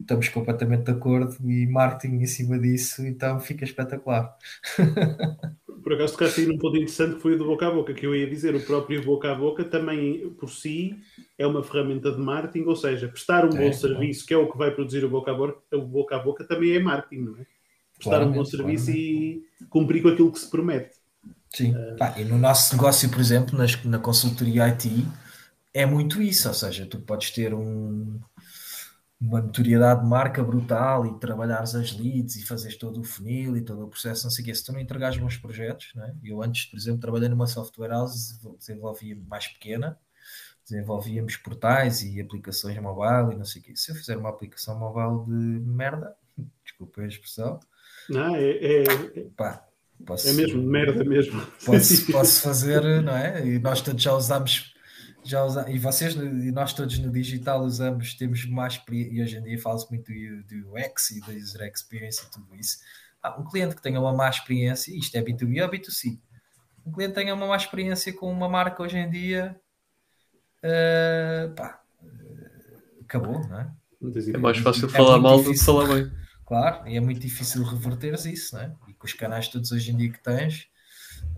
estamos 0.00 0.28
completamente 0.30 0.84
de 0.84 0.92
acordo 0.92 1.36
e 1.44 1.66
marketing 1.66 2.22
em 2.22 2.26
cima 2.26 2.58
disso, 2.58 3.06
então 3.06 3.38
fica 3.38 3.64
espetacular. 3.64 4.34
Por 5.82 5.92
acaso 5.92 6.14
tocaste 6.14 6.40
aí 6.40 6.46
num 6.46 6.58
ponto 6.58 6.76
interessante 6.76 7.16
que 7.16 7.22
foi 7.22 7.34
o 7.34 7.38
do 7.38 7.44
boca 7.46 7.66
a 7.66 7.70
boca, 7.70 7.94
que 7.94 8.04
eu 8.04 8.14
ia 8.14 8.28
dizer, 8.28 8.54
o 8.54 8.60
próprio 8.60 9.02
boca 9.02 9.30
a 9.30 9.34
boca 9.34 9.64
também 9.64 10.28
por 10.30 10.50
si 10.50 10.98
é 11.38 11.46
uma 11.46 11.62
ferramenta 11.62 12.10
de 12.10 12.18
marketing, 12.18 12.66
ou 12.66 12.76
seja, 12.76 13.08
prestar 13.08 13.46
um 13.46 13.56
é, 13.56 13.64
bom 13.64 13.72
serviço, 13.72 14.26
que 14.26 14.34
é 14.34 14.36
o 14.36 14.50
que 14.50 14.58
vai 14.58 14.70
produzir 14.70 15.04
o 15.04 15.08
boca 15.08 15.30
a 15.30 15.34
boca, 15.34 15.62
o 15.72 15.80
boca 15.82 16.16
a 16.16 16.18
boca 16.18 16.44
também 16.44 16.74
é 16.74 16.78
marketing, 16.78 17.22
não 17.22 17.38
é? 17.38 17.46
Prestar 17.94 18.22
um 18.22 18.32
bom 18.32 18.44
serviço 18.44 18.90
e 18.90 19.42
cumprir 19.70 20.02
com 20.02 20.08
aquilo 20.08 20.32
que 20.32 20.40
se 20.40 20.50
promete. 20.50 20.97
Sim, 21.58 21.74
uh... 21.74 21.96
Pá, 21.96 22.14
e 22.16 22.24
no 22.24 22.38
nosso 22.38 22.74
negócio, 22.76 23.10
por 23.10 23.18
exemplo, 23.18 23.58
nas, 23.58 23.82
na 23.84 23.98
consultoria 23.98 24.64
IT, 24.66 25.04
é 25.74 25.84
muito 25.84 26.22
isso, 26.22 26.46
ou 26.46 26.54
seja, 26.54 26.86
tu 26.86 27.00
podes 27.00 27.32
ter 27.32 27.52
um, 27.52 28.20
uma 29.20 29.40
notoriedade 29.40 30.02
de 30.02 30.06
marca 30.06 30.42
brutal 30.42 31.04
e 31.04 31.18
trabalhares 31.18 31.74
as 31.74 31.90
leads 31.90 32.36
e 32.36 32.46
fazeres 32.46 32.78
todo 32.78 33.00
o 33.00 33.04
funil 33.04 33.56
e 33.56 33.60
todo 33.60 33.84
o 33.84 33.88
processo, 33.88 34.24
não 34.24 34.30
sei 34.30 34.44
o 34.44 34.46
quê. 34.46 34.54
Se 34.54 34.64
tu 34.64 34.72
não 34.72 34.78
entregares 34.78 35.18
bons 35.18 35.36
projetos, 35.36 35.92
né? 35.96 36.14
eu 36.22 36.40
antes, 36.40 36.66
por 36.66 36.76
exemplo, 36.76 37.00
trabalhei 37.00 37.28
numa 37.28 37.48
software 37.48 37.88
house, 37.88 38.38
desenvolvia 38.56 39.16
mais 39.26 39.48
pequena, 39.48 39.98
desenvolvíamos 40.62 41.36
portais 41.36 42.02
e 42.02 42.20
aplicações 42.20 42.78
mobile 42.78 43.34
e 43.34 43.36
não 43.36 43.44
sei 43.44 43.62
o 43.62 43.64
quê. 43.64 43.72
Se 43.74 43.90
eu 43.90 43.96
fizer 43.96 44.16
uma 44.16 44.28
aplicação 44.28 44.78
mobile 44.78 45.24
de 45.26 45.68
merda, 45.68 46.14
desculpa 46.64 47.00
a 47.00 47.06
expressão, 47.08 47.58
não, 48.08 48.34
é, 48.36 48.82
é, 48.82 48.84
pá, 49.36 49.67
posso, 50.06 50.28
é 50.28 50.32
mesmo, 50.32 50.62
merda 50.62 51.04
mesmo. 51.04 51.40
Posso, 51.64 52.06
posso 52.12 52.42
fazer, 52.42 53.02
não 53.02 53.16
é? 53.16 53.46
E 53.46 53.58
nós 53.58 53.80
todos 53.80 54.02
já 54.02 54.12
usámos 54.12 54.74
já 55.28 55.44
usa, 55.44 55.70
e 55.70 55.78
vocês 55.78 56.14
e 56.14 56.50
nós 56.50 56.72
todos 56.72 56.98
no 56.98 57.12
digital 57.12 57.62
usamos, 57.62 58.14
temos 58.14 58.46
mais 58.46 58.80
e 58.90 59.22
hoje 59.22 59.36
em 59.36 59.42
dia 59.42 59.58
fala-se 59.58 59.88
muito 59.90 60.10
do, 60.10 60.42
do 60.44 60.72
UX 60.74 61.10
e 61.10 61.20
da 61.20 61.32
user 61.32 61.70
experience 61.70 62.24
e 62.24 62.30
tudo 62.30 62.56
isso. 62.56 62.78
Ah, 63.22 63.38
um 63.38 63.44
cliente 63.44 63.76
que 63.76 63.82
tenha 63.82 64.00
uma 64.00 64.12
má 64.12 64.30
experiência, 64.30 64.96
isto 64.96 65.14
é 65.16 65.22
B2B 65.22 65.62
ou 65.62 65.70
B2C, 65.70 66.18
um 66.86 66.92
cliente 66.92 67.14
que 67.14 67.20
tenha 67.20 67.34
uma 67.34 67.46
má 67.46 67.56
experiência 67.56 68.12
com 68.12 68.30
uma 68.30 68.48
marca 68.48 68.82
hoje 68.82 68.96
em 68.96 69.10
dia, 69.10 69.60
uh, 70.62 71.54
pá, 71.54 71.82
uh, 72.02 73.02
acabou, 73.02 73.46
não 73.48 73.60
é? 73.60 73.70
É 74.32 74.38
mais 74.38 74.58
fácil 74.58 74.86
é 74.86 74.88
falar 74.88 75.18
mal 75.18 75.42
do 75.42 75.50
que 75.50 75.58
falar 75.58 75.86
bem. 75.92 76.10
Claro, 76.48 76.88
e 76.88 76.96
é 76.96 77.00
muito 77.00 77.20
difícil 77.20 77.62
reverteres 77.62 78.24
isso, 78.24 78.56
não 78.56 78.62
é? 78.62 78.74
E 78.88 78.94
com 78.94 79.06
os 79.06 79.12
canais 79.12 79.48
todos 79.48 79.70
hoje 79.70 79.92
em 79.92 79.96
dia 79.96 80.10
que 80.10 80.22
tens, 80.22 80.68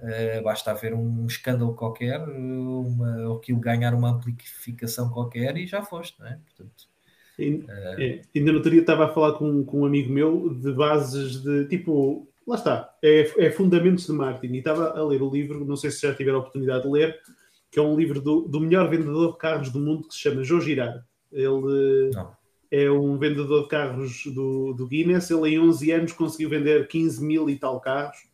Uh, 0.00 0.42
basta 0.42 0.70
haver 0.70 0.94
um 0.94 1.26
escândalo 1.26 1.74
qualquer, 1.74 2.18
uma, 2.20 3.28
ou 3.28 3.36
aquilo 3.36 3.60
ganhar 3.60 3.92
uma 3.92 4.10
amplificação 4.10 5.10
qualquer 5.10 5.56
e 5.58 5.66
já 5.66 5.82
foste, 5.82 6.18
não 6.18 6.26
é? 6.26 6.38
Portanto, 6.46 6.88
uh... 7.38 8.00
é, 8.00 8.22
ainda 8.34 8.50
no 8.50 8.58
outro 8.58 8.70
dia 8.70 8.80
estava 8.80 9.04
a 9.04 9.12
falar 9.12 9.34
com, 9.34 9.62
com 9.64 9.82
um 9.82 9.84
amigo 9.84 10.10
meu 10.10 10.54
de 10.54 10.72
bases 10.72 11.42
de 11.42 11.66
tipo, 11.66 12.26
lá 12.46 12.56
está, 12.56 12.94
é, 13.02 13.46
é 13.46 13.50
fundamentos 13.50 14.06
de 14.06 14.12
marketing. 14.12 14.54
E 14.54 14.58
estava 14.58 14.98
a 14.98 15.04
ler 15.04 15.20
o 15.20 15.30
livro, 15.30 15.66
não 15.66 15.76
sei 15.76 15.90
se 15.90 16.00
já 16.00 16.14
tiveram 16.14 16.38
a 16.38 16.40
oportunidade 16.40 16.84
de 16.84 16.88
ler, 16.88 17.20
que 17.70 17.78
é 17.78 17.82
um 17.82 17.94
livro 17.94 18.22
do, 18.22 18.48
do 18.48 18.58
melhor 18.58 18.88
vendedor 18.88 19.32
de 19.32 19.38
carros 19.38 19.70
do 19.70 19.80
mundo 19.80 20.08
que 20.08 20.14
se 20.14 20.20
chama 20.20 20.42
Joe 20.42 20.62
Girard. 20.62 21.04
Ele 21.30 22.10
não. 22.14 22.39
É 22.70 22.90
um 22.90 23.18
vendedor 23.18 23.62
de 23.62 23.68
carros 23.68 24.24
do, 24.26 24.72
do 24.72 24.86
Guinness. 24.86 25.30
Ele 25.30 25.54
em 25.54 25.58
11 25.58 25.90
anos 25.90 26.12
conseguiu 26.12 26.48
vender 26.48 26.86
15 26.86 27.24
mil 27.24 27.50
e 27.50 27.56
tal 27.56 27.80
carros 27.80 28.30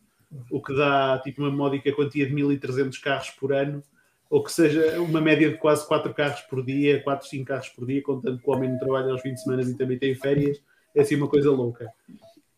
o 0.51 0.61
que 0.61 0.75
dá 0.75 1.19
tipo 1.23 1.43
uma 1.43 1.51
módica 1.51 1.93
quantia 1.93 2.27
de 2.27 2.35
1300 2.35 2.99
carros 2.99 3.31
por 3.31 3.53
ano, 3.53 3.83
ou 4.29 4.43
que 4.43 4.53
seja 4.53 5.01
uma 5.01 5.21
média 5.21 5.51
de 5.51 5.57
quase 5.57 5.87
4 5.87 6.13
carros 6.15 6.41
por 6.43 6.65
dia, 6.65 7.03
4, 7.03 7.29
5 7.29 7.45
carros 7.45 7.69
por 7.69 7.87
dia, 7.87 8.03
contando 8.03 8.39
que 8.39 8.49
o 8.49 8.53
homem 8.53 8.71
não 8.71 8.79
trabalha 8.79 9.13
aos 9.13 9.23
20 9.23 9.35
de 9.35 9.43
semana 9.43 9.63
e 9.63 9.75
também 9.75 9.99
tem 9.99 10.15
férias, 10.15 10.61
é 10.95 11.03
assim 11.03 11.17
uma 11.17 11.29
coisa 11.29 11.51
louca. 11.51 11.89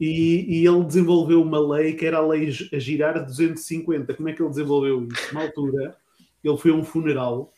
E, 0.00 0.60
e, 0.60 0.66
ele 0.66 0.84
desenvolveu 0.84 1.42
uma 1.42 1.59
lei 1.59 1.92
que 1.92 2.06
era 2.06 2.18
a 2.18 2.26
lei 2.26 2.50
a 2.72 2.78
girar 2.78 3.24
250. 3.24 4.14
Como 4.14 4.28
é 4.28 4.32
que 4.32 4.40
ele 4.40 4.48
desenvolveu 4.48 5.09
isso? 5.09 5.32
Uma 5.32 5.42
altura, 5.42 5.96
ele 6.42 6.56
foi 6.56 6.70
a 6.70 6.74
um 6.74 6.84
funeral 6.84 7.52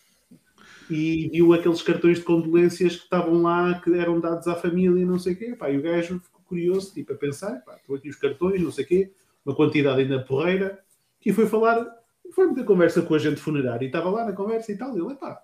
e 0.91 1.29
viu 1.29 1.53
aqueles 1.53 1.83
cartões 1.83 2.19
de 2.19 2.25
condolências 2.25 2.97
que 2.97 3.05
estavam 3.05 3.43
lá, 3.43 3.81
que 3.81 3.93
eram 3.95 4.21
dados 4.21 4.47
à 4.49 4.55
família, 4.55 5.05
não 5.07 5.19
sei 5.19 5.35
o 5.35 5.37
quê. 5.37 5.57
Pá, 5.57 5.71
e 5.71 5.79
o 5.79 5.83
gajo 5.83 6.19
ficou 6.21 6.41
curioso, 6.43 6.93
tipo, 6.93 7.13
a 7.13 7.17
pensar, 7.17 7.63
pá, 7.65 7.77
estão 7.77 7.95
aqui 7.97 8.09
os 8.09 8.17
cartões, 8.17 8.61
não 8.61 8.71
sei 8.71 8.85
o 8.85 8.89
quê 8.89 9.11
uma 9.45 9.55
quantidade 9.55 10.01
ainda 10.01 10.21
porreira, 10.21 10.79
e 11.25 11.33
foi 11.33 11.47
falar, 11.47 11.87
foi 12.33 12.47
muita 12.47 12.65
conversa 12.65 13.03
com 13.03 13.15
a 13.15 13.19
gente 13.19 13.41
funerária, 13.41 13.85
e 13.85 13.89
estava 13.89 14.11
lá 14.11 14.25
na 14.25 14.33
conversa 14.33 14.73
e 14.73 14.77
tal, 14.77 14.97
e 14.97 15.01
ele, 15.01 15.15
pá, 15.17 15.43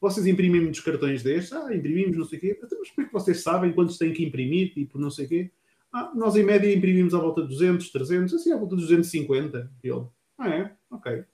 vocês 0.00 0.26
imprimem 0.26 0.60
muitos 0.60 0.80
cartões 0.80 1.22
destes? 1.22 1.52
Ah, 1.52 1.74
imprimimos, 1.74 2.16
não 2.16 2.24
sei 2.24 2.38
o 2.38 2.40
quê. 2.40 2.60
Então, 2.62 2.78
mas 2.78 2.90
como 2.90 3.04
é 3.04 3.08
que 3.08 3.12
vocês 3.12 3.42
sabem 3.42 3.72
quantos 3.72 3.98
têm 3.98 4.12
que 4.12 4.24
imprimir, 4.24 4.72
tipo, 4.72 4.96
não 4.96 5.10
sei 5.10 5.26
o 5.26 5.28
quê? 5.28 5.50
Ah, 5.92 6.12
nós 6.14 6.36
em 6.36 6.44
média 6.44 6.72
imprimimos 6.72 7.14
à 7.14 7.18
volta 7.18 7.42
de 7.42 7.48
200, 7.48 7.90
300, 7.90 8.34
assim, 8.34 8.52
à 8.52 8.56
volta 8.56 8.76
de 8.76 8.82
250. 8.82 9.72
E 9.82 9.88
ele, 9.88 10.06
ah 10.38 10.48
é? 10.48 10.72
Ok. 10.88 11.24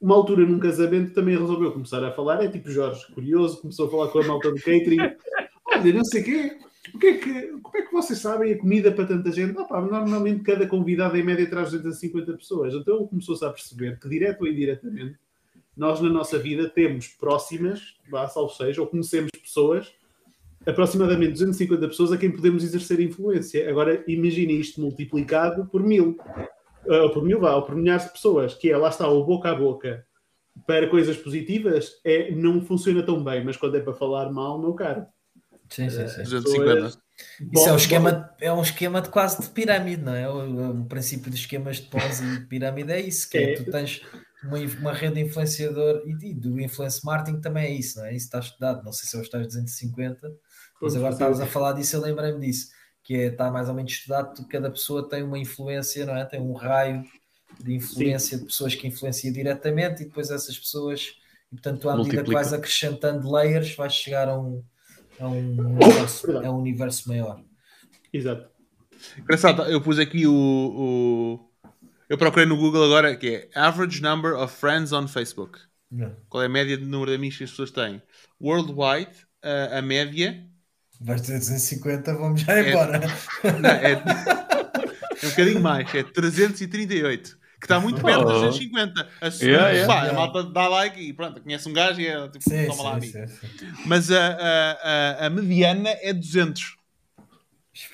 Uma 0.00 0.14
altura 0.14 0.46
num 0.46 0.58
casamento 0.58 1.12
também 1.12 1.38
resolveu 1.38 1.72
começar 1.72 2.02
a 2.02 2.10
falar, 2.10 2.42
é 2.42 2.48
tipo 2.48 2.70
Jorge, 2.70 3.06
curioso, 3.12 3.60
começou 3.60 3.86
a 3.86 3.90
falar 3.90 4.08
com 4.08 4.20
a 4.20 4.26
malta 4.26 4.50
do 4.50 4.56
catering, 4.56 4.98
olha, 5.66 5.92
não 5.92 6.04
sei 6.04 6.22
o 6.22 6.24
quê, 6.24 6.58
o 6.94 6.98
que 6.98 7.06
é 7.06 7.18
que, 7.18 7.46
como 7.62 7.76
é 7.76 7.82
que 7.82 7.92
vocês 7.92 8.18
sabem 8.18 8.52
a 8.52 8.58
comida 8.58 8.90
para 8.90 9.06
tanta 9.06 9.30
gente? 9.30 9.58
Ah, 9.58 9.64
pá, 9.64 9.80
normalmente 9.80 10.42
cada 10.42 10.66
convidado 10.66 11.16
em 11.16 11.22
média 11.22 11.48
traz 11.48 11.70
250 11.70 12.32
pessoas. 12.32 12.74
Então 12.74 13.06
começou-se 13.06 13.44
a 13.44 13.50
perceber 13.50 13.98
que, 13.98 14.08
direto 14.08 14.42
ou 14.42 14.48
indiretamente, 14.48 15.18
nós 15.76 16.00
na 16.00 16.08
nossa 16.08 16.38
vida 16.38 16.68
temos 16.68 17.08
próximas, 17.08 17.96
vá, 18.10 18.26
salvo 18.26 18.52
seja, 18.52 18.80
ou 18.80 18.86
conhecemos 18.86 19.30
pessoas, 19.30 19.92
aproximadamente 20.66 21.32
250 21.32 21.88
pessoas 21.88 22.12
a 22.12 22.18
quem 22.18 22.30
podemos 22.30 22.64
exercer 22.64 23.00
influência. 23.00 23.68
Agora 23.68 24.02
imagine 24.06 24.58
isto 24.58 24.80
multiplicado 24.80 25.66
por 25.66 25.82
mil. 25.82 26.18
Uh, 26.86 27.12
por 27.12 27.22
mil, 27.22 27.40
vá, 27.40 27.54
ou 27.54 27.62
por 27.62 27.74
milhares 27.74 28.06
de 28.06 28.12
pessoas, 28.12 28.54
que 28.54 28.70
é, 28.70 28.76
lá 28.76 28.88
está, 28.88 29.06
o 29.08 29.24
boca 29.24 29.50
a 29.50 29.54
boca 29.54 30.06
para 30.66 30.88
coisas 30.88 31.16
positivas, 31.16 31.92
é, 32.04 32.30
não 32.30 32.60
funciona 32.62 33.02
tão 33.02 33.22
bem, 33.22 33.44
mas 33.44 33.56
quando 33.56 33.76
é 33.76 33.80
para 33.80 33.94
falar 33.94 34.30
mal, 34.30 34.58
meu 34.58 34.74
caro 34.74 35.06
Sim, 35.70 35.88
sim, 35.88 36.08
sim. 36.08 36.22
250. 36.24 36.98
Isso 37.52 37.68
é 37.68 37.72
um, 37.72 37.76
esquema, 37.76 38.34
é 38.40 38.52
um 38.52 38.62
esquema 38.62 39.00
de 39.00 39.08
quase 39.08 39.40
de 39.42 39.48
pirâmide, 39.50 40.02
não 40.02 40.14
é? 40.14 40.28
O, 40.28 40.80
o 40.80 40.84
princípio 40.86 41.30
dos 41.30 41.40
esquemas 41.40 41.76
de 41.76 41.82
Ponzi 41.82 42.24
e 42.24 42.40
de 42.40 42.46
pirâmide 42.46 42.92
é 42.92 43.00
isso, 43.00 43.28
que 43.30 43.38
é, 43.38 43.52
é 43.52 43.56
tu 43.56 43.70
tens 43.70 44.02
uma, 44.42 44.58
uma 44.58 44.92
rede 44.92 45.14
de 45.14 45.20
influenciador 45.20 46.02
e, 46.06 46.30
e, 46.30 46.34
do 46.34 46.60
influence 46.60 47.04
marketing 47.04 47.40
também 47.40 47.66
é 47.66 47.70
isso, 47.70 47.98
não 47.98 48.06
é? 48.06 48.14
Isso 48.14 48.26
está 48.26 48.40
estudado, 48.40 48.82
não 48.82 48.92
sei 48.92 49.08
se 49.08 49.16
é 49.16 49.20
os 49.20 49.28
tais 49.28 49.46
250, 49.46 50.32
mas 50.80 50.96
agora 50.96 51.12
estavas 51.12 51.40
a 51.40 51.46
falar 51.46 51.74
disso, 51.74 51.96
eu 51.96 52.00
lembrei-me 52.00 52.40
disso, 52.40 52.70
que 53.10 53.16
é, 53.16 53.26
está 53.26 53.50
mais 53.50 53.68
ou 53.68 53.74
menos 53.74 53.90
estudado, 53.90 54.36
que 54.36 54.44
cada 54.44 54.70
pessoa 54.70 55.08
tem 55.08 55.24
uma 55.24 55.36
influência, 55.36 56.06
não 56.06 56.16
é? 56.16 56.24
Tem 56.24 56.40
um 56.40 56.52
raio 56.52 57.02
de 57.58 57.74
influência 57.74 58.38
Sim. 58.38 58.44
de 58.44 58.48
pessoas 58.48 58.72
que 58.76 58.86
influenciam 58.86 59.32
diretamente 59.32 60.02
e 60.02 60.06
depois 60.06 60.30
essas 60.30 60.56
pessoas, 60.56 61.16
e 61.50 61.56
portanto, 61.56 61.90
à 61.90 61.96
medida 61.96 62.22
que 62.22 62.32
vais 62.32 62.52
acrescentando 62.52 63.28
layers, 63.28 63.74
vais 63.74 63.92
chegar 63.92 64.28
a 64.28 64.38
um 64.38 64.62
é 65.18 65.24
um 65.24 65.58
universo, 65.74 66.30
é 66.30 66.48
um 66.48 66.58
universo 66.60 67.08
maior. 67.08 67.42
Exato. 68.12 68.48
Engraçado, 69.18 69.62
eu 69.64 69.80
pus 69.80 69.98
aqui 69.98 70.28
o, 70.28 70.32
o, 70.32 71.50
Eu 72.08 72.16
procurei 72.16 72.46
no 72.46 72.56
Google 72.56 72.84
agora 72.84 73.16
que 73.16 73.28
é 73.28 73.58
Average 73.58 74.00
Number 74.00 74.38
of 74.38 74.54
Friends 74.54 74.92
on 74.92 75.08
Facebook. 75.08 75.58
Não. 75.90 76.14
Qual 76.28 76.44
é 76.44 76.46
a 76.46 76.48
média 76.48 76.78
de 76.78 76.84
número 76.84 77.10
de 77.10 77.16
amigos 77.16 77.38
que 77.38 77.42
as 77.42 77.50
pessoas 77.50 77.72
têm? 77.72 78.00
Worldwide, 78.40 79.26
a, 79.42 79.78
a 79.78 79.82
média. 79.82 80.48
Vais 81.00 81.20
ter 81.22 81.38
250, 81.38 82.14
vamos 82.14 82.42
já 82.42 82.58
é, 82.58 82.70
embora. 82.70 83.00
Não, 83.60 83.70
é, 83.70 83.92
é 83.92 85.26
um 85.26 85.30
bocadinho 85.30 85.60
mais, 85.60 85.94
é 85.94 86.02
338 86.02 87.40
que 87.60 87.66
está 87.66 87.78
muito 87.78 88.02
perto 88.02 88.24
das 88.24 88.40
250. 88.40 89.08
A, 89.20 89.26
yeah, 89.26 89.68
yeah, 89.68 89.86
pá, 89.86 90.00
yeah. 90.04 90.10
a 90.10 90.14
malta 90.14 90.44
dá 90.44 90.66
like 90.66 90.98
e 90.98 91.12
pronto, 91.12 91.42
conhece 91.42 91.68
um 91.68 91.72
gajo 91.74 92.00
e 92.00 92.06
é 92.06 92.28
tipo, 92.28 92.42
sim, 92.48 92.66
toma 92.66 92.74
sim, 92.74 92.82
lá 92.82 92.92
amigo. 92.94 93.28
Sim, 93.28 93.72
Mas 93.84 94.10
a, 94.10 94.26
a, 94.26 94.72
a, 94.72 95.26
a, 95.26 95.30
mediana 95.30 95.90
é 96.00 96.12
200. 96.14 96.76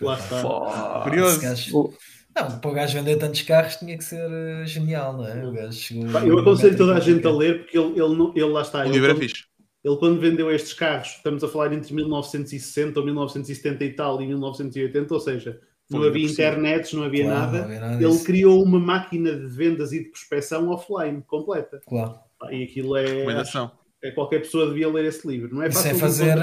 Lá 0.00 0.18
está. 0.18 1.00
Curioso. 1.02 1.92
Não, 2.34 2.60
para 2.60 2.70
o 2.70 2.74
gajo 2.74 2.94
vender 2.94 3.16
tantos 3.16 3.42
carros 3.42 3.76
tinha 3.76 3.96
que 3.96 4.04
ser 4.04 4.24
uh, 4.24 4.66
genial, 4.66 5.16
não 5.16 5.26
é? 5.26 5.46
O 5.46 5.52
gajo 5.52 5.94
eu 6.24 6.38
aconselho 6.38 6.76
toda 6.76 6.94
a 6.94 7.00
gente 7.00 7.26
a 7.26 7.30
ler 7.30 7.60
porque 7.60 7.76
ele, 7.76 8.00
ele, 8.00 8.32
ele 8.36 8.52
lá 8.52 8.62
está. 8.62 8.84
O 8.84 8.90
livro 8.90 9.10
é 9.10 9.14
fixe. 9.16 9.44
Ele, 9.86 9.96
quando 9.98 10.20
vendeu 10.20 10.50
estes 10.50 10.72
carros, 10.72 11.08
estamos 11.16 11.44
a 11.44 11.48
falar 11.48 11.72
entre 11.72 11.94
1960 11.94 12.98
ou 12.98 13.06
1970 13.06 13.84
e 13.84 13.92
tal 13.92 14.20
e 14.20 14.26
1980, 14.26 15.14
ou 15.14 15.20
seja, 15.20 15.60
não 15.88 16.00
Foi 16.00 16.08
havia 16.08 16.26
internets, 16.26 16.92
não 16.92 17.04
havia 17.04 17.24
Claro, 17.24 17.40
nada. 17.40 17.58
não 17.58 17.64
havia 17.66 17.80
nada 17.80 17.94
Ele 18.02 18.10
disso. 18.12 18.24
criou 18.24 18.62
uma 18.64 18.80
máquina 18.80 19.32
de 19.34 19.46
vendas 19.46 19.92
e 19.92 20.00
de 20.02 20.10
prospecção 20.10 20.68
offline, 20.70 21.22
completa. 21.26 21.80
Claro. 21.86 22.16
E 22.50 22.64
aquilo 22.64 22.96
é. 22.96 23.06
Recomendação. 23.06 23.64
acho 23.66 23.74
que 24.02 24.10
qualquer 24.12 24.40
pessoa 24.40 24.66
devia 24.66 24.88
ler 24.88 25.04
esse 25.04 25.26
livro. 25.26 25.54
Não 25.54 25.62
é 25.62 25.68
E 25.68 25.72
fácil 25.72 25.82
sem 25.82 25.94
de 25.94 26.00
fazer 26.00 26.36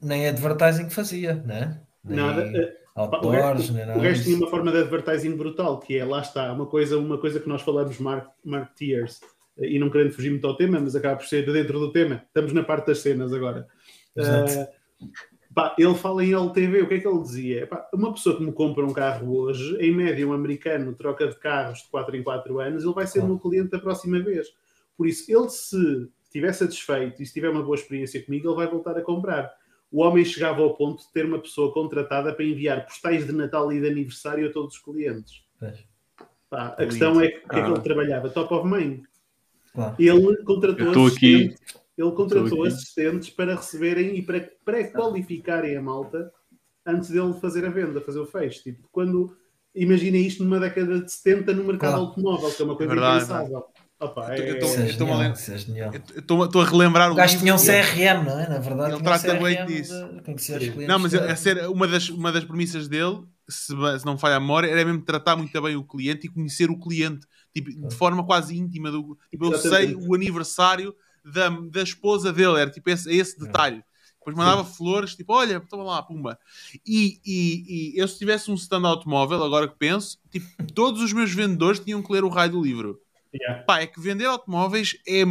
nem 0.00 0.28
advertising 0.28 0.88
fazia, 0.88 1.34
né? 1.44 1.80
Nem 2.04 2.16
nada. 2.18 2.42
Eh, 2.42 2.72
Pá, 2.94 3.02
O 3.02 3.14
outdoors, 3.14 3.58
resto, 3.68 3.72
nem 3.74 3.96
o 3.96 3.98
resto 4.00 4.24
tinha 4.24 4.36
uma 4.38 4.48
forma 4.48 4.70
de 4.72 4.78
advertising 4.78 5.36
brutal, 5.36 5.80
que 5.80 5.98
é, 5.98 6.04
lá 6.04 6.20
está, 6.22 6.50
uma 6.52 6.64
coisa, 6.66 6.96
uma 6.96 7.18
coisa 7.18 7.38
que 7.40 7.48
nós 7.48 7.60
falamos, 7.62 7.98
Mark, 7.98 8.28
marketeers, 8.42 9.20
eh, 9.22 9.26
e 9.58 9.78
não 9.78 9.88
querendo 9.90 10.12
fugir 10.12 10.30
muito 10.30 10.46
ao 10.46 10.56
tema, 10.56 10.78
mas 10.80 10.94
acaba 10.96 11.16
por 11.16 11.26
ser 11.26 11.50
dentro 11.50 11.78
do 11.78 11.92
tema. 11.92 12.22
Estamos 12.26 12.52
na 12.52 12.62
parte 12.62 12.86
das 12.88 12.98
cenas 12.98 13.32
agora. 13.32 13.66
Eh, 14.16 14.68
pá, 15.54 15.74
ele 15.78 15.94
fala 15.94 16.24
em 16.24 16.32
LTV, 16.34 16.82
o 16.82 16.88
que 16.88 16.94
é 16.94 17.00
que 17.00 17.08
ele 17.08 17.22
dizia? 17.22 17.66
Pá, 17.66 17.88
uma 17.94 18.12
pessoa 18.12 18.36
que 18.36 18.42
me 18.44 18.52
compra 18.52 18.84
um 18.84 18.92
carro 18.92 19.34
hoje, 19.36 19.76
em 19.80 19.94
média, 19.94 20.26
um 20.26 20.32
americano 20.32 20.94
troca 20.94 21.26
de 21.28 21.36
carros 21.38 21.80
de 21.80 21.88
4 21.88 22.16
em 22.16 22.22
4 22.22 22.60
anos, 22.60 22.84
ele 22.84 22.92
vai 22.94 23.06
ser 23.06 23.18
o 23.18 23.22
Claro. 23.22 23.34
meu 23.34 23.38
cliente 23.40 23.70
da 23.70 23.78
próxima 23.78 24.18
vez. 24.20 24.48
Por 24.96 25.06
isso, 25.06 25.30
ele 25.30 25.48
se 25.48 26.08
estiver 26.24 26.52
satisfeito 26.52 27.22
e 27.22 27.26
se 27.26 27.32
tiver 27.32 27.48
uma 27.50 27.62
boa 27.62 27.74
experiência 27.76 28.22
comigo, 28.22 28.48
ele 28.48 28.56
vai 28.56 28.66
voltar 28.66 28.96
a 28.96 29.02
comprar. 29.02 29.50
O 29.90 30.02
homem 30.02 30.24
chegava 30.24 30.60
ao 30.62 30.74
ponto 30.74 31.02
de 31.02 31.12
ter 31.12 31.24
uma 31.24 31.38
pessoa 31.38 31.72
contratada 31.72 32.34
para 32.34 32.44
enviar 32.44 32.84
postais 32.84 33.24
de 33.26 33.32
Natal 33.32 33.72
e 33.72 33.80
de 33.80 33.86
aniversário 33.88 34.48
a 34.48 34.52
todos 34.52 34.74
os 34.74 34.80
clientes. 34.82 35.44
Pá, 36.50 36.68
a 36.78 36.84
questão 36.86 37.20
é 37.20 37.28
que, 37.28 37.38
que 37.40 37.44
é 37.44 37.48
que 37.48 37.56
Ah. 37.60 37.68
ele 37.70 37.80
trabalhava? 37.80 38.28
Top 38.30 38.52
of 38.52 38.66
mind. 38.68 39.04
Claro. 39.76 39.94
Ele 39.98 40.36
contratou 40.44 40.86
estou 40.88 41.06
assistentes, 41.06 41.60
ele 41.96 42.10
contratou 42.12 42.44
Estou 42.46 42.64
aqui. 42.64 42.74
assistentes 42.74 43.30
para 43.30 43.54
receberem 43.54 44.16
e 44.16 44.22
para 44.22 44.40
pré-qualificarem 44.64 45.76
a 45.76 45.82
malta 45.82 46.30
antes 46.86 47.10
dele 47.10 47.32
fazer 47.40 47.64
a 47.64 47.70
venda, 47.70 48.00
fazer 48.00 48.18
o 48.20 48.26
fecho. 48.26 48.62
Tipo, 48.62 48.88
quando 48.90 49.36
imaginem 49.74 50.26
isto 50.26 50.42
numa 50.42 50.58
década 50.58 51.00
de 51.00 51.12
70 51.12 51.52
no 51.52 51.64
mercado 51.64 51.90
Claro. 51.92 52.06
automóvel, 52.06 52.50
que 52.50 52.62
é 52.62 52.64
uma 52.64 52.76
coisa 52.76 52.92
Verdade. 52.92 53.16
impensável. 53.24 53.64
Opa, 53.98 54.20
Eu 54.26 54.28
é- 54.28 54.36
é 54.36 54.42
a 54.42 54.56
é. 55.78 55.90
Eu 56.16 56.20
Estou 56.20 56.62
relembrar 56.64 57.08
O 57.08 57.12
o 57.14 57.16
gajo 57.16 57.38
tinha 57.38 57.54
um 57.54 57.58
CRM, 57.58 58.24
não 58.24 58.38
é? 58.38 58.48
Na 58.48 58.58
verdade, 58.58 58.92
Ele 58.92 58.96
tinha 58.96 58.96
um 58.98 59.02
trata 59.02 59.34
bem 59.42 59.66
disso. 59.66 59.94
de. 60.22 60.86
Não, 60.86 60.98
mas 60.98 61.14
a 61.14 61.34
ser, 61.34 61.66
uma, 61.68 61.88
das, 61.88 62.08
uma 62.10 62.30
das 62.30 62.44
premissas 62.44 62.88
dele, 62.88 63.22
se, 63.48 63.74
se 63.98 64.04
não 64.04 64.18
falha 64.18 64.36
a 64.36 64.40
memória, 64.40 64.68
era 64.68 64.84
mesmo 64.84 65.02
tratar 65.02 65.34
muito 65.36 65.62
bem 65.62 65.76
o 65.76 65.84
cliente 65.84 66.26
e 66.26 66.30
conhecer 66.30 66.70
o 66.70 66.78
cliente 66.78 67.26
tipo, 67.62 67.88
de 67.88 67.94
forma 67.94 68.24
quase 68.24 68.56
íntima. 68.56 68.90
Do, 68.90 69.18
tipo, 69.30 69.46
eu 69.46 69.58
sei 69.58 69.94
o 69.94 70.14
aniversário 70.14 70.94
da, 71.24 71.48
da 71.48 71.82
esposa 71.82 72.32
dele, 72.32 72.60
era 72.60 72.70
tipo 72.70 72.88
esse, 72.90 73.10
esse 73.10 73.38
detalhe. 73.38 73.82
Depois 74.18 74.36
mandava 74.36 74.64
flores, 74.64 75.14
tipo, 75.14 75.32
olha, 75.32 75.60
toma 75.60 75.84
lá, 75.84 76.02
pumba. 76.02 76.38
E, 76.84 77.20
e, 77.24 77.94
e 77.94 78.00
eu, 78.00 78.08
se 78.08 78.18
tivesse 78.18 78.50
um 78.50 78.54
stand 78.54 78.86
automóvel, 78.86 79.42
agora 79.42 79.68
que 79.68 79.76
penso, 79.78 80.18
tipo, 80.30 80.46
todos 80.74 81.00
os 81.00 81.12
meus 81.12 81.32
vendedores 81.32 81.80
tinham 81.80 82.02
que 82.02 82.12
ler 82.12 82.24
o 82.24 82.28
raio 82.28 82.52
do 82.52 82.62
livro. 82.62 83.00
Yeah. 83.32 83.62
Pá, 83.64 83.80
é 83.80 83.86
que 83.86 84.00
vender 84.00 84.24
automóveis 84.24 84.96
é. 85.06 85.22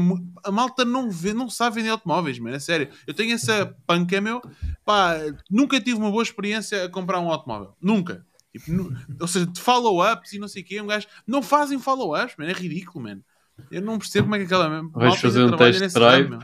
A 0.44 0.52
malta 0.52 0.86
não, 0.86 1.10
vê, 1.10 1.34
não 1.34 1.50
sabe 1.50 1.78
vender 1.78 1.90
automóveis, 1.90 2.38
mano. 2.40 2.56
É 2.56 2.60
sério. 2.60 2.90
Eu 3.08 3.14
tenho 3.14 3.34
essa 3.34 3.76
panca, 3.88 4.22
meu. 4.22 4.42
Pá, 4.84 5.16
nunca 5.50 5.80
tive 5.80 5.98
uma 5.98 6.12
boa 6.12 6.22
experiência 6.22 6.86
a 6.86 6.90
comprar 6.90 7.20
um 7.20 7.32
automóvel. 7.32 7.76
Nunca. 7.82 8.24
Tipo, 8.57 8.72
nu- 8.72 8.95
ou 9.19 9.27
seja, 9.27 9.45
de 9.45 9.60
follow-ups 9.60 10.32
e 10.32 10.40
não 10.40 10.48
sei 10.48 10.61
o 10.61 10.65
quê. 10.65 10.82
Um 10.82 10.88
gajo. 10.88 11.07
Não 11.27 11.41
fazem 11.41 11.77
follow-ups, 11.77 12.36
mano. 12.38 12.49
É 12.49 12.53
ridículo, 12.53 13.03
mano. 13.03 13.22
Eu 13.69 13.82
não 13.82 13.99
percebo 13.99 14.26
como 14.26 14.36
é 14.36 14.40
que 14.40 14.45
aquela. 14.45 14.69
malta 14.82 15.18
fazer 15.18 15.44
um 15.44 15.57
test 15.57 15.94
drive? 15.94 16.30
meu. 16.30 16.40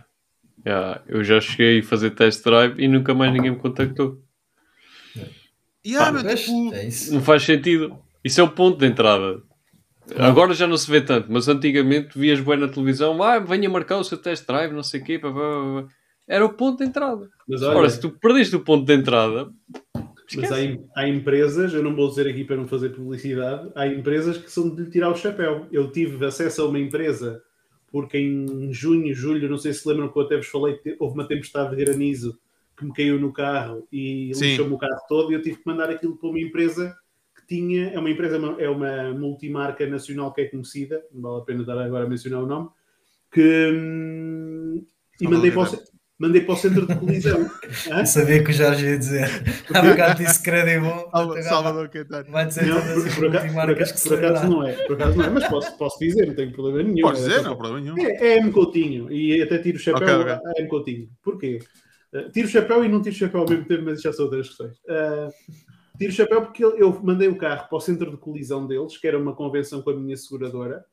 Yeah, 0.65 1.01
eu 1.07 1.23
já 1.23 1.39
cheguei 1.39 1.79
a 1.79 1.83
fazer 1.83 2.11
test 2.11 2.43
drive 2.43 2.75
e 2.77 2.87
nunca 2.87 3.13
mais 3.13 3.31
ninguém 3.33 3.51
me 3.51 3.57
contactou. 3.57 4.21
E 5.83 5.95
ah, 5.95 5.99
Pá, 5.99 6.11
meu, 6.11 6.35
tipo. 6.35 6.73
é. 6.73 6.89
Não 7.11 7.21
faz 7.21 7.43
sentido. 7.43 7.97
Isso 8.23 8.39
é 8.39 8.43
o 8.43 8.51
ponto 8.51 8.77
de 8.77 8.85
entrada. 8.85 9.41
Agora 10.17 10.53
já 10.53 10.67
não 10.67 10.77
se 10.77 10.91
vê 10.91 10.99
tanto, 10.99 11.31
mas 11.31 11.47
antigamente 11.47 12.19
vias 12.19 12.39
bem 12.41 12.57
na 12.57 12.67
televisão, 12.67 13.21
ah, 13.23 13.39
venha 13.39 13.69
marcar 13.69 13.97
o 13.97 14.03
seu 14.03 14.17
test 14.17 14.45
drive, 14.45 14.73
não 14.73 14.83
sei 14.83 14.99
o 14.99 15.03
quê, 15.03 15.17
pá, 15.17 15.31
pá, 15.31 15.39
pá. 15.39 15.87
era 16.27 16.45
o 16.45 16.53
ponto 16.53 16.79
de 16.79 16.89
entrada. 16.89 17.29
Mas 17.47 17.61
Ora, 17.61 17.77
olha, 17.79 17.89
se 17.89 18.01
tu 18.01 18.09
perdeste 18.09 18.55
o 18.55 18.59
ponto 18.59 18.85
de 18.85 18.93
entrada, 18.93 19.49
Mas 20.37 20.51
há, 20.51 20.57
há 20.95 21.07
empresas, 21.07 21.73
eu 21.73 21.83
não 21.83 21.95
vou 21.95 22.09
dizer 22.09 22.27
aqui 22.27 22.43
para 22.43 22.55
não 22.55 22.67
fazer 22.67 22.89
publicidade, 22.89 23.71
há 23.75 23.87
empresas 23.87 24.37
que 24.37 24.51
são 24.51 24.73
de 24.73 24.83
lhe 24.83 24.89
tirar 24.89 25.09
o 25.09 25.15
chapéu. 25.15 25.67
Eu 25.71 25.91
tive 25.91 26.25
acesso 26.25 26.61
a 26.61 26.65
uma 26.65 26.79
empresa 26.79 27.41
porque 27.91 28.17
em 28.17 28.71
junho, 28.71 29.13
julho, 29.13 29.49
não 29.49 29.57
sei 29.57 29.73
se 29.73 29.87
lembram 29.87 30.07
que 30.09 30.17
eu 30.17 30.23
até 30.23 30.37
vos 30.37 30.47
falei 30.47 30.79
houve 30.97 31.13
uma 31.13 31.27
tempestade 31.27 31.75
de 31.75 31.83
granizo 31.83 32.39
que 32.77 32.85
me 32.85 32.93
caiu 32.93 33.19
no 33.19 33.33
carro 33.33 33.85
e 33.91 34.31
lixou-me 34.33 34.73
o 34.73 34.77
carro 34.77 35.01
todo 35.09 35.31
e 35.31 35.35
eu 35.35 35.41
tive 35.41 35.57
que 35.57 35.67
mandar 35.67 35.89
aquilo 35.89 36.17
para 36.17 36.29
uma 36.29 36.39
empresa 36.39 36.95
que 37.35 37.45
tinha, 37.45 37.89
é 37.89 37.99
uma 37.99 38.09
empresa, 38.09 38.37
é 38.57 38.69
uma 38.69 39.13
multimarca 39.13 39.85
nacional 39.85 40.33
que 40.33 40.41
é 40.41 40.45
conhecida, 40.45 41.03
não 41.11 41.21
vale 41.21 41.41
a 41.41 41.45
pena 41.45 41.63
dar 41.65 41.77
agora 41.79 42.05
a 42.05 42.09
mencionar 42.09 42.41
o 42.41 42.47
nome, 42.47 42.69
que 43.31 43.71
hum, 43.73 44.85
e 45.19 45.27
mandei 45.27 45.51
para, 45.51 45.69
o, 45.69 45.77
mandei 46.21 46.41
para 46.41 46.53
o 46.53 46.57
centro 46.57 46.85
de 46.85 46.95
colisão. 46.95 47.49
Hã? 47.91 48.05
Sabia 48.05 48.43
que 48.43 48.51
o 48.51 48.53
Jorge 48.53 48.85
ia 48.85 48.97
dizer. 48.97 49.27
Há 49.73 49.81
bocado 49.81 50.23
disse 50.23 50.41
que 50.43 50.49
era 50.49 50.79
bom. 50.79 51.09
Salva- 51.11 51.41
Salvador 51.43 51.89
Caetano. 51.89 52.31
Vai 52.31 52.45
dizer 52.45 52.65
Não, 52.67 52.79
todas 52.79 53.15
por, 53.15 53.25
as 53.25 53.31
multimarcas 53.33 53.89
acaso- 53.89 54.03
que 54.03 54.09
por 54.09 54.17
acaso 54.25 54.49
não 54.49 54.67
é, 54.67 54.73
por 54.85 54.93
acaso 54.93 55.17
não 55.17 55.25
é, 55.25 55.29
mas 55.29 55.47
posso, 55.47 55.77
posso 55.77 55.99
dizer, 55.99 56.27
não 56.27 56.35
tenho 56.35 56.51
problema 56.51 56.83
nenhum. 56.83 57.01
Podes 57.07 57.21
É 57.21 57.27
dizer, 57.27 57.37
só- 57.39 57.43
não 57.45 57.53
há 57.53 57.55
problema 57.57 57.79
nenhum. 57.81 57.97
É, 57.97 58.11
é 58.27 58.37
M. 58.37 58.51
Coutinho 58.51 59.11
e 59.11 59.41
até 59.41 59.57
tiro 59.57 59.77
o 59.77 59.81
chapéu 59.81 60.21
Ok, 60.21 60.33
ok. 60.33 60.51
a 60.55 60.59
M. 60.61 60.69
Coutinho. 60.69 61.09
Porquê? 61.23 61.59
Uh, 62.13 62.29
tiro 62.31 62.47
o 62.47 62.51
chapéu 62.51 62.85
e 62.85 62.89
não 62.89 63.01
tiro 63.01 63.15
o 63.15 63.17
chapéu 63.19 63.41
ao 63.41 63.49
mesmo 63.49 63.65
tempo, 63.65 63.83
mas 63.85 64.01
já 64.01 64.13
são 64.13 64.25
outras 64.25 64.47
questões. 64.49 64.77
Uh, 64.79 65.31
tiro 65.97 66.11
o 66.11 66.15
chapéu 66.15 66.41
porque 66.43 66.63
eu, 66.63 66.77
eu 66.77 66.99
mandei 67.03 67.27
o 67.27 67.37
carro 67.37 67.67
para 67.69 67.77
o 67.77 67.81
centro 67.81 68.11
de 68.11 68.17
colisão 68.17 68.67
deles, 68.67 68.97
que 68.97 69.07
era 69.07 69.17
uma 69.17 69.33
convenção 69.35 69.81
com 69.81 69.89
a 69.91 69.95
minha 69.95 70.15
seguradora. 70.17 70.83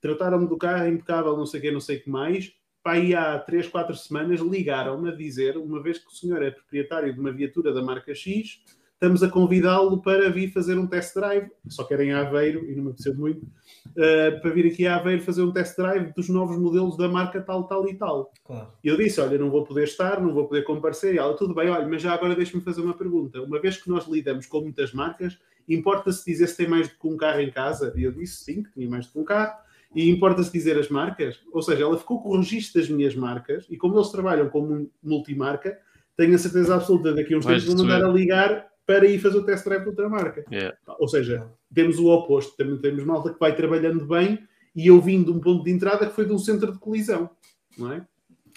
Trataram-me 0.00 0.46
do 0.48 0.56
carro 0.56 0.86
impecável, 0.88 1.36
não 1.36 1.44
sei 1.44 1.58
o 1.60 1.62
que, 1.62 1.70
não 1.70 1.80
sei 1.80 1.96
o 1.98 2.02
que 2.04 2.08
mais. 2.08 2.52
Pá, 2.82 2.92
aí 2.92 3.14
há 3.14 3.38
3, 3.38 3.68
4 3.68 3.94
semanas 3.94 4.40
ligaram-me 4.40 5.10
a 5.10 5.14
dizer, 5.14 5.56
uma 5.56 5.82
vez 5.82 5.98
que 5.98 6.08
o 6.08 6.14
senhor 6.14 6.42
é 6.42 6.50
proprietário 6.50 7.12
de 7.12 7.20
uma 7.20 7.30
viatura 7.30 7.72
da 7.72 7.82
marca 7.82 8.14
X, 8.14 8.62
estamos 9.00 9.22
a 9.22 9.30
convidá-lo 9.30 10.02
para 10.02 10.30
vir 10.30 10.52
fazer 10.52 10.78
um 10.78 10.86
test 10.86 11.14
drive, 11.14 11.50
só 11.68 11.84
querem 11.84 12.10
em 12.10 12.12
Aveiro, 12.12 12.70
e 12.70 12.74
não 12.74 12.84
me 12.84 12.90
apeteceu 12.90 13.14
muito, 13.14 13.46
uh, 13.46 14.40
para 14.42 14.50
vir 14.50 14.66
aqui 14.66 14.86
a 14.86 14.96
Aveiro 14.96 15.22
fazer 15.22 15.42
um 15.42 15.50
test 15.50 15.74
drive 15.74 16.12
dos 16.14 16.28
novos 16.28 16.58
modelos 16.58 16.98
da 16.98 17.08
marca 17.08 17.40
tal, 17.40 17.64
tal 17.64 17.88
e 17.88 17.94
tal. 17.94 18.30
Claro. 18.44 18.68
E 18.84 18.88
eu 18.88 18.98
disse, 18.98 19.18
olha, 19.18 19.38
não 19.38 19.50
vou 19.50 19.64
poder 19.64 19.84
estar, 19.84 20.20
não 20.20 20.34
vou 20.34 20.46
poder 20.46 20.64
comparecer. 20.64 21.14
E 21.14 21.18
ela, 21.18 21.34
tudo 21.34 21.54
bem, 21.54 21.70
olha, 21.70 21.88
mas 21.88 22.02
já 22.02 22.12
agora 22.12 22.34
deixa-me 22.36 22.62
fazer 22.62 22.82
uma 22.82 22.92
pergunta. 22.92 23.40
Uma 23.40 23.58
vez 23.58 23.78
que 23.78 23.88
nós 23.88 24.06
lidamos 24.06 24.44
com 24.44 24.60
muitas 24.60 24.92
marcas, 24.92 25.38
importa-se 25.66 26.22
dizer 26.30 26.46
se 26.48 26.58
tem 26.58 26.68
mais 26.68 26.88
do 26.88 26.94
que 26.94 27.06
um 27.06 27.16
carro 27.16 27.40
em 27.40 27.50
casa? 27.50 27.94
E 27.96 28.02
eu 28.02 28.12
disse, 28.12 28.44
sim, 28.44 28.62
que 28.62 28.72
tinha 28.72 28.88
mais 28.88 29.06
do 29.06 29.12
que 29.12 29.18
um 29.18 29.24
carro. 29.24 29.58
E 29.94 30.08
importa-se 30.08 30.52
dizer 30.52 30.78
as 30.78 30.88
marcas? 30.88 31.40
Ou 31.52 31.62
seja, 31.62 31.82
ela 31.82 31.98
ficou 31.98 32.22
com 32.22 32.30
o 32.30 32.36
registro 32.36 32.80
das 32.80 32.88
minhas 32.88 33.14
marcas 33.14 33.66
e 33.68 33.76
como 33.76 33.96
eles 33.96 34.10
trabalham 34.10 34.48
como 34.48 34.90
multimarca, 35.02 35.76
tenho 36.16 36.34
a 36.34 36.38
certeza 36.38 36.74
absoluta 36.76 37.12
daqui 37.12 37.34
a 37.34 37.38
uns 37.38 37.46
tempos 37.46 37.64
vão 37.64 37.76
mandar 37.76 38.04
a 38.04 38.08
ligar 38.08 38.68
para 38.86 39.06
ir 39.06 39.18
fazer 39.18 39.38
o 39.38 39.44
test 39.44 39.64
drive 39.64 39.82
de 39.82 39.88
outra 39.88 40.08
marca. 40.08 40.44
Yeah. 40.50 40.76
Ou 40.98 41.08
seja, 41.08 41.48
temos 41.74 41.98
o 41.98 42.06
oposto. 42.08 42.56
Também 42.56 42.76
temos 42.78 43.04
malta 43.04 43.32
que 43.32 43.38
vai 43.38 43.54
trabalhando 43.54 44.06
bem 44.06 44.38
e 44.74 44.86
eu 44.88 45.00
vim 45.00 45.22
de 45.22 45.30
um 45.30 45.40
ponto 45.40 45.64
de 45.64 45.70
entrada 45.70 46.06
que 46.06 46.14
foi 46.14 46.24
de 46.24 46.32
um 46.32 46.38
centro 46.38 46.72
de 46.72 46.78
colisão. 46.78 47.30
Não 47.78 47.92
é? 47.92 48.06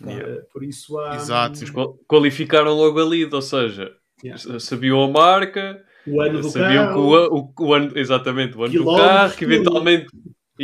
Yeah. 0.04 0.30
Eh, 0.30 0.42
por 0.52 0.64
isso 0.64 1.00
há 1.00 1.16
Exato. 1.16 1.60
Qualificaram 2.08 2.74
logo 2.74 3.00
a 3.00 3.06
lead, 3.06 3.34
ou 3.34 3.42
seja, 3.42 3.96
Yeah. 4.24 4.60
sabiam 4.60 5.04
a 5.04 5.08
marca, 5.10 5.84
o 6.08 6.22
ano 6.22 6.42
do 6.42 6.50
sabiam 6.50 6.88
que 6.88 6.94
carro. 6.94 7.28
o, 7.36 7.54
o, 7.60 7.68
o 7.68 7.74
ano, 7.74 7.92
exatamente, 7.98 8.58
o 8.58 8.64
ano 8.64 8.74
do 8.74 8.86
carro, 8.96 9.36
que 9.36 9.44
eventualmente, 9.44 10.08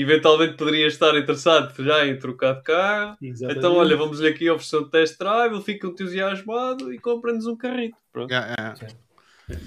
eventualmente 0.01 0.55
poderia 0.55 0.87
estar 0.87 1.15
interessado 1.17 1.83
já 1.83 2.05
em 2.05 2.17
trocar 2.17 2.53
de 2.53 2.63
carro. 2.63 3.17
Exatamente. 3.21 3.57
Então, 3.57 3.75
olha, 3.75 3.95
vamos-lhe 3.97 4.27
aqui 4.27 4.49
oferecer 4.49 4.77
um 4.77 4.89
test 4.89 5.17
drive, 5.17 5.53
ele 5.53 5.63
fica 5.63 5.87
entusiasmado 5.87 6.93
e 6.93 6.99
compra-nos 6.99 7.45
um 7.45 7.55
carrito. 7.55 7.97
Pronto. 8.11 8.31
Yeah, 8.31 8.75
yeah. 8.79 8.95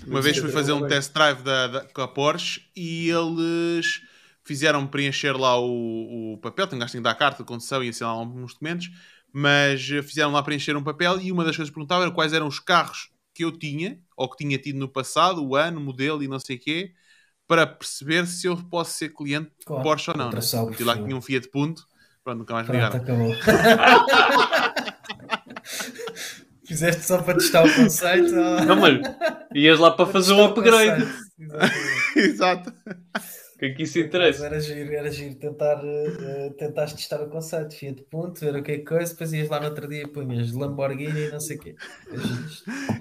Uma 0.07 0.21
vez 0.21 0.37
fui 0.39 0.51
fazer 0.51 0.73
um 0.73 0.87
test 0.87 1.13
drive 1.13 1.43
da, 1.43 1.67
da- 1.67 1.85
com 1.87 2.03
a 2.03 2.09
Porsche 2.09 2.63
e 2.77 3.09
eles 3.11 4.03
fizeram 4.45 4.87
preencher 4.87 5.33
lá 5.37 5.59
o, 5.59 6.35
o 6.35 6.39
papel. 6.39 6.67
Tem 6.67 6.79
que 6.79 7.01
dar 7.01 7.11
a 7.11 7.15
carta 7.15 7.43
de 7.43 7.47
condução 7.49 7.83
e 7.83 7.89
assinar 7.89 8.15
lá 8.15 8.21
alguns 8.21 8.53
documentos, 8.53 8.91
mas 9.33 9.83
fizeram 9.83 10.33
lá 10.33 10.43
preencher 10.43 10.77
um 10.77 10.85
papel 10.85 11.21
e 11.21 11.33
uma 11.33 11.45
das 11.45 11.57
coisas 11.57 11.71
que 11.71 11.75
perguntavam 11.75 12.05
era 12.05 12.13
quais 12.13 12.33
eram 12.33 12.47
os 12.47 12.61
carros 12.61 13.11
que 13.35 13.45
eu 13.45 13.51
tinha 13.51 13.99
ou 14.17 14.29
que 14.29 14.37
tinha 14.45 14.59
tido 14.59 14.79
no 14.79 14.89
passado, 14.89 15.45
o 15.45 15.57
ano, 15.57 15.81
o 15.81 15.83
modelo 15.83 16.23
e 16.23 16.29
não 16.29 16.39
sei 16.39 16.57
o 16.57 16.61
quê, 16.61 16.93
para 17.53 17.67
perceber 17.67 18.27
se 18.27 18.47
eu 18.47 18.57
posso 18.57 18.93
ser 18.93 19.11
cliente 19.11 19.51
de 19.59 19.67
Claro. 19.67 19.83
Porsche 19.83 20.11
ou 20.11 20.17
não. 20.17 20.31
Né? 20.31 20.41
Meti 20.71 20.85
lá 20.85 20.97
que 20.97 21.05
tinha 21.05 21.15
um 21.15 21.21
Fiat 21.21 21.51
Punto, 21.51 21.87
pronto, 22.25 22.39
nunca 22.39 22.55
mais 22.55 22.67
me 22.67 22.79
Pronto, 22.79 22.97
ligaram. 22.97 23.05
acabou. 23.05 23.35
Fizeste 26.67 27.05
só 27.05 27.21
para 27.21 27.35
testar 27.35 27.63
o 27.67 27.75
conceito? 27.75 28.35
ou- 28.35 28.65
Não, 28.65 28.77
mas 28.77 29.01
ias 29.55 29.79
lá 29.79 29.91
para 29.91 30.07
fazer 30.07 30.33
um 30.33 30.43
upgrade. 30.47 31.07
Exato. 32.17 32.73
Que 33.63 33.67
é 33.67 33.71
que 33.75 33.83
isso 33.85 33.99
Mas 33.99 34.07
interessa? 34.07 34.47
Era 34.47 34.61
giro, 34.61 34.93
era 34.93 35.11
giro 35.11 35.35
tentar, 35.37 35.77
uh, 35.85 36.51
tentaste 36.59 36.97
testar 36.97 37.23
o 37.23 37.29
conceito, 37.29 37.77
Fiat 37.77 38.03
Punto, 38.11 38.41
ver 38.41 38.57
o 38.57 38.63
que 38.63 38.73
é 38.73 38.79
que 38.79 38.85
coisa, 38.85 39.13
depois 39.13 39.33
ias 39.33 39.49
lá 39.49 39.61
no 39.61 39.67
outro 39.67 39.89
dia 39.89 40.03
e 40.03 40.07
punhas 40.09 40.53
Lamborghini 40.53 41.29
e 41.29 41.31
não 41.31 41.39
sei 41.39 41.57
o 41.57 41.61
quê. 41.61 41.77
É. 42.11 42.17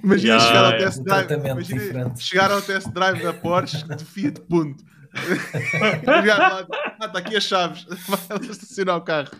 Imagina 0.03 0.35
Yeah, 0.35 0.47
chegar 0.47 0.65
ao 0.65 0.77
test 0.77 0.99
Um 0.99 1.03
drive. 1.03 1.27
tratamento 1.27 1.51
imagina 1.53 1.81
diferente. 1.81 2.23
chegar 2.23 2.51
ao 2.51 2.61
test 2.61 2.89
drive 2.89 3.23
da 3.23 3.33
Porsche 3.33 3.87
de 3.87 4.05
Fiat 4.05 4.41
Punto. 4.41 4.83
Ah, 7.01 7.07
está 7.07 7.17
aqui 7.17 7.35
as 7.35 7.43
chaves. 7.43 7.83
Vai 8.07 8.39
estacionar 8.41 8.97
o 8.97 9.01
carro. 9.01 9.31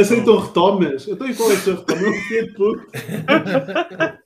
Aceitam 0.00 0.40
retomas? 0.40 1.06
Então 1.06 1.28
e 1.28 1.34
qual 1.34 1.50
é 1.50 1.54
o 1.54 1.56
seu 1.58 1.76
retoma? 1.76 2.00
Eu 2.00 2.14
Fiat 2.22 2.52
Punto. 2.54 2.86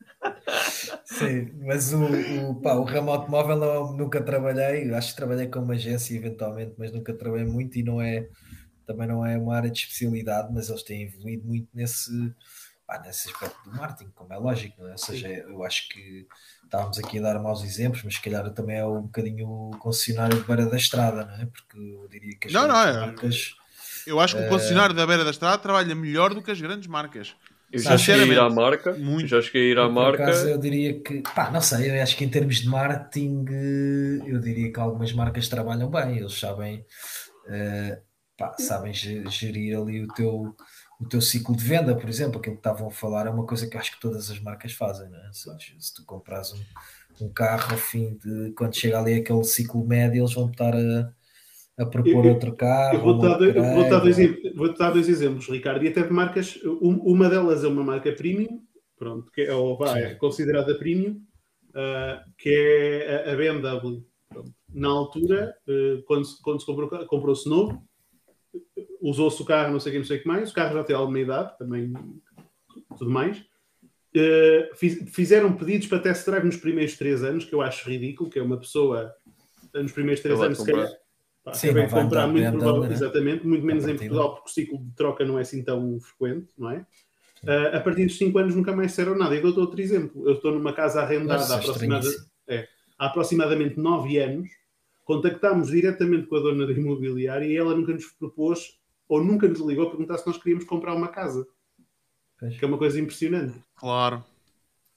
Sim, 1.05 1.53
mas 1.65 1.93
o, 1.93 2.05
o, 2.51 2.55
pá, 2.61 2.74
o 2.74 2.85
ramo 2.85 3.11
automóvel 3.11 3.57
não- 3.57 3.93
nunca 3.97 4.20
trabalhei, 4.23 4.93
acho 4.94 5.11
que 5.11 5.16
trabalhei 5.16 5.47
com 5.48 5.61
uma 5.61 5.74
agência 5.74 6.15
eventualmente, 6.16 6.74
mas 6.78 6.93
nunca 6.93 7.15
trabalhei 7.15 7.47
muito 7.47 7.78
e 7.78 7.82
não 7.82 8.01
é, 8.01 8.28
também 8.86 9.07
não 9.07 9.24
é 9.24 9.36
uma 9.39 9.57
área 9.57 9.70
de 9.70 9.78
especialidade, 9.78 10.53
mas 10.53 10.69
eles 10.69 10.82
têm 10.82 11.03
evoluído 11.03 11.47
muito 11.47 11.69
nesse, 11.74 12.11
pá, 12.86 12.98
nesse 13.01 13.28
aspecto 13.31 13.57
do 13.69 13.77
marketing, 13.77 14.11
como 14.15 14.32
é 14.32 14.36
lógico, 14.36 14.81
não 14.81 14.89
é? 14.89 14.93
Ou 14.93 14.98
seja, 14.98 15.28
eu 15.28 15.65
acho 15.65 15.89
que 15.89 16.27
estávamos 16.65 16.98
aqui 16.98 17.19
a 17.19 17.23
dar 17.23 17.39
maus 17.40 17.62
exemplos, 17.65 18.03
mas 18.05 18.15
se 18.15 18.23
calhar 18.23 18.48
também 18.53 18.77
é 18.78 18.86
um 18.86 19.03
bocadinho 19.03 19.47
o 19.48 19.70
concessionário 19.78 20.39
de 20.39 20.44
beira 20.47 20.66
da 20.66 20.77
estrada, 20.77 21.24
não 21.24 21.35
é? 21.35 21.47
Porque 21.47 21.78
eu 21.78 22.09
diria 22.09 22.36
que 22.39 22.48
as 22.48 22.53
Não, 22.53 22.66
não, 22.69 22.81
é- 22.81 23.01
marcas 23.01 23.55
Eu 24.07 24.20
acho 24.20 24.36
que 24.36 24.43
o 24.43 24.48
concessionário 24.48 24.94
da 24.94 25.07
beira 25.07 25.24
da 25.24 25.31
estrada 25.31 25.59
trabalha 25.59 25.94
melhor 25.94 26.32
do 26.35 26.43
que 26.43 26.51
as 26.51 26.61
grandes 26.61 26.86
marcas. 26.86 27.35
Eu 27.73 27.81
já 27.81 27.99
cheguei 27.99 28.23
a 28.23 28.27
ir 28.27 28.39
à 28.39 28.49
marca. 28.51 28.93
muito. 28.95 29.27
Já 29.29 29.43
cheguei 29.43 29.63
a 29.69 29.73
ir 29.73 29.79
à 29.79 29.89
Por 29.89 29.93
marca. 29.93 30.23
acaso, 30.23 30.49
eu 30.49 30.59
diria 30.59 31.01
que, 31.01 31.23
pá, 31.35 31.51
não 31.51 31.61
sei, 31.61 31.91
eu 31.91 32.03
acho 32.03 32.17
que 32.17 32.25
em 32.25 32.29
termos 32.31 32.57
de 32.57 32.69
marketing, 32.69 33.45
eh, 33.51 34.23
eu 34.27 34.41
diria 34.41 34.73
que 34.73 34.81
algumas 34.81 35.13
marcas 35.13 35.49
trabalham 35.49 35.91
bem, 35.91 36.19
eles 36.19 36.33
sabem, 36.39 36.85
eh, 37.49 38.01
pá, 38.39 38.55
sabem 38.59 38.93
ge- 38.95 39.25
gerir 39.29 39.77
ali 39.79 40.03
o 40.03 40.09
teu, 40.09 40.55
o 41.01 41.09
teu 41.09 41.21
ciclo 41.21 41.55
de 41.57 41.65
venda, 41.65 41.95
por 41.97 42.09
exemplo, 42.09 42.39
aquilo 42.39 42.57
que 42.57 42.61
estavam 42.61 42.89
a 42.89 42.91
falar 42.91 43.27
é 43.27 43.31
uma 43.31 43.47
coisa 43.47 43.67
que 43.69 43.77
eu 43.77 43.81
acho 43.81 43.93
que 43.93 44.01
todas 44.01 44.31
as 44.31 44.41
marcas 44.41 44.73
fazem, 44.73 45.09
não 45.11 45.19
é? 45.19 45.27
Ou 45.27 45.33
seja, 45.35 45.75
se 45.79 45.95
tu 45.95 46.05
compras 46.05 46.53
um, 46.53 47.27
um 47.27 47.29
carro 47.33 47.73
ao 47.73 47.79
fim 47.79 48.17
de, 48.25 48.53
quando 48.57 48.75
chega 48.77 48.99
ali 48.99 49.15
aquele 49.15 49.45
ciclo 49.45 49.87
médio, 49.87 50.23
eles 50.23 50.35
vão 50.35 50.51
estar 50.51 50.75
a, 50.75 51.13
a 51.78 51.85
propor 51.86 52.24
Eu- 52.24 52.32
outro 52.32 52.55
carro. 52.55 52.97
Eu 52.97 53.01
vou 53.03 53.15
um 53.15 53.19
dar, 53.19 53.36
dois, 53.39 53.55
eu 53.55 53.62
vou 53.62 53.89
dar 53.90 53.98
dois, 54.01 54.16
vou 54.55 54.74
dar 54.74 54.90
dois 54.90 55.09
exemplos, 55.09 55.47
Ricardo, 55.48 55.85
e 55.85 55.89
até 55.89 56.03
de 56.03 56.12
marcas. 56.12 56.59
um- 56.65 57.01
Uma 57.05 57.28
delas 57.28 57.65
é 57.65 57.69
uma 57.69 57.85
marca 57.85 58.12
premium, 58.12 58.62
pronto, 58.98 59.31
que 59.31 59.43
é, 59.43 59.53
ou 59.55 59.77
vá, 59.77 59.98
é 59.98 60.15
considerada 60.15 60.74
premium, 60.77 61.20
ah, 61.74 62.24
que 62.39 62.48
é 62.48 63.27
a, 63.28 63.32
a 63.32 63.36
BMW. 63.36 64.03
Pronto. 64.28 64.53
Na 64.74 64.89
altura, 64.89 65.55
eh, 65.69 66.03
quando, 66.07 66.24
se- 66.24 66.43
quando 66.43 66.61
se 66.61 66.66
comprou, 66.66 66.89
comprou-se 67.07 67.48
novo, 67.48 67.82
usou-se 69.01 69.40
o 69.40 69.44
carro, 69.44 69.73
não 69.73 69.81
sei 69.81 69.90
o 69.90 69.93
que, 69.94 69.98
não 69.98 70.05
sei 70.07 70.19
o 70.19 70.23
que 70.23 70.28
mais, 70.28 70.51
o 70.51 70.55
carro 70.55 70.74
já 70.74 70.85
tem 70.85 70.97
alguma 70.97 71.20
idade, 71.20 71.57
também 71.59 71.93
tudo 72.98 73.11
mais. 73.11 73.43
Eh, 74.15 74.70
fiz- 74.74 75.09
fizeram 75.15 75.53
pedidos 75.55 75.86
para 75.86 75.98
test 76.01 76.27
drive 76.27 76.44
nos 76.44 76.57
primeiros 76.57 76.97
três 76.97 77.23
anos, 77.23 77.44
que 77.44 77.55
eu 77.55 77.61
acho 77.62 77.89
ridículo, 77.89 78.28
que 78.31 78.39
é 78.39 78.43
uma 78.43 78.59
pessoa 78.59 79.15
nos 79.74 79.93
primeiros 79.93 80.23
três 80.23 80.39
vai 80.39 80.47
anos, 80.48 80.59
se 80.59 80.65
calhar, 80.66 80.89
pá, 81.47 81.55
Sim, 81.55 81.68
acabei 81.68 81.82
não 81.82 81.89
de 81.89 81.94
vai 81.94 82.02
comprar 82.05 82.27
muito 82.27 82.51
provável- 82.59 82.82
né? 82.82 82.93
exatamente, 82.93 83.47
muito 83.47 83.64
menos 83.64 83.86
em. 83.89 83.97
Portugal, 83.97 84.35
porque 84.35 84.51
o 84.51 84.52
ciclo 84.52 84.78
de 84.78 84.90
troca 84.94 85.24
não 85.24 85.39
é 85.39 85.43
assim 85.43 85.62
tão 85.62 85.98
frequente, 86.01 86.48
não 86.59 86.70
é? 86.70 86.85
Ah, 87.47 87.77
a 87.77 87.81
partir 87.81 88.05
dos 88.06 88.18
5 88.18 88.36
anos 88.39 88.55
nunca 88.56 88.74
mais 88.74 88.89
disseram 88.90 89.16
nada. 89.16 89.35
E 89.36 89.40
dou-te 89.40 89.60
outro 89.60 89.81
exemplo. 89.81 90.28
Eu 90.28 90.35
estou 90.35 90.52
numa 90.52 90.73
casa 90.73 91.01
arrendada 91.02 91.40
Nossa, 91.40 91.55
há, 91.55 91.59
aproximada- 91.59 92.06
estranhíssimo. 92.06 92.68
há 92.98 93.06
aproximadamente 93.06 93.78
9 93.78 94.18
anos. 94.18 94.48
Contactámos 95.05 95.68
diretamente 95.68 96.27
com 96.27 96.35
a 96.36 96.40
dona 96.40 96.66
da 96.66 96.73
imobiliária 96.73 97.44
e 97.47 97.56
ela 97.56 97.77
nunca 97.77 97.93
nos 97.93 98.06
propôs 98.06 98.78
ou 99.09 99.23
nunca 99.23 99.47
nos 99.47 99.60
ligou 99.60 99.86
a 99.86 99.90
perguntar 99.90 100.18
se 100.18 100.27
nós 100.27 100.36
queríamos 100.36 100.64
comprar 100.64 100.94
uma 100.94 101.06
casa. 101.09 101.47
Pois. 102.40 102.59
Que 102.59 102.64
é 102.64 102.68
uma 102.68 102.77
coisa 102.78 102.98
impressionante. 103.01 103.55
Claro. 103.77 104.24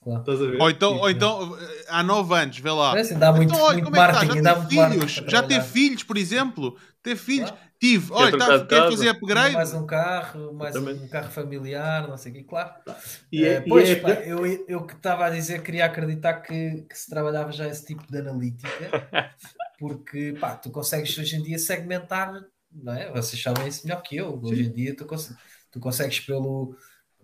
Claro. 0.01 0.19
Estás 0.21 0.41
a 0.41 0.45
ver? 0.45 0.61
Ou 0.61 0.69
então, 0.69 0.97
ou 0.97 1.09
então 1.09 1.57
eh, 1.59 1.85
há 1.89 2.03
9 2.03 2.33
anos, 2.35 2.57
vê 2.59 2.71
lá. 2.71 2.91
Parece 2.91 3.15
dá 3.15 3.31
muito, 3.31 3.53
então, 3.53 3.63
olha, 3.65 3.73
muito 3.73 3.85
como 3.85 3.97
é 3.97 4.07
que 4.07 4.41
dá 4.41 4.53
Já 4.53 4.55
teve 4.55 4.67
filhos? 4.69 5.11
Já 5.31 5.43
teve 5.43 5.65
filhos, 5.65 6.03
por 6.03 6.17
exemplo? 6.17 6.77
Teve 7.01 7.19
filhos? 7.19 7.49
Claro. 7.49 7.69
Tive. 7.79 8.11
Olha, 8.11 8.31
trocar 8.31 8.59
tá, 8.59 8.65
quer 8.65 8.91
fazer 8.91 9.07
upgrade? 9.07 9.53
mais 9.53 9.73
um 9.73 9.85
carro, 9.85 10.53
mais 10.53 10.75
um 10.75 11.07
carro 11.07 11.31
familiar, 11.31 12.09
não 12.09 12.17
sei 12.17 12.33
o 12.33 12.35
quê, 12.35 12.43
claro. 12.43 12.73
E 13.31 13.41
Eh, 13.45 13.53
é- 13.53 13.63
e 13.65 13.69
pois, 13.69 13.89
é- 13.89 13.95
pá, 13.95 14.09
eu, 14.09 14.45
eu 14.67 14.85
que 14.85 14.95
estava 14.95 15.25
a 15.25 15.29
dizer, 15.29 15.63
queria 15.63 15.85
acreditar 15.85 16.33
que, 16.41 16.81
que 16.89 16.97
se 16.97 17.09
trabalhava 17.09 17.53
já 17.53 17.65
esse 17.69 17.85
tipo 17.85 18.03
de 18.11 18.17
analítica, 18.17 18.69
porque 19.79 20.35
pá, 20.41 20.55
tu 20.55 20.69
consegues 20.71 21.17
hoje 21.17 21.37
em 21.37 21.41
dia 21.43 21.57
segmentar, 21.57 22.33
não 22.69 22.93
é? 22.93 23.09
Vocês 23.11 23.41
sabem 23.41 23.65
isso 23.67 23.87
melhor 23.87 24.01
que 24.01 24.17
eu. 24.17 24.37
Hoje 24.43 24.63
em 24.63 24.71
dia 24.73 24.93
tu, 24.93 25.05
cons- 25.05 25.33
tu 25.71 25.79
consegues 25.79 26.19
pelo. 26.19 26.75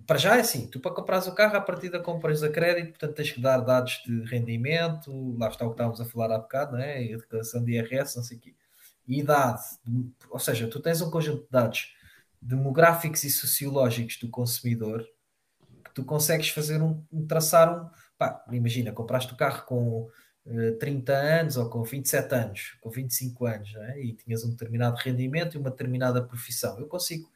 Para 0.06 0.18
já 0.18 0.36
é 0.36 0.42
assim, 0.42 0.68
tu 0.68 0.80
para 0.80 0.94
comprares 0.94 1.28
o 1.28 1.34
carro, 1.34 1.56
a 1.56 1.62
partir 1.62 1.90
da 1.90 2.00
compras 2.00 2.44
a 2.44 2.50
crédito, 2.50 2.90
portanto 2.90 3.16
tens 3.16 3.32
que 3.32 3.42
dar 3.42 3.60
dados 3.60 4.02
de 4.06 4.24
rendimento, 4.26 5.36
lá 5.38 5.50
está 5.50 5.66
o 5.66 5.70
que 5.70 5.74
estávamos 5.74 6.02
a 6.02 6.06
falar 6.06 6.36
há 6.36 6.38
bocado, 6.38 6.74
não 6.74 6.80
é? 6.80 7.14
A 7.14 7.18
declaração 7.18 7.64
de 7.64 7.74
IRS, 7.74 8.16
não 8.16 8.24
sei 8.24 8.38
o 8.38 8.40
quê. 8.40 8.56
Idade, 9.08 9.62
ou 10.30 10.40
seja, 10.40 10.68
tu 10.68 10.80
tens 10.80 11.02
um 11.02 11.12
conjunto 11.12 11.44
de 11.44 11.50
dados 11.52 11.94
demográficos 12.42 13.24
e 13.24 13.30
sociológicos 13.30 14.18
do 14.18 14.30
consumidor 14.30 15.06
que 15.84 15.94
tu 15.94 16.04
consegues 16.04 16.50
fazer 16.50 16.82
um, 16.82 17.04
traçar 17.28 17.74
um. 17.74 17.90
Pá, 18.18 18.44
imagina, 18.52 18.92
compraste 18.92 19.34
o 19.34 19.38
carro 19.38 19.66
com 19.66 20.10
eh, 20.48 20.72
30 20.80 21.14
anos 21.14 21.58
ou 21.58 21.70
com 21.70 21.84
27 21.84 22.36
anos, 22.36 22.78
com 22.80 22.90
25 22.90 23.46
anos, 23.46 23.74
não 23.74 23.84
é? 23.84 24.00
e 24.02 24.14
tinhas 24.14 24.44
um 24.44 24.52
determinado 24.52 24.96
rendimento 24.98 25.56
e 25.56 25.58
uma 25.58 25.72
determinada 25.72 26.22
profissão. 26.22 26.80
Eu 26.80 26.88
consigo, 26.88 27.30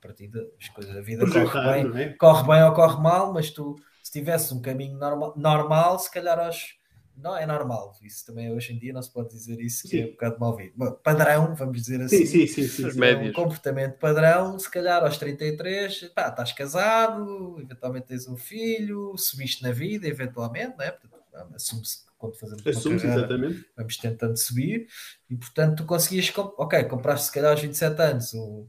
pá, 0.00 0.08
a 0.08 0.08
partir 0.08 0.28
das 0.28 0.68
coisas 0.70 0.94
da 0.94 1.00
vida 1.00 1.26
corre 1.28 1.60
bem, 1.60 1.92
é? 1.96 2.18
corre 2.18 2.46
bem 2.46 2.62
ou 2.64 2.72
corre 2.74 3.00
mal, 3.02 3.32
mas 3.32 3.50
tu, 3.50 3.76
se 4.02 4.12
tivesse 4.12 4.54
um 4.54 4.60
caminho 4.62 4.96
normal, 4.98 5.34
normal 5.36 5.98
se 5.98 6.10
calhar 6.10 6.38
aos. 6.38 6.76
Não 7.16 7.36
é 7.36 7.44
normal, 7.44 7.92
isso 8.02 8.24
também 8.24 8.52
hoje 8.52 8.72
em 8.72 8.78
dia 8.78 8.92
não 8.92 9.02
se 9.02 9.12
pode 9.12 9.30
dizer 9.30 9.60
isso, 9.60 9.84
que 9.88 10.00
é 10.00 10.06
Sim. 10.06 10.06
um 10.06 10.10
bocado 10.12 10.38
mal. 10.38 10.56
Bom, 10.76 10.92
Padrão, 11.02 11.52
vamos 11.56 11.80
dizer 11.82 12.00
assim. 12.00 12.24
Sim, 12.24 12.26
sim, 12.26 12.46
sim. 12.46 12.68
sim, 12.68 12.88
As 12.88 12.94
sim. 12.94 13.04
É 13.04 13.16
um 13.16 13.32
comportamento 13.32 13.98
padrão, 13.98 14.56
se 14.58 14.70
calhar 14.70 15.02
aos 15.02 15.18
33, 15.18 16.04
pá, 16.14 16.28
estás 16.28 16.52
casado, 16.52 17.56
eventualmente 17.60 18.06
tens 18.06 18.28
um 18.28 18.36
filho, 18.36 19.16
subiste 19.18 19.62
na 19.64 19.72
vida, 19.72 20.06
eventualmente, 20.06 20.76
né? 20.76 20.92
Portanto, 20.92 21.54
assume-se 21.54 22.06
quando 22.16 22.36
fazemos 22.38 22.68
uma 22.70 22.82
Assume-se, 22.82 23.06
carreira, 23.06 23.32
exatamente. 23.32 23.64
vamos 23.76 23.96
tentando 23.96 24.36
subir, 24.36 24.86
e 25.30 25.36
portanto 25.36 25.78
tu 25.78 25.86
conseguias, 25.86 26.30
comp- 26.30 26.54
ok, 26.58 26.84
compraste 26.84 27.26
se 27.26 27.32
calhar 27.32 27.50
aos 27.52 27.60
27 27.60 28.00
anos 28.02 28.34
um 28.34 28.68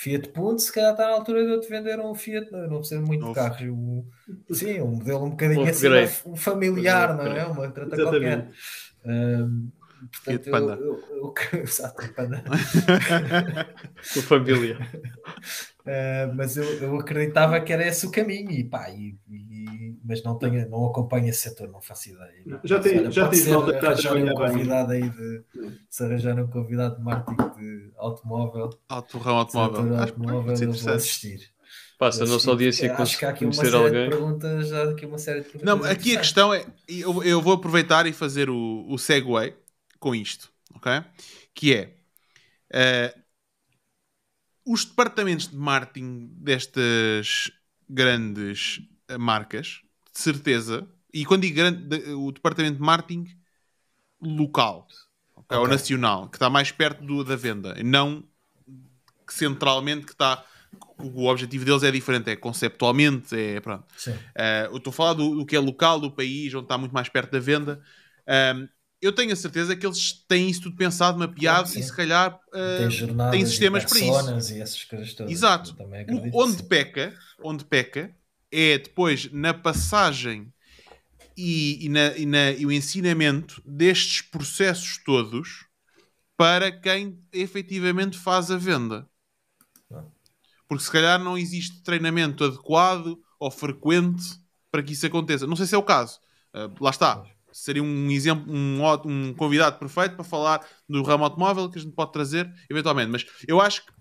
Fiat 0.00 0.28
Punto, 0.30 0.62
se 0.62 0.72
calhar 0.72 0.92
está 0.92 1.08
na 1.08 1.12
altura 1.12 1.44
de 1.44 1.50
eu 1.52 1.60
te 1.60 1.68
vender 1.68 2.00
um 2.00 2.14
Fiat, 2.14 2.50
não, 2.50 2.66
não 2.68 2.78
precisa 2.78 3.02
muito 3.02 3.20
de 3.20 3.26
Novo. 3.26 3.34
carros, 3.34 3.60
um, 3.68 4.04
sim, 4.50 4.80
um 4.80 4.92
modelo 4.96 5.26
um 5.26 5.30
bocadinho 5.30 5.60
Um 5.60 5.68
assim, 5.68 5.88
um 6.24 6.36
familiar, 6.36 7.12
Um 7.12 7.16
não 7.18 7.26
é? 7.26 7.44
Uma 7.44 7.70
trata 7.70 7.98
qualquer. 7.98 8.48
Exatamente. 8.48 8.58
Hum, 9.04 9.70
Fiat 10.24 10.44
portanto, 10.44 10.46
eu, 10.48 10.52
Panda. 10.52 10.74
eu, 10.80 11.00
eu, 11.10 11.34
exato, 11.60 12.14
Panda. 12.14 12.42
Com 14.14 14.22
família. 14.22 14.78
Uh, 15.80 16.34
mas 16.34 16.56
eu, 16.58 16.64
eu 16.82 16.98
acreditava 17.00 17.58
que 17.60 17.72
era 17.72 17.86
esse 17.86 18.06
o 18.06 18.10
caminho 18.10 18.50
e 18.50 18.62
pá, 18.64 18.90
e, 18.90 19.16
e- 19.28 19.49
mas 20.04 20.22
não 20.22 20.38
tenho, 20.38 20.68
não 20.68 20.86
acompanho 20.86 21.28
esse 21.28 21.40
setor, 21.42 21.68
não 21.68 21.80
faço 21.80 22.10
ideia. 22.10 22.42
Não, 22.46 22.60
já 22.64 22.78
tem- 22.80 22.98
Olha, 22.98 23.10
já 23.10 23.28
tens 23.28 23.42
ser 23.42 23.50
malta 23.50 23.70
que 23.72 23.76
está 23.76 23.88
a 23.88 23.92
arranjarem 23.92 24.30
um 24.30 24.34
convidado 24.34 24.92
aí 24.92 25.08
de 25.08 25.44
se 25.88 26.04
arranjarem 26.04 26.44
um 26.44 26.48
convidado 26.48 26.96
de 26.96 27.02
marketing 27.02 27.60
de 27.60 27.92
automóvel, 27.96 28.70
Autorrão 28.88 29.36
automóvel. 29.36 29.96
Acho 29.96 30.12
que 30.12 30.20
automóvel, 30.20 30.56
ser 30.56 30.68
eu 30.68 30.72
vou 30.72 30.92
assistir. 30.92 31.50
Se 32.12 32.22
a 32.22 32.26
nossa 32.26 32.50
audiência 32.50 32.94
acho 32.96 33.18
que 33.18 33.24
há 33.26 33.30
aqui 33.30 33.44
uma 33.44 33.52
série 33.52 33.68
de 33.70 33.76
alguém. 33.76 34.08
perguntas, 34.08 34.68
já 34.68 34.84
há 34.84 34.90
aqui 34.90 35.04
uma 35.04 35.18
série 35.18 35.40
de 35.42 35.50
perguntas. 35.50 35.80
Não, 35.80 35.84
aqui 35.90 36.16
a 36.16 36.20
questão 36.20 36.54
é. 36.54 36.64
Eu, 36.88 37.22
eu 37.22 37.42
vou 37.42 37.52
aproveitar 37.52 38.06
e 38.06 38.12
fazer 38.12 38.48
o, 38.48 38.86
o 38.88 38.96
segue 38.96 39.54
com 39.98 40.14
isto, 40.14 40.50
ok? 40.74 40.92
Que 41.54 41.74
é. 41.74 41.94
eh, 42.72 43.14
os 44.64 44.84
departamentos 44.84 45.48
de 45.48 45.56
marketing 45.56 46.30
destas 46.38 47.50
grandes 47.88 48.80
marcas, 49.18 49.80
de 50.12 50.20
certeza, 50.20 50.88
e 51.12 51.24
quando 51.24 51.42
digo 51.42 51.56
grande, 51.56 51.82
de- 51.86 52.12
o 52.14 52.30
departamento 52.32 52.76
de 52.76 52.82
marketing 52.82 53.26
local, 54.22 54.86
ok, 55.36 55.58
ou 55.58 55.64
Ok. 55.64 55.68
nacional, 55.68 56.28
que 56.28 56.36
está 56.36 56.50
mais 56.50 56.70
perto 56.72 57.04
do- 57.04 57.24
da 57.24 57.36
venda, 57.36 57.74
não 57.84 58.24
centralmente 59.28 60.06
que 60.06 60.12
está. 60.12 60.44
O 60.98 61.26
objetivo 61.26 61.64
deles 61.64 61.82
é 61.82 61.90
diferente, 61.90 62.30
é 62.30 62.36
conceptualmente, 62.36 63.34
é 63.34 63.60
pronto. 63.60 63.84
Uh, 64.36 64.70
eu 64.72 64.76
estou 64.76 64.90
a 64.90 64.94
falar 64.94 65.14
do, 65.14 65.34
do 65.36 65.46
que 65.46 65.56
é 65.56 65.58
local, 65.58 65.98
do 65.98 66.10
país, 66.10 66.54
onde 66.54 66.64
está 66.64 66.76
muito 66.78 66.92
mais 66.92 67.08
perto 67.08 67.32
da 67.32 67.40
venda. 67.40 67.80
Eu 69.00 69.12
tenho 69.14 69.32
a 69.32 69.36
certeza 69.36 69.74
que 69.74 69.86
eles 69.86 70.12
têm 70.28 70.50
isso 70.50 70.62
tudo 70.62 70.76
pensado, 70.76 71.18
mapeado 71.18 71.68
Claro 71.68 71.80
e 71.80 71.82
se 71.82 71.96
calhar 71.96 72.34
uh, 72.34 73.30
tem 73.30 73.46
sistemas 73.46 73.84
para 73.84 73.98
isso. 73.98 74.54
e 74.54 74.60
essas 74.60 74.84
coisas 74.84 75.14
todas. 75.14 75.32
Exato. 75.32 75.74
O- 76.34 76.42
onde 76.42 76.58
sim. 76.58 76.68
peca, 76.68 77.14
onde 77.42 77.64
peca 77.64 78.14
é 78.50 78.78
depois 78.78 79.30
na 79.32 79.54
passagem 79.54 80.52
e, 81.36 81.86
e, 81.86 81.88
na, 81.88 82.16
e, 82.16 82.26
na- 82.26 82.50
e 82.50 82.66
o 82.66 82.72
ensinamento 82.72 83.62
destes 83.64 84.22
processos 84.22 84.98
todos 85.04 85.66
para 86.36 86.72
quem 86.72 87.18
efetivamente 87.32 88.18
faz 88.18 88.50
a 88.50 88.56
venda. 88.56 89.08
Porque 90.68 90.84
se 90.84 90.90
calhar 90.90 91.22
não 91.22 91.36
existe 91.36 91.82
treinamento 91.82 92.44
adequado 92.44 93.18
ou 93.38 93.50
frequente 93.50 94.22
para 94.70 94.82
que 94.82 94.92
isso 94.92 95.04
aconteça. 95.06 95.46
Não 95.46 95.56
sei 95.56 95.66
se 95.66 95.74
é 95.74 95.78
o 95.78 95.82
caso. 95.82 96.20
Uh, 96.54 96.82
lá 96.82 96.90
está. 96.90 97.24
Seria 97.52 97.82
um 97.82 98.10
exemplo, 98.10 98.52
um, 98.52 98.80
um 99.04 99.34
convidado 99.34 99.78
perfeito 99.78 100.14
para 100.14 100.24
falar 100.24 100.64
do 100.88 101.02
ramo 101.02 101.24
automóvel 101.24 101.68
que 101.68 101.78
a 101.78 101.82
gente 101.82 101.94
pode 101.94 102.12
trazer 102.12 102.48
eventualmente. 102.70 103.10
Mas 103.10 103.26
eu 103.48 103.60
acho 103.60 103.84
que, 103.84 103.92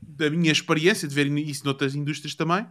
da 0.00 0.30
minha 0.30 0.52
experiência 0.52 1.08
de 1.08 1.14
ver 1.14 1.26
isso 1.26 1.64
noutras 1.64 1.96
indústrias 1.96 2.36
também, 2.36 2.64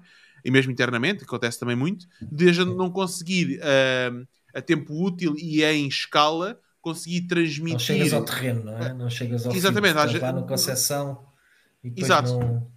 e 0.46 0.52
mesmo 0.52 0.72
internamente, 0.72 1.24
acontece 1.24 1.60
também 1.60 1.76
muito, 1.76 2.08
de 2.22 2.48
a 2.48 2.54
gente 2.54 2.76
não 2.76 2.92
conseguir 2.92 3.60
uh, 3.60 4.28
a 4.54 4.62
tempo 4.62 4.94
útil 4.94 5.36
e 5.38 5.64
em 5.64 5.88
escala 5.88 6.60
conseguir 6.80 7.22
transmitir. 7.24 7.74
Não 7.74 7.80
chegas 7.80 8.14
ao 8.14 8.24
terreno, 8.24 8.64
não 8.64 8.78
é? 8.78 8.94
Não 8.94 9.10
chegas 9.10 9.46
ao 9.46 9.54
Exatamente. 9.54 10.00
Fim, 10.08 10.20
lá 10.20 10.32
no 10.32 10.46
concessão 10.46 11.26
e 11.84 11.90
depois 11.90 12.06
Exato. 12.06 12.40
não 12.40 12.76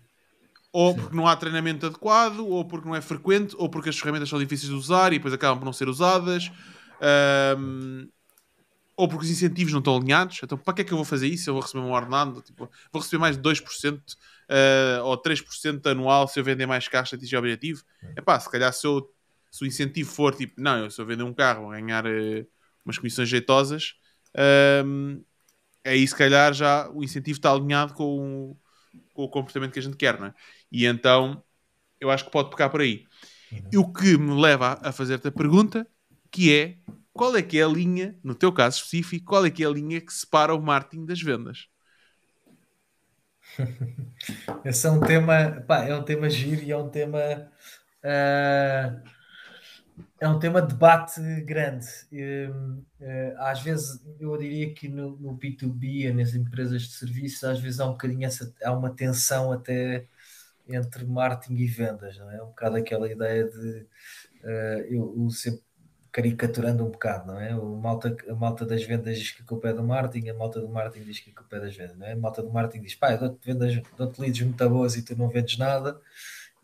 ou 0.73 0.95
porque 0.95 1.17
não 1.17 1.27
há 1.27 1.35
treinamento 1.35 1.87
adequado, 1.87 2.41
ou 2.41 2.65
porque 2.65 2.87
não 2.87 2.95
é 2.95 3.01
frequente, 3.01 3.55
ou 3.59 3.69
porque 3.69 3.89
as 3.89 3.99
ferramentas 3.99 4.29
são 4.29 4.39
difíceis 4.39 4.71
de 4.71 4.77
usar 4.77 5.13
e 5.13 5.17
depois 5.17 5.33
acabam 5.33 5.59
por 5.59 5.65
não 5.65 5.73
ser 5.73 5.89
usadas, 5.89 6.53
um, 7.59 8.07
ou 8.97 9.09
porque 9.09 9.25
os 9.25 9.31
incentivos 9.31 9.73
não 9.73 9.79
estão 9.79 9.97
alinhados. 9.97 10.39
Então, 10.43 10.59
para 10.59 10.75
que 10.75 10.83
é 10.83 10.85
que 10.85 10.93
eu 10.93 10.97
vou 10.97 11.05
fazer 11.05 11.27
isso? 11.27 11.49
Eu 11.49 11.55
vou 11.55 11.63
receber 11.63 11.83
um 11.83 11.91
ordenado, 11.91 12.43
tipo, 12.43 12.71
vou 12.93 13.03
receber 13.03 13.19
mais 13.19 13.37
de 13.37 13.43
2% 13.43 14.01
uh, 14.49 15.05
ou 15.05 15.17
3% 15.17 15.87
anual 15.87 16.27
se 16.29 16.39
eu 16.39 16.45
vender 16.45 16.67
mais 16.67 16.89
carros 16.89 17.13
e 17.13 17.15
atingir 17.15 17.37
o 17.37 17.39
objetivo. 17.39 17.83
É 18.17 18.21
pá, 18.21 18.39
se 18.39 18.51
calhar 18.51 18.73
se, 18.73 18.87
eu, 18.87 19.09
se 19.51 19.65
o 19.65 19.67
incentivo 19.67 20.11
for 20.11 20.35
tipo, 20.35 20.61
não, 20.61 20.79
eu 20.79 20.89
eu 20.97 21.07
vender 21.07 21.23
um 21.23 21.35
carro 21.35 21.63
vou 21.63 21.71
ganhar 21.71 22.07
uh, 22.07 22.47
umas 22.85 22.99
comissões 22.99 23.29
jeitosas, 23.29 23.95
um, 24.85 25.23
aí 25.85 26.07
se 26.07 26.15
calhar 26.15 26.53
já 26.53 26.91
o 26.91 27.03
incentivo 27.03 27.39
está 27.39 27.53
alinhado 27.53 27.95
com 27.95 28.05
o, 28.05 28.57
com 29.15 29.25
o 29.25 29.29
comportamento 29.29 29.73
que 29.73 29.79
a 29.79 29.83
gente 29.83 29.97
quer, 29.97 30.19
não 30.19 30.29
é? 30.29 30.35
E 30.71 30.87
então 30.87 31.43
eu 32.01 32.11
acho 32.11 32.25
que 32.25 32.31
pode 32.31 32.51
pecar 32.51 32.71
por 32.71 32.81
aí. 32.81 33.05
Uhum. 33.51 33.81
O 33.81 33.93
que 33.93 34.17
me 34.17 34.41
leva 34.41 34.79
a 34.83 34.93
fazer-te 34.93 35.29
a 35.29 35.33
pergunta, 35.33 35.87
que 36.31 36.55
é 36.55 36.77
qual 37.19 37.37
é 37.37 37.43
que 37.43 37.59
é 37.59 37.65
a 37.65 37.69
linha, 37.69 38.17
no 38.23 38.33
teu 38.33 38.53
caso 38.53 38.77
específico, 38.77 39.27
qual 39.27 39.45
é 39.45 39.51
que 39.51 39.65
é 39.65 39.67
a 39.67 39.71
linha 39.71 40.01
que 40.01 40.13
separa 40.13 40.55
o 40.55 40.63
marketing 40.63 41.05
das 41.05 41.21
vendas? 41.21 41.67
Esse 44.65 44.87
é 44.87 44.91
um 44.91 45.01
tema, 45.01 45.65
pá, 45.67 45.85
é 45.85 45.95
um 45.95 46.03
tema 46.03 46.29
giro 46.31 46.63
e 46.63 46.71
é 46.71 46.77
um 46.77 46.89
tema 46.89 47.51
uh, 48.05 49.09
é 50.21 50.29
um 50.29 50.39
tema 50.39 50.61
de 50.61 50.69
debate 50.69 51.21
grande. 51.43 51.87
Uh, 52.13 52.85
uh, 53.01 53.39
às 53.39 53.61
vezes 53.63 54.01
eu 54.19 54.37
diria 54.37 54.73
que 54.75 54.89
no, 54.89 55.17
no 55.17 55.37
B2B, 55.37 56.13
nas 56.13 56.35
empresas 56.35 56.83
de 56.83 56.93
serviços, 56.93 57.45
às 57.45 57.61
vezes 57.61 57.81
há 57.81 57.87
um 57.87 57.93
bocadinho 57.93 58.27
essa, 58.27 58.53
há 58.63 58.73
uma 58.73 58.91
tensão 58.91 59.53
até 59.53 60.07
entre 60.69 61.05
marketing 61.05 61.57
e 61.57 61.67
vendas, 61.67 62.19
não 62.19 62.31
é? 62.31 62.43
Um 62.43 62.49
bocado 62.49 62.77
aquela 62.77 63.11
ideia 63.11 63.45
de 63.45 63.87
uh, 64.45 64.81
eu, 64.89 65.15
eu, 65.17 65.31
sempre 65.31 65.63
caricaturando 66.19 66.85
um 66.85 66.91
bocado, 66.91 67.29
não 67.29 67.41
é? 67.41 67.55
O 67.55 67.77
malta, 67.77 68.17
a 68.29 68.35
malta 68.35 68.67
das 68.67 68.83
vendas 68.83 69.17
diz 69.17 69.31
que 69.31 69.41
a 69.41 69.45
culpa 69.45 69.69
é 69.69 69.73
do 69.73 69.85
marketing, 69.85 70.31
a 70.31 70.35
malta 70.35 70.61
do 70.61 70.69
marketing 70.69 71.05
diz 71.05 71.21
que 71.21 71.31
a 71.31 71.33
culpa 71.33 71.57
é 71.57 71.61
das 71.61 71.77
vendas, 71.77 71.97
não 71.97 72.07
é? 72.09 72.13
A 72.13 72.17
malta 72.17 72.43
do 72.43 72.51
marketing 72.51 72.83
diz, 72.83 72.97
pá, 72.97 73.13
eu 73.13 73.19
dou-te 73.19 73.47
vendas, 73.47 73.81
dou-te 73.97 74.21
leads 74.21 74.43
muito 74.43 74.69
boas 74.69 74.97
e 74.97 75.03
tu 75.03 75.17
não 75.17 75.29
vendes 75.29 75.57
nada, 75.57 75.97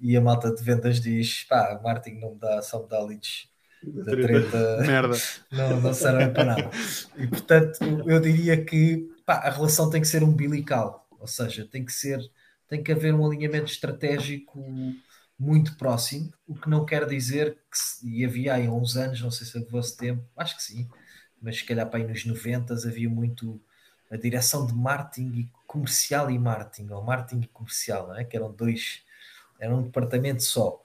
e 0.01 0.17
a 0.17 0.21
malta 0.21 0.53
de 0.53 0.61
vendas 0.61 1.01
diz, 1.01 1.45
pá, 1.45 1.79
o 1.79 1.85
marketing 1.85 2.19
não 2.19 2.33
me 2.33 2.41
dá, 2.41 2.61
só 2.63 2.83
me 2.83 2.89
dá 2.89 3.01
leads 3.01 3.49
da 3.81 4.11
treta, 4.11 4.79
merda, 4.85 5.17
não, 5.53 5.81
não 5.81 5.95
serve 5.95 6.31
para 6.31 6.45
nada. 6.45 6.71
E 7.17 7.25
portanto, 7.29 7.79
eu 8.09 8.19
diria 8.19 8.65
que 8.65 9.09
pá, 9.25 9.35
a 9.35 9.51
relação 9.51 9.89
tem 9.89 10.01
que 10.01 10.09
ser 10.09 10.25
umbilical, 10.25 11.07
ou 11.21 11.29
seja, 11.29 11.65
tem 11.65 11.85
que 11.85 11.93
ser 11.93 12.19
tem 12.67 12.83
que 12.83 12.91
haver 12.91 13.15
um 13.15 13.25
alinhamento 13.25 13.71
estratégico 13.71 14.59
muito 15.39 15.77
próximo, 15.77 16.33
o 16.47 16.55
que 16.55 16.69
não 16.69 16.85
quer 16.85 17.07
dizer 17.07 17.55
que, 17.71 18.09
e 18.09 18.25
havia 18.25 18.55
aí 18.55 18.69
uns 18.69 18.97
anos, 18.97 19.21
não 19.21 19.31
sei 19.31 19.47
se 19.47 19.59
do 19.59 19.71
vosso 19.71 19.97
tempo, 19.97 20.25
acho 20.37 20.57
que 20.57 20.63
sim, 20.63 20.89
mas 21.41 21.59
se 21.59 21.65
calhar 21.65 21.89
para 21.89 21.99
aí 22.01 22.07
nos 22.07 22.25
90 22.25 22.75
havia 22.75 23.09
muito 23.09 23.61
a 24.11 24.17
direção 24.17 24.67
de 24.67 24.73
marketing 24.73 25.41
e 25.41 25.51
comercial 25.67 26.31
e 26.31 26.39
marketing, 26.39 26.91
ou 26.91 27.03
marketing 27.03 27.43
e 27.43 27.49
comercial, 27.49 28.09
não 28.09 28.17
é? 28.17 28.25
que 28.25 28.37
eram 28.37 28.53
dois, 28.53 29.03
era 29.59 29.75
um 29.75 29.83
departamento 29.83 30.43
só. 30.43 30.83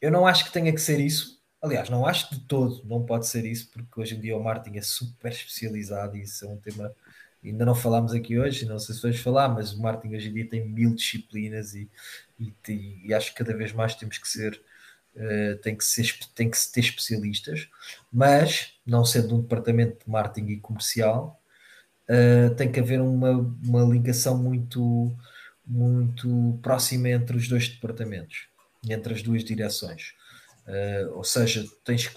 Eu 0.00 0.10
não 0.10 0.26
acho 0.26 0.46
que 0.46 0.52
tenha 0.52 0.72
que 0.72 0.80
ser 0.80 0.98
isso, 0.98 1.40
aliás, 1.62 1.90
não 1.90 2.06
acho 2.06 2.34
de 2.34 2.40
todo, 2.40 2.82
não 2.86 3.04
pode 3.04 3.26
ser 3.26 3.44
isso, 3.44 3.70
porque 3.70 4.00
hoje 4.00 4.16
em 4.16 4.20
dia 4.20 4.36
o 4.36 4.42
marketing 4.42 4.78
é 4.78 4.82
super 4.82 5.30
especializado 5.30 6.16
e 6.16 6.22
isso 6.22 6.44
é 6.44 6.48
um 6.48 6.56
tema 6.56 6.94
ainda 7.42 7.64
não 7.64 7.74
falámos 7.74 8.12
aqui 8.12 8.38
hoje, 8.38 8.66
não 8.66 8.78
sei 8.78 8.94
se 8.94 9.02
vais 9.02 9.18
falar, 9.18 9.48
mas 9.48 9.72
o 9.72 9.80
marketing 9.80 10.14
hoje 10.14 10.28
em 10.28 10.34
dia 10.34 10.48
tem 10.48 10.68
mil 10.68 10.94
disciplinas 10.94 11.74
e, 11.74 11.90
e, 12.40 13.06
e 13.06 13.14
acho 13.14 13.32
que 13.32 13.44
cada 13.44 13.56
vez 13.56 13.72
mais 13.72 13.94
temos 13.94 14.18
que 14.18 14.28
ser, 14.28 14.60
uh, 15.14 15.56
tem, 15.58 15.76
que 15.76 15.84
ser 15.84 16.18
tem 16.34 16.50
que 16.50 16.56
ter 16.72 16.80
especialistas, 16.80 17.68
mas 18.12 18.74
não 18.86 19.04
sendo 19.04 19.36
um 19.36 19.42
departamento 19.42 20.04
de 20.04 20.10
marketing 20.10 20.52
e 20.52 20.60
comercial, 20.60 21.40
uh, 22.08 22.54
tem 22.54 22.72
que 22.72 22.80
haver 22.80 23.00
uma, 23.00 23.32
uma 23.64 23.82
ligação 23.82 24.36
muito, 24.38 25.14
muito 25.66 26.58
próxima 26.62 27.10
entre 27.10 27.36
os 27.36 27.48
dois 27.48 27.68
departamentos, 27.68 28.48
entre 28.88 29.14
as 29.14 29.22
duas 29.22 29.44
direções. 29.44 30.14
Uh, 30.66 31.16
ou 31.16 31.24
seja, 31.24 31.64
tens 31.84 32.10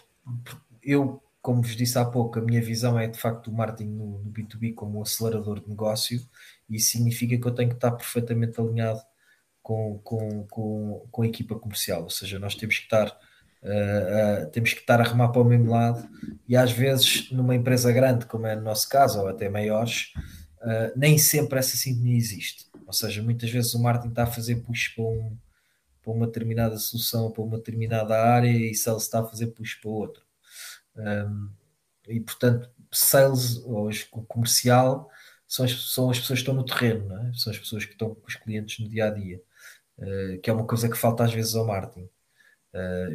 eu 0.82 1.22
como 1.42 1.62
vos 1.62 1.76
disse 1.76 2.00
há 2.00 2.06
pouco, 2.06 2.40
a 2.40 2.42
minha 2.42 2.62
visão 2.62 2.98
é 2.98 3.06
de 3.06 3.20
facto 3.20 3.52
o 3.52 3.54
marketing 3.54 3.90
no, 3.90 4.20
no, 4.20 4.32
B2B 4.32 4.74
como 4.74 5.00
um 5.00 5.02
acelerador 5.02 5.60
de 5.60 5.68
negócio 5.68 6.26
e 6.70 6.78
isso 6.78 6.92
significa 6.92 7.38
que 7.38 7.46
eu 7.46 7.54
tenho 7.54 7.70
que 7.70 7.76
estar 7.76 7.92
perfeitamente 7.92 8.62
alinhado 8.62 9.02
com, 9.64 9.98
com, 10.04 10.46
com, 10.48 11.08
com 11.10 11.22
a 11.22 11.26
equipa 11.26 11.56
comercial, 11.56 12.04
ou 12.04 12.10
seja, 12.10 12.38
nós 12.38 12.54
temos 12.54 12.78
que 12.78 12.84
estar 12.84 13.08
uh, 13.64 14.44
uh, 14.44 14.52
temos 14.52 14.74
que 14.74 14.82
estar 14.82 15.00
a 15.00 15.04
remar 15.04 15.30
para 15.30 15.42
o 15.42 15.46
mesmo 15.46 15.72
lado 15.72 16.08
e 16.48 16.56
às 16.56 16.72
vezes 16.72 17.32
numa 17.32 17.56
empresa 17.56 17.92
grande, 17.92 18.26
como 18.26 18.46
é 18.46 18.56
no 18.56 18.62
nosso 18.62 18.88
caso, 18.90 19.22
ou 19.22 19.28
até 19.28 19.50
maiores, 19.50 20.14
uh, 20.62 20.92
nem 20.96 21.18
sempre 21.18 21.58
essa 21.58 21.78
sintonia 21.78 22.18
existe. 22.18 22.66
Ou 22.86 22.94
seja, 22.94 23.24
muitas 23.24 23.50
vezes 23.50 23.74
o 23.74 23.82
marketing 23.82 24.10
está 24.10 24.24
a 24.24 24.28
fazer 24.28 24.58
push 24.58 24.90
para, 24.90 25.06
um, 25.06 25.38
para 26.04 26.12
uma 26.12 26.28
determinada 26.28 26.78
solução, 26.78 27.32
para 27.32 27.44
uma 27.44 27.58
determinada 27.58 28.22
área 28.22 28.50
e 28.50 28.76
sales 28.76 29.04
está 29.04 29.22
a 29.22 29.26
fazer 29.26 29.48
push 29.48 29.76
para 29.76 29.90
outra. 29.90 30.22
Um, 30.96 31.50
e 32.10 32.20
portanto, 32.20 32.70
sales 32.92 33.58
ou 33.64 33.90
comercial 34.28 35.10
são 35.48 35.66
as, 35.66 35.94
são 35.94 36.10
as 36.10 36.20
pessoas 36.20 36.40
que 36.40 36.44
estão 36.44 36.54
no 36.54 36.66
terreno, 36.66 37.16
é? 37.16 37.32
são 37.34 37.52
as 37.52 37.58
pessoas 37.58 37.86
que 37.86 37.94
estão 37.94 38.14
com 38.14 38.28
os 38.28 38.36
clientes 38.36 38.80
no 38.80 38.90
dia 38.90 39.06
a 39.06 39.10
dia, 39.10 39.42
que 40.42 40.50
é 40.50 40.54
uma 40.54 40.66
coisa 40.66 40.90
que 40.90 40.98
falta 40.98 41.24
às 41.24 41.34
vezes 41.34 41.56
ao 41.56 41.66
marketing. 41.66 42.10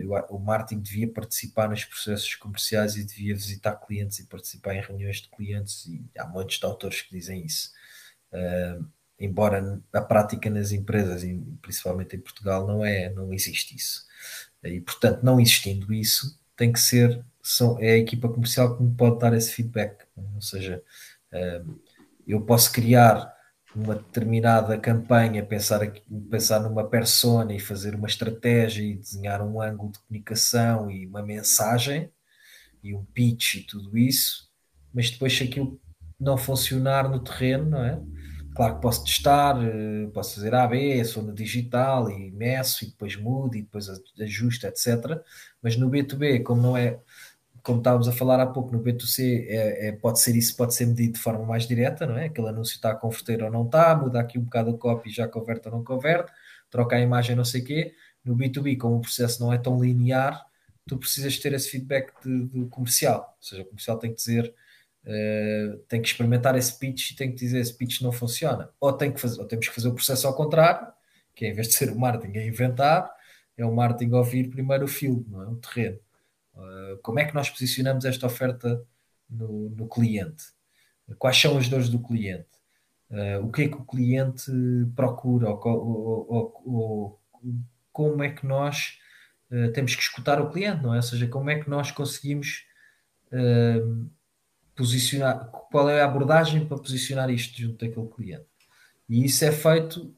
Eu, 0.02 0.12
o 0.30 0.38
marketing 0.38 0.80
devia 0.80 1.12
participar 1.12 1.68
nos 1.68 1.84
processos 1.84 2.34
comerciais 2.36 2.96
e 2.96 3.04
devia 3.04 3.34
visitar 3.34 3.74
clientes 3.76 4.18
e 4.20 4.26
participar 4.26 4.74
em 4.74 4.80
reuniões 4.80 5.16
de 5.16 5.28
clientes, 5.28 5.86
e 5.86 6.08
há 6.16 6.26
muitos 6.26 6.62
autores 6.62 7.02
que 7.02 7.10
dizem 7.10 7.44
isso. 7.44 7.72
Uh, 8.32 8.86
embora 9.18 9.82
a 9.92 10.00
prática 10.00 10.48
nas 10.48 10.70
empresas, 10.70 11.22
principalmente 11.60 12.14
em 12.14 12.20
Portugal, 12.20 12.66
não 12.66 12.84
é, 12.84 13.10
não 13.10 13.32
existe 13.32 13.74
isso. 13.74 14.06
E 14.62 14.80
portanto, 14.80 15.22
não 15.24 15.40
existindo 15.40 15.92
isso, 15.92 16.38
tem 16.56 16.72
que 16.72 16.80
ser 16.80 17.24
são, 17.42 17.78
é 17.80 17.92
a 17.92 17.98
equipa 17.98 18.28
comercial 18.28 18.76
que 18.76 18.82
me 18.82 18.94
pode 18.94 19.18
dar 19.18 19.32
esse 19.34 19.52
feedback. 19.52 20.04
Ou 20.34 20.42
seja, 20.42 20.82
eu 22.26 22.40
posso 22.42 22.70
criar 22.72 23.34
uma 23.78 23.94
determinada 23.94 24.76
campanha, 24.78 25.44
pensar, 25.44 25.80
pensar 26.30 26.60
numa 26.60 26.88
persona 26.88 27.54
e 27.54 27.60
fazer 27.60 27.94
uma 27.94 28.08
estratégia 28.08 28.82
e 28.82 28.96
desenhar 28.96 29.40
um 29.40 29.60
ângulo 29.60 29.92
de 29.92 30.00
comunicação 30.00 30.90
e 30.90 31.06
uma 31.06 31.22
mensagem 31.22 32.10
e 32.82 32.94
um 32.94 33.04
pitch 33.04 33.54
e 33.54 33.62
tudo 33.62 33.96
isso, 33.96 34.48
mas 34.92 35.10
depois 35.10 35.36
se 35.36 35.44
aquilo 35.44 35.80
não 36.18 36.36
funcionar 36.36 37.08
no 37.08 37.20
terreno, 37.20 37.70
não 37.70 37.84
é? 37.84 38.00
Claro 38.54 38.74
que 38.74 38.82
posso 38.82 39.04
testar, 39.04 39.56
eh, 39.62 40.08
posso 40.12 40.34
fazer 40.34 40.52
A, 40.52 40.66
B, 40.66 41.04
sou 41.04 41.22
no 41.22 41.32
digital 41.32 42.10
e 42.10 42.32
meço 42.32 42.84
e 42.84 42.88
depois 42.88 43.14
mudo 43.14 43.56
e 43.56 43.62
depois 43.62 43.86
ajusto, 44.20 44.66
etc. 44.66 45.22
Mas 45.62 45.76
no 45.76 45.88
B2B, 45.88 46.42
como 46.42 46.60
não 46.60 46.76
é 46.76 46.98
como 47.68 47.80
estávamos 47.80 48.08
a 48.08 48.12
falar 48.12 48.40
há 48.40 48.46
pouco 48.46 48.72
no 48.72 48.82
B2C, 48.82 49.44
é, 49.46 49.88
é, 49.88 49.92
pode 49.92 50.18
ser 50.20 50.34
isso, 50.34 50.56
pode 50.56 50.74
ser 50.74 50.86
medido 50.86 51.12
de 51.12 51.18
forma 51.18 51.44
mais 51.44 51.68
direta, 51.68 52.06
não 52.06 52.16
é? 52.16 52.24
Aquele 52.24 52.48
anúncio 52.48 52.74
está 52.76 52.92
a 52.92 52.94
converter 52.94 53.42
ou 53.42 53.50
não 53.50 53.66
está, 53.66 53.94
muda 53.94 54.18
aqui 54.18 54.38
um 54.38 54.44
bocado 54.44 54.70
o 54.70 54.78
copy, 54.78 55.10
já 55.10 55.28
converte 55.28 55.68
ou 55.68 55.74
não 55.74 55.84
converte, 55.84 56.32
troca 56.70 56.96
a 56.96 57.00
imagem, 57.00 57.36
não 57.36 57.44
sei 57.44 57.60
o 57.60 57.64
quê. 57.66 57.94
No 58.24 58.34
B2B, 58.34 58.78
como 58.78 58.96
o 58.96 59.00
processo 59.02 59.42
não 59.42 59.52
é 59.52 59.58
tão 59.58 59.78
linear, 59.78 60.46
tu 60.86 60.96
precisas 60.96 61.36
ter 61.38 61.52
esse 61.52 61.68
feedback 61.68 62.10
de 62.24 62.64
comercial, 62.70 63.36
ou 63.36 63.46
seja, 63.46 63.60
o 63.60 63.66
comercial 63.66 63.98
tem 63.98 64.12
que 64.12 64.16
dizer, 64.16 64.54
uh, 65.04 65.76
tem 65.88 66.00
que 66.00 66.08
experimentar 66.08 66.56
esse 66.56 66.78
pitch 66.78 67.10
e 67.10 67.16
tem 67.16 67.30
que 67.30 67.36
dizer 67.36 67.58
esse 67.60 67.76
pitch 67.76 68.00
não 68.00 68.12
funciona, 68.12 68.70
ou, 68.80 68.94
tem 68.94 69.12
que 69.12 69.20
fazer, 69.20 69.40
ou 69.42 69.46
temos 69.46 69.68
que 69.68 69.74
fazer 69.74 69.88
o 69.88 69.94
processo 69.94 70.26
ao 70.26 70.34
contrário, 70.34 70.90
que 71.34 71.44
é, 71.44 71.50
em 71.50 71.52
vez 71.52 71.68
de 71.68 71.74
ser 71.74 71.90
o 71.90 71.98
marketing 71.98 72.38
a 72.38 72.46
inventar, 72.46 73.10
é 73.58 73.66
o 73.66 73.74
marketing 73.74 74.14
a 74.14 74.18
ouvir 74.18 74.48
primeiro 74.48 74.86
o 74.86 74.88
filme, 74.88 75.26
não 75.28 75.42
é? 75.42 75.46
o 75.48 75.56
terreno. 75.56 75.98
Uh, 76.58 76.98
como 77.02 77.20
é 77.20 77.24
que 77.24 77.34
nós 77.34 77.48
posicionamos 77.48 78.04
esta 78.04 78.26
oferta 78.26 78.82
no, 79.30 79.70
no, 79.70 79.88
cliente? 79.88 80.44
Quais 81.18 81.40
são 81.40 81.56
as 81.56 81.68
dores 81.68 81.88
do 81.88 82.00
cliente? 82.00 82.48
Uh, 83.10 83.46
o 83.46 83.50
que 83.50 83.62
é 83.62 83.68
que 83.68 83.76
o 83.76 83.84
cliente 83.84 84.50
procura 84.96 85.48
ou, 85.50 86.26
ou, 86.28 86.62
ou, 86.66 87.20
como 87.92 88.22
é 88.22 88.30
que 88.30 88.44
nós 88.44 88.98
uh, 89.50 89.72
temos 89.72 89.94
que 89.94 90.02
escutar 90.02 90.40
o 90.40 90.50
cliente, 90.50 90.82
não 90.82 90.92
é? 90.92 90.96
Ou 90.96 91.02
seja, 91.02 91.28
como 91.28 91.48
é 91.48 91.60
que 91.60 91.70
nós 91.70 91.92
conseguimos 91.92 92.66
uh, 93.32 94.10
posicionar, 94.74 95.48
qual 95.70 95.88
é 95.88 96.02
a 96.02 96.04
abordagem 96.04 96.66
para 96.66 96.76
posicionar 96.76 97.30
isto 97.30 97.56
junto 97.56 97.86
daquele 97.86 98.08
cliente. 98.08 98.46
E 99.08 99.24
isso 99.24 99.42
é 99.42 99.50
feito, 99.50 100.14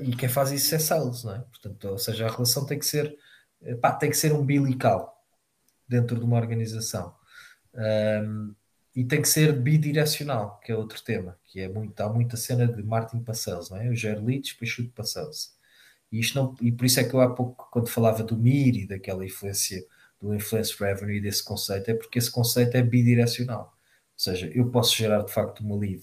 e 0.00 0.14
quem 0.14 0.28
faz 0.28 0.52
isso 0.52 0.72
é 0.72 0.78
sales, 0.78 1.24
não 1.24 1.34
é? 1.34 1.40
Portanto, 1.40 1.88
ou 1.88 1.98
seja, 1.98 2.24
a 2.24 2.30
relação 2.30 2.64
tem 2.64 2.78
que 2.78 2.86
ser, 2.86 3.12
pá, 3.80 3.90
tem 3.92 4.08
que 4.08 4.16
ser 4.16 4.32
umbilical 4.32 5.17
dentro 5.88 6.18
de 6.18 6.24
uma 6.24 6.36
organização. 6.36 7.14
Um, 7.74 8.54
e 8.94 9.04
tem 9.04 9.22
que 9.22 9.28
ser 9.28 9.52
bidirecional, 9.52 10.58
que 10.60 10.72
é 10.72 10.76
outro 10.76 11.02
tema, 11.02 11.38
que 11.44 11.60
é 11.60 11.68
muito, 11.68 12.00
há 12.00 12.12
muita 12.12 12.36
cena 12.36 12.66
de 12.66 12.82
marketing 12.82 13.22
para 13.22 13.34
sales, 13.34 13.70
não 13.70 13.76
é? 13.78 13.88
Eu 13.88 13.94
gero 13.94 14.24
leads, 14.24 14.52
depois 14.52 14.70
chuto 14.70 14.90
para 14.90 15.04
sales. 15.04 15.56
E, 16.10 16.18
isto 16.18 16.34
não, 16.34 16.54
e 16.60 16.72
por 16.72 16.84
isso 16.84 16.98
é 17.00 17.04
que 17.04 17.14
eu 17.14 17.20
há 17.20 17.32
pouco, 17.34 17.68
quando 17.70 17.88
falava 17.88 18.22
do 18.24 18.36
MIR 18.36 18.76
e 18.76 18.86
daquela 18.88 19.24
influência, 19.24 19.84
do 20.20 20.34
influence 20.34 20.74
revenue 20.78 21.18
e 21.18 21.20
desse 21.20 21.44
conceito, 21.44 21.90
é 21.90 21.94
porque 21.94 22.18
esse 22.18 22.30
conceito 22.30 22.76
é 22.76 22.82
bidirecional. 22.82 23.72
Ou 23.72 23.72
seja, 24.16 24.50
eu 24.52 24.70
posso 24.70 24.96
gerar 24.96 25.22
de 25.22 25.32
facto 25.32 25.60
uma 25.60 25.76
lead 25.76 26.02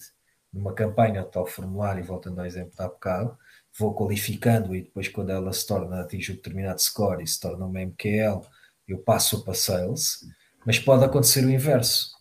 numa 0.56 0.74
campanha 0.74 1.24
tal 1.26 1.46
formulário, 1.46 2.04
voltando 2.04 2.40
ao 2.40 2.46
exemplo 2.46 2.74
da 2.78 2.88
bocado, 2.88 3.38
vou 3.78 3.94
qualificando 3.94 4.74
e 4.74 4.84
depois 4.84 5.10
quando 5.10 5.32
ela 5.32 5.52
se 5.52 5.68
torna, 5.68 6.00
atinge 6.00 6.32
um 6.32 6.36
determinado 6.36 6.82
score 6.82 7.22
e 7.24 7.28
se 7.28 7.40
torna 7.40 7.66
uma 7.66 7.82
MQL, 7.82 8.42
eu 8.88 8.98
passo 9.00 9.44
para 9.44 9.54
sales, 9.54 10.20
mas 10.66 10.80
pode 10.80 11.04
acontecer 11.04 11.46
o 11.46 11.50
inverso 11.50 12.16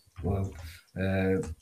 Uh, 0.95 1.55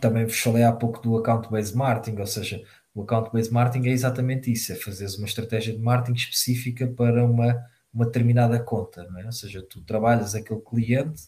também 0.00 0.24
vos 0.24 0.38
falei 0.38 0.62
há 0.62 0.72
pouco 0.72 1.00
do 1.00 1.16
account-based 1.18 1.76
marketing, 1.76 2.18
ou 2.18 2.26
seja, 2.26 2.62
o 2.94 3.02
account-based 3.02 3.52
marketing 3.52 3.88
é 3.88 3.92
exatamente 3.92 4.50
isso, 4.50 4.72
é 4.72 4.76
fazer 4.76 5.06
uma 5.18 5.26
estratégia 5.26 5.74
de 5.74 5.80
marketing 5.80 6.16
específica 6.16 6.86
para 6.86 7.24
uma, 7.24 7.62
uma 7.92 8.06
determinada 8.06 8.58
conta, 8.58 9.06
é? 9.18 9.26
ou 9.26 9.32
seja, 9.32 9.62
tu 9.62 9.82
trabalhas 9.82 10.34
aquele 10.34 10.60
cliente, 10.60 11.24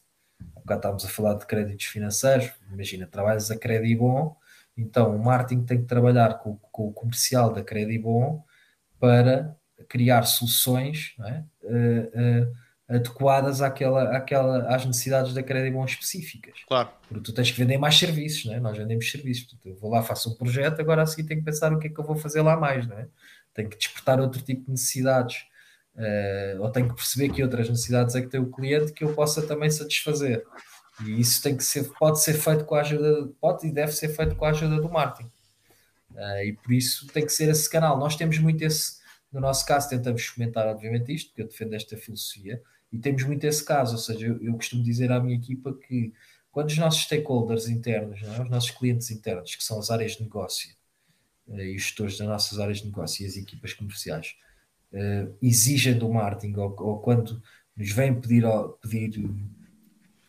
cá 0.66 0.76
estávamos 0.76 1.04
a 1.04 1.08
falar 1.08 1.34
de 1.34 1.46
créditos 1.46 1.86
financeiros, 1.86 2.50
imagina, 2.72 3.06
trabalhas 3.06 3.50
a 3.50 3.56
Credibon, 3.56 4.36
então 4.76 5.14
o 5.14 5.22
marketing 5.22 5.64
tem 5.64 5.78
que 5.80 5.86
trabalhar 5.86 6.38
com, 6.38 6.56
com 6.56 6.88
o 6.88 6.92
comercial 6.92 7.52
da 7.52 7.62
Credibon 7.62 8.42
para 8.98 9.56
criar 9.88 10.24
soluções, 10.24 11.14
é? 11.20 11.44
uh, 11.62 12.44
uh, 12.44 12.56
adequadas 12.88 13.60
àquela, 13.60 14.16
àquela, 14.16 14.74
às 14.74 14.84
necessidades 14.86 15.34
da 15.34 15.42
Credibon 15.42 15.84
específicas. 15.84 16.54
Claro. 16.66 16.88
Porque 17.06 17.22
tu 17.22 17.34
tens 17.34 17.50
que 17.50 17.58
vender 17.58 17.76
mais 17.76 17.98
serviços, 17.98 18.46
não 18.46 18.54
é? 18.54 18.60
nós 18.60 18.76
vendemos 18.78 19.10
serviços. 19.10 19.44
Portanto, 19.44 19.66
eu 19.66 19.76
vou 19.76 19.90
lá, 19.90 20.02
faço 20.02 20.30
um 20.30 20.34
projeto, 20.34 20.80
agora 20.80 21.02
a 21.02 21.06
seguir 21.06 21.28
tenho 21.28 21.40
que 21.40 21.44
pensar 21.44 21.72
o 21.72 21.78
que 21.78 21.88
é 21.88 21.90
que 21.90 21.98
eu 21.98 22.04
vou 22.04 22.16
fazer 22.16 22.40
lá 22.40 22.56
mais. 22.56 22.86
Não 22.86 22.98
é? 22.98 23.06
Tenho 23.52 23.68
que 23.68 23.76
despertar 23.76 24.20
outro 24.20 24.40
tipo 24.40 24.64
de 24.64 24.70
necessidades. 24.70 25.44
Uh, 25.94 26.62
ou 26.62 26.70
tenho 26.70 26.88
que 26.88 26.94
perceber 26.94 27.28
que 27.28 27.42
outras 27.42 27.68
necessidades 27.68 28.14
é 28.14 28.22
que 28.22 28.28
tem 28.28 28.40
o 28.40 28.50
cliente 28.50 28.92
que 28.92 29.02
eu 29.04 29.12
possa 29.14 29.42
também 29.42 29.68
satisfazer. 29.68 30.44
E 31.04 31.20
isso 31.20 31.42
tem 31.42 31.56
que 31.56 31.64
ser, 31.64 31.90
pode 31.98 32.22
ser 32.22 32.34
feito 32.34 32.64
com 32.64 32.74
a 32.74 32.80
ajuda, 32.80 33.28
pode 33.40 33.66
e 33.66 33.72
deve 33.72 33.92
ser 33.92 34.08
feito 34.08 34.34
com 34.36 34.44
a 34.44 34.50
ajuda 34.50 34.80
do 34.80 34.88
marketing. 34.88 35.30
Uh, 36.12 36.44
e 36.44 36.52
por 36.54 36.72
isso 36.72 37.06
tem 37.08 37.26
que 37.26 37.32
ser 37.32 37.50
esse 37.50 37.68
canal. 37.68 37.98
Nós 37.98 38.16
temos 38.16 38.38
muito 38.38 38.62
esse, 38.62 38.98
no 39.30 39.40
nosso 39.40 39.66
caso, 39.66 39.90
tentamos 39.90 40.24
fomentar, 40.24 40.66
obviamente, 40.68 41.14
isto, 41.14 41.28
porque 41.28 41.42
eu 41.42 41.48
defendo 41.48 41.74
esta 41.74 41.96
filosofia, 41.96 42.62
e 42.92 42.98
temos 42.98 43.22
muito 43.24 43.44
esse 43.44 43.64
caso, 43.64 43.92
ou 43.92 43.98
seja, 43.98 44.26
eu, 44.26 44.42
eu 44.42 44.54
costumo 44.54 44.82
dizer 44.82 45.12
à 45.12 45.20
minha 45.20 45.36
equipa 45.36 45.74
que 45.74 46.12
quando 46.50 46.70
os 46.70 46.78
nossos 46.78 47.02
stakeholders 47.02 47.68
internos, 47.68 48.20
é? 48.22 48.42
os 48.42 48.50
nossos 48.50 48.70
clientes 48.70 49.10
internos, 49.10 49.54
que 49.54 49.62
são 49.62 49.78
as 49.78 49.90
áreas 49.90 50.12
de 50.12 50.22
negócio 50.22 50.70
uh, 51.46 51.60
e 51.60 51.76
os 51.76 51.82
gestores 51.82 52.18
das 52.18 52.26
nossas 52.26 52.58
áreas 52.58 52.78
de 52.78 52.86
negócio 52.86 53.22
e 53.22 53.26
as 53.26 53.36
equipas 53.36 53.74
comerciais, 53.74 54.34
uh, 54.92 55.36
exigem 55.42 55.96
do 55.96 56.08
marketing 56.08 56.56
ou, 56.56 56.74
ou, 56.80 56.98
quando 56.98 57.42
nos 57.76 57.92
vêm 57.92 58.18
pedir, 58.18 58.44
pedir 58.80 59.22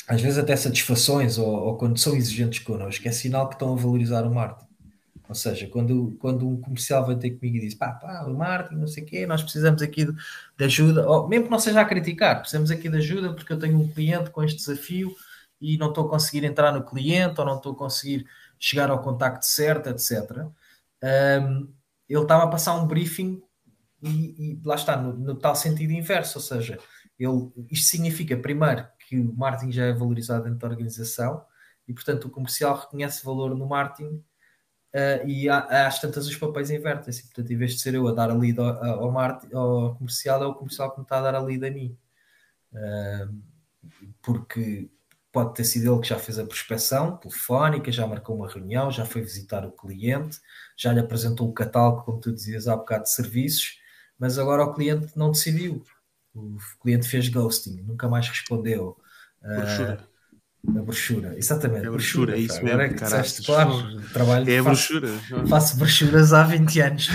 às 0.08 0.22
vezes 0.22 0.38
até 0.38 0.56
satisfações 0.56 1.38
ou, 1.38 1.48
ou 1.48 1.78
quando 1.78 1.98
são 1.98 2.16
exigentes 2.16 2.60
connosco, 2.60 3.08
é 3.08 3.12
sinal 3.12 3.48
que 3.48 3.56
estão 3.56 3.74
a 3.74 3.76
valorizar 3.76 4.24
o 4.24 4.34
marketing. 4.34 4.69
Ou 5.30 5.36
seja, 5.36 5.68
quando, 5.68 6.18
quando 6.20 6.50
um 6.50 6.60
comercial 6.60 7.06
vem 7.06 7.20
ter 7.20 7.30
comigo 7.30 7.58
e 7.58 7.60
diz 7.60 7.76
pá, 7.76 7.92
pá, 7.92 8.26
o 8.26 8.34
marketing, 8.36 8.80
não 8.80 8.88
sei 8.88 9.04
o 9.04 9.06
quê, 9.06 9.28
nós 9.28 9.44
precisamos 9.44 9.80
aqui 9.80 10.06
de, 10.06 10.12
de, 10.12 10.66
ajuda, 10.66 11.08
ou, 11.08 11.28
mesmo 11.28 11.46
que 11.46 11.52
não 11.52 11.60
seja 11.60 11.82
a 11.82 11.86
criticar, 11.86 12.40
precisamos 12.40 12.72
aqui 12.72 12.90
de 12.90 12.98
ajuda 12.98 13.32
porque 13.36 13.54
eu 13.54 13.60
tenho 13.60 13.80
um 13.80 13.88
cliente 13.88 14.32
com 14.32 14.44
este 14.44 14.58
desafio 14.58 15.16
e 15.62 15.78
não 15.78 15.90
estou 15.90 16.08
a 16.08 16.10
conseguir 16.10 16.44
entrar 16.46 16.72
no 16.72 16.84
cliente 16.84 17.40
ou 17.40 17.46
não 17.46 17.58
estou 17.58 17.74
a 17.74 17.76
conseguir 17.76 18.26
chegar 18.58 18.90
ao 18.90 19.04
contacto 19.04 19.46
certo, 19.46 19.88
etc. 19.90 20.48
Um, 21.04 21.72
ele 22.10 22.22
estava 22.24 22.46
a 22.46 22.48
passar 22.48 22.74
um 22.76 22.88
briefing 22.88 23.40
e, 24.02 24.54
e 24.58 24.62
lá 24.66 24.74
está, 24.74 24.98
no, 24.98 25.14
no, 25.14 25.36
tal 25.36 25.56
sentido 25.56 25.94
inverso, 25.94 26.40
ou 26.40 26.44
seja, 26.44 26.80
ele, 27.20 27.52
isto 27.70 27.88
significa, 27.88 28.36
primeiro, 28.36 28.84
que 29.08 29.20
o 29.20 29.32
marketing 29.36 29.72
já 29.72 29.86
é 29.86 29.94
valorizado 29.94 30.46
dentro 30.46 30.58
da 30.58 30.68
organização 30.70 31.46
e, 31.88 31.94
portanto, 31.94 32.26
o 32.26 32.32
comercial 32.32 32.76
reconhece 32.80 33.24
valor 33.24 33.56
no 33.56 33.68
marketing 33.68 34.24
Uh, 34.94 35.28
e 35.28 35.48
às 35.48 36.02
tantas 36.02 36.28
os 36.28 36.36
papéis 36.36 36.72
invertem-se. 36.72 37.24
Portanto, 37.24 37.52
em 37.52 37.58
vez 37.58 37.74
de 37.74 37.80
ser 37.80 37.94
eu 37.94 38.08
a 38.08 38.12
dar 38.12 38.32
a 38.32 38.34
lead 38.34 38.60
ao, 38.60 38.84
ao, 38.84 39.18
ao, 39.54 39.96
comercial, 39.96 40.44
é 40.44 40.48
o 40.48 40.56
comercial 40.56 40.92
que 40.92 41.00
me 41.00 41.04
está 41.04 41.20
a 41.20 41.22
dar 41.22 41.36
a 41.36 41.42
lead 41.42 41.66
a 41.66 41.72
mim. 41.72 41.98
Uh, 42.74 43.42
porque 44.22 44.90
pode 45.32 45.54
ter 45.54 45.64
sido 45.64 45.94
ele 45.94 46.02
que 46.02 46.08
já 46.08 46.18
fez 46.18 46.40
a 46.40 46.46
prospecção 46.46 47.18
telefónica, 47.18 47.92
já 47.92 48.06
marcou 48.08 48.36
uma 48.36 48.50
reunião, 48.50 48.92
já 48.92 49.06
foi 49.06 49.22
visitar 49.22 49.66
o 49.66 49.72
cliente, 49.72 50.40
já 50.76 50.92
lhe 50.92 51.00
apresentou 51.00 51.48
o 51.48 51.54
catálogo, 51.54 52.04
como 52.04 52.20
tu 52.20 52.32
dizias 52.32 52.68
há 52.68 52.76
bocado, 52.76 53.04
de 53.04 53.12
serviços, 53.12 53.80
mas 54.18 54.40
agora 54.40 54.64
o 54.64 54.74
cliente 54.74 55.16
não 55.16 55.32
decidiu. 55.32 55.84
O 56.34 56.58
cliente 56.82 57.08
fez 57.08 57.30
ghosting, 57.30 57.82
nunca 57.82 58.08
mais 58.08 58.28
respondeu. 58.28 58.98
Uh, 59.42 60.09
a 60.68 60.82
brochura, 60.82 61.38
exatamente. 61.38 61.88
É 61.88 61.90
brochura, 61.90 62.36
é 62.36 62.40
isso 62.40 62.62
mesmo. 62.62 62.82
É 62.82 62.90
que 62.90 62.96
disseste, 62.96 63.44
claro, 63.44 63.72
trabalho. 64.12 64.50
É 64.50 64.60
a 64.60 64.64
brochura. 64.64 65.08
Faço, 65.08 65.48
faço 65.48 65.78
brochuras 65.78 66.34
há 66.34 66.44
20 66.44 66.82
anos. 66.82 67.08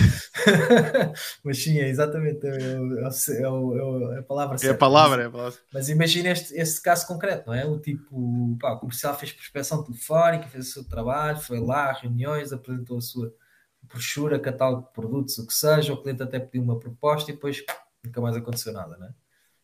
Mas 1.44 1.62
sim, 1.62 1.78
é 1.78 1.88
exatamente. 1.88 2.46
É, 2.46 2.50
é, 2.50 2.54
é, 2.54 4.16
é, 4.16 4.18
a 4.18 4.22
palavra 4.22 4.56
certa. 4.56 4.72
É 4.72 4.74
a 4.74 4.78
palavra, 4.78 5.22
é 5.22 5.26
a 5.26 5.30
palavra. 5.30 5.58
Mas 5.72 5.90
imagina 5.90 6.30
este, 6.30 6.54
este 6.54 6.80
caso 6.80 7.06
concreto, 7.06 7.46
não 7.48 7.54
é? 7.54 7.66
O 7.66 7.78
tipo, 7.78 8.56
pá, 8.58 8.72
o 8.72 8.78
comercial 8.78 9.16
fez 9.16 9.32
prospeção 9.32 9.84
telefónica, 9.84 10.48
fez 10.48 10.68
o 10.68 10.72
seu 10.72 10.84
trabalho, 10.84 11.38
foi 11.38 11.60
lá, 11.60 11.92
reuniões, 11.92 12.50
apresentou 12.50 12.96
a 12.96 13.02
sua 13.02 13.30
brochura, 13.82 14.40
catálogo 14.40 14.86
de 14.86 14.92
produtos, 14.94 15.36
o 15.36 15.46
que 15.46 15.52
seja. 15.52 15.92
O 15.92 16.02
cliente 16.02 16.22
até 16.22 16.40
pediu 16.40 16.62
uma 16.62 16.80
proposta 16.80 17.30
e 17.30 17.34
depois 17.34 17.62
nunca 18.02 18.22
mais 18.22 18.36
aconteceu 18.36 18.72
nada, 18.72 18.96
não 18.96 19.06
é? 19.06 19.10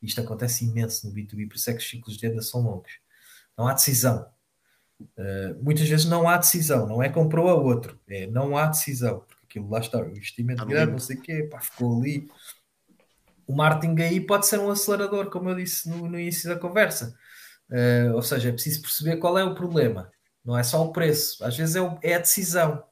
Isto 0.02 0.20
acontece 0.20 0.66
imenso 0.66 1.08
no 1.08 1.14
B2B, 1.14 1.48
por 1.48 1.56
isso 1.56 1.70
é 1.70 1.72
que 1.72 1.78
os 1.78 1.88
ciclos 1.88 2.16
de 2.16 2.28
venda 2.28 2.42
são 2.42 2.60
longos 2.60 2.92
não 3.60 3.68
há 3.68 3.74
decisão. 3.74 4.26
Uh, 5.00 5.62
muitas 5.62 5.86
vezes 5.86 6.06
não 6.06 6.26
há 6.26 6.38
decisão, 6.38 6.86
não 6.86 7.02
é 7.02 7.10
comprou 7.10 7.48
a 7.48 7.54
outro, 7.54 7.98
é 8.08 8.26
não 8.26 8.56
há 8.56 8.66
decisão, 8.66 9.20
porque 9.20 9.58
aquilo 9.58 9.70
lá 9.70 9.80
está, 9.80 9.98
o 9.98 10.10
investimento 10.10 10.64
grande, 10.64 10.92
não 10.92 10.98
sei 10.98 11.16
o 11.16 11.20
quê, 11.20 11.42
pá, 11.50 11.60
ficou 11.60 11.98
ali. 11.98 12.28
O 13.46 13.54
marketing 13.54 14.00
aí 14.00 14.20
pode 14.20 14.46
ser 14.46 14.58
um 14.58 14.70
acelerador, 14.70 15.30
como 15.30 15.50
eu 15.50 15.56
disse 15.56 15.88
no, 15.88 16.08
no 16.08 16.18
início 16.18 16.48
da 16.48 16.58
conversa. 16.58 17.14
Uh, 17.68 18.14
ou 18.14 18.22
seja, 18.22 18.48
é 18.48 18.52
preciso 18.52 18.82
perceber 18.82 19.16
qual 19.18 19.38
é 19.38 19.44
o 19.44 19.54
problema, 19.54 20.10
não 20.44 20.58
é 20.58 20.62
só 20.62 20.82
o 20.82 20.92
preço, 20.92 21.44
às 21.44 21.56
vezes 21.56 21.76
é, 21.76 21.80
o, 21.80 21.98
é 22.02 22.14
a 22.14 22.18
decisão, 22.18 22.82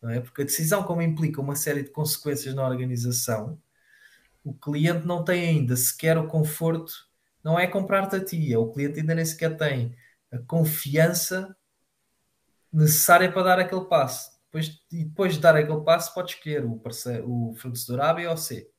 não 0.00 0.10
é? 0.10 0.20
Porque 0.20 0.42
a 0.42 0.44
decisão, 0.44 0.84
como 0.84 1.02
implica 1.02 1.40
uma 1.40 1.54
série 1.54 1.82
de 1.82 1.90
consequências 1.90 2.54
na 2.54 2.66
organização, 2.66 3.60
o 4.42 4.54
cliente 4.54 5.06
não 5.06 5.22
tem 5.22 5.48
ainda 5.48 5.76
sequer 5.76 6.16
o 6.16 6.26
conforto 6.26 7.09
não 7.42 7.58
é 7.58 7.66
comprar-te 7.66 8.16
a 8.16 8.24
ti, 8.24 8.52
é 8.52 8.58
o 8.58 8.70
cliente 8.70 9.00
ainda 9.00 9.14
nem 9.14 9.24
sequer 9.24 9.56
tem 9.56 9.94
a 10.32 10.38
confiança 10.38 11.56
necessária 12.72 13.30
para 13.30 13.42
dar 13.42 13.58
aquele 13.58 13.84
passo. 13.86 14.30
Depois, 14.46 14.80
e 14.90 15.04
depois 15.04 15.34
de 15.34 15.40
dar 15.40 15.56
aquele 15.56 15.82
passo, 15.82 16.12
pode 16.12 16.32
escolher 16.32 16.64
o, 16.64 16.80
o 17.24 17.54
fornecedor 17.54 18.00
A, 18.00 18.12
B 18.12 18.26
ou 18.26 18.36
C. 18.36 18.70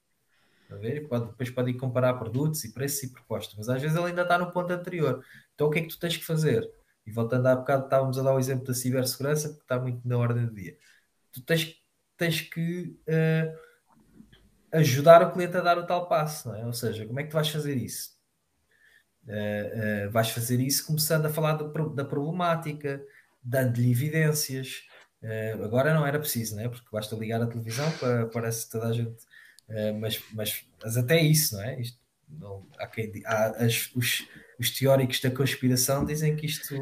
A 0.69 0.75
ver? 0.75 1.07
Pode, 1.07 1.27
depois 1.27 1.49
pode 1.49 1.71
ir 1.71 1.73
comparar 1.75 2.13
produtos 2.13 2.63
e 2.63 2.73
preços 2.73 3.03
e 3.03 3.11
propostas, 3.11 3.55
mas 3.57 3.69
às 3.69 3.81
vezes 3.81 3.97
ele 3.97 4.07
ainda 4.07 4.21
está 4.21 4.37
no 4.37 4.51
ponto 4.51 4.71
anterior. 4.71 5.23
Então 5.53 5.67
o 5.67 5.69
que 5.69 5.79
é 5.79 5.81
que 5.81 5.89
tu 5.89 5.99
tens 5.99 6.15
que 6.15 6.25
fazer? 6.25 6.69
E 7.05 7.11
voltando 7.11 7.47
há 7.47 7.55
bocado, 7.55 7.85
estávamos 7.85 8.17
a 8.17 8.23
dar 8.23 8.33
o 8.33 8.39
exemplo 8.39 8.65
da 8.65 8.73
cibersegurança, 8.73 9.53
que 9.53 9.61
está 9.61 9.79
muito 9.79 10.07
na 10.07 10.17
ordem 10.17 10.45
do 10.45 10.53
dia. 10.53 10.77
Tu 11.31 11.41
tens, 11.43 11.75
tens 12.15 12.41
que 12.41 12.97
uh, 13.07 13.57
ajudar 14.71 15.21
o 15.23 15.31
cliente 15.31 15.57
a 15.57 15.61
dar 15.61 15.77
o 15.77 15.85
tal 15.85 16.07
passo, 16.07 16.53
é? 16.53 16.65
Ou 16.65 16.73
seja, 16.73 17.05
como 17.05 17.19
é 17.19 17.23
que 17.23 17.29
tu 17.29 17.33
vais 17.33 17.49
fazer 17.49 17.75
isso? 17.75 18.20
Uh, 19.23 20.09
vais 20.11 20.29
fazer 20.29 20.59
isso 20.59 20.85
começando 20.85 21.25
a 21.25 21.29
falar 21.29 21.53
do, 21.53 21.89
da 21.89 22.03
problemática, 22.03 23.01
dando-lhe 23.43 23.91
evidências. 23.91 24.83
Uh, 25.21 25.63
agora 25.63 25.93
não 25.93 26.05
era 26.05 26.19
preciso, 26.19 26.55
né? 26.55 26.67
porque 26.67 26.87
basta 26.91 27.15
ligar 27.15 27.41
a 27.41 27.47
televisão 27.47 27.89
para 27.99 28.25
parece 28.27 28.69
toda 28.69 28.87
a 28.87 28.93
gente. 28.93 29.23
mas, 29.99 30.21
mas, 30.33 30.65
mas 30.83 30.97
até 30.97 31.21
isso, 31.21 31.55
não 31.55 31.63
é? 31.63 31.79
Isto, 31.79 31.99
não, 32.27 32.65
há 32.79 32.87
quem, 32.87 33.11
há 33.25 33.47
as, 33.63 33.91
os, 33.95 34.27
os 34.59 34.71
teóricos 34.71 35.19
da 35.19 35.29
conspiração 35.29 36.05
dizem 36.05 36.35
que 36.35 36.45
isto 36.45 36.75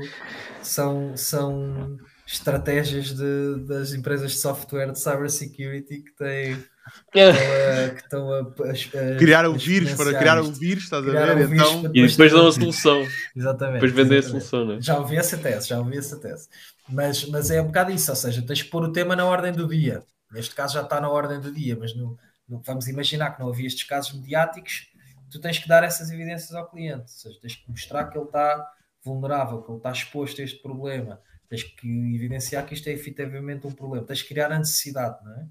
são, 0.62 1.16
são 1.18 1.98
estratégias 2.26 3.14
de, 3.14 3.66
das 3.68 3.94
empresas 3.94 4.32
de 4.34 4.38
software 4.38 4.92
de 4.92 5.00
cybersecurity 5.00 6.04
que 6.04 6.12
têm 6.16 6.64
que 7.12 7.20
estão 7.20 7.32
a, 7.32 7.90
que 7.90 8.02
estão 8.02 8.34
a, 8.34 8.38
a, 8.40 9.16
a 9.16 9.18
criar 9.18 9.46
o 9.48 9.54
vírus 9.54 9.94
para 9.94 10.18
criar 10.18 10.40
o 10.40 10.52
vírus, 10.52 10.84
estás 10.84 11.08
a 11.08 11.12
ver? 11.12 11.48
Um 11.48 11.54
então... 11.54 11.92
E 11.94 12.08
depois 12.08 12.32
dão 12.32 12.48
a 12.48 12.52
solução. 12.52 13.08
Exatamente. 13.36 13.74
Depois 13.76 13.92
vendem 13.92 14.20
a 14.20 14.24
solução, 14.24 14.66
né? 14.66 14.78
Já 14.82 14.98
ouvi 14.98 15.18
essa 15.18 15.38
tese, 15.38 15.68
já 15.70 15.80
ouvi 15.80 15.98
essa 15.98 16.18
tese. 16.18 16.48
Mas, 16.88 17.26
mas 17.26 17.52
é 17.52 17.62
um 17.62 17.68
bocado 17.68 17.92
isso, 17.92 18.10
ou 18.10 18.16
seja, 18.16 18.42
tens 18.42 18.64
que 18.64 18.70
pôr 18.70 18.84
o 18.84 18.92
tema 18.92 19.16
na 19.16 19.26
ordem 19.26 19.52
do 19.52 19.68
dia. 19.68 20.04
Neste 20.32 20.56
caso 20.56 20.76
já 20.76 20.82
está 20.82 21.00
na 21.00 21.10
ordem 21.10 21.40
do 21.40 21.52
dia, 21.52 21.76
mas 21.80 21.96
no, 21.96 22.18
no, 22.48 22.62
vamos 22.66 22.88
imaginar 22.88 23.32
que 23.32 23.42
não 23.42 23.50
havia 23.50 23.68
estes 23.68 23.84
casos 23.84 24.14
mediáticos, 24.14 24.88
tu 25.30 25.40
tens 25.40 25.60
que 25.60 25.68
dar 25.68 25.84
essas 25.84 26.12
evidências 26.12 26.54
ao 26.54 26.70
cliente, 26.70 27.02
ou 27.02 27.08
seja, 27.08 27.40
tens 27.42 27.56
que 27.56 27.70
mostrar 27.70 28.06
que 28.06 28.18
ele 28.18 28.26
está 28.26 28.68
vulnerável, 29.04 29.62
que 29.62 29.72
ele 29.72 29.78
está 29.78 29.92
exposto 29.92 30.42
a 30.42 30.44
este 30.44 30.62
problema, 30.62 31.20
tens 31.48 31.64
que 31.64 32.16
evidenciar 32.16 32.66
que 32.66 32.74
isto 32.74 32.88
é 32.88 32.92
efetivamente 32.92 33.66
um 33.66 33.72
problema, 33.72 34.06
tens 34.06 34.22
que 34.22 34.30
criar 34.30 34.52
a 34.52 34.60
necessidade, 34.60 35.24
não 35.24 35.34
é? 35.34 35.46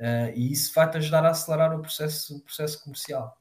Uh, 0.00 0.32
e 0.34 0.50
isso 0.50 0.72
vai-te 0.74 0.96
ajudar 0.96 1.26
a 1.26 1.30
acelerar 1.30 1.78
o 1.78 1.82
processo, 1.82 2.38
o 2.38 2.40
processo 2.40 2.82
comercial. 2.82 3.38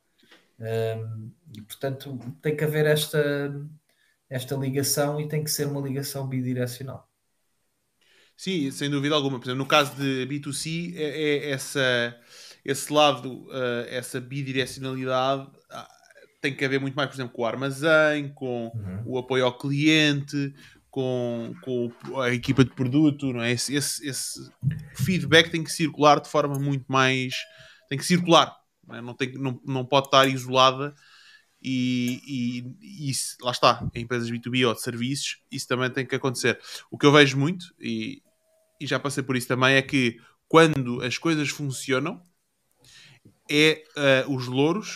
Um, 0.59 1.31
e 1.55 1.61
portanto 1.61 2.19
tem 2.41 2.53
que 2.53 2.65
haver 2.65 2.85
esta, 2.85 3.49
esta 4.29 4.55
ligação 4.55 5.21
e 5.21 5.27
tem 5.29 5.41
que 5.41 5.49
ser 5.49 5.67
uma 5.67 5.79
ligação 5.79 6.27
bidirecional. 6.27 7.09
Sim, 8.35 8.69
sem 8.71 8.89
dúvida 8.89 9.15
alguma. 9.15 9.39
Por 9.39 9.45
exemplo, 9.45 9.59
no 9.59 9.65
caso 9.65 9.95
de 9.95 10.27
B2C, 10.27 10.95
é, 10.97 11.03
é 11.03 11.51
essa, 11.51 12.17
esse 12.65 12.91
lado, 12.91 13.45
uh, 13.47 13.85
essa 13.87 14.19
bidirecionalidade 14.19 15.43
uh, 15.43 15.99
tem 16.41 16.53
que 16.53 16.65
haver 16.65 16.79
muito 16.79 16.95
mais, 16.95 17.09
por 17.09 17.15
exemplo, 17.15 17.33
com 17.33 17.41
o 17.41 17.45
armazém, 17.45 18.33
com 18.33 18.71
uhum. 18.73 19.03
o 19.05 19.17
apoio 19.17 19.45
ao 19.45 19.57
cliente, 19.57 20.53
com, 20.89 21.53
com 21.61 22.19
a 22.19 22.33
equipa 22.33 22.63
de 22.63 22.71
produto, 22.71 23.31
não 23.31 23.41
é? 23.41 23.51
Esse, 23.51 23.75
esse, 23.75 24.07
esse, 24.07 24.51
feedback 24.95 25.49
tem 25.49 25.63
que 25.63 25.71
circular 25.71 26.19
de 26.19 26.29
forma 26.29 26.57
muito 26.59 26.85
mais. 26.87 27.35
tem 27.87 27.97
que 27.97 28.05
circular, 28.05 28.55
não, 28.87 28.95
é? 28.95 29.01
não, 29.01 29.13
tem, 29.13 29.33
não, 29.33 29.61
não 29.65 29.85
pode 29.85 30.07
estar 30.07 30.27
isolada. 30.27 30.93
E, 31.61 32.21
e, 32.25 32.75
e 32.81 33.09
isso, 33.09 33.35
lá 33.41 33.51
está, 33.51 33.85
em 33.93 34.03
empresas 34.03 34.31
B2B 34.31 34.65
ou 34.65 34.73
de 34.73 34.81
serviços, 34.81 35.39
isso 35.51 35.67
também 35.67 35.89
tem 35.89 36.05
que 36.05 36.15
acontecer. 36.15 36.57
O 36.89 36.97
que 36.97 37.05
eu 37.05 37.11
vejo 37.11 37.37
muito, 37.37 37.65
e, 37.79 38.21
e 38.79 38.87
já 38.87 38.97
passei 38.97 39.21
por 39.21 39.35
isso 39.35 39.47
também, 39.47 39.75
é 39.75 39.81
que 39.81 40.17
quando 40.47 41.01
as 41.03 41.17
coisas 41.17 41.49
funcionam, 41.49 42.21
é 43.49 43.83
uh, 44.25 44.33
os 44.33 44.47
louros 44.47 44.95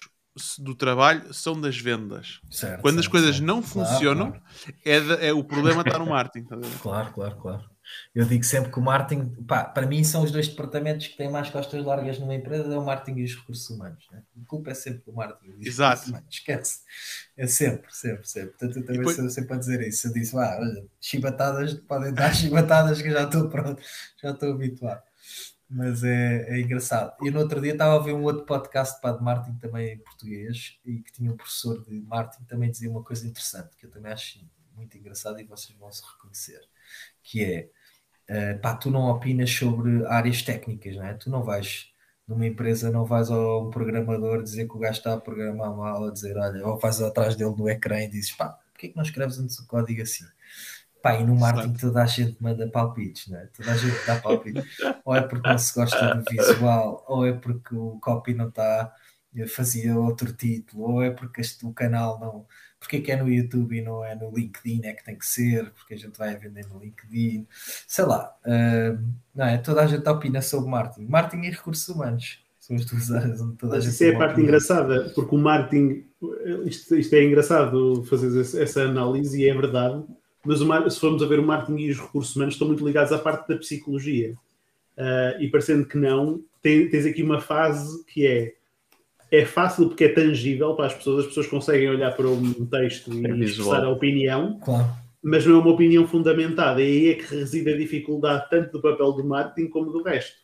do 0.59 0.73
trabalho 0.73 1.33
são 1.33 1.59
das 1.59 1.77
vendas. 1.77 2.39
Certo, 2.49 2.81
Quando 2.81 2.95
certo, 2.95 3.05
as 3.05 3.07
coisas 3.07 3.35
certo. 3.35 3.45
não 3.45 3.61
funcionam, 3.61 4.31
claro, 4.31 4.43
claro. 4.63 4.77
É, 4.83 4.99
de, 4.99 5.25
é, 5.27 5.33
o 5.33 5.43
problema 5.43 5.81
está 5.81 5.99
no 5.99 6.07
marketing. 6.07 6.47
Tá 6.47 6.57
claro, 6.81 7.13
claro, 7.13 7.35
claro. 7.37 7.73
Eu 8.15 8.25
digo 8.25 8.43
sempre 8.43 8.71
que 8.71 8.79
o 8.79 8.81
marketing, 8.81 9.29
pá, 9.45 9.65
para 9.65 9.85
mim, 9.85 10.03
são 10.03 10.23
os 10.23 10.31
dois 10.31 10.47
departamentos 10.47 11.07
que 11.07 11.17
têm 11.17 11.29
mais 11.29 11.49
costas 11.49 11.83
largas 11.83 12.17
numa 12.17 12.33
empresa: 12.33 12.73
é 12.73 12.77
o 12.77 12.83
marketing 12.83 13.19
e 13.19 13.23
os 13.25 13.35
recursos 13.35 13.69
humanos. 13.69 14.07
Né? 14.11 14.23
A 14.41 14.47
culpa 14.47 14.71
é 14.71 14.73
sempre 14.73 15.03
do 15.05 15.13
marketing. 15.13 15.57
E 15.59 15.67
Exato. 15.67 16.11
Esquece. 16.29 16.79
É 17.37 17.45
sempre, 17.45 17.93
sempre, 17.93 18.27
sempre. 18.27 18.49
Portanto, 18.51 18.77
eu 18.77 18.85
também 18.85 18.99
depois... 18.99 19.15
sou 19.15 19.29
sempre 19.29 19.53
a 19.53 19.57
dizer 19.57 19.81
isso. 19.81 20.07
Eu 20.07 20.13
disse, 20.13 20.35
ah, 20.37 20.57
olha, 20.59 20.85
chibatadas, 20.99 21.73
podem 21.73 22.13
dar 22.13 22.33
chibatadas 22.35 23.01
que 23.01 23.09
eu 23.09 23.13
já 23.13 23.23
estou 23.23 23.49
pronto, 23.49 23.81
já 24.21 24.31
estou 24.31 24.53
habituado 24.53 25.03
mas 25.73 26.03
é, 26.03 26.45
é 26.49 26.61
engraçado. 26.61 27.15
E 27.21 27.31
no 27.31 27.39
outro 27.39 27.59
dia 27.59 27.73
estava 27.73 27.95
a 27.95 27.99
ver 27.99 28.13
um 28.13 28.23
outro 28.23 28.45
podcast 28.45 29.01
para 29.01 29.17
de 29.17 29.23
marketing 29.23 29.57
também 29.57 29.93
em 29.93 29.97
português 29.97 30.79
e 30.85 30.99
que 30.99 31.11
tinha 31.11 31.31
um 31.31 31.35
professor 31.35 31.83
de 31.83 31.99
marketing 32.01 32.43
também 32.45 32.69
dizia 32.69 32.89
uma 32.89 33.03
coisa 33.03 33.27
interessante 33.27 33.75
que 33.75 33.85
eu 33.85 33.91
também 33.91 34.11
acho 34.11 34.39
muito 34.75 34.97
engraçado 34.97 35.39
e 35.39 35.43
vocês 35.43 35.77
vão 35.77 35.91
se 35.91 36.03
reconhecer, 36.05 36.61
que 37.23 37.43
é 37.43 37.69
uh, 38.29 38.61
pá, 38.61 38.75
tu 38.75 38.91
não 38.91 39.09
opinas 39.09 39.49
sobre 39.49 40.05
áreas 40.05 40.41
técnicas, 40.43 40.95
não 40.95 41.05
é? 41.05 41.13
Tu 41.15 41.29
não 41.29 41.43
vais 41.43 41.91
numa 42.27 42.45
empresa, 42.45 42.91
não 42.91 43.05
vais 43.05 43.29
ao 43.29 43.69
programador 43.69 44.43
dizer 44.43 44.67
que 44.67 44.75
o 44.75 44.79
gajo 44.79 44.99
está 44.99 45.13
a 45.13 45.19
programar 45.19 45.75
mal, 45.75 46.05
a 46.05 46.11
dizer, 46.11 46.37
olha, 46.37 46.65
ou 46.65 46.79
vais 46.79 47.01
atrás 47.01 47.35
dele 47.35 47.55
no 47.55 47.69
ecrã 47.69 47.99
e 48.01 48.07
dizes, 48.07 48.31
pá, 48.31 48.49
porquê 48.71 48.87
é 48.87 48.89
que 48.89 48.95
não 48.95 49.03
escreves 49.03 49.39
antes 49.39 49.59
o 49.59 49.67
código 49.67 50.01
assim? 50.01 50.25
Pá, 51.03 51.19
e 51.19 51.25
no 51.25 51.35
marketing 51.35 51.73
toda 51.73 52.01
a 52.01 52.05
gente 52.05 52.41
manda 52.41 52.65
palpites, 52.69 53.27
né? 53.27 53.49
toda 53.57 53.73
a 53.73 53.75
gente 53.75 54.07
dá 54.07 54.21
palpites. 54.21 54.63
ou 55.03 55.13
é 55.13 55.19
porque 55.21 55.49
não 55.49 55.57
se 55.57 55.75
gosta 55.75 56.15
do 56.15 56.23
visual, 56.23 57.03
ou 57.09 57.25
é 57.25 57.33
porque 57.33 57.75
o 57.75 57.99
copy 57.99 58.33
não 58.33 58.47
está, 58.47 58.89
fazia 59.53 59.99
outro 59.99 60.31
título, 60.31 60.93
ou 60.93 61.03
é 61.03 61.11
porque 61.11 61.41
este, 61.41 61.65
o 61.65 61.73
canal 61.73 62.17
não. 62.21 62.45
Porque 62.79 62.97
é 62.97 63.01
que 63.01 63.11
é 63.11 63.17
no 63.17 63.29
YouTube 63.29 63.77
e 63.77 63.81
não 63.81 64.01
é 64.05 64.15
no 64.15 64.31
LinkedIn? 64.33 64.85
É 64.85 64.93
que 64.93 65.03
tem 65.03 65.17
que 65.17 65.25
ser, 65.25 65.71
porque 65.71 65.93
a 65.93 65.97
gente 65.97 66.17
vai 66.17 66.37
vender 66.37 66.65
no 66.67 66.79
LinkedIn. 66.79 67.47
Sei 67.85 68.05
lá, 68.05 68.33
uh, 68.45 68.97
não 69.35 69.45
é? 69.45 69.57
Toda 69.57 69.81
a 69.81 69.87
gente 69.87 70.07
opina 70.07 70.41
sobre 70.41 70.69
marketing. 70.69 71.09
Marketing 71.09 71.47
e 71.47 71.49
recursos 71.49 71.87
humanos. 71.89 72.39
São 72.57 72.77
as 72.77 72.85
duas 72.85 73.11
áreas 73.11 73.41
onde 73.41 73.57
toda 73.57 73.75
a 73.75 73.79
gente. 73.81 73.91
Isso 73.91 74.05
é 74.05 74.15
a 74.15 74.17
parte 74.17 74.31
opinião. 74.31 74.47
engraçada, 74.47 75.11
porque 75.13 75.35
o 75.35 75.37
marketing. 75.37 76.05
Isto, 76.65 76.95
isto 76.95 77.13
é 77.13 77.25
engraçado 77.25 78.05
fazer 78.05 78.39
essa 78.61 78.83
análise 78.83 79.41
e 79.41 79.49
é 79.49 79.53
verdade 79.53 80.05
mas 80.45 80.61
o, 80.61 80.89
se 80.89 80.99
formos 80.99 81.23
a 81.23 81.27
ver 81.27 81.39
o 81.39 81.43
marketing 81.43 81.79
e 81.79 81.91
os 81.91 81.99
recursos 81.99 82.35
humanos 82.35 82.55
estão 82.55 82.67
muito 82.67 82.85
ligados 82.85 83.11
à 83.11 83.17
parte 83.17 83.47
da 83.47 83.57
psicologia. 83.57 84.33
Uh, 84.97 85.41
e 85.41 85.49
parecendo 85.49 85.87
que 85.87 85.97
não, 85.97 86.41
tem, 86.61 86.87
tens 86.89 87.05
aqui 87.05 87.23
uma 87.23 87.41
fase 87.41 88.03
que 88.05 88.27
é 88.27 88.53
é 89.33 89.45
fácil 89.45 89.87
porque 89.87 90.03
é 90.03 90.09
tangível 90.09 90.75
para 90.75 90.85
as 90.85 90.93
pessoas, 90.93 91.21
as 91.21 91.27
pessoas 91.29 91.47
conseguem 91.47 91.89
olhar 91.89 92.11
para 92.15 92.27
um 92.27 92.67
texto 92.67 93.11
e 93.11 93.25
é 93.25 93.35
expressar 93.39 93.83
a 93.83 93.89
opinião, 93.89 94.59
claro. 94.63 94.87
mas 95.23 95.43
não 95.43 95.55
é 95.55 95.59
uma 95.59 95.71
opinião 95.71 96.07
fundamentada. 96.07 96.79
E 96.79 96.85
aí 96.85 97.09
é 97.09 97.13
que 97.15 97.35
reside 97.35 97.73
a 97.73 97.75
dificuldade 97.75 98.47
tanto 98.51 98.73
do 98.73 98.79
papel 98.79 99.11
do 99.13 99.23
marketing 99.23 99.69
como 99.69 99.91
do 99.91 100.03
resto, 100.03 100.37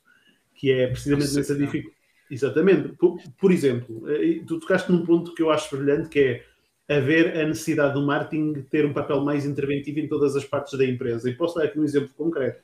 que 0.56 0.72
é 0.72 0.88
precisamente 0.88 1.36
nessa 1.36 1.56
dificuldade. 1.56 2.00
Exatamente. 2.32 2.90
Por, 2.98 3.20
por, 3.40 3.52
exemplo, 3.52 4.10
eh, 4.10 4.42
tu 4.48 4.60
tocaste 4.60 4.92
num 4.92 5.06
ponto 5.06 5.36
que 5.36 5.44
eu 5.44 5.52
acho 5.52 5.76
brilhante, 5.76 6.10
que 6.10 6.20
é 6.20 6.46
haver 6.90 7.38
a 7.38 7.48
necessidade 7.48 7.94
do 7.94 8.02
marketing 8.02 8.66
ter 8.70 8.86
um 8.86 8.94
papel 8.94 9.22
mais 9.22 9.46
interventivo 9.46 10.00
em 10.00 10.08
todas 10.08 10.36
as 10.36 10.44
partes 10.44 10.78
da 10.78 10.86
empresa. 10.86 11.30
E 11.30 11.36
posso 11.36 11.60
dar 11.60 11.66
aqui 11.66 11.80
um 11.80 11.84
exemplo 11.84 12.10
concreto, 12.18 12.64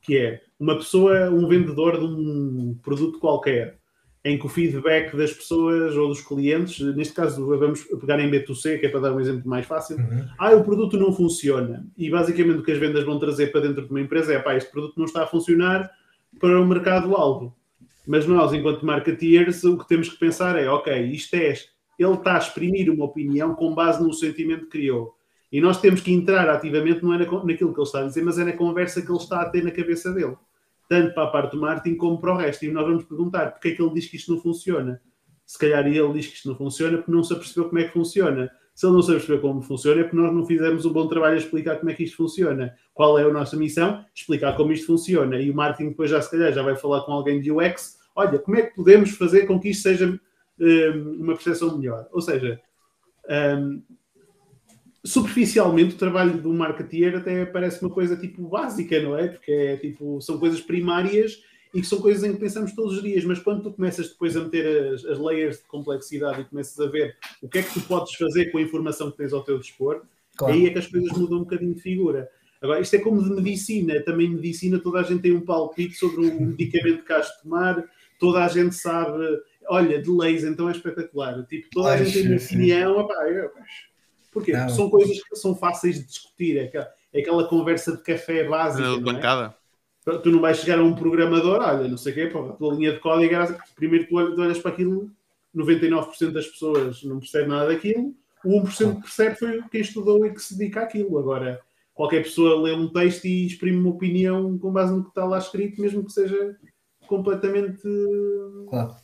que 0.00 0.16
é 0.16 0.40
uma 0.58 0.76
pessoa, 0.76 1.28
um 1.30 1.48
vendedor 1.48 1.98
de 1.98 2.04
um 2.04 2.78
produto 2.82 3.18
qualquer, 3.18 3.78
em 4.24 4.38
que 4.38 4.46
o 4.46 4.48
feedback 4.48 5.14
das 5.14 5.32
pessoas 5.32 5.96
ou 5.96 6.08
dos 6.08 6.22
clientes, 6.22 6.80
neste 6.94 7.12
caso 7.12 7.44
vamos 7.46 7.82
pegar 7.82 8.18
em 8.20 8.30
B2C, 8.30 8.78
que 8.78 8.86
é 8.86 8.88
para 8.88 9.00
dar 9.00 9.12
um 9.12 9.20
exemplo 9.20 9.46
mais 9.46 9.66
fácil, 9.66 9.98
uhum. 9.98 10.24
ah, 10.38 10.54
o 10.54 10.64
produto 10.64 10.96
não 10.96 11.12
funciona. 11.12 11.86
E 11.98 12.08
basicamente 12.08 12.60
o 12.60 12.62
que 12.62 12.72
as 12.72 12.78
vendas 12.78 13.04
vão 13.04 13.18
trazer 13.18 13.48
para 13.48 13.60
dentro 13.62 13.84
de 13.84 13.90
uma 13.90 14.00
empresa 14.00 14.32
é, 14.32 14.38
pá, 14.38 14.56
este 14.56 14.70
produto 14.70 14.94
não 14.96 15.04
está 15.04 15.24
a 15.24 15.26
funcionar 15.26 15.90
para 16.40 16.58
o 16.58 16.66
mercado-alvo. 16.66 17.54
Mas 18.06 18.26
nós, 18.26 18.52
enquanto 18.52 18.86
marketeers, 18.86 19.64
o 19.64 19.76
que 19.76 19.88
temos 19.88 20.08
que 20.08 20.18
pensar 20.18 20.58
é, 20.58 20.68
ok, 20.68 21.06
isto 21.06 21.34
é 21.34 21.54
ele 21.98 22.14
está 22.14 22.34
a 22.34 22.38
exprimir 22.38 22.90
uma 22.90 23.04
opinião 23.04 23.54
com 23.54 23.74
base 23.74 24.02
no 24.02 24.12
sentimento 24.12 24.64
que 24.64 24.78
criou. 24.78 25.14
E 25.54 25.60
nós 25.60 25.80
temos 25.80 26.00
que 26.00 26.12
entrar 26.12 26.48
ativamente, 26.48 27.02
não 27.02 27.14
é 27.14 27.18
naquilo 27.18 27.72
que 27.72 27.78
ele 27.78 27.86
está 27.86 28.00
a 28.00 28.06
dizer, 28.06 28.24
mas 28.24 28.38
é 28.38 28.44
na 28.44 28.52
conversa 28.52 29.00
que 29.00 29.08
ele 29.08 29.18
está 29.18 29.40
a 29.40 29.48
ter 29.48 29.62
na 29.62 29.70
cabeça 29.70 30.12
dele. 30.12 30.36
Tanto 30.88 31.14
para 31.14 31.22
a 31.22 31.26
parte 31.28 31.52
do 31.52 31.60
marketing 31.60 31.96
como 31.96 32.20
para 32.20 32.34
o 32.34 32.36
resto. 32.36 32.64
E 32.64 32.72
nós 32.72 32.84
vamos 32.84 33.04
perguntar 33.04 33.52
porque 33.52 33.68
é 33.68 33.70
que 33.70 33.80
ele 33.80 33.94
diz 33.94 34.08
que 34.08 34.16
isto 34.16 34.32
não 34.34 34.40
funciona. 34.40 35.00
Se 35.46 35.56
calhar 35.56 35.86
ele 35.86 36.12
diz 36.12 36.26
que 36.26 36.34
isto 36.34 36.48
não 36.48 36.56
funciona 36.56 36.96
porque 36.96 37.12
não 37.12 37.22
se 37.22 37.32
apercebeu 37.32 37.68
como 37.68 37.78
é 37.78 37.84
que 37.84 37.92
funciona. 37.92 38.50
Se 38.74 38.84
ele 38.84 38.94
não 38.94 39.02
se 39.02 39.12
apercebeu 39.12 39.40
como 39.40 39.62
funciona 39.62 40.00
é 40.00 40.02
porque 40.02 40.16
nós 40.16 40.34
não 40.34 40.44
fizemos 40.44 40.84
um 40.84 40.92
bom 40.92 41.06
trabalho 41.06 41.34
a 41.34 41.38
explicar 41.38 41.76
como 41.76 41.90
é 41.90 41.94
que 41.94 42.02
isto 42.02 42.16
funciona. 42.16 42.74
Qual 42.92 43.16
é 43.16 43.22
a 43.22 43.32
nossa 43.32 43.56
missão? 43.56 44.04
Explicar 44.12 44.56
como 44.56 44.72
isto 44.72 44.86
funciona. 44.86 45.40
E 45.40 45.52
o 45.52 45.54
marketing 45.54 45.90
depois 45.90 46.10
já 46.10 46.20
se 46.20 46.32
calhar 46.32 46.52
já 46.52 46.62
vai 46.62 46.74
falar 46.74 47.02
com 47.02 47.12
alguém 47.12 47.40
de 47.40 47.52
UX. 47.52 47.96
Olha, 48.16 48.40
como 48.40 48.56
é 48.56 48.62
que 48.62 48.74
podemos 48.74 49.10
fazer 49.10 49.46
com 49.46 49.60
que 49.60 49.68
isto 49.68 49.84
seja 49.84 50.20
uma 50.58 51.34
percepção 51.34 51.76
melhor. 51.76 52.08
Ou 52.12 52.20
seja, 52.20 52.60
um, 53.58 53.82
superficialmente 55.04 55.94
o 55.94 55.98
trabalho 55.98 56.40
do 56.40 56.52
marketeer 56.52 57.16
até 57.16 57.44
parece 57.44 57.82
uma 57.82 57.90
coisa 57.90 58.16
tipo 58.16 58.48
básica, 58.48 59.00
não 59.02 59.16
é? 59.16 59.28
Porque 59.28 59.52
é, 59.52 59.76
tipo, 59.76 60.20
são 60.20 60.38
coisas 60.38 60.60
primárias 60.60 61.42
e 61.74 61.80
que 61.80 61.86
são 61.86 62.00
coisas 62.00 62.22
em 62.22 62.32
que 62.32 62.40
pensamos 62.40 62.72
todos 62.72 62.96
os 62.96 63.02
dias, 63.02 63.24
mas 63.24 63.40
quando 63.40 63.64
tu 63.64 63.72
começas 63.72 64.08
depois 64.08 64.36
a 64.36 64.44
meter 64.44 64.94
as, 64.94 65.04
as 65.04 65.18
layers 65.18 65.58
de 65.58 65.64
complexidade 65.64 66.40
e 66.40 66.44
começas 66.44 66.78
a 66.78 66.88
ver 66.88 67.16
o 67.42 67.48
que 67.48 67.58
é 67.58 67.62
que 67.62 67.74
tu 67.74 67.80
podes 67.80 68.14
fazer 68.14 68.50
com 68.50 68.58
a 68.58 68.62
informação 68.62 69.10
que 69.10 69.16
tens 69.18 69.32
ao 69.32 69.42
teu 69.42 69.58
dispor, 69.58 70.02
claro. 70.36 70.54
aí 70.54 70.66
é 70.66 70.70
que 70.70 70.78
as 70.78 70.86
coisas 70.86 71.10
mudam 71.12 71.38
um 71.38 71.42
bocadinho 71.42 71.74
de 71.74 71.80
figura. 71.80 72.30
Agora, 72.62 72.80
isto 72.80 72.94
é 72.96 72.98
como 72.98 73.22
de 73.22 73.28
medicina, 73.28 74.00
também 74.02 74.30
medicina, 74.30 74.78
toda 74.78 75.00
a 75.00 75.02
gente 75.02 75.20
tem 75.20 75.32
um 75.32 75.40
palpite 75.42 75.96
sobre 75.96 76.24
o 76.24 76.40
medicamento 76.40 77.04
que 77.04 77.12
has 77.12 77.26
de 77.26 77.42
tomar, 77.42 77.84
toda 78.18 78.42
a 78.42 78.48
gente 78.48 78.74
sabe 78.74 79.22
olha, 79.68 80.00
de 80.00 80.10
leis, 80.10 80.44
então 80.44 80.68
é 80.68 80.72
espetacular. 80.72 81.44
Tipo, 81.46 81.68
toda 81.70 81.92
a 81.92 81.96
gente 81.96 82.12
tem 82.12 82.28
uma 82.28 82.36
opinião, 82.36 82.98
opá, 82.98 83.14
eu, 83.28 83.50
Porquê? 84.34 84.52
Porque 84.52 84.72
são 84.72 84.90
coisas 84.90 85.22
que 85.22 85.36
são 85.36 85.54
fáceis 85.54 86.00
de 86.00 86.06
discutir, 86.06 86.58
é 86.58 86.64
aquela, 86.64 86.90
é 87.12 87.20
aquela 87.20 87.48
conversa 87.48 87.96
de 87.96 88.02
café 88.02 88.42
básica. 88.42 88.96
De 88.96 89.00
bancada. 89.00 89.54
É? 90.06 90.18
Tu 90.18 90.30
não 90.30 90.40
vais 90.40 90.58
chegar 90.58 90.80
a 90.80 90.82
um 90.82 90.94
programador, 90.94 91.62
olha, 91.62 91.88
não 91.88 91.96
sei 91.96 92.12
o 92.12 92.14
quê, 92.14 92.26
pô, 92.26 92.50
a 92.50 92.52
tua 92.52 92.74
linha 92.74 92.92
de 92.92 92.98
código 92.98 93.32
era, 93.32 93.56
primeiro 93.74 94.06
tu 94.06 94.16
olhas 94.16 94.58
para 94.58 94.72
aquilo, 94.72 95.10
99% 95.56 96.30
das 96.30 96.46
pessoas 96.46 97.02
não 97.04 97.20
percebe 97.20 97.48
nada 97.48 97.68
daquilo, 97.68 98.12
o 98.44 98.60
1% 98.60 98.96
que 98.96 99.00
percebe 99.00 99.36
foi 99.36 99.62
quem 99.70 99.80
estudou 99.80 100.26
e 100.26 100.34
que 100.34 100.42
se 100.42 100.58
dedica 100.58 100.82
àquilo. 100.82 101.18
Agora, 101.18 101.58
qualquer 101.94 102.22
pessoa 102.24 102.60
lê 102.60 102.74
um 102.74 102.92
texto 102.92 103.24
e 103.24 103.46
exprime 103.46 103.78
uma 103.78 103.90
opinião 103.90 104.58
com 104.58 104.70
base 104.70 104.92
no 104.92 105.04
que 105.04 105.08
está 105.08 105.24
lá 105.24 105.38
escrito, 105.38 105.80
mesmo 105.80 106.04
que 106.04 106.12
seja 106.12 106.54
completamente 107.06 107.88
Claro. 108.68 108.94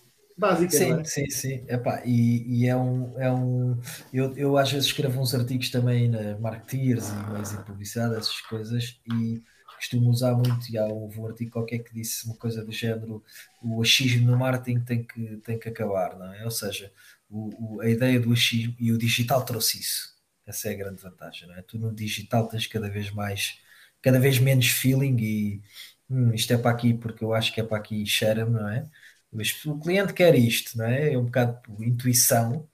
Básica. 0.40 0.78
Sim, 0.78 1.02
é? 1.02 1.04
sim, 1.04 1.28
sim. 1.30 1.64
Epá, 1.68 2.02
e, 2.06 2.62
e 2.62 2.66
é 2.68 2.76
um. 2.76 3.18
É 3.18 3.30
um 3.32 3.78
eu, 4.12 4.36
eu 4.36 4.56
às 4.56 4.70
vezes 4.70 4.86
escrevo 4.88 5.20
uns 5.20 5.34
artigos 5.34 5.68
também 5.70 6.08
na 6.08 6.38
Marketeers 6.38 7.10
e 7.10 7.26
meios 7.26 7.50
de 7.50 7.58
publicidade, 7.58 8.14
essas 8.16 8.40
coisas, 8.42 9.00
e 9.06 9.42
costumo 9.76 10.08
usar 10.10 10.34
muito. 10.34 10.70
E 10.70 10.78
há 10.78 10.86
houve 10.86 11.18
um 11.20 11.26
artigo 11.26 11.50
qualquer 11.52 11.80
que 11.80 11.92
disse 11.92 12.24
uma 12.26 12.36
coisa 12.36 12.64
do 12.64 12.70
género: 12.72 13.22
o 13.60 13.82
achismo 13.82 14.26
no 14.30 14.36
marketing 14.38 14.80
tem 14.84 15.02
que, 15.04 15.36
tem 15.38 15.58
que 15.58 15.68
acabar, 15.68 16.16
não 16.18 16.32
é? 16.32 16.44
Ou 16.44 16.50
seja, 16.50 16.92
o, 17.28 17.76
o- 17.78 17.80
a 17.80 17.88
ideia 17.88 18.20
do 18.20 18.32
achismo 18.32 18.74
e 18.78 18.92
o 18.92 18.98
digital 18.98 19.44
trouxe 19.44 19.80
isso. 19.80 20.10
Essa 20.46 20.68
é 20.68 20.72
a 20.72 20.76
grande 20.76 21.02
vantagem, 21.02 21.48
não 21.48 21.54
é? 21.56 21.62
Tu 21.62 21.78
no 21.78 21.92
digital 21.94 22.48
tens 22.48 22.66
cada 22.66 22.88
vez 22.88 23.10
mais, 23.10 23.58
cada 24.02 24.18
vez 24.20 24.38
menos 24.38 24.68
feeling 24.68 25.16
e 25.20 25.62
"Hum, 26.08 26.32
isto 26.34 26.52
é 26.52 26.58
para 26.58 26.70
aqui 26.70 26.94
porque 26.94 27.22
eu 27.24 27.32
acho 27.34 27.52
que 27.52 27.60
é 27.60 27.64
para 27.64 27.76
aqui, 27.78 28.04
cheira-me, 28.06 28.52
não 28.52 28.68
é? 28.68 28.88
Mas 29.33 29.65
o 29.65 29.78
cliente 29.78 30.12
quer 30.15 30.34
isto, 30.34 30.76
não 30.78 30.86
é? 30.86 31.12
É 31.15 31.18
um 31.18 31.25
bocado 31.26 31.60
por 31.62 31.83
intuição 31.84 32.68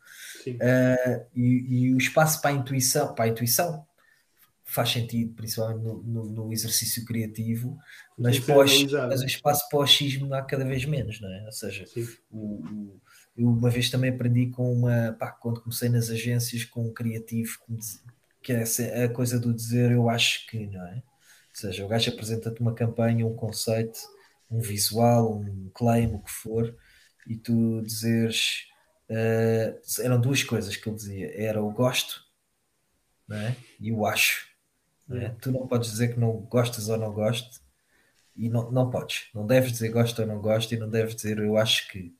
eh, 0.60 1.26
e, 1.34 1.86
e 1.88 1.94
o 1.94 1.98
espaço 1.98 2.40
para 2.42 2.50
a 2.50 2.54
intuição, 2.54 3.14
para 3.14 3.26
a 3.26 3.28
intuição 3.28 3.86
faz 4.64 4.90
sentido, 4.90 5.32
principalmente 5.34 5.82
no, 5.82 6.02
no- 6.02 6.24
no 6.24 6.52
exercício 6.52 7.04
criativo, 7.04 7.78
mas, 8.18 8.38
analisado. 8.48 9.08
mas 9.08 9.22
o 9.22 9.26
espaço 9.26 9.68
para 9.68 9.78
o 9.78 9.82
achismo 9.82 10.32
há 10.34 10.42
cada 10.42 10.64
vez 10.64 10.84
menos, 10.84 11.20
não 11.20 11.28
é? 11.32 11.44
Ou 11.44 11.52
seja, 11.52 11.88
o, 12.30 12.56
o- 12.64 13.00
eu 13.36 13.48
uma 13.48 13.70
vez 13.70 13.90
também 13.90 14.10
aprendi 14.10 14.46
com 14.50 14.72
uma, 14.72 15.12
pá, 15.18 15.30
quando 15.30 15.60
comecei 15.60 15.88
nas 15.88 16.10
agências 16.10 16.64
com 16.64 16.86
um 16.86 16.92
criativo 16.92 17.58
que, 18.42 18.52
é 18.52 19.04
a 19.04 19.08
coisa 19.08 19.38
do 19.38 19.52
dizer 19.54 19.92
eu 19.92 20.08
acho 20.08 20.46
que, 20.46 20.66
não 20.66 20.86
é? 20.86 20.96
Ou 20.96 21.02
seja, 21.60 21.84
o 21.84 21.88
gajo 21.88 22.10
apresenta-te 22.10 22.60
uma 22.60 22.74
campanha, 22.74 23.26
um 23.26 23.34
conceito, 23.34 23.98
um 24.50 24.60
visual, 24.60 25.38
um 25.38 25.70
claim, 25.74 26.14
o 26.14 26.20
que 26.20 26.30
for, 26.30 26.74
e 27.26 27.36
tu 27.36 27.82
dizeres 27.82 28.68
eh, 29.08 29.78
eram 30.00 30.20
duas 30.20 30.42
coisas 30.42 30.76
que 30.76 30.88
ele 30.88 30.96
dizia, 30.96 31.40
era 31.40 31.62
o 31.62 31.70
gosto 31.70 32.24
é? 33.30 33.54
e 33.80 33.92
o 33.92 34.06
acho. 34.06 34.48
não 35.08 35.18
é? 35.18 35.28
Tu 35.40 35.50
não 35.50 35.66
podes 35.66 35.90
dizer 35.90 36.14
que 36.14 36.20
não 36.20 36.32
gostas 36.32 36.88
ou 36.88 36.96
não 36.96 37.12
gostas 37.12 37.60
e 38.36 38.48
não, 38.48 38.70
não 38.70 38.90
podes, 38.90 39.28
não 39.34 39.46
deves 39.46 39.72
dizer 39.72 39.88
gosto 39.88 40.20
ou 40.20 40.28
não 40.28 40.40
gosto 40.40 40.72
e 40.72 40.76
não 40.76 40.88
deves 40.88 41.16
dizer 41.16 41.38
eu 41.38 41.56
acho 41.56 41.88
que. 41.88 42.14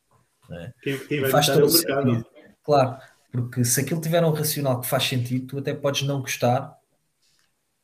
é? 0.51 0.73
Quem, 0.83 0.99
quem 1.07 1.29
faz 1.29 1.47
todo 1.47 1.69
o 1.69 1.73
mercado. 1.73 2.11
sentido. 2.11 2.27
Claro, 2.63 2.99
porque 3.31 3.65
se 3.65 3.81
aquilo 3.81 4.01
tiver 4.01 4.25
um 4.25 4.33
racional 4.33 4.81
que 4.81 4.87
faz 4.87 5.05
sentido, 5.05 5.47
tu 5.47 5.59
até 5.59 5.75
podes 5.75 6.03
não 6.03 6.21
gostar. 6.21 6.76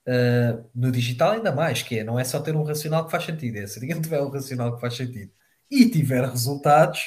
Uh, 0.07 0.65
no 0.75 0.91
digital, 0.93 1.33
ainda 1.33 1.53
mais, 1.53 1.83
que 1.83 1.99
é, 1.99 2.05
não 2.05 2.19
é 2.19 2.25
só 2.25 2.41
ter 2.41 2.55
um 2.57 2.63
racional 2.63 3.05
que 3.05 3.11
faz 3.11 3.25
sentido, 3.25 3.57
é 3.59 3.67
se 3.67 3.79
aquilo 3.79 4.01
tiver 4.03 4.21
um 4.23 4.29
racional 4.29 4.75
que 4.75 4.81
faz 4.81 4.95
sentido 4.97 5.31
e 5.71 5.89
tiver 5.89 6.25
resultados, 6.29 7.01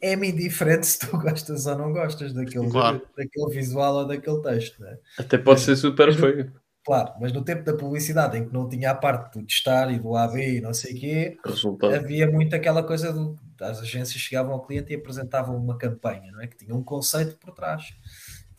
é-me 0.00 0.28
indiferente 0.30 0.86
se 0.86 0.98
tu 0.98 1.16
gostas 1.18 1.66
ou 1.66 1.76
não 1.78 1.92
gostas 1.92 2.32
daquele, 2.32 2.70
Claro. 2.70 3.02
daquele 3.16 3.54
visual 3.54 3.94
ou 3.96 4.06
daquele 4.06 4.40
texto. 4.42 4.84
É? 4.84 4.98
Até 5.18 5.38
pode 5.38 5.60
ser 5.60 5.76
super 5.76 6.06
Mas- 6.08 6.16
feio. 6.16 6.52
Claro, 6.86 7.14
mas 7.18 7.32
no 7.32 7.42
tempo 7.42 7.64
da 7.64 7.72
publicidade, 7.74 8.36
em 8.36 8.44
que 8.46 8.52
não 8.52 8.68
tinha 8.68 8.90
a 8.90 8.94
parte 8.94 9.38
do 9.38 9.46
testar 9.46 9.90
e 9.90 9.98
do 9.98 10.14
AB 10.14 10.58
e 10.58 10.60
não 10.60 10.74
sei 10.74 10.92
o 10.92 11.00
quê, 11.00 11.38
Resultado. 11.42 11.94
havia 11.94 12.30
muito 12.30 12.54
aquela 12.54 12.82
coisa 12.82 13.10
do 13.10 13.38
as 13.58 13.80
agências 13.80 14.20
chegavam 14.20 14.52
ao 14.52 14.66
cliente 14.66 14.92
e 14.92 14.96
apresentavam 14.96 15.56
uma 15.56 15.78
campanha, 15.78 16.30
não 16.30 16.42
é? 16.42 16.46
Que 16.46 16.58
tinha 16.58 16.74
um 16.74 16.82
conceito 16.84 17.38
por 17.38 17.54
trás. 17.54 17.84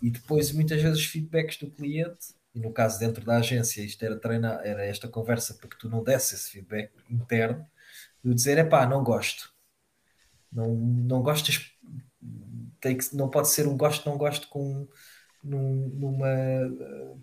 E 0.02 0.10
depois, 0.10 0.52
muitas 0.52 0.82
vezes, 0.82 0.98
os 0.98 1.06
feedbacks 1.06 1.58
do 1.60 1.70
cliente, 1.70 2.34
e 2.56 2.62
no 2.62 2.74
caso 2.74 3.00
dentro 3.00 3.26
da 3.26 3.38
agência, 3.38 3.84
isto 3.84 4.04
era 4.06 4.20
treinar, 4.20 4.62
era 4.66 4.86
esta 4.86 5.08
conversa 5.10 5.56
para 5.56 5.70
que 5.70 5.78
tu 5.80 5.90
não 5.90 6.04
desse 6.04 6.36
esse 6.36 6.52
feedback 6.52 6.92
interno, 7.10 7.68
de 8.24 8.34
dizer, 8.36 8.58
é 8.60 8.66
pá, 8.66 8.86
não 8.88 9.04
gosto. 9.04 9.54
Não, 10.52 10.74
não 10.76 11.22
gostas, 11.22 11.72
tem 12.80 12.98
que, 12.98 13.16
não 13.16 13.30
pode 13.30 13.50
ser 13.50 13.68
um 13.68 13.78
gosto, 13.78 14.08
não 14.10 14.18
gosto 14.18 14.48
com 14.50 14.88
num- 15.44 15.90
numa 15.90 16.28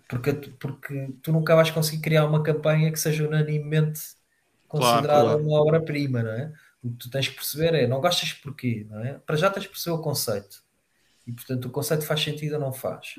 porque, 0.07 0.33
tu- 0.33 0.51
porque 0.57 1.09
tu 1.21 1.31
nunca 1.31 1.55
vais 1.55 1.71
conseguir 1.71 2.01
criar 2.01 2.25
uma 2.25 2.43
campanha 2.43 2.91
que 2.91 2.99
seja 2.99 3.27
unanimemente 3.27 4.01
considerada 4.67 5.35
claro. 5.35 5.37
uma 5.37 5.61
obra-prima, 5.61 6.23
não 6.23 6.31
é? 6.31 6.53
O 6.83 6.91
que 6.91 6.97
tu 6.97 7.09
tens 7.09 7.27
que 7.27 7.35
perceber 7.35 7.73
é, 7.75 7.87
não 7.87 8.01
gostas 8.01 8.33
porquê, 8.33 8.85
não 8.89 8.99
é? 9.03 9.19
Para 9.19 9.35
já 9.37 9.49
tens 9.49 9.65
que 9.67 9.71
perceber 9.73 9.95
o 9.97 10.01
conceito. 10.01 10.63
E, 11.27 11.33
portanto, 11.33 11.65
o 11.67 11.71
conceito 11.71 12.05
faz 12.05 12.21
sentido 12.23 12.55
ou 12.55 12.59
não 12.61 12.73
faz. 12.73 13.15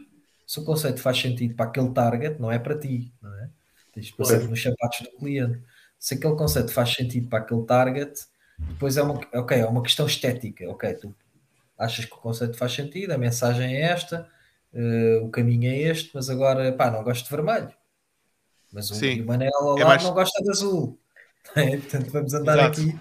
Se 0.46 0.60
o 0.60 0.64
conceito 0.64 1.00
faz 1.00 1.18
sentido 1.18 1.54
para 1.54 1.66
aquele 1.66 1.90
target, 1.90 2.40
não 2.40 2.50
é 2.52 2.58
para 2.58 2.78
ti, 2.78 3.12
não 3.22 3.32
é? 3.40 3.48
Tens 3.92 4.06
de 4.06 4.12
pensar 4.14 4.38
nos 4.40 4.62
sapatos 4.62 5.00
do 5.00 5.10
cliente. 5.18 5.60
Se 5.98 6.14
aquele 6.14 6.34
conceito 6.36 6.70
faz 6.72 6.92
sentido 6.92 7.28
para 7.28 7.38
aquele 7.38 7.62
target, 7.64 8.12
depois 8.58 8.96
é 8.96 9.02
uma, 9.02 9.20
ok, 9.34 9.58
é 9.58 9.66
uma 9.66 9.82
questão 9.82 10.06
estética. 10.06 10.68
Ok, 10.68 10.92
tu 10.94 11.14
achas 11.78 12.04
que 12.04 12.12
o 12.12 12.18
conceito 12.18 12.56
faz 12.56 12.72
sentido, 12.72 13.12
a 13.12 13.18
mensagem 13.18 13.74
é 13.76 13.80
esta, 13.82 14.28
eh, 14.72 15.20
o 15.22 15.28
caminho 15.30 15.70
é 15.70 15.76
este, 15.78 16.10
mas 16.14 16.28
agora, 16.28 16.72
pá, 16.72 16.90
não 16.90 17.02
gosto 17.02 17.24
de 17.24 17.30
vermelho. 17.30 17.72
Mas 18.72 18.90
o, 18.90 18.94
Sim. 18.96 19.22
o 19.22 19.26
Manel 19.26 19.50
ao 19.54 19.78
É 19.78 19.80
lado 19.84 19.88
mais- 19.88 20.02
não 20.04 20.12
gosta 20.14 20.42
de 20.42 20.50
azul. 20.50 20.98
É, 21.56 21.76
portanto, 21.78 22.10
vamos 22.10 22.34
andar 22.34 22.58
Exato. 22.58 22.80
aqui, 22.80 22.98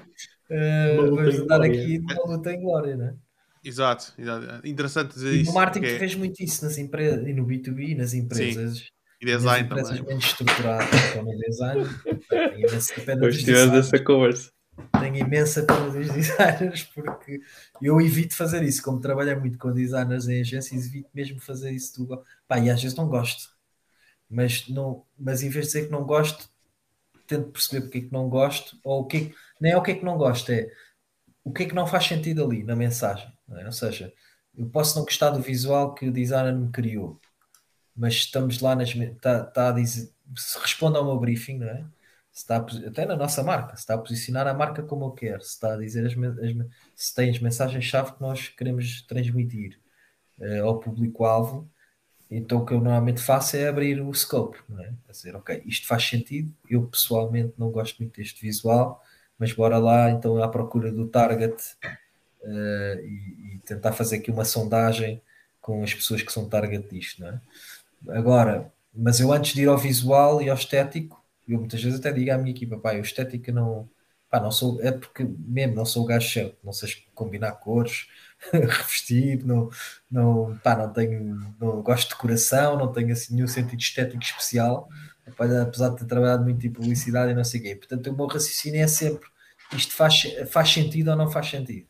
luta 0.95 1.15
vamos 1.15 1.39
andar 1.39 1.57
glória. 1.57 1.81
aqui 1.81 1.99
numa 1.99 2.23
luta 2.25 2.51
em 2.53 2.61
glória, 2.61 2.95
né? 2.95 3.15
Exato, 3.63 4.13
exato. 4.17 4.67
Interessante 4.67 5.13
dizer 5.13 5.33
E 5.33 5.41
isso. 5.41 5.51
no 5.51 5.55
marketing 5.55 5.85
que 5.85 5.91
tu 5.91 5.95
é- 5.95 5.99
vês 5.99 6.15
muito 6.15 6.43
isso 6.43 6.65
nas 6.65 6.77
empresas 6.77 7.25
e 7.27 7.33
no 7.33 7.45
B2B, 7.45 7.95
nas 7.95 8.13
empresas. 8.13 8.87
E 9.21 9.25
nas 9.25 9.37
design 9.41 9.65
empresas 9.65 9.89
também. 9.89 10.05
menos 10.05 10.25
estruturadas, 10.25 11.11
como 11.13 11.31
o 11.31 11.37
design, 11.37 11.85
tenho 12.29 12.59
imensa 12.69 12.93
pena 13.05 13.21
dos 13.21 13.43
designers, 13.43 13.87
essa 13.87 14.03
conversa. 14.03 14.51
tenho 14.99 15.15
imensa 15.15 15.63
pena 15.63 15.89
dos 15.91 16.11
designers 16.11 16.83
porque 16.83 17.39
eu 17.81 18.01
evito 18.01 18.35
fazer 18.35 18.63
isso, 18.63 18.81
como 18.83 18.99
trabalho 18.99 19.39
muito 19.39 19.57
com 19.57 19.71
designers 19.71 20.27
em 20.27 20.41
agências, 20.41 20.85
evito 20.87 21.09
mesmo 21.13 21.39
fazer 21.39 21.71
isso 21.71 22.03
do 22.05 22.23
pá, 22.47 22.59
e 22.59 22.69
às 22.69 22.81
vezes 22.81 22.97
não 22.97 23.07
gosto, 23.07 23.49
mas, 24.29 24.67
não, 24.67 25.05
mas 25.17 25.41
em 25.41 25.47
vez 25.49 25.67
de 25.67 25.71
dizer 25.73 25.85
que 25.85 25.91
não 25.91 26.03
gosto, 26.03 26.49
tento 27.25 27.49
perceber 27.51 27.81
porque 27.83 27.99
é 27.99 28.01
que 28.01 28.11
não 28.11 28.27
gosto, 28.27 28.77
ou 28.83 29.01
o 29.03 29.05
que 29.05 29.17
é 29.17 29.19
que- 29.21 29.35
nem 29.61 29.71
é 29.71 29.77
o 29.77 29.81
que 29.81 29.91
é 29.91 29.95
que 29.95 30.03
não 30.03 30.17
gosto, 30.17 30.51
é 30.51 30.69
o 31.45 31.51
que 31.53 31.63
é 31.63 31.65
que 31.65 31.75
não 31.75 31.87
faz 31.87 32.05
sentido 32.07 32.43
ali 32.43 32.63
na 32.63 32.75
mensagem, 32.75 33.31
é? 33.59 33.65
ou 33.65 33.71
seja, 33.71 34.13
eu 34.55 34.67
posso 34.69 34.97
não 34.97 35.05
gostar 35.05 35.31
do 35.31 35.41
visual 35.41 35.93
que 35.93 36.07
o 36.07 36.11
designer 36.11 36.55
me 36.55 36.71
criou, 36.71 37.19
mas 37.95 38.13
estamos 38.15 38.59
lá 38.61 38.75
nas 38.75 38.89
está 38.95 39.43
tá 39.45 39.69
a 39.69 39.71
dizer, 39.71 40.11
se 40.35 40.59
responde 40.59 40.97
ao 40.97 41.05
meu 41.05 41.19
briefing, 41.19 41.59
não 41.59 41.67
é? 41.67 41.85
Está 42.33 42.57
a 42.57 42.87
até 42.87 43.05
na 43.05 43.15
nossa 43.15 43.43
marca, 43.43 43.75
se 43.75 43.83
está 43.83 43.93
a 43.95 43.97
posicionar 43.97 44.47
a 44.47 44.53
marca 44.53 44.83
como 44.83 45.05
eu 45.05 45.11
quero, 45.11 45.41
se 45.43 45.49
está 45.49 45.73
a 45.75 45.77
dizer 45.77 46.05
as, 46.05 46.13
as 46.13 46.67
se 46.95 47.15
tem 47.15 47.29
as 47.29 47.39
mensagens-chave 47.39 48.13
que 48.13 48.21
nós 48.21 48.49
queremos 48.49 49.03
transmitir 49.03 49.79
eh, 50.39 50.59
ao 50.59 50.79
público-alvo, 50.79 51.69
então 52.29 52.59
o 52.59 52.65
que 52.65 52.73
eu 52.73 52.79
normalmente 52.79 53.21
faço 53.21 53.55
é 53.57 53.67
abrir 53.67 54.01
o 54.01 54.13
scope, 54.13 54.59
não 54.67 54.83
é? 54.83 54.93
A 55.07 55.11
dizer, 55.11 55.35
ok, 55.35 55.61
isto 55.65 55.87
faz 55.87 56.03
sentido, 56.07 56.53
eu 56.69 56.87
pessoalmente 56.87 57.53
não 57.57 57.71
gosto 57.71 57.99
muito 57.99 58.15
deste 58.17 58.41
visual, 58.41 59.03
mas 59.37 59.53
bora 59.53 59.77
lá 59.77 60.09
então 60.09 60.41
à 60.41 60.47
procura 60.47 60.91
do 60.91 61.07
target 61.07 61.55
eh, 62.43 63.01
e, 63.05 63.55
e 63.55 63.59
tentar 63.59 63.93
fazer 63.93 64.17
aqui 64.17 64.31
uma 64.31 64.45
sondagem 64.45 65.21
com 65.61 65.83
as 65.83 65.93
pessoas 65.93 66.21
que 66.21 66.31
são 66.31 66.47
target 66.49 66.87
disto, 66.89 67.25
é? 67.25 67.39
Agora, 68.09 68.71
mas 68.93 69.19
eu 69.19 69.31
antes 69.31 69.53
de 69.53 69.63
ir 69.63 69.67
ao 69.69 69.77
visual 69.77 70.41
e 70.41 70.49
ao 70.49 70.57
estético, 70.57 71.23
eu 71.47 71.59
muitas 71.59 71.81
vezes 71.81 71.99
até 71.99 72.11
digo 72.11 72.31
à 72.31 72.37
minha 72.37 72.51
equipa, 72.51 72.77
pá, 72.77 72.95
eu 72.95 73.01
estética 73.01 73.51
não, 73.51 73.89
pá, 74.29 74.39
não 74.39 74.51
sou, 74.51 74.81
é 74.81 74.91
porque 74.91 75.23
mesmo 75.23 75.75
não 75.75 75.85
sou 75.85 76.03
o 76.03 76.05
gajo 76.05 76.29
certo, 76.29 76.57
não 76.63 76.73
sei 76.73 76.89
combinar 77.15 77.53
cores, 77.53 78.07
revestir, 78.51 79.45
não, 79.45 79.69
não, 80.11 80.57
pá, 80.63 80.75
não 80.75 80.91
tenho, 80.91 81.55
não 81.59 81.81
gosto 81.81 82.09
de 82.09 82.15
decoração, 82.15 82.77
não 82.77 82.91
tenho 82.91 83.13
assim 83.13 83.35
nenhum 83.35 83.47
sentido 83.47 83.79
estético 83.79 84.23
especial, 84.23 84.89
apesar 85.27 85.89
de 85.89 85.97
ter 85.99 86.05
trabalhado 86.05 86.43
muito 86.43 86.65
em 86.67 86.71
publicidade 86.71 87.31
e 87.31 87.35
não 87.35 87.43
sei 87.43 87.59
o 87.61 87.63
quê. 87.63 87.75
Portanto, 87.75 88.07
o 88.11 88.15
meu 88.15 88.27
raciocínio 88.27 88.81
é 88.81 88.87
sempre 88.87 89.27
isto 89.75 89.93
faz, 89.93 90.23
faz 90.49 90.69
sentido 90.69 91.11
ou 91.11 91.17
não 91.17 91.29
faz 91.31 91.49
sentido. 91.49 91.87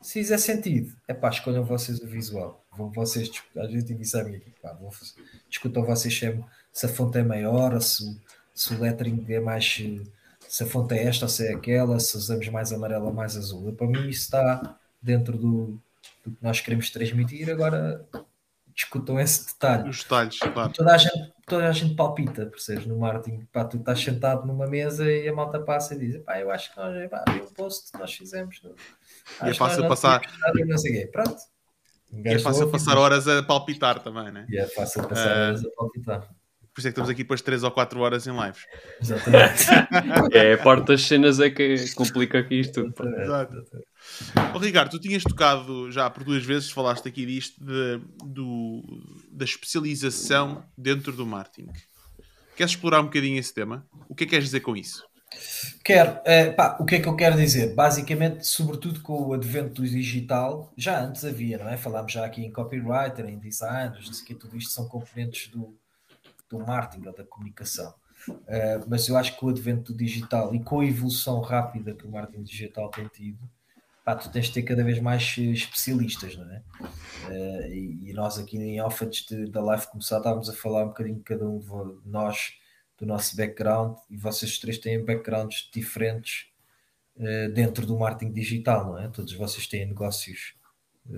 Se 0.00 0.14
fizer 0.14 0.38
sentido, 0.38 0.96
é 1.06 1.12
pá, 1.14 1.28
escolham 1.28 1.62
vocês 1.64 2.00
o 2.00 2.06
visual. 2.06 2.64
Vão 2.76 2.90
vocês, 2.90 3.30
às 3.56 3.68
vezes 3.70 3.84
digo 3.84 4.00
isso 4.02 4.16
à 4.16 4.22
equipe, 4.22 4.52
pá, 4.62 4.76
discutam 5.48 5.84
vocês 5.84 6.16
se, 6.18 6.26
é- 6.26 6.38
se 6.72 6.86
a 6.86 6.88
fonte 6.88 7.18
é 7.18 7.22
maior, 7.22 7.74
ou 7.74 7.80
se, 7.80 8.02
o- 8.04 8.16
se 8.54 8.72
o 8.74 8.80
lettering 8.80 9.24
é 9.28 9.40
mais, 9.40 9.76
se 10.48 10.62
a 10.62 10.66
fonte 10.66 10.94
é 10.94 11.04
esta 11.04 11.26
ou 11.26 11.28
se 11.28 11.46
é 11.46 11.52
aquela, 11.54 12.00
se 12.00 12.16
usamos 12.16 12.48
mais 12.48 12.72
amarelo 12.72 13.06
ou 13.06 13.12
mais 13.12 13.36
azul. 13.36 13.66
Eu, 13.66 13.74
para 13.74 13.86
mim 13.86 14.08
isso 14.08 14.22
está 14.22 14.78
dentro 15.02 15.36
do, 15.36 15.78
do 16.24 16.30
que 16.30 16.38
nós 16.42 16.60
queremos 16.60 16.88
transmitir, 16.90 17.50
agora 17.50 18.04
discutam 18.74 19.20
esse 19.20 19.46
detalhe 19.48 19.90
Os 19.90 20.02
detalhes, 20.02 20.38
claro. 20.38 20.72
toda 20.72 20.94
a 20.94 20.98
gente, 20.98 21.32
toda 21.50 21.68
a 21.68 21.72
gente 21.72 21.94
palpita, 21.94 22.46
percebes? 22.46 22.86
No 22.86 22.98
marketing, 22.98 23.46
pá, 23.52 23.64
tu 23.64 23.76
estás 23.76 24.00
sentado 24.02 24.46
numa 24.46 24.66
mesa 24.66 25.10
e 25.10 25.28
a 25.28 25.32
malta 25.34 25.60
passa 25.60 25.94
e 25.94 25.98
diz: 25.98 26.16
pá, 26.24 26.40
eu 26.40 26.50
acho 26.50 26.70
que 26.72 26.76
nós, 26.78 27.10
pá, 27.10 27.24
vi 27.30 27.40
um 27.42 27.52
post 27.52 27.92
que 27.92 27.98
nós 27.98 28.14
fizemos. 28.14 28.62
E 29.44 29.48
é 29.50 29.54
fácil 29.54 29.86
passar- 29.88 30.22
não 30.66 30.78
sei 30.78 30.92
quê. 30.92 31.06
Pronto. 31.12 31.36
E 32.12 32.28
é 32.28 32.38
fácil 32.38 32.62
ouve 32.62 32.72
passar 32.72 32.92
diz, 32.92 33.00
horas 33.00 33.28
a 33.28 33.42
palpitar 33.42 34.02
também, 34.02 34.32
né? 34.32 34.46
E 34.48 34.58
é 34.58 34.66
fácil 34.66 35.06
passar 35.06 35.28
Ah, 35.30 35.46
horas 35.48 35.64
a 35.64 35.68
palpitar. 35.76 36.20
Por 36.72 36.78
isso 36.78 36.88
é 36.88 36.90
que 36.90 36.92
estamos 36.92 37.10
aqui 37.10 37.22
depois 37.24 37.42
3 37.42 37.62
ou 37.64 37.70
4 37.70 38.00
horas 38.00 38.26
em 38.26 38.32
lives. 38.32 38.64
Exatamente. 39.00 39.66
É, 40.32 40.52
a 40.54 40.58
parte 40.58 40.86
das 40.86 41.02
cenas 41.02 41.40
é 41.40 41.50
que 41.50 41.92
complica 41.94 42.38
aqui 42.38 42.60
isto 42.60 42.90
tudo. 42.92 43.16
Exato. 43.20 43.54
Ô, 44.54 44.58
Ricardo, 44.58 44.90
tu 44.90 44.98
tinhas 44.98 45.22
tocado 45.22 45.90
já 45.90 46.08
por 46.10 46.24
duas 46.24 46.44
vezes, 46.44 46.70
falaste 46.70 47.06
aqui 47.08 47.24
disto, 47.24 47.64
de- 47.64 48.00
do, 48.24 48.82
da 49.30 49.44
especialização 49.44 50.64
dentro 50.76 51.12
do 51.12 51.26
marketing. 51.26 51.70
Queres 52.56 52.72
explorar 52.72 53.00
um 53.00 53.04
bocadinho 53.04 53.38
esse 53.38 53.54
tema? 53.54 53.86
O 54.08 54.14
que 54.14 54.24
é 54.24 54.26
que 54.26 54.30
queres 54.30 54.46
dizer 54.46 54.60
com 54.60 54.76
isso? 54.76 55.04
Quero, 55.84 56.18
eh, 56.24 56.50
pá, 56.50 56.76
o 56.80 56.84
que 56.84 56.96
é 56.96 57.00
que 57.00 57.06
eu 57.08 57.14
quero 57.14 57.36
dizer? 57.36 57.74
Basicamente, 57.74 58.44
sobretudo 58.46 59.00
com 59.00 59.28
o 59.28 59.32
advento 59.32 59.80
do 59.80 59.88
digital, 59.88 60.72
já 60.76 61.00
antes 61.00 61.24
havia, 61.24 61.56
não 61.56 61.68
é? 61.68 61.76
Falámos 61.76 62.12
já 62.12 62.24
aqui 62.24 62.44
em 62.44 62.52
copywriter, 62.52 63.24
em 63.26 63.38
designers, 63.38 64.06
não 64.06 64.12
sei 64.12 64.26
que, 64.26 64.34
tudo 64.34 64.56
isto 64.56 64.72
são 64.72 64.88
componentes 64.88 65.48
do, 65.48 65.74
do 66.50 66.58
marketing 66.58 67.06
ou 67.06 67.14
da 67.14 67.24
comunicação. 67.24 67.94
Eh, 68.48 68.80
mas 68.88 69.08
eu 69.08 69.16
acho 69.16 69.38
que 69.38 69.44
o 69.44 69.48
advento 69.48 69.92
do 69.92 69.98
digital 69.98 70.54
e 70.54 70.62
com 70.62 70.80
a 70.80 70.84
evolução 70.84 71.40
rápida 71.40 71.94
que 71.94 72.06
o 72.06 72.10
marketing 72.10 72.42
digital 72.42 72.90
tem 72.90 73.06
tido, 73.06 73.38
pá, 74.04 74.14
tu 74.16 74.30
tens 74.30 74.46
de 74.46 74.52
ter 74.54 74.62
cada 74.62 74.82
vez 74.84 74.98
mais 75.00 75.36
especialistas, 75.38 76.36
não 76.36 76.50
é? 76.50 76.62
Eh, 77.30 77.68
e, 77.74 78.12
nós 78.12 78.38
aqui 78.38 78.56
em 78.58 78.80
off, 78.80 79.04
antes 79.04 79.26
de- 79.26 79.46
da 79.50 79.62
live 79.62 79.86
começar, 79.88 80.18
estávamos 80.18 80.48
a 80.48 80.52
falar 80.54 80.84
um 80.84 80.88
bocadinho 80.88 81.20
cada 81.24 81.46
um 81.48 81.58
de 81.58 82.08
nós 82.08 82.54
do 82.98 83.06
nosso 83.06 83.36
background 83.36 83.96
e 84.10 84.16
vocês 84.16 84.58
três 84.58 84.78
têm 84.78 85.04
backgrounds 85.04 85.70
diferentes 85.72 86.46
eh, 87.18 87.48
dentro 87.50 87.86
do 87.86 87.98
marketing 87.98 88.32
digital, 88.32 88.86
não 88.86 88.98
é? 88.98 89.08
Todos 89.08 89.32
vocês 89.34 89.66
têm 89.66 89.86
negócios 89.86 90.54
eh, 91.10 91.12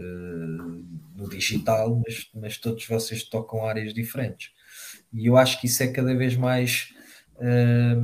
no 1.17 1.29
digital, 1.29 2.01
mas, 2.05 2.31
mas 2.35 2.59
todos 2.59 2.87
vocês 2.87 3.23
tocam 3.25 3.67
áreas 3.67 3.93
diferentes. 3.95 4.51
E 5.13 5.27
eu 5.27 5.37
acho 5.37 5.61
que 5.61 5.67
isso 5.67 5.83
é 5.83 5.89
cada 5.89 6.15
vez 6.15 6.37
mais 6.37 6.95
eh, 7.41 7.97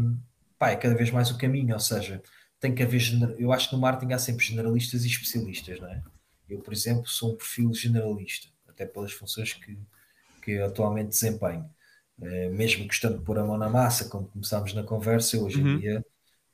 pá, 0.58 0.70
é 0.70 0.76
cada 0.76 0.94
vez 0.94 1.10
mais 1.10 1.30
o 1.30 1.38
caminho, 1.38 1.74
ou 1.74 1.80
seja, 1.80 2.22
tem 2.60 2.74
que 2.74 2.82
haver 2.82 3.00
eu 3.38 3.52
acho 3.52 3.68
que 3.70 3.74
no 3.76 3.80
marketing 3.80 4.12
há 4.12 4.18
sempre 4.18 4.44
generalistas 4.44 5.04
e 5.04 5.08
especialistas, 5.08 5.80
não 5.80 5.88
é? 5.88 6.02
Eu, 6.48 6.60
por 6.60 6.72
exemplo, 6.72 7.06
sou 7.06 7.32
um 7.32 7.36
perfil 7.36 7.72
generalista, 7.74 8.48
até 8.68 8.86
pelas 8.86 9.12
funções 9.12 9.52
que, 9.52 9.78
que 10.42 10.58
atualmente 10.60 11.10
desempenho. 11.10 11.68
Eh, 12.20 12.48
mesmo 12.50 12.86
gostando 12.86 13.18
de 13.18 13.24
pôr 13.24 13.38
a 13.38 13.44
mão 13.44 13.58
na 13.58 13.68
massa, 13.70 14.08
como 14.08 14.28
começámos 14.28 14.74
na 14.74 14.82
conversa, 14.82 15.36
eu 15.36 15.44
hoje 15.44 15.62
Uhum. 15.62 15.68
em 15.76 15.80
dia 15.80 16.04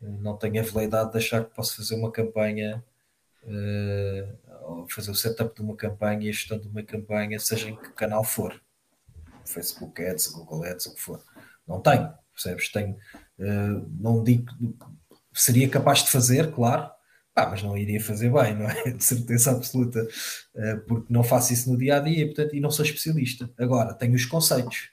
eh, 0.03 0.07
não 0.21 0.37
tenho 0.37 0.61
a 0.61 0.65
veleidade 0.65 1.13
de 1.13 1.19
achar 1.19 1.45
que 1.45 1.55
posso 1.55 1.77
fazer 1.77 1.95
uma 1.97 2.13
campanha, 2.13 2.85
eh, 3.45 4.29
fazer 4.91 5.11
o 5.11 5.15
setup 5.15 5.55
de 5.55 5.63
uma 5.63 5.77
campanha 5.77 6.27
e 6.27 6.29
a 6.31 6.33
gestão 6.33 6.59
de 6.59 6.69
uma 6.69 6.83
campanha, 6.83 7.39
seja 7.39 7.69
em 7.71 7.77
que 7.77 7.91
canal 7.93 8.25
for. 8.25 8.61
Facebook 9.45 10.03
Ads, 10.05 10.29
Google 10.29 10.65
Ads, 10.65 10.87
o 10.87 10.95
que 10.95 11.01
for. 11.01 11.23
Não 11.67 11.81
tenho, 11.81 12.13
percebes? 12.33 12.71
Tenho, 12.71 12.97
não 14.01 14.23
digo, 14.23 14.53
seria 15.35 15.69
capaz 15.69 16.05
de 16.05 16.11
fazer, 16.11 16.53
claro, 16.53 16.91
pá, 17.35 17.49
mas 17.51 17.63
não 17.63 17.77
iria 17.77 18.01
fazer 18.01 18.31
bem, 18.33 18.55
não 18.57 18.69
é? 18.71 18.91
De 18.93 19.03
certeza 19.05 19.51
absoluta, 19.53 20.07
eh, 20.57 20.77
porque 20.89 21.13
não 21.13 21.23
faço 21.25 21.53
isso 21.53 21.71
no 21.71 21.79
dia 21.79 21.97
a 21.97 22.01
dia 22.01 22.27
portanto, 22.27 22.55
e 22.55 22.61
não 22.61 22.71
sou 22.71 22.85
especialista. 22.85 23.51
Agora, 23.59 23.95
tenho 23.95 24.15
os 24.15 24.27
conceitos. 24.27 24.91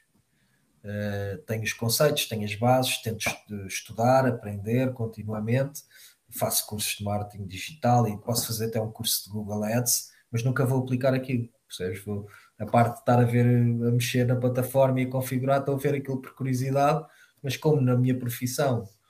Uh, 0.83 1.37
tenho 1.45 1.61
os 1.61 1.73
conceitos, 1.73 2.27
tenho 2.27 2.43
as 2.43 2.55
bases, 2.55 2.97
tento 3.03 3.27
est- 3.27 3.51
estudar, 3.67 4.25
aprender 4.25 4.91
continuamente, 4.93 5.83
faço 6.29 6.65
cursos 6.65 6.97
de 6.97 7.03
marketing 7.03 7.45
digital 7.45 8.07
e 8.07 8.17
posso 8.19 8.47
fazer 8.47 8.65
até 8.65 8.81
um 8.81 8.91
curso 8.91 9.25
de 9.25 9.29
Google 9.29 9.63
Ads, 9.63 10.09
mas 10.31 10.43
nunca 10.43 10.65
vou 10.65 10.81
aplicar 10.81 11.13
aquilo, 11.13 11.47
percebes? 11.67 12.03
Vou, 12.03 12.27
a 12.57 12.65
parte 12.65 12.93
de 12.95 12.99
estar 13.01 13.19
a 13.19 13.23
ver, 13.23 13.45
a 13.45 13.91
mexer 13.91 14.25
na 14.25 14.35
plataforma 14.35 14.99
e 15.01 15.03
a 15.05 15.09
configurar, 15.09 15.59
estou 15.59 15.75
a 15.75 15.77
ver 15.77 15.93
aquilo 15.93 16.19
por 16.19 16.33
curiosidade, 16.33 17.05
mas 17.43 17.55
como 17.57 17.79
na 17.79 17.95
minha 17.95 18.17
profissão 18.17 18.83
eh, 18.83 19.00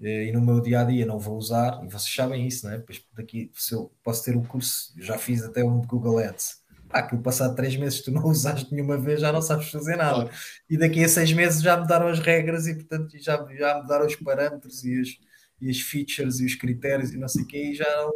e 0.00 0.30
no 0.32 0.40
meu 0.44 0.60
dia 0.60 0.80
a 0.80 0.84
dia 0.84 1.06
não 1.06 1.18
vou 1.18 1.36
usar, 1.36 1.80
e 1.84 1.88
vocês 1.88 2.14
sabem 2.14 2.46
isso, 2.46 2.66
não 2.66 2.72
é? 2.74 2.78
Pois 2.78 3.02
daqui, 3.14 3.50
se 3.54 3.74
eu 3.74 3.92
posso 4.02 4.24
ter 4.24 4.36
o 4.36 4.42
curso, 4.42 4.92
eu 4.96 5.04
já 5.04 5.18
fiz 5.18 5.42
até 5.42 5.64
um 5.64 5.80
de 5.80 5.86
Google 5.86 6.18
Ads. 6.18 6.60
Pá, 6.88 7.02
que 7.02 7.16
passado 7.18 7.54
três 7.56 7.76
meses 7.76 8.02
tu 8.02 8.10
não 8.12 8.24
usaste 8.26 8.72
nenhuma 8.72 8.96
vez, 8.98 9.20
já 9.20 9.32
não 9.32 9.42
sabes 9.42 9.70
fazer 9.70 9.96
nada 9.96 10.24
Claro. 10.24 10.36
e 10.68 10.76
daqui 10.78 11.02
a 11.04 11.08
seis 11.08 11.32
meses 11.32 11.62
já 11.62 11.76
mudaram 11.76 12.08
as 12.08 12.20
regras 12.20 12.66
e 12.66 12.74
portanto 12.74 13.16
já, 13.18 13.36
já 13.56 13.78
mudaram 13.82 14.06
os 14.06 14.16
parâmetros 14.16 14.84
e 14.84 15.00
as, 15.00 15.08
e 15.60 15.70
as 15.70 15.80
features 15.80 16.40
e 16.40 16.46
os 16.46 16.54
critérios 16.54 17.12
e 17.12 17.18
não 17.18 17.28
sei 17.28 17.44
o 17.44 17.46
quê 17.46 17.70
e 17.72 17.74
já, 17.74 17.84
não, 18.02 18.12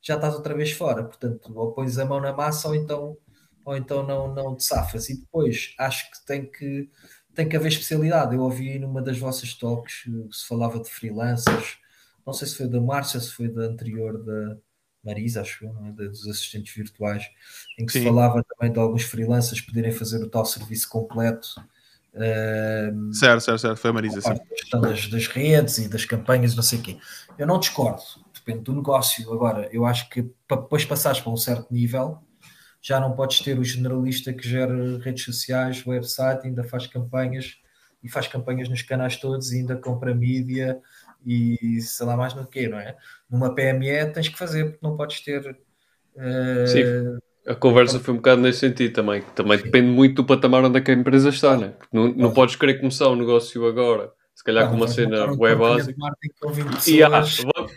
já 0.00 0.14
estás 0.16 0.34
outra 0.34 0.54
vez 0.54 0.72
fora. 0.72 1.04
Portanto, 1.04 1.52
ou 1.56 1.72
pões 1.72 1.98
a 1.98 2.04
mão 2.04 2.20
na 2.20 2.32
massa 2.32 2.68
ou 2.68 2.74
então, 2.74 3.16
ou 3.64 3.76
então 3.76 4.06
não, 4.06 4.32
não 4.34 4.56
te 4.56 4.64
safas. 4.64 5.08
E 5.08 5.18
depois 5.20 5.74
acho 5.78 6.10
que 6.10 6.24
tem 6.26 6.50
que, 6.50 6.88
tem 7.34 7.48
que 7.48 7.56
haver 7.56 7.68
especialidade. 7.68 8.34
Eu 8.34 8.40
ouvi 8.42 8.78
numa 8.78 9.02
das 9.02 9.18
vossas 9.18 9.54
talks 9.54 10.04
eh, 10.08 10.28
se 10.30 10.46
falava 10.46 10.80
de 10.80 10.88
freelancers, 10.90 11.78
não 12.26 12.32
sei 12.32 12.48
se 12.48 12.56
foi 12.56 12.68
da 12.68 12.80
Márcia, 12.80 13.20
se 13.20 13.30
foi 13.32 13.48
da 13.48 13.62
anterior 13.62 14.22
da 14.22 14.56
Marisa, 15.04 15.42
acho 15.42 15.64
eu, 15.66 15.72
não 15.74 15.86
é? 15.86 15.92
Dos 15.92 16.26
assistentes 16.26 16.74
virtuais, 16.74 17.24
em 17.78 17.84
que 17.84 17.92
se 17.92 17.98
Sim. 17.98 18.04
falava 18.06 18.42
também 18.44 18.72
de 18.72 18.78
alguns 18.78 19.02
freelancers 19.02 19.60
poderem 19.60 19.92
fazer 19.92 20.22
o 20.22 20.30
tal 20.30 20.44
serviço 20.46 20.88
completo. 20.88 21.48
ehm, 22.14 23.12
Certo, 23.12 23.40
certo, 23.42 23.58
certo. 23.60 23.76
Foi 23.78 23.90
a 23.90 23.92
Marisa, 23.92 24.18
a 24.20 24.34
sim. 24.34 24.80
das, 24.80 25.08
das 25.08 25.26
redes 25.26 25.78
e 25.78 25.88
das 25.88 26.04
campanhas, 26.04 26.54
não 26.54 26.62
sei 26.62 26.78
o 26.78 26.82
quê. 26.82 26.98
Eu 27.38 27.46
não 27.46 27.58
discordo, 27.58 28.02
depende 28.32 28.60
do 28.62 28.74
negócio. 28.74 29.30
Agora, 29.32 29.68
eu 29.72 29.84
acho 29.84 30.08
que 30.08 30.22
para 30.48 30.60
depois 30.60 30.84
passares 30.84 31.20
para 31.20 31.32
um 31.32 31.36
certo 31.36 31.66
nível, 31.72 32.18
já 32.84 33.00
não 33.00 33.12
podes 33.12 33.40
ter 33.40 33.58
o 33.58 33.64
generalista 33.64 34.30
que 34.30 34.46
gera 34.46 34.98
redes 34.98 35.24
sociais, 35.24 35.82
website, 35.86 36.46
ainda 36.46 36.62
faz 36.62 36.86
campanhas 36.86 37.56
e 38.02 38.10
faz 38.10 38.28
campanhas 38.28 38.68
nos 38.68 38.82
canais 38.82 39.16
todos 39.16 39.52
e 39.52 39.60
ainda 39.60 39.74
compra 39.74 40.14
mídia 40.14 40.78
e 41.24 41.80
sei 41.80 42.06
lá 42.06 42.14
mais 42.14 42.34
no 42.34 42.46
que, 42.46 42.68
não 42.68 42.78
é? 42.78 42.94
Numa 43.30 43.54
PME 43.54 44.12
tens 44.12 44.28
que 44.28 44.36
fazer, 44.36 44.64
porque 44.66 44.86
não 44.86 44.98
podes 44.98 45.22
ter. 45.22 45.56
eh, 46.18 46.66
Sim. 46.66 46.82
A 47.46 47.54
conversa 47.54 47.98
foi 47.98 48.12
um 48.12 48.18
bocado 48.18 48.42
nesse 48.42 48.58
sentido 48.60 48.92
também. 48.92 49.22
que 49.22 49.30
Também 49.32 49.56
depende 49.56 49.88
muito 49.88 50.16
do 50.16 50.26
patamar 50.26 50.62
onde 50.64 50.78
é 50.78 50.82
que 50.82 50.90
a 50.90 50.94
empresa 50.94 51.30
está, 51.30 51.56
né? 51.56 51.68
Porque 51.78 51.96
não, 51.96 52.08
não 52.08 52.34
podes 52.34 52.56
querer 52.56 52.74
começar 52.74 53.08
um 53.08 53.16
negócio 53.16 53.66
agora, 53.66 54.12
se 54.34 54.42
calhar 54.44 54.64
pá, 54.64 54.70
com 54.70 54.76
uma 54.76 54.88
cena 54.88 55.32
web 55.32 55.60
básica. 55.60 55.92
de 55.92 55.98
marketing 55.98 56.34
com 56.40 56.52
20 56.52 56.90
E 56.90 57.02
ah, 57.02 57.22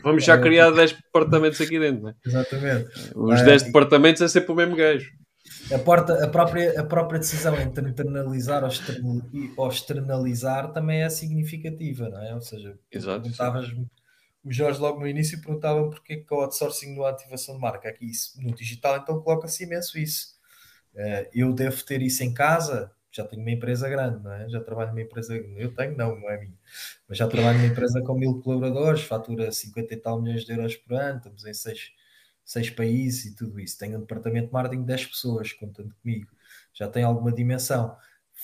vamos 0.03 0.23
já 0.23 0.37
criar 0.39 0.71
10 0.71 0.93
departamentos 0.93 1.61
aqui 1.61 1.79
dentro, 1.79 2.03
né? 2.03 2.15
Exatamente. 2.25 2.89
Os 3.15 3.39
Ah, 3.41 3.43
10 3.43 3.61
e- 3.61 3.65
departamentos 3.65 4.21
é 4.21 4.27
sempre 4.27 4.51
o 4.51 4.55
mesmo 4.55 4.75
gajo. 4.75 5.09
A, 5.73 5.79
porta, 5.79 6.23
a, 6.23 6.27
própria, 6.27 6.79
a 6.79 6.83
própria 6.83 7.19
decisão 7.19 7.55
entre 7.59 7.87
internalizar 7.89 8.63
ou, 8.63 8.69
external- 8.69 9.21
ou 9.55 9.69
externalizar 9.69 10.71
também 10.73 11.03
é 11.03 11.09
significativa, 11.09 12.09
não 12.09 12.21
é? 12.21 12.33
Ou 12.33 12.41
seja, 12.41 12.77
Exato, 12.91 13.21
perguntavas-me, 13.21 13.87
o 14.43 14.51
Jorge 14.51 14.79
logo 14.79 14.99
no 14.99 15.07
início 15.07 15.39
perguntava-me 15.41 15.89
porque 15.89 16.17
que 16.17 16.33
o 16.33 16.39
outsourcing 16.41 16.95
no 16.95 17.05
ativação 17.05 17.55
de 17.55 17.61
marca. 17.61 17.89
Aqui 17.89 18.05
isso, 18.09 18.31
no 18.41 18.53
digital 18.53 18.97
então 18.97 19.21
coloca-se 19.21 19.63
imenso 19.63 19.97
isso. 19.97 20.35
Eh, 20.95 21.29
eu 21.33 21.53
devo 21.53 21.83
ter 21.83 22.01
isso 22.01 22.23
em 22.23 22.33
casa, 22.33 22.91
já 23.17 23.25
tenho 23.27 23.41
uma 23.41 23.51
empresa 23.51 23.89
grande, 23.89 24.23
não 24.23 24.31
é? 24.33 24.49
Já 24.49 24.61
trabalho 24.61 24.89
numa 24.91 25.01
empresa, 25.01 25.35
eu 25.35 25.73
tenho, 25.73 25.97
não, 25.97 26.19
não 26.19 26.29
é 26.29 26.39
minha, 26.39 26.57
mas 27.07 27.17
já 27.17 27.27
trabalho 27.27 27.59
numa 27.59 27.67
empresa 27.71 28.01
com 28.01 28.15
mil 28.15 28.41
colaboradores, 28.41 29.01
fatura 29.03 29.51
50 29.51 29.93
e 29.93 29.97
tal 29.97 30.21
milhões 30.21 30.45
de 30.45 30.51
euros 30.53 30.75
por 30.75 30.93
ano, 30.95 31.17
estamos 31.17 31.45
em 31.45 31.53
seis, 31.53 31.91
seis 32.45 32.69
países 32.69 33.25
e 33.25 33.35
tudo 33.35 33.59
isso. 33.59 33.77
Tenho 33.77 33.97
um 33.97 34.01
departamento 34.01 34.47
de 34.47 34.53
marketing 34.53 34.81
de 34.81 34.87
10 34.87 35.05
pessoas, 35.07 35.53
contando 35.53 35.93
comigo, 36.01 36.29
já 36.73 36.87
tem 36.87 37.03
alguma 37.03 37.31
dimensão. 37.31 37.97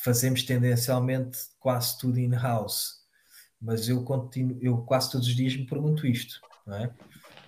Fazemos 0.03 0.43
tendencialmente 0.43 1.38
quase 1.60 1.98
tudo 2.00 2.19
in-house, 2.19 3.03
mas 3.61 3.88
eu 3.90 4.03
continuo, 4.03 4.58
eu 4.61 4.77
quase 4.85 5.11
todos 5.11 5.27
os 5.27 5.35
dias 5.35 5.56
me 5.56 5.66
pergunto 5.66 6.06
isto, 6.08 6.42
não 6.66 6.77
é? 6.77 6.93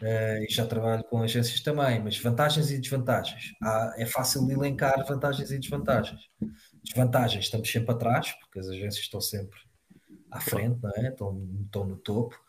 Eh, 0.01 0.45
e 0.45 0.53
já 0.53 0.65
trabalho 0.67 1.03
com 1.05 1.21
agências 1.23 1.61
também, 1.61 2.03
mas 2.03 2.17
vantagens 2.19 2.69
e 2.71 2.79
desvantagens. 2.79 3.55
Há- 3.61 3.93
é 3.97 4.05
fácil 4.05 4.45
de 4.45 4.53
elencar 4.53 5.05
vantagens 5.07 5.51
e 5.51 5.59
desvantagens. 5.59 6.21
Desvantagens, 6.85 7.45
estamos 7.45 7.69
sempre 7.71 7.91
atrás, 7.91 8.31
porque 8.33 8.59
as 8.59 8.67
agências 8.67 9.03
estão 9.03 9.19
sempre 9.19 9.59
à 10.31 10.39
frente, 10.39 10.79
não 10.81 10.91
é? 10.95 11.09
estão, 11.09 11.49
estão 11.65 11.85
no 11.85 11.97
topo. 11.97 12.39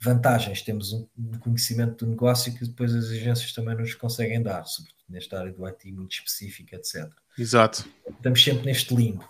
Vantagens, 0.00 0.62
temos 0.62 0.92
um, 0.92 1.06
conhecimento 1.40 2.04
do 2.04 2.10
negócio 2.10 2.52
que 2.54 2.66
depois 2.66 2.94
as 2.94 3.06
agências 3.06 3.52
também 3.52 3.74
nos 3.76 3.94
conseguem 3.94 4.42
dar, 4.42 4.64
sobretudo 4.64 5.04
nesta 5.08 5.38
área 5.38 5.52
do 5.52 5.64
IT 5.66 5.92
muito 5.92 6.12
específica, 6.12 6.76
etc 6.76 7.10
Exato. 7.38 7.88
estamos 8.08 8.42
sempre 8.42 8.66
neste 8.66 8.94
limbo. 8.94 9.24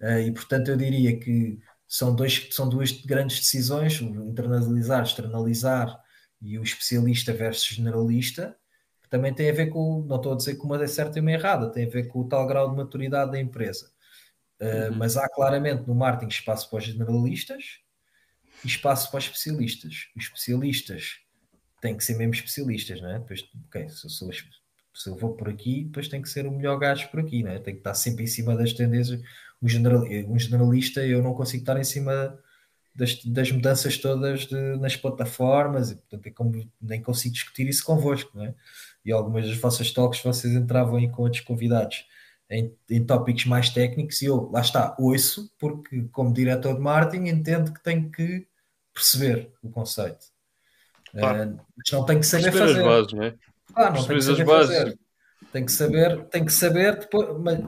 Eh, 0.00 0.26
e 0.26 0.32
portanto 0.32 0.68
eu 0.68 0.76
diria 0.76 1.18
que 1.18 1.58
são, 1.86 2.14
dois, 2.14 2.48
são 2.50 2.68
duas 2.68 2.92
grandes 2.92 3.40
decisões, 3.40 4.00
o 4.00 4.28
internalizar, 4.28 5.02
externalizar 5.02 5.98
e 6.40 6.58
o 6.58 6.62
especialista 6.62 7.32
versus 7.32 7.76
generalista, 7.76 8.56
que 9.02 9.08
também 9.08 9.34
tem 9.34 9.50
a 9.50 9.52
ver 9.54 9.66
com, 9.68 10.04
não 10.06 10.16
estou 10.16 10.32
a 10.32 10.36
dizer 10.36 10.56
que 10.56 10.64
uma 10.64 10.82
é 10.82 10.86
certa 10.86 11.18
e 11.18 11.22
uma 11.22 11.30
é 11.30 11.34
errada, 11.34 11.70
tem 11.70 11.86
a 11.86 11.90
ver 11.90 12.08
com 12.08 12.20
o 12.20 12.28
tal 12.28 12.46
grau 12.46 12.70
de 12.70 12.76
maturidade 12.76 13.32
da 13.32 13.40
empresa. 13.40 13.90
Eh, 14.60 14.90
Uhum. 14.90 14.96
Mas 14.96 15.16
há 15.16 15.28
claramente 15.28 15.86
no 15.86 15.94
marketing 15.94 16.30
espaço 16.32 16.68
para 16.68 16.78
os 16.78 16.84
generalistas 16.84 17.80
e 18.64 18.68
espaço 18.68 19.10
para 19.10 19.18
os 19.18 19.24
especialistas. 19.24 20.08
Os 20.16 20.24
especialistas 20.24 21.20
têm 21.80 21.96
que 21.96 22.04
ser 22.04 22.16
mesmo 22.16 22.34
especialistas, 22.34 23.00
não 23.00 23.10
é? 23.10 23.18
Depois, 23.18 23.42
ok, 23.66 23.88
se 23.88 24.06
eu, 24.06 24.10
sou, 24.10 24.30
se 24.32 25.08
eu 25.08 25.16
vou 25.16 25.34
por 25.34 25.48
aqui, 25.48 25.84
depois 25.84 26.08
tem 26.08 26.20
que 26.20 26.28
ser 26.28 26.46
o 26.46 26.52
melhor 26.52 26.78
gajo 26.78 27.08
por 27.10 27.20
aqui, 27.20 27.42
não 27.42 27.52
é? 27.52 27.58
Tem 27.58 27.74
que 27.74 27.80
estar 27.80 27.94
sempre 27.94 28.24
em 28.24 28.26
cima 28.26 28.56
das 28.56 28.72
tendências. 28.72 29.20
um, 29.62 29.68
general, 29.68 30.04
um 30.28 30.38
generalista, 30.38 31.04
eu 31.06 31.22
não 31.22 31.34
consigo 31.34 31.62
estar 31.62 31.78
em 31.78 31.84
cima 31.84 32.38
das, 32.94 33.24
das 33.24 33.50
mudanças 33.52 33.96
todas 33.98 34.46
de, 34.46 34.76
nas 34.78 34.96
plataformas, 34.96 35.90
e 35.90 35.96
portanto 35.96 36.26
é 36.26 36.30
como, 36.30 36.70
nem 36.80 37.02
consigo 37.02 37.34
discutir 37.34 37.68
isso 37.68 37.84
convosco, 37.84 38.36
não 38.36 38.44
é? 38.46 38.54
E 39.04 39.12
algumas 39.12 39.46
das 39.48 39.56
vossas 39.56 39.90
talks 39.92 40.22
vocês 40.22 40.54
entravam 40.54 40.96
aí 40.96 41.08
com 41.10 41.22
outros 41.22 41.42
convidados 41.42 42.04
em, 42.50 42.74
em 42.90 43.04
tópicos 43.04 43.44
mais 43.44 43.70
técnicos 43.70 44.20
e 44.20 44.26
eu, 44.26 44.50
lá 44.50 44.60
está, 44.60 44.96
ouço, 44.98 45.50
porque 45.58 46.02
como 46.10 46.32
diretor 46.32 46.74
de 46.74 46.80
marketing 46.80 47.28
entendo 47.28 47.72
que 47.72 47.82
tenho 47.82 48.10
que 48.10 48.46
perceber 48.92 49.52
o 49.62 49.70
conceito. 49.70 50.26
Claro. 51.12 51.50
Uh, 51.50 51.60
mas 51.76 51.92
não 51.92 52.04
tenho 52.04 52.20
que 52.20 52.26
saber 52.26 52.52
Perceber 52.52 52.66
fazer. 52.66 52.80
as 52.80 52.86
bases, 52.86 53.12
não 53.12 53.24
é? 53.24 53.34
Claro, 53.72 53.94
não 53.94 54.06
tem 54.06 54.16
que 54.16 54.22
saber 54.22 54.46
fazer. 54.46 54.98
Tem 55.52 55.64
que 55.64 55.72
saber, 55.72 56.24
tem 56.26 56.44
que 56.44 56.52
saber 56.52 56.98
depois. 56.98 57.38
Mas 57.40 57.60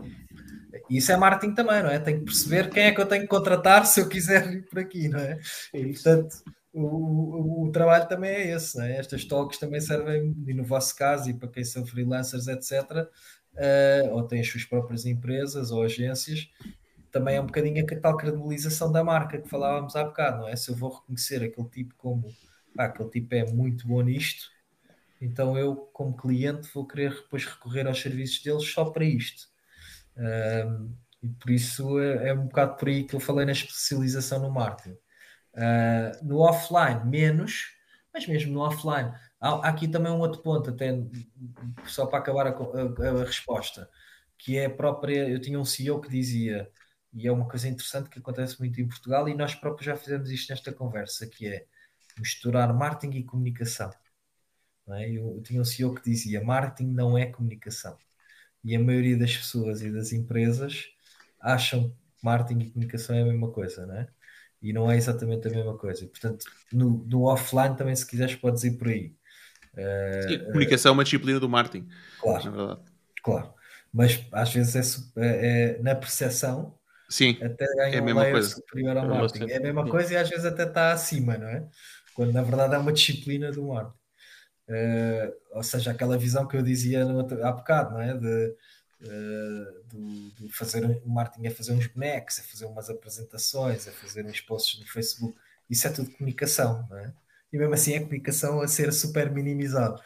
isso 0.91 1.13
é 1.13 1.17
marketing 1.17 1.55
também, 1.55 1.83
não 1.83 1.91
é? 1.91 1.99
Tem 1.99 2.19
que 2.19 2.25
perceber 2.25 2.71
quem 2.71 2.85
é 2.85 2.93
que 2.93 3.01
eu 3.01 3.07
tenho 3.07 3.23
que 3.23 3.29
contratar 3.29 3.87
se 3.87 4.01
eu 4.01 4.09
quiser 4.09 4.53
ir 4.53 4.63
por 4.69 4.79
aqui, 4.79 5.09
não 5.09 5.19
é? 5.19 5.39
é 5.73 5.85
portanto, 5.85 6.35
o, 6.73 6.83
o, 6.83 7.65
o, 7.65 7.73
trabalho 7.73 8.09
também 8.09 8.31
é 8.31 8.55
esse, 8.55 8.77
não 8.77 8.85
é? 8.85 8.97
Estas 8.97 9.25
talks 9.25 9.59
também 9.59 9.81
servem, 9.81 10.35
e 10.47 10.55
no 10.55 10.65
vosso 10.65 10.95
caso, 10.97 11.31
e 11.31 11.35
para 11.35 11.49
quem 11.49 11.65
são 11.65 11.87
freelancers, 11.87 12.47
etc., 12.47 13.09
uh, 13.55 14.13
ou 14.13 14.23
têm 14.23 14.41
as 14.41 14.49
suas 14.49 14.65
próprias 14.65 15.07
empresas 15.07 15.71
ou 15.71 15.83
agências, 15.83 16.51
também 17.11 17.37
é 17.37 17.41
um 17.41 17.47
bocadinho 17.47 17.85
a 17.85 18.01
tal 18.01 18.17
credibilização 18.17 18.91
da 18.91 19.05
marca 19.05 19.39
que 19.39 19.49
falávamos 19.49 19.95
há 19.97 20.05
bocado, 20.05 20.43
não 20.43 20.49
é? 20.49 20.57
Se 20.57 20.71
eu 20.71 20.75
vou 20.75 20.91
reconhecer 20.91 21.43
aquele 21.43 21.69
tipo 21.69 21.95
como 21.97 22.35
aquele 22.77 23.11
tipo 23.11 23.35
é 23.35 23.45
muito 23.53 23.87
bom 23.87 24.01
nisto, 24.01 24.51
então 25.21 25.57
eu, 25.57 25.77
como 25.93 26.17
cliente, 26.17 26.71
vou 26.73 26.87
querer 26.87 27.11
depois 27.11 27.45
recorrer 27.45 27.87
aos 27.87 28.01
serviços 28.01 28.43
deles 28.43 28.65
só 28.65 28.87
para 28.87 29.05
isto. 29.05 29.47
E 31.23 31.29
por 31.29 31.51
isso 31.51 32.01
é, 32.01 32.31
é, 32.31 32.35
um 32.35 32.47
bocado 32.47 32.77
por 32.77 32.89
aí 32.89 33.05
que 33.05 33.15
eu 33.15 33.21
falei 33.21 33.47
na 33.47 33.53
especialização 33.53 34.41
no 34.41 34.51
marketing. 34.51 34.99
Uh, 35.55 36.25
no 36.25 36.39
offline, 36.39 37.05
menos, 37.05 37.77
mas 38.13 38.27
mesmo 38.27 38.53
no 38.53 38.61
offline. 38.61 39.13
Há, 39.43 39.69
aqui 39.69 39.89
também 39.89 40.13
um 40.13 40.21
outro 40.21 40.41
ponto, 40.41 40.71
até 40.71 40.93
só 41.87 42.07
para 42.07 42.21
acabar 42.21 42.47
a, 42.47 42.51
a, 42.51 43.23
a, 43.23 43.25
resposta, 43.25 43.91
que 44.39 44.57
é 44.57 44.69
própria. 44.69 45.29
Eu 45.29 45.41
tinha 45.41 45.59
um 45.59 45.65
CEO 45.65 46.01
que 46.01 46.09
dizia, 46.09 46.71
e 47.13 47.27
é 47.27 47.33
uma 47.33 47.49
coisa 47.49 47.69
interessante 47.69 48.09
que 48.09 48.21
acontece 48.21 48.59
muito 48.61 48.81
em 48.81 48.87
Portugal, 48.89 49.29
e 49.29 49.35
nós 49.35 49.55
próprios 49.55 49.87
já 49.87 49.97
fizemos 49.97 50.31
isto 50.31 50.51
nesta 50.51 50.73
conversa, 50.73 51.27
que 51.27 51.49
é 51.49 51.67
misturar 52.19 52.73
marketing 52.73 53.19
e 53.19 53.25
comunicação. 53.25 53.91
É? 54.91 55.11
Eu, 55.11 55.37
eu, 55.37 55.43
tinha 55.43 55.61
um 55.61 55.65
CEO 55.65 55.95
que 55.95 56.03
dizia: 56.05 56.43
marketing 56.43 56.93
não 56.93 57.19
é 57.19 57.27
comunicação. 57.27 57.97
E 58.65 58.77
a 58.77 58.81
maioria 58.81 59.19
das 59.19 59.37
pessoas 59.37 59.83
e 59.83 59.91
das 59.93 60.13
empresas 60.13 60.87
acham 61.41 61.91
que 61.91 62.25
marketing 62.25 62.61
e 62.61 62.71
comunicação 62.71 63.17
é 63.17 63.23
a 63.23 63.25
mesma 63.25 63.51
coisa, 63.53 63.87
não 63.87 63.97
é? 63.97 64.09
E 64.63 64.73
não 64.73 64.91
é 64.91 64.97
exatamente 64.97 65.49
a 65.49 65.51
mesma 65.51 65.77
coisa. 65.79 66.07
portanto, 66.07 66.47
no, 66.73 67.05
no 67.07 67.25
offline 67.25 67.77
também, 67.77 67.97
se 67.97 68.07
quiseres, 68.07 68.37
podes 68.37 68.65
ir 68.65 68.79
por 68.79 68.89
aí. 68.89 69.17
Sim, 69.75 70.45
comunicação 70.47 70.91
uh, 70.91 70.93
é 70.93 70.97
uma 70.97 71.05
disciplina 71.05 71.41
do 71.41 71.49
marketing. 71.49 71.89
Claro. 72.21 72.81
Claro. 73.23 73.55
Mas 73.93 74.25
às 74.33 74.53
vezes 74.53 75.13
é, 75.17 75.27
é, 75.27 75.79
é 75.79 75.83
na 75.83 75.95
percepção 75.95 76.79
Sim, 77.13 77.39
até 77.43 77.67
ganha 77.75 77.97
é 77.97 77.99
a 77.99 78.03
mesma 78.03 78.31
coisa. 78.31 78.49
superior 78.49 78.97
ao 78.97 79.07
marketing. 79.07 79.51
É 79.51 79.57
a 79.59 79.61
mesma 79.61 79.87
coisa 79.87 80.15
e 80.15 80.17
às 80.17 80.31
vezes 80.31 80.47
até 80.47 80.65
está 80.65 80.93
acima, 80.93 81.37
não 81.37 81.47
é? 81.47 81.69
Quando 82.15 82.33
na 82.33 82.43
verdade 82.43 82.75
é 82.75 82.79
uma 82.79 82.93
disciplina 82.93 83.53
do 83.53 83.67
marketing. 83.67 83.99
Uh, 84.69 85.33
ou 85.51 85.63
seja, 85.63 85.91
aquela 85.91 86.17
visão 86.17 86.49
que 86.49 86.57
eu 86.57 86.63
dizia 86.63 87.05
no, 87.05 87.21
há 87.45 87.53
bocado, 87.53 87.93
não 87.93 88.01
é? 88.01 88.17
De, 88.17 88.57
uh, 89.03 90.39
de, 90.41 90.49
fazer 90.53 90.85
o 91.05 91.11
marketing 91.11 91.47
é 91.47 91.51
fazer 91.51 91.73
uns 91.73 91.87
bonecos, 91.87 92.39
é 92.39 92.43
fazer 92.43 92.65
umas 92.65 92.89
apresentações, 92.89 93.87
é 93.87 93.91
fazer 93.91 94.25
uns 94.25 94.41
posts 94.41 94.81
no 94.81 94.87
Facebook. 94.87 95.37
Isso 95.69 95.87
é 95.87 95.91
tudo 95.91 96.11
comunicação, 96.13 96.87
não 96.89 96.97
é? 96.97 97.13
E 97.53 97.59
mesmo 97.59 97.75
assim 97.75 97.95
é 97.95 98.01
comunicação 98.01 98.61
a 98.61 98.69
ser 98.69 98.93
super 98.93 99.31
minimizado. 99.31 100.01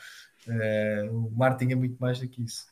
Uh, 0.47 1.27
o 1.27 1.31
marketing 1.37 1.73
é 1.73 1.77
muito 1.77 1.97
mais 1.99 2.19
do 2.19 2.29
que 2.29 2.43
isso. 2.43 2.67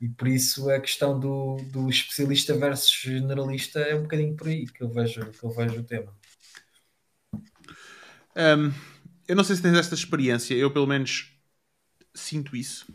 E 0.00 0.08
por 0.08 0.28
isso 0.28 0.70
a 0.70 0.80
questão 0.80 1.18
do, 1.18 1.56
do 1.70 1.88
especialista 1.88 2.56
versus 2.56 2.90
generalista 2.90 3.80
é 3.80 3.94
um 3.94 4.02
bocadinho 4.02 4.36
por 4.36 4.48
aí 4.48 4.66
que 4.66 4.82
eu 4.82 4.90
vejo, 4.90 5.30
que 5.30 5.44
eu 5.44 5.50
vejo 5.50 5.80
o 5.80 5.84
tema. 5.84 6.14
Um, 8.36 8.72
eu 9.28 9.36
não 9.36 9.44
sei 9.44 9.56
se 9.56 9.62
tens 9.62 9.78
esta 9.78 9.94
experiência, 9.94 10.54
eu 10.54 10.70
pelo 10.70 10.86
menos 10.86 11.32
sinto 12.14 12.56
isso, 12.56 12.86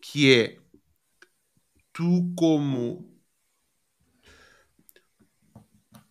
que 0.00 0.32
é 0.32 0.58
tu 1.92 2.32
como 2.36 3.17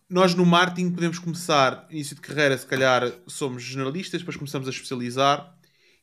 nós 0.08 0.34
no 0.34 0.46
marketing 0.46 0.90
podemos 0.90 1.18
começar 1.18 1.86
início 1.90 2.16
de 2.16 2.22
carreira, 2.22 2.56
se 2.56 2.66
calhar 2.66 3.12
somos 3.26 3.62
generalistas, 3.62 4.20
depois 4.20 4.36
começamos 4.36 4.66
a 4.66 4.70
especializar 4.70 5.54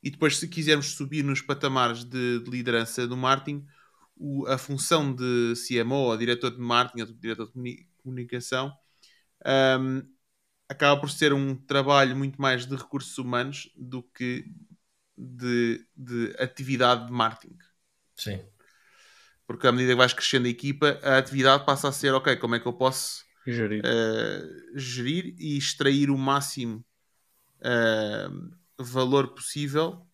e 0.03 0.11
depois 0.11 0.37
se 0.37 0.47
quisermos 0.47 0.91
subir 0.91 1.23
nos 1.23 1.41
patamares 1.41 2.03
de, 2.03 2.39
de 2.39 2.49
liderança 2.51 3.07
do 3.07 3.17
marketing, 3.17 3.65
o, 4.15 4.45
a 4.47 4.57
função 4.57 5.13
de 5.13 5.53
CMO 5.55 5.95
ou 5.95 6.17
diretor 6.17 6.51
de 6.51 6.59
marketing 6.59 7.01
ou 7.01 7.07
diretor 7.17 7.51
de 7.51 7.87
comunicação 8.03 8.71
um, 9.79 10.03
acaba 10.69 10.99
por 10.99 11.09
ser 11.09 11.33
um 11.33 11.55
trabalho 11.55 12.15
muito 12.15 12.39
mais 12.39 12.65
de 12.65 12.75
recursos 12.75 13.17
humanos 13.17 13.71
do 13.75 14.03
que 14.03 14.45
de, 15.17 15.83
de 15.95 16.35
atividade 16.39 17.07
de 17.07 17.11
marketing. 17.11 17.57
Sim. 18.15 18.39
Porque 19.47 19.67
à 19.67 19.71
medida 19.71 19.93
que 19.93 19.97
vais 19.97 20.13
crescendo 20.13 20.45
a 20.45 20.49
equipa, 20.49 20.99
a 21.03 21.17
atividade 21.17 21.65
passa 21.65 21.87
a 21.87 21.91
ser, 21.91 22.13
ok, 22.13 22.35
como 22.37 22.55
é 22.55 22.59
que 22.59 22.67
eu 22.67 22.73
posso 22.73 23.24
gerir, 23.51 23.83
uh, 23.83 24.77
gerir 24.79 25.35
e 25.37 25.57
extrair 25.57 26.09
o 26.09 26.17
máximo 26.17 26.83
uh, 27.59 28.51
valor 28.77 29.29
possível. 29.29 30.05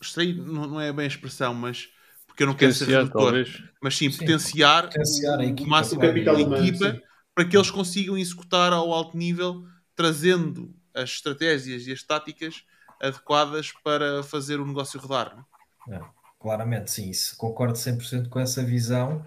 Extrair 0.00 0.36
não, 0.36 0.66
não, 0.66 0.80
é 0.80 0.92
bem 0.92 1.04
a 1.04 1.08
expressão, 1.08 1.54
mas 1.54 1.88
porque 2.26 2.42
eu 2.42 2.46
não 2.46 2.54
quero 2.54 2.72
ser 2.72 2.88
redutor, 2.88 3.34
mas 3.80 3.96
sim, 3.96 4.10
sim. 4.10 4.18
Potenciar, 4.18 4.84
potenciar, 4.84 5.38
a 5.38 5.44
equipa, 5.44 5.62
o 5.62 5.70
máximo 5.70 6.00
da 6.00 6.08
equipa 6.08 6.32
humano, 6.32 7.00
para 7.34 7.44
que 7.44 7.56
eles 7.56 7.70
consigam 7.70 8.16
executar 8.16 8.72
ao 8.72 8.92
alto 8.92 9.16
nível, 9.16 9.64
trazendo 9.94 10.74
as 10.94 11.10
estratégias 11.10 11.86
e 11.86 11.92
as 11.92 12.02
táticas 12.02 12.64
adequadas 13.00 13.72
para 13.84 14.22
fazer 14.22 14.60
o 14.60 14.66
negócio 14.66 14.98
rodar. 15.00 15.44
É? 15.88 15.96
É, 15.96 16.00
claramente, 16.40 16.90
sim, 16.90 17.10
isso, 17.10 17.36
concordo 17.36 17.74
100% 17.74 18.28
com 18.28 18.38
essa 18.38 18.62
visão. 18.62 19.24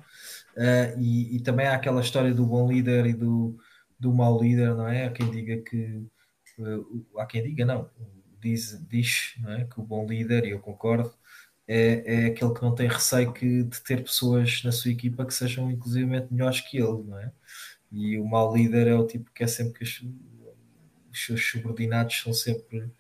Uh, 0.56 1.00
e, 1.00 1.36
e, 1.36 1.40
também 1.42 1.68
há 1.68 1.76
aquela 1.76 2.02
história 2.02 2.34
do 2.34 2.46
bom 2.46 2.68
líder 2.68 3.06
e 3.06 3.14
do, 3.14 3.58
do 4.00 4.14
mau 4.14 4.42
líder, 4.42 4.74
não 4.74 4.88
é? 4.88 5.06
Há 5.06 5.12
quem 5.12 5.30
diga 5.30 5.58
que. 5.62 6.02
Uh, 6.58 7.06
há 7.18 7.26
quem 7.26 7.44
diga, 7.44 7.66
não, 7.66 7.90
diz, 8.40 8.80
diz 8.88 9.36
não 9.40 9.52
é? 9.52 9.66
que 9.66 9.80
o 9.80 9.84
bom 9.84 10.06
líder, 10.06 10.46
e 10.46 10.52
eu 10.52 10.60
concordo, 10.60 11.14
é, 11.68 12.04
é 12.06 12.26
aquele 12.28 12.54
que 12.54 12.62
não 12.62 12.74
tem 12.74 12.88
receio 12.88 13.34
que, 13.34 13.64
de 13.64 13.82
ter 13.84 14.04
pessoas 14.04 14.64
na 14.64 14.72
sua 14.72 14.92
equipa 14.92 15.26
que 15.26 15.34
sejam 15.34 15.70
inclusivamente 15.70 16.34
melhores 16.34 16.62
que 16.62 16.78
ele, 16.78 17.04
não 17.04 17.20
é? 17.20 17.32
E 17.92 18.18
o 18.18 18.26
mau 18.26 18.56
líder 18.56 18.88
é 18.88 18.96
o 18.96 19.08
tipo 19.08 19.32
que 19.34 19.44
é 19.44 19.48
sempre 19.48 19.74
que 19.80 19.84
os, 19.84 20.04
os 21.12 21.26
seus 21.26 21.46
subordinados 21.46 22.20
são 22.22 22.34
sempre 22.34 22.92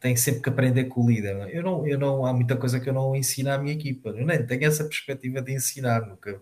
têm 0.00 0.16
sempre 0.16 0.42
que 0.42 0.48
aprender 0.48 0.84
com 0.84 1.02
o 1.02 1.10
líder. 1.10 1.36
É? 1.36 1.58
Eu 1.58 1.62
não, 1.62 1.86
eu 1.86 1.98
não, 1.98 2.24
há 2.26 2.32
muita 2.32 2.56
coisa 2.56 2.78
que 2.80 2.88
eu 2.88 2.92
não 2.92 3.16
ensino 3.16 3.50
à 3.50 3.58
minha 3.58 3.74
equipa. 3.74 4.10
Eu 4.10 4.26
nem 4.26 4.44
tenho 4.46 4.64
essa 4.64 4.84
perspectiva 4.84 5.42
de 5.42 5.52
ensinar, 5.52 6.06
nunca, 6.06 6.40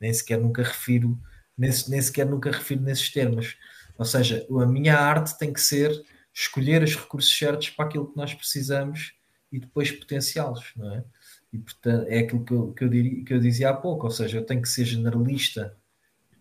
nem 0.00 0.12
sequer 0.12 0.38
nunca 0.38 0.62
refiro, 0.62 1.18
nem, 1.56 1.70
nem 1.88 2.02
sequer 2.02 2.26
nunca 2.26 2.50
refiro 2.50 2.82
nesses 2.82 3.10
termos. 3.10 3.56
Ou 3.98 4.04
seja, 4.04 4.46
a 4.50 4.66
minha 4.66 4.96
arte 4.96 5.38
tem 5.38 5.52
que 5.52 5.60
ser 5.60 5.92
escolher 6.32 6.82
os 6.82 6.96
recursos 6.96 7.36
certos 7.36 7.70
para 7.70 7.84
aquilo 7.84 8.10
que 8.10 8.16
nós 8.16 8.32
precisamos 8.32 9.14
e 9.52 9.58
depois 9.58 9.90
potenciá-los, 9.90 10.72
não 10.76 10.94
é? 10.94 11.04
E 11.52 11.58
portanto 11.58 12.06
é 12.08 12.20
aquilo 12.20 12.44
que 12.44 12.52
eu, 12.52 12.72
que, 12.72 12.84
eu 12.84 12.88
diria, 12.88 13.24
que 13.24 13.34
eu 13.34 13.40
dizia 13.40 13.70
há 13.70 13.74
pouco, 13.74 14.06
ou 14.06 14.10
seja, 14.10 14.38
eu 14.38 14.46
tenho 14.46 14.62
que 14.62 14.68
ser 14.68 14.84
generalista 14.84 15.76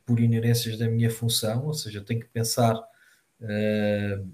por 0.06 0.20
inerências 0.20 0.78
da 0.78 0.88
minha 0.88 1.10
função, 1.10 1.66
ou 1.66 1.74
seja, 1.74 2.00
eu 2.00 2.06
tenho 2.06 2.20
que 2.20 2.28
pensar 2.28 2.76
uh, 2.76 4.30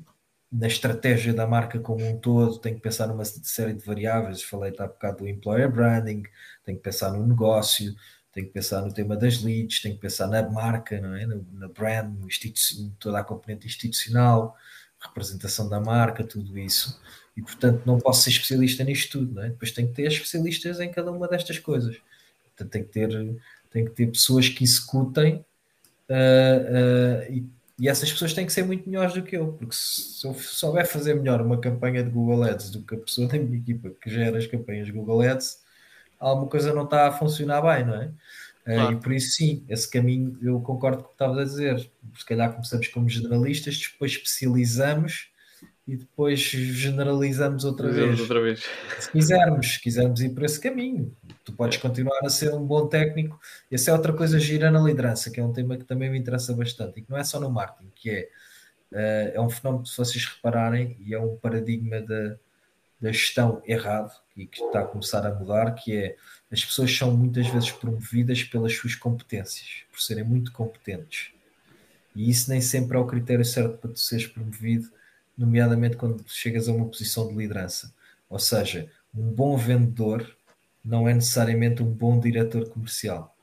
na 0.52 0.68
estratégia 0.68 1.34
da 1.34 1.48
marca 1.48 1.80
como 1.80 2.06
um 2.06 2.18
todo, 2.18 2.60
tenho 2.60 2.76
que 2.76 2.82
pensar 2.82 3.08
numa 3.08 3.26
série 3.26 3.74
de 3.74 3.86
variáveis, 3.86 4.44
falei 4.44 4.74
há 4.78 4.88
bocado 4.88 5.20
do 5.20 5.28
employer 5.28 5.72
branding, 5.72 6.24
tenho 6.64 6.78
que 6.78 6.84
pensar 6.84 7.12
no 7.12 7.26
negócio, 7.26 7.95
tenho 8.35 8.47
que 8.47 8.53
pensar 8.53 8.81
no 8.81 8.91
tema 8.91 9.15
das 9.15 9.41
leads, 9.41 9.81
tenho 9.81 9.95
que 9.95 10.01
pensar 10.01 10.27
na 10.27 10.43
marca, 10.43 10.99
não 10.99 11.15
é? 11.15 11.25
na 11.25 11.69
brand, 11.69 12.14
toda 12.99 13.17
a 13.17 13.23
componente 13.23 13.65
institucional, 13.65 14.57
representação 14.99 15.69
da 15.69 15.80
marca, 15.80 16.22
tudo 16.22 16.59
isso. 16.59 16.99
E 17.35 17.41
portanto 17.41 17.83
não 17.85 17.97
posso 17.97 18.23
ser 18.23 18.31
especialista 18.31 18.83
nisto 18.83 19.19
tudo, 19.19 19.35
não 19.35 19.43
é? 19.43 19.49
Depois 19.49 19.72
tenho 19.72 19.88
que 19.88 19.93
ter 19.93 20.07
especialistas 20.07 20.81
em 20.81 20.91
cada 20.91 21.11
uma 21.14 21.30
destas 21.30 21.59
coisas. 21.59 21.95
Portanto, 22.43 22.72
tenho 22.72 22.85
que 22.85 22.91
ter, 22.91 23.09
tenho 23.72 23.85
que 23.85 23.91
ter 23.95 24.07
pessoas 24.07 24.49
que 24.49 24.65
executem 24.65 25.35
uh, 26.09 27.30
uh, 27.30 27.33
e, 27.33 27.45
e, 27.80 27.88
essas 27.88 28.11
pessoas 28.11 28.33
têm 28.33 28.45
que 28.45 28.51
ser 28.51 28.64
muito 28.64 28.89
melhores 28.89 29.14
do 29.14 29.23
que 29.23 29.38
eu, 29.38 29.53
porque 29.53 29.75
se 29.75 30.27
eu 30.27 30.33
souber 30.33 30.85
fazer 30.85 31.15
melhor 31.15 31.41
uma 31.41 31.57
campanha 31.57 32.03
de 32.03 32.09
Google 32.09 32.43
Ads 32.43 32.69
do 32.69 32.81
que 32.81 32.95
a 32.95 32.97
pessoa 32.97 33.30
da 33.30 33.38
minha 33.38 33.57
equipa 33.57 33.91
que 34.01 34.09
gera 34.09 34.38
as 34.38 34.47
campanhas 34.47 34.89
Google 34.89 35.22
Ads, 35.22 35.64
alguma 36.19 36.48
coisa 36.48 36.74
não 36.74 36.84
está 36.84 37.08
a 37.08 37.11
funcionar 37.11 37.61
bem, 37.61 37.85
não 37.85 37.95
é? 37.95 38.11
Claro. 38.66 38.94
E 38.94 38.95
por 39.00 39.14
isso, 39.14 39.35
sim, 39.35 39.64
esse 39.69 39.90
caminho 39.90 40.38
eu 40.42 40.60
concordo 40.60 41.03
com 41.03 41.03
o 41.03 41.08
que 41.10 41.14
estavas 41.14 41.38
a 41.38 41.44
dizer. 41.44 41.90
Se 42.18 42.26
calhar 42.26 42.52
começamos 42.52 42.88
como 42.88 43.08
generalistas, 43.08 43.77
depois 43.92 44.14
especializamos 44.14 45.30
e 45.88 45.95
depois 45.95 46.40
generalizamos 46.40 47.64
outra 47.64 47.92
vez. 47.92 48.19
outra 48.19 48.42
vez. 48.42 48.64
Se 49.00 49.11
quisermos, 49.11 49.74
se 49.76 49.82
quisermos 49.82 50.19
ir 50.19 50.30
por 50.30 50.44
esse 50.44 50.60
caminho, 50.60 51.16
tu 51.44 51.53
podes 51.53 51.77
continuar 51.77 52.19
a 52.24 52.30
ser 52.30 52.56
um 52.56 52.66
bom 52.66 52.88
técnico. 52.88 53.40
Essa 53.72 53.92
é 53.92 53.94
outra 53.94 54.11
coisa 54.11 54.40
gira 54.40 54.72
na 54.72 54.82
liderança, 54.82 55.30
que 55.30 55.40
é 55.40 55.44
um 55.44 55.53
tema 55.53 55.77
que 55.77 55.84
também 55.84 56.10
me 56.10 56.18
interessa 56.18 56.52
bastante 56.53 57.00
e 57.00 57.03
que 57.03 57.11
não 57.11 57.19
é 57.19 57.24
só 57.24 57.40
no 57.40 57.52
marketing, 57.52 57.92
que 57.94 58.10
é, 58.10 58.30
uh, 58.92 59.35
é 59.35 59.42
um 59.42 59.50
fenómeno, 59.50 59.85
se 59.85 59.95
vocês 59.95 60.26
repararem, 60.26 60.98
e 61.06 61.14
é 61.14 61.19
um 61.19 61.38
paradigma 61.38 62.02
da, 62.02 62.35
da 63.00 63.11
gestão 63.11 63.61
errado 63.64 64.25
e 64.35 64.45
que 64.45 64.61
está 64.61 64.81
a 64.81 64.85
começar 64.85 65.25
a 65.25 65.33
mudar, 65.33 65.72
que 65.75 65.95
é 65.95 66.15
as 66.51 66.64
pessoas 66.64 66.95
são 66.95 67.15
muitas 67.15 67.47
vezes 67.47 67.72
promovidas 67.72 68.43
pelas 68.43 68.73
suas 68.73 68.95
competências, 68.95 69.83
por 69.91 70.01
serem 70.01 70.23
muito 70.23 70.51
competentes. 70.51 71.31
E 72.15 72.30
isso 72.30 72.49
nem 72.49 72.61
sempre 72.61 72.97
é 72.97 72.99
o 72.99 73.05
critério 73.05 73.43
certo 73.43 73.77
para 73.77 73.91
tu 73.91 73.99
seres 73.99 74.27
promovido, 74.27 74.89
nomeadamente 75.38 75.97
quando 75.97 76.23
chegas 76.27 76.69
a 76.69 76.72
uma 76.72 76.85
posição 76.85 77.27
de 77.27 77.35
liderança. 77.35 77.93
Ou 78.30 78.39
seja, 78.39 78.89
um 79.14 79.31
bom 79.31 79.57
vendedor 79.57 80.35
não 80.83 81.09
é 81.09 81.14
necessariamente 81.14 81.81
um 81.81 81.91
bom 81.91 82.19
diretor 82.19 82.69
comercial. 82.69 83.35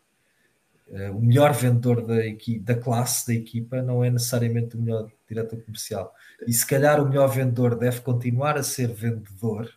Uh, 0.89 1.17
o 1.17 1.21
melhor 1.21 1.53
vendedor 1.53 2.07
da, 2.07 2.17
da 2.61 2.75
classe 2.81 3.27
da 3.27 3.35
equipa 3.35 3.83
não 3.83 4.05
é 4.05 4.11
necessariamente 4.11 4.77
o 4.77 4.81
melhor 4.81 5.11
diretor 5.29 5.61
comercial. 5.63 6.15
E 6.47 6.53
se 6.53 6.67
calhar 6.67 7.01
o 7.01 7.09
melhor 7.09 7.29
vendedor 7.29 7.79
deve 7.79 8.01
continuar 8.01 8.57
a 8.57 8.63
ser 8.63 8.89
vendedor, 8.89 9.73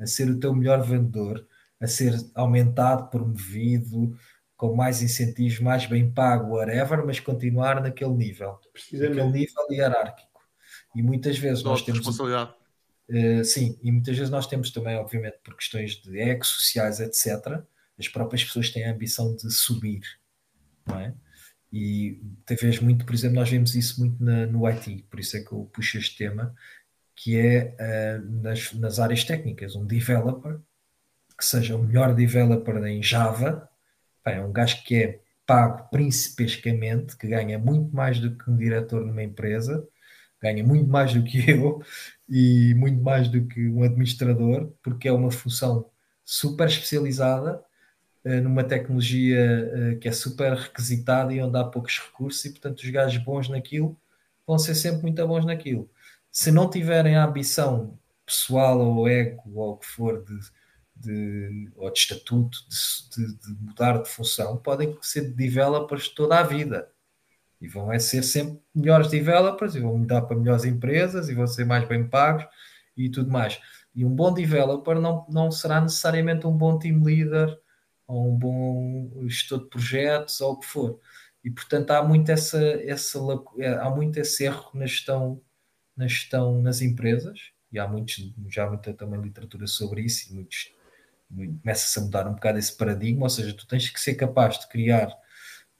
a 0.00 0.06
ser 0.06 0.30
o 0.30 0.40
teu 0.40 0.54
melhor 0.54 0.82
vendedor, 0.82 1.46
a 1.80 1.86
ser 1.86 2.14
aumentado, 2.34 3.10
promovido, 3.10 4.16
com 4.56 4.74
mais 4.74 5.00
incentivos, 5.02 5.60
mais 5.60 5.86
bem 5.86 6.10
pago, 6.10 6.56
whatever, 6.56 7.04
mas 7.04 7.20
continuar 7.20 7.80
naquele 7.80 8.12
nível, 8.12 8.58
naquele 8.92 9.30
nível 9.30 9.66
hierárquico. 9.70 10.40
E 10.94 11.02
muitas 11.02 11.38
vezes 11.38 11.62
nós 11.62 11.82
temos. 11.82 12.00
Responsabilidade. 12.00 12.54
Uh, 13.08 13.44
sim, 13.44 13.78
e 13.82 13.90
muitas 13.90 14.16
vezes 14.16 14.30
nós 14.30 14.46
temos 14.46 14.70
também, 14.70 14.96
obviamente, 14.96 15.38
por 15.42 15.56
questões 15.56 15.96
de 15.96 16.20
ego 16.20 16.44
sociais, 16.44 17.00
etc., 17.00 17.60
as 17.98 18.08
próprias 18.08 18.44
pessoas 18.44 18.70
têm 18.70 18.84
a 18.84 18.92
ambição 18.92 19.34
de 19.34 19.50
subir, 19.50 20.02
não 20.86 20.98
é? 20.98 21.14
E 21.72 22.20
talvez 22.44 22.80
muito, 22.80 23.04
por 23.04 23.14
exemplo, 23.14 23.36
nós 23.36 23.48
vemos 23.48 23.74
isso 23.74 24.00
muito 24.00 24.22
na, 24.22 24.46
no 24.46 24.66
IT, 24.66 25.06
por 25.10 25.20
isso 25.20 25.36
é 25.36 25.40
que 25.40 25.52
eu 25.52 25.70
puxo 25.72 25.98
este 25.98 26.16
tema, 26.16 26.54
que 27.22 27.36
é 27.36 27.76
uh, 27.78 28.40
nas, 28.42 28.72
nas 28.72 28.98
áreas 28.98 29.24
técnicas, 29.24 29.76
um 29.76 29.84
developer 29.84 30.58
que 31.36 31.44
seja 31.44 31.76
o 31.76 31.82
melhor 31.82 32.14
developer 32.14 32.76
em 32.86 33.02
Java, 33.02 33.68
é 34.24 34.40
um 34.42 34.50
gajo 34.50 34.82
que 34.84 34.94
é 34.96 35.20
pago 35.46 35.90
principescamente, 35.90 37.16
que 37.18 37.28
ganha 37.28 37.58
muito 37.58 37.94
mais 37.94 38.18
do 38.18 38.36
que 38.36 38.50
um 38.50 38.56
diretor 38.56 39.04
numa 39.04 39.22
empresa, 39.22 39.86
ganha 40.40 40.64
muito 40.64 40.88
mais 40.88 41.12
do 41.12 41.22
que 41.22 41.44
eu 41.50 41.82
e 42.26 42.74
muito 42.74 43.02
mais 43.02 43.28
do 43.28 43.46
que 43.46 43.68
um 43.68 43.82
administrador, 43.82 44.72
porque 44.82 45.06
é 45.06 45.12
uma 45.12 45.30
função 45.30 45.90
super 46.24 46.68
especializada 46.68 47.62
uh, 48.24 48.40
numa 48.42 48.64
tecnologia 48.64 49.94
uh, 49.94 49.98
que 49.98 50.08
é 50.08 50.12
super 50.12 50.54
requisitada 50.54 51.34
e 51.34 51.42
onde 51.42 51.58
há 51.58 51.64
poucos 51.64 51.98
recursos, 51.98 52.42
e 52.46 52.50
portanto 52.50 52.78
os 52.80 52.88
gajos 52.88 53.22
bons 53.22 53.50
naquilo 53.50 53.94
vão 54.46 54.58
ser 54.58 54.74
sempre 54.74 55.02
muito 55.02 55.26
bons 55.26 55.44
naquilo. 55.44 55.90
Se 56.30 56.50
não 56.50 56.70
tiverem 56.70 57.16
a 57.16 57.24
ambição 57.24 57.98
pessoal 58.24 58.78
ou 58.80 59.08
ego 59.08 59.42
ou 59.54 59.72
o 59.72 59.76
que 59.76 59.86
for 59.86 60.24
de 60.24 60.38
de, 61.00 61.70
ou 61.76 61.90
de 61.90 61.98
estatuto 61.98 62.58
de, 62.68 63.26
de, 63.26 63.38
de, 63.38 63.64
mudar 63.64 64.02
de 64.02 64.08
função 64.08 64.56
podem 64.58 64.96
ser 65.00 65.32
developers 65.32 66.08
toda 66.08 66.38
a 66.38 66.42
vida 66.42 66.90
e 67.60 67.66
vão 67.68 67.92
é 67.92 67.98
ser 67.98 68.22
sempre 68.22 68.60
melhores 68.74 69.08
developers 69.08 69.74
e 69.74 69.80
vão 69.80 69.96
mudar 69.96 70.22
para 70.22 70.36
melhores 70.36 70.64
empresas 70.64 71.28
e 71.28 71.34
vão 71.34 71.46
ser 71.46 71.64
mais 71.64 71.86
bem 71.88 72.06
pagos 72.08 72.46
e 72.96 73.10
tudo 73.10 73.30
mais. 73.30 73.60
E 73.94 74.04
um 74.04 74.14
bom 74.14 74.32
developer 74.32 74.98
não, 75.00 75.26
não 75.28 75.50
será 75.50 75.80
necessariamente 75.80 76.46
um 76.46 76.56
bom 76.56 76.78
team 76.78 77.02
leader 77.02 77.58
ou 78.06 78.32
um 78.32 78.36
bom 78.36 79.28
gestor 79.28 79.60
de 79.60 79.68
projetos 79.68 80.40
ou 80.40 80.52
o 80.52 80.58
que 80.58 80.66
for. 80.66 81.00
E 81.44 81.50
portanto 81.50 81.90
há 81.90 82.02
muito 82.02 82.30
essa, 82.30 82.58
essa 82.84 83.18
há 83.80 83.90
muito 83.90 84.18
esse 84.18 84.44
erro 84.44 84.70
na 84.74 84.86
gestão, 84.86 85.40
na 86.00 86.08
gestão 86.08 86.60
nas 86.60 86.80
empresas 86.80 87.38
e 87.70 87.78
há 87.78 87.86
muitos, 87.86 88.32
já 88.48 88.64
há 88.64 88.68
muita 88.68 88.92
também 88.92 89.20
literatura 89.20 89.66
sobre 89.66 90.02
isso 90.02 90.30
e 90.30 90.34
muitos 90.34 90.72
começa-se 91.62 91.98
a 91.98 92.02
mudar 92.02 92.26
um 92.26 92.34
bocado 92.34 92.58
esse 92.58 92.76
paradigma, 92.76 93.22
ou 93.22 93.30
seja, 93.30 93.54
tu 93.54 93.66
tens 93.66 93.88
que 93.88 94.00
ser 94.00 94.14
capaz 94.14 94.58
de 94.58 94.68
criar 94.68 95.16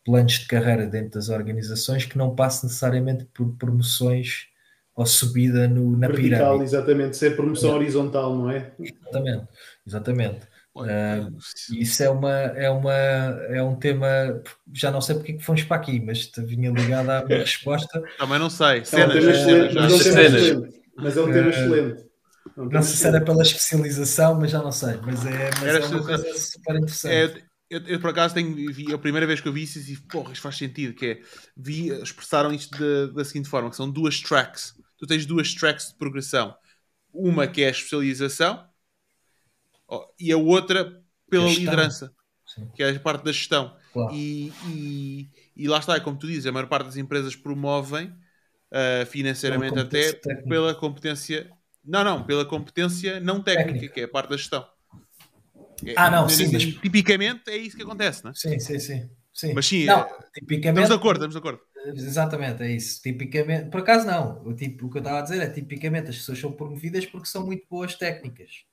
planos 0.05 0.35
de 0.35 0.47
carreira 0.47 0.87
dentro 0.87 1.13
das 1.13 1.29
organizações 1.29 2.05
que 2.05 2.17
não 2.17 2.35
passe 2.35 2.65
necessariamente 2.65 3.25
por 3.35 3.57
promoções 3.57 4.49
ou 4.95 5.05
subida 5.07 5.67
no, 5.67 5.97
na 5.97 6.07
Vertical, 6.07 6.39
pirâmide. 6.39 6.65
exatamente, 6.65 7.17
ser 7.17 7.35
promoção 7.35 7.71
é. 7.71 7.75
horizontal, 7.75 8.37
não 8.37 8.51
é? 8.51 8.73
Exatamente, 8.79 9.49
exatamente. 9.87 10.41
Uh, 10.73 11.37
isso 11.73 12.01
é 12.01 12.09
uma 12.09 12.31
é 12.31 12.71
uma 12.71 12.93
é 12.93 13.61
um 13.61 13.75
tema 13.75 14.07
já 14.73 14.93
não 14.93 15.01
sei 15.01 15.17
porque 15.17 15.33
é 15.33 15.35
que 15.35 15.43
fomos 15.43 15.65
para 15.65 15.77
aqui 15.77 15.99
mas 15.99 16.31
vinha 16.47 16.71
ligado 16.71 17.11
à 17.11 17.25
minha 17.25 17.41
resposta 17.43 18.01
também 18.17 18.39
não 18.39 18.49
sei 18.49 18.85
cenas, 18.85 19.17
é 19.17 19.21
um 19.21 19.31
excelente, 19.31 19.75
mas, 19.75 19.93
é 19.93 19.95
um 19.95 19.99
cenas. 19.99 20.75
mas 20.97 21.17
é 21.17 21.21
um 21.21 21.33
tema 21.33 21.47
uh, 21.49 21.51
excelente 21.51 22.11
não, 22.57 22.67
não 22.67 22.83
sei 22.83 22.97
se 22.97 23.07
era 23.07 23.21
pela 23.21 23.43
especialização, 23.43 24.35
mas 24.35 24.51
já 24.51 24.63
não 24.63 24.73
sei. 24.73 24.97
Mas 25.03 25.25
é, 25.25 25.51
mas 25.61 25.75
é 25.75 25.87
uma 25.87 26.05
coisa 26.05 26.39
super 26.39 26.77
interessante. 26.77 27.39
É, 27.39 27.43
eu, 27.71 27.81
eu, 27.87 28.01
por 28.01 28.11
acaso 28.11 28.35
tenho, 28.35 28.55
vi, 28.73 28.93
a 28.93 28.99
primeira 28.99 29.27
vez 29.27 29.41
que 29.41 29.49
eu 29.49 29.53
vi 29.53 29.63
isso 29.63 29.79
e 29.79 29.83
disse, 29.83 30.03
porra, 30.03 30.33
isto 30.33 30.43
faz 30.43 30.57
sentido, 30.57 30.95
que 30.95 31.07
é, 31.07 31.21
vi, 31.57 31.89
expressaram 32.03 32.53
isto 32.53 32.77
de, 32.77 33.15
da 33.15 33.25
seguinte 33.25 33.49
forma, 33.49 33.71
que 33.71 33.77
são 33.77 33.91
duas 33.91 34.21
tracks. 34.21 34.75
Tu 34.99 35.07
tens 35.07 35.25
duas 35.25 35.55
tracks 35.55 35.89
de 35.89 35.95
progressão. 35.95 36.55
Uma 37.13 37.47
que 37.47 37.63
é 37.63 37.69
a 37.69 37.71
especialização 37.71 38.65
e 40.19 40.33
a 40.33 40.36
outra 40.36 41.02
pela 41.28 41.49
liderança, 41.49 42.12
Sim. 42.47 42.69
que 42.75 42.83
é 42.83 42.91
a 42.91 43.01
parte 43.01 43.25
da 43.25 43.33
gestão. 43.33 43.77
Claro. 43.93 44.15
E, 44.15 44.52
e, 44.67 45.31
e, 45.57 45.69
lá 45.69 45.78
está, 45.78 45.99
como 46.01 46.17
tu 46.17 46.27
dizes, 46.27 46.47
a 46.47 46.52
maior 46.52 46.69
parte 46.69 46.86
das 46.86 46.97
empresas 46.97 47.35
promovem 47.35 48.07
uh, 48.07 49.07
financeiramente 49.07 49.78
até 49.78 50.12
técnica. 50.12 50.49
pela 50.49 50.75
competência 50.75 51.51
não, 51.85 52.05
não, 52.05 52.23
pela 52.23 52.44
competência 52.44 53.20
não 53.20 53.43
técnica, 53.43 53.73
técnica. 53.73 53.94
que 53.94 54.01
é 54.01 54.05
a 54.05 54.09
parte 54.09 54.31
da 54.31 54.36
gestão. 54.36 54.67
É, 55.85 55.94
ah, 55.97 56.10
não, 56.10 56.28
sim. 56.28 56.51
Mas... 56.52 56.62
Tipicamente 56.62 57.51
é 57.51 57.57
isso 57.57 57.77
que 57.77 57.83
acontece, 57.83 58.23
não 58.23 58.31
é? 58.31 58.35
Sim, 58.35 58.59
sim, 58.60 58.78
sim. 58.78 59.10
sim. 59.33 59.55
Mas 59.55 59.67
sim, 59.67 59.86
não, 59.86 60.01
é... 60.01 60.07
tipicamente... 60.35 60.69
estamos 60.69 60.89
de 60.89 60.94
acordo, 60.94 61.17
estamos 61.17 61.35
de 61.35 61.39
acordo. 61.39 61.60
Exatamente, 61.86 62.62
é 62.62 62.73
isso. 62.73 63.01
Tipicamente, 63.01 63.70
por 63.70 63.81
acaso 63.81 64.07
não. 64.07 64.43
O, 64.44 64.55
tipo, 64.55 64.86
o 64.86 64.91
que 64.91 64.99
eu 64.99 65.01
estava 65.01 65.20
a 65.20 65.23
dizer 65.23 65.41
é 65.41 65.49
tipicamente 65.49 66.10
as 66.10 66.17
pessoas 66.17 66.39
são 66.39 66.52
promovidas 66.52 67.07
porque 67.07 67.27
são 67.27 67.47
muito 67.47 67.67
boas 67.69 67.94
técnicas. 67.94 68.65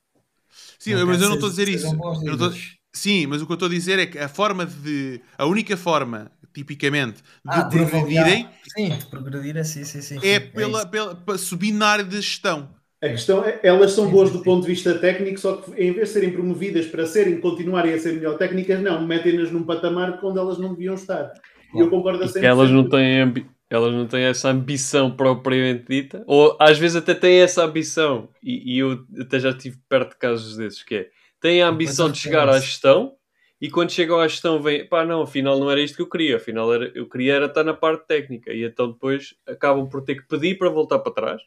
Sim, 0.80 0.94
não 0.94 1.08
mas 1.08 1.22
eu 1.22 1.28
não 1.28 1.36
estou 1.36 1.48
a 1.48 1.52
dizer 1.52 1.68
isso. 1.68 1.98
Tô... 1.98 2.52
Sim, 2.94 3.28
mas 3.28 3.42
o 3.42 3.46
que 3.46 3.52
eu 3.52 3.56
estou 3.56 3.68
a 3.68 3.72
dizer 3.72 4.00
é 4.00 4.06
que 4.06 4.18
a 4.18 4.28
forma 4.28 4.66
de. 4.66 5.22
A 5.38 5.46
única 5.46 5.78
forma, 5.78 6.32
tipicamente, 6.54 7.18
de 7.18 7.22
ah, 7.46 7.66
progredirem. 7.66 8.48
Sim, 8.76 8.90
de 8.90 9.06
progredirem, 9.06 9.64
sim, 9.64 9.84
sim, 9.84 10.02
sim. 10.02 10.20
É, 10.24 10.40
pela, 10.40 10.82
é 10.82 10.86
pela, 10.86 11.16
pela, 11.16 11.38
subir 11.38 11.72
na 11.72 11.88
área 11.88 12.04
de 12.04 12.16
gestão. 12.16 12.70
A 13.02 13.10
questão 13.10 13.46
é, 13.46 13.60
elas 13.62 13.92
são 13.92 14.10
boas 14.10 14.32
do 14.32 14.42
ponto 14.42 14.62
de 14.62 14.68
vista 14.68 14.98
técnico, 14.98 15.40
só 15.40 15.58
que 15.58 15.72
em 15.74 15.92
vez 15.92 16.08
de 16.08 16.14
serem 16.14 16.32
promovidas 16.32 16.88
para 16.88 17.06
serem, 17.06 17.40
continuarem 17.40 17.94
a 17.94 18.00
ser 18.00 18.14
melhor 18.14 18.38
técnicas, 18.38 18.82
não, 18.82 19.06
metem-nas 19.06 19.52
num 19.52 19.64
patamar 19.64 20.20
onde 20.24 20.40
elas 20.40 20.58
não 20.58 20.74
deviam 20.74 20.96
estar. 20.96 21.32
E 21.76 21.80
eu 21.80 21.90
concordo 21.92 22.24
assim. 22.24 22.44
Elas 22.44 22.72
não 22.72 22.90
têm 22.90 23.46
elas 23.70 23.94
não 23.94 24.08
têm 24.08 24.24
essa 24.24 24.50
ambição 24.50 25.16
propriamente 25.16 25.86
dita, 25.90 26.24
ou 26.26 26.56
às 26.60 26.78
vezes 26.78 26.96
até 26.96 27.14
têm 27.14 27.42
essa 27.42 27.64
ambição, 27.64 28.30
e, 28.42 28.76
e 28.76 28.80
eu 28.80 29.06
até 29.20 29.40
já 29.40 29.50
estive 29.50 29.78
perto 29.90 30.12
de 30.12 30.18
casos 30.18 30.56
desses, 30.58 30.84
que 30.84 30.96
é, 30.96 31.10
têm 31.42 31.62
a 31.62 31.68
ambição 31.68 32.10
de 32.10 32.18
chegar 32.18 32.48
à 32.48 32.60
gestão, 32.60 33.16
e 33.60 33.70
quando 33.70 33.92
chegam 33.92 34.20
à 34.20 34.28
gestão 34.28 34.62
vem, 34.62 34.88
pá 34.88 35.04
não, 35.04 35.24
afinal 35.24 35.60
não 35.60 35.70
era 35.70 35.82
isto 35.82 35.96
que 35.96 36.02
eu 36.02 36.10
queria, 36.10 36.38
afinal 36.38 36.74
era, 36.74 36.92
eu 36.96 37.10
queria 37.10 37.34
era 37.34 37.46
estar 37.48 37.64
na 37.64 37.74
parte 37.74 38.08
técnica, 38.08 38.54
e 38.54 38.64
então 38.64 38.92
depois 38.92 39.36
acabam 39.46 39.88
por 39.90 40.04
ter 40.04 40.16
que 40.16 40.28
pedir 40.28 40.58
para 40.58 40.70
voltar 40.70 41.00
para 41.00 41.14
trás, 41.14 41.42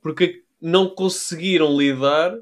porque 0.00 0.42
não 0.60 0.88
conseguiram 0.88 1.76
lidar 1.76 2.34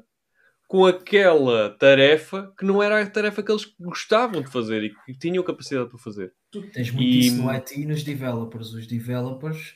com 0.73 0.87
aquela 0.87 1.69
tarefa 1.77 2.51
que 2.57 2.65
não 2.65 2.81
era 2.81 2.99
a 2.99 3.07
tarefa 3.07 3.43
que 3.43 3.51
eles 3.51 3.71
gostavam 3.79 4.41
de 4.41 4.49
fazer 4.49 4.83
e 4.83 4.89
que 5.05 5.13
tinham 5.13 5.43
capacidade 5.43 5.87
para 5.87 5.99
fazer. 5.99 6.33
Tu 6.51 6.63
tens 6.71 6.89
muito 6.89 7.05
e... 7.07 7.27
isso 7.27 7.35
no 7.35 7.47
IT 7.51 7.79
e 7.79 7.85
nos 7.85 8.03
developers. 8.03 8.73
Os 8.73 8.87
developers, 8.87 9.75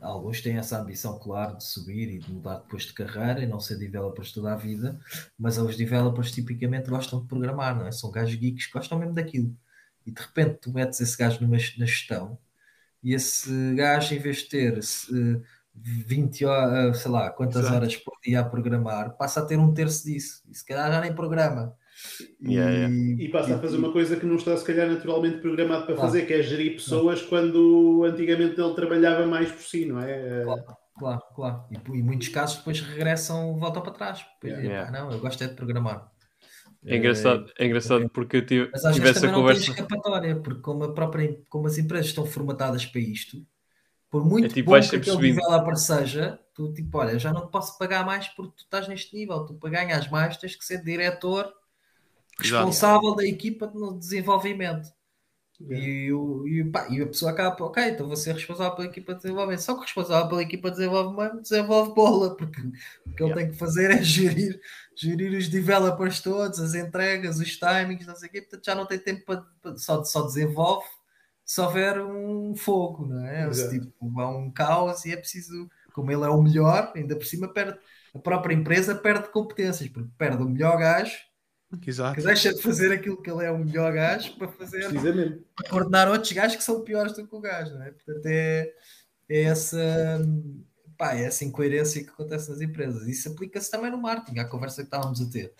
alguns 0.00 0.40
têm 0.40 0.56
essa 0.56 0.80
ambição, 0.80 1.18
claro, 1.18 1.58
de 1.58 1.64
subir 1.64 2.08
e 2.08 2.18
de 2.18 2.32
mudar 2.32 2.60
depois 2.60 2.84
de 2.84 2.94
carreira 2.94 3.42
e 3.42 3.46
não 3.46 3.60
ser 3.60 3.76
developers 3.76 4.32
toda 4.32 4.54
a 4.54 4.56
vida, 4.56 4.98
mas 5.38 5.58
os 5.58 5.76
developers 5.76 6.32
tipicamente 6.32 6.88
gostam 6.88 7.20
de 7.20 7.28
programar, 7.28 7.76
não 7.76 7.86
é? 7.86 7.92
São 7.92 8.10
gajos 8.10 8.34
geeks 8.34 8.68
que 8.68 8.72
gostam 8.72 8.98
mesmo 8.98 9.12
daquilo. 9.12 9.54
E 10.06 10.10
de 10.10 10.18
repente 10.18 10.60
tu 10.62 10.72
metes 10.72 10.98
esse 10.98 11.18
gajo 11.18 11.42
numa, 11.42 11.58
na 11.76 11.84
gestão 11.84 12.38
e 13.02 13.12
esse 13.12 13.74
gajo, 13.74 14.14
em 14.14 14.18
vez 14.18 14.38
de 14.38 14.48
ter. 14.48 14.82
Se, 14.82 15.42
20 15.74 16.44
horas, 16.44 16.98
sei 16.98 17.10
lá, 17.10 17.30
quantas 17.30 17.62
Exato. 17.62 17.74
horas 17.76 17.96
por 17.96 18.14
dia 18.24 18.40
a 18.40 18.44
programar, 18.44 19.16
passa 19.16 19.40
a 19.40 19.46
ter 19.46 19.58
um 19.58 19.72
terço 19.72 20.04
disso. 20.04 20.42
E 20.50 20.54
se 20.54 20.64
calhar 20.64 20.90
já 20.90 21.00
nem 21.00 21.14
programa. 21.14 21.74
Yeah, 22.42 22.70
yeah. 22.72 22.94
E 23.22 23.28
passa 23.30 23.54
a 23.54 23.58
fazer 23.58 23.76
uma 23.76 23.92
coisa 23.92 24.16
que 24.16 24.26
não 24.26 24.36
está, 24.36 24.56
se 24.56 24.64
calhar, 24.64 24.88
naturalmente 24.88 25.38
programado 25.38 25.86
para 25.86 25.94
Claro. 25.94 26.10
fazer, 26.10 26.26
que 26.26 26.32
é 26.32 26.42
gerir 26.42 26.72
pessoas 26.74 27.22
quando 27.22 28.02
antigamente 28.04 28.60
ele 28.60 28.74
trabalhava 28.74 29.26
mais 29.26 29.50
por 29.52 29.62
si, 29.62 29.84
não 29.86 30.00
é? 30.00 30.42
Claro, 30.44 30.64
claro, 30.98 31.22
claro. 31.34 31.64
E 31.70 31.98
em 31.98 32.02
muitos 32.02 32.28
casos 32.28 32.56
depois 32.56 32.80
regressam, 32.80 33.56
voltam 33.58 33.82
para 33.82 33.92
trás. 33.92 34.24
Depois 34.40 34.54
dizem, 34.54 34.70
Yeah. 34.70 34.90
"Pá, 34.92 34.98
não, 35.04 35.12
eu 35.12 35.18
gosto 35.20 35.42
é 35.44 35.48
de 35.48 35.54
programar. 35.54 36.10
É 36.84 36.96
engraçado, 36.96 37.46
é 37.58 37.66
engraçado 37.66 38.08
porque 38.10 38.38
eu 38.38 38.44
tive, 38.46 38.68
Mas 38.72 38.84
às 38.84 38.94
tive 38.94 39.06
vezes 39.06 39.18
essa 39.22 39.26
também 39.28 39.40
não 39.40 39.46
tem 39.48 39.54
conversa. 39.56 39.70
escapatória, 39.82 40.36
porque 40.40 40.60
como, 40.62 40.82
a 40.82 40.92
própria, 40.92 41.38
como 41.48 41.68
as 41.68 41.78
empresas 41.78 42.06
estão 42.06 42.26
formatadas 42.26 42.84
para 42.84 43.00
isto, 43.00 43.36
por 44.12 44.22
muito 44.26 44.44
É 44.44 44.48
tipo, 44.48 44.70
bom 44.72 44.78
que 44.78 44.96
aquele 44.96 45.16
developer 45.16 45.74
seja, 45.74 46.38
tu 46.54 46.70
tipo, 46.74 46.98
olha, 46.98 47.18
já 47.18 47.32
não 47.32 47.46
te 47.46 47.50
posso 47.50 47.78
pagar 47.78 48.04
mais 48.04 48.28
porque 48.28 48.52
tu 48.58 48.64
estás 48.64 48.86
neste 48.86 49.16
nível, 49.16 49.46
tu 49.46 49.54
para 49.54 49.70
ganhas 49.70 50.06
mais 50.10 50.36
tens 50.36 50.54
que 50.54 50.62
ser 50.64 50.84
diretor 50.84 51.50
responsável 52.38 53.14
da 53.16 53.24
equipa 53.24 53.70
no 53.74 53.98
desenvolvimento. 53.98 54.88
E, 55.60 56.12
o, 56.12 56.46
e, 56.46 56.64
pá, 56.64 56.88
e 56.90 57.00
a 57.00 57.06
pessoa 57.06 57.30
acaba, 57.32 57.64
ok, 57.64 57.82
então 57.90 58.06
vou 58.06 58.16
ser 58.16 58.34
responsável 58.34 58.74
pela 58.74 58.88
equipa 58.88 59.14
de 59.14 59.22
desenvolvimento. 59.22 59.60
Só 59.60 59.74
que 59.74 59.80
o 59.80 59.82
responsável 59.84 60.28
pela 60.28 60.42
equipa 60.42 60.70
de 60.70 60.76
desenvolvimento 60.76 61.40
desenvolve 61.40 61.94
bola, 61.94 62.36
porque 62.36 62.60
o 63.06 63.14
que 63.14 63.22
ele 63.22 63.34
tem 63.34 63.50
que 63.50 63.56
fazer 63.56 63.92
é 63.92 64.02
gerir, 64.04 64.60
gerir 64.94 65.38
os 65.38 65.48
developers 65.48 66.20
todos, 66.20 66.58
as 66.60 66.74
entregas, 66.74 67.38
os 67.38 67.56
timings, 67.56 68.06
não 68.06 68.16
sei 68.16 68.28
o 68.28 68.32
quê, 68.32 68.42
portanto 68.42 68.64
já 68.66 68.74
não 68.74 68.86
tem 68.86 68.98
tempo 68.98 69.24
para, 69.24 69.40
para- 69.62 69.76
só, 69.78 70.04
só 70.04 70.22
desenvolve 70.22 70.84
se 71.52 71.60
houver 71.60 72.00
um 72.00 72.56
fogo, 72.56 73.06
não 73.06 73.26
é? 73.26 73.52
Se, 73.52 73.78
tipo, 73.78 74.18
há 74.18 74.34
um 74.34 74.50
caos 74.50 75.04
e 75.04 75.12
é 75.12 75.16
preciso, 75.18 75.68
como 75.92 76.10
ele 76.10 76.24
é 76.24 76.28
o 76.30 76.42
melhor, 76.42 76.90
ainda 76.96 77.14
por 77.14 77.26
cima 77.26 77.46
perde, 77.46 77.78
a 78.14 78.18
própria 78.18 78.54
empresa 78.54 78.94
perde 78.94 79.28
competências, 79.28 79.86
porque 79.90 80.08
perde 80.16 80.42
o 80.42 80.48
melhor 80.48 80.78
gajo 80.78 81.14
Exato. 81.86 82.14
que 82.14 82.22
deixa 82.24 82.54
de 82.54 82.62
fazer 82.62 82.90
aquilo 82.90 83.20
que 83.20 83.30
ele 83.30 83.44
é 83.44 83.50
o 83.50 83.58
melhor 83.58 83.92
gajo 83.92 84.34
para 84.38 84.48
fazer 84.48 84.88
para 85.54 85.68
coordenar 85.68 86.08
outros 86.08 86.32
gajos 86.32 86.56
que 86.56 86.64
são 86.64 86.82
piores 86.84 87.12
do 87.12 87.28
que 87.28 87.36
o 87.36 87.40
gajo, 87.40 87.74
não 87.74 87.82
é? 87.82 87.90
Portanto, 87.90 88.24
é, 88.24 88.72
é 89.28 89.42
essa, 89.42 90.22
pá, 90.96 91.14
é 91.14 91.24
essa 91.24 91.44
incoerência 91.44 92.02
que 92.02 92.08
acontece 92.08 92.48
nas 92.48 92.62
empresas. 92.62 93.06
Isso 93.06 93.28
aplica-se 93.28 93.70
também 93.70 93.90
no 93.90 94.00
marketing, 94.00 94.38
à 94.38 94.46
conversa 94.46 94.80
que 94.80 94.86
estávamos 94.86 95.20
a 95.20 95.28
ter. 95.28 95.52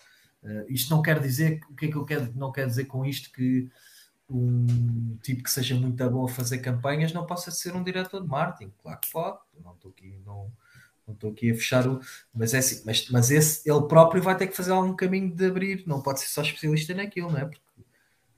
Eh, 0.43 0.65
isto 0.69 0.89
não 0.89 1.03
quer 1.03 1.19
dizer, 1.19 1.59
o 1.69 1.75
que 1.75 1.85
é 1.85 1.91
que 1.91 1.97
eu 1.97 2.03
quero, 2.03 2.33
não 2.35 2.51
quer 2.51 2.65
dizer 2.65 2.85
com 2.85 3.05
isto 3.05 3.31
que 3.31 3.69
um 4.29 5.17
tipo 5.21 5.43
que 5.43 5.51
seja 5.51 5.75
muito 5.75 6.09
bom 6.09 6.25
a 6.25 6.29
fazer 6.29 6.59
campanhas 6.59 7.13
não 7.13 7.25
possa 7.25 7.51
ser 7.51 7.75
um 7.75 7.83
diretor 7.83 8.21
de 8.21 8.27
marketing. 8.27 8.71
Claro 8.81 8.99
que 8.99 9.11
pode, 9.11 9.39
não 9.63 9.73
estou 9.73 9.91
aqui, 9.91 10.19
não, 10.25 10.51
não 11.07 11.13
estou 11.13 11.31
aqui 11.31 11.51
a 11.51 11.55
fechar 11.55 11.87
o. 11.87 11.99
Mas 12.33 12.53
é 12.53 12.59
assim, 12.59 12.81
mas, 12.85 13.09
mas 13.09 13.31
esse, 13.31 13.69
ele 13.69 13.87
próprio 13.87 14.21
vai 14.21 14.35
ter 14.37 14.47
que 14.47 14.55
fazer 14.55 14.71
algum 14.71 14.95
caminho 14.95 15.33
de 15.35 15.45
abrir, 15.45 15.83
não 15.85 16.01
pode 16.01 16.19
ser 16.21 16.27
só 16.27 16.41
especialista 16.41 16.93
naquilo, 16.93 17.31
não 17.31 17.39
é? 17.39 17.45
Porque 17.45 17.61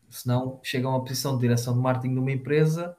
senão 0.09 0.59
chega 0.64 0.88
a 0.88 0.91
uma 0.91 1.03
posição 1.03 1.35
de 1.35 1.41
direção 1.41 1.73
de 1.73 1.80
marketing 1.80 2.14
de 2.14 2.19
uma 2.19 2.31
empresa 2.31 2.95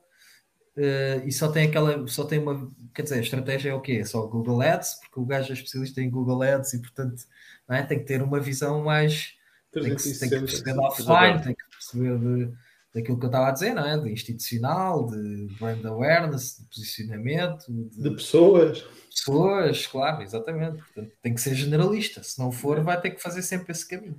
eh, 0.77 1.23
e 1.25 1.33
só 1.33 1.51
tem 1.51 1.69
aquela, 1.69 2.07
só 2.07 2.25
tem 2.25 2.39
uma, 2.39 2.69
quer 2.95 3.03
dizer, 3.03 3.17
a 3.17 3.21
estratégia 3.21 3.71
é 3.71 3.75
o 3.75 3.81
quê? 3.81 3.93
É 4.03 4.05
só 4.05 4.27
Google 4.27 4.61
Ads, 4.61 5.01
porque 5.01 5.21
o 5.21 5.25
gajo 5.25 5.51
é 5.51 5.55
especialista 5.55 6.03
em 6.03 6.11
Google 6.11 6.43
Ads 6.43 6.75
e 6.75 6.81
portanto 6.81 7.23
é? 7.69 7.83
tem 7.83 7.99
que 7.99 8.05
ter 8.05 8.23
uma 8.23 8.39
visão 8.39 8.85
mais 8.85 9.35
tem 9.73 9.83
que, 9.85 9.89
tem 9.89 10.29
que 10.29 10.39
360. 10.39 10.41
perceber 10.41 10.73
de 10.73 10.79
offline, 10.79 11.43
tem 11.43 11.55
que 11.55 11.65
perceber 11.71 12.19
de, 12.19 12.53
daquilo 12.97 13.19
que 13.19 13.27
eu 13.27 13.29
estava 13.29 13.49
a 13.49 13.51
dizer, 13.51 13.75
não 13.75 13.85
é? 13.85 13.99
De 13.99 14.11
institucional, 14.11 15.07
de 15.07 15.49
brand 15.61 15.85
awareness, 15.85 16.59
de 16.59 16.65
posicionamento, 16.65 17.67
de, 17.69 18.03
De 18.03 18.11
pessoas. 18.11 18.81
pessoas, 19.15 19.87
claro, 19.87 20.23
exatamente. 20.23 20.79
Portanto, 20.79 21.13
tem 21.21 21.35
que 21.35 21.41
ser 21.43 21.55
generalista. 21.55 22.23
Se 22.23 22.39
não 22.39 22.51
for, 22.51 22.83
vai 22.83 22.99
ter 22.99 23.11
que 23.11 23.21
fazer 23.21 23.43
sempre 23.43 23.71
esse 23.71 23.87
caminho. 23.87 24.19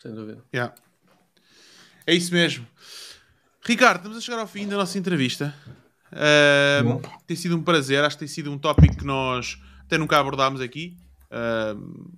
Sem 0.00 0.14
dúvida. 0.14 0.42
Yeah. 0.54 0.74
É 2.06 2.14
isso 2.14 2.32
mesmo. 2.32 2.66
Ricardo, 3.62 3.98
estamos 3.98 4.16
a 4.16 4.20
chegar 4.22 4.38
ao 4.38 4.46
fim 4.46 4.66
da 4.66 4.76
nossa 4.76 4.98
entrevista. 4.98 5.54
Bom. 6.82 7.02
tem 7.26 7.36
sido 7.36 7.56
um 7.56 7.62
prazer, 7.62 8.02
acho 8.02 8.16
que 8.16 8.20
tem 8.20 8.28
sido 8.28 8.50
um 8.50 8.58
tópico 8.58 8.96
que 8.96 9.04
nós 9.04 9.60
até 9.80 9.98
nunca 9.98 10.18
abordámos 10.18 10.62
aqui. 10.62 10.96
Ahm, 11.30 12.10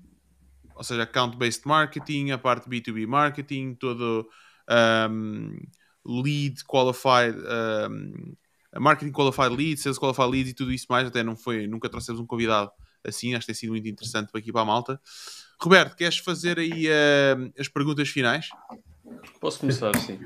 ou 0.76 0.84
seja, 0.84 1.02
account-based 1.02 1.66
marketing, 1.66 2.30
a 2.30 2.38
parte 2.38 2.68
B2B 2.68 3.06
marketing, 3.06 3.74
todo 3.74 4.28
ahm, 4.68 5.56
lead 6.06 6.62
qualified, 6.64 7.36
ahm, 7.46 8.34
marketing 8.78 9.12
qualified 9.12 9.52
leads, 9.54 9.82
sales 9.82 9.98
qualified 9.98 10.30
leads 10.30 10.50
e 10.50 10.54
tudo 10.54 10.72
isso 10.72 10.86
mais. 10.88 11.06
Até 11.06 11.22
não 11.22 11.36
foi, 11.36 11.66
nunca 11.66 11.88
trouxemos 11.88 12.20
um 12.20 12.26
convidado 12.26 12.70
assim, 13.04 13.34
acho 13.34 13.40
que 13.40 13.52
tem 13.52 13.54
sido 13.54 13.70
muito 13.70 13.86
interessante 13.86 14.30
para 14.30 14.40
aqui 14.40 14.50
para 14.50 14.62
a 14.62 14.64
malta. 14.64 15.00
Roberto, 15.60 15.94
queres 15.94 16.18
fazer 16.18 16.58
aí 16.58 16.88
ahm, 16.88 17.50
as 17.58 17.68
perguntas 17.68 18.08
finais? 18.08 18.48
Posso 19.40 19.60
começar, 19.60 19.94
sim. 20.00 20.18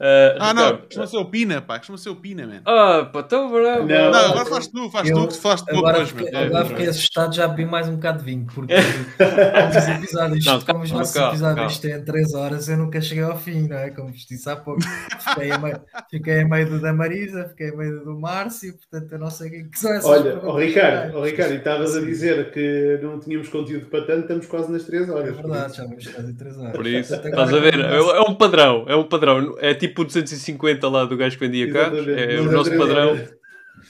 Uh, 0.00 0.38
Ah, 0.40 0.54
não, 0.54 0.62
Ricardo, 0.64 0.84
costuma 0.86 1.06
ser 1.06 1.16
o 1.18 1.24
Pina, 1.26 1.60
pá, 1.60 1.76
costuma 1.78 1.98
ser 1.98 2.08
o 2.08 2.16
Pina, 2.16 2.46
man. 2.46 2.62
Ah, 2.64 3.04
pá, 3.12 3.20
então, 3.20 3.50
bravo. 3.52 3.86
Não, 3.86 4.10
Não, 4.10 4.18
agora 4.30 4.46
faz 4.46 4.66
tu, 4.66 4.88
faz 4.90 5.10
Eu- 5.10 5.16
tu, 5.16 5.28
que 5.28 5.36
falaste 5.42 5.66
pouco 5.66 5.78
Agora, 5.86 6.02
hoje, 6.02 6.12
fiquei, 6.14 6.32
mano. 6.32 6.46
agora 6.46 6.64
fiquei 6.64 6.86
assustado, 6.88 7.34
já 7.34 7.46
bebi 7.46 7.66
mais 7.66 7.86
um 7.86 7.96
bocado 7.96 8.18
de 8.20 8.24
vinho, 8.24 8.46
porque 8.54 8.72
como 9.18 9.68
os 9.78 9.88
episódios, 9.88 10.44
Não, 10.46 10.60
como 10.62 10.84
os 10.84 10.90
nossos 10.90 11.14
episódios 11.16 11.78
têm 11.78 12.02
3 12.02 12.32
horas, 12.34 12.68
eu 12.70 12.78
nunca 12.78 12.98
cheguei 13.00 13.24
ao 13.24 13.36
fim, 13.36 13.68
não 13.68 13.76
é? 13.76 13.90
Como 13.90 14.10
vos 14.10 14.24
disse 14.26 14.48
há 14.48 14.56
pouco, 14.56 14.80
fiquei 14.82 15.50
a 15.52 15.58
meio, 15.58 15.80
fiquei 16.10 16.40
a 16.40 16.48
meio 16.48 16.70
do 16.70 16.80
da 16.80 16.92
Marisa, 16.94 17.48
fiquei 17.50 17.68
a 17.68 17.76
meio 17.76 18.02
do 18.02 18.18
Márcio, 18.18 18.74
portanto 18.78 19.12
eu 19.12 19.18
não 19.18 19.28
sei 19.30 19.48
o 19.48 19.50
que 19.50 19.56
é 19.58 19.66
são 19.76 19.92
essas 19.92 20.04
Olha, 20.06 20.22
perguntas 20.22 20.48
ó 20.48 20.56
Ricardo, 20.58 20.96
finais. 20.96 21.14
ó 21.14 21.24
Ricardo, 21.24 21.52
e 21.52 21.56
estavas 21.56 21.96
a 21.96 22.00
dizer 22.00 22.50
que 22.52 22.98
não 23.02 23.20
tínhamos 23.20 23.48
conteúdo 23.48 23.84
para 23.86 24.06
tanto, 24.06 24.22
estamos 24.22 24.46
quase 24.46 24.72
nas 24.72 24.84
3 24.84 25.08
É 25.08 25.12
horas. 25.12 25.36
verdade, 25.36 25.76
já 25.76 25.84
vamos 25.84 26.06
quase 26.06 26.32
3 26.34 26.58
horas. 26.58 26.72
Por 26.72 26.86
isso, 26.86 27.08
Portanto, 27.12 27.32
estás 27.32 27.52
a 27.54 27.58
ver? 27.58 27.74
É, 27.80 27.96
é 27.96 28.20
um 28.22 28.34
padrão, 28.34 28.84
é 28.88 28.96
um 28.96 29.04
padrão. 29.04 29.56
É 29.58 29.74
tipo 29.74 29.89
o 29.96 30.04
250 30.04 30.88
lá 30.88 31.04
do 31.04 31.16
gajo 31.16 31.38
que 31.38 31.46
vendia 31.46 31.72
carros. 31.72 32.06
É 32.08 32.40
o 32.40 32.48
é 32.48 32.52
nosso 32.52 32.76
padrão. 32.76 33.18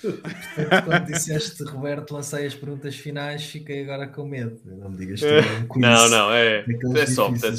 Portanto, 0.00 0.84
quando 0.84 1.06
disseste 1.06 1.62
Roberto, 1.64 2.14
lancei 2.14 2.46
as 2.46 2.54
perguntas 2.54 2.96
finais, 2.96 3.44
fiquei 3.44 3.82
agora 3.82 4.06
com 4.08 4.24
medo. 4.24 4.58
Não 4.64 4.90
me 4.90 4.96
digas 4.96 5.20
que 5.20 5.26
é 5.26 5.40
um 5.40 5.68
quiz. 5.68 5.82
Não, 5.82 6.08
não, 6.08 6.32
é, 6.32 6.64
é 6.96 7.06
soft, 7.06 7.42
é. 7.44 7.50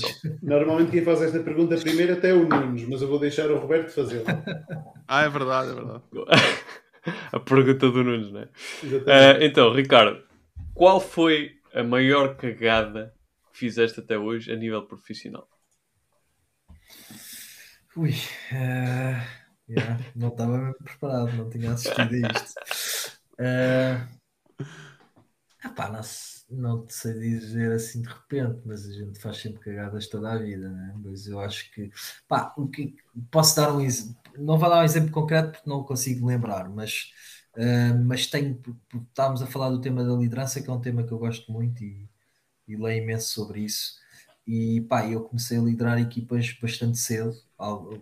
Normalmente 0.41 0.91
quem 0.91 1.03
faz 1.03 1.21
esta 1.21 1.39
pergunta 1.39 1.77
primeiro 1.77 2.13
até 2.13 2.29
é 2.29 2.33
o 2.33 2.47
Nunes, 2.47 2.87
mas 2.87 3.01
eu 3.01 3.07
vou 3.07 3.19
deixar 3.19 3.51
o 3.51 3.57
Roberto 3.57 3.89
fazê-la. 3.89 4.43
Ah, 5.07 5.23
é 5.23 5.29
verdade, 5.29 5.71
é 5.71 5.73
verdade. 5.73 6.03
A 7.31 7.39
pergunta 7.39 7.89
do 7.89 8.03
Nunes, 8.03 8.31
né? 8.31 8.47
Exatamente. 8.83 9.09
Ah, 9.09 9.45
então, 9.45 9.73
Ricardo, 9.73 10.21
qual 10.73 10.99
foi 10.99 11.51
a 11.73 11.83
maior 11.83 12.35
cagada 12.35 13.13
que 13.51 13.59
fizeste 13.59 13.99
até 13.99 14.17
hoje 14.17 14.51
a 14.51 14.55
nível 14.55 14.83
profissional? 14.83 15.47
Ui, 17.95 18.11
eh, 18.51 19.21
yeah, 19.69 19.97
não 20.15 20.29
estava 20.29 20.73
preparado, 20.83 21.33
não 21.33 21.49
tinha 21.49 21.73
assistido 21.73 22.13
a 22.15 22.17
isto. 22.19 22.55
Eh, 23.39 24.07
epá, 25.63 25.89
não, 25.89 26.01
não 26.49 26.85
te 26.85 26.93
sei 26.93 27.13
dizer 27.13 27.71
assim 27.73 28.01
de 28.01 28.09
repente, 28.09 28.61
mas 28.65 28.85
a 28.87 28.93
gente 28.93 29.19
faz 29.19 29.37
sempre 29.37 29.59
cagadas 29.61 30.07
toda 30.07 30.31
a 30.31 30.37
vida, 30.37 30.69
né? 30.69 30.93
Mas 31.03 31.27
eu 31.27 31.39
acho 31.39 31.71
que, 31.71 31.89
pá, 32.27 32.53
o 32.57 32.67
que 32.67 32.95
posso 33.31 33.55
dar 33.55 33.73
um 33.73 33.81
exemplo, 33.81 34.15
não 34.37 34.57
vou 34.57 34.69
dar 34.69 34.81
um 34.81 34.83
exemplo 34.83 35.11
concreto 35.11 35.51
porque 35.53 35.69
não 35.69 35.83
consigo 35.83 36.25
lembrar, 36.27 36.69
mas, 36.69 37.11
eh, 37.55 37.93
mas 37.93 38.27
tenho, 38.27 38.59
estávamos 39.09 39.41
a 39.41 39.47
falar 39.47 39.69
do 39.69 39.81
tema 39.81 40.03
da 40.03 40.13
liderança, 40.13 40.61
que 40.61 40.69
é 40.69 40.73
um 40.73 40.81
tema 40.81 41.03
que 41.05 41.11
eu 41.11 41.19
gosto 41.19 41.51
muito 41.51 41.83
e, 41.83 42.09
e 42.67 42.77
leio 42.77 43.03
imenso 43.03 43.29
sobre 43.33 43.61
isso. 43.61 44.00
E 44.53 44.81
pá, 44.81 45.07
eu 45.07 45.21
comecei 45.23 45.57
a 45.57 45.61
liderar 45.61 45.97
equipas 45.97 46.51
bastante 46.61 46.97
cedo. 46.97 47.33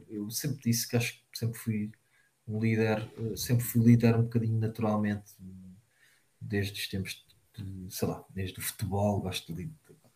Eu 0.10 0.32
sempre 0.32 0.64
disse 0.64 0.88
que 0.90 0.98
acho 0.98 1.14
que 1.32 1.38
sempre 1.38 1.60
fui 1.60 1.92
um 2.48 2.60
líder, 2.60 3.08
eh, 3.20 3.36
sempre 3.36 3.64
fui 3.64 3.84
líder 3.84 4.16
um 4.16 4.24
bocadinho 4.24 4.60
naturalmente, 4.60 5.32
desde 6.42 6.74
os 6.74 6.88
tempos 6.88 7.24
de, 7.56 7.94
sei 7.96 8.08
lá, 8.08 8.26
desde 8.32 8.58
o 8.58 8.64
futebol, 8.64 9.22
gosto 9.22 9.54
de 9.54 9.70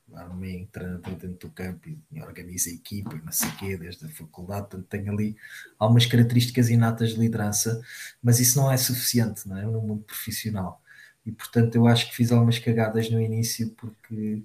dar-me 0.08 0.50
em 0.50 0.66
treinador 0.66 1.16
dentro 1.18 1.50
do 1.50 1.54
campo 1.54 1.88
e 1.88 2.22
organizo 2.24 2.70
a 2.70 2.74
equipa, 2.74 3.16
e 3.16 3.22
não 3.22 3.32
sei 3.32 3.50
o 3.50 3.58
quê, 3.58 3.78
desde 3.78 4.04
a 4.04 4.10
faculdade, 4.10 4.70
portanto 4.70 4.88
tenho 4.88 5.12
ali 5.12 5.38
algumas 5.78 6.08
características 6.08 6.68
inatas 6.68 7.12
de 7.12 7.20
liderança, 7.20 7.80
mas 8.24 8.40
isso 8.40 8.58
não 8.58 8.72
é 8.72 8.78
suficiente, 8.78 9.48
não 9.48 9.56
é? 9.56 9.66
No 9.68 9.82
mundo 9.82 10.04
profissional. 10.04 10.82
E 11.24 11.32
portanto 11.32 11.76
eu 11.76 11.86
acho 11.86 12.10
que 12.10 12.16
fiz 12.16 12.32
algumas 12.32 12.58
cagadas 12.58 13.08
no 13.12 13.22
início 13.22 13.70
porque 13.78 14.44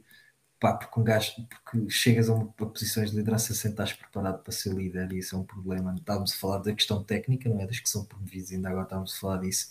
pá, 0.60 0.74
porque 0.74 1.00
um 1.00 1.04
gajo, 1.04 1.32
porque 1.48 1.90
chegas 1.90 2.28
a, 2.28 2.34
uma, 2.34 2.52
a 2.58 2.66
posições 2.66 3.10
de 3.10 3.16
liderança 3.16 3.54
sem 3.54 3.70
estás 3.70 3.92
preparado 3.92 4.42
para 4.42 4.52
ser 4.52 4.72
líder 4.74 5.12
e 5.12 5.18
isso 5.18 5.36
é 5.36 5.38
um 5.38 5.44
problema. 5.44 5.94
Estávamos 5.96 6.32
a 6.32 6.36
falar 6.36 6.58
da 6.58 6.72
questão 6.72 7.02
técnica, 7.02 7.48
não 7.48 7.60
é 7.60 7.66
das 7.66 7.80
que 7.80 7.88
são 7.88 8.04
promovidos, 8.04 8.52
ainda 8.52 8.68
agora 8.68 8.84
estávamos 8.84 9.14
a 9.14 9.20
falar 9.20 9.38
disso, 9.38 9.68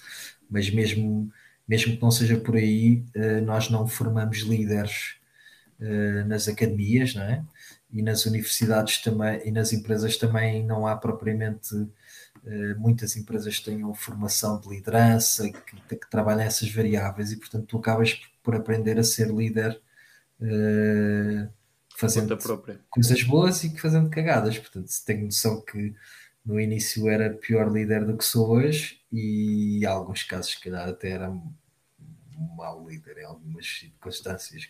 mas 0.49 0.69
mesmo, 0.69 1.32
mesmo 1.67 1.95
que 1.95 2.01
não 2.01 2.11
seja 2.11 2.38
por 2.40 2.56
aí, 2.56 3.03
eh, 3.14 3.41
nós 3.41 3.69
não 3.69 3.88
formamos 3.88 4.40
líderes 4.40 5.16
eh, 5.80 6.24
nas 6.25 6.48
academias, 6.48 7.16
não 7.16 7.24
é? 7.24 7.43
E 7.91 8.01
nas 8.01 8.25
universidades 8.25 8.99
também, 9.01 9.41
e 9.48 9.51
nas 9.51 9.74
empresas 9.74 10.17
também 10.17 10.66
não 10.66 10.88
há 10.88 10.95
propriamente 10.95 11.75
eh, 12.45 12.74
muitas 12.75 13.16
empresas 13.17 13.59
tenham 13.59 13.93
formação 13.93 14.59
de 14.59 14.69
liderança, 14.69 15.49
que, 15.49 15.95
que 15.98 16.09
trabalham 16.09 16.41
essas 16.41 16.72
variáveis 16.72 17.32
e 17.32 17.38
portanto 17.38 17.66
tu 17.67 17.77
acabas 17.77 18.14
por 18.43 18.56
aprender 18.56 18.98
a 18.99 19.03
ser 19.03 19.30
líder 19.30 19.82
Uh, 20.40 21.49
fazendo 21.95 22.38
coisas 22.90 23.24
boas 23.24 23.64
e 23.64 23.77
fazendo 23.77 24.09
cagadas. 24.09 24.57
Portanto, 24.57 24.90
tenho 25.06 25.25
noção 25.25 25.61
que 25.61 25.95
no 26.45 26.59
início 26.59 27.09
era 27.09 27.33
pior 27.33 27.72
líder 27.72 28.06
do 28.06 28.16
que 28.16 28.24
sou 28.24 28.49
hoje 28.49 29.01
e 29.11 29.80
em 29.82 29.85
alguns 29.85 30.24
casos, 30.24 30.51
se 30.51 30.61
calhar, 30.61 30.88
até 30.88 31.09
era 31.09 31.30
um 31.30 31.53
mau 32.56 32.88
líder 32.88 33.17
em 33.17 33.25
algumas 33.25 33.67
circunstâncias. 33.67 34.69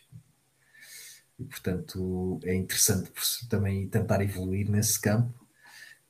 E, 1.38 1.44
portanto, 1.44 2.40
é 2.44 2.56
interessante 2.56 3.12
também 3.50 3.88
tentar 3.88 4.22
evoluir 4.22 4.70
nesse 4.70 5.00
campo. 5.00 5.46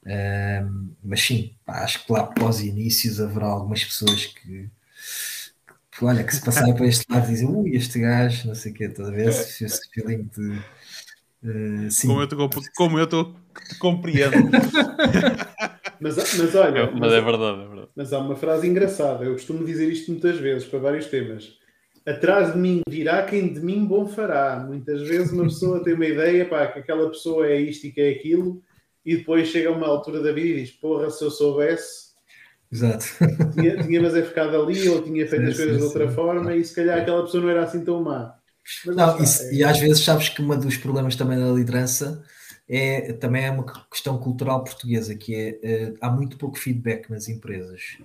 Um, 0.05 0.95
mas 1.03 1.21
sim, 1.21 1.57
pá, 1.65 1.83
acho 1.83 2.05
que 2.05 2.13
lá 2.13 2.21
após 2.21 2.61
inícios 2.61 3.19
haverá 3.19 3.47
algumas 3.47 3.83
pessoas 3.83 4.25
que 4.25 4.69
olha, 6.01 6.23
que 6.23 6.35
se 6.35 6.43
passarem 6.43 6.75
para 6.75 6.85
este 6.85 7.05
lado 7.11 7.27
dizem, 7.27 7.47
ui, 7.47 7.75
este 7.75 7.99
gajo, 7.99 8.47
não 8.47 8.55
sei 8.55 8.71
o 8.71 8.75
quê, 8.75 8.89
toda 8.89 9.11
vez 9.11 9.39
esse, 9.39 9.65
esse 9.65 9.89
feeling 9.91 10.29
de 10.35 10.51
uh, 11.43 11.91
sim. 11.91 12.07
Como 12.07 12.21
eu, 12.21 12.27
te, 12.27 12.35
como 12.75 12.99
eu 12.99 13.07
te 13.07 13.79
compreendo. 13.79 14.35
mas, 15.99 16.15
mas 16.15 16.55
olha, 16.55 16.91
mas, 16.91 16.99
mas, 16.99 17.13
é 17.13 17.21
verdade, 17.21 17.61
é 17.61 17.67
verdade. 17.67 17.89
Mas 17.95 18.13
há 18.13 18.19
uma 18.19 18.35
frase 18.35 18.67
engraçada, 18.67 19.23
eu 19.23 19.33
costumo 19.33 19.65
dizer 19.65 19.91
isto 19.91 20.11
muitas 20.11 20.37
vezes 20.37 20.67
para 20.67 20.79
vários 20.79 21.07
temas. 21.07 21.57
Atrás 22.05 22.53
de 22.53 22.57
mim 22.57 22.81
virá 22.87 23.23
quem 23.23 23.51
de 23.51 23.59
mim 23.59 23.85
bom 23.85 24.07
fará. 24.07 24.63
Muitas 24.65 25.01
vezes 25.01 25.33
uma 25.33 25.43
pessoa 25.43 25.83
tem 25.83 25.93
uma 25.93 26.05
ideia, 26.05 26.47
pá, 26.47 26.65
que 26.67 26.79
aquela 26.79 27.09
pessoa 27.09 27.45
é 27.47 27.59
isto 27.59 27.85
e 27.85 27.91
que 27.91 27.99
é 27.99 28.11
aquilo, 28.11 28.61
e 29.05 29.17
depois 29.17 29.49
chega 29.49 29.69
a 29.69 29.73
uma 29.73 29.87
altura 29.87 30.21
da 30.21 30.31
vida 30.31 30.57
e 30.57 30.61
diz: 30.61 30.71
Porra, 30.71 31.09
se 31.09 31.23
eu 31.23 31.29
soubesse, 31.29 32.06
Exato. 32.71 33.05
Tinha, 33.53 33.83
tinha 33.83 34.01
mas 34.01 34.15
é 34.15 34.23
ficado 34.23 34.61
ali 34.61 34.89
ou 34.89 35.01
tinha 35.01 35.27
feito 35.27 35.45
sim, 35.45 35.51
as 35.51 35.57
coisas 35.57 35.73
sim, 35.73 35.79
de 35.79 35.83
outra 35.83 36.07
sim. 36.07 36.15
forma 36.15 36.55
e 36.55 36.63
se 36.63 36.75
calhar 36.75 36.99
aquela 36.99 37.23
pessoa 37.23 37.43
não 37.43 37.49
era 37.49 37.63
assim 37.63 37.83
tão 37.83 38.03
má. 38.03 38.35
Mas 38.85 38.95
não, 38.95 39.23
isso, 39.23 39.43
é... 39.43 39.53
E 39.53 39.63
às 39.63 39.79
vezes 39.79 40.03
sabes 40.03 40.29
que 40.29 40.41
um 40.41 40.59
dos 40.59 40.77
problemas 40.77 41.15
também 41.15 41.39
da 41.39 41.51
liderança 41.51 42.23
é 42.67 43.13
também 43.13 43.45
é 43.45 43.51
uma 43.51 43.65
questão 43.89 44.17
cultural 44.17 44.63
portuguesa, 44.63 45.15
que 45.15 45.33
é 45.33 45.91
uh, 45.91 45.97
há 46.01 46.09
muito 46.09 46.37
pouco 46.37 46.57
feedback 46.57 47.09
nas 47.09 47.29
empresas. 47.29 47.97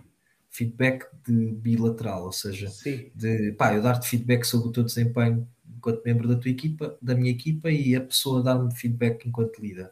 Feedback 0.49 1.07
de 1.27 1.53
bilateral, 1.53 2.25
ou 2.25 2.33
seja, 2.33 2.71
de 3.15 3.53
pá, 3.53 3.75
eu 3.75 3.83
dar-te 3.83 4.07
feedback 4.07 4.45
sobre 4.45 4.69
o 4.69 4.73
teu 4.73 4.85
desempenho 4.85 5.49
enquanto 5.83 6.05
membro 6.05 6.29
da 6.29 6.37
tua 6.37 6.51
equipa, 6.51 6.97
da 7.03 7.15
minha 7.15 7.31
equipa, 7.31 7.71
e 7.71 7.97
a 7.97 8.01
pessoa 8.01 8.43
dar-me 8.43 8.73
feedback 8.73 9.27
enquanto 9.27 9.61
líder. 9.61 9.91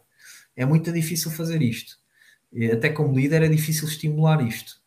É 0.55 0.65
muito 0.65 0.93
difícil 0.93 1.31
fazer 1.31 1.63
isto. 1.63 1.99
Até 2.73 2.91
como 2.91 3.15
líder 3.15 3.43
é 3.43 3.49
difícil 3.49 3.87
estimular 3.87 4.47
isto. 4.47 4.81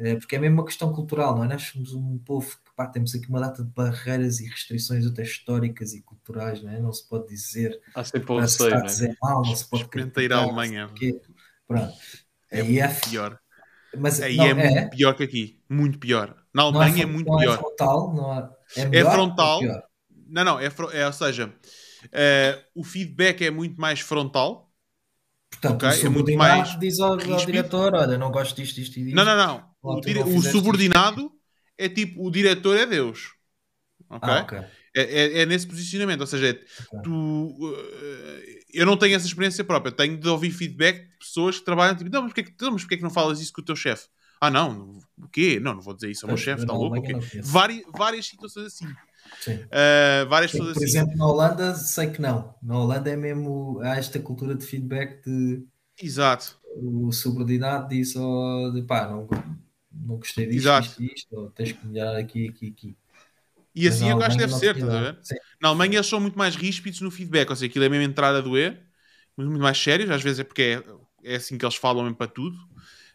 Eh, 0.00 0.16
porque 0.16 0.36
é 0.36 0.38
mesmo 0.38 0.56
uma 0.56 0.64
questão 0.64 0.90
cultural, 0.92 1.36
não 1.36 1.44
é? 1.44 1.48
Nós 1.48 1.62
somos 1.64 1.92
um 1.92 2.18
povo 2.18 2.48
que 2.48 2.74
pá, 2.74 2.86
temos 2.86 3.14
aqui 3.14 3.28
uma 3.28 3.40
data 3.40 3.62
de 3.62 3.70
barreiras 3.70 4.40
e 4.40 4.48
restrições 4.48 5.06
até 5.06 5.22
históricas 5.22 5.92
e 5.92 6.00
culturais, 6.00 6.62
não 6.62 6.70
é? 6.70 6.80
Não 6.80 6.90
se 6.90 7.06
pode 7.06 7.28
dizer. 7.28 7.78
Há 7.94 8.02
sempre 8.02 8.32
o 8.32 8.40
receio, 8.40 8.70
não 8.70 8.86
é? 8.86 9.16
Mal, 9.22 9.42
não 9.44 9.54
se 9.54 9.68
pode 9.68 9.82
Experimenta 9.82 10.22
ir 10.22 10.32
à 10.32 10.38
Alemanha. 10.38 10.90
Pronto. 11.68 11.92
É 12.50 12.62
Aí 12.62 12.80
é 12.80 12.88
pior. 12.88 13.38
Mas, 13.96 14.22
Aí 14.22 14.36
não, 14.36 14.46
é, 14.46 14.50
é, 14.50 14.54
muito 14.54 14.90
pior 14.96 15.14
que 15.14 15.22
aqui. 15.22 15.60
Muito 15.68 15.98
pior. 15.98 16.34
Na 16.54 16.62
Alemanha 16.62 17.00
é, 17.00 17.02
é, 17.02 17.06
muito 17.06 17.30
não 17.30 17.38
pior. 17.38 17.54
É 17.54 17.58
frontal, 17.58 18.14
não 18.14 18.38
é, 18.38 18.50
é, 18.76 19.00
é 19.00 19.04
frontal. 19.04 19.60
Não, 20.26 20.44
não, 20.44 20.60
é, 20.60 20.70
é 20.94 21.06
ou 21.06 21.12
seja, 21.12 21.48
uh, 21.48 22.62
o 22.74 22.84
feedback 22.84 23.42
é 23.44 23.50
muito 23.50 23.78
mais 23.78 24.00
frontal 24.00 24.69
Portanto, 25.50 25.86
okay? 25.86 25.88
o 25.88 25.92
subordinado 25.92 26.06
é 26.06 26.08
muito 26.08 26.38
mais 26.38 26.78
diz 26.78 27.00
ao, 27.00 27.12
ao, 27.12 27.46
diretor: 27.46 27.94
Olha, 27.94 28.16
não 28.16 28.30
gosto 28.30 28.56
disto, 28.56 28.78
isto 28.78 28.98
e 28.98 29.04
disto. 29.04 29.16
Não, 29.16 29.24
não, 29.24 29.36
não. 29.36 29.70
O, 29.82 30.00
dire... 30.00 30.20
o 30.20 30.40
subordinado 30.42 31.22
isto. 31.22 31.32
é 31.76 31.88
tipo: 31.88 32.26
o 32.26 32.30
diretor 32.30 32.76
é 32.76 32.86
Deus. 32.86 33.32
Ok? 34.08 34.28
Ah, 34.28 34.42
okay. 34.42 34.58
É, 34.96 35.02
é, 35.02 35.42
é, 35.42 35.46
nesse 35.46 35.66
posicionamento. 35.66 36.20
Ou 36.20 36.26
seja, 36.26 36.48
é, 36.48 36.50
okay. 36.50 37.00
tu. 37.02 37.10
Uh, 37.12 38.60
eu 38.72 38.86
não 38.86 38.96
tenho 38.96 39.14
essa 39.16 39.26
experiência 39.26 39.64
própria. 39.64 39.92
Tenho 39.92 40.16
de 40.16 40.28
ouvir 40.28 40.50
feedback 40.50 41.02
de 41.02 41.18
pessoas 41.18 41.58
que 41.58 41.64
trabalham 41.64 41.96
tipo: 41.96 42.10
Não, 42.10 42.22
mas 42.22 42.32
porquê, 42.32 42.52
não, 42.60 42.72
mas 42.72 42.82
porquê 42.82 42.96
que 42.96 43.02
não 43.02 43.10
falas 43.10 43.40
isso 43.40 43.52
com 43.52 43.60
o 43.60 43.64
teu 43.64 43.76
chefe? 43.76 44.08
Ah, 44.40 44.50
não, 44.50 44.98
o 45.18 45.28
quê? 45.28 45.60
Não, 45.60 45.74
não 45.74 45.82
vou 45.82 45.92
dizer 45.92 46.10
isso 46.10 46.24
ao 46.24 46.28
meu 46.28 46.36
chefe, 46.38 46.62
está 46.62 46.72
louco? 46.72 46.96
Várias, 47.42 47.82
várias 47.94 48.26
situações 48.26 48.66
assim. 48.68 48.86
Uh, 49.48 50.28
várias 50.28 50.52
pessoas 50.52 50.74
Por 50.74 50.84
assim. 50.84 50.98
exemplo, 50.98 51.16
na 51.16 51.26
Holanda, 51.26 51.74
sei 51.74 52.10
que 52.10 52.20
não. 52.20 52.54
Na 52.62 52.78
Holanda 52.78 53.10
é 53.10 53.16
mesmo. 53.16 53.80
Há 53.82 53.96
esta 53.96 54.18
cultura 54.18 54.54
de 54.54 54.64
feedback 54.64 55.24
de. 55.24 55.64
Exato. 56.00 56.58
O 56.76 57.12
subordinado 57.12 57.88
diz: 57.88 58.14
oh, 58.16 58.70
de, 58.74 58.82
pá, 58.82 59.08
não, 59.08 59.28
não 59.92 60.16
gostei 60.16 60.46
disto, 60.46 60.58
Exato. 60.58 60.86
isto, 60.86 61.02
isto, 61.02 61.36
ou 61.36 61.50
tens 61.50 61.72
que 61.72 61.86
melhorar 61.86 62.16
aqui, 62.16 62.48
aqui, 62.48 62.68
aqui. 62.68 62.96
E 63.74 63.86
assim 63.86 64.08
eu 64.10 64.20
acho 64.20 64.36
que 64.36 64.42
deve 64.42 64.54
ser, 64.54 64.76
estás 64.76 64.92
a 64.92 65.00
ver? 65.00 65.18
Na 65.60 65.68
Alemanha 65.68 65.96
eles 65.96 66.06
são 66.06 66.20
muito 66.20 66.36
mais 66.36 66.56
ríspidos 66.56 67.00
no 67.00 67.10
feedback, 67.10 67.48
ou 67.50 67.56
seja, 67.56 67.70
aquilo 67.70 67.84
é 67.84 67.88
mesmo 67.88 68.04
entrar 68.04 68.34
a 68.34 68.40
doer, 68.40 68.80
muito 69.36 69.50
mais 69.60 69.78
sérios, 69.78 70.10
às 70.10 70.22
vezes 70.22 70.40
é 70.40 70.44
porque 70.44 70.82
é, 71.24 71.32
é 71.32 71.36
assim 71.36 71.56
que 71.56 71.64
eles 71.64 71.76
falam 71.76 72.02
mesmo 72.02 72.16
para 72.16 72.26
tudo, 72.26 72.58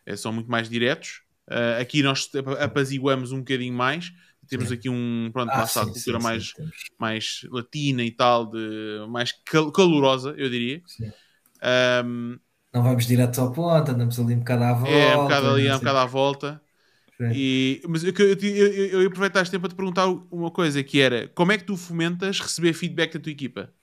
é, 0.05 0.15
são 0.15 0.31
muito 0.31 0.49
mais 0.49 0.69
diretos. 0.69 1.21
Uh, 1.47 1.79
aqui 1.79 2.01
nós 2.01 2.29
apaziguamos 2.59 3.31
um 3.31 3.39
bocadinho 3.39 3.73
mais, 3.73 4.11
temos 4.47 4.71
aqui 4.71 4.89
um, 4.89 5.29
pronto, 5.31 5.51
ah, 5.51 5.65
sim, 5.65 5.85
cultura 5.85 6.19
sim, 6.19 6.23
mais, 6.23 6.47
sim, 6.49 6.69
mais 6.99 7.41
latina 7.51 8.03
e 8.03 8.11
tal, 8.11 8.45
de, 8.45 9.05
mais 9.09 9.31
cal 9.45 9.71
calorosa, 9.71 10.33
eu 10.37 10.49
diria. 10.49 10.81
Um, 12.05 12.37
não 12.73 12.83
vamos 12.83 13.05
direto 13.05 13.39
ao 13.39 13.51
ponto, 13.51 13.91
andamos 13.91 14.19
ali 14.19 14.35
um 14.35 14.39
bocado 14.39 14.63
à 14.63 14.73
volta. 14.73 14.91
É, 14.91 15.17
um 15.17 15.23
bocado 15.23 15.49
ali, 15.49 15.71
um 15.71 15.77
bocado 15.77 15.97
à 15.97 16.05
volta. 16.05 16.61
E, 17.33 17.81
mas 17.87 18.03
eu, 18.03 18.13
eu, 18.17 18.37
eu, 18.41 18.73
eu 18.73 19.01
ia 19.01 19.07
aproveitar 19.07 19.41
este 19.41 19.51
tempo 19.51 19.61
para 19.61 19.69
te 19.69 19.75
perguntar 19.75 20.07
uma 20.07 20.51
coisa, 20.51 20.83
que 20.83 20.99
era, 20.99 21.29
como 21.29 21.51
é 21.53 21.57
que 21.57 21.63
tu 21.63 21.77
fomentas 21.77 22.39
receber 22.39 22.73
feedback 22.73 23.13
da 23.13 23.19
tua 23.19 23.31
equipa? 23.31 23.73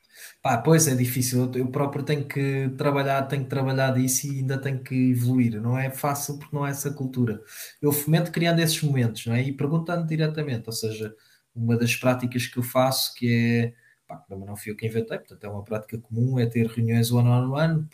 Pá, 0.43 0.59
pois 0.59 0.89
é 0.89 0.95
difícil. 0.97 1.51
Eu 1.55 1.69
próprio 1.71 2.03
tenho 2.05 2.27
que 2.27 2.69
trabalhar, 2.77 3.23
tenho 3.29 3.45
que 3.45 3.49
trabalhar 3.51 3.93
disso 3.93 4.27
e 4.27 4.41
ainda 4.41 4.59
tenho 4.59 4.83
que 4.83 5.11
evoluir. 5.13 5.61
Não 5.61 5.79
é 5.79 5.89
fácil 5.91 6.37
porque 6.39 6.55
não 6.55 6.67
é 6.67 6.71
essa 6.71 6.93
cultura. 6.93 7.41
Eu 7.81 7.93
fomento 7.93 8.33
criando 8.33 8.59
esses 8.59 8.83
momentos, 8.83 9.25
não 9.27 9.35
é? 9.37 9.43
E 9.43 9.53
perguntando 9.53 10.05
diretamente, 10.05 10.65
ou 10.69 10.73
seja, 10.73 11.15
uma 11.55 11.77
das 11.77 11.95
práticas 11.95 12.47
que 12.49 12.59
eu 12.59 12.63
faço, 12.63 13.15
que 13.15 13.33
é, 13.33 13.75
pá, 14.09 14.25
não 14.31 14.57
fui 14.57 14.73
eu 14.73 14.77
que 14.77 14.85
inventei, 14.87 15.17
portanto 15.19 15.45
é 15.45 15.49
uma 15.49 15.63
prática 15.65 15.97
comum, 15.99 16.39
é 16.41 16.47
ter 16.47 16.67
reuniões 16.67 17.13
one 17.13 17.29
on 17.29 17.53
one, 17.53 17.89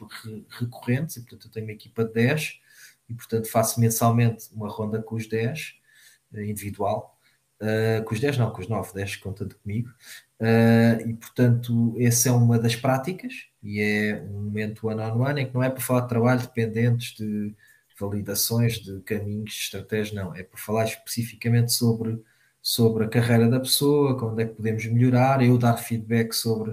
recorrentes, 0.59 1.17
e 1.17 1.21
portanto 1.21 1.47
eu 1.49 1.51
tenho 1.51 1.67
uma 1.67 1.73
equipa 1.73 2.03
de 2.05 2.13
10 2.15 2.61
e 3.11 3.15
portanto 3.15 3.51
faço 3.51 3.79
mensalmente 3.81 4.49
uma 4.55 4.69
ronda 4.69 5.03
com 5.03 5.17
os 5.17 5.29
10, 5.29 5.75
eh, 6.35 6.45
individual, 6.47 7.18
Uh, 7.61 8.05
com 8.05 8.15
os 8.15 8.21
10 8.21 8.39
não, 8.39 8.53
com 8.53 8.61
os 8.61 8.69
9, 8.69 8.95
10 8.95 9.17
conta 9.17 9.47
comigo. 9.63 9.91
Uh, 10.41 11.09
e 11.09 11.15
portanto, 11.15 11.97
essa 11.99 12.29
é 12.29 12.33
uma 12.33 12.59
das 12.59 12.77
práticas 12.77 13.33
e 13.63 13.81
é 13.81 14.23
um 14.23 14.45
momento 14.45 14.87
one 14.87 15.01
on 15.01 15.21
one 15.21 15.43
em 15.43 15.47
que 15.47 15.55
não 15.55 15.63
é 15.63 15.69
para 15.69 15.81
falar 15.81 16.03
de 16.03 16.09
trabalho 16.09 16.41
dependentes 16.41 17.17
de 17.17 17.53
validações 17.99 18.75
de 18.75 19.01
caminhos, 19.01 19.51
de 19.53 19.61
estratégias, 19.61 20.15
não, 20.15 20.35
é 20.37 20.45
para 20.45 20.59
falar 20.59 20.85
especificamente 20.85 21.73
sobre, 21.73 22.23
sobre 22.63 23.05
a 23.05 23.09
carreira 23.09 23.49
da 23.49 23.59
pessoa, 23.59 24.17
onde 24.25 24.45
é 24.45 24.47
que 24.47 24.55
podemos 24.55 24.87
melhorar, 24.87 25.45
eu 25.45 25.59
dar 25.59 25.77
feedback 25.77 26.33
sobre 26.35 26.71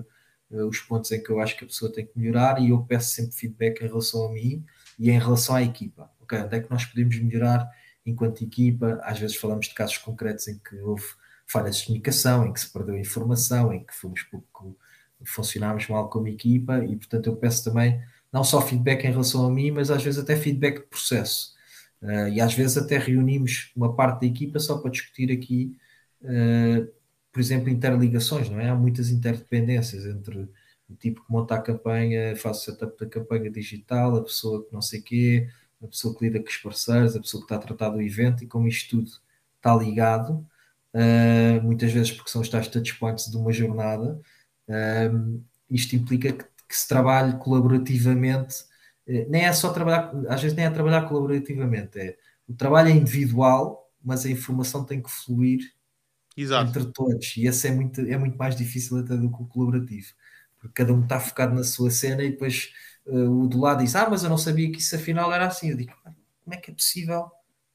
uh, 0.52 0.68
os 0.68 0.80
pontos 0.80 1.12
em 1.12 1.22
que 1.22 1.32
eu 1.32 1.40
acho 1.40 1.58
que 1.58 1.64
a 1.64 1.68
pessoa 1.68 1.92
tem 1.92 2.06
que 2.06 2.12
melhorar 2.16 2.62
e 2.62 2.70
eu 2.70 2.84
peço 2.84 3.16
sempre 3.16 3.36
feedback 3.36 3.82
em 3.82 3.88
relação 3.88 4.28
a 4.28 4.32
mim 4.32 4.64
e 5.00 5.10
em 5.10 5.18
relação 5.18 5.56
à 5.56 5.64
equipa. 5.64 6.12
Ok, 6.22 6.38
onde 6.40 6.56
é 6.56 6.60
que 6.60 6.70
nós 6.70 6.86
podemos 6.86 7.18
melhorar 7.20 7.68
enquanto 8.06 8.44
equipa? 8.44 9.00
Às 9.04 9.20
vezes 9.20 9.36
falamos 9.36 9.68
de 9.68 9.74
casos 9.74 9.98
concretos 9.98 10.48
em 10.48 10.58
que 10.60 10.76
houve 10.78 11.06
falhas 11.48 11.78
de 11.78 11.86
comunicação, 11.86 12.46
em 12.46 12.54
que 12.54 12.60
se 12.60 12.72
perdeu 12.72 12.98
informação, 12.98 13.74
em 13.74 13.86
que 13.86 13.94
fomos 13.94 14.24
pouco, 14.24 14.78
funcionámos 15.26 15.88
mal 15.88 16.10
como 16.10 16.28
equipa 16.28 16.84
e, 16.84 16.96
portanto, 16.96 17.28
eu 17.28 17.36
peço 17.36 17.64
também 17.64 18.02
não 18.32 18.44
só 18.44 18.62
feedback 18.62 19.06
em 19.06 19.12
relação 19.12 19.46
a 19.46 19.50
mim, 19.50 19.72
mas 19.72 19.90
às 19.90 20.04
vezes 20.04 20.20
até 20.20 20.36
feedback 20.36 20.82
de 20.82 20.88
processo. 20.88 21.54
Uh, 22.02 22.28
e 22.30 22.42
às 22.42 22.54
vezes 22.54 22.78
até 22.78 22.98
reunimos 22.98 23.72
uma 23.76 23.96
parte 23.96 24.22
da 24.22 24.28
equipa 24.28 24.60
só 24.60 24.78
para 24.78 24.92
discutir 24.92 25.32
aqui, 25.32 25.78
uh, 26.22 26.88
por 27.32 27.40
exemplo, 27.40 27.70
interligações, 27.70 28.50
não 28.50 28.60
é? 28.60 28.70
Há 28.70 28.76
muitas 28.76 29.10
interdependências 29.10 30.06
entre 30.06 30.50
o 30.90 30.96
tipo 30.96 31.26
que 31.26 31.32
monta 31.32 31.56
a 31.56 31.62
campanha, 31.62 32.36
faz 32.36 32.58
o 32.58 32.62
setup 32.62 32.98
da 33.00 33.10
campanha 33.10 33.50
digital, 33.50 34.16
a 34.16 34.24
pessoa 34.24 34.66
que 34.66 34.74
não 34.74 34.82
sei 34.82 35.02
quê, 35.02 35.48
a 35.84 35.88
pessoa 35.88 36.16
que 36.16 36.26
lida 36.26 36.40
com 36.40 36.48
os 36.48 36.58
parceiros, 36.58 37.16
a 37.16 37.20
pessoa 37.20 37.42
que 37.42 37.46
está 37.46 37.56
a 37.56 37.68
tratar 37.68 37.90
do 37.90 38.02
evento 38.02 38.44
e 38.44 38.48
como 38.48 38.68
isto 38.68 38.98
tudo 38.98 39.12
está 39.58 39.76
ligado, 39.76 40.46
uh, 40.94 41.64
muitas 41.64 41.92
vezes 41.92 42.12
porque 42.12 42.30
são 42.30 42.42
os 42.42 42.50
tais 42.50 42.68
touchpoints 42.68 43.30
de 43.30 43.38
uma 43.38 43.52
jornada. 43.52 44.20
Uh, 44.68 45.44
isto 45.70 45.96
implica 45.96 46.32
que, 46.32 46.44
que, 46.44 46.76
se 46.76 46.88
trabalhe 46.88 47.38
colaborativamente, 47.38 48.62
uh, 49.08 49.30
nem 49.30 49.46
é 49.46 49.54
só 49.54 49.72
trabalhar, 49.72 50.12
às 50.30 50.42
vezes 50.42 50.56
nem 50.56 50.66
é 50.66 50.70
trabalhar 50.70 51.08
colaborativamente, 51.08 52.00
é 52.00 52.18
o 52.48 52.54
trabalho 52.54 52.90
é 52.90 52.92
individual, 52.92 53.92
mas 54.04 54.26
a 54.26 54.30
informação 54.30 54.86
tem 54.86 55.02
que 55.02 55.10
fluir 55.10 55.74
Exato. 56.38 56.70
entre 56.70 56.92
todos, 56.92 57.36
e 57.38 57.48
esse 57.48 57.68
é 57.68 57.72
muito, 57.72 58.02
é 58.02 58.18
muito 58.18 58.38
mais 58.38 58.56
difícil 58.56 59.00
até 59.00 59.18
do 59.18 59.32
que 59.32 59.42
o 59.42 59.46
colaborativo, 59.48 60.14
porque 60.60 60.84
cada 60.84 60.94
um 60.94 61.02
está 61.02 61.20
focado 61.20 61.56
na 61.56 61.64
sua 61.64 61.90
cena 61.90 62.24
e 62.24 62.30
depois 62.30 62.72
o 63.08 63.48
do 63.48 63.60
lado 63.60 63.84
diz: 63.84 63.96
Ah, 63.96 64.10
mas 64.10 64.24
eu 64.24 64.30
não 64.30 64.38
sabia 64.38 64.72
que 64.72 64.80
isso 64.80 64.96
afinal 64.96 65.32
era 65.34 65.48
assim. 65.48 65.70
Eu 65.72 65.78
digo: 65.78 65.94
Como 66.44 66.56
é 66.56 66.58
que 66.58 66.72
é 66.72 66.74
possível? 66.74 67.32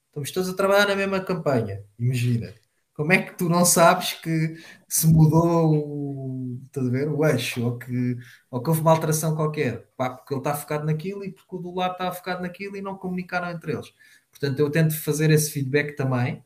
Estamos 0.09 0.31
todos 0.33 0.51
a 0.51 0.55
trabalhar 0.55 0.89
na 0.89 0.97
mesma 0.97 1.21
campanha, 1.21 1.85
imagina. 1.99 2.53
Como 2.95 3.13
é 3.13 3.23
que 3.23 3.37
tu 3.37 3.49
não 3.49 3.65
sabes 3.65 4.15
que 4.15 4.57
se 4.89 5.07
mudou 5.07 6.59
estás 6.67 6.87
a 6.87 6.91
ver? 6.91 7.09
O 7.09 7.25
eixo, 7.25 7.65
ou 7.65 7.79
que, 7.79 8.17
ou 8.51 8.63
que 8.63 8.69
houve 8.69 8.81
uma 8.81 8.91
alteração 8.93 9.35
qualquer, 9.35 9.89
pá, 9.97 10.11
porque 10.11 10.35
ele 10.35 10.41
está 10.41 10.55
focado 10.55 10.85
naquilo 10.87 11.25
e 11.25 11.33
porque 11.33 11.57
o 11.57 11.59
do 11.59 11.75
lado 11.75 11.93
está 11.93 12.13
focado 12.13 12.43
naquilo 12.43 12.77
e 12.77 12.83
não 12.83 12.97
comunicaram 12.97 13.51
entre 13.51 13.73
eles. 13.73 13.93
Portanto, 14.31 14.59
eu 14.61 14.71
tento 14.71 14.95
fazer 15.01 15.31
esse 15.31 15.51
feedback 15.53 15.95
também, 15.97 16.45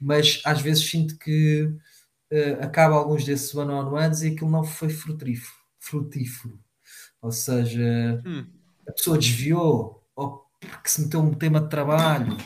mas 0.00 0.40
às 0.44 0.60
vezes 0.60 0.88
sinto 0.88 1.18
que 1.18 1.64
uh, 1.64 2.62
acaba 2.62 2.96
alguns 2.96 3.24
desses 3.24 3.54
one-on-ones 3.54 4.22
e 4.22 4.28
aquilo 4.28 4.50
não 4.50 4.64
foi 4.64 4.90
frutífero. 4.90 5.52
frutífero. 5.78 6.63
Ou 7.24 7.32
seja, 7.32 8.22
hum. 8.26 8.44
a 8.86 8.92
pessoa 8.92 9.16
desviou, 9.16 10.06
ou 10.14 10.44
porque 10.60 10.90
se 10.90 11.00
meteu 11.00 11.20
um 11.20 11.32
tema 11.32 11.58
de 11.58 11.70
trabalho, 11.70 12.36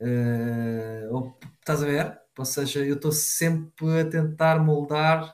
uh, 0.00 1.14
ou 1.14 1.38
estás 1.60 1.80
a 1.80 1.86
ver? 1.86 2.20
Ou 2.36 2.44
seja, 2.44 2.84
eu 2.84 2.96
estou 2.96 3.12
sempre 3.12 4.00
a 4.00 4.04
tentar 4.04 4.58
moldar 4.58 5.32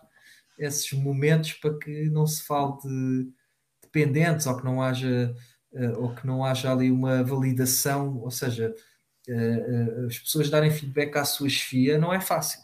esses 0.58 0.92
momentos 0.92 1.54
para 1.54 1.78
que 1.78 2.10
não 2.10 2.26
se 2.26 2.42
fale 2.44 2.76
de 2.82 3.32
dependentes 3.82 4.46
ou 4.46 4.58
que 4.58 4.64
não 4.64 4.82
haja 4.82 5.34
uh, 5.72 6.02
ou 6.02 6.14
que 6.14 6.26
não 6.26 6.44
haja 6.44 6.70
ali 6.70 6.90
uma 6.90 7.24
validação, 7.24 8.18
ou 8.18 8.30
seja, 8.30 8.74
uh, 9.26 10.06
as 10.06 10.18
pessoas 10.18 10.50
darem 10.50 10.70
feedback 10.70 11.16
à 11.16 11.24
sua 11.24 11.48
chefia 11.48 11.96
não 11.96 12.12
é 12.12 12.20
fácil. 12.20 12.60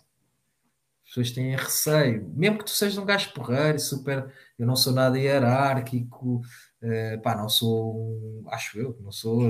As 1.05 1.09
pessoas 1.09 1.31
têm 1.31 1.57
receio, 1.57 2.31
mesmo 2.37 2.59
que 2.59 2.65
tu 2.65 2.71
sejas 2.71 2.99
um 2.99 3.07
gajo 3.07 3.33
porreiro, 3.33 3.79
super, 3.79 4.31
eu 4.63 4.67
não 4.67 4.77
sou 4.77 4.93
nada 4.93 5.19
hierárquico, 5.19 6.41
pá, 7.23 7.35
não 7.37 7.49
sou, 7.49 8.45
acho 8.49 8.79
eu, 8.79 8.97
não 9.01 9.11
sou, 9.11 9.43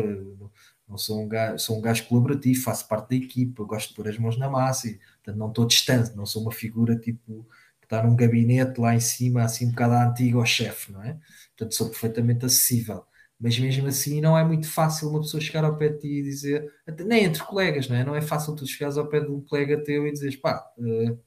não 0.88 0.96
sou 0.96 1.20
um 1.22 1.28
gajo, 1.28 1.58
sou 1.58 1.78
um 1.78 1.82
gajo 1.82 2.06
colaborativo, 2.08 2.62
faço 2.62 2.88
parte 2.88 3.10
da 3.10 3.16
equipa, 3.16 3.62
gosto 3.64 3.90
de 3.90 3.94
pôr 3.94 4.08
as 4.08 4.18
mãos 4.18 4.38
na 4.38 4.48
massa, 4.48 4.88
e, 4.88 4.98
portanto 5.16 5.36
não 5.36 5.48
estou 5.48 5.66
distante, 5.66 6.16
não 6.16 6.24
sou 6.24 6.42
uma 6.42 6.52
figura 6.52 6.98
tipo 6.98 7.46
que 7.78 7.84
está 7.86 8.02
num 8.02 8.16
gabinete 8.16 8.80
lá 8.80 8.94
em 8.94 9.00
cima, 9.00 9.42
assim 9.42 9.66
um 9.66 9.70
bocado 9.70 9.94
antigo 9.94 10.38
ao 10.38 10.46
chefe, 10.46 10.90
não 10.92 11.02
é? 11.02 11.18
Portanto 11.56 11.74
sou 11.74 11.90
perfeitamente 11.90 12.46
acessível. 12.46 13.04
Mas 13.38 13.58
mesmo 13.58 13.88
assim 13.88 14.20
não 14.20 14.38
é 14.38 14.44
muito 14.44 14.68
fácil 14.68 15.08
uma 15.10 15.20
pessoa 15.20 15.40
chegar 15.40 15.64
ao 15.64 15.76
pé 15.76 15.88
de 15.90 15.98
ti 15.98 16.08
e 16.08 16.22
dizer, 16.22 16.72
nem 17.04 17.24
entre 17.24 17.42
colegas, 17.44 17.88
não 17.88 17.96
é? 17.96 18.04
Não 18.04 18.14
é 18.16 18.22
fácil 18.22 18.54
tu 18.54 18.66
chegares 18.66 18.96
ao 18.96 19.08
pé 19.08 19.20
de 19.20 19.30
um 19.30 19.40
colega 19.42 19.82
teu 19.84 20.06
e 20.06 20.12
dizeres, 20.12 20.36
pá, 20.36 20.64
uh, 20.78 21.18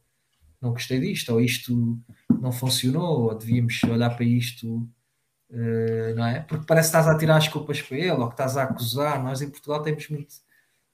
não 0.66 0.74
gostei 0.74 1.00
disto, 1.00 1.32
ou 1.34 1.42
isto 1.42 1.98
não 2.42 2.52
funcionou, 2.52 3.24
ou 3.24 3.38
devíamos 3.38 3.82
olhar 3.84 4.10
para 4.16 4.26
isto 4.26 4.88
Uh, 5.50 6.16
não 6.16 6.26
é? 6.26 6.42
Porque 6.42 6.66
parece 6.66 6.92
que 6.92 6.98
estás 6.98 7.08
a 7.08 7.18
tirar 7.18 7.38
as 7.38 7.48
culpas 7.48 7.82
para 7.82 7.98
ele 7.98 8.12
ou 8.12 8.28
que 8.28 8.34
estás 8.34 8.58
a 8.58 8.64
acusar. 8.64 9.24
Nós 9.24 9.42
em 9.42 9.50
Portugal 9.50 9.82
temos 9.82 10.10
muito, 10.10 10.36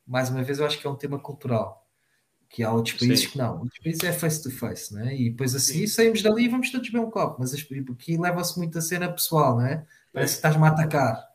mais 0.06 0.30
uma 0.30 0.44
vez, 0.44 0.60
eu 0.60 0.66
acho 0.66 0.80
que 0.80 0.86
é 0.86 0.90
um 0.90 0.96
tema 0.96 1.20
cultural. 1.20 1.88
Que 2.50 2.64
há 2.64 2.72
outros 2.72 2.96
países 2.96 3.22
Sim. 3.22 3.32
que 3.32 3.38
não. 3.38 3.60
Outros 3.60 3.80
países 3.82 4.04
é 4.04 4.12
face 4.12 4.44
to 4.44 4.52
face, 4.52 4.94
não 4.94 5.02
é? 5.02 5.16
E 5.16 5.30
depois 5.30 5.56
assim 5.56 5.88
saímos 5.88 6.22
dali 6.22 6.44
e 6.44 6.50
vamos 6.50 6.70
todos 6.70 6.90
beber 6.90 7.06
um 7.06 7.10
copo. 7.10 7.38
Mas 7.40 7.54
aqui 7.54 8.18
leva-se 8.18 8.58
muito 8.58 8.78
a 8.78 8.82
cena 8.82 9.10
pessoal, 9.10 9.56
não 9.56 9.66
é? 9.66 9.86
Parece 10.12 10.34
que 10.34 10.38
estás-me 10.40 10.66
a 10.66 10.68
atacar. 10.68 11.26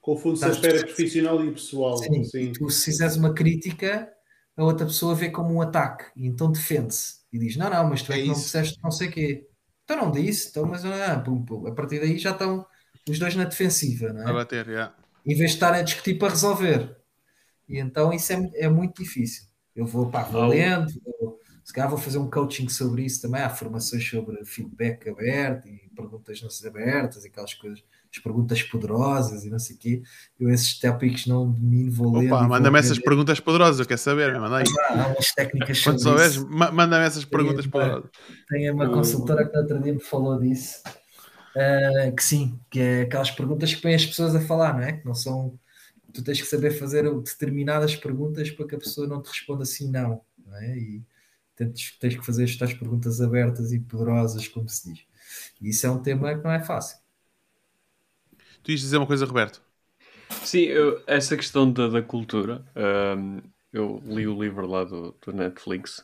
Confunde-se 0.00 0.44
a 0.44 0.48
esfera 0.48 0.84
profissional 0.84 1.44
e 1.44 1.52
pessoal. 1.52 1.96
Sim. 1.98 2.24
Sim. 2.24 2.52
Tu, 2.52 2.68
se 2.70 2.86
fizeres 2.86 3.16
uma 3.16 3.32
crítica, 3.32 4.12
a 4.56 4.64
outra 4.64 4.84
pessoa 4.84 5.14
vê 5.14 5.30
como 5.30 5.54
um 5.54 5.62
ataque 5.62 6.06
e 6.16 6.26
então 6.26 6.50
defende-se 6.50 7.23
e 7.34 7.38
diz: 7.38 7.56
Não, 7.56 7.68
não, 7.68 7.88
mas 7.88 8.00
tu 8.02 8.12
é, 8.12 8.18
é 8.18 8.22
que 8.22 8.28
não 8.28 8.34
disseste 8.34 8.78
não 8.82 8.92
sei 8.92 9.08
o 9.08 9.10
quê. 9.10 9.46
Então 9.82 9.96
não 9.96 10.10
disse, 10.10 10.48
então, 10.48 10.64
mas 10.64 10.84
ah, 10.84 11.18
pum, 11.18 11.44
pum. 11.44 11.66
a 11.66 11.72
partir 11.72 11.98
daí 11.98 12.16
já 12.16 12.30
estão 12.30 12.64
os 13.08 13.18
dois 13.18 13.34
na 13.34 13.44
defensiva, 13.44 14.12
não 14.12 14.22
é? 14.22 14.30
A 14.30 14.32
bater, 14.32 14.66
yeah. 14.68 14.94
Em 15.26 15.34
vez 15.36 15.50
de 15.50 15.56
estar 15.56 15.74
a 15.74 15.82
discutir 15.82 16.16
para 16.16 16.30
resolver. 16.30 16.96
E 17.68 17.78
então 17.78 18.12
isso 18.12 18.32
é, 18.32 18.50
é 18.54 18.68
muito 18.68 19.02
difícil. 19.02 19.44
Eu 19.74 19.84
vou, 19.84 20.08
pá, 20.08 20.22
vou 20.22 20.46
lendo, 20.46 20.92
vou, 21.20 21.40
se 21.64 21.72
calhar 21.72 21.90
vou 21.90 21.98
fazer 21.98 22.18
um 22.18 22.30
coaching 22.30 22.68
sobre 22.68 23.04
isso 23.04 23.20
também. 23.20 23.42
Há 23.42 23.50
formações 23.50 24.08
sobre 24.08 24.42
feedback 24.44 25.08
aberto 25.08 25.68
e 25.68 25.90
perguntas 25.94 26.40
não 26.40 26.70
abertas 26.70 27.24
e 27.24 27.28
aquelas 27.28 27.54
coisas, 27.54 27.82
as 28.14 28.22
perguntas 28.22 28.62
poderosas 28.62 29.44
e 29.44 29.50
não 29.50 29.58
sei 29.58 29.76
o 29.76 29.78
quê. 29.78 30.02
Eu 30.38 30.50
esses 30.50 30.78
tópicos 30.78 31.26
não 31.26 31.50
domino, 31.50 31.90
vou 31.90 32.18
ler. 32.18 32.28
Manda-me 32.28 32.78
essas 32.78 32.98
perguntas 32.98 33.40
poderosas, 33.40 33.80
eu 33.80 33.86
quero 33.86 34.00
saber. 34.00 34.38
Manda 34.38 34.58
aí. 34.58 34.64
Há 34.90 35.08
umas 35.08 35.32
técnicas 35.32 35.82
Quando 35.82 36.00
souberes, 36.00 36.36
manda-me 36.38 37.04
essas 37.04 37.24
perguntas 37.24 37.66
poderosas. 37.66 38.10
Tem 38.48 38.70
uma 38.70 38.88
consultora 38.88 39.46
que 39.46 39.52
no 39.52 39.60
outro 39.60 39.82
dia 39.82 39.92
me 39.92 40.00
falou 40.00 40.38
disso. 40.38 40.80
Uh, 41.56 42.14
que 42.14 42.22
sim, 42.24 42.58
que 42.70 42.80
é 42.80 43.00
aquelas 43.02 43.30
perguntas 43.30 43.72
que 43.72 43.80
põem 43.80 43.94
as 43.94 44.04
pessoas 44.04 44.34
a 44.34 44.40
falar, 44.40 44.74
não 44.74 44.82
é? 44.82 44.92
Que 44.92 45.04
não 45.04 45.14
são. 45.14 45.58
Tu 46.12 46.22
tens 46.22 46.40
que 46.40 46.46
saber 46.46 46.70
fazer 46.70 47.12
determinadas 47.20 47.96
perguntas 47.96 48.50
para 48.50 48.66
que 48.66 48.74
a 48.76 48.78
pessoa 48.78 49.06
não 49.06 49.20
te 49.20 49.28
responda 49.28 49.64
assim, 49.64 49.90
não, 49.90 50.20
não 50.44 50.56
é? 50.56 50.76
E 50.76 51.02
tens, 51.56 51.96
tens 51.98 52.16
que 52.16 52.24
fazer 52.24 52.44
estas 52.44 52.72
perguntas 52.72 53.20
abertas 53.20 53.72
e 53.72 53.80
poderosas, 53.80 54.46
como 54.46 54.68
se 54.68 54.92
diz. 54.92 55.00
E 55.60 55.70
isso 55.70 55.86
é 55.86 55.90
um 55.90 55.98
tema 55.98 56.34
que 56.36 56.44
não 56.44 56.52
é 56.52 56.60
fácil. 56.60 57.03
Tu 58.64 58.72
ias 58.72 58.80
dizer 58.80 58.96
uma 58.96 59.06
coisa, 59.06 59.26
Roberto? 59.26 59.62
Sim, 60.30 60.62
eu, 60.62 61.02
essa 61.06 61.36
questão 61.36 61.70
da, 61.70 61.86
da 61.86 62.02
cultura, 62.02 62.64
um, 62.74 63.42
eu 63.70 64.02
li 64.06 64.26
o 64.26 64.42
livro 64.42 64.66
lá 64.66 64.84
do, 64.84 65.14
do 65.24 65.32
Netflix 65.34 66.02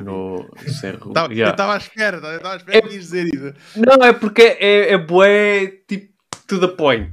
no 0.00 0.50
Cerro. 0.80 1.12
Tava, 1.14 1.32
yeah. 1.32 1.50
Eu 1.50 1.52
estava 1.52 1.74
à 1.74 1.76
espera, 1.76 2.16
eu 2.16 2.36
estava 2.36 2.54
à 2.54 2.56
espera 2.56 2.78
é, 2.78 2.82
que 2.82 2.88
dizer 2.88 3.26
isso. 3.26 3.54
Não, 3.76 4.04
é 4.04 4.12
porque 4.12 4.42
é, 4.42 4.92
é 4.92 4.98
bué, 4.98 5.68
tipo, 5.86 6.12
to 6.48 6.58
the 6.58 6.68
point. 6.68 7.12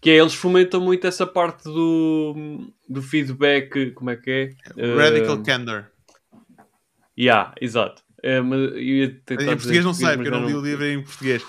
Que 0.00 0.10
é, 0.10 0.14
eles 0.14 0.34
fomentam 0.34 0.80
muito 0.80 1.06
essa 1.08 1.26
parte 1.26 1.64
do, 1.64 2.70
do 2.88 3.02
feedback, 3.02 3.90
como 3.92 4.10
é 4.10 4.16
que 4.16 4.30
é? 4.76 4.96
Radical 4.96 5.36
uh, 5.36 5.42
Candor. 5.42 5.86
Yeah, 7.18 7.52
exato. 7.60 8.03
É, 8.26 8.40
mas 8.40 8.58
eu 8.58 8.78
ia 8.78 9.04
em 9.04 9.36
português 9.36 9.84
não 9.84 9.92
sei, 9.92 10.16
porque 10.16 10.28
eu 10.28 10.32
não 10.32 10.46
li 10.46 10.54
o 10.54 10.62
livro 10.62 10.86
em 10.86 11.02
português. 11.02 11.44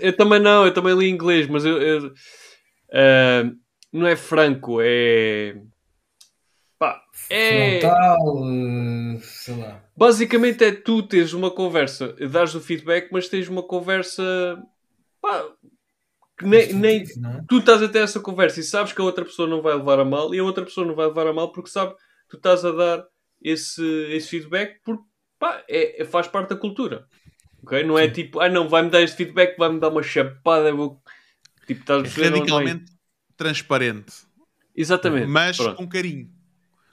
eu 0.00 0.16
também 0.16 0.40
não, 0.40 0.66
eu 0.66 0.74
também 0.74 0.98
li 0.98 1.06
em 1.06 1.14
inglês, 1.14 1.46
mas 1.46 1.64
eu, 1.64 1.80
eu 1.80 2.06
uh, 2.08 3.56
não 3.92 4.08
é 4.08 4.16
franco, 4.16 4.80
é 4.82 5.54
Pá, 6.76 7.00
é... 7.30 7.80
Frontal, 7.80 8.44
eh, 8.48 9.18
sei 9.22 9.56
lá. 9.56 9.84
Basicamente 9.96 10.64
é 10.64 10.72
tu 10.72 11.04
teres 11.04 11.32
uma 11.32 11.52
conversa, 11.52 12.16
dares 12.28 12.56
o 12.56 12.60
feedback, 12.60 13.10
mas 13.12 13.28
tens 13.28 13.48
uma 13.48 13.62
conversa 13.62 14.60
pá, 15.22 15.44
que 16.36 16.46
nem, 16.46 16.72
nem 16.72 17.02
é? 17.02 17.04
tu 17.48 17.58
estás 17.58 17.80
a 17.80 17.88
ter 17.88 18.00
essa 18.00 18.18
conversa 18.18 18.58
e 18.58 18.64
sabes 18.64 18.92
que 18.92 19.00
a 19.00 19.04
outra 19.04 19.24
pessoa 19.24 19.48
não 19.48 19.62
vai 19.62 19.76
levar 19.76 20.00
a 20.00 20.04
mal 20.04 20.34
e 20.34 20.40
a 20.40 20.44
outra 20.44 20.64
pessoa 20.64 20.84
não 20.84 20.96
vai 20.96 21.06
levar 21.06 21.28
a 21.28 21.32
mal 21.32 21.52
porque 21.52 21.70
sabe 21.70 21.94
que 21.94 22.00
tu 22.30 22.36
estás 22.38 22.64
a 22.64 22.72
dar 22.72 23.04
esse, 23.40 23.84
esse 24.10 24.28
feedback 24.28 24.80
porque 24.84 25.02
pá, 25.38 25.62
é, 25.68 26.02
é 26.02 26.04
faz 26.04 26.26
parte 26.26 26.50
da 26.50 26.56
cultura. 26.56 27.06
Okay? 27.62 27.84
Não 27.84 27.98
é 27.98 28.08
tipo, 28.08 28.40
ah 28.40 28.48
não, 28.48 28.68
vai-me 28.68 28.90
dar 28.90 29.02
este 29.02 29.16
feedback, 29.16 29.56
vai-me 29.58 29.80
dar 29.80 29.88
uma 29.88 30.02
chapada, 30.02 30.72
vou... 30.72 31.02
tipo, 31.66 31.80
estás 31.80 32.16
é 32.18 32.28
radicalmente 32.28 32.92
transparente. 33.36 34.12
Exatamente. 34.76 35.26
Mas 35.26 35.56
Pronto. 35.56 35.76
com 35.76 35.88
carinho 35.88 36.30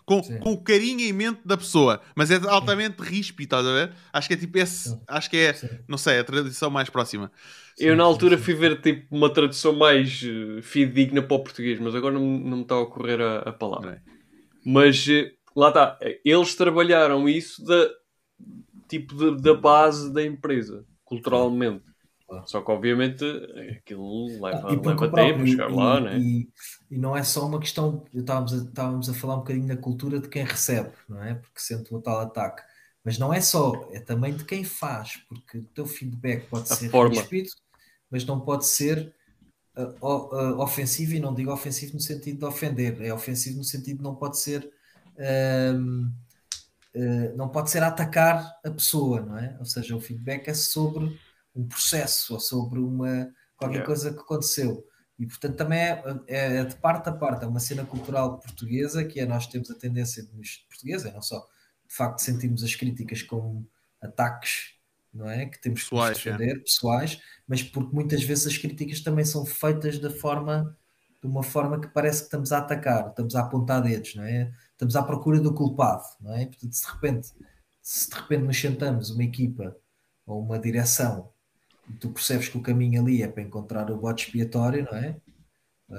com, 0.06 0.22
com 0.22 0.54
o 0.54 0.62
carinho 0.62 1.02
em 1.02 1.12
mente 1.12 1.42
da 1.44 1.58
pessoa, 1.58 2.00
mas 2.16 2.30
é 2.30 2.36
altamente 2.48 3.02
ríspido, 3.02 3.44
estás 3.44 3.66
a 3.66 3.74
ver? 3.74 3.92
Acho 4.14 4.28
que 4.28 4.34
é 4.36 4.38
tipo 4.38 4.58
esse, 4.58 4.98
acho 5.08 5.30
que 5.30 5.38
é, 5.38 5.54
Sim. 5.54 5.70
não 5.88 5.98
sei, 5.98 6.20
a 6.20 6.24
tradição 6.24 6.70
mais 6.70 6.90
próxima. 6.90 7.32
Eu 7.78 7.96
na 7.96 8.04
altura 8.04 8.38
fui 8.38 8.54
ver 8.54 8.80
tipo 8.82 9.14
uma 9.14 9.30
tradução 9.30 9.74
mais 9.74 10.22
uh, 10.22 10.62
fidedigna 10.62 11.22
para 11.24 11.36
o 11.36 11.44
português, 11.44 11.80
mas 11.80 11.96
agora 11.96 12.14
não, 12.14 12.22
não 12.22 12.58
me 12.58 12.64
está 12.64 12.76
a 12.76 12.82
ocorrer 12.82 13.20
a, 13.20 13.40
a 13.40 13.52
palavra. 13.52 14.02
Mas 14.64 15.08
uh, 15.08 15.32
lá 15.56 15.70
está, 15.70 15.98
eles 16.24 16.56
trabalharam 16.56 17.28
isso 17.28 17.66
da 17.66 17.90
tipo 19.00 19.16
de, 19.16 19.42
da 19.42 19.54
base 19.54 20.14
da 20.14 20.24
empresa, 20.24 20.86
culturalmente. 21.04 21.84
Só 22.46 22.62
que 22.62 22.72
obviamente 22.72 23.24
aquilo 23.78 24.28
leva, 24.42 24.68
ah, 24.68 24.72
leva 24.72 25.12
tempo 25.12 25.46
chegar 25.46 25.70
e, 25.70 25.76
lá, 25.76 26.02
né? 26.02 26.18
E, 26.18 26.50
e, 26.90 26.98
não 26.98 27.16
é 27.16 27.24
só 27.24 27.46
uma 27.46 27.60
questão, 27.60 28.04
estávamos 28.14 28.54
a, 28.54 28.58
estávamos 28.58 29.10
a 29.10 29.14
falar 29.14 29.36
um 29.36 29.40
bocadinho 29.40 29.68
da 29.68 29.78
cultura 29.78 30.20
de 30.20 30.28
quem 30.28 30.44
recebe, 30.44 30.92
não 31.08 31.24
é? 31.24 31.36
Porque 31.36 31.60
sente 31.60 31.94
o 31.94 32.02
tal 32.02 32.20
ataque. 32.20 32.64
Mas 33.04 33.20
não 33.20 33.32
é 33.32 33.40
só, 33.40 33.88
é 33.92 34.00
também 34.00 34.34
de 34.36 34.44
quem 34.44 34.64
faz, 34.64 35.18
porque 35.30 35.60
o 35.60 35.64
teu 35.66 35.86
feedback 35.86 36.48
pode 36.50 36.72
a 36.72 36.76
ser 36.76 36.90
respeito, 36.90 37.52
mas 38.10 38.26
não 38.26 38.40
pode 38.40 38.66
ser 38.66 39.14
uh, 39.78 40.08
uh, 40.08 40.60
ofensivo, 40.60 41.14
e 41.14 41.20
não 41.20 41.34
digo 41.34 41.52
ofensivo 41.52 41.94
no 41.94 42.00
sentido 42.00 42.40
de 42.40 42.46
ofender, 42.46 43.00
é 43.04 43.14
ofensivo 43.14 43.58
no 43.58 43.64
sentido 43.64 43.98
de 43.98 44.04
não 44.04 44.16
pode 44.16 44.40
ser. 44.40 44.68
Uh, 45.16 46.12
não 47.36 47.50
pode 47.50 47.70
ser 47.70 47.84
atacar 47.84 48.58
a 48.64 48.72
pessoa, 48.72 49.22
não 49.22 49.38
é? 49.38 49.56
Ou 49.60 49.66
seja, 49.66 49.96
o 49.96 50.02
feedback 50.02 50.48
é 50.48 50.54
sobre 50.54 51.20
um 51.56 51.68
processo 51.68 52.34
ou 52.34 52.40
sobre 52.40 52.80
uma 52.80 53.32
qualquer 53.58 53.78
yeah. 53.78 53.86
coisa 53.86 54.14
que 54.14 54.20
aconteceu. 54.20 54.86
E 55.18 55.26
portanto 55.26 55.56
também 55.56 55.80
é, 55.80 56.04
é, 56.28 56.58
é, 56.58 56.64
de 56.66 56.76
parte 56.76 57.08
a 57.08 57.14
parte, 57.14 57.46
é 57.46 57.48
uma 57.48 57.60
cena 57.60 57.86
cultural 57.86 58.40
portuguesa 58.40 59.04
que 59.06 59.20
é 59.20 59.26
nós 59.26 59.48
temos 59.48 59.72
a 59.72 59.76
tendência 59.76 60.24
de 60.24 60.66
portuguesa, 60.68 61.10
é 61.10 61.14
não 61.14 61.22
só 61.22 61.40
de 61.88 61.96
facto 61.96 62.20
sentirmos 62.20 62.64
as 62.64 62.76
críticas 62.76 63.22
como 63.22 63.68
ataques, 64.02 64.74
não 65.14 65.30
é? 65.30 65.46
Que 65.46 65.62
temos 65.62 65.84
pessoais, 65.84 66.18
que 66.18 66.30
defender, 66.30 66.58
é. 66.58 66.60
pessoais, 66.60 67.22
mas 67.48 67.64
porque 67.64 67.96
muitas 67.96 68.24
vezes 68.24 68.48
as 68.48 68.58
críticas 68.58 69.00
também 69.02 69.24
são 69.24 69.46
feitas 69.46 70.00
da 70.00 70.10
forma 70.10 70.78
de 71.22 71.28
uma 71.28 71.44
forma 71.44 71.80
que 71.80 71.88
parece 71.88 72.20
que 72.20 72.26
estamos 72.26 72.52
a 72.52 72.60
atacar, 72.60 73.10
estamos 73.10 73.36
a 73.36 73.42
apontar 73.42 73.82
dedos, 73.82 74.16
não 74.16 74.24
é? 74.24 74.52
Estamos 74.76 74.96
à 74.98 75.04
procura 75.04 75.40
do 75.40 75.54
culpado, 75.54 76.04
não 76.20 76.36
é? 76.36 76.46
Portanto, 76.46 76.74
se 76.74 76.86
de 76.86 76.92
repente, 76.92 77.28
se 77.82 78.10
de 78.10 78.16
repente 78.16 78.44
nos 78.44 78.60
sentamos 78.60 79.10
uma 79.10 79.24
equipa 79.24 79.76
ou 80.28 80.42
uma 80.42 80.60
direção, 80.60 81.30
e 81.90 81.94
tu 81.94 82.10
percebes 82.10 82.50
que 82.50 82.58
o 82.58 82.62
caminho 82.62 83.02
ali 83.02 83.24
é 83.24 83.28
para 83.28 83.42
encontrar 83.42 83.90
o 83.90 83.98
bote 83.98 84.26
expiatório, 84.26 84.86
não 84.92 84.98
é? 84.98 85.16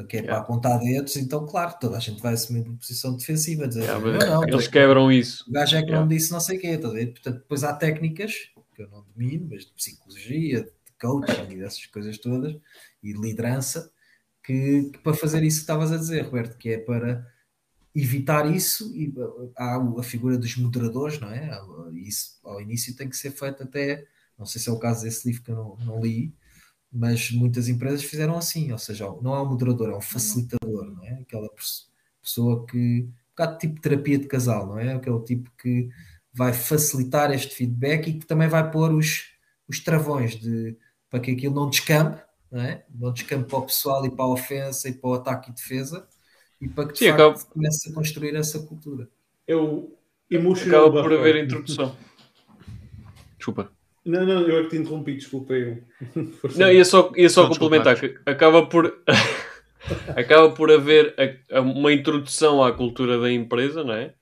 Que 0.08 0.16
é 0.16 0.20
yeah. 0.20 0.26
para 0.26 0.38
apontar 0.38 0.80
dedos, 0.80 1.16
então, 1.16 1.46
claro, 1.46 1.76
toda 1.80 1.96
a 1.96 2.00
gente 2.00 2.20
vai 2.20 2.34
assumir 2.34 2.66
uma 2.66 2.76
posição 2.76 3.16
defensiva. 3.16 3.68
Dizer, 3.68 3.84
yeah, 3.84 4.04
não, 4.04 4.40
não, 4.40 4.44
eles 4.48 4.66
quebram 4.66 5.10
isso. 5.10 5.44
O 5.48 5.52
gajo 5.52 5.76
é 5.76 5.80
que 5.80 5.86
yeah. 5.86 6.00
não 6.00 6.08
disse 6.08 6.32
não 6.32 6.40
sei 6.40 6.58
o 6.58 6.60
quê. 6.60 6.76
Tá 6.76 6.88
Portanto, 6.90 7.38
depois 7.38 7.64
há 7.64 7.72
técnicas 7.72 8.50
que 8.74 8.82
eu 8.82 8.90
não 8.90 9.02
domino, 9.02 9.48
mas 9.50 9.64
de 9.64 9.72
psicologia, 9.72 10.62
de 10.62 10.92
coaching 11.00 11.52
e 11.52 11.56
dessas 11.56 11.86
coisas 11.86 12.18
todas, 12.18 12.54
e 13.02 13.12
liderança, 13.12 13.90
que, 14.44 14.90
que, 14.92 14.98
para 14.98 15.14
fazer 15.14 15.42
isso 15.42 15.58
que 15.58 15.62
estavas 15.62 15.90
a 15.90 15.96
dizer, 15.96 16.26
Roberto, 16.26 16.58
que 16.58 16.68
é 16.70 16.78
para 16.78 17.26
evitar 17.96 18.50
isso, 18.54 18.94
e 18.94 19.12
há 19.56 19.76
a 19.76 20.02
figura 20.02 20.36
dos 20.36 20.56
moderadores, 20.56 21.18
não 21.18 21.30
é? 21.30 21.58
Isso 21.94 22.38
ao 22.44 22.60
início 22.60 22.94
tem 22.94 23.08
que 23.08 23.16
ser 23.16 23.30
feito 23.30 23.62
até 23.62 24.06
não 24.38 24.46
sei 24.46 24.60
se 24.60 24.68
é 24.68 24.72
o 24.72 24.78
caso 24.78 25.02
desse 25.04 25.26
livro 25.26 25.42
que 25.42 25.50
eu 25.50 25.56
não, 25.56 25.76
não 25.84 26.00
li, 26.00 26.34
mas 26.92 27.30
muitas 27.30 27.68
empresas 27.68 28.04
fizeram 28.04 28.36
assim, 28.36 28.72
ou 28.72 28.78
seja, 28.78 29.06
não 29.22 29.34
é 29.34 29.42
um 29.42 29.48
moderador, 29.48 29.90
é 29.90 29.96
um 29.96 30.00
facilitador, 30.00 30.84
não 30.92 31.04
é? 31.04 31.20
Aquela 31.20 31.48
pessoa 32.22 32.66
que, 32.66 33.04
um 33.04 33.12
bocado 33.30 33.58
tipo 33.58 33.80
terapia 33.80 34.18
de 34.18 34.26
casal, 34.26 34.66
não 34.66 34.78
é? 34.78 34.94
Aquele 34.94 35.20
tipo 35.20 35.50
que 35.58 35.88
vai 36.32 36.52
facilitar 36.52 37.32
este 37.32 37.54
feedback 37.54 38.08
e 38.08 38.18
que 38.18 38.26
também 38.26 38.48
vai 38.48 38.70
pôr 38.70 38.92
os, 38.92 39.24
os 39.68 39.80
travões 39.80 40.36
de, 40.36 40.76
para 41.10 41.20
que 41.20 41.30
aquilo 41.30 41.54
não 41.54 41.68
descampe, 41.68 42.22
não 42.50 42.60
é? 42.60 42.84
Não 42.94 43.12
descampe 43.12 43.48
para 43.48 43.58
o 43.58 43.66
pessoal 43.66 44.04
e 44.06 44.10
para 44.10 44.24
a 44.24 44.28
ofensa 44.28 44.88
e 44.88 44.92
para 44.92 45.10
o 45.10 45.14
ataque 45.14 45.50
e 45.50 45.54
defesa 45.54 46.06
e 46.60 46.68
para 46.68 46.88
que 46.88 46.98
Sim, 46.98 47.08
acaba... 47.08 47.38
comece 47.38 47.90
a 47.90 47.94
construir 47.94 48.34
essa 48.34 48.58
cultura. 48.60 49.08
Eu 49.46 49.96
Acaba 50.66 51.02
por 51.02 51.12
haver 51.12 51.44
introdução. 51.44 51.96
Desculpa. 53.36 53.70
Não, 54.04 54.24
não, 54.24 54.42
eu 54.42 54.60
é 54.60 54.62
que 54.64 54.70
te 54.70 54.76
interrompi, 54.76 55.14
desculpa 55.14 55.52
eu. 55.52 55.82
não, 56.56 56.72
ia 56.72 56.84
só, 56.84 57.12
ia 57.16 57.28
só 57.28 57.48
complementar 57.48 57.98
que 57.98 58.16
acaba 58.24 58.66
por 58.66 59.02
acaba 60.16 60.50
por 60.50 60.70
haver 60.70 61.14
a, 61.18 61.58
a, 61.58 61.60
uma 61.60 61.92
introdução 61.92 62.62
à 62.62 62.72
cultura 62.72 63.20
da 63.20 63.30
empresa, 63.30 63.84
não 63.84 63.94
é? 63.94 64.14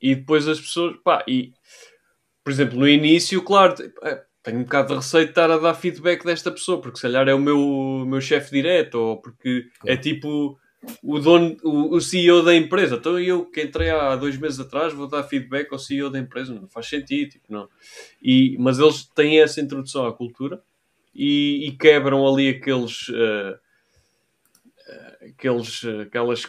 E 0.00 0.14
depois 0.14 0.48
as 0.48 0.60
pessoas, 0.60 0.96
pá, 1.04 1.24
e 1.28 1.52
por 2.44 2.52
exemplo, 2.52 2.78
no 2.78 2.88
início, 2.88 3.42
claro, 3.42 3.74
é, 4.02 4.22
tenho 4.42 4.58
um 4.58 4.64
bocado 4.64 4.88
de 4.88 4.94
receio 4.94 5.24
de 5.24 5.30
estar 5.30 5.50
a 5.50 5.58
dar 5.58 5.74
feedback 5.74 6.24
desta 6.24 6.50
pessoa, 6.50 6.80
porque 6.80 6.96
se 6.96 7.02
calhar 7.02 7.28
é 7.28 7.34
o 7.34 7.38
meu, 7.38 8.04
meu 8.06 8.20
chefe 8.20 8.50
direto, 8.50 8.94
ou 8.96 9.20
porque 9.20 9.66
é 9.86 9.96
tipo 9.96 10.58
o 11.02 11.18
dono, 11.18 11.56
o, 11.62 11.96
o, 11.96 12.00
CEO 12.00 12.42
da 12.42 12.54
empresa. 12.54 12.96
Então 12.96 13.18
eu 13.18 13.44
que 13.44 13.62
entrei 13.62 13.90
há 13.90 14.16
dois 14.16 14.36
meses 14.36 14.60
atrás 14.60 14.92
vou 14.92 15.06
dar 15.06 15.22
feedback 15.24 15.72
ao 15.72 15.78
CEO 15.78 16.10
da 16.10 16.18
empresa. 16.18 16.54
Não 16.54 16.68
faz 16.68 16.88
sentido, 16.88 17.30
tipo, 17.30 17.52
não. 17.52 17.68
E, 18.22 18.56
mas 18.58 18.78
eles 18.78 19.04
têm 19.04 19.40
essa 19.40 19.60
introdução 19.60 20.06
à 20.06 20.12
cultura 20.12 20.62
e, 21.14 21.68
e 21.68 21.72
quebram 21.72 22.26
ali 22.26 22.48
aqueles, 22.48 23.08
uh, 23.08 23.58
aqueles, 25.28 25.84
aquelas, 26.06 26.48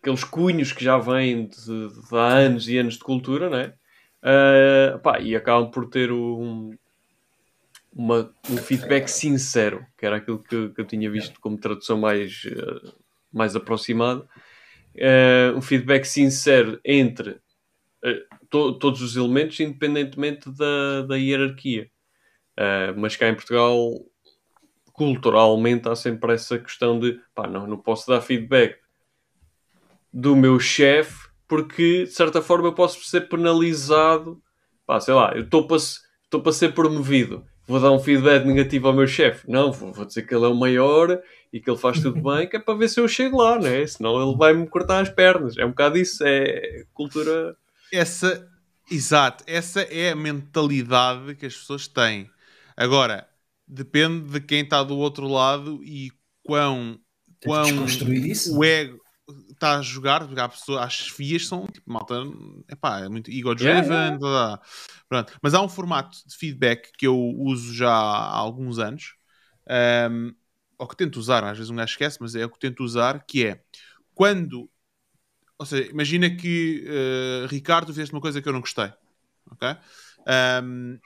aqueles 0.00 0.24
cunhos 0.24 0.72
que 0.72 0.82
já 0.82 0.96
vêm 0.96 1.46
de, 1.46 1.88
de, 1.88 2.16
há 2.16 2.34
anos 2.34 2.68
e 2.68 2.78
anos 2.78 2.94
de 2.94 3.00
cultura, 3.00 3.50
né? 3.50 3.74
Uh, 4.22 4.98
pá, 5.00 5.20
e 5.20 5.36
acabam 5.36 5.70
por 5.70 5.88
ter 5.88 6.10
um, 6.10 6.74
uma, 7.92 8.32
um 8.50 8.56
feedback 8.56 9.08
sincero, 9.08 9.86
que 9.96 10.06
era 10.06 10.16
aquilo 10.16 10.42
que, 10.42 10.70
que 10.70 10.80
eu 10.80 10.86
tinha 10.86 11.10
visto 11.10 11.38
como 11.40 11.58
tradução 11.58 11.98
mais 11.98 12.42
uh, 12.44 13.05
mais 13.32 13.54
aproximado, 13.54 14.28
uh, 14.96 15.56
um 15.56 15.62
feedback 15.62 16.04
sincero 16.04 16.80
entre 16.84 17.30
uh, 17.30 18.36
to 18.48 18.78
todos 18.78 19.02
os 19.02 19.16
elementos, 19.16 19.58
independentemente 19.60 20.50
da, 20.50 21.02
da 21.02 21.16
hierarquia. 21.16 21.90
Uh, 22.58 22.98
mas 22.98 23.16
cá 23.16 23.28
em 23.28 23.34
Portugal, 23.34 23.92
culturalmente, 24.92 25.88
há 25.88 25.94
sempre 25.94 26.32
essa 26.32 26.58
questão 26.58 26.98
de 26.98 27.20
pá, 27.34 27.46
não, 27.46 27.66
não 27.66 27.76
posso 27.76 28.08
dar 28.08 28.20
feedback 28.20 28.78
do 30.12 30.34
meu 30.34 30.58
chefe 30.58 31.28
porque 31.46 32.04
de 32.04 32.10
certa 32.10 32.40
forma 32.40 32.68
eu 32.68 32.74
posso 32.74 33.04
ser 33.04 33.28
penalizado. 33.28 34.42
Pá, 34.86 35.00
sei 35.00 35.14
lá, 35.14 35.32
eu 35.34 35.42
estou 35.42 35.66
para, 35.66 35.76
estou 35.76 36.40
para 36.42 36.52
ser 36.52 36.72
promovido 36.72 37.44
vou 37.66 37.80
dar 37.80 37.90
um 37.90 37.98
feedback 37.98 38.44
negativo 38.44 38.88
ao 38.88 38.94
meu 38.94 39.06
chefe. 39.06 39.50
Não, 39.50 39.72
vou, 39.72 39.92
vou, 39.92 40.04
dizer 40.04 40.22
que 40.22 40.34
ele 40.34 40.44
é 40.44 40.48
o 40.48 40.54
maior 40.54 41.20
e 41.52 41.60
que 41.60 41.68
ele 41.68 41.78
faz 41.78 42.00
tudo 42.00 42.20
bem, 42.22 42.48
que 42.48 42.56
é 42.56 42.60
para 42.60 42.74
ver 42.74 42.88
se 42.88 43.00
eu 43.00 43.08
chego 43.08 43.38
lá, 43.38 43.58
né? 43.58 43.86
Senão 43.86 44.22
ele 44.22 44.36
vai-me 44.36 44.66
cortar 44.66 45.00
as 45.00 45.08
pernas. 45.08 45.56
É 45.56 45.64
um 45.64 45.70
bocado 45.70 45.98
isso, 45.98 46.22
é 46.24 46.84
cultura. 46.94 47.56
Essa, 47.92 48.48
exato, 48.90 49.44
essa 49.46 49.80
é 49.82 50.10
a 50.10 50.16
mentalidade 50.16 51.34
que 51.34 51.46
as 51.46 51.56
pessoas 51.56 51.88
têm. 51.88 52.30
Agora, 52.76 53.26
depende 53.66 54.28
de 54.30 54.40
quem 54.40 54.62
está 54.62 54.82
do 54.82 54.96
outro 54.96 55.26
lado 55.26 55.82
e 55.82 56.10
quão, 56.44 56.98
quão 57.42 57.86
o 58.52 58.64
ego 58.64 59.05
está 59.56 59.78
a 59.78 59.82
jogar, 59.82 60.26
porque 60.26 60.40
há 60.40 60.84
as 60.84 61.08
FIAs 61.08 61.46
são 61.46 61.66
tipo, 61.66 61.90
malta, 61.90 62.14
epá, 62.68 63.00
é 63.00 63.08
muito 63.08 63.30
ego-driven, 63.30 63.90
yeah, 63.90 64.18
yeah. 64.20 64.62
Pronto. 65.08 65.32
Mas 65.42 65.54
há 65.54 65.62
um 65.62 65.68
formato 65.68 66.18
de 66.26 66.36
feedback 66.36 66.92
que 66.96 67.06
eu 67.06 67.16
uso 67.16 67.74
já 67.74 67.90
há 67.90 68.34
alguns 68.36 68.78
anos, 68.78 69.14
um, 70.10 70.34
ou 70.78 70.86
que 70.86 70.96
tento 70.96 71.16
usar, 71.16 71.42
às 71.44 71.56
vezes 71.56 71.70
um 71.70 71.76
gajo 71.76 71.92
esquece, 71.92 72.18
mas 72.20 72.34
é 72.34 72.44
o 72.44 72.50
que 72.50 72.58
tento 72.58 72.82
usar, 72.84 73.24
que 73.26 73.46
é 73.46 73.62
quando. 74.14 74.70
Ou 75.58 75.64
seja, 75.64 75.90
imagina 75.90 76.28
que 76.28 76.84
uh, 76.86 77.46
Ricardo 77.46 77.92
fez 77.94 78.10
uma 78.10 78.20
coisa 78.20 78.42
que 78.42 78.48
eu 78.48 78.52
não 78.52 78.60
gostei. 78.60 78.92
Ok? 79.50 79.68
Um, 80.62 80.98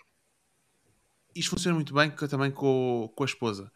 isto 1.34 1.50
funciona 1.50 1.74
muito 1.74 1.94
bem 1.94 2.10
também 2.10 2.50
com, 2.50 3.12
com 3.14 3.22
a 3.22 3.26
esposa, 3.26 3.70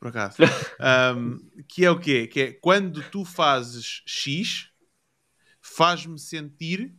por 0.00 0.08
acaso. 0.08 0.38
Um, 0.80 1.38
que 1.68 1.84
é 1.84 1.90
o 1.90 2.00
quê? 2.00 2.26
Que 2.26 2.40
é 2.40 2.52
quando 2.52 3.02
tu 3.10 3.22
fazes 3.22 4.02
X, 4.06 4.70
faz-me 5.60 6.18
sentir 6.18 6.94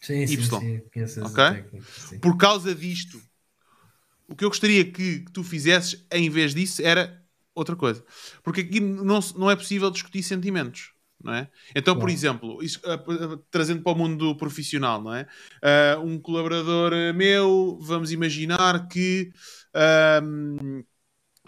Sim, 0.00 0.22
Y. 0.22 0.38
Sim, 0.58 1.06
sim. 1.06 1.20
Okay? 1.20 1.80
sim. 1.82 2.18
Por 2.18 2.38
causa 2.38 2.74
disto, 2.74 3.20
o 4.26 4.34
que 4.34 4.42
eu 4.42 4.48
gostaria 4.48 4.84
que, 4.84 5.20
que, 5.20 5.30
tu 5.30 5.44
fizesses 5.44 6.06
em 6.10 6.30
vez 6.30 6.54
disso 6.54 6.80
era 6.80 7.22
outra 7.54 7.76
coisa. 7.76 8.02
Porque 8.42 8.62
aqui 8.62 8.80
não, 8.80 9.20
não 9.36 9.50
é 9.50 9.54
possível 9.54 9.90
discutir 9.90 10.22
sentimentos. 10.22 10.94
Não 11.22 11.34
é? 11.34 11.50
Então, 11.76 11.98
por 11.98 12.08
exemplo, 12.08 12.62
isso, 12.62 12.80
uh, 12.80 13.36
trazendo 13.50 13.82
para 13.82 13.92
o 13.92 13.94
mundo 13.94 14.34
profissional, 14.36 15.02
não 15.02 15.14
é? 15.14 15.26
Uh, 15.62 16.00
um 16.00 16.18
colaborador 16.18 16.92
meu, 17.14 17.78
vamos 17.82 18.10
imaginar 18.10 18.88
que 18.88 19.30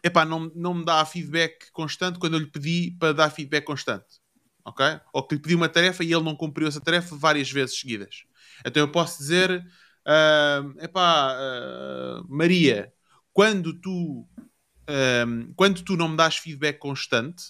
epá, 0.02 0.24
não, 0.24 0.50
não 0.54 0.74
me 0.74 0.84
dá 0.84 1.04
feedback 1.04 1.70
constante 1.72 2.18
quando 2.18 2.34
eu 2.34 2.40
lhe 2.40 2.50
pedi 2.50 2.96
para 2.98 3.12
dar 3.12 3.30
feedback 3.30 3.64
constante. 3.64 4.20
Ok? 4.64 4.84
Ou 5.12 5.26
que 5.26 5.34
lhe 5.34 5.40
pedi 5.40 5.54
uma 5.54 5.68
tarefa 5.68 6.04
e 6.04 6.12
ele 6.12 6.22
não 6.22 6.36
cumpriu 6.36 6.68
essa 6.68 6.80
tarefa 6.80 7.16
várias 7.16 7.50
vezes 7.50 7.78
seguidas. 7.78 8.24
Então 8.64 8.82
eu 8.82 8.90
posso 8.90 9.18
dizer, 9.18 9.64
uh, 10.06 10.82
epá, 10.82 11.36
uh, 11.36 12.26
Maria, 12.28 12.92
quando 13.32 13.72
tu, 13.80 14.26
uh, 14.40 15.54
quando 15.56 15.82
tu 15.82 15.96
não 15.96 16.08
me 16.08 16.16
das 16.16 16.36
feedback 16.36 16.78
constante, 16.78 17.42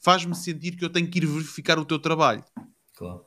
faz-me 0.00 0.34
sentir 0.34 0.76
que 0.76 0.84
eu 0.84 0.90
tenho 0.90 1.08
que 1.10 1.18
ir 1.18 1.26
verificar 1.26 1.78
o 1.78 1.84
teu 1.84 1.98
trabalho. 1.98 2.44
Claro. 2.94 3.24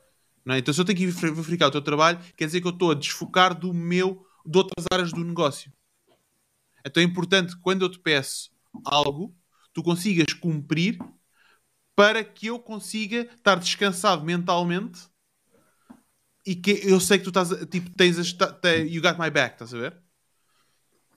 É? 0.48 0.58
Então 0.58 0.74
se 0.74 0.80
eu 0.80 0.86
tenho 0.86 0.98
que 0.98 1.04
ir 1.04 1.12
verificar 1.12 1.68
o 1.68 1.72
teu 1.72 1.82
trabalho, 1.82 2.20
quer 2.38 2.46
dizer 2.46 2.62
que 2.62 2.68
eu 2.68 2.72
estou 2.72 2.92
a 2.92 2.96
desfocar 2.96 3.54
do 3.54 3.74
meu, 3.74 4.26
de 4.46 4.58
outras 4.58 4.86
áreas 4.92 5.12
do 5.12 5.24
negócio. 5.24 5.72
Então 6.86 7.04
é 7.04 7.06
importante 7.06 7.58
quando 7.60 7.84
eu 7.84 7.90
te 7.90 8.00
peço 8.00 8.57
algo, 8.86 9.36
tu 9.74 9.84
consigas 9.84 10.34
cumprir 10.34 11.00
para 11.96 12.24
que 12.24 12.48
eu 12.48 12.60
consiga 12.60 13.22
estar 13.22 13.56
descansado 13.56 14.24
mentalmente 14.24 15.02
e 16.46 16.56
que 16.56 16.72
eu 16.84 17.00
sei 17.00 17.18
que 17.18 17.24
tu 17.24 17.30
estás, 17.30 17.50
tipo, 17.70 17.90
tens 17.92 18.18
as, 18.18 18.36
you 18.90 19.02
got 19.02 19.20
my 19.20 19.30
back, 19.30 19.56
estás 19.56 19.74
a 19.74 19.78
ver? 19.78 20.02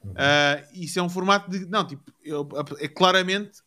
Uh, 0.05 0.67
isso 0.73 0.99
é 0.99 1.03
um 1.03 1.11
formato 1.11 1.51
de, 1.51 1.67
não, 1.67 1.87
tipo, 1.87 2.03
eu, 2.23 2.49
é 2.79 2.89
claramente 2.89 3.63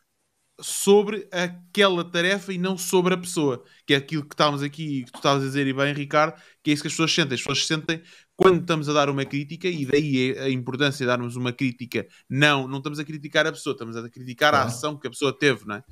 sobre 0.60 1.28
aquela 1.32 2.04
tarefa 2.04 2.52
e 2.52 2.58
não 2.58 2.78
sobre 2.78 3.14
a 3.14 3.18
pessoa, 3.18 3.64
que 3.86 3.94
é 3.94 3.96
aquilo 3.96 4.22
que 4.22 4.34
estávamos 4.34 4.62
aqui, 4.62 5.04
que 5.04 5.12
tu 5.12 5.16
estavas 5.16 5.42
a 5.42 5.46
dizer 5.46 5.66
e 5.66 5.72
bem, 5.72 5.92
Ricardo, 5.92 6.40
que 6.62 6.70
é 6.70 6.74
isso 6.74 6.82
que 6.82 6.88
as 6.88 6.92
pessoas 6.92 7.12
sentem. 7.12 7.34
As 7.34 7.40
pessoas 7.40 7.66
sentem 7.66 8.02
quando 8.36 8.60
estamos 8.60 8.88
a 8.88 8.92
dar 8.92 9.08
uma 9.08 9.24
crítica, 9.24 9.68
e 9.68 9.86
daí 9.86 10.32
é 10.36 10.42
a 10.42 10.50
importância 10.50 11.04
de 11.04 11.06
darmos 11.06 11.36
uma 11.36 11.52
crítica, 11.52 12.06
não, 12.28 12.66
não 12.66 12.78
estamos 12.78 12.98
a 12.98 13.04
criticar 13.04 13.46
a 13.46 13.52
pessoa, 13.52 13.74
estamos 13.74 13.96
a 13.96 14.08
criticar 14.08 14.54
a 14.54 14.64
ação 14.64 14.98
que 14.98 15.06
a 15.06 15.10
pessoa 15.10 15.36
teve, 15.36 15.64
não 15.66 15.76
é? 15.76 15.84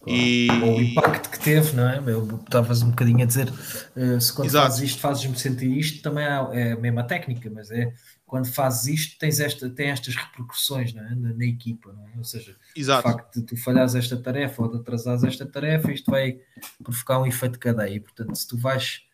Claro. 0.00 0.18
E... 0.18 0.48
O 0.50 0.80
impacto 0.82 1.30
que 1.30 1.40
teve, 1.40 1.74
não 1.74 1.88
é? 1.88 1.98
Eu 2.06 2.38
estavas 2.44 2.82
um 2.82 2.90
bocadinho 2.90 3.22
a 3.22 3.24
dizer 3.24 3.48
uh, 3.48 4.20
se 4.20 4.32
quando 4.32 4.48
Exato. 4.48 4.66
fazes 4.66 4.90
isto 4.90 5.00
fazes-me 5.00 5.38
sentir 5.38 5.74
isto, 5.74 6.02
também 6.02 6.24
é 6.24 6.72
a 6.72 6.76
mesma 6.76 7.02
técnica, 7.02 7.50
mas 7.50 7.70
é 7.70 7.90
quando 8.26 8.46
fazes 8.46 8.86
isto 8.86 9.18
tens 9.18 9.38
esta, 9.38 9.70
tem 9.70 9.88
estas 9.88 10.16
repercussões 10.16 10.94
é? 10.94 11.14
na, 11.14 11.32
na, 11.32 11.44
equipa, 11.44 11.96
é? 12.12 12.18
Ou 12.18 12.24
seja, 12.24 12.56
Exato. 12.74 13.08
o 13.08 13.12
facto 13.12 13.40
de 13.40 13.46
tu 13.46 13.56
falhares 13.56 13.94
esta 13.94 14.16
tarefa 14.16 14.62
ou 14.62 14.68
de 14.68 14.78
atrasares 14.78 15.22
esta 15.22 15.46
tarefa, 15.46 15.92
isto 15.92 16.10
vai 16.10 16.40
provocar 16.82 17.20
um 17.20 17.26
efeito 17.26 17.52
de 17.52 17.60
cadeia. 17.60 17.94
E, 17.94 18.00
portanto, 18.00 18.34
se 18.34 18.48
tu 18.48 18.58
vais 18.58 19.06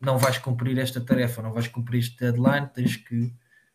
não 0.00 0.18
vais 0.18 0.38
cumprir 0.38 0.78
esta 0.78 1.00
tarefa, 1.00 1.42
não 1.42 1.52
vais 1.52 1.68
cumprir 1.68 2.00
este 2.00 2.18
deadline, 2.18 2.68
tens 2.68 2.96
que 2.96 3.32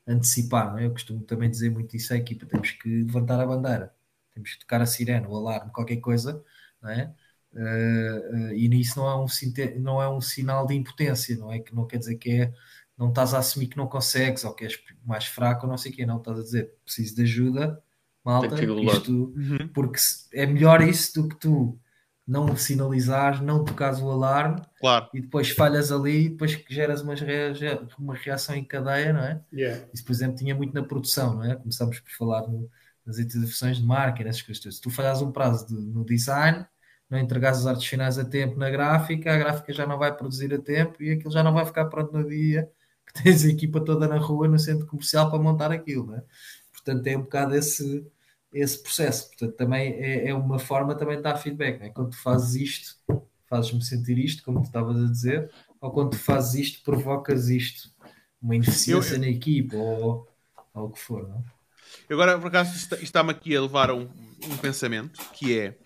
antecipar, 0.08 0.77
é? 0.77 0.85
Eu 0.85 0.91
costumo 0.91 1.24
também 1.24 1.50
dizer 1.50 1.69
muito 1.69 1.95
isso 1.95 2.14
à 2.14 2.17
equipa, 2.17 2.45
temos 2.45 2.72
que 2.72 3.03
levantar 3.03 3.40
a 3.40 3.45
bandeira, 3.45 3.93
temos 4.33 4.53
que 4.53 4.59
tocar 4.59 4.82
a 4.82 4.85
sirene, 4.85 5.27
o 5.27 5.35
alarme, 5.35 5.72
qualquer 5.72 5.98
coisa? 5.98 6.43
Uh, 6.83 7.53
uh, 7.53 8.53
e 8.53 8.67
nisso 8.69 9.00
não 9.00 9.09
é, 9.09 9.16
um, 9.16 9.25
não 9.80 10.01
é 10.01 10.09
um 10.09 10.22
sinal 10.22 10.66
de 10.66 10.75
impotência, 10.75 11.35
não 11.38 11.51
é? 11.51 11.59
Que 11.59 11.75
não 11.75 11.85
quer 11.85 11.98
dizer 11.98 12.16
que 12.16 12.32
é, 12.32 12.53
não 13.01 13.09
estás 13.09 13.33
a 13.33 13.39
assumir 13.39 13.65
que 13.65 13.77
não 13.77 13.88
consegues 13.88 14.45
ou 14.45 14.53
que 14.53 14.63
és 14.63 14.80
mais 15.03 15.25
fraco 15.25 15.65
ou 15.65 15.69
não 15.71 15.77
sei 15.77 15.91
o 15.91 15.95
quê, 15.95 16.05
não 16.05 16.17
estás 16.17 16.39
a 16.39 16.43
dizer 16.43 16.71
preciso 16.85 17.15
de 17.15 17.23
ajuda, 17.23 17.81
malta, 18.23 18.63
isto, 18.63 19.33
uhum. 19.35 19.67
porque 19.73 19.99
é 20.31 20.45
melhor 20.45 20.81
isso 20.83 21.19
do 21.19 21.27
que 21.27 21.35
tu 21.35 21.80
não 22.27 22.55
sinalizares, 22.55 23.41
não 23.41 23.65
tocares 23.65 23.99
o 23.99 24.09
alarme 24.09 24.61
claro. 24.80 25.09
e 25.15 25.19
depois 25.19 25.49
falhas 25.49 25.91
ali 25.91 26.25
e 26.25 26.30
depois 26.30 26.51
geras 26.69 27.01
uma, 27.01 27.15
uma 27.97 28.13
reação 28.13 28.55
em 28.55 28.63
cadeia, 28.63 29.11
não 29.11 29.21
é? 29.21 29.41
Yeah. 29.51 29.83
Isso, 29.91 30.05
por 30.05 30.11
exemplo, 30.11 30.35
tinha 30.35 30.53
muito 30.53 30.73
na 30.75 30.83
produção, 30.83 31.33
não 31.33 31.43
é? 31.43 31.55
Começámos 31.55 31.99
por 31.99 32.11
falar 32.11 32.47
no, 32.47 32.69
nas 33.03 33.17
intervenções 33.17 33.77
de 33.77 33.83
marca, 33.83 34.23
nessas 34.23 34.43
coisas. 34.43 34.75
Se 34.75 34.80
tu 34.80 34.91
falhas 34.91 35.23
um 35.23 35.31
prazo 35.31 35.67
de, 35.67 35.73
no 35.73 36.05
design, 36.05 36.67
não 37.09 37.17
entregares 37.17 37.57
as 37.57 37.65
artes 37.65 37.88
finais 37.88 38.19
a 38.19 38.23
tempo 38.23 38.59
na 38.59 38.69
gráfica, 38.69 39.33
a 39.33 39.38
gráfica 39.38 39.73
já 39.73 39.88
não 39.88 39.97
vai 39.97 40.15
produzir 40.15 40.53
a 40.53 40.59
tempo 40.59 41.01
e 41.01 41.13
aquilo 41.13 41.31
já 41.31 41.41
não 41.41 41.51
vai 41.51 41.65
ficar 41.65 41.85
pronto 41.85 42.13
no 42.13 42.30
dia 42.30 42.69
que 43.14 43.23
tens 43.23 43.45
a 43.45 43.49
equipa 43.49 43.81
toda 43.81 44.07
na 44.07 44.17
rua, 44.17 44.48
no 44.48 44.59
centro 44.59 44.85
comercial 44.85 45.30
para 45.30 45.40
montar 45.40 45.72
aquilo, 45.72 46.07
não 46.07 46.15
é? 46.15 46.23
Portanto, 46.72 47.06
é 47.07 47.17
um 47.17 47.22
bocado 47.22 47.56
esse 47.56 48.06
esse 48.53 48.81
processo. 48.83 49.30
Portanto, 49.30 49.56
também 49.56 49.93
é, 49.93 50.27
é, 50.27 50.33
uma 50.33 50.59
forma 50.59 50.93
também 50.93 51.15
de 51.15 51.23
dar 51.23 51.38
feedback. 51.38 51.80
Né? 51.80 51.90
Quando 51.90 52.09
tu 52.09 52.17
fazes 52.17 52.56
isto, 52.56 53.23
fazes-me 53.48 53.81
sentir 53.81 54.17
isto, 54.17 54.43
como 54.43 54.61
tu 54.61 54.65
estavas 54.65 55.01
a 55.01 55.07
dizer, 55.09 55.49
ou 55.80 55.90
quando 55.90 56.11
tu 56.11 56.17
fazes 56.17 56.56
isto, 56.56 56.83
provocas 56.83 57.48
isto, 57.48 57.90
uma 58.41 58.56
ineficiência 58.56 59.14
eu, 59.14 59.15
eu... 59.15 59.22
na 59.22 59.30
equipe 59.30 59.73
ou, 59.75 60.27
ou 60.73 60.85
o 60.88 60.90
que 60.90 60.99
for. 60.99 61.27
Não? 61.30 61.43
Agora, 62.09 62.38
por 62.38 62.48
acaso, 62.48 62.75
isto 62.75 62.95
está-me 62.95 63.31
aqui 63.31 63.56
a 63.56 63.61
levar 63.61 63.90
a 63.90 63.95
um, 63.95 64.09
um 64.43 64.57
pensamento 64.57 65.22
que 65.33 65.57
é 65.57 65.77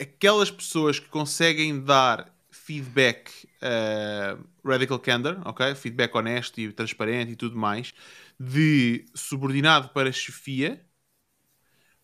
aquelas 0.00 0.50
pessoas 0.50 1.00
que 1.00 1.08
conseguem 1.08 1.82
dar 1.82 2.32
feedback 2.50 3.47
uh, 3.62 4.44
radical 4.64 4.98
candor, 4.98 5.40
ok? 5.44 5.74
Feedback 5.74 6.14
honesto 6.14 6.60
e 6.60 6.72
transparente 6.72 7.32
e 7.32 7.36
tudo 7.36 7.56
mais, 7.56 7.92
de 8.38 9.06
subordinado 9.14 9.90
para 9.90 10.12
chefia, 10.12 10.84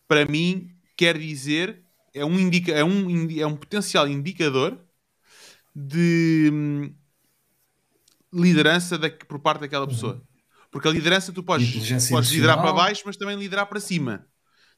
para 0.06 0.24
mim 0.24 0.70
quer 0.96 1.18
dizer 1.18 1.84
é 2.12 2.24
um, 2.24 2.38
indica, 2.38 2.72
é 2.72 2.84
um, 2.84 3.40
é 3.40 3.46
um 3.46 3.56
potencial 3.56 4.06
indicador 4.06 4.78
de 5.74 6.48
hum, 6.52 6.94
liderança 8.32 8.96
da, 8.96 9.10
por 9.10 9.40
parte 9.40 9.62
daquela 9.62 9.86
pessoa. 9.86 10.22
Porque 10.70 10.88
a 10.88 10.90
liderança 10.90 11.32
tu 11.32 11.42
podes, 11.42 12.08
podes 12.08 12.30
liderar 12.30 12.60
para 12.60 12.72
baixo, 12.72 13.02
mas 13.04 13.16
também 13.16 13.36
liderar 13.36 13.66
para 13.66 13.80
cima. 13.80 14.26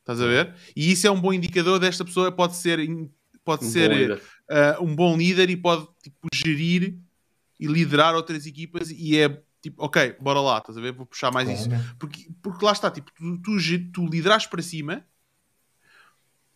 Estás 0.01 0.21
a 0.21 0.27
ver? 0.27 0.55
E 0.75 0.93
isso 0.93 1.07
é 1.07 1.11
um 1.11 1.21
bom 1.21 1.33
indicador 1.33 1.79
desta 1.79 2.05
pessoa, 2.05 2.31
pode 2.31 2.57
ser, 2.57 2.79
pode 3.47 3.65
um 3.65 3.71
ser 3.71 4.09
bom 4.09 4.15
uh, 4.15 4.85
um 4.85 4.95
bom 4.95 5.17
líder 5.17 5.49
e 5.49 5.57
pode 5.57 5.87
tipo, 6.03 6.27
gerir 6.35 6.99
e 7.59 7.67
liderar 7.67 8.15
outras 8.15 8.45
equipas 8.45 8.91
e 8.91 9.17
é 9.17 9.41
tipo, 9.63 9.83
ok, 9.83 10.17
bora 10.21 10.41
lá, 10.41 10.59
estás 10.59 10.77
a 10.77 10.81
ver? 10.81 10.93
Vou 10.93 11.07
puxar 11.07 11.33
mais 11.33 11.49
isso. 11.49 11.69
Porque, 11.99 12.29
porque 12.43 12.65
lá 12.65 12.73
está, 12.73 12.91
tipo, 12.91 13.11
tu, 13.13 13.41
tu, 13.41 13.57
tu 13.93 14.07
lideras 14.07 14.47
para 14.47 14.63
cima, 14.63 15.05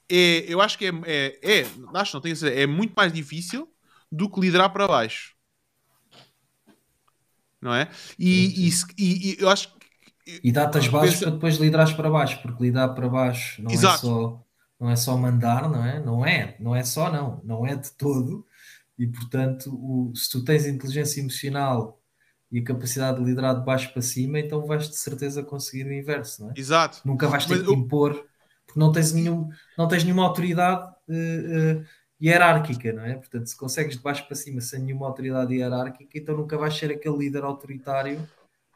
é, 0.09 0.45
eu 0.53 0.61
acho 0.61 0.77
que 0.77 0.87
é, 0.87 0.93
é, 1.07 1.61
é 1.61 1.67
acho, 1.95 2.17
não 2.17 2.21
tenho 2.21 2.37
certeza, 2.37 2.61
é 2.61 2.67
muito 2.67 2.93
mais 2.95 3.13
difícil 3.13 3.69
do 4.11 4.29
que 4.29 4.41
liderar 4.41 4.71
para 4.73 4.89
baixo. 4.89 5.35
Não 7.61 7.73
é? 7.73 7.89
E, 8.19 8.71
sim, 8.71 8.87
sim. 8.87 8.87
e, 8.99 9.33
e 9.33 9.37
eu 9.39 9.49
acho 9.49 9.73
que. 9.75 10.41
E 10.43 10.53
dá-te 10.53 10.79
as 10.79 10.89
bases 10.89 11.15
pensa... 11.15 11.25
para 11.27 11.35
depois 11.35 11.57
liderares 11.57 11.93
para 11.93 12.11
baixo, 12.11 12.41
porque 12.43 12.63
lidar 12.63 12.89
para 12.91 13.09
baixo 13.09 13.63
não 13.63 13.71
é 13.71 13.75
Exato. 13.75 13.95
é 13.95 13.99
só 13.99 14.50
não 14.81 14.91
é 14.91 14.97
só 14.97 15.17
mandar, 15.17 15.69
não 15.69 15.85
é? 15.85 16.01
Não 16.01 16.25
é, 16.25 16.57
não 16.59 16.75
é 16.75 16.83
só 16.83 17.13
não, 17.13 17.41
não 17.45 17.67
é 17.67 17.77
de 17.77 17.93
todo. 17.93 18.47
E 18.99 19.07
portanto, 19.07 19.71
o, 19.73 20.13
se 20.17 20.31
tu 20.31 20.43
tens 20.43 20.67
inteligência 20.67 21.21
emocional 21.21 22.01
e 22.51 22.59
a 22.59 22.65
capacidade 22.65 23.19
de 23.19 23.25
liderar 23.25 23.59
de 23.59 23.65
baixo 23.65 23.93
para 23.93 24.03
cima, 24.03 24.41
então 24.41 24.67
vais 24.67 24.89
de 24.89 24.97
certeza 24.97 25.43
conseguir 25.43 25.87
o 25.87 25.93
inverso, 25.93 26.43
não 26.43 26.51
é? 26.51 26.55
Exato. 26.57 27.01
Nunca 27.05 27.29
vais 27.29 27.45
ter 27.45 27.59
Mas 27.59 27.67
que 27.67 27.73
impor, 27.75 28.27
porque 28.67 28.81
não 28.81 28.91
tens, 28.91 29.13
nenhum, 29.13 29.51
não 29.77 29.87
tens 29.87 30.03
nenhuma 30.03 30.25
autoridade 30.25 30.83
uh, 31.09 31.81
uh, 31.81 31.85
hierárquica, 32.21 32.93
não 32.93 33.05
é? 33.05 33.15
Portanto, 33.15 33.47
se 33.47 33.57
consegues 33.57 33.97
de 33.97 34.03
baixo 34.03 34.27
para 34.27 34.35
cima 34.35 34.61
sem 34.61 34.81
nenhuma 34.81 35.07
autoridade 35.07 35.55
hierárquica, 35.55 36.19
então 36.19 36.37
nunca 36.37 36.57
vais 36.57 36.77
ser 36.77 36.91
aquele 36.91 37.19
líder 37.19 37.45
autoritário, 37.45 38.27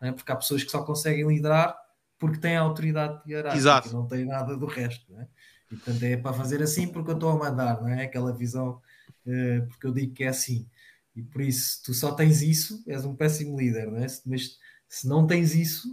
não 0.00 0.08
é? 0.08 0.12
Porque 0.12 0.30
há 0.30 0.36
pessoas 0.36 0.62
que 0.62 0.70
só 0.70 0.82
conseguem 0.82 1.26
liderar 1.26 1.76
porque 2.18 2.38
têm 2.38 2.56
a 2.56 2.60
autoridade 2.60 3.20
hierárquica, 3.26 3.58
Exato. 3.58 3.92
não 3.92 4.06
têm 4.06 4.24
nada 4.24 4.56
do 4.56 4.66
resto, 4.66 5.12
não 5.12 5.20
é? 5.20 5.28
E 5.70 5.76
portanto 5.76 6.02
é 6.02 6.16
para 6.16 6.32
fazer 6.32 6.62
assim 6.62 6.86
porque 6.88 7.10
eu 7.10 7.14
estou 7.14 7.30
a 7.30 7.38
mandar, 7.38 7.80
não 7.80 7.88
é? 7.88 8.04
Aquela 8.04 8.32
visão, 8.36 8.80
uh, 9.26 9.66
porque 9.68 9.86
eu 9.86 9.92
digo 9.92 10.14
que 10.14 10.24
é 10.24 10.28
assim. 10.28 10.68
E 11.14 11.22
por 11.22 11.40
isso, 11.40 11.80
tu 11.84 11.94
só 11.94 12.12
tens 12.12 12.42
isso, 12.42 12.82
és 12.86 13.04
um 13.04 13.14
péssimo 13.14 13.58
líder, 13.58 13.90
não 13.90 13.98
é? 13.98 14.06
Mas 14.26 14.58
se 14.88 15.06
não 15.06 15.26
tens 15.26 15.54
isso 15.54 15.88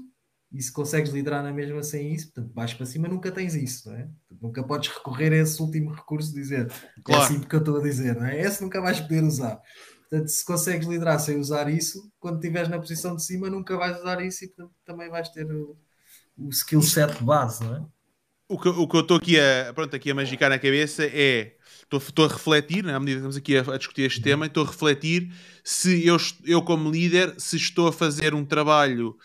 e 0.52 0.62
se 0.62 0.72
consegues 0.72 1.12
liderar 1.12 1.42
na 1.44 1.54
mesma 1.54 1.82
sem 1.82 2.14
isso, 2.14 2.32
portanto, 2.34 2.54
baixo 2.54 2.76
para 2.76 2.86
cima 2.86 3.08
nunca 3.08 3.32
tens 3.32 3.56
isso, 3.56 3.90
não 3.90 3.96
é? 3.96 4.04
Portanto, 4.04 4.42
nunca 4.42 4.64
podes 4.64 4.90
recorrer 4.90 5.32
a 5.32 5.38
esse 5.38 5.62
último 5.62 5.92
recurso 5.92 6.34
de 6.34 6.42
dizer 6.42 6.72
é 6.72 7.02
claro. 7.02 7.22
é 7.22 7.26
assim 7.26 7.40
porque 7.40 7.56
eu 7.56 7.60
estou 7.60 7.78
a 7.78 7.82
dizer, 7.82 8.16
não 8.16 8.26
é? 8.26 8.42
Esse 8.42 8.62
nunca 8.62 8.82
vais 8.82 9.00
poder 9.00 9.24
usar. 9.24 9.62
Portanto, 10.10 10.28
se 10.28 10.44
consegues 10.44 10.88
liderar 10.88 11.20
sem 11.20 11.40
usar 11.40 11.70
isso, 11.70 12.12
quando 12.20 12.36
estiveres 12.36 12.68
na 12.68 12.80
posição 12.80 13.16
de 13.16 13.24
cima, 13.24 13.50
nunca 13.50 13.78
vais 13.78 13.98
usar 13.98 14.22
isso 14.22 14.44
e 14.44 14.48
portanto, 14.50 14.76
também 14.84 15.10
vais 15.10 15.30
ter 15.30 15.50
o, 15.50 15.78
o 16.38 16.50
skill 16.50 16.82
set 16.82 17.24
base, 17.24 17.64
não 17.64 17.76
é? 17.78 17.86
O 18.52 18.60
que, 18.60 18.68
o 18.68 18.86
que 18.86 18.96
eu 18.98 19.00
estou 19.00 19.16
aqui 19.16 19.40
a, 19.40 19.74
pronto, 19.74 19.96
aqui 19.96 20.12
a 20.12 20.16
magicar 20.16 20.50
na 20.50 20.60
cabeça 20.60 21.06
é 21.06 21.56
estou, 21.98 22.26
a 22.26 22.28
refletir, 22.28 22.84
né, 22.84 22.94
à 22.94 23.00
medida 23.00 23.22
que 23.22 23.28
estamos 23.28 23.38
aqui 23.38 23.58
a, 23.58 23.62
a 23.62 23.78
discutir 23.78 24.02
este 24.02 24.22
tema, 24.22 24.46
estou 24.46 24.66
a 24.66 24.68
refletir 24.68 25.34
se 25.64 26.06
eu, 26.06 26.18
eu, 26.44 26.62
como 26.62 26.92
líder, 26.92 27.34
se 27.40 27.56
estou 27.56 27.88
a 27.88 27.94
fazer 27.94 28.34
um 28.34 28.44
trabalho, 28.46 29.18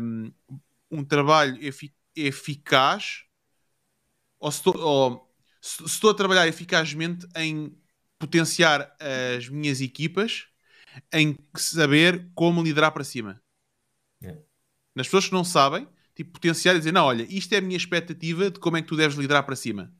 um, 0.00 0.32
um 0.92 1.04
trabalho 1.04 1.58
efic 1.60 1.92
eficaz 2.14 3.24
ou, 4.38 4.52
se 4.52 4.58
estou, 4.58 4.76
ou 4.78 5.34
se, 5.60 5.84
estou 5.84 6.10
a 6.10 6.14
trabalhar 6.14 6.46
eficazmente 6.46 7.26
em 7.34 7.76
potenciar 8.16 8.96
as 9.36 9.48
minhas 9.48 9.80
equipas 9.80 10.46
em 11.12 11.36
saber 11.56 12.30
como 12.34 12.62
liderar 12.62 12.92
para 12.92 13.02
cima. 13.02 13.42
Yeah. 14.22 14.40
Nas 14.94 15.08
pessoas 15.08 15.26
que 15.26 15.32
não 15.32 15.44
sabem, 15.44 15.88
tipo, 16.20 16.32
potenciar 16.32 16.74
e 16.74 16.78
dizer, 16.78 16.92
não, 16.92 17.06
olha, 17.06 17.26
isto 17.30 17.52
é 17.54 17.58
a 17.58 17.60
minha 17.62 17.76
expectativa 17.76 18.50
de 18.50 18.60
como 18.60 18.76
é 18.76 18.82
que 18.82 18.88
tu 18.88 18.96
deves 18.96 19.16
liderar 19.16 19.44
para 19.44 19.56
cima 19.56 19.90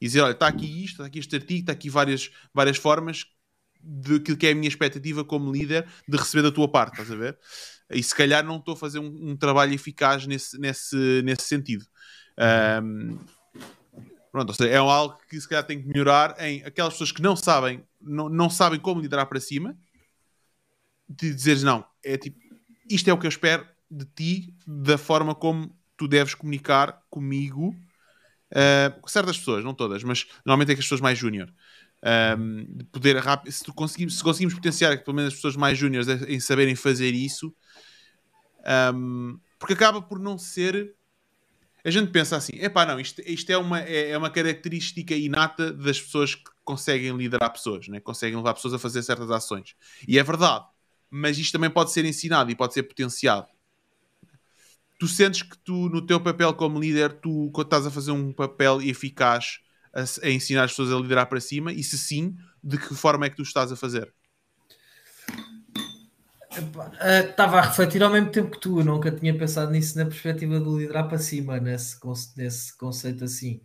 e 0.00 0.06
dizer: 0.06 0.20
olha, 0.20 0.32
está 0.32 0.46
aqui 0.46 0.84
isto, 0.84 0.94
está 0.94 1.06
aqui 1.06 1.18
este 1.18 1.34
artigo, 1.34 1.60
está 1.60 1.72
aqui 1.72 1.90
várias, 1.90 2.30
várias 2.54 2.76
formas 2.76 3.26
de 3.80 4.20
que 4.20 4.46
é 4.46 4.52
a 4.52 4.54
minha 4.54 4.68
expectativa 4.68 5.24
como 5.24 5.52
líder 5.52 5.86
de 6.06 6.16
receber 6.16 6.42
da 6.42 6.52
tua 6.52 6.68
parte, 6.68 6.92
estás 6.92 7.10
a 7.10 7.16
ver? 7.16 7.38
E 7.90 8.02
se 8.02 8.14
calhar 8.14 8.44
não 8.44 8.56
estou 8.58 8.74
a 8.74 8.76
fazer 8.76 8.98
um, 8.98 9.30
um 9.30 9.36
trabalho 9.36 9.72
eficaz 9.72 10.26
nesse, 10.26 10.58
nesse, 10.58 11.22
nesse 11.24 11.42
sentido. 11.42 11.86
Um, 12.82 13.18
pronto, 14.30 14.50
ou 14.50 14.54
seja, 14.54 14.70
é 14.70 14.76
algo 14.76 15.18
que 15.28 15.40
se 15.40 15.48
calhar 15.48 15.64
tem 15.64 15.80
que 15.80 15.88
melhorar 15.88 16.36
em 16.40 16.62
aquelas 16.64 16.94
pessoas 16.94 17.12
que 17.12 17.22
não 17.22 17.34
sabem, 17.34 17.82
não, 18.00 18.28
não 18.28 18.50
sabem 18.50 18.78
como 18.78 19.00
liderar 19.00 19.26
para 19.26 19.40
cima, 19.40 19.76
de 21.08 21.32
dizeres 21.32 21.62
não, 21.62 21.84
é 22.04 22.18
tipo, 22.18 22.38
isto 22.90 23.08
é 23.08 23.12
o 23.12 23.18
que 23.18 23.26
eu 23.26 23.30
espero 23.30 23.66
de 23.90 24.04
ti, 24.04 24.54
da 24.66 24.98
forma 24.98 25.34
como 25.34 25.74
tu 25.96 26.06
deves 26.06 26.34
comunicar 26.34 27.02
comigo 27.10 27.74
Uh, 28.50 29.08
certas 29.08 29.36
pessoas, 29.36 29.62
não 29.62 29.74
todas, 29.74 30.02
mas 30.02 30.26
normalmente 30.44 30.72
é 30.72 30.74
que 30.74 30.80
as 30.80 30.86
pessoas 30.86 31.00
mais 31.00 31.18
júnior. 31.18 31.52
Um, 32.38 32.64
de 32.64 32.84
poder 32.84 33.16
rápido, 33.16 33.52
se, 33.52 33.64
conseguimos, 33.72 34.16
se 34.16 34.22
conseguimos 34.22 34.54
potenciar 34.54 34.96
pelo 35.02 35.16
menos 35.16 35.32
as 35.32 35.34
pessoas 35.34 35.56
mais 35.56 35.76
júniores 35.76 36.08
em 36.28 36.38
saberem 36.38 36.76
fazer 36.76 37.12
isso, 37.12 37.54
um, 38.94 39.38
porque 39.58 39.74
acaba 39.74 40.00
por 40.00 40.18
não 40.18 40.38
ser. 40.38 40.94
A 41.84 41.90
gente 41.90 42.10
pensa 42.10 42.36
assim: 42.36 42.52
epá, 42.56 42.86
não, 42.86 42.98
isto, 42.98 43.20
isto 43.26 43.50
é, 43.50 43.58
uma, 43.58 43.80
é, 43.80 44.10
é, 44.10 44.18
uma 44.18 44.30
característica 44.30 45.14
inata 45.14 45.72
das 45.72 46.00
pessoas 46.00 46.34
que 46.34 46.50
conseguem 46.64 47.16
liderar 47.16 47.52
pessoas, 47.52 47.88
né? 47.88 48.00
conseguem 48.00 48.36
levar 48.36 48.54
pessoas 48.54 48.74
a 48.74 48.78
fazer 48.78 49.02
certas 49.02 49.30
ações. 49.30 49.74
E 50.06 50.18
é 50.18 50.22
verdade, 50.22 50.64
mas 51.10 51.36
isto 51.36 51.52
também 51.52 51.70
pode 51.70 51.92
ser 51.92 52.04
ensinado 52.04 52.50
e 52.50 52.54
pode 52.54 52.74
ser 52.74 52.84
potenciado 52.84 53.48
tu 54.98 55.06
sentes 55.06 55.42
que 55.42 55.56
tu, 55.58 55.88
no 55.88 56.04
teu 56.04 56.20
papel 56.20 56.52
como 56.54 56.80
líder, 56.80 57.12
tu 57.20 57.52
estás 57.56 57.86
a 57.86 57.90
fazer 57.90 58.10
um 58.10 58.32
papel 58.32 58.82
eficaz 58.82 59.60
a, 59.94 60.02
a, 60.26 60.30
ensinar 60.30 60.64
as 60.64 60.72
pessoas 60.72 60.92
a 60.92 60.96
liderar 60.96 61.28
para 61.28 61.40
cima, 61.40 61.72
e 61.72 61.82
se 61.82 61.96
sim, 61.96 62.36
de 62.62 62.76
que 62.76 62.94
forma 62.94 63.26
é 63.26 63.30
que 63.30 63.36
tu 63.36 63.42
estás 63.42 63.70
a 63.70 63.76
fazer? 63.76 64.12
Estava 67.30 67.56
uh, 67.56 67.58
a 67.58 67.62
refletir 67.62 68.02
ao 68.02 68.10
mesmo 68.10 68.30
tempo 68.30 68.50
que 68.50 68.60
tu, 68.60 68.82
nunca 68.82 69.12
tinha 69.12 69.36
pensado 69.36 69.70
nisso 69.70 69.96
na 69.96 70.04
perspectiva 70.04 70.58
de 70.58 70.68
liderar 70.68 71.08
para 71.08 71.18
cima, 71.18 71.60
nesse, 71.60 71.96
nesse 72.36 72.76
conceito 72.76 73.22
assim, 73.22 73.62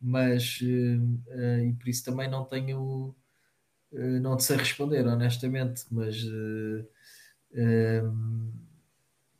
mas 0.00 0.60
uh, 0.62 1.02
uh, 1.34 1.64
e 1.64 1.72
por 1.72 1.88
isso 1.88 2.04
também 2.04 2.30
não 2.30 2.44
tenho, 2.44 3.14
não 3.92 4.36
te 4.36 4.44
sei 4.44 4.56
responder 4.58 5.06
honestamente, 5.06 5.84
mas 5.90 6.16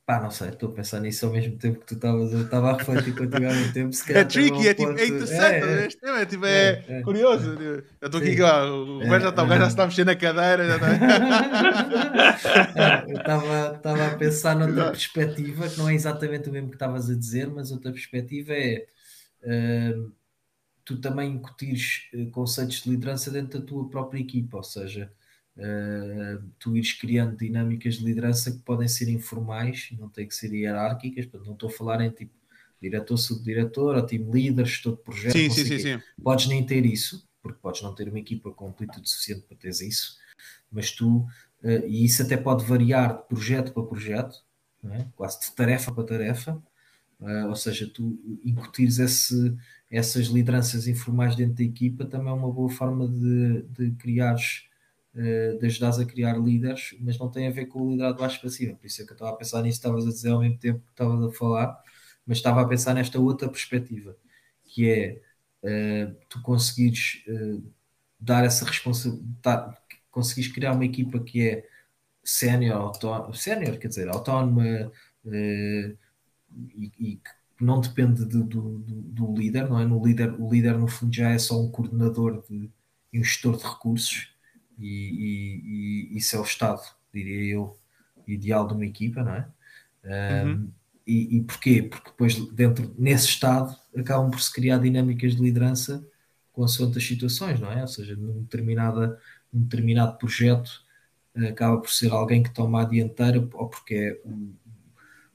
pá, 0.06 0.20
não 0.20 0.30
sei, 0.30 0.50
estou 0.50 0.70
a 0.70 0.72
pensar 0.72 1.00
nisso 1.00 1.26
ao 1.26 1.32
mesmo 1.32 1.58
tempo 1.58 1.80
que 1.80 1.86
tu 1.86 1.94
estavas, 1.94 2.32
eu 2.32 2.42
estava 2.42 2.70
a 2.70 2.76
refletir 2.76 3.12
contigo 3.12 3.44
ao 3.44 3.52
mesmo 3.52 3.72
tempo. 3.72 3.92
Se 3.92 4.12
é 4.12 4.24
tricky, 4.24 4.68
é 4.68 4.72
tipo, 4.72 4.96
é 4.96 5.06
interessante, 5.06 5.66
é, 5.66 5.82
é, 5.82 5.86
este 5.88 6.00
tema 6.00 6.20
é, 6.20 6.26
tipo, 6.26 6.46
é, 6.46 6.68
é, 6.68 6.84
é. 6.98 7.02
curioso. 7.02 7.54
Eu 7.60 7.82
estou 8.06 8.20
aqui, 8.20 8.40
ó, 8.40 8.66
o 8.68 9.00
gajo 9.00 9.20
já 9.24 9.30
está, 9.30 9.42
o 9.42 9.46
gajo 9.48 9.60
já 9.62 9.66
está 9.66 9.82
a 9.82 9.86
mexer 9.86 10.04
na 10.04 10.14
cadeira. 10.14 10.68
Já 10.68 10.76
está... 10.76 10.86
eu 13.08 13.16
estava 13.16 14.06
a 14.06 14.16
pensar 14.16 14.54
noutra 14.54 14.92
perspectiva, 14.92 15.68
que 15.68 15.76
não 15.76 15.88
é 15.88 15.94
exatamente 15.94 16.48
o 16.48 16.52
mesmo 16.52 16.68
que 16.68 16.76
estavas 16.76 17.10
a 17.10 17.14
dizer, 17.16 17.48
mas 17.48 17.72
outra 17.72 17.90
perspectiva 17.90 18.52
é. 18.52 18.86
Uh, 19.42 20.12
tu 20.84 21.00
também 21.00 21.32
incutires 21.32 22.08
uh, 22.14 22.30
conceitos 22.30 22.82
de 22.82 22.90
liderança 22.90 23.28
dentro 23.30 23.58
da 23.58 23.66
tua 23.66 23.88
própria 23.90 24.20
equipa, 24.20 24.58
ou 24.58 24.62
seja, 24.62 25.10
uh, 25.56 26.42
tu 26.58 26.76
ires 26.76 26.92
criando 26.92 27.36
dinâmicas 27.36 27.96
de 27.96 28.04
liderança 28.04 28.52
que 28.52 28.58
podem 28.58 28.88
ser 28.88 29.08
informais, 29.08 29.88
não 29.98 30.08
têm 30.08 30.26
que 30.26 30.34
ser 30.34 30.52
hierárquicas, 30.52 31.26
portanto, 31.26 31.46
não 31.46 31.54
estou 31.54 31.68
a 31.68 31.72
falar 31.72 32.00
em 32.00 32.10
tipo 32.10 32.32
diretor, 32.80 33.16
subdiretor, 33.16 33.96
ou 33.96 34.02
team 34.02 34.30
leader, 34.30 34.66
gestor 34.66 34.96
de 34.96 35.02
projeto, 35.02 35.32
sim, 35.32 35.50
sim, 35.50 35.64
sim, 35.64 35.78
sim, 35.78 36.02
podes 36.22 36.46
nem 36.46 36.64
ter 36.64 36.84
isso, 36.84 37.26
porque 37.42 37.58
podes 37.60 37.82
não 37.82 37.94
ter 37.94 38.08
uma 38.08 38.18
equipa 38.18 38.50
com 38.50 38.68
amplitude 38.68 39.08
suficiente 39.08 39.42
para 39.42 39.56
teres 39.56 39.80
isso, 39.80 40.18
mas 40.70 40.90
tu, 40.90 41.20
uh, 41.62 41.86
e 41.86 42.04
isso 42.04 42.22
até 42.22 42.36
pode 42.36 42.64
variar 42.64 43.16
de 43.16 43.28
projeto 43.28 43.72
para 43.72 43.82
projeto, 43.82 44.44
é? 44.90 45.06
quase 45.16 45.40
de 45.40 45.52
tarefa 45.52 45.92
para 45.92 46.04
tarefa, 46.04 46.62
uh, 47.18 47.48
ou 47.48 47.56
seja, 47.56 47.90
tu 47.92 48.20
incutires 48.44 48.98
esse, 48.98 49.56
essas 49.90 50.26
lideranças 50.26 50.86
informais 50.86 51.34
dentro 51.34 51.54
da 51.54 51.64
equipa 51.64 52.04
também 52.04 52.28
é 52.28 52.32
uma 52.32 52.52
boa 52.52 52.68
forma 52.68 53.08
de, 53.08 53.62
de 53.62 53.90
criares 53.92 54.66
de 55.58 55.66
ajudares 55.66 55.98
a 55.98 56.04
criar 56.04 56.36
líderes, 56.36 56.94
mas 57.00 57.18
não 57.18 57.30
tem 57.30 57.48
a 57.48 57.50
ver 57.50 57.66
com 57.66 57.80
o 57.80 57.90
liderado 57.90 58.18
baixo 58.18 58.38
para 58.40 58.50
cima. 58.50 58.74
Por 58.76 58.86
isso 58.86 59.00
é 59.00 59.04
que 59.04 59.12
eu 59.12 59.14
estava 59.14 59.30
a 59.30 59.36
pensar 59.36 59.62
nisso, 59.62 59.78
estavas 59.78 60.06
a 60.06 60.10
dizer 60.10 60.30
ao 60.30 60.40
mesmo 60.40 60.58
tempo 60.58 60.80
que 60.80 60.90
estavas 60.90 61.22
a 61.24 61.32
falar, 61.32 61.82
mas 62.26 62.38
estava 62.38 62.60
a 62.60 62.68
pensar 62.68 62.94
nesta 62.94 63.18
outra 63.18 63.48
perspectiva, 63.48 64.14
que 64.64 64.90
é 64.90 65.22
uh, 65.62 66.16
tu 66.28 66.42
conseguires 66.42 67.24
uh, 67.28 67.64
dar 68.20 68.44
essa 68.44 68.66
responsabilidade, 68.66 69.76
conseguires 70.10 70.52
criar 70.52 70.72
uma 70.72 70.84
equipa 70.84 71.18
que 71.20 71.48
é 71.48 71.66
sénior, 72.22 72.92
sénior, 73.34 73.78
quer 73.78 73.88
dizer, 73.88 74.08
autónoma 74.08 74.92
e, 76.74 77.20
que 77.56 77.64
não 77.64 77.80
depende 77.80 78.24
de, 78.26 78.42
do, 78.42 78.78
do, 78.78 78.78
do, 78.78 79.34
líder, 79.34 79.68
não 79.68 79.80
é? 79.80 79.86
No 79.86 80.04
líder, 80.04 80.38
o 80.38 80.50
líder 80.50 80.76
no 80.76 80.88
fundo 80.88 81.14
já 81.14 81.30
é 81.30 81.38
só 81.38 81.60
um 81.60 81.70
coordenador 81.70 82.42
de, 82.48 82.70
e 83.12 83.20
um 83.20 83.24
gestor 83.24 83.56
de 83.56 83.64
recursos 83.64 84.35
e, 84.78 86.10
e, 86.12 86.16
isso 86.16 86.36
é 86.36 86.38
o 86.38 86.44
estado, 86.44 86.82
diria 87.12 87.54
eu, 87.54 87.78
ideal 88.26 88.66
de 88.66 88.74
uma 88.74 88.86
equipa, 88.86 89.22
não 89.22 89.34
é? 89.34 89.48
Um, 90.04 90.48
uhum. 90.48 90.72
e, 91.06 91.36
e 91.38 91.40
porquê? 91.42 91.82
Porque 91.82 92.10
depois, 92.10 92.34
dentro, 92.52 92.94
nesse 92.98 93.26
estado, 93.26 93.76
acabam 93.96 94.30
por 94.30 94.40
se 94.40 94.52
criar 94.52 94.78
dinâmicas 94.78 95.34
de 95.34 95.42
liderança 95.42 96.06
com 96.52 96.64
as 96.64 96.72
situações, 96.72 97.60
não 97.60 97.70
é? 97.70 97.82
Ou 97.82 97.88
seja, 97.88 98.16
num, 98.16 98.42
determinada, 98.42 99.20
num 99.52 99.62
determinado 99.62 100.16
projeto, 100.16 100.84
acaba 101.48 101.78
por 101.78 101.90
ser 101.90 102.10
alguém 102.10 102.42
que 102.42 102.52
toma 102.52 102.82
a 102.82 102.84
dianteira, 102.84 103.38
ou 103.52 103.68
porque 103.68 103.94
é 103.94 104.20
o, 104.24 104.54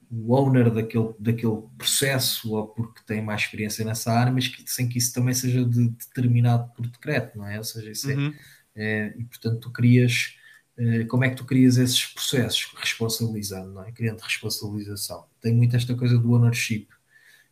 o 0.09 0.33
owner 0.33 0.71
daquele, 0.71 1.13
daquele 1.19 1.61
processo, 1.77 2.53
ou 2.53 2.67
porque 2.67 3.01
tem 3.05 3.21
mais 3.21 3.41
experiência 3.41 3.85
nessa 3.85 4.11
área, 4.11 4.31
mas 4.31 4.47
que, 4.47 4.69
sem 4.69 4.89
que 4.89 4.97
isso 4.97 5.13
também 5.13 5.33
seja 5.33 5.63
de, 5.63 5.89
determinado 5.89 6.71
por 6.73 6.87
decreto, 6.87 7.37
não 7.37 7.47
é? 7.47 7.57
Ou 7.57 7.63
seja, 7.63 7.91
isso 7.91 8.09
é 8.09 8.15
uhum. 8.15 8.27
é, 8.27 8.33
e 8.75 9.23
portanto 9.25 9.59
tu 9.59 9.71
crias 9.71 10.35
é, 10.77 11.03
como 11.05 11.23
é 11.23 11.29
que 11.29 11.35
tu 11.35 11.45
crias 11.45 11.77
esses 11.77 12.05
processos 12.05 12.71
responsabilizando, 12.75 13.71
não 13.71 13.83
é? 13.83 13.91
criando 13.91 14.21
responsabilização. 14.21 15.25
Tem 15.39 15.53
muito 15.53 15.75
esta 15.75 15.95
coisa 15.95 16.17
do 16.17 16.31
ownership. 16.33 16.87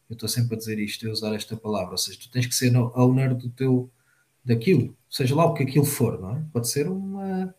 Eu 0.10 0.14
estou 0.14 0.28
sempre 0.28 0.56
a 0.56 0.58
dizer 0.58 0.80
isto, 0.80 1.08
a 1.08 1.12
usar 1.12 1.36
esta 1.36 1.56
palavra, 1.56 1.92
ou 1.92 1.98
seja, 1.98 2.18
tu 2.20 2.32
tens 2.32 2.48
que 2.48 2.56
ser 2.56 2.76
owner 2.76 3.36
do 3.36 3.50
teu 3.50 3.92
daquilo, 4.44 4.98
seja 5.08 5.36
lá 5.36 5.46
o 5.46 5.54
que 5.54 5.64
aquilo 5.64 5.86
for, 5.86 6.20
não 6.20 6.38
é? 6.38 6.44
Pode 6.52 6.70
ser 6.70 6.88
uma 6.88 7.54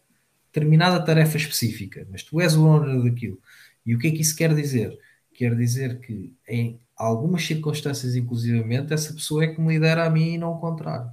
determinada 0.46 1.04
tarefa 1.04 1.36
específica, 1.36 2.04
mas 2.10 2.24
tu 2.24 2.40
és 2.40 2.56
o 2.56 2.66
owner 2.66 3.04
daquilo. 3.04 3.40
E 3.86 3.94
o 3.94 3.98
que 3.98 4.08
é 4.08 4.10
que 4.10 4.22
isso 4.22 4.34
quer 4.34 4.52
dizer? 4.54 4.98
Quer 5.32 5.54
dizer 5.54 6.00
que 6.00 6.34
em 6.48 6.80
algumas 6.96 7.46
circunstâncias, 7.46 8.16
inclusivamente, 8.16 8.92
essa 8.92 9.14
pessoa 9.14 9.44
é 9.44 9.54
que 9.54 9.60
me 9.60 9.74
lidera 9.74 10.04
a 10.04 10.10
mim 10.10 10.34
e 10.34 10.38
não 10.38 10.52
o 10.52 10.58
contrário. 10.58 11.12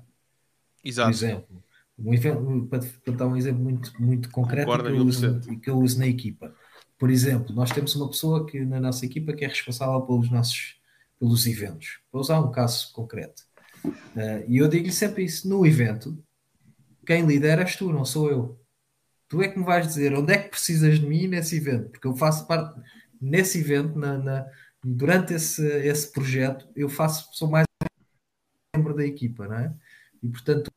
Exato. 0.84 1.10
Por 1.10 1.16
exemplo, 1.16 1.64
um 2.00 2.68
para, 2.68 2.80
para, 3.04 3.14
dar 3.14 3.28
um 3.28 3.36
exemplo 3.36 3.64
muito, 3.64 3.92
muito 4.02 4.30
concreto 4.30 4.72
que 4.72 4.88
eu, 4.88 5.06
uso, 5.06 5.40
que 5.62 5.70
eu 5.70 5.80
uso 5.80 6.00
na 6.00 6.08
equipa. 6.08 6.54
Por 6.98 7.10
exemplo, 7.10 7.54
nós 7.56 7.72
temos 7.72 7.96
uma 7.96 8.10
pessoa 8.10 8.46
que 8.46 8.60
na 8.66 8.80
nossa 8.80 9.06
equipa 9.06 9.34
que 9.34 9.46
é 9.46 9.48
responsável 9.48 10.02
pelos 10.02 10.30
nossos 10.30 10.78
pelos 11.20 11.48
eventos. 11.48 12.00
Vou 12.12 12.22
usar 12.22 12.40
um 12.40 12.52
caso 12.52 12.92
concreto. 12.94 13.44
Uh, 13.84 14.44
e 14.48 14.58
eu 14.58 14.68
digo-lhe 14.68 14.92
sempre 14.92 15.24
isso: 15.24 15.48
no 15.48 15.66
evento, 15.66 16.24
quem 17.06 17.26
lidera 17.26 17.62
és 17.62 17.76
tu, 17.76 17.92
não 17.92 18.06
sou 18.06 18.30
eu. 18.30 18.60
Tu 19.28 19.42
é 19.42 19.48
que 19.48 19.60
me 19.60 19.66
vais 19.66 19.88
dizer 19.88 20.14
onde 20.14 20.34
é 20.34 20.38
que 20.38 20.50
precisas 20.50 21.00
de 21.00 21.06
mim 21.06 21.28
nesse 21.28 21.58
evento, 21.58 21.90
porque 21.90 22.08
eu 22.08 22.16
faço 22.16 22.48
parte 22.48 22.80
nesse 23.20 23.60
evento, 23.60 23.98
na, 23.98 24.18
na 24.18 24.46
durante 24.84 25.34
esse, 25.34 25.66
esse 25.86 26.12
projeto, 26.12 26.68
eu 26.76 26.88
faço, 26.88 27.30
sou 27.34 27.50
mais 27.50 27.66
membro 28.76 28.96
da 28.96 29.06
equipa, 29.06 29.48
não 29.48 29.58
é? 29.58 29.74
E 30.24 30.30
portanto, 30.30 30.72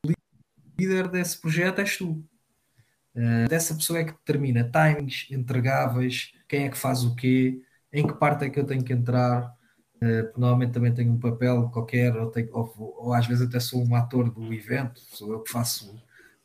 líder 0.81 1.07
desse 1.07 1.39
projeto 1.39 1.79
és 1.79 1.97
tu. 1.97 2.23
Uh, 3.15 3.47
dessa 3.49 3.75
pessoa 3.75 3.99
é 3.99 4.03
que 4.05 4.13
determina 4.13 4.69
timings, 4.69 5.27
entregáveis, 5.29 6.31
quem 6.47 6.65
é 6.65 6.69
que 6.69 6.77
faz 6.77 7.03
o 7.03 7.15
quê, 7.15 7.61
em 7.91 8.07
que 8.07 8.13
parte 8.13 8.45
é 8.45 8.49
que 8.49 8.59
eu 8.59 8.65
tenho 8.65 8.83
que 8.83 8.93
entrar. 8.93 9.53
Uh, 10.01 10.39
normalmente 10.39 10.71
também 10.71 10.93
tenho 10.93 11.11
um 11.11 11.19
papel 11.19 11.69
qualquer, 11.69 12.15
ou, 12.15 12.31
tenho, 12.31 12.49
ou, 12.53 12.95
ou, 12.97 13.13
às 13.13 13.27
vezes 13.27 13.47
até 13.47 13.59
sou 13.59 13.85
um 13.85 13.95
ator 13.95 14.31
do 14.31 14.51
evento, 14.53 14.99
sou 14.99 15.31
eu 15.33 15.41
que 15.41 15.51
faço 15.51 15.95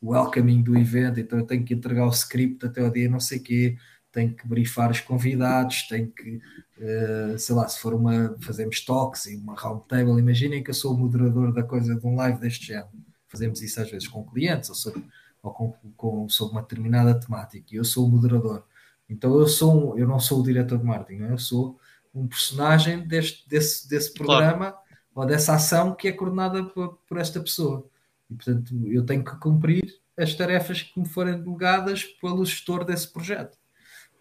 o 0.01 0.13
welcoming 0.13 0.63
do 0.63 0.77
evento, 0.77 1.19
então 1.21 1.39
eu 1.39 1.47
tenho 1.47 1.65
que 1.65 1.73
entregar 1.73 2.05
o 2.07 2.11
script 2.11 2.67
até 2.67 2.83
o 2.83 2.93
dia 2.93 3.09
não 3.09 3.21
sei 3.21 3.39
quê, 3.39 3.77
tenho 4.13 4.35
que 4.35 4.47
briefar 4.47 4.91
os 4.91 5.01
convidados, 5.01 5.89
tenho 5.89 6.09
que, 6.11 6.37
uh, 6.79 7.39
sei 7.39 7.55
lá, 7.55 7.67
se 7.69 7.81
for 7.81 7.95
uma, 7.95 8.37
fazemos 8.41 8.85
talks 8.85 9.27
e 9.27 9.37
uma 9.37 9.55
round 9.55 9.87
table, 9.89 10.19
imaginem 10.19 10.63
que 10.63 10.71
eu 10.71 10.75
sou 10.75 10.95
o 10.95 10.99
moderador 10.99 11.53
da 11.53 11.63
coisa 11.63 11.95
de 11.95 12.07
um 12.07 12.17
live 12.17 12.39
deste 12.41 12.67
género 12.67 13.06
fazemos 13.37 13.61
isso 13.61 13.81
às 13.81 13.91
vezes 13.91 14.09
com 14.09 14.25
clientes 14.25 14.71
ou 14.71 14.75
sobre, 14.75 15.05
ou 15.43 15.53
com, 15.53 15.75
com, 15.95 16.29
sobre 16.29 16.53
uma 16.53 16.63
determinada 16.63 17.19
temática, 17.19 17.67
e 17.71 17.77
eu 17.77 17.85
sou 17.85 18.07
o 18.07 18.11
moderador. 18.11 18.65
Então 19.09 19.39
eu 19.39 19.47
sou 19.47 19.95
um, 19.95 19.99
eu 19.99 20.09
não 20.09 20.19
sou 20.19 20.41
o 20.41 20.43
diretor 20.43 20.79
de 20.79 20.85
marketing, 20.85 21.25
eu 21.25 21.39
sou 21.39 21.79
um 22.15 22.27
personagem 22.27 23.07
deste, 23.07 23.47
desse, 23.49 23.89
desse 23.89 24.13
programa 24.13 24.73
claro. 24.73 24.79
ou 25.15 25.27
dessa 25.27 25.55
ação 25.55 25.95
que 25.95 26.09
é 26.09 26.13
coordenada 26.13 26.65
por, 26.65 26.99
por, 27.07 27.19
esta 27.19 27.39
pessoa. 27.41 27.87
E 28.31 28.35
portanto 28.35 28.75
eu 28.87 29.05
tenho 29.05 29.23
que 29.23 29.37
cumprir 29.37 30.01
as 30.19 30.35
tarefas 30.35 30.83
que 30.83 30.99
me 30.99 31.07
forem 31.07 31.41
delegadas 31.41 32.05
pelo 32.05 32.45
gestor 32.45 32.85
desse 32.85 33.13
projeto. 33.13 33.57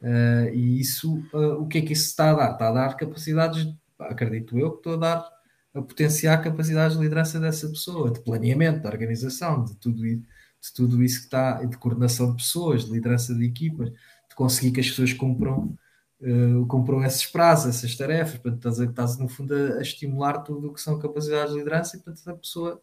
Uh, 0.01 0.53
e 0.53 0.81
isso, 0.81 1.15
uh, 1.33 1.61
o 1.61 1.67
que 1.67 1.77
é 1.77 1.81
que 1.81 1.93
isso 1.93 2.09
está 2.09 2.31
a 2.31 2.33
dar? 2.33 2.51
Está 2.51 2.67
a 2.67 2.71
dar 2.71 2.97
capacidades, 2.97 3.73
acredito 3.97 4.59
eu, 4.59 4.71
que 4.71 4.77
estou 4.77 4.93
a 4.95 4.97
dar 4.97 5.34
a 5.75 5.81
potenciar 5.81 6.39
a 6.39 6.41
capacidade 6.41 6.95
de 6.95 7.01
liderança 7.01 7.37
dessa 7.37 7.67
pessoa, 7.67 8.09
de 8.09 8.21
planeamento, 8.21 8.79
de 8.79 8.87
organização, 8.87 9.65
de 9.65 9.75
tudo, 9.75 10.01
de 10.01 10.23
tudo 10.73 11.03
isso 11.03 11.19
que 11.19 11.25
está, 11.25 11.63
de 11.63 11.77
coordenação 11.77 12.31
de 12.31 12.37
pessoas, 12.37 12.85
de 12.85 12.93
liderança 12.93 13.35
de 13.35 13.45
equipas, 13.45 13.89
de 13.89 14.35
conseguir 14.35 14.71
que 14.71 14.79
as 14.79 14.89
pessoas 14.89 15.11
cumpram, 15.11 15.77
uh, 16.21 16.65
cumpram 16.67 17.03
esses 17.03 17.25
prazos, 17.25 17.75
essas 17.75 17.93
tarefas, 17.95 18.39
portanto, 18.39 18.69
estás, 18.69 18.79
estás 18.79 19.17
no 19.17 19.27
fundo 19.27 19.53
a, 19.53 19.79
a, 19.79 19.81
estimular 19.81 20.39
tudo 20.39 20.69
o 20.69 20.73
que 20.73 20.81
são 20.81 20.97
capacidades 20.97 21.51
de 21.51 21.57
liderança 21.57 21.97
e 21.97 21.99
portanto 21.99 22.29
a 22.29 22.37
pessoa 22.37 22.81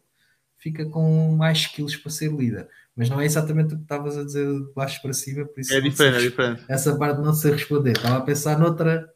fica 0.59 0.85
com 0.85 1.35
mais 1.35 1.57
skills 1.57 1.97
para 1.97 2.11
ser 2.11 2.31
líder. 2.31 2.69
Mas 2.95 3.09
não 3.09 3.19
é 3.19 3.25
exatamente 3.25 3.73
o 3.73 3.77
que 3.77 3.83
estavas 3.83 4.17
a 4.17 4.23
dizer 4.23 4.45
de 4.45 4.71
baixo 4.75 5.01
para 5.01 5.13
cima, 5.13 5.45
por 5.45 5.59
isso 5.59 5.73
é 5.73 5.81
diferente, 5.81 6.17
é 6.17 6.29
diferente. 6.29 6.63
Essa 6.69 6.95
parte 6.95 7.21
não 7.21 7.33
sei 7.33 7.53
responder. 7.53 7.93
Estava 7.93 8.17
a 8.17 8.21
pensar 8.21 8.57
noutra, 8.59 9.09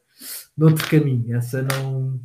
noutro 0.58 0.90
caminho. 0.90 1.38
Essa 1.38 1.62
não 1.62 2.20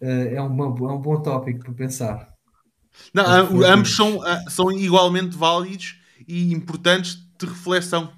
é, 0.00 0.40
uma, 0.40 0.64
é 0.66 0.92
um 0.92 1.00
bom 1.00 1.22
tópico 1.22 1.64
para 1.64 1.74
pensar. 1.74 2.34
Não, 3.12 3.24
ambos 3.64 3.94
são, 3.96 4.22
ah, 4.22 4.42
são 4.48 4.70
igualmente 4.70 5.36
válidos 5.36 5.98
e 6.26 6.52
importantes 6.52 7.16
de 7.38 7.46
reflexão. 7.46 8.12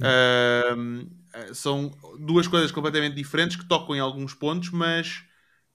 Uh, 0.00 1.54
são 1.54 1.90
duas 2.18 2.48
coisas 2.48 2.70
completamente 2.70 3.14
diferentes 3.14 3.56
que 3.56 3.68
tocam 3.68 3.94
em 3.94 4.00
alguns 4.00 4.34
pontos, 4.34 4.70
mas, 4.70 5.22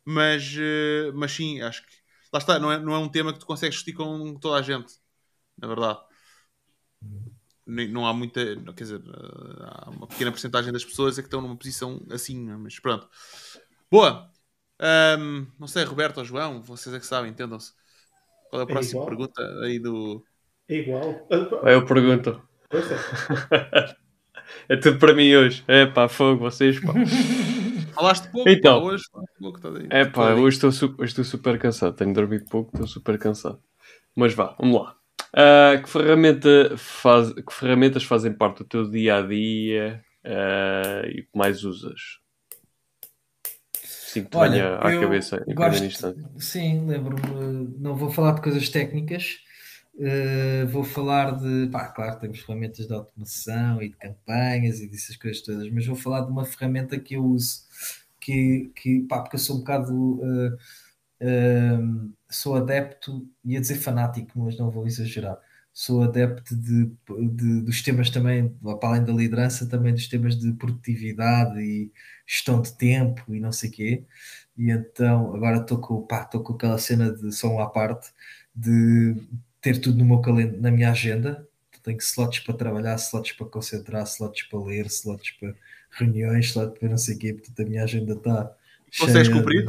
mas, 0.03 0.55
uh, 0.55 1.13
mas 1.13 1.31
sim, 1.31 1.61
acho 1.61 1.85
que 1.85 1.93
lá 2.33 2.39
está, 2.39 2.59
não 2.59 2.71
é, 2.71 2.79
não 2.79 2.93
é 2.93 2.97
um 2.97 3.09
tema 3.09 3.33
que 3.33 3.39
tu 3.39 3.45
consegues 3.45 3.75
discutir 3.75 3.95
com 3.95 4.35
toda 4.35 4.57
a 4.57 4.61
gente, 4.61 4.93
na 5.57 5.67
verdade. 5.67 5.99
Não 7.65 8.05
há 8.05 8.13
muita, 8.13 8.41
quer 8.73 8.83
dizer, 8.83 9.01
há 9.61 9.89
uma 9.89 10.07
pequena 10.07 10.31
porcentagem 10.31 10.73
das 10.73 10.83
pessoas 10.83 11.17
é 11.17 11.21
que 11.21 11.27
estão 11.27 11.41
numa 11.41 11.55
posição 11.55 12.05
assim, 12.09 12.37
mas 12.57 12.79
pronto. 12.79 13.07
Boa, 13.89 14.30
um, 14.81 15.47
não 15.59 15.67
sei, 15.67 15.83
Roberto 15.83 16.17
ou 16.19 16.25
João, 16.25 16.61
vocês 16.61 16.93
é 16.95 16.99
que 16.99 17.05
sabem, 17.05 17.31
entendam-se. 17.31 17.73
Qual 18.49 18.61
é 18.61 18.65
a 18.65 18.67
é 18.67 18.71
próxima 18.71 19.05
pergunta 19.05 19.41
aí 19.63 19.79
do. 19.79 20.23
É 20.67 20.75
igual. 20.75 21.27
Eu 21.65 21.85
pergunto. 21.85 22.41
É 24.67 24.75
tudo 24.75 24.99
para 24.99 25.13
mim 25.13 25.33
hoje. 25.35 25.63
É 25.67 25.85
pá, 25.85 26.07
fogo, 26.07 26.39
vocês, 26.39 26.79
pá. 26.79 26.93
Falaste 27.93 28.29
pouco, 28.31 28.49
Então. 28.49 28.79
pá, 28.81 28.85
hoje 28.87 29.03
falaste 29.11 29.33
pouco, 29.39 29.59
tá 29.61 29.69
aí. 29.69 29.87
É 29.89 30.05
pá, 30.05 30.27
Tá 30.27 30.35
hoje 30.35 30.57
estou, 30.57 30.71
su- 30.71 30.95
hoje 30.97 31.11
estou 31.11 31.23
super 31.25 31.59
cansado. 31.59 31.95
Tenho 31.95 32.13
dormido 32.13 32.45
pouco, 32.49 32.71
estou 32.73 32.87
super 32.87 33.17
cansado. 33.19 33.61
Mas 34.15 34.33
vá, 34.33 34.55
vamos 34.59 34.81
lá. 34.81 34.95
Ah, 35.33 35.77
que, 35.81 35.89
ferramenta 35.89 36.75
faz, 36.77 37.31
que 37.33 37.53
ferramentas 37.53 38.03
fazem 38.03 38.33
parte 38.33 38.59
do 38.59 38.65
teu 38.65 38.89
dia 38.89 39.17
a 39.17 39.21
dia 39.21 40.03
ah, 40.25 41.01
e 41.07 41.23
que 41.23 41.29
mais 41.37 41.63
usas? 41.63 42.19
Sim, 44.13 44.23
que 44.23 44.29
te 44.29 44.37
Olha, 44.37 44.51
venha 44.51 44.75
à 44.75 44.99
cabeça 44.99 45.43
em 45.47 45.55
gosto- 45.55 45.83
instante. 45.85 46.19
Sim, 46.37 46.85
lembro-me. 46.87 47.75
Não 47.79 47.95
vou 47.95 48.09
falar 48.11 48.33
de 48.33 48.41
coisas 48.41 48.67
técnicas, 48.69 49.39
eh, 49.99 50.65
vou 50.65 50.83
falar 50.83 51.31
de. 51.39 51.67
Pá, 51.71 51.87
claro, 51.89 52.19
temos 52.19 52.39
ferramentas 52.39 52.87
de 52.87 52.93
automação 52.93 53.81
e 53.81 53.89
de 53.89 53.97
campanhas 53.97 54.79
e 54.81 54.87
dessas 54.89 55.15
coisas 55.17 55.41
todas, 55.41 55.69
mas 55.71 55.85
vou 55.85 55.95
falar 55.95 56.21
de 56.21 56.31
uma 56.31 56.45
ferramenta 56.45 56.99
que 56.99 57.15
eu 57.15 57.23
uso, 57.25 57.61
que, 58.19 58.71
que 58.75 59.01
pá, 59.07 59.21
porque 59.21 59.35
eu 59.37 59.39
sou 59.39 59.57
um 59.57 59.59
bocado. 59.59 60.19
eh, 60.23 60.57
eh, 61.21 61.79
sou 62.29 62.55
adepto, 62.55 63.27
ia 63.45 63.59
dizer 63.61 63.75
fanático, 63.75 64.39
mas 64.39 64.57
não 64.57 64.71
vou 64.71 64.85
exagerar. 64.87 65.37
Sou 65.73 66.03
adepto 66.03 66.55
de, 66.55 66.85
de- 67.31 67.61
dos 67.61 67.81
temas 67.81 68.09
também, 68.09 68.49
para 68.79 68.89
além 68.89 69.03
da 69.05 69.13
liderança, 69.13 69.67
também 69.69 69.93
dos 69.93 70.07
temas 70.07 70.37
de 70.37 70.51
produtividade 70.53 71.59
e 71.61 71.91
gestão 72.31 72.61
de 72.61 72.71
tempo 72.73 73.35
e 73.35 73.41
não 73.41 73.51
sei 73.51 73.69
o 73.69 73.73
quê. 73.73 74.03
E 74.57 74.71
então 74.71 75.35
agora 75.35 75.57
estou 75.57 75.79
com, 75.79 76.01
pá, 76.01 76.23
com 76.25 76.53
aquela 76.53 76.77
cena 76.77 77.11
de 77.11 77.29
som 77.33 77.59
à 77.59 77.67
parte 77.69 78.09
de 78.55 79.15
ter 79.59 79.79
tudo 79.79 79.97
no 79.97 80.05
meu 80.05 80.21
na 80.61 80.71
minha 80.71 80.91
agenda. 80.91 81.45
Tenho 81.83 81.97
slots 81.97 82.39
para 82.41 82.53
trabalhar, 82.55 82.95
slots 82.95 83.31
para 83.33 83.47
concentrar, 83.47 84.03
slots 84.03 84.43
para 84.43 84.59
ler, 84.63 84.85
slots 84.85 85.31
para 85.31 85.55
reuniões, 85.89 86.45
slots 86.45 86.77
para 86.79 86.89
não 86.89 86.97
sei 86.97 87.15
o 87.15 87.19
quê. 87.19 87.33
Portanto, 87.33 87.59
a 87.59 87.65
minha 87.69 87.83
agenda 87.83 88.13
está. 88.13 88.55
Consegues 88.99 89.29
cumprir? 89.29 89.65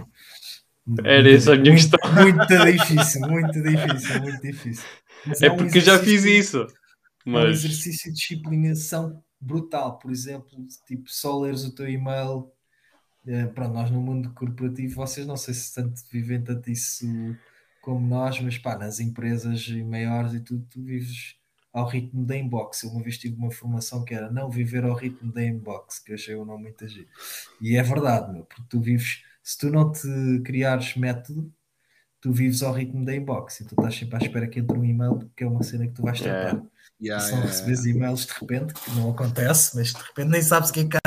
de- 0.86 1.08
Era 1.08 1.31
essa 1.32 1.55
a 1.55 1.57
minha 1.57 1.73
muito, 1.73 1.91
questão. 1.91 2.12
Muito 2.12 2.47
difícil, 2.47 3.20
muito 3.23 3.62
difícil, 3.62 4.20
muito 4.20 4.42
difícil. 4.42 4.84
Mas 5.26 5.42
É 5.42 5.50
um 5.50 5.57
porque 5.57 5.78
eu 5.78 5.82
já 5.82 5.99
fiz 5.99 6.24
isso. 6.24 6.58
é 6.58 6.66
um 7.24 7.32
Mas 7.32 7.65
exercício 7.65 8.12
de 8.12 8.18
disciplinação 8.18 9.23
brutal. 9.43 9.99
Por 9.99 10.11
exemplo, 10.11 10.67
tipo, 10.87 11.11
só 11.11 11.39
leres 11.41 11.65
o 11.65 11.75
teu 11.75 11.89
e-mail. 11.89 12.53
eh, 13.27 13.47
Para 13.49 13.69
nós 13.69 13.91
no 13.91 14.01
mundo 14.03 14.33
corporativo, 14.35 14.97
vocês 14.97 15.27
não 15.27 15.37
sei 15.37 15.55
se 15.55 15.75
tanto 15.75 16.01
vivem 16.12 16.43
tanto 16.43 16.71
isso 16.71 17.07
como 17.81 18.07
nós, 18.07 18.41
mas 18.41 18.59
pá, 18.59 18.77
nas 18.79 19.01
empresas 19.01 19.69
maiores 19.69 20.35
e 20.35 20.41
tudo, 20.41 20.67
tu 20.71 20.83
vives 20.83 21.37
ao 21.73 21.87
ritmo 21.89 22.25
da 22.27 22.37
inbox. 22.37 22.83
Eu 22.83 22.91
uma 22.91 23.03
vez 23.03 23.19
tive 23.19 23.37
uma 23.37 23.51
formação 23.51 24.05
que 24.05 24.15
era 24.15 24.31
não 24.31 24.51
viver 24.51 24.85
ao 24.85 24.95
ritmo 24.95 25.33
da 25.33 25.43
inbox, 25.45 25.99
que 25.99 26.12
eu 26.12 26.17
achei 26.17 26.35
o 26.35 26.45
nome 26.45 26.65
muito 26.65 26.85
agir. 26.85 27.09
E 27.61 27.77
é 27.77 27.83
verdade, 27.83 28.33
meu, 28.33 28.45
porque 28.45 28.65
tu 28.69 28.81
vives, 28.81 29.23
se 29.43 29.59
tu 29.59 29.71
não 29.71 29.91
te 29.93 30.09
criares 30.45 30.97
método, 30.97 31.53
tu 32.21 32.33
vives 32.33 32.62
ao 32.62 32.73
ritmo 32.75 33.05
da 33.05 33.15
inbox 33.17 33.61
e 33.61 33.67
tu 33.67 33.75
estás 33.75 33.95
sempre 33.97 34.17
à 34.17 34.19
espera 34.21 34.49
que 34.49 34.61
entre 34.61 34.79
um 34.79 34.85
e-mail, 34.85 35.19
porque 35.19 35.45
é 35.45 35.49
uma 35.49 35.62
cena 35.62 35.87
que 35.87 35.95
tu 35.95 36.03
vais 36.03 36.21
É. 36.21 36.25
tratar. 36.25 36.55
Yeah, 36.55 36.62
se 37.02 37.32
não 37.32 37.39
yeah, 37.39 37.47
recebes 37.47 37.84
e-mails 37.84 38.26
de 38.26 38.32
repente, 38.32 38.74
que 38.74 38.90
não 38.92 39.10
acontece, 39.10 39.76
mas 39.76 39.92
de 39.92 40.02
repente 40.02 40.28
nem 40.28 40.42
sabes 40.42 40.70
o 40.70 40.72
que 40.72 40.81
é 40.81 40.84
que. 40.84 40.98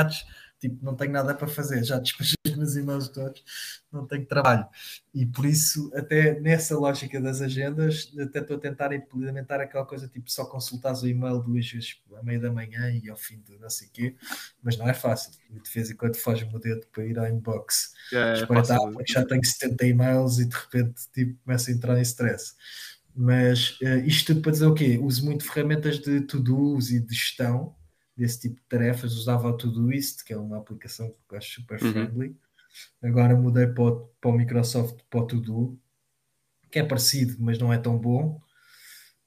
Tipo, 0.58 0.82
não 0.82 0.94
tenho 0.94 1.12
nada 1.12 1.34
para 1.34 1.46
fazer, 1.46 1.84
já 1.84 1.98
despachei 1.98 2.34
os 2.46 2.56
meus 2.56 2.76
e-mails 2.76 3.08
todos, 3.08 3.44
não 3.92 4.06
tenho 4.06 4.24
trabalho. 4.24 4.66
E 5.14 5.26
por 5.26 5.44
isso, 5.44 5.92
até 5.94 6.40
nessa 6.40 6.78
lógica 6.78 7.20
das 7.20 7.42
agendas, 7.42 8.10
até 8.18 8.40
estou 8.40 8.56
a 8.56 8.60
tentar 8.60 8.90
implementar 8.94 9.60
aquela 9.60 9.84
coisa 9.84 10.08
tipo 10.08 10.30
só 10.30 10.46
consultares 10.46 11.02
o 11.02 11.08
e-mail 11.08 11.40
duas 11.40 11.70
vezes 11.70 12.00
à 12.18 12.22
meia 12.22 12.40
da 12.40 12.50
manhã 12.50 12.90
e 12.90 13.10
ao 13.10 13.18
fim 13.18 13.38
do 13.40 13.58
não 13.58 13.68
sei 13.68 13.88
o 13.88 13.90
quê, 13.90 14.14
mas 14.62 14.78
não 14.78 14.88
é 14.88 14.94
fácil. 14.94 15.32
E 15.50 15.60
de 15.60 15.70
vez 15.70 15.90
em 15.90 15.94
quando 15.94 16.16
foge-me 16.16 16.54
o 16.54 16.58
dedo 16.58 16.86
para 16.90 17.04
ir 17.04 17.18
à 17.18 17.28
inbox 17.28 17.94
Yeah, 18.12 18.40
é 18.40 18.46
porque 18.46 19.12
já 19.12 19.24
tenho 19.24 19.44
70 19.44 19.84
e-mails 19.84 20.38
e 20.38 20.46
de 20.46 20.56
repente 20.56 21.02
tipo, 21.12 21.38
começo 21.44 21.70
a 21.70 21.72
entrar 21.72 21.98
em 21.98 22.02
stress. 22.02 22.54
Mas 23.16 23.78
eh, 23.82 23.98
isto 24.06 24.28
tudo 24.34 24.42
para 24.42 24.52
dizer 24.52 24.66
o 24.66 24.74
quê? 24.74 24.98
Uso 25.02 25.24
muito 25.24 25.44
ferramentas 25.44 25.98
de 26.00 26.20
to-dos 26.22 26.90
e 26.92 27.00
de 27.00 27.14
gestão 27.14 27.74
desse 28.16 28.40
tipo 28.42 28.56
de 28.60 28.66
tarefas. 28.68 29.14
Usava 29.14 29.48
o 29.48 29.56
Todoist, 29.56 30.24
que 30.24 30.32
é 30.34 30.38
uma 30.38 30.58
aplicação 30.58 31.08
que 31.28 31.34
eu 31.34 31.38
acho 31.38 31.54
super 31.62 31.80
Uhum. 31.80 32.16
friendly. 32.18 32.36
Agora 33.02 33.36
mudei 33.36 33.66
para 33.68 33.84
o, 33.84 34.06
para 34.20 34.30
o 34.30 34.34
Microsoft, 34.34 35.00
para 35.10 35.20
o 35.20 35.26
To-Do, 35.26 35.80
que 36.70 36.78
é 36.80 36.84
parecido, 36.84 37.36
mas 37.40 37.58
não 37.58 37.72
é 37.72 37.78
tão 37.78 37.98
bom. 37.98 38.40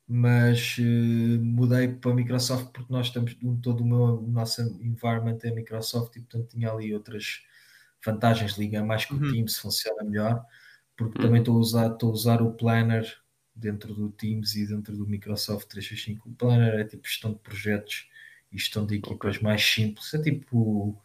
Mas 0.07 0.77
eh, 0.79 1.37
mudei 1.39 1.87
para 1.89 2.11
o 2.11 2.13
Microsoft 2.15 2.71
porque 2.73 2.91
nós 2.91 3.07
estamos, 3.07 3.35
todo 3.61 3.81
o 3.83 3.85
meu 3.87 4.23
o 4.23 4.27
nosso 4.31 4.61
environment 4.81 5.37
é 5.43 5.51
Microsoft 5.51 6.15
e 6.15 6.21
portanto 6.21 6.49
tinha 6.49 6.71
ali 6.71 6.93
outras 6.93 7.41
vantagens, 8.05 8.53
liga 8.57 8.83
mais 8.83 9.05
com 9.05 9.17
Uhum. 9.17 9.19
o 9.19 9.23
Teams, 9.23 9.57
funciona 9.59 10.03
melhor, 10.03 10.43
porque 10.97 11.17
Uhum. 11.17 11.19
também 11.19 11.41
estou 11.41 11.55
a 11.57 11.59
usar, 11.59 11.91
estou 11.93 12.09
a 12.09 12.13
usar 12.13 12.41
o 12.41 12.53
Planner 12.53 13.05
dentro 13.59 13.93
do 13.93 14.09
Teams 14.09 14.55
e 14.55 14.65
dentro 14.65 14.95
do 14.95 15.07
Microsoft 15.07 15.67
365. 15.67 16.29
O 16.29 16.33
Planner 16.33 16.79
é 16.79 16.83
tipo 16.83 17.07
gestão 17.07 17.33
de 17.33 17.39
projetos 17.39 18.07
e 18.51 18.57
gestão 18.57 18.85
de 18.85 18.95
equipas 18.95 19.39
mais 19.39 19.63
simples. 19.63 20.13
É 20.13 20.21
tipo, 20.21 21.01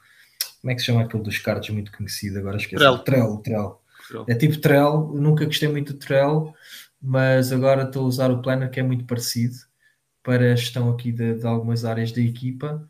como 0.61 0.71
é 0.71 0.75
que 0.75 0.81
se 0.81 0.87
chama 0.87 1.03
aquele 1.03 1.23
dos 1.23 1.39
cards 1.39 1.71
muito 1.71 1.93
conhecido? 1.93 2.39
Agora 2.39 2.57
esqueci. 2.57 2.77
Trello. 2.77 2.99
Trello, 2.99 3.39
Trello. 3.43 3.81
Trello. 4.09 4.25
É 4.29 4.35
tipo 4.35 4.59
Trello, 4.59 5.17
eu 5.17 5.21
nunca 5.21 5.45
gostei 5.45 5.69
muito 5.69 5.93
do 5.93 5.99
Trello, 5.99 6.55
mas 7.01 7.53
agora 7.53 7.85
estou 7.85 8.05
a 8.05 8.09
usar 8.09 8.31
o 8.31 8.41
Planner 8.41 8.71
que 8.71 8.81
é 8.81 8.83
muito 8.83 9.05
parecido 9.05 9.57
para 10.23 10.53
a 10.53 10.57
gestão 10.57 10.91
aqui 10.91 11.13
de, 11.13 11.35
de 11.35 11.47
algumas 11.47 11.85
áreas 11.85 12.13
da 12.13 12.21
equipa. 12.21 12.89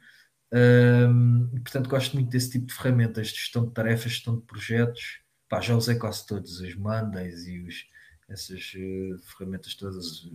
E, 1.53 1.61
portanto, 1.61 1.89
gosto 1.89 2.15
muito 2.15 2.31
desse 2.31 2.51
tipo 2.51 2.67
de 2.67 2.75
ferramentas 2.75 3.29
de 3.29 3.35
gestão 3.35 3.67
de 3.67 3.73
tarefas, 3.73 4.13
gestão 4.13 4.37
de 4.37 4.43
projetos. 4.43 5.19
Pá, 5.49 5.61
já 5.61 5.75
usei 5.75 5.97
quase 5.97 6.25
todos, 6.27 6.61
os 6.61 6.75
Mondays 6.77 7.47
e 7.47 7.61
os, 7.61 7.87
essas 8.29 8.73
eh, 8.77 9.17
ferramentas 9.23 9.75
todas 9.75 10.29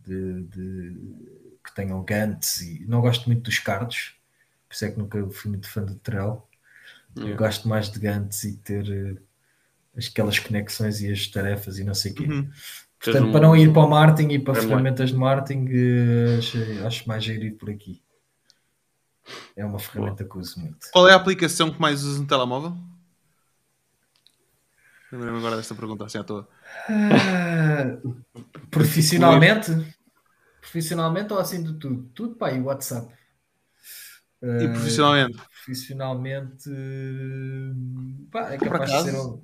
de, 0.00 0.42
de- 0.42 0.96
que 1.64 1.74
tenham 1.74 2.02
Gantt 2.02 2.62
e 2.64 2.84
não 2.86 3.00
gosto 3.00 3.26
muito 3.26 3.42
dos 3.42 3.58
cards, 3.58 4.14
por 4.68 4.74
isso 4.74 4.84
é 4.84 4.90
que 4.90 4.98
nunca 4.98 5.24
fui 5.30 5.50
muito 5.50 5.68
fã 5.70 5.82
do 5.84 5.94
Trello. 5.96 6.42
Eu 7.14 7.22
Yeah. 7.24 7.38
gosto 7.38 7.68
mais 7.68 7.90
de 7.90 7.98
Gantt 8.00 8.42
e 8.48 8.56
ter 8.56 8.88
eh, 8.90 9.16
aquelas 9.96 10.38
conexões 10.38 11.00
e 11.02 11.12
as 11.12 11.26
tarefas 11.28 11.78
e 11.78 11.84
não 11.84 11.94
sei 11.94 12.12
o 12.12 12.14
quê. 12.14 12.24
Uhum. 12.24 12.50
Portanto, 12.98 13.26
um- 13.28 13.32
para 13.32 13.40
não 13.42 13.56
ir 13.56 13.72
para 13.72 13.82
o 13.82 13.90
marketing 13.90 14.32
e 14.32 14.38
para 14.38 14.54
Timeline. 14.54 14.68
ferramentas 14.70 15.10
de 15.10 15.16
marketing, 15.16 15.66
eh, 15.70 16.36
acho, 16.38 16.86
acho 16.86 17.08
mais 17.08 17.22
giro 17.22 17.44
ir 17.44 17.52
por 17.52 17.68
aqui. 17.68 18.00
É 19.54 19.64
uma 19.64 19.78
ferramenta 19.78 20.24
que 20.24 20.38
uso 20.38 20.58
muito. 20.58 20.88
Qual 20.92 21.06
é 21.08 21.12
a 21.12 21.16
aplicação 21.16 21.70
que 21.70 21.80
mais 21.80 22.02
usas 22.02 22.18
no 22.20 22.26
telemóvel? 22.26 22.74
Lembrei-me 25.12 25.38
agora 25.38 25.56
desta 25.56 25.74
pergunta, 25.74 26.04
assim 26.06 26.18
à 26.18 26.24
toa. 26.24 26.48
Ah, 26.88 27.98
profissionalmente? 28.70 29.72
Profissionalmente 30.60 31.32
ou 31.32 31.38
assim 31.40 31.62
de 31.62 31.74
tudo? 31.78 32.08
Tudo, 32.14 32.36
pá, 32.36 32.52
e 32.52 32.60
WhatsApp. 32.60 33.12
E 34.58 34.66
Ah, 34.66 34.68
profissionalmente? 34.68 35.38
Profissionalmente, 35.64 36.70
pá, 38.30 38.52
é 38.52 38.58
capaz 38.58 38.92
de 38.92 39.00
ser, 39.00 39.14
um- 39.14 39.42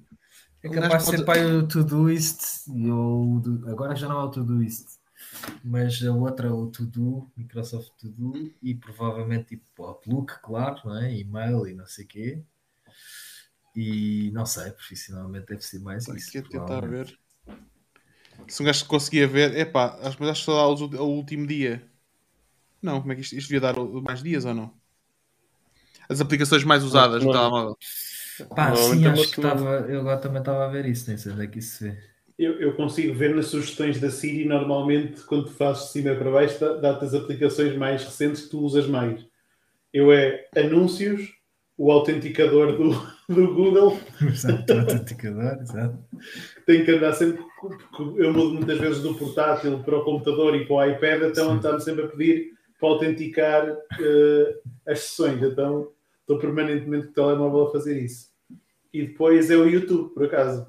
é 0.62 0.68
capaz 0.70 1.04
de 1.04 1.08
ser 1.10 1.24
pá, 1.24 1.34
o 1.38 1.66
Todoist 1.68 2.68
e 2.68 2.90
o 2.90 3.42
agora 3.68 3.94
já 3.96 4.08
não 4.08 4.20
é 4.20 4.24
o 4.24 4.30
Todoist, 4.30 4.86
mas 5.64 6.02
a 6.04 6.12
outra 6.14 6.48
é 6.48 6.52
o 6.52 6.66
To-Do, 6.68 7.30
Microsoft 7.36 7.92
To-Do 8.00 8.34
e 8.62 8.74
provavelmente 8.74 9.56
tipo 9.56 9.84
Outlook, 9.84 10.40
claro, 10.42 10.80
não 10.86 10.96
é? 10.98 11.14
e-mail 11.16 11.66
e 11.68 11.74
não 11.74 11.86
sei 11.86 12.04
o 12.04 12.08
quê. 12.08 12.44
E 13.80 14.32
não 14.32 14.44
sei, 14.44 14.72
profissionalmente 14.72 15.46
deve 15.46 15.62
ser 15.62 15.78
mais 15.78 16.08
isso. 16.08 16.30
Aqui 16.30 16.38
a 16.38 16.42
tentar 16.42 16.80
ver. 16.80 17.16
Se 18.48 18.60
um 18.60 18.66
gajo 18.66 18.86
conseguia 18.86 19.28
ver, 19.28 19.56
epá, 19.56 19.96
acho, 20.02 20.16
mas 20.18 20.30
acho 20.30 20.40
que 20.40 20.46
só 20.46 20.74
dá 20.74 21.00
o 21.00 21.08
último 21.08 21.46
dia. 21.46 21.88
Não, 22.82 23.00
como 23.00 23.12
é 23.12 23.14
que 23.14 23.20
isto, 23.20 23.36
isto 23.36 23.48
devia 23.48 23.60
dar 23.60 23.74
mais 24.02 24.20
dias 24.20 24.44
ou 24.44 24.54
não? 24.54 24.74
As 26.08 26.20
aplicações 26.20 26.64
mais 26.64 26.82
usadas 26.82 27.22
no 27.22 27.30
não. 27.32 27.38
telemóvel. 27.40 27.76
Pá, 28.56 28.74
sim, 28.74 29.04
é 29.04 29.08
acho 29.08 29.30
que 29.30 29.40
estava. 29.40 29.86
Eu 29.88 30.00
agora 30.00 30.18
também 30.18 30.40
estava 30.40 30.64
a 30.64 30.68
ver 30.68 30.86
isso, 30.86 31.08
nem 31.08 31.16
sei 31.18 31.32
onde 31.32 31.44
é 31.44 31.46
que 31.46 31.58
isso 31.60 31.76
se 31.78 31.84
vê. 31.90 31.98
Eu, 32.36 32.60
eu 32.60 32.74
consigo 32.74 33.14
ver 33.14 33.34
nas 33.34 33.46
sugestões 33.46 34.00
da 34.00 34.10
Siri, 34.10 34.44
normalmente, 34.44 35.22
quando 35.22 35.46
tu 35.46 35.52
fazes 35.52 35.86
de 35.86 35.90
cima 35.90 36.14
para 36.14 36.30
baixo, 36.30 36.58
dá- 36.60 36.74
dá-te 36.74 37.04
as 37.04 37.14
aplicações 37.14 37.76
mais 37.76 38.04
recentes 38.04 38.42
que 38.42 38.50
tu 38.50 38.60
usas 38.60 38.86
mais. 38.86 39.24
Eu 39.92 40.12
é 40.12 40.46
anúncios, 40.56 41.37
o 41.78 41.92
autenticador 41.92 42.76
do, 42.76 42.90
do 43.32 43.54
Google, 43.54 43.96
Exato, 44.20 44.74
o 44.74 44.80
autenticador, 44.80 45.58
exato. 45.62 45.98
tenho 46.66 46.84
que 46.84 46.90
andar 46.90 47.12
sempre. 47.12 47.40
porque 47.60 48.02
Eu 48.20 48.32
mudo 48.32 48.54
muitas 48.54 48.78
vezes 48.78 49.00
do 49.00 49.14
portátil 49.14 49.78
para 49.84 49.96
o 49.96 50.04
computador 50.04 50.56
e 50.56 50.66
para 50.66 50.74
o 50.74 50.84
iPad, 50.84 51.22
então 51.30 51.56
está-me 51.56 51.80
sempre 51.80 52.04
a 52.04 52.08
pedir 52.08 52.52
para 52.80 52.88
autenticar 52.88 53.76
eh, 54.00 54.60
as 54.88 55.00
sessões. 55.00 55.40
Então 55.40 55.92
estou 56.20 56.38
permanentemente 56.38 57.06
com 57.06 57.12
o 57.12 57.14
telemóvel 57.14 57.68
a 57.68 57.72
fazer 57.72 58.02
isso. 58.02 58.28
E 58.92 59.06
depois 59.06 59.48
é 59.48 59.56
o 59.56 59.68
YouTube, 59.68 60.12
por 60.14 60.24
acaso. 60.24 60.66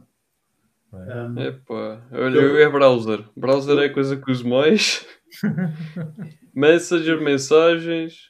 É. 0.94 1.22
Um, 1.24 1.40
Epá, 1.40 2.02
olha, 2.12 2.38
eu 2.38 2.58
é 2.58 2.70
browser. 2.70 3.24
Browser 3.36 3.80
é 3.80 3.86
a 3.86 3.94
coisa 3.94 4.16
que 4.16 4.32
uso 4.32 4.48
mais. 4.48 5.08
Messenger, 6.54 7.22
mensagens, 7.22 8.29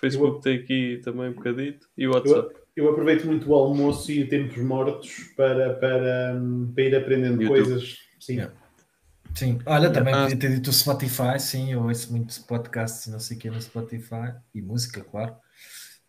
Facebook 0.00 0.42
tem 0.42 0.58
aqui 0.58 1.00
também 1.04 1.28
um 1.30 1.32
bocadito. 1.34 1.88
E 1.96 2.06
o 2.06 2.12
WhatsApp. 2.12 2.54
Eu, 2.76 2.84
eu 2.84 2.90
aproveito 2.92 3.24
muito 3.26 3.48
o 3.50 3.54
almoço 3.54 4.10
e 4.12 4.26
tempos 4.26 4.56
mortos 4.58 5.24
para, 5.36 5.74
para, 5.74 6.40
para 6.74 6.82
ir 6.84 6.94
aprendendo 6.96 7.42
YouTube. 7.42 7.64
coisas. 7.64 7.96
Sim. 8.20 8.34
Yeah. 8.34 8.54
Sim, 9.34 9.58
olha, 9.66 9.90
também 9.90 10.14
Ah. 10.14 10.22
podia 10.22 10.38
ter 10.38 10.54
dito 10.54 10.68
o 10.70 10.72
Spotify, 10.72 11.38
sim, 11.38 11.72
eu 11.72 11.82
ouço 11.84 12.10
muitos 12.10 12.38
podcasts, 12.38 13.06
não 13.12 13.20
sei 13.20 13.36
o 13.36 13.40
que 13.40 13.50
no 13.50 13.60
Spotify, 13.60 14.32
e 14.54 14.60
música, 14.62 15.02
claro, 15.04 15.36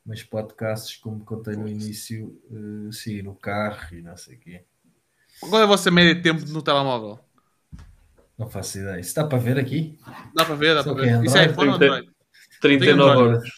mas 0.05 0.23
podcasts, 0.23 0.95
como 0.97 1.23
contei 1.25 1.55
no 1.55 1.67
início, 1.67 2.41
eh, 2.49 2.91
sim, 2.91 3.21
no 3.21 3.35
carro 3.35 3.93
e 3.95 4.01
não 4.01 4.15
sei 4.17 4.35
o 4.35 4.39
quê. 4.39 4.63
Qual 5.41 5.59
é 5.61 5.63
a 5.63 5.67
vossa 5.67 5.91
média 5.91 6.15
de 6.15 6.21
tempo 6.21 6.43
no 6.49 6.61
telemóvel? 6.63 7.19
Não 8.37 8.49
faço 8.49 8.79
ideia. 8.79 8.99
Isso 8.99 9.13
dá 9.13 9.25
para 9.27 9.37
ver 9.37 9.59
aqui? 9.59 9.99
Dá 10.33 10.45
para 10.45 10.55
ver, 10.55 10.73
dá 10.75 10.83
para 10.83 10.91
é 10.93 10.95
ver. 10.95 11.19
quê, 11.19 11.25
Isso 11.27 11.37
é 11.37 11.41
Android? 11.45 11.51
iPhone 11.51 11.69
ou 11.69 11.75
Android? 11.75 12.09
39 12.61 12.91
Android. 13.11 13.21
horas. 13.35 13.49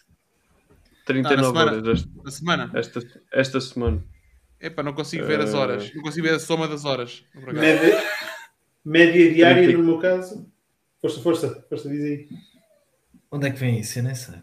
39 1.04 1.46
semana. 1.46 1.72
horas 1.72 1.88
esta, 1.98 2.22
Na 2.24 2.30
semana? 2.30 2.70
esta, 2.74 3.22
esta 3.32 3.60
semana. 3.60 4.04
Epá, 4.60 4.82
não 4.82 4.92
consigo 4.92 5.24
ver 5.26 5.40
as 5.40 5.52
Eh. 5.52 5.56
horas. 5.56 5.94
Não 5.94 6.02
consigo 6.02 6.26
ver 6.26 6.34
a 6.34 6.38
soma 6.38 6.68
das 6.68 6.84
horas. 6.84 7.24
Média, 7.34 8.02
média 8.84 9.34
diária, 9.34 9.62
Trinta- 9.64 9.78
no 9.78 9.84
meu 9.84 9.98
caso. 9.98 10.46
Força, 11.00 11.20
força, 11.20 11.66
força, 11.68 11.88
diz 11.88 12.00
aí. 12.04 12.28
Onde 13.30 13.48
é 13.48 13.50
que 13.50 13.58
vem 13.58 13.80
isso? 13.80 13.98
Eu 13.98 14.04
nem 14.04 14.14
sei. 14.14 14.36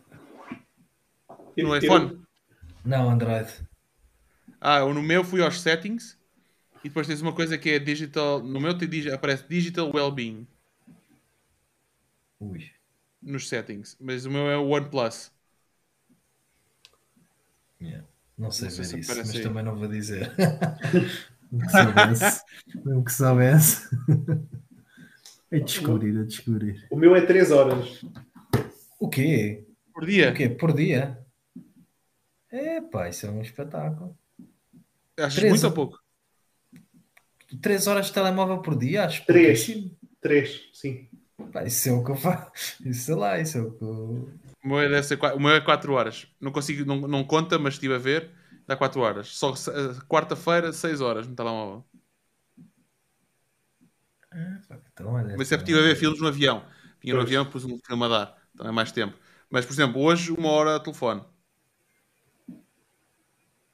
No 1.58 1.74
Eu- 1.74 1.78
iPhone? 1.78 2.22
Não, 2.84 3.10
Android. 3.10 3.50
Ah, 4.60 4.80
eu 4.80 4.94
no 4.94 5.02
meu 5.02 5.24
fui 5.24 5.42
aos 5.42 5.62
settings 5.62 6.18
e 6.84 6.90
depois 6.90 7.08
tens 7.08 7.22
uma 7.22 7.32
coisa 7.34 7.58
que 7.58 7.70
é 7.70 7.80
digital. 7.80 8.44
No 8.44 8.60
meu 8.60 8.78
tem, 8.78 8.90
digi- 8.90 9.12
aparece 9.12 9.46
digital 9.48 9.90
well-being 9.94 10.46
Ui. 12.40 12.70
nos 13.22 13.48
settings, 13.48 13.96
mas 14.00 14.26
o 14.26 14.32
meu 14.32 14.50
é 14.50 14.58
o 14.58 14.68
OnePlus. 14.68 15.32
Yeah. 17.82 18.06
Não 18.38 18.52
sei 18.52 18.66
Não 18.68 18.72
sei 18.76 18.84
ver 18.84 18.90
se 18.90 19.00
isso, 19.00 19.18
mas 19.18 19.36
aí. 19.36 19.44
também 19.44 19.64
não 19.64 19.76
vou 19.76 19.88
dizer. 19.88 20.32
Mesmo 21.52 21.66
que 21.66 21.72
soubesse. 21.72 22.44
Mesmo 22.86 23.04
que 23.06 23.12
soubesse. 23.12 23.88
A 25.52 25.58
descobrir, 25.58 26.20
a 26.20 26.24
descobrir. 26.24 26.88
O 26.92 26.96
meu 26.96 27.16
é 27.16 27.26
3 27.26 27.52
horas. 27.52 28.06
O 29.00 29.10
quê? 29.10 29.66
Por 29.94 30.06
dia? 30.06 30.30
O 30.32 30.34
quê? 30.34 30.50
Por 30.50 30.74
dia? 30.74 31.18
É 32.52 32.82
pá, 32.82 33.10
isso 33.10 33.26
é 33.26 33.32
um 33.32 33.42
espetáculo. 33.42 34.18
Achas 35.18 35.36
Três. 35.36 35.52
muito 35.52 35.66
ou 35.66 35.72
pouco? 35.72 36.00
3 37.62 37.88
horas 37.88 38.06
de 38.08 38.14
telemóvel 38.14 38.62
por 38.62 38.78
dia? 38.78 39.06
Acho 39.06 39.26
Três. 39.26 39.66
pouquíssimo. 39.66 39.98
3, 40.22 40.70
sim. 40.74 41.10
Pá, 41.52 41.64
isso 41.64 41.90
é 41.90 41.92
o 41.94 42.04
que 42.04 42.12
eu 42.12 42.16
faço. 42.16 42.52
Isso 42.86 43.06
sei 43.06 43.16
lá, 43.16 43.40
isso 43.40 43.58
é 43.58 43.62
o 43.62 43.72
que 43.72 43.82
eu... 43.84 44.30
O 44.64 44.68
meu 44.68 44.80
é, 44.80 44.90
deve 44.90 45.04
ser, 45.04 45.20
o 45.36 45.40
meu 45.40 45.52
é 45.52 45.62
4 45.62 45.94
horas. 45.94 46.28
Não 46.40 46.52
consigo, 46.52 46.86
não, 46.86 47.08
não 47.08 47.24
conta, 47.24 47.58
mas 47.58 47.76
estive 47.76 47.96
a 47.96 47.98
ver. 47.98 48.32
Dá 48.68 48.76
4 48.76 49.02
horas. 49.02 49.30
Só 49.36 49.52
eh, 49.54 49.96
quarta-feira, 50.08 50.72
6 50.74 51.02
horas 51.02 51.28
no 51.28 51.36
telemóvel. 51.36 51.86
Ah, 54.32 54.60
então, 54.92 55.14
olha, 55.14 55.36
Mas 55.38 55.48
sempre 55.48 55.64
estive 55.64 55.80
a 55.80 55.84
ver 55.84 55.96
filmes 55.96 56.20
no 56.22 56.28
avião. 56.28 56.64
Vinha 57.02 57.16
no 57.16 57.22
avião, 57.22 57.46
pus 57.46 57.64
um 57.66 57.80
filme 57.86 58.06
a 58.06 58.08
dar. 58.08 58.38
Então 58.54 58.68
é 58.68 58.72
mais 58.72 58.92
tempo. 58.92 59.18
Mas, 59.50 59.66
por 59.66 59.74
exemplo, 59.74 60.02
hoje, 60.02 60.32
uma 60.32 60.50
hora 60.50 60.78
de 60.78 60.84
telefone. 60.84 61.24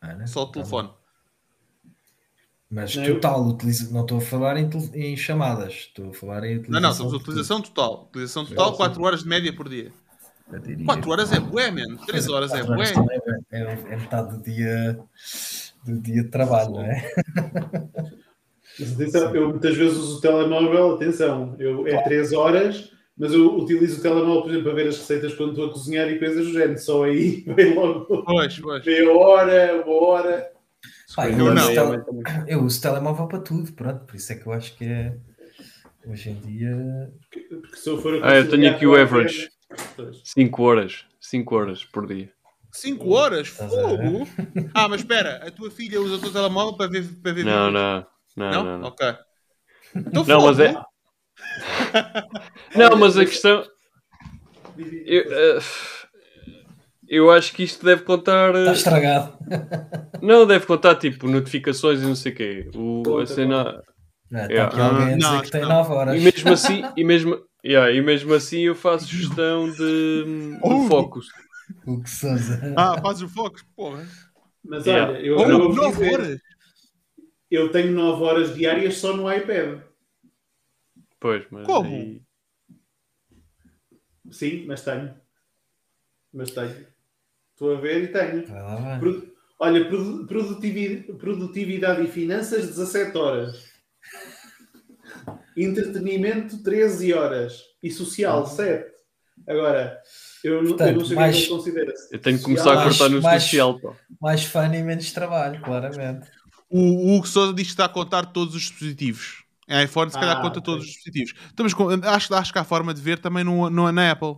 Ah, 0.01 0.15
né? 0.15 0.27
Só 0.27 0.43
o 0.43 0.51
telefone. 0.51 0.89
Mas 2.69 2.95
Não, 2.95 3.03
eu- 3.05 3.15
total, 3.15 3.43
utiliza... 3.47 3.91
não 3.91 4.01
estou 4.01 4.17
a 4.17 4.22
falar 4.22 4.57
em, 4.57 4.69
tel- 4.69 4.89
em 4.93 5.15
chamadas, 5.17 5.73
estou 5.73 6.09
a 6.09 6.14
falar 6.14 6.43
em 6.43 6.57
utilização. 6.57 6.67
Não, 6.67 6.80
não, 6.81 6.91
estamos 6.91 7.14
a 7.14 7.17
de 7.17 7.23
utilização 7.23 7.61
total. 7.61 8.05
Utilização 8.09 8.45
total, 8.45 8.75
sim. 8.75 8.77
4 8.77 9.03
horas 9.03 9.22
de 9.23 9.27
média 9.30 9.55
por 9.55 9.67
dia. 9.69 9.91
Diria. 10.64 10.85
4 10.85 11.09
horas 11.11 11.32
é 11.32 11.40
bué, 11.40 11.72
man. 11.72 11.98
3 12.06 12.30
horas 12.30 12.51
é 12.53 12.64
bué. 12.64 12.85
é, 13.51 13.61
é- 13.61 13.95
metade 13.98 14.38
do 14.38 14.43
dia, 14.43 14.99
do 15.85 15.99
dia 15.99 16.24
de 16.24 16.30
trabalho, 16.30 16.72
não 16.72 16.82
é? 16.83 17.11
Mas 18.80 18.93
atenção, 18.93 19.33
eu 19.35 19.49
muitas 19.49 19.75
vezes 19.75 19.98
uso 19.98 20.17
o 20.17 20.22
telemóvel, 20.22 20.95
atenção, 20.95 21.56
eu, 21.59 21.88
é 21.88 22.01
3 22.03 22.33
horas, 22.33 22.91
mas 23.17 23.32
eu 23.32 23.56
utilizo 23.57 23.99
o 23.99 24.01
telemóvel, 24.01 24.41
por 24.41 24.49
exemplo, 24.51 24.65
para 24.65 24.74
ver 24.83 24.90
as 24.90 24.98
receitas 24.98 25.33
quando 25.33 25.51
estou 25.51 25.67
a 25.67 25.72
cozinhar 25.72 26.09
e 26.09 26.19
coisas 26.19 26.45
do 26.45 26.51
género. 26.51 26.77
Só 26.77 27.06
aí 27.06 27.45
vem 27.56 27.74
logo 27.74 28.24
Pois, 28.25 28.59
pois. 28.59 28.85
meia 28.85 29.09
hora, 29.11 29.82
uma 29.85 29.95
hora. 29.95 30.51
Pá, 31.15 31.30
Eu 31.30 31.38
eu, 31.48 31.53
não. 31.53 31.64
uso 31.64 31.74
tele- 31.74 32.03
eu 32.48 32.64
uso 32.64 32.82
telemóvel 32.82 33.27
para 33.27 33.40
tudo, 33.40 33.72
pronto, 33.72 34.03
por 34.06 34.15
isso 34.17 34.33
é 34.33 34.35
que 34.35 34.45
eu 34.45 34.51
acho 34.51 34.75
que 34.75 34.83
é 34.83 35.15
hoje 36.06 36.32
em 36.32 36.35
dia. 36.41 37.09
Porque 37.32 37.77
se 37.77 37.90
eu 37.90 37.98
for 38.01 38.22
a 38.22 38.30
Ah, 38.32 38.35
eu 38.35 38.49
tenho 38.49 38.69
aqui 38.69 38.85
o 38.85 38.95
average. 38.95 39.49
Pois. 39.95 40.21
5 40.23 40.63
horas. 40.63 41.05
5 41.19 41.55
horas 41.55 41.83
por 41.83 42.05
dia. 42.07 42.31
5 42.71 43.09
horas? 43.13 43.47
Fogo! 43.47 44.27
Ah, 44.73 44.87
mas 44.89 45.01
espera, 45.01 45.45
a 45.47 45.51
tua 45.51 45.71
filha 45.71 46.01
usa 46.01 46.15
o 46.15 46.19
teu 46.19 46.31
telemóvel 46.31 46.75
para 46.75 46.89
ver, 46.89 47.03
para 47.21 47.31
ver 47.33 47.45
Não, 47.45 47.67
vídeos? 47.67 47.73
não. 47.73 48.05
Não, 48.37 48.51
Não? 48.51 48.63
não, 48.65 48.77
não. 48.79 48.87
Ok. 48.89 49.15
Então 49.95 50.23
Não, 50.25 50.41
mas 50.45 50.59
é. 50.59 50.73
Não, 52.75 52.97
mas 52.97 53.17
a 53.17 53.25
questão. 53.25 53.63
Eu, 54.77 55.23
eh, 55.31 55.59
eu 57.07 57.31
acho 57.31 57.53
que 57.53 57.63
isto 57.63 57.85
deve 57.85 58.03
contar. 58.03 58.53
eh, 58.55 58.59
Está 58.59 58.73
estragado. 58.73 59.37
Não, 60.21 60.45
deve 60.45 60.65
contar 60.65 60.95
tipo 60.95 61.27
notificações 61.27 62.01
e 62.01 62.05
não 62.05 62.15
sei 62.15 62.31
o 62.31 62.35
quê. 62.35 62.69
O, 62.75 63.19
a 63.19 63.25
cena. 63.25 63.81
Não, 64.35 64.41
está 64.49 64.65
aqui 64.67 64.80
alguém 64.80 65.14
a 65.14 65.17
dizer 65.17 65.30
Não, 65.31 65.41
que 65.41 65.51
tem 65.51 65.61
não. 65.61 65.69
9 65.69 65.93
horas. 65.93 66.15
E 66.15 66.23
mesmo 66.23 66.51
assim, 66.53 66.81
e 66.97 67.03
mesmo, 67.03 67.45
yeah, 67.65 67.91
e 67.91 68.01
mesmo 68.01 68.33
assim 68.33 68.59
eu 68.61 68.75
faço 68.75 69.07
gestão 69.07 69.72
de, 69.72 70.57
Oh. 70.61 70.81
de 70.83 70.88
focos. 70.89 71.27
O 71.85 72.01
que 72.01 72.09
Sousa. 72.09 72.73
Ah, 72.77 73.01
fazes 73.01 73.23
o 73.23 73.30
Fox, 73.30 73.64
porra. 73.75 74.05
Mas 74.64 74.85
Yeah. 74.85 75.11
olha, 75.14 75.19
eu, 75.22 75.38
Oh, 75.38 75.43
eu, 75.43 75.57
vou 75.59 75.67
vos 75.69 75.75
9 75.77 75.91
dizer, 75.97 76.14
horas? 76.14 76.41
eu 77.51 77.72
tenho 77.72 77.91
9 77.91 78.23
horas 78.23 78.53
diárias 78.55 78.97
só 78.97 79.15
no 79.15 79.31
iPad. 79.31 79.80
Pois, 81.19 81.43
mas. 81.49 81.65
Como? 81.65 81.89
aí- 81.89 82.22
Sim, 84.31 84.65
mas 84.67 84.83
tenho. 84.83 85.14
Mas 86.33 86.51
tenho. 86.51 86.85
Estou 87.53 87.75
a 87.75 87.80
ver 87.80 88.03
e 88.03 88.07
tenho. 88.09 88.43
Pro- 88.99 89.33
Olha, 89.57 89.88
produ- 89.88 90.25
produtividade, 90.27 91.14
produtividade 91.17 92.03
e 92.03 92.07
finanças, 92.07 92.67
17 92.67 93.17
horas. 93.17 93.72
Entretenimento, 95.57 96.61
13 96.63 97.13
horas. 97.13 97.61
E 97.81 97.89
social, 97.91 98.45
7. 98.45 98.93
Agora, 99.47 100.01
eu, 100.43 100.55
não- 100.55 100.61
eu 100.61 100.67
Portanto, 100.69 100.97
não 100.99 101.05
sei 101.05 101.15
o 101.15 101.19
mais- 101.19 101.35
que 101.35 101.41
é 101.41 101.45
que 101.45 101.49
considera 101.51 101.93
Eu 102.11 102.19
tenho 102.19 102.37
que 102.37 102.43
começar 102.43 102.71
a 102.71 102.75
Mais- 102.75 102.97
cortar 102.97 103.09
no 103.13 103.21
mais- 103.21 103.43
social. 103.43 103.79
pá. 103.79 103.93
Mais 104.21 104.43
fun 104.43 104.73
e 104.73 104.81
menos 104.83 105.11
trabalho, 105.11 105.61
claramente. 105.61 106.29
O, 106.69 106.79
o 106.79 107.15
Hugo 107.17 107.27
Sousa 107.27 107.53
diz 107.53 107.67
que 107.67 107.73
está 107.73 107.85
a 107.85 107.89
contar 107.89 108.25
todos 108.27 108.55
os 108.55 108.61
dispositivos. 108.61 109.43
Em 109.67 109.83
iPhone, 109.83 110.11
se 110.11 110.17
calhar, 110.19 110.37
Ah, 110.37 110.41
conta 110.41 110.59
ok. 110.59 110.63
todos 110.63 110.83
os 110.85 110.91
dispositivos. 110.91 111.33
Estamos 111.47 111.73
com- 111.73 111.89
acho, 111.89 112.33
acho 112.33 112.53
que 112.53 112.59
há 112.59 112.63
forma 112.63 112.93
de 112.93 113.01
ver 113.01 113.19
também 113.19 113.43
no, 113.43 113.69
no- 113.69 113.91
na 113.91 114.11
Apple. 114.11 114.35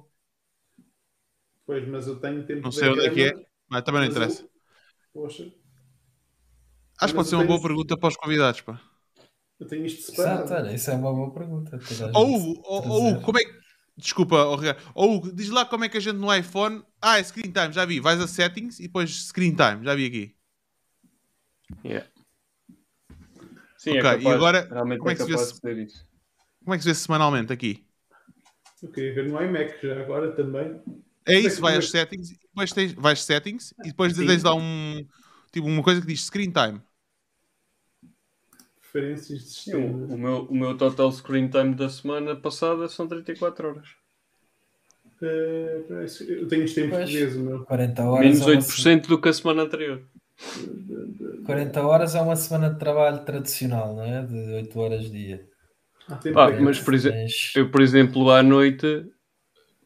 Pois, 1.65 1.87
mas 1.87 2.07
eu 2.07 2.15
tenho 2.19 2.45
tempo 2.45 2.61
Não 2.61 2.69
de 2.69 2.75
sei 2.75 2.89
onde 2.89 3.05
é 3.05 3.09
que 3.09 3.23
é. 3.23 3.33
Mas 3.69 3.81
também 3.83 4.01
não 4.01 4.07
Mas 4.07 4.15
interessa. 4.17 4.43
eu- 4.43 4.49
Poxa, 5.13 5.43
Acho 6.99 7.13
que 7.13 7.17
pode 7.17 7.27
ser 7.29 7.35
uma 7.35 7.45
boa 7.45 7.61
pergunta 7.61 7.95
para 7.97 8.09
os 8.09 8.15
convidados. 8.15 8.61
Pá. 8.61 8.79
Eu 9.59 9.67
tenho 9.67 9.85
isto 9.85 10.03
separado. 10.11 10.43
Exato, 10.43 10.53
olha, 10.63 10.73
isso 10.75 10.91
é 10.91 10.93
uma 10.93 11.13
boa 11.13 11.31
pergunta. 11.33 11.75
ó, 11.75 11.79
trazer. 11.79 12.17
Hugo, 12.17 13.21
como 13.21 13.39
é 13.39 13.43
que. 13.43 13.57
Desculpa. 13.97 14.35
Ó, 14.95 15.05
Hugo, 15.05 15.31
diz 15.33 15.49
lá 15.49 15.65
como 15.65 15.83
é 15.83 15.89
que 15.89 15.97
a 15.97 15.99
gente 15.99 16.17
no 16.17 16.33
iPhone. 16.33 16.83
Ah, 17.01 17.17
é 17.19 17.23
screen 17.23 17.51
time, 17.51 17.73
já 17.73 17.83
vi. 17.85 17.99
Vais 17.99 18.19
a 18.21 18.27
settings 18.27 18.79
e 18.79 18.83
depois 18.83 19.09
screen 19.27 19.55
time, 19.55 19.83
já 19.83 19.95
vi 19.95 20.05
aqui. 20.05 20.35
Yeah. 21.83 22.07
Sim, 23.77 23.91
Ok, 23.91 23.99
é 23.99 24.01
capaz, 24.03 24.23
e 24.23 24.27
agora, 24.29 24.67
como 24.67 25.09
é 25.09 25.13
é 25.13 25.15
que 25.15 25.21
se 25.21 25.27
vê 25.27 25.33
capaz 25.33 25.47
se- 25.47 25.53
de 25.55 25.59
ser 25.59 25.77
isso. 25.77 26.05
Como 26.63 26.73
é 26.73 26.77
que 26.77 26.83
se 26.83 26.89
vê 26.89 26.95
semanalmente 26.95 27.53
aqui? 27.53 27.83
Eu 28.81 28.91
queria 28.91 29.13
ver 29.15 29.29
no 29.29 29.41
iMac 29.41 29.79
já 29.81 29.99
agora 30.01 30.31
também. 30.35 30.81
É 31.25 31.33
é 31.35 31.39
isso, 31.39 31.59
vai 31.61 31.75
às 31.75 31.89
settings, 31.89 32.31
e 32.31 32.37
depois 32.39 32.71
tens, 32.71 32.93
vais 32.93 33.23
settings 33.23 33.73
e 33.83 33.87
depois 33.87 34.15
Sim. 34.15 34.25
tens 34.25 34.43
lá 34.43 34.53
um. 34.55 35.05
Tipo, 35.51 35.67
uma 35.67 35.83
coisa 35.83 35.99
que 36.01 36.07
diz 36.07 36.25
screen 36.25 36.51
time. 36.51 36.81
Preferências 38.91 39.39
de 39.39 39.45
O, 39.45 39.49
sistema. 39.49 39.85
o 39.85 40.17
meu, 40.17 40.43
o 40.45 40.55
meu 40.55 40.77
total 40.77 41.11
screen 41.11 41.49
time 41.49 41.75
da 41.75 41.89
semana 41.89 42.35
passada 42.35 42.87
são 42.87 43.07
34 43.07 43.67
horas. 43.69 43.87
Parece- 45.87 46.31
eu 46.31 46.47
tenho 46.47 46.63
isto 46.63 46.79
em 46.79 46.89
Pois. 46.89 47.01
português, 47.01 47.35
o 47.35 47.39
meu. 47.39 47.65
40 47.65 48.03
horas, 48.03 48.25
Menos 48.25 48.41
é 48.41 48.43
uma, 48.43 48.49
8% 48.51 49.07
do 49.07 49.19
que 49.19 49.29
a 49.29 49.33
semana 49.33 49.63
anterior. 49.63 50.03
40 51.45 51.81
horas 51.81 52.13
é 52.15 52.21
uma 52.21 52.35
semana 52.35 52.69
de 52.69 52.79
trabalho 52.79 53.25
tradicional, 53.25 53.95
não 53.95 54.03
é? 54.03 54.21
De 54.23 54.53
8 54.53 54.79
horas 54.79 55.09
dia. 55.09 55.47
Para 56.33 56.61
mas 56.61 56.79
por 56.79 56.93
exemplo, 56.93 57.19
eu, 57.55 57.69
por 57.69 57.81
exemplo, 57.81 58.31
à 58.31 58.41
noite, 58.41 59.05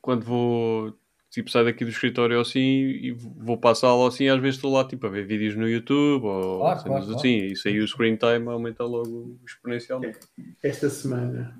quando 0.01 0.23
vou 0.23 0.93
tipo, 1.31 1.49
sair 1.49 1.63
daqui 1.63 1.85
do 1.85 1.89
escritório 1.89 2.39
assim 2.39 2.59
e 2.59 3.11
vou 3.11 3.57
para 3.57 3.71
a 3.71 3.75
sala 3.75 4.07
assim, 4.07 4.27
às 4.27 4.39
vezes 4.39 4.57
estou 4.57 4.71
lá 4.71 4.83
tipo, 4.83 5.07
a 5.07 5.09
ver 5.09 5.25
vídeos 5.25 5.55
no 5.55 5.67
YouTube 5.67 6.25
ou 6.25 6.59
Claro, 6.59 6.83
claro, 6.83 7.15
assim. 7.15 7.45
Isso 7.45 7.67
aí 7.69 7.79
o 7.79 7.87
screen 7.87 8.17
time 8.17 8.47
aumenta 8.49 8.83
logo 8.83 9.39
exponencialmente. 9.45 10.19
Esta 10.61 10.89
semana. 10.89 11.57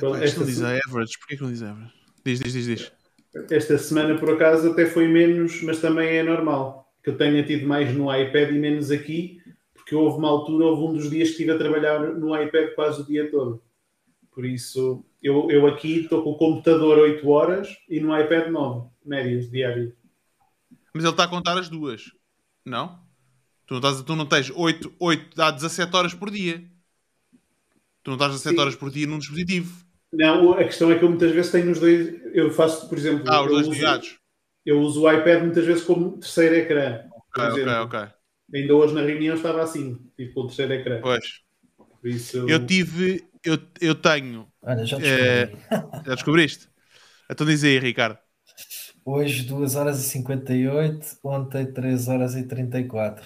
Bom, 0.00 0.14
esta 0.14 0.40
não 0.40 0.46
diz 0.46 0.62
a 0.62 0.78
average. 0.86 1.18
Porquê 1.18 1.36
que 1.36 1.42
não 1.42 1.50
diz 1.50 1.62
average? 1.62 1.92
Diz, 2.24 2.40
diz, 2.40 2.52
diz, 2.52 2.66
diz. 2.66 2.92
Esta 3.50 3.76
semana, 3.76 4.16
por 4.16 4.30
acaso, 4.30 4.70
até 4.70 4.86
foi 4.86 5.08
menos, 5.08 5.60
mas 5.62 5.80
também 5.80 6.16
é 6.16 6.22
normal. 6.22 6.92
Que 7.02 7.10
eu 7.10 7.16
tenha 7.16 7.42
tido 7.44 7.66
mais 7.66 7.92
no 7.92 8.14
iPad 8.14 8.50
e 8.50 8.58
menos 8.58 8.90
aqui, 8.90 9.40
porque 9.74 9.94
houve 9.94 10.18
uma 10.18 10.28
altura, 10.28 10.66
houve 10.66 10.82
um 10.82 10.92
dos 10.92 11.10
dias 11.10 11.28
que 11.28 11.32
estive 11.32 11.50
a 11.50 11.58
trabalhar 11.58 12.00
no 12.14 12.40
iPad 12.40 12.74
quase 12.74 13.02
o 13.02 13.04
dia 13.04 13.28
todo. 13.30 13.62
Por 14.30 14.44
isso, 14.44 15.04
eu, 15.22 15.50
eu 15.50 15.66
aqui 15.66 16.00
estou 16.00 16.22
com 16.22 16.30
o 16.30 16.38
computador 16.38 16.98
8 16.98 17.28
horas 17.28 17.68
e 17.88 18.00
no 18.00 18.18
iPad 18.18 18.48
9, 18.50 18.88
médias, 19.04 19.50
diárias. 19.50 19.92
Mas 20.94 21.04
ele 21.04 21.12
está 21.12 21.24
a 21.24 21.28
contar 21.28 21.58
as 21.58 21.68
duas. 21.68 22.04
Não? 22.64 23.00
Tu 23.66 23.74
não, 23.74 23.78
estás, 23.78 24.02
tu 24.02 24.16
não 24.16 24.26
tens 24.26 24.50
8, 24.50 24.94
8, 24.98 25.36
dá 25.36 25.50
17 25.50 25.94
horas 25.94 26.14
por 26.14 26.30
dia. 26.30 26.64
Tu 28.02 28.10
não 28.10 28.14
estás 28.14 28.32
17 28.32 28.54
Sim. 28.54 28.60
horas 28.60 28.76
por 28.76 28.90
dia 28.90 29.06
num 29.06 29.18
dispositivo. 29.18 29.84
Não, 30.12 30.52
a 30.52 30.64
questão 30.64 30.90
é 30.90 30.98
que 30.98 31.04
eu 31.04 31.08
muitas 31.10 31.32
vezes 31.32 31.52
tenho 31.52 31.70
os 31.70 31.78
dois. 31.78 32.20
Eu 32.34 32.50
faço, 32.50 32.88
por 32.88 32.96
exemplo, 32.96 33.24
Ah, 33.28 33.42
os 33.42 33.46
eu, 33.46 33.52
dois 33.52 33.66
uso, 33.66 33.76
ligados. 33.76 34.18
eu 34.64 34.80
uso 34.80 35.02
o 35.02 35.12
iPad 35.12 35.42
muitas 35.42 35.66
vezes 35.66 35.84
como 35.84 36.18
terceiro 36.18 36.54
ecrã. 36.54 37.04
Ok, 37.12 37.44
ok, 37.44 37.66
ok. 37.84 37.98
Ainda 38.54 38.74
hoje 38.74 38.94
na 38.94 39.02
reunião 39.02 39.36
estava 39.36 39.62
assim, 39.62 40.10
tipo 40.16 40.40
o 40.40 40.46
terceiro 40.46 40.72
ecrã. 40.72 41.00
Pois. 41.02 41.42
Por 42.00 42.08
isso, 42.10 42.48
Eu 42.48 42.64
tive. 42.66 43.26
Eu, 43.44 43.58
eu 43.80 43.94
tenho. 43.94 44.46
Olha, 44.62 44.84
já 44.84 44.98
É. 45.00 45.46
descobri. 45.46 46.04
Já 46.06 46.14
descobriste? 46.14 46.68
Então 47.30 47.46
diz 47.46 47.62
aí, 47.64 47.78
Ricardo. 47.78 48.18
Hoje 49.04 49.44
2 49.44 49.74
horas 49.74 50.00
e 50.04 50.08
58, 50.08 51.18
ontem 51.24 51.72
3 51.72 52.08
horas 52.08 52.34
e 52.34 52.42
34. 52.46 53.24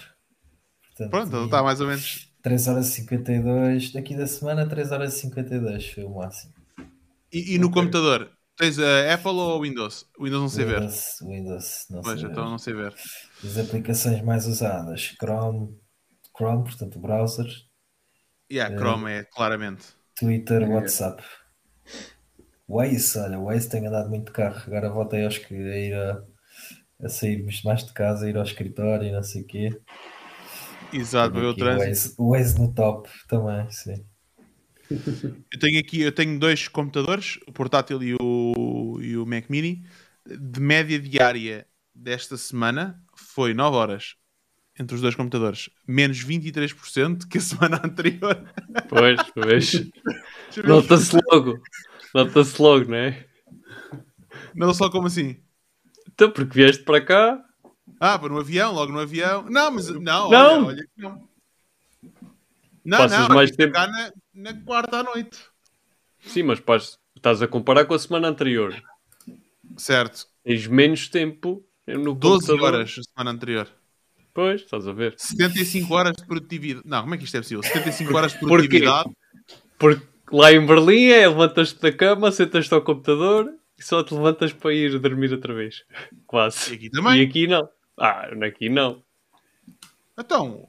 Portanto, 0.95 1.09
Pronto, 1.11 1.37
e 1.41 1.45
está 1.45 1.63
mais 1.63 1.81
ou 1.81 1.87
menos. 1.87 2.31
3 2.41 2.67
horas 2.67 2.87
e 2.89 2.91
52. 2.91 3.91
Daqui 3.91 4.15
da 4.15 4.27
semana, 4.27 4.67
3 4.67 4.91
horas 4.91 5.15
e 5.15 5.19
52 5.21 5.87
foi 5.89 6.03
o 6.03 6.15
máximo. 6.15 6.53
E, 7.31 7.55
e 7.55 7.57
no 7.57 7.67
Ok. 7.67 7.81
computador? 7.81 8.31
Tens 8.55 8.77
a 8.77 9.13
Apple 9.13 9.31
ou 9.31 9.57
o 9.57 9.61
Windows? 9.63 10.05
O 10.17 10.25
Windows 10.25 10.41
não 10.43 10.49
sei 10.49 10.65
ver. 10.65 10.79
Windows, 10.81 11.05
Windows, 11.23 11.85
não 11.89 12.01
Pois, 12.01 12.19
sei. 12.19 12.29
então 12.29 12.49
não 12.49 12.59
sei 12.59 12.73
ver. 12.75 12.93
As 13.43 13.57
aplicações 13.57 14.21
mais 14.21 14.45
usadas: 14.45 15.15
Chrome, 15.19 15.75
Chrome, 16.37 16.63
portanto, 16.63 16.99
browser, 16.99 17.47
Yeah, 18.51 18.75
Chrome 18.75 19.11
é 19.11 19.23
claramente. 19.23 19.85
Twitter, 20.15 20.61
É. 20.61 20.67
WhatsApp. 20.67 21.23
Waze, 22.67 23.19
olha, 23.19 23.39
Waze 23.39 23.69
tem 23.69 23.85
andado 23.87 24.09
muito 24.09 24.27
de 24.27 24.31
carro. 24.31 24.61
Agora 24.67 24.89
voltei 24.89 25.25
acho 25.25 25.45
que 25.45 25.53
a 25.53 25.77
ir 25.77 25.93
a, 25.93 26.23
a 27.03 27.09
sairmos 27.09 27.61
mais 27.63 27.83
de 27.85 27.93
casa, 27.93 28.25
a 28.25 28.29
ir 28.29 28.37
ao 28.37 28.43
escritório 28.43 29.07
e 29.07 29.11
não 29.11 29.23
sei 29.23 29.41
o 29.41 29.47
quê. 29.47 29.81
Exato, 30.91 31.31
para 31.31 31.41
ver 31.41 31.47
o 31.47 31.51
Aqui 31.51 31.61
o 31.61 31.65
trânsito. 31.65 31.89
Waze, 31.89 32.15
o 32.17 32.29
Waze 32.31 32.59
no 32.59 32.73
top 32.73 33.09
também, 33.27 33.69
sim. 33.71 34.05
Eu 35.51 35.59
tenho 35.59 35.79
aqui, 35.79 36.01
eu 36.01 36.11
tenho 36.11 36.39
dois 36.39 36.67
computadores, 36.67 37.39
o 37.47 37.51
portátil 37.51 38.01
e 38.03 38.15
o, 38.19 38.99
e 39.01 39.17
o 39.17 39.25
Mac 39.25 39.49
Mini. 39.49 39.83
De 40.25 40.59
média 40.59 40.99
diária 40.99 41.67
desta 41.93 42.37
semana 42.37 43.01
foi 43.15 43.53
9 43.53 43.75
horas 43.75 44.15
entre 44.79 44.95
os 44.95 45.01
dois 45.01 45.13
computadores, 45.15 45.69
menos 45.87 46.23
23% 46.23 47.27
que 47.27 47.37
a 47.37 47.41
semana 47.41 47.81
anterior. 47.83 48.43
Pois, 48.89 49.21
pois. 49.33 49.91
Nota-se 50.65 51.17
logo. 51.31 51.61
Nota-se 52.13 52.61
logo, 52.61 52.89
não 52.89 52.97
é? 52.97 53.25
Não 54.55 54.73
só 54.73 54.89
como 54.89 55.07
assim? 55.07 55.37
Então, 56.11 56.29
porque 56.31 56.53
vieste 56.55 56.83
para 56.83 57.01
cá, 57.03 57.43
Ah, 57.99 58.17
para 58.19 58.29
no 58.29 58.39
avião, 58.39 58.73
logo 58.73 58.91
no 58.91 58.99
avião. 58.99 59.43
Não, 59.49 59.71
mas 59.71 59.89
não, 59.89 60.29
Não. 60.29 60.65
olha, 60.65 60.67
olha 60.67 60.87
não. 60.97 61.27
Não, 62.85 62.97
Passas 62.97 63.27
não, 63.29 63.35
mais 63.35 63.51
tempo- 63.51 63.73
cá 63.73 63.87
na, 63.87 64.11
na 64.33 64.53
quarta 64.63 64.97
à 64.99 65.03
noite. 65.03 65.39
sim, 66.19 66.43
mas 66.43 66.59
pás, 66.59 66.97
estás 67.15 67.41
a 67.41 67.47
comparar 67.47 67.85
com 67.85 67.93
a 67.93 67.99
semana 67.99 68.27
anterior. 68.27 68.75
Certo. 69.77 70.27
Tens 70.43 70.67
menos 70.67 71.07
tempo 71.07 71.65
no 71.87 72.13
12 72.13 72.47
computador. 72.47 72.73
horas 72.75 72.95
a 72.99 73.03
semana 73.03 73.31
anterior. 73.31 73.67
Pois, 74.33 74.61
estás 74.61 74.87
a 74.87 74.91
ver. 74.93 75.13
75 75.17 75.93
horas 75.93 76.13
de 76.15 76.25
produtividade. 76.25 76.87
Não, 76.87 77.01
como 77.01 77.13
é 77.13 77.17
que 77.17 77.23
isto 77.25 77.35
é 77.37 77.41
possível? 77.41 77.61
75 77.63 78.15
horas 78.17 78.33
de 78.33 78.39
produtividade. 78.39 79.09
Porque 79.77 80.03
lá 80.31 80.51
em 80.51 80.65
Berlim 80.65 81.05
é 81.07 81.27
levantas-te 81.27 81.79
da 81.79 81.91
cama, 81.91 82.31
sentas-te 82.31 82.73
ao 82.73 82.81
computador 82.81 83.53
e 83.77 83.83
só 83.83 84.03
te 84.03 84.13
levantas 84.13 84.51
para 84.53 84.73
ir 84.73 84.97
dormir 84.99 85.31
outra 85.31 85.53
vez. 85.53 85.83
E 86.11 86.15
Quase. 86.25 86.73
aqui 86.73 86.89
também. 86.89 87.21
E 87.21 87.25
aqui 87.25 87.47
não. 87.47 87.69
Ah, 87.99 88.27
aqui 88.47 88.69
não. 88.69 89.03
Então, 90.19 90.67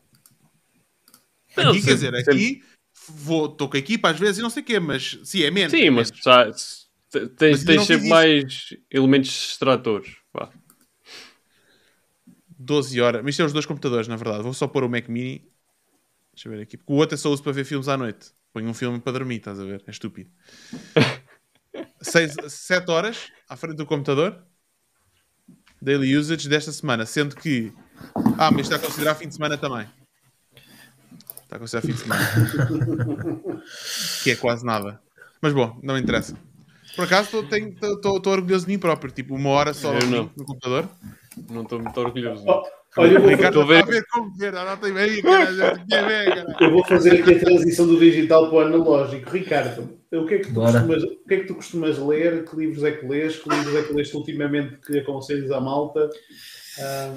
Não, 1.57 1.70
aqui, 1.70 1.81
quer 1.83 1.97
sempre- 1.97 2.20
dizer, 2.20 2.31
aqui 2.31 2.62
vou, 3.09 3.47
estou 3.47 3.68
com 3.68 3.76
a 3.76 3.81
equipa 3.81 4.10
às 4.10 4.18
vezes 4.18 4.39
e 4.39 4.43
não 4.43 4.51
sei 4.51 4.62
o 4.62 4.67
quê, 4.67 4.78
mas 4.81 5.18
sim, 5.25 5.43
é 5.43 5.51
menos. 5.51 5.70
Sim, 5.70 5.84
é 5.86 5.91
mas 5.91 6.10
menos. 6.10 6.60
se- 6.60 6.86
te- 7.20 7.28
tens, 7.34 7.51
Mas 7.52 7.65
tens 7.65 7.86
sempre 7.86 8.09
mais 8.09 8.75
elementos 8.91 9.31
extratores. 9.52 10.17
Vá. 10.33 10.51
12 12.58 13.00
horas. 13.00 13.23
Mas 13.23 13.31
isto 13.31 13.42
é 13.42 13.44
os 13.44 13.52
dois 13.52 13.66
computadores, 13.66 14.08
na 14.08 14.16
verdade. 14.16 14.42
Vou 14.42 14.55
só 14.55 14.66
pôr 14.66 14.84
o 14.84 14.89
Mac 14.89 15.08
Mini. 15.08 15.50
Deixa 16.33 16.49
eu 16.49 16.52
ver 16.52 16.62
aqui. 16.62 16.76
Porque 16.76 16.92
o 16.92 16.97
outro 16.97 17.15
é 17.15 17.18
só 17.18 17.31
uso 17.31 17.42
para 17.42 17.52
ver 17.52 17.65
filmes 17.65 17.89
à 17.89 17.97
noite. 17.97 18.33
Ponho 18.52 18.68
um 18.68 18.74
filme 18.74 19.00
para 19.00 19.12
dormir, 19.12 19.36
estás 19.36 19.58
a 19.58 19.65
ver? 19.65 19.83
É 19.86 19.91
estúpido. 19.91 20.31
7 22.00 22.91
horas 22.91 23.33
à 23.49 23.57
frente 23.57 23.76
do 23.76 23.86
computador. 23.86 24.44
Daily 25.81 26.16
usage 26.16 26.49
desta 26.49 26.73
semana. 26.73 27.05
Sendo 27.07 27.36
que. 27.36 27.73
Ah, 28.39 28.50
mas 28.50 28.62
está 28.62 28.76
a 28.76 28.78
considerar 28.78 29.15
fim 29.15 29.28
de 29.28 29.34
semana 29.34 29.58
também. 29.58 29.89
Está 31.42 31.57
a 31.57 31.58
considerar 31.58 31.86
fim 31.86 31.92
de 31.92 31.99
semana. 31.99 32.23
que 34.23 34.31
é 34.31 34.36
quase 34.36 34.65
nada. 34.65 35.00
Mas 35.41 35.52
bom, 35.52 35.78
não 35.83 35.99
interessa. 35.99 36.36
Por 36.97 37.05
acaso 37.05 37.40
estou 37.40 38.32
orgulhoso 38.32 38.66
de 38.66 38.73
mim 38.73 38.78
próprio. 38.78 39.10
Tipo, 39.12 39.34
uma 39.34 39.50
hora 39.50 39.74
só 39.74 39.92
Eu 39.94 40.06
não. 40.08 40.31
no 40.36 40.44
computador. 40.44 40.89
Não 41.50 41.62
estou 41.62 41.81
muito 41.81 42.00
orgulhoso. 42.00 42.44
Oh, 42.47 42.62
olha, 42.98 43.14
eu 43.14 43.20
vou, 43.20 43.28
Ricardo 43.31 43.60
Estou 43.60 43.62
a 43.62 43.66
ver. 43.66 43.74
está 43.81 43.89
a 43.89 43.90
ver 43.90 44.06
como 44.08 44.36
ver. 44.36 45.86
Quer 45.89 46.06
ver, 46.06 46.24
caralho. 46.28 46.56
eu 46.60 46.70
vou 46.70 46.84
fazer 46.84 47.20
aqui 47.20 47.34
a 47.34 47.40
transição 47.40 47.86
do 47.89 47.98
digital 47.98 48.48
para 48.48 48.56
o 48.56 48.60
analógico. 48.60 49.31
Ricardo, 49.31 49.98
o 50.12 50.26
que, 50.26 50.34
é 50.34 50.39
que 50.39 50.44
tu 50.48 50.52
Bora. 50.55 50.73
costumas, 50.73 51.02
o 51.02 51.08
que 51.26 51.34
é 51.34 51.36
que 51.40 51.47
tu 51.47 51.55
costumas 51.56 51.98
ler? 51.98 52.44
Que 52.44 52.56
livros 52.56 52.84
é 52.84 52.92
que 52.92 53.06
lês? 53.06 53.36
Que 53.36 53.48
livros 53.48 53.74
é 53.74 53.82
que 53.82 53.92
leste 53.92 54.16
ultimamente 54.16 54.76
que 54.86 54.98
aconselhas 55.00 55.50
à 55.50 55.60
malta? 55.60 56.08
Ah, 56.81 57.14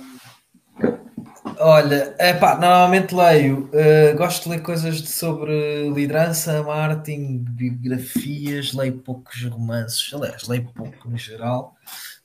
Olha, 1.59 2.15
epá, 2.19 2.53
normalmente 2.55 3.15
leio, 3.15 3.69
eh, 3.73 4.13
gosto 4.13 4.43
de 4.43 4.49
ler 4.49 4.61
coisas 4.61 5.01
de- 5.01 5.07
sobre 5.07 5.89
liderança, 5.89 6.61
marketing, 6.61 7.39
biografias, 7.49 8.73
leio 8.73 8.99
poucos 8.99 9.43
romances, 9.45 10.13
aliás, 10.13 10.47
leio 10.47 10.65
pouco 10.73 11.09
no 11.09 11.17
geral, 11.17 11.75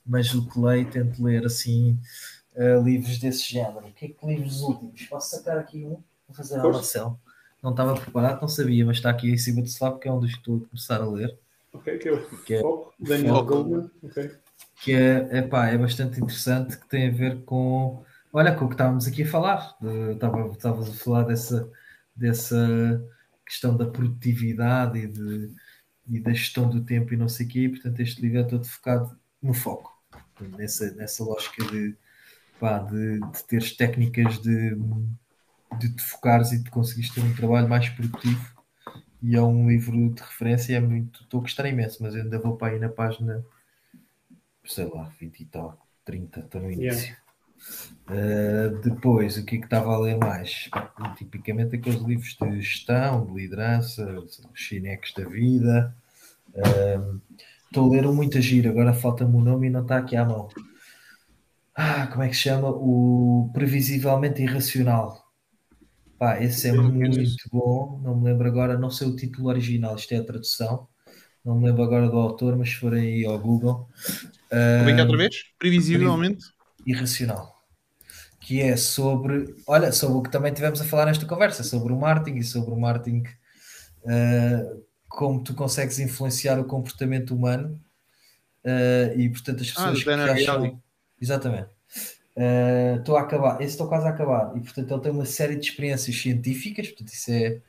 mas 0.05 0.33
o 0.35 0.47
que 0.47 0.59
leio 0.59 0.85
tento 0.89 1.23
ler 1.23 1.45
assim 1.45 1.99
eh, 2.55 2.79
livros 2.83 3.17
desse 3.17 3.51
género. 3.51 3.87
O 3.87 3.91
que 3.93 4.05
é 4.05 4.09
que 4.09 4.25
livros 4.27 4.61
últimos? 4.61 5.01
Posso 5.07 5.35
sacar 5.35 5.57
aqui 5.57 5.83
um? 5.83 5.97
Vou 6.27 6.35
fazer 6.35 6.59
a 6.59 6.61
Força. 6.61 6.77
Marcel. 6.77 7.19
Não 7.63 7.71
estava 7.71 7.95
preparado, 7.95 8.41
não 8.41 8.47
sabia, 8.47 8.85
mas 8.85 8.97
está 8.97 9.09
aqui 9.09 9.31
em 9.31 9.37
cima 9.37 9.61
do 9.63 9.67
sofá 9.69 9.89
porque 9.89 10.07
é 10.07 10.11
um 10.11 10.19
dos 10.19 10.31
que 10.33 10.37
estou 10.37 10.57
a 10.57 10.67
começar 10.69 11.01
a 11.01 11.07
ler. 11.07 11.35
ok, 11.73 11.97
que 11.97 12.07
é 12.09 12.13
o 12.13 12.21
Que 12.45 12.53
é- 12.55 12.61
Foco, 12.61 12.93
Daniel. 12.99 13.43
Goldman. 13.43 13.89
ok. 14.03 14.31
que 14.83 14.93
é, 14.93 15.39
epá, 15.39 15.67
é 15.69 15.77
bastante 15.77 16.19
interessante, 16.19 16.77
que 16.77 16.87
tem 16.87 17.07
a 17.07 17.11
ver 17.11 17.41
com, 17.43 18.03
olha, 18.33 18.55
com 18.55 18.65
o 18.65 18.69
que 18.69 18.75
estávamos 18.75 19.07
aqui 19.07 19.23
a 19.23 19.27
falar. 19.27 19.77
De- 19.81 20.13
Estava, 20.13 20.47
estavas 20.49 20.89
a 20.89 20.93
falar 20.93 21.23
dessa, 21.25 21.71
dessa 22.15 22.57
questão 23.45 23.77
da 23.77 23.87
produtividade 23.87 24.99
e, 24.99 25.07
de, 25.09 25.55
e 26.09 26.21
da 26.21 26.33
gestão 26.33 26.69
do 26.69 26.83
tempo 26.85 27.13
e 27.13 27.17
não 27.17 27.29
sei 27.29 27.47
o 27.47 27.49
quê, 27.49 27.59
e, 27.61 27.69
portanto 27.69 28.01
este 28.01 28.21
livro 28.21 28.39
é 28.39 28.45
todo 28.45 28.65
focado 28.67 29.17
no 29.41 29.53
foco, 29.53 29.93
nessa, 30.57 30.91
nessa 30.95 31.23
lógica 31.25 31.63
de, 31.65 31.95
pá, 32.59 32.79
de, 32.79 33.19
de 33.21 33.45
teres 33.47 33.75
técnicas 33.77 34.41
de, 34.41 34.75
de 35.79 35.93
te 35.95 36.01
focares 36.01 36.51
e 36.51 36.63
de 36.63 36.69
conseguires 36.71 37.11
ter 37.13 37.21
um 37.21 37.33
trabalho 37.35 37.67
mais 37.69 37.89
produtivo. 37.89 38.53
E 39.21 39.35
é 39.35 39.41
um 39.41 39.69
livro 39.69 40.13
de 40.13 40.21
referência, 40.21 40.75
é 40.77 40.79
muito, 40.81 41.23
estou 41.23 41.39
a 41.39 41.43
gostar 41.43 41.67
imenso, 41.67 42.03
mas 42.03 42.15
eu 42.15 42.23
ainda 42.23 42.39
vou 42.39 42.57
para 42.57 42.73
aí 42.73 42.79
na 42.79 42.89
página 42.89 43.45
sei 44.65 44.85
lá, 44.89 45.03
20 45.19 45.39
e 45.41 45.45
tal, 45.45 45.77
30, 46.05 46.39
estou 46.41 46.61
no 46.61 46.71
início. 46.71 47.15
Uh, 48.09 48.79
depois, 48.81 49.37
o 49.37 49.45
que 49.45 49.55
é 49.55 49.59
que 49.59 49.65
estava 49.65 49.93
a 49.93 49.99
ler 49.99 50.17
mais? 50.17 50.69
Tipicamente 51.17 51.75
aqueles 51.75 52.01
livros 52.01 52.35
de 52.41 52.61
gestão, 52.61 53.25
de 53.25 53.33
liderança, 53.33 54.19
os 54.19 54.41
chineques 54.53 55.13
da 55.13 55.25
vida. 55.25 55.95
Um, 56.55 57.19
Estou 57.67 57.87
a 57.89 57.91
ler 57.95 58.05
um 58.05 58.13
muito 58.13 58.39
giro, 58.39 58.69
agora 58.69 58.93
falta-me 58.93 59.35
o 59.35 59.41
nome 59.41 59.67
e 59.67 59.69
não 59.71 59.81
está 59.81 59.97
aqui 59.97 60.15
à 60.15 60.23
mão. 60.23 60.47
Ah, 61.75 62.07
como 62.07 62.23
é 62.23 62.29
que 62.29 62.35
se 62.35 62.41
chama? 62.43 62.69
O 62.69 63.49
Previsivelmente 63.53 64.41
Irracional. 64.43 65.23
Pá, 66.19 66.41
esse 66.41 66.67
é 66.69 66.73
muito 66.73 67.49
bom, 67.51 67.99
não 68.03 68.15
me 68.19 68.25
lembro 68.25 68.47
agora, 68.47 68.77
não 68.77 68.89
sei 68.89 69.07
o 69.07 69.15
título 69.15 69.49
original, 69.49 69.95
isto 69.95 70.13
é 70.13 70.17
a 70.17 70.23
tradução. 70.23 70.87
Não 71.43 71.59
me 71.59 71.65
lembro 71.67 71.83
agora 71.83 72.09
do 72.09 72.17
autor, 72.17 72.55
mas 72.57 72.69
se 72.69 72.75
forem 72.75 73.01
aí 73.15 73.25
ao 73.25 73.39
Google. 73.39 73.89
Como 74.77 74.89
é 74.89 74.93
que 74.93 74.99
é 74.99 75.03
outra 75.03 75.17
Ah, 75.17 75.17
vez? 75.17 75.35
Previsivelmente. 75.57 76.43
irracional. 76.85 77.52
Que 78.43 78.61
é 78.61 78.75
sobre, 78.75 79.55
olha, 79.65 79.91
sobre 79.91 80.17
o 80.17 80.21
que 80.21 80.29
também 80.29 80.53
tivemos 80.53 80.81
a 80.81 80.85
falar 80.85 81.05
nesta 81.05 81.25
conversa, 81.25 81.63
sobre 81.63 81.93
o 81.93 81.97
marketing 81.97 82.39
e 82.39 82.43
sobre 82.43 82.73
o 82.73 82.77
marketing, 82.77 83.23
uh, 84.03 84.83
como 85.07 85.41
tu 85.41 85.53
consegues 85.53 85.97
influenciar 85.99 86.59
o 86.59 86.65
comportamento 86.65 87.33
humano 87.33 87.79
Uh, 88.65 89.19
e 89.19 89.29
portanto 89.29 89.61
as 89.61 89.71
Ah, 89.71 89.91
pessoas 89.91 89.99
do 89.99 90.03
que 90.05 90.09
acham... 90.11 90.81
Exatamente. 91.21 91.67
Uh, 92.35 92.97
Estou 92.99 93.17
a 93.17 93.21
acabar, 93.21 93.61
esse 93.61 93.71
estou 93.71 93.87
quase 93.87 94.07
a 94.07 94.09
acabar. 94.11 94.55
E 94.55 94.61
portanto 94.61 94.89
ele 94.89 95.01
tem 95.01 95.11
uma 95.11 95.25
série 95.25 95.55
de 95.55 95.65
experiências 95.65 96.15
científicas, 96.15 96.87
portanto 96.87 97.09
isso 97.09 97.29
é, 97.31 97.61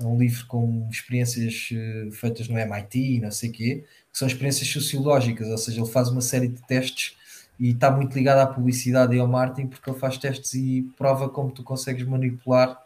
é 0.00 0.04
um 0.04 0.18
livro 0.18 0.46
com 0.46 0.88
experiências 0.90 1.68
feitas 2.12 2.48
no 2.48 2.58
MIT 2.58 2.98
e 2.98 3.20
não 3.20 3.30
sei 3.30 3.50
o 3.50 3.52
quê, 3.52 3.84
que 4.10 4.18
são 4.18 4.26
experiências 4.26 4.68
sociológicas, 4.68 5.48
ou 5.48 5.58
seja, 5.58 5.82
ele 5.82 5.90
faz 5.90 6.08
uma 6.08 6.22
série 6.22 6.48
de 6.48 6.66
testes 6.66 7.14
e 7.58 7.70
está 7.70 7.90
muito 7.90 8.14
ligado 8.14 8.38
à 8.38 8.46
publicidade 8.46 9.16
e 9.16 9.18
ao 9.18 9.26
marketing 9.26 9.68
porque 9.68 9.90
ele 9.90 9.98
faz 9.98 10.16
testes 10.16 10.54
e 10.54 10.82
prova 10.96 11.28
como 11.28 11.50
tu 11.50 11.62
consegues 11.62 12.04
manipular 12.04 12.80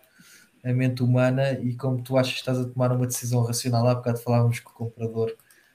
a 0.64 0.72
mente 0.72 1.02
humana 1.02 1.52
e 1.60 1.74
como 1.74 2.00
tu 2.00 2.16
achas 2.16 2.34
que 2.34 2.38
estás 2.38 2.58
a 2.58 2.64
tomar 2.64 2.92
uma 2.92 3.06
decisão 3.06 3.42
racional. 3.42 3.86
Há 3.86 3.94
bocado 3.94 4.18
falávamos 4.18 4.60
que 4.60 4.68
o 4.68 4.72
comprador, 4.72 5.34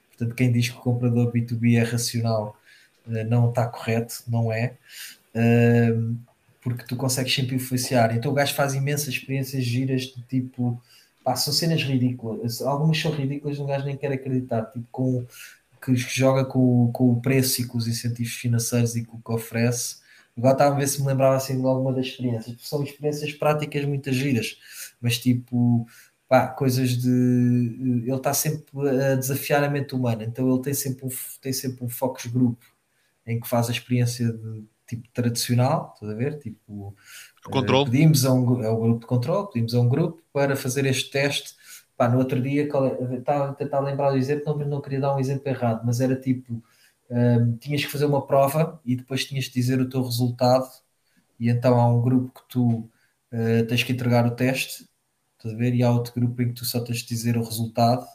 portanto, 0.09 0.35
quem 0.35 0.51
diz 0.51 0.69
que 0.69 0.77
o 0.77 0.81
comprador 0.81 1.31
B2B 1.31 1.77
é 1.77 1.83
racional 1.83 2.57
uh, 3.05 3.23
não 3.25 3.49
está 3.49 3.67
correto, 3.67 4.23
não 4.27 4.51
é. 4.51 4.73
Uh, 5.35 6.15
porque 6.61 6.85
tu 6.85 6.95
consegues 6.95 7.33
sempre 7.33 7.55
influenciar. 7.55 8.15
Então 8.15 8.31
o 8.31 8.33
gajo 8.33 8.53
faz 8.53 8.73
imensas 8.73 9.09
experiências 9.09 9.63
giras 9.63 10.01
de 10.01 10.21
tipo, 10.23 10.81
pá, 11.23 11.35
são 11.35 11.53
cenas 11.53 11.83
ridículas. 11.83 12.61
Algumas 12.61 12.99
são 12.99 13.11
ridículas, 13.11 13.59
um 13.59 13.65
gajo 13.65 13.85
nem 13.85 13.95
quer 13.95 14.11
acreditar, 14.11 14.65
tipo 14.65 14.87
com 14.91 15.25
que 15.95 16.19
joga 16.19 16.45
com, 16.45 16.91
com 16.91 17.11
o 17.11 17.21
preço 17.21 17.61
e 17.61 17.67
com 17.67 17.77
os 17.77 17.87
incentivos 17.87 18.33
financeiros 18.33 18.95
e 18.95 19.05
com 19.05 19.17
o 19.17 19.21
que 19.21 19.31
oferece. 19.31 19.97
Agora 20.37 20.53
estava 20.53 20.75
a 20.75 20.77
ver 20.77 20.87
se 20.87 21.01
me 21.01 21.07
lembrava 21.07 21.35
assim 21.35 21.59
de 21.59 21.65
alguma 21.65 21.93
das 21.93 22.05
experiências. 22.05 22.55
São 22.61 22.83
experiências 22.83 23.33
práticas 23.33 23.85
muito 23.85 24.11
giras, 24.11 24.57
mas 25.01 25.17
tipo, 25.17 25.87
pá, 26.27 26.47
coisas 26.47 26.97
de. 26.97 27.09
Ele 27.09 28.13
está 28.13 28.33
sempre 28.33 28.65
a 28.89 29.15
desafiar 29.15 29.63
a 29.63 29.69
mente 29.69 29.95
humana, 29.95 30.23
então 30.23 30.47
ele 30.51 30.61
tem 30.61 30.73
sempre 30.73 31.05
um, 31.05 31.09
tem 31.41 31.53
sempre 31.53 31.83
um 31.83 31.89
focus 31.89 32.27
group 32.27 32.61
em 33.25 33.39
que 33.39 33.47
faz 33.47 33.67
a 33.67 33.71
experiência 33.71 34.31
de 34.31 34.63
tipo 34.87 35.07
tradicional, 35.13 35.91
estás 35.93 36.11
a 36.11 36.15
ver? 36.15 36.39
Tipo, 36.39 36.95
Controle. 37.43 37.89
Uh, 37.89 37.91
pedimos 37.91 38.25
a 38.25 38.33
um, 38.33 38.63
é 38.63 38.69
o 38.69 38.79
grupo 38.79 38.99
de 39.01 39.05
controle, 39.05 39.47
pedimos 39.47 39.75
a 39.75 39.81
um 39.81 39.89
grupo 39.89 40.21
para 40.31 40.55
fazer 40.55 40.85
este 40.85 41.11
teste. 41.11 41.56
Pá, 41.97 42.07
no 42.07 42.19
outro 42.19 42.39
dia, 42.39 42.63
estava 42.63 43.49
a 43.49 43.53
tentar 43.53 43.79
lembrar 43.79 44.13
o 44.13 44.17
exemplo, 44.17 44.55
não, 44.55 44.67
não 44.67 44.81
queria 44.81 45.01
dar 45.01 45.15
um 45.15 45.19
exemplo 45.19 45.49
errado, 45.49 45.81
mas 45.83 45.99
era 45.99 46.15
tipo: 46.15 46.63
um, 47.09 47.57
tinhas 47.57 47.83
que 47.83 47.91
fazer 47.91 48.05
uma 48.05 48.25
prova 48.25 48.79
e 48.85 48.95
depois 48.95 49.25
tinhas 49.25 49.45
de 49.45 49.53
dizer 49.53 49.81
o 49.81 49.89
teu 49.89 50.03
resultado, 50.03 50.69
e 51.39 51.49
então 51.49 51.79
há 51.79 51.87
um 51.87 52.01
grupo 52.01 52.39
que 52.39 52.47
tu 52.49 52.89
uh, 53.33 53.65
tens 53.67 53.83
que 53.83 53.93
entregar 53.93 54.27
o 54.27 54.31
teste, 54.31 54.87
estás 55.37 55.55
a 55.55 55.57
ver? 55.57 55.73
E 55.73 55.83
há 55.83 55.91
outro 55.91 56.13
grupo 56.13 56.41
em 56.41 56.49
que 56.49 56.53
tu 56.55 56.65
só 56.65 56.79
tens 56.81 56.99
de 56.99 57.07
dizer 57.07 57.37
o 57.37 57.43
resultado. 57.43 58.05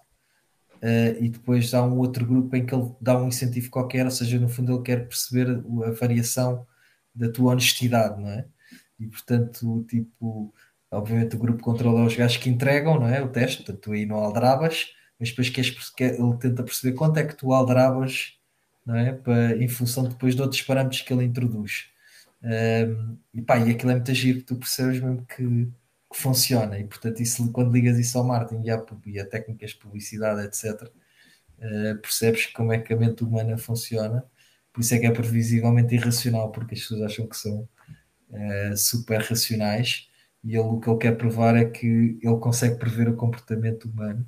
Uh, 0.83 1.15
e 1.23 1.29
depois 1.29 1.73
há 1.75 1.83
um 1.85 1.99
outro 1.99 2.27
grupo 2.27 2.57
em 2.57 2.67
que 2.67 2.75
ele 2.75 2.91
dá 3.01 3.17
um 3.17 3.29
incentivo 3.29 3.71
qualquer, 3.71 4.05
ou 4.05 4.11
seja, 4.11 4.39
no 4.39 4.49
fundo 4.49 4.73
ele 4.75 4.83
quer 4.83 5.07
perceber 5.09 5.49
a 5.87 5.91
variação 5.93 6.67
da 7.15 7.31
tua 7.31 7.53
honestidade, 7.53 8.21
não 8.21 8.29
é? 8.29 8.47
E 8.99 9.07
portanto, 9.07 9.85
tipo, 9.89 10.53
obviamente 10.93 11.35
o 11.37 11.39
grupo 11.39 11.63
controla 11.63 12.05
os 12.05 12.15
gajos 12.15 12.37
que 12.37 12.51
entregam, 12.51 13.01
não 13.01 13.09
é? 13.09 13.23
O 13.23 13.29
teste, 13.29 13.59
portanto, 13.59 13.81
tu 13.81 13.93
aí 13.93 14.07
não 14.07 14.17
aldrabas, 14.17 14.93
mas 15.19 15.31
depois 15.31 15.49
queres, 15.49 15.91
quer, 15.91 16.15
ele 16.21 16.37
tenta 16.39 16.63
perceber 16.63 16.97
quanto 16.97 17.19
é 17.19 17.25
que 17.25 17.35
tu 17.35 17.53
aldrabas, 17.53 18.35
não 18.85 18.97
é? 18.97 19.13
Para, 19.13 19.57
em 19.57 19.69
função 19.69 20.05
depois 20.05 20.35
de 20.35 20.43
outros 20.43 20.63
parâmetros 20.63 21.03
que 21.03 21.13
ele 21.13 21.25
introduz. 21.25 21.87
Um, 22.43 23.17
e 23.33 23.41
pá, 23.43 23.59
e 23.59 23.71
aquilo 23.71 23.93
é 23.93 23.95
muito 23.95 24.13
giro 24.15 24.41
que 24.41 24.45
tu 24.45 24.57
percebes 24.57 25.01
mesmo 25.01 25.25
que, 25.27 25.67
que 26.13 26.19
funciona, 26.19 26.79
e 26.79 26.85
portanto, 26.85 27.21
isso, 27.21 27.51
quando 27.53 27.73
ligas 27.73 27.99
isso 27.99 28.19
ao 28.19 28.25
marketing 28.25 28.63
e 28.65 28.71
a, 28.71 28.85
e 29.07 29.21
a 29.21 29.27
técnicas 29.27 29.71
de 29.71 29.77
publicidade, 29.77 30.45
etc., 30.45 30.83
uh, 31.59 31.99
percebes 32.01 32.47
como 32.47 32.73
é 32.73 32.79
que 32.79 32.93
a 32.93 32.97
mente 32.97 33.25
humana 33.25 33.57
funciona. 33.57 34.25
Por 34.73 34.81
isso 34.81 34.95
é 34.95 34.99
que 34.99 35.07
é 35.07 35.11
previsivelmente 35.11 35.95
irracional, 35.95 36.51
porque 36.51 36.75
as 36.75 36.81
pessoas 36.81 37.03
acham 37.03 37.27
que 37.27 37.37
são 37.37 37.69
uh, 38.31 38.77
super 38.77 39.21
racionais 39.21 40.11
e 40.45 40.51
ele, 40.57 40.61
o 40.61 40.81
que 40.81 40.91
ele 40.91 40.99
quer 40.99 41.17
provar 41.19 41.57
é 41.57 41.65
que 41.67 41.87
ele 42.23 42.39
consegue 42.41 42.79
prever 42.79 43.09
o 43.09 43.17
comportamento 43.17 43.85
humano 43.87 44.27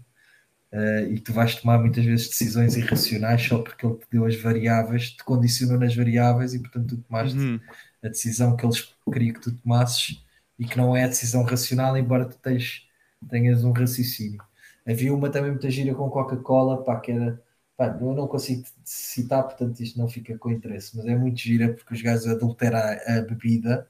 uh, 0.73 1.07
e 1.13 1.21
tu 1.21 1.33
vais 1.33 1.55
tomar 1.57 1.79
muitas 1.79 2.05
vezes 2.05 2.29
decisões 2.29 2.77
irracionais 2.77 3.43
só 3.43 3.59
porque 3.63 3.87
ele 3.87 3.97
te 3.99 4.07
deu 4.11 4.27
as 4.27 4.37
variáveis, 4.37 5.11
te 5.13 5.25
condicionou 5.25 5.79
nas 5.79 5.95
variáveis 5.95 6.55
e 6.55 6.59
portanto 6.61 6.97
tu 6.97 7.03
tomaste 7.03 7.39
Uhum. 7.39 7.61
a 8.03 8.09
decisão 8.09 8.57
que 8.57 8.65
eles 8.67 8.95
queriam 9.13 9.35
que 9.35 9.41
tu 9.41 9.53
tomasses 9.57 10.25
e 10.59 10.67
que 10.67 10.77
não 10.77 10.97
é 10.97 11.05
a 11.05 11.09
decisão 11.09 11.43
racional, 11.45 11.97
embora 11.97 12.29
tu 12.29 12.39
tens, 12.39 12.87
tenhas 13.29 13.65
um 13.65 13.73
raciocínio. 13.73 14.43
Havia 14.87 15.13
uma 15.15 15.31
também 15.31 15.51
muita 15.51 15.71
gira 15.71 15.95
com 15.95 16.11
Coca-Cola, 16.11 16.85
pá, 16.85 17.01
que 17.01 17.13
era 17.13 17.43
pá, 17.77 17.87
eu 18.01 18.15
não 18.15 18.29
consigo 18.29 18.65
citar, 18.85 19.43
portanto 19.45 19.81
isto 19.81 19.99
não 19.99 20.09
fica 20.09 20.37
com 20.39 20.51
interesse, 20.51 20.97
mas 20.97 21.07
é 21.07 21.17
muito 21.17 21.39
gira 21.41 21.73
porque 21.75 21.95
os 21.95 22.03
gajos 22.03 22.27
adulteram 22.29 22.79
a, 22.79 23.19
a 23.19 23.23
bebida 23.23 23.89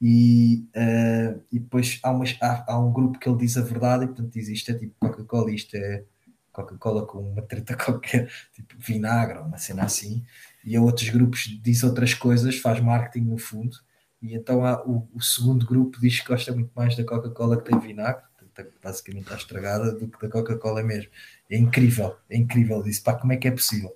e, 0.00 0.66
uh, 0.74 1.40
e 1.52 1.58
depois 1.58 2.00
há, 2.02 2.10
umas, 2.10 2.36
há, 2.40 2.72
há, 2.72 2.78
um 2.78 2.92
grupo 2.92 3.18
que 3.18 3.28
ele 3.28 3.38
diz 3.38 3.56
a 3.58 3.62
verdade 3.62 4.04
e 4.04 4.06
portanto 4.06 4.32
diz 4.32 4.48
isto 4.48 4.70
é 4.70 4.74
tipo 4.74 4.94
Coca-Cola, 4.98 5.50
isto 5.52 5.76
é 5.76 6.04
Coca-Cola 6.52 7.06
com 7.06 7.18
uma 7.18 7.42
treta 7.42 7.76
qualquer, 7.76 8.30
tipo 8.52 8.74
vinagre, 8.78 9.38
uma 9.38 9.58
cena 9.58 9.84
assim, 9.84 10.24
e 10.64 10.74
a 10.76 10.80
outros 10.80 11.08
grupos 11.10 11.42
diz 11.62 11.82
outras 11.82 12.14
coisas, 12.14 12.58
faz 12.58 12.80
marketing 12.80 13.26
no 13.26 13.38
fundo, 13.38 13.76
e 14.22 14.34
então 14.34 14.64
há, 14.64 14.82
o, 14.86 15.06
o 15.14 15.20
segundo 15.20 15.66
grupo 15.66 16.00
diz 16.00 16.20
que 16.20 16.28
gosta 16.28 16.52
muito 16.52 16.70
mais 16.74 16.96
da 16.96 17.04
Coca-Cola 17.04 17.60
que 17.60 17.70
tem 17.70 17.78
vinagre, 17.78 18.22
portanto, 18.38 18.72
basicamente 18.82 19.24
está 19.24 19.36
estragada, 19.36 19.92
do 19.92 20.08
que 20.08 20.20
da 20.20 20.32
Coca-Cola 20.32 20.82
mesmo. 20.82 21.10
É 21.48 21.56
incrível, 21.56 22.16
é 22.28 22.36
incrível, 22.36 22.82
disse, 22.82 23.02
pá, 23.02 23.14
como 23.14 23.32
é 23.32 23.36
que 23.36 23.48
é 23.48 23.50
possível? 23.50 23.94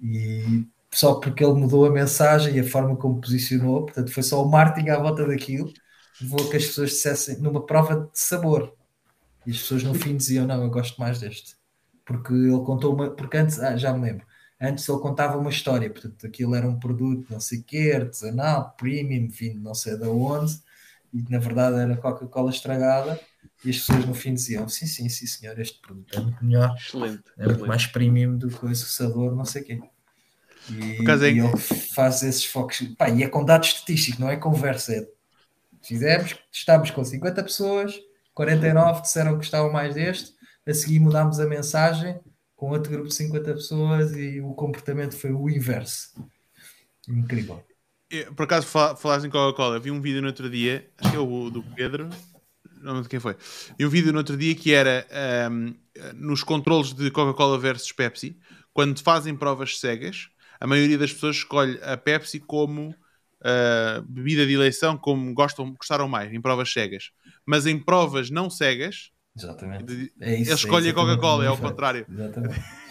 E 0.00 0.66
só 0.96 1.16
porque 1.20 1.44
ele 1.44 1.52
mudou 1.52 1.84
a 1.84 1.90
mensagem 1.90 2.56
e 2.56 2.60
a 2.60 2.64
forma 2.64 2.96
como 2.96 3.20
posicionou, 3.20 3.84
portanto, 3.84 4.10
foi 4.10 4.22
só 4.22 4.42
o 4.42 4.50
marketing 4.50 4.88
à 4.88 4.98
volta 4.98 5.26
daquilo, 5.26 5.70
levou 6.18 6.48
que 6.48 6.56
as 6.56 6.64
pessoas 6.66 6.90
dissessem 6.90 7.38
numa 7.38 7.66
prova 7.66 8.08
de 8.10 8.18
sabor. 8.18 8.74
E 9.46 9.50
as 9.50 9.58
pessoas 9.58 9.82
no 9.82 9.94
fim 9.94 10.16
diziam: 10.16 10.46
Não, 10.46 10.62
eu 10.62 10.70
gosto 10.70 10.98
mais 10.98 11.20
deste. 11.20 11.54
Porque 12.04 12.32
ele 12.32 12.60
contou 12.64 12.94
uma. 12.94 13.10
Porque 13.10 13.36
antes, 13.36 13.60
ah, 13.60 13.76
já 13.76 13.92
me 13.92 14.06
lembro, 14.06 14.26
antes 14.58 14.88
ele 14.88 14.98
contava 15.00 15.36
uma 15.36 15.50
história, 15.50 15.90
portanto, 15.90 16.26
aquilo 16.26 16.54
era 16.54 16.66
um 16.66 16.78
produto, 16.78 17.30
não 17.30 17.40
sei 17.40 17.58
o 17.60 17.64
quê, 17.64 17.92
artesanal, 17.94 18.74
premium, 18.78 19.28
vindo 19.28 19.60
não 19.60 19.74
sei 19.74 19.98
de 19.98 20.06
onde, 20.06 20.54
e 21.12 21.22
na 21.30 21.38
verdade 21.38 21.76
era 21.78 21.96
Coca-Cola 21.96 22.50
estragada. 22.50 23.20
E 23.62 23.70
as 23.70 23.76
pessoas 23.78 24.06
no 24.06 24.14
fim 24.14 24.32
diziam: 24.32 24.66
Sim, 24.66 24.86
sim, 24.86 25.08
sim, 25.10 25.26
senhor, 25.26 25.58
este 25.58 25.78
produto 25.80 26.16
é 26.16 26.20
muito 26.20 26.42
melhor, 26.42 26.74
Excelente. 26.74 27.24
é 27.36 27.46
muito 27.46 27.64
excelente. 27.64 27.68
mais 27.68 27.86
premium 27.86 28.38
do 28.38 28.48
que 28.48 28.64
o 28.64 28.74
sabor, 28.74 29.36
não 29.36 29.44
sei 29.44 29.60
o 29.62 29.64
quê. 29.66 29.80
E, 30.70 31.02
e 31.02 31.04
que- 31.04 31.10
ele 31.12 31.56
faz 31.94 32.22
esses 32.22 32.44
focos. 32.44 32.80
Pá, 32.98 33.08
e 33.10 33.22
é 33.22 33.28
com 33.28 33.44
dados 33.44 33.68
estatísticos, 33.68 34.18
não 34.20 34.28
é 34.28 34.36
conversa. 34.36 34.92
É, 34.94 35.06
fizemos, 35.82 36.34
estamos 36.52 36.90
com 36.90 37.04
50 37.04 37.42
pessoas, 37.42 37.94
49 38.34 39.02
disseram 39.02 39.32
que 39.32 39.38
gostavam 39.38 39.72
mais 39.72 39.94
deste, 39.94 40.32
a 40.66 40.74
seguir 40.74 40.98
mudámos 41.00 41.38
a 41.40 41.46
mensagem 41.46 42.18
com 42.56 42.70
outro 42.70 42.90
grupo 42.90 43.08
de 43.08 43.14
50 43.14 43.52
pessoas 43.54 44.16
e 44.16 44.40
o 44.40 44.54
comportamento 44.54 45.16
foi 45.16 45.32
o 45.32 45.48
inverso. 45.48 46.10
Incrível. 47.08 47.62
Eu, 48.10 48.32
Por 48.34 48.44
acaso 48.44 48.66
fal- 48.66 48.96
falaste 48.96 49.26
em 49.26 49.30
Coca-Cola, 49.30 49.78
vi 49.80 49.90
um 49.90 50.00
vídeo 50.00 50.20
no 50.20 50.28
outro 50.28 50.48
dia, 50.48 50.88
acho 50.98 51.10
que 51.10 51.16
é 51.16 51.20
o 51.20 51.50
do 51.50 51.62
Pedro, 51.62 52.08
não 52.80 53.02
de 53.02 53.08
quem 53.08 53.18
foi. 53.20 53.36
Vi 53.78 53.84
um 53.86 53.88
vídeo 53.90 54.12
no 54.12 54.18
outro 54.18 54.36
dia 54.36 54.54
que 54.54 54.72
era 54.72 55.06
ahm, 55.10 55.74
nos 56.14 56.42
controles 56.42 56.92
de 56.92 57.10
Coca-Cola 57.10 57.58
versus 57.58 57.92
Pepsi, 57.92 58.38
quando 58.72 59.02
fazem 59.02 59.34
provas 59.36 59.78
cegas, 59.80 60.28
a 60.60 60.66
maioria 60.66 60.98
das 60.98 61.12
pessoas 61.12 61.36
escolhe 61.36 61.78
a 61.82 61.96
Pepsi 61.96 62.40
como 62.40 62.94
ah, 63.42 64.02
bebida 64.08 64.46
de 64.46 64.52
eleição, 64.54 64.96
como 64.96 65.32
gostam, 65.32 65.72
gostaram 65.74 66.08
mais, 66.08 66.32
em 66.32 66.40
provas 66.40 66.72
cegas. 66.72 67.10
Mas 67.44 67.66
em 67.66 67.78
provas 67.78 68.30
não 68.30 68.50
cegas, 68.50 69.12
Exatamente. 69.36 69.84
de- 69.84 70.12
É 70.20 70.34
isso, 70.34 70.66
eles 70.66 70.86
é 70.86 70.90
a 70.90 70.94
Coca-Cola, 70.94 71.44
é 71.44 71.48
o 71.48 71.52
ao 71.52 71.58
contrário. 71.58 72.06
Exatamente. 72.10 72.60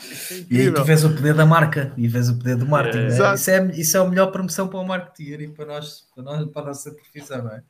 E 0.52 0.62
aí 0.62 0.72
tu 0.72 0.84
vês 0.84 1.04
o 1.04 1.10
poder 1.16 1.34
da 1.34 1.48
marca 1.48 1.92
e 1.98 2.08
vês 2.08 2.30
o 2.30 2.38
poder 2.38 2.56
do 2.56 2.68
marketing. 2.68 3.00
É. 3.00 3.04
é? 3.04 3.08
Exato. 3.08 3.36
Isso, 3.36 3.50
é, 3.50 3.72
isso 3.72 3.98
é 3.98 4.00
a 4.00 4.06
melhor 4.06 4.28
promoção 4.32 4.68
para 4.68 4.80
o 4.80 4.86
marketing 4.88 5.44
e 5.44 5.48
para, 5.48 5.66
nós, 5.66 6.06
para, 6.14 6.24
nós, 6.24 6.48
para 6.52 6.62
a 6.62 6.66
nossa 6.66 6.92
profissão, 6.92 7.44
não 7.44 7.52
é? 7.52 7.64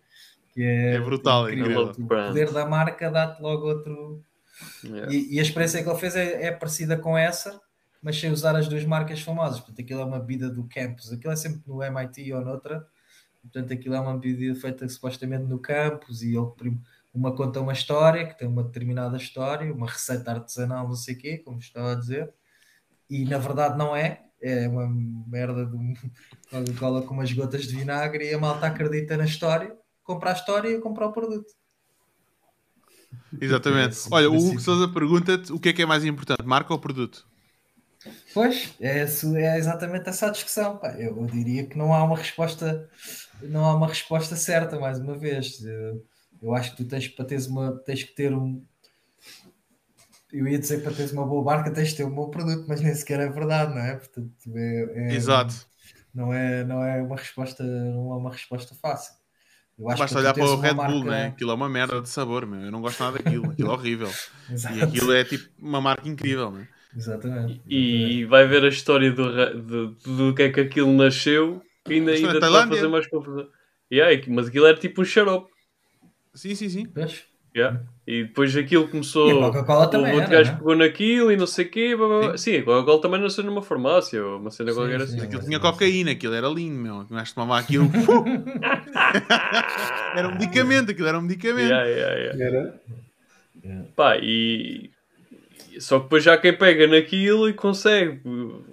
Que 0.54 0.62
é, 0.62 0.96
É 0.96 1.00
brutal, 1.00 1.48
é 1.48 1.54
incrível. 1.54 1.92
incrível. 1.92 2.04
O 2.04 2.28
poder 2.28 2.52
da 2.52 2.66
marca 2.66 3.10
dá-te 3.10 3.42
logo 3.42 3.66
outro. 3.68 4.22
Yeah. 4.84 5.14
E, 5.14 5.36
e 5.36 5.40
a 5.40 5.44
experiência 5.44 5.82
que 5.82 5.90
ele 5.90 5.98
fez 5.98 6.14
é, 6.18 6.48
é 6.48 6.52
parecida 6.52 6.98
com 6.98 7.18
essa, 7.18 7.60
mas 8.06 8.20
sem 8.20 8.32
usar 8.32 8.56
as 8.56 8.68
duas 8.68 8.86
marcas 8.86 9.20
famosas. 9.20 9.60
Portanto, 9.60 9.82
aquilo 9.82 10.00
é 10.00 10.06
uma 10.06 10.20
bebida 10.20 10.48
do 10.48 10.64
campus, 10.66 11.12
aquilo 11.12 11.34
é 11.34 11.36
sempre 11.36 11.64
no 11.66 11.82
MIT 11.82 12.32
ou 12.34 12.46
noutra. 12.46 12.88
Portanto, 13.42 13.74
aquilo 13.74 13.96
é 13.96 14.00
uma 14.00 14.16
bebida 14.16 14.54
feita 14.54 14.88
supostamente 14.88 15.46
no 15.46 15.58
campus 15.58 16.22
e 16.22 16.36
ele 16.36 16.80
uma 17.12 17.36
conta 17.36 17.60
uma 17.60 17.74
história 17.74 18.28
que 18.28 18.38
tem 18.38 18.48
uma 18.48 18.64
determinada 18.64 19.18
história, 19.18 19.74
uma 19.74 19.88
receita 19.88 20.34
artesanal, 20.34 20.88
não 20.88 20.96
sei 20.96 21.16
o 21.16 21.18
quê, 21.18 21.38
como 21.40 21.58
estava 21.58 21.94
a 21.94 21.96
dizer, 21.96 22.32
e 23.10 23.26
na 23.26 23.40
verdade 23.40 23.76
não 23.76 23.96
é, 23.96 24.26
é 24.40 24.68
uma 24.68 24.88
merda 24.88 25.66
de 25.66 25.76
um 25.76 25.96
Coca-Cola 26.52 27.02
com 27.02 27.16
umas 27.16 27.34
gotas 27.34 27.64
de 27.64 27.76
vinagre 27.76 28.30
e 28.30 28.36
a 28.36 28.38
malta 28.38 28.68
acredita 28.68 29.18
na 29.18 29.26
história, 29.26 29.76
compra 30.04 30.30
a 30.30 30.34
história 30.34 30.70
e 30.70 30.80
compra 30.80 31.08
o 31.08 31.12
produto. 31.12 31.52
Exatamente. 33.42 33.96
Sim, 33.96 34.10
Olha, 34.12 34.30
o. 34.30 34.38
Hugo 34.38 34.60
Souza 34.60 34.88
pergunta-te 34.88 35.52
o 35.52 35.60
que 35.60 35.70
é 35.70 35.74
que 35.74 35.82
é 35.82 35.86
mais 35.88 36.06
importante, 36.06 36.46
marca 36.46 36.72
ou 36.72 36.80
produto? 36.80 37.26
Pois, 38.34 38.76
é, 38.80 39.00
é 39.00 39.58
exatamente 39.58 40.10
essa 40.10 40.28
a 40.28 40.32
discussão. 40.32 40.78
pá. 40.78 40.92
Eu, 40.94 41.18
eu 41.18 41.26
diria 41.26 41.66
que 41.66 41.78
não 41.78 41.94
há 41.94 42.04
uma 42.04 42.18
resposta, 42.18 42.90
não 43.42 43.66
há 43.66 43.76
uma 43.76 43.88
resposta 43.88 44.36
certa, 44.36 44.80
mais 44.80 45.00
uma 45.00 45.18
vez. 45.18 45.64
Eu, 45.64 46.06
eu 46.42 46.54
acho 46.54 46.72
que 46.72 46.78
tu 46.84 46.86
tens 46.90 47.08
para 47.08 47.26
teres 47.26 47.48
uma, 47.48 47.78
tens 47.80 48.04
que 48.04 48.14
ter 48.14 48.34
um. 48.34 48.64
Eu 50.32 50.48
ia 50.48 50.60
dizer 50.60 50.82
para 50.84 50.92
teres 50.94 51.12
uma 51.12 51.26
boa 51.26 51.44
marca, 51.44 51.72
tens 51.72 51.90
de 51.90 51.98
ter 51.98 52.04
um 52.04 52.14
bom 52.14 52.30
produto, 52.30 52.66
mas 52.68 52.82
nem 52.82 52.94
sequer 52.94 53.20
é 53.22 53.30
verdade, 53.30 53.74
não 53.74 53.82
é? 53.82 53.96
Portanto, 53.96 54.32
é, 54.56 55.12
é- 55.12 55.14
Exato. 55.14 55.56
Não 56.14 56.34
é, 56.34 56.64
não 56.64 56.84
é 56.84 57.02
uma 57.02 57.16
resposta, 57.16 57.64
não 57.64 58.14
é 58.14 58.18
uma 58.18 58.32
resposta 58.32 58.74
fácil. 58.76 59.14
Eu 59.78 59.90
acho 59.90 60.02
Basta 60.04 60.20
olhar 60.20 60.34
para 60.34 60.44
o 60.46 60.56
Red 60.62 60.74
Bull, 60.74 60.78
marca- 60.78 61.10
né? 61.12 61.26
Aquilo 61.28 61.52
é 61.52 61.54
uma 61.54 61.68
merda 61.70 62.02
de 62.02 62.08
sabor, 62.10 62.46
meu. 62.46 62.62
Eu 62.62 62.72
não 62.72 62.82
gosto 62.82 63.04
nada 63.04 63.18
daquilo. 63.18 63.52
Aquilo 63.52 63.70
é 63.70 63.74
horrível. 63.74 64.10
Exato. 64.50 64.76
E 64.76 64.82
aquilo 64.82 65.12
é 65.14 65.24
tipo 65.26 65.50
uma 65.60 65.82
marca 65.82 66.08
incrível, 66.08 66.50
né? 66.52 66.68
Exatamente. 66.96 67.62
E 67.68 68.26
vai 68.26 68.48
ver 68.48 68.64
a 68.64 68.70
história 68.70 69.12
do, 69.12 69.62
do, 69.62 69.88
do 69.90 70.34
que 70.34 70.44
é 70.44 70.50
que 70.50 70.62
aquilo 70.62 70.92
nasceu 70.94 71.62
e 71.88 71.94
ainda, 71.94 72.12
ainda 72.12 72.40
te 72.40 72.50
vai 72.50 72.68
fazer 72.68 72.88
mais 72.88 73.08
confusão. 73.08 73.48
Yeah, 73.92 74.24
mas 74.30 74.48
aquilo 74.48 74.66
era 74.66 74.78
tipo 74.78 75.02
um 75.02 75.06
xarope. 75.06 75.52
Sim, 76.34 76.56
sim, 76.56 76.70
sim. 76.70 76.88
Yeah. 77.56 77.82
E 78.06 78.24
depois 78.24 78.56
aquilo 78.56 78.88
começou. 78.88 79.30
E 79.30 79.32
a 79.32 79.42
Coca-Cola 79.46 79.88
também 79.88 80.12
o 80.12 80.16
outro 80.16 80.34
era, 80.34 80.44
gajo 80.44 80.52
não 80.52 80.56
é? 80.56 80.60
pegou 80.60 80.76
naquilo 80.76 81.32
e 81.32 81.38
não 81.38 81.48
sei 81.48 81.66
o 81.66 81.70
quê. 81.70 81.96
blá, 81.96 82.08
blá, 82.08 82.20
blá. 82.20 82.38
Sim, 82.38 82.58
a 82.58 82.64
Coca-Cola 82.64 83.02
também 83.02 83.22
nasceu 83.22 83.44
numa 83.46 83.62
farmácia 83.62 84.24
ou 84.24 84.40
uma 84.40 84.52
cena 84.52 84.72
Sim, 84.72 84.78
qualquer 84.78 85.00
sim. 85.00 85.06
assim. 85.06 85.22
Aquilo 85.22 85.42
Sim, 85.42 85.48
tinha 85.48 85.58
sim. 85.58 85.64
cocaína, 85.64 86.12
aquilo 86.12 86.34
era 86.34 86.48
lindo, 86.50 86.76
meu. 86.76 86.96
O 86.98 87.06
gajo 87.06 87.34
tomava 87.34 87.58
aquilo. 87.60 87.90
era 90.16 90.28
um 90.28 90.34
medicamento, 90.34 90.92
aquilo 90.92 91.08
era 91.08 91.18
um 91.18 91.22
medicamento. 91.22 91.70
Yeah, 91.70 91.86
yeah, 91.86 92.16
yeah. 92.16 92.44
Era? 92.44 92.82
Pá, 93.96 94.18
e. 94.18 94.92
Só 95.80 95.98
que 96.00 96.04
depois 96.06 96.24
já 96.24 96.38
quem 96.38 96.54
pega 96.56 96.88
naquilo 96.88 97.50
e 97.50 97.54
consegue 97.54 98.22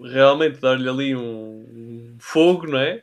realmente 0.03 0.61
dar-lhe 0.61 0.89
ali 0.89 1.17
um, 1.17 1.21
um 1.23 2.17
fogo, 2.19 2.67
não 2.67 2.79
é? 2.79 3.03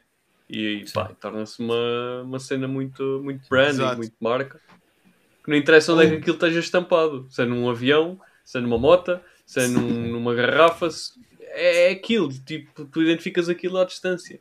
E 0.49 0.83
pá, 0.93 1.11
torna-se 1.19 1.59
uma, 1.59 2.21
uma 2.23 2.39
cena 2.39 2.67
muito, 2.67 3.21
muito 3.23 3.47
branding, 3.49 3.69
Exato. 3.81 3.97
muito 3.97 4.13
marca. 4.19 4.59
Que 5.43 5.49
não 5.51 5.57
interessa 5.57 5.93
onde 5.93 6.05
é 6.05 6.09
que 6.09 6.15
aquilo 6.15 6.35
esteja 6.35 6.59
estampado. 6.59 7.27
Se 7.29 7.41
é 7.41 7.45
num 7.45 7.69
avião, 7.69 8.19
se 8.43 8.57
é 8.57 8.61
numa 8.61 8.77
moto, 8.77 9.19
se 9.45 9.59
é 9.59 9.67
num- 9.67 10.07
numa 10.11 10.33
garrafa. 10.33 10.89
se- 10.89 11.11
É, 11.51 11.89
é 11.89 11.91
aquilo, 11.91 12.29
tipo, 12.45 12.85
tu 12.85 13.01
identificas 13.01 13.49
aquilo 13.49 13.77
à 13.79 13.85
distância. 13.85 14.39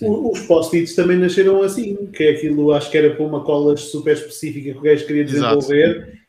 O- 0.00 0.32
Os 0.32 0.40
post-its 0.46 0.94
também 0.94 1.16
nasceram 1.18 1.62
assim, 1.62 2.06
que 2.06 2.22
é 2.24 2.30
aquilo, 2.30 2.72
acho 2.72 2.90
que 2.90 2.96
era 2.98 3.14
para 3.14 3.24
uma 3.24 3.42
cola 3.42 3.76
super 3.76 4.14
específica 4.14 4.72
que 4.72 4.78
o 4.78 4.82
gajo 4.82 5.06
queria 5.06 5.22
Exato. 5.22 5.66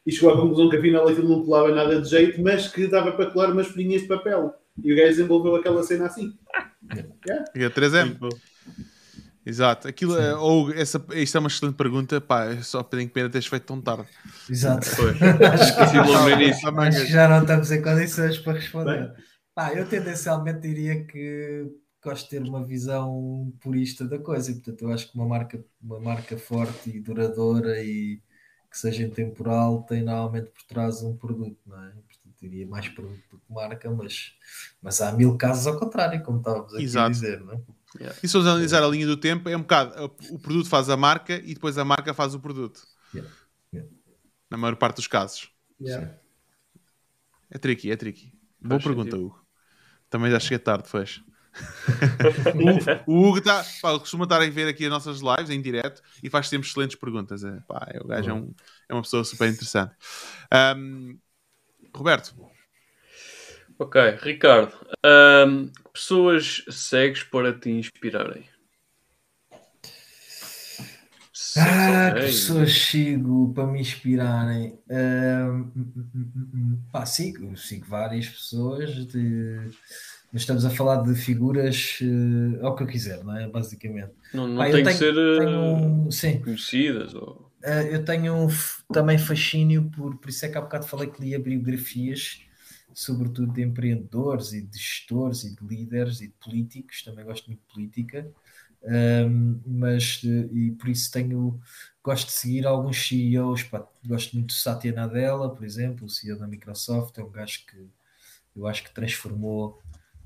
E 0.06 0.12
chegou 0.12 0.34
à 0.34 0.38
conclusão 0.38 0.70
que 0.70 0.78
afinal 0.78 1.08
aquilo 1.08 1.30
não 1.30 1.44
colava 1.46 1.74
nada 1.74 2.02
de 2.02 2.10
jeito, 2.10 2.42
mas 2.42 2.68
que 2.68 2.88
dava 2.88 3.12
para 3.14 3.32
colar 3.32 3.52
umas 3.52 3.68
folhinhas 3.68 4.02
de 4.02 4.08
papel. 4.08 4.54
E 4.84 4.92
o 4.92 4.96
gajo 4.96 5.10
desenvolveu 5.10 5.56
aquela 5.56 5.84
cena 5.84 6.08
assim. 6.08 6.34
E 7.56 7.64
a 7.64 7.70
3M. 7.70 8.14
Tipo, 8.14 8.30
Exato. 9.46 9.88
Aquilo 9.88 10.18
é, 10.18 10.36
ou 10.36 10.72
essa, 10.72 11.04
isto 11.16 11.36
é 11.38 11.40
uma 11.40 11.48
excelente 11.50 11.76
pergunta. 11.76 12.22
Pá, 12.22 12.56
só 12.62 12.82
tenho 12.82 13.10
pena 13.10 13.30
teres 13.30 13.48
feito 13.48 13.66
tão 13.66 13.82
tarde. 13.82 14.08
Exato. 14.50 14.88
pois. 14.96 15.22
Acho 15.22 15.92
que- 15.92 15.98
logo 15.98 16.30
no 16.30 16.30
início. 16.30 16.80
Acho 16.80 17.06
que 17.06 17.12
já 17.12 17.28
não 17.28 17.42
estamos 17.42 17.72
em 17.72 17.82
condições 17.82 18.38
para 18.38 18.54
responder. 18.54 19.14
Pá, 19.54 19.74
eu 19.74 19.86
tendencialmente 19.88 20.62
diria 20.62 21.06
que 21.06 21.68
gosto 22.04 22.24
de 22.24 22.30
ter 22.32 22.42
uma 22.42 22.66
visão 22.66 23.54
purista 23.62 24.06
da 24.06 24.18
coisa 24.20 24.52
e 24.52 24.56
portanto 24.56 24.82
eu 24.82 24.92
acho 24.92 25.10
que 25.12 25.18
uma 25.18 25.28
marca, 25.28 25.64
uma 25.82 26.00
marca 26.00 26.38
forte 26.38 26.90
e 26.90 27.00
duradoura 27.00 27.82
e 27.82 28.20
que 28.74 28.80
seja 28.80 29.04
intemporal 29.04 29.84
tem 29.84 30.02
normalmente 30.02 30.50
por 30.50 30.64
trás 30.64 31.04
um 31.04 31.16
produto, 31.16 31.60
não 31.68 31.78
é? 31.78 31.92
Portanto, 31.92 32.36
diria 32.42 32.66
mais 32.66 32.90
produto 32.90 33.22
do 33.30 33.38
que 33.38 33.54
marca, 33.54 33.88
mas, 33.92 34.34
mas 34.82 35.00
há 35.00 35.12
mil 35.12 35.38
casos 35.38 35.68
ao 35.68 35.78
contrário, 35.78 36.24
como 36.24 36.40
estávamos 36.40 36.74
aqui 36.74 36.84
Exato. 36.84 37.06
a 37.06 37.10
dizer, 37.12 37.40
não 37.42 37.54
é? 37.54 37.62
E 38.24 38.28
se 38.28 38.36
eu 38.36 38.42
analisar 38.42 38.82
a 38.82 38.88
linha 38.88 39.06
do 39.06 39.16
tempo, 39.16 39.48
é 39.48 39.56
um 39.56 39.62
bocado. 39.62 40.12
O 40.32 40.40
produto 40.40 40.68
faz 40.68 40.90
a 40.90 40.98
marca 40.98 41.36
e 41.36 41.54
depois 41.54 41.78
a 41.78 41.86
marca 41.86 42.16
faz 42.16 42.34
o 42.34 42.40
produto. 42.40 42.82
Yeah. 43.14 43.32
Yeah. 43.72 43.92
Na 44.50 44.58
maior 44.58 44.76
parte 44.76 44.96
dos 44.96 45.06
casos. 45.06 45.52
Yeah. 45.80 46.12
É 47.52 47.60
tricky, 47.60 47.92
é 47.92 47.96
tricky. 47.96 48.34
Boa 48.60 48.80
Faz 48.80 48.86
pergunta, 48.86 49.12
sentido. 49.12 49.28
Hugo. 49.28 49.46
Também 50.10 50.32
já 50.32 50.40
cheguei 50.40 50.58
tarde, 50.58 50.90
fez. 50.90 51.24
o, 52.58 52.90
o 53.06 53.28
Hugo 53.28 53.38
está. 53.40 53.64
Costuma 54.00 54.26
estar 54.26 54.42
a 54.42 54.50
ver 54.50 54.68
aqui 54.68 54.86
as 54.86 54.90
nossas 54.92 55.20
lives 55.22 55.50
em 55.50 55.62
direto 55.62 56.02
e 56.22 56.30
faz 56.30 56.48
sempre 56.48 56.68
excelentes 56.68 56.96
perguntas. 56.98 57.44
É, 57.44 57.60
pá, 57.68 57.88
é, 57.94 58.00
o 58.02 58.08
gajo 58.08 58.30
é, 58.32 58.34
um- 58.34 58.54
é 58.90 58.94
uma 58.94 59.02
pessoa 59.02 59.24
super 59.24 59.50
interessante. 59.50 59.96
Ahm, 60.52 61.18
Roberto, 61.96 62.36
Ok, 63.78 63.96
Ricardo, 64.22 64.72
que 65.04 65.92
pessoas 65.94 66.64
segues 66.70 67.24
para 67.24 67.54
te 67.54 67.70
inspirarem? 67.70 68.46
Ah, 71.58 72.14
pessoas 72.20 72.72
sigo 72.72 73.54
para 73.54 73.68
me 73.68 73.80
inspirarem. 73.82 74.78
Hum, 74.90 75.72
hum, 75.76 75.94
hum, 76.16 76.50
hum. 76.54 76.80
Pá, 76.92 77.06
sigo, 77.06 77.56
sigo 77.58 77.86
várias 77.88 78.28
pessoas, 78.30 79.08
de... 79.08 79.70
mas 80.34 80.44
estamos 80.44 80.66
a 80.66 80.72
falar 80.72 81.04
de 81.04 81.16
figuras 81.16 82.00
eh, 82.02 82.62
ao 82.66 82.76
que 82.76 82.84
eu 82.84 82.88
quiser, 82.88 83.24
não 83.26 83.38
é? 83.38 83.48
Basicamente. 83.50 84.14
Não, 84.34 84.48
não 84.48 84.66
Pá, 84.66 84.70
tem 84.70 84.86
que 84.86 84.92
ser 84.94 85.14
eh, 85.18 85.40
tenho 85.40 85.92
um- 86.08 86.12
sim, 86.12 86.44
conhecidas 86.44 87.14
ou... 87.16 87.52
eh, 87.64 87.96
eu 87.96 88.04
tenho 88.06 88.36
um 88.36 88.48
também 88.92 89.18
fascínio 89.18 89.90
por, 89.92 90.18
por 90.18 90.30
isso 90.30 90.46
é 90.46 90.50
que 90.50 90.58
há 90.58 90.62
bocado 90.62 90.88
falei 90.88 91.10
que 91.10 91.22
lia 91.22 91.40
biografias, 91.40 92.42
sobretudo 92.94 93.54
de 93.54 93.62
empreendedores 93.64 94.54
e 94.54 94.62
de 94.62 94.78
gestores 94.78 95.44
e 95.44 95.56
de 95.56 95.66
líderes 95.66 96.22
e 96.22 96.28
de 96.28 96.34
políticos, 96.34 97.04
também 97.04 97.26
gosto 97.26 97.48
muito 97.48 97.62
de 97.62 97.74
política, 97.74 98.32
Ahm, 98.88 99.62
mas 99.66 100.22
eh, 100.26 100.50
e 100.54 100.72
por 100.74 100.90
isso 100.90 101.12
tenho 101.12 101.60
gosto 102.04 102.28
de 102.28 102.34
seguir 102.34 102.68
alguns 102.68 103.08
CEOs, 103.08 103.64
pá, 103.64 103.88
gosto 104.06 104.36
muito 104.36 104.50
do 104.50 104.54
Satya 104.54 104.94
Nadella, 104.94 105.50
por 105.56 105.66
exemplo, 105.66 106.06
o 106.06 106.10
CEO 106.10 106.38
da 106.40 106.48
Microsoft, 106.48 107.18
é 107.18 107.24
um 107.24 107.32
gajo 107.32 107.66
que 107.68 107.78
eu 108.56 108.68
acho 108.68 108.84
que 108.84 108.94
transformou 108.94 109.82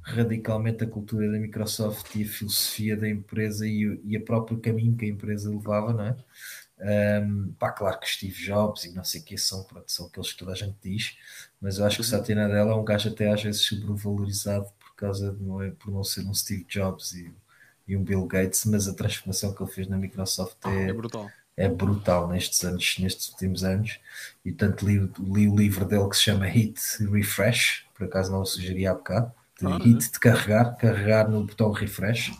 radicalmente 0.08 0.84
a 0.84 0.88
cultura 0.90 1.32
da 1.32 1.40
Microsoft 1.40 2.16
e 2.16 2.24
a 2.24 2.28
filosofia 2.28 2.98
da 2.98 3.10
empresa 3.10 3.68
e, 3.68 3.88
o- 3.88 4.02
e 4.06 4.16
a 4.18 4.22
próprio 4.22 4.60
caminho 4.60 4.96
que 4.98 5.06
a 5.06 5.10
empresa 5.10 5.50
levava, 5.50 5.94
não 5.94 6.06
é? 6.06 6.18
Um, 6.80 7.54
pá, 7.54 7.72
claro 7.72 8.00
que 8.00 8.08
Steve 8.08 8.36
Jobs 8.36 8.86
e 8.86 8.94
não 8.94 9.04
sei 9.04 9.22
o 9.22 9.24
que 9.26 9.38
são, 9.38 9.64
pronto, 9.64 9.92
são 9.92 10.06
aqueles 10.08 10.32
que 10.32 10.38
toda 10.40 10.52
a 10.52 10.56
gente 10.56 10.78
diz, 10.84 11.18
mas 11.60 11.80
eu 11.80 11.86
acho 11.86 11.98
que 11.98 12.02
o 12.02 12.04
Satya 12.06 12.36
Nadella 12.36 12.72
é 12.72 12.76
um 12.76 12.86
gajo 12.86 13.10
até 13.10 13.32
às 13.32 13.42
vezes 13.42 13.62
sobrevalorizado 13.66 14.66
por 14.80 14.96
causa 14.96 15.32
de 15.34 15.44
não 15.44 15.62
é, 15.62 15.72
por 15.72 15.92
não 15.92 16.04
ser 16.04 16.22
um 16.26 16.34
Steve 16.36 16.66
Jobs 16.66 17.14
e, 17.14 17.34
e 17.88 17.98
um 17.98 18.04
Bill 18.04 18.26
Gates, 18.28 18.66
mas 18.66 18.88
a 18.88 18.94
transformação 18.94 19.54
que 19.56 19.64
ele 19.64 19.72
fez 19.72 19.88
na 19.88 19.98
Microsoft 19.98 20.58
é 20.68 20.90
é, 20.90 20.94
brutal. 20.94 21.34
é 21.56 21.68
brutal 21.70 22.28
nestes 22.28 22.64
anos, 22.64 22.98
nestes 23.00 23.30
últimos 23.30 23.64
anos, 23.64 24.00
e 24.46 24.52
tanto 24.52 24.86
li, 24.88 25.00
li 25.20 25.48
o 25.50 25.56
livro 25.56 25.86
dele 25.86 26.08
que 26.10 26.16
se 26.16 26.24
chama 26.24 26.46
Hit 26.46 26.80
Refresh, 27.12 27.86
por 27.96 28.06
acaso 28.08 28.32
não 28.32 28.42
o 28.42 28.46
sugeri 28.46 28.86
há 28.88 28.94
bocado, 28.94 29.32
de 29.60 29.66
Ah, 29.66 29.78
hit 29.78 30.12
de 30.12 30.20
carregar, 30.20 30.76
carregar 30.78 31.30
no 31.30 31.46
botão 31.46 31.72
refresh. 31.72 32.32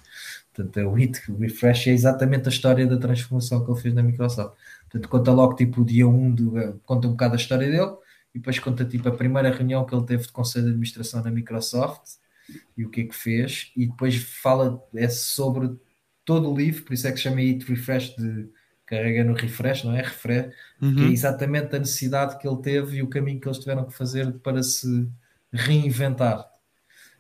Portanto, 0.54 0.78
é 0.78 0.86
o 0.86 0.94
hit 0.94 1.20
refresh 1.40 1.88
é 1.88 1.92
exatamente 1.92 2.48
a 2.48 2.52
história 2.52 2.88
da 2.88 2.98
transformação 2.98 3.64
que 3.64 3.72
ele 3.72 3.80
fez 3.82 3.94
na 3.94 4.04
Microsoft. 4.04 4.56
Portanto, 4.90 5.10
conta 5.10 5.32
logo 5.32 5.56
tipo 5.56 5.82
o 5.82 5.86
dia 5.86 6.08
1 6.08 6.34
do, 6.34 6.58
eh, 6.60 6.74
conta 6.86 7.08
um 7.08 7.12
bocado 7.12 7.34
a 7.34 7.38
história 7.38 7.70
dele 7.70 7.92
e 8.34 8.40
depois 8.40 8.60
conta 8.60 8.86
tipo 8.86 9.08
a 9.10 9.16
primeira 9.16 9.52
reunião 9.52 9.86
que 9.86 9.94
ele 9.96 10.06
teve 10.06 10.24
de 10.24 10.32
conselho 10.32 10.66
de 10.66 10.72
administração 10.72 11.24
na 11.24 11.32
Microsoft 11.32 12.02
e 12.76 12.86
o 12.86 12.90
que 12.90 13.02
é 13.02 13.06
que 13.06 13.16
fez, 13.16 13.72
e 13.76 13.88
depois 13.88 14.16
fala 14.42 14.82
é 14.96 15.10
sobre 15.10 15.70
todo 16.26 16.52
o 16.52 16.58
livro, 16.58 16.84
por 16.86 16.94
isso 16.94 17.08
é 17.08 17.12
que 17.12 17.18
se 17.18 17.24
chama 17.24 17.42
Hit 17.42 17.66
Refresh 17.66 18.16
de 18.16 18.50
carrega 18.86 19.24
no 19.24 19.34
refresh, 19.34 19.84
não 19.84 19.94
é? 19.96 20.02
Refresh, 20.02 20.54
que 20.96 21.04
é 21.06 21.08
Uhum. 21.08 21.10
exatamente 21.10 21.76
a 21.76 21.80
necessidade 21.80 22.38
que 22.40 22.48
ele 22.48 22.62
teve 22.62 22.98
e 22.98 23.04
o 23.04 23.10
caminho 23.10 23.40
que 23.40 23.48
eles 23.48 23.60
tiveram 23.60 23.86
que 23.86 23.94
fazer 23.94 24.32
para 24.40 24.64
se 24.64 25.10
reinventar. 25.52 26.50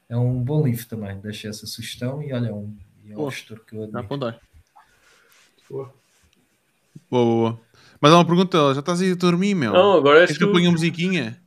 É 0.09 0.15
um 0.15 0.41
bom 0.41 0.65
livro 0.65 0.85
também, 0.87 1.19
deixo 1.19 1.47
essa 1.47 1.65
sugestão 1.65 2.21
e 2.21 2.31
olha, 2.31 2.47
é 2.47 2.53
um, 2.53 2.75
é 3.09 3.17
um 3.17 3.29
gestor 3.29 3.59
que 3.65 3.75
eu 3.75 3.83
admiro. 3.83 3.99
apontei. 3.99 4.33
Boa. 5.69 5.93
Boa, 7.11 7.25
boa. 7.25 7.59
Mas 7.99 8.11
há 8.13 8.15
uma 8.17 8.25
pergunta, 8.25 8.73
já 8.73 8.79
estás 8.79 9.01
aí 9.01 9.11
a 9.11 9.15
dormir, 9.15 9.55
meu? 9.55 9.73
Não, 9.73 9.97
agora 9.97 10.19
és 10.21 10.27
Queres 10.27 10.37
que 10.37 10.43
eu 10.43 10.47
tu 10.49 10.53
ponha 10.53 10.71
musiquinha? 10.71 11.41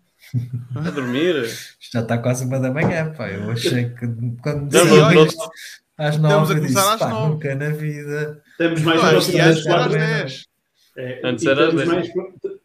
a 0.77 0.91
dormir. 0.91 1.37
Isto 1.45 1.93
já 1.93 2.01
está 2.01 2.19
quase 2.19 2.45
uma 2.45 2.61
da 2.61 2.71
manhã, 2.71 3.13
pá. 3.13 3.29
Eu 3.31 3.51
achei 3.51 3.89
que 3.91 4.07
quando 4.43 4.63
me 4.63 4.73
Não, 4.73 4.85
não, 4.85 5.13
não. 5.15 5.25
isto 5.27 5.51
às 5.99 6.15
Estamos 6.17 6.19
nove, 6.19 6.53
a 6.53 6.57
eu 6.57 6.61
disse, 6.61 6.75
começar 6.75 6.95
às 6.95 7.01
pá, 7.01 7.09
nove. 7.09 7.33
nunca 7.33 7.55
na 7.55 7.71
vida. 7.71 8.43
Estamos 8.53 8.81
mais 8.83 9.03
Não, 9.03 9.09
era 9.09 9.19
às 9.19 9.27
4 9.31 9.65
quatro, 9.65 9.93
10. 9.99 10.45
É, 11.01 11.21
Antes 11.25 11.45
e 11.45 11.49
era 11.49 11.69
estamos 11.69 11.89
10. 11.89 11.89
mais, 11.89 12.09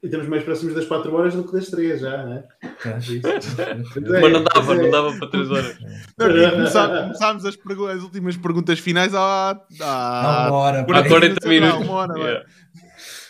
estamos 0.03 0.27
mais 0.27 0.43
próximos 0.43 0.75
das 0.75 0.85
4 0.85 1.15
horas 1.15 1.33
do 1.35 1.43
que 1.45 1.53
das 1.53 1.69
3 1.69 2.01
já, 2.01 2.25
não 2.25 2.33
é? 2.33 2.43
É, 2.63 4.21
Mas 4.21 4.31
não 4.33 4.43
dava, 4.43 4.65
Pois 4.65 4.79
é. 4.79 4.81
não 4.83 4.91
dava 4.91 5.17
para 5.17 5.27
3 5.29 5.51
horas. 5.51 5.77
Não, 6.17 6.27
começámos 6.51 7.45
as, 7.45 7.57
as 7.57 8.03
últimas 8.03 8.35
perguntas 8.35 8.79
finais 8.79 9.15
há, 9.15 9.51
Há 9.79 10.45
há, 10.45 10.47
uma 10.49 10.57
hora. 10.57 10.81
Há 10.81 11.07
40 11.07 11.35
sei 11.41 11.59
lá, 11.59 11.65
minutos. 11.67 11.87
uma 11.87 11.97
hora. 11.97 12.19
Yeah. 12.19 12.45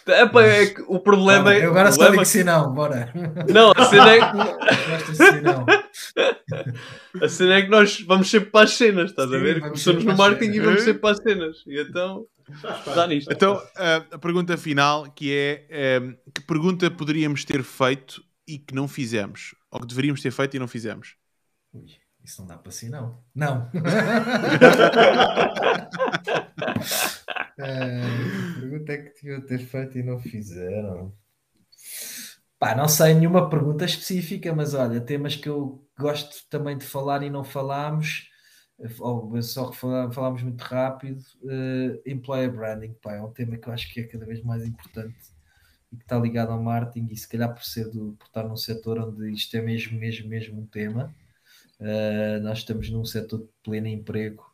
Epá, 0.08 0.44
é 0.44 0.68
que 0.68 0.84
o 0.88 1.00
problema 1.00 1.46
Bora, 1.46 1.56
é. 1.58 1.66
eu 1.66 1.70
agora 1.72 1.92
só 1.92 2.10
digo 2.10 2.24
sim 2.26 2.44
não, 2.44 2.72
bora. 2.72 3.12
Não, 3.52 3.72
a 3.76 3.86
cena, 3.86 4.14
é 4.14 4.20
que, 4.20 4.38
a 7.24 7.28
cena 7.28 7.56
é 7.56 7.62
que 7.64 7.70
nós 7.70 8.02
vamos 8.02 8.30
sempre 8.30 8.52
para 8.52 8.66
as 8.66 8.74
cenas, 8.74 9.10
estás 9.10 9.32
a 9.34 9.38
Sim, 9.38 9.44
ver? 9.44 9.60
vamos 9.60 9.84
Começamos 9.84 10.06
no 10.06 10.16
marketing 10.16 10.52
e 10.52 10.60
vamos 10.60 10.84
sempre 10.84 11.02
para 11.02 11.10
as 11.12 11.18
cenas. 11.18 11.58
E 11.66 11.82
então, 11.82 12.26
nisto. 13.08 13.32
Então, 13.32 13.62
a, 13.76 14.18
pergunta 14.18 14.58
final, 14.58 15.10
que 15.12 15.34
é 15.34 15.68
ehm, 15.70 16.16
que 16.34 16.42
pergunta 16.42 16.90
poderíamos 16.92 17.44
ter 17.44 17.64
feito 17.64 18.24
e 18.48 18.58
que 18.58 18.74
não 18.74 18.88
fizemos? 18.88 19.56
Ou 19.72 19.80
que 19.80 19.88
deveríamos 19.88 20.22
ter 20.22 20.32
feito 20.32 20.56
e 20.56 20.60
não 20.60 20.68
fizemos? 20.68 21.16
Ui, 21.74 21.86
isso 22.24 22.42
não 22.42 22.48
dá 22.48 22.58
para 22.58 22.72
si, 22.72 22.90
não. 22.90 23.24
Não. 23.34 23.70
É, 27.58 28.02
pergunta 28.60 28.92
é 28.92 28.98
que 28.98 29.22
deviam 29.22 29.42
ter 29.42 29.60
feito 29.60 29.98
e 29.98 30.04
não 30.04 30.20
fizeram. 30.20 31.14
Pá, 32.60 32.76
não 32.76 32.88
sei 32.88 33.14
nenhuma 33.14 33.50
pergunta 33.50 33.86
específica, 33.86 34.54
mas 34.54 34.74
olha, 34.74 35.00
temas 35.00 35.36
que 35.36 35.48
eu 35.48 35.88
gosto 35.98 36.36
também 36.50 36.78
de 36.78 36.86
falar 36.86 37.24
e 37.24 37.30
não 37.30 37.44
falámos, 37.44 38.30
só 39.44 39.70
que 39.70 39.78
falá- 39.78 40.12
falámos 40.12 40.44
muito 40.44 40.62
rápido, 40.62 41.24
eh, 41.50 42.02
employer 42.06 42.52
branding, 42.52 42.94
pá, 43.02 43.14
é 43.16 43.22
um 43.22 43.32
tema 43.32 43.58
que 43.58 43.68
eu 43.68 43.74
acho 43.74 43.92
que 43.94 44.02
é 44.02 44.04
cada 44.08 44.26
vez 44.26 44.44
mais 44.44 44.66
importante 44.66 45.16
e 45.92 45.98
que 45.98 46.04
está 46.04 46.18
ligado 46.20 46.52
ao 46.52 46.62
marketing 46.62 47.08
e 47.12 47.18
se 47.18 47.28
calhar 47.30 47.54
por 47.54 47.64
ser 47.64 47.90
do, 47.92 48.14
por 48.20 48.28
estar 48.28 48.44
num 48.44 48.58
setor 48.58 49.00
onde 49.00 49.32
isto 49.34 49.56
é 49.58 49.62
mesmo, 49.62 50.00
mesmo, 50.00 50.30
mesmo 50.30 50.62
um 50.62 50.68
tema. 50.68 51.16
Uh, 51.80 52.42
nós 52.44 52.60
estamos 52.60 52.90
num 52.90 53.06
setor 53.06 53.42
de 53.42 53.50
pleno 53.64 53.88
emprego, 53.88 54.46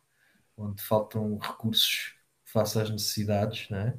onde 0.56 0.82
faltam 0.82 1.38
recursos 1.38 2.14
face 2.44 2.78
às 2.80 2.90
necessidades, 2.90 3.68
não 3.70 3.78
é? 3.78 3.96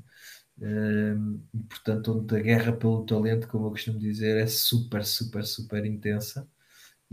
Um, 0.59 1.41
e 1.53 1.59
portanto, 1.63 2.13
onde 2.19 2.35
a 2.37 2.39
guerra 2.41 2.73
pelo 2.73 3.05
talento, 3.05 3.47
como 3.47 3.67
eu 3.67 3.71
costumo 3.71 3.99
dizer, 3.99 4.37
é 4.41 4.47
super, 4.47 5.05
super, 5.05 5.45
super 5.45 5.85
intensa. 5.85 6.47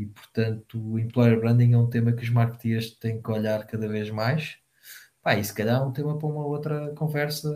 E 0.03 0.07
portanto, 0.07 0.81
o 0.83 0.99
employer 0.99 1.39
branding 1.41 1.73
é 1.75 1.79
um 1.79 1.89
tema 1.91 2.13
que 2.13 2.23
os 2.25 2.31
marketeers 2.31 2.93
têm 2.99 3.21
que 3.23 3.31
olhar 3.31 3.67
cada 3.67 3.89
vez 3.89 4.11
mais. 4.11 4.57
Pá, 5.23 5.37
e 5.37 5.45
se 5.45 5.55
calhar 5.55 5.81
é 5.81 5.85
um 5.85 5.93
tema 5.93 6.19
para 6.19 6.29
uma 6.29 6.45
outra 6.47 6.95
conversa, 6.95 7.49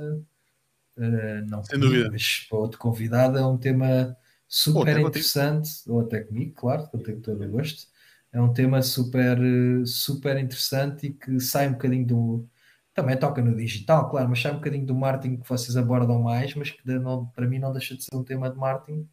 uh, 0.96 1.46
não 1.48 1.62
Sem 1.62 1.80
comigo, 1.80 1.80
dúvida. 1.80 2.10
mas 2.10 2.46
para 2.48 2.58
outro 2.58 2.78
convidado 2.78 3.38
é 3.38 3.46
um 3.46 3.58
tema 3.58 3.86
Ou 4.08 4.16
super 4.48 4.86
contigo. 4.86 5.08
interessante, 5.08 5.70
ou 5.88 6.00
até 6.00 6.20
comigo, 6.24 6.54
claro, 6.54 6.88
que 6.88 6.96
eu 6.96 7.02
tenho 7.02 7.20
todo 7.20 7.44
o 7.44 7.48
gosto 7.50 7.86
é 8.32 8.40
um 8.40 8.52
tema 8.52 8.82
super, 8.82 9.38
eh, 9.40 9.86
super 9.86 10.36
interessante 10.38 11.06
e 11.06 11.12
que 11.14 11.38
sai 11.38 11.68
um 11.68 11.72
bocadinho 11.72 12.04
do. 12.06 12.48
Também 12.92 13.16
toca 13.16 13.40
no 13.42 13.54
digital, 13.56 14.10
claro, 14.10 14.28
mas 14.28 14.40
sai 14.40 14.50
um 14.52 14.56
bocadinho 14.56 14.84
do 14.86 14.94
marketing 14.94 15.36
que 15.40 15.48
vocês 15.48 15.76
abordam 15.76 16.20
mais, 16.20 16.52
mas 16.56 16.70
que 16.70 16.80
não- 16.98 17.26
para 17.26 17.46
mim 17.46 17.58
não 17.60 17.72
deixa 17.72 17.96
de 17.96 18.02
ser 18.04 18.16
um 18.16 18.24
tema 18.24 18.50
de 18.50 18.56
marketing, 18.56 19.08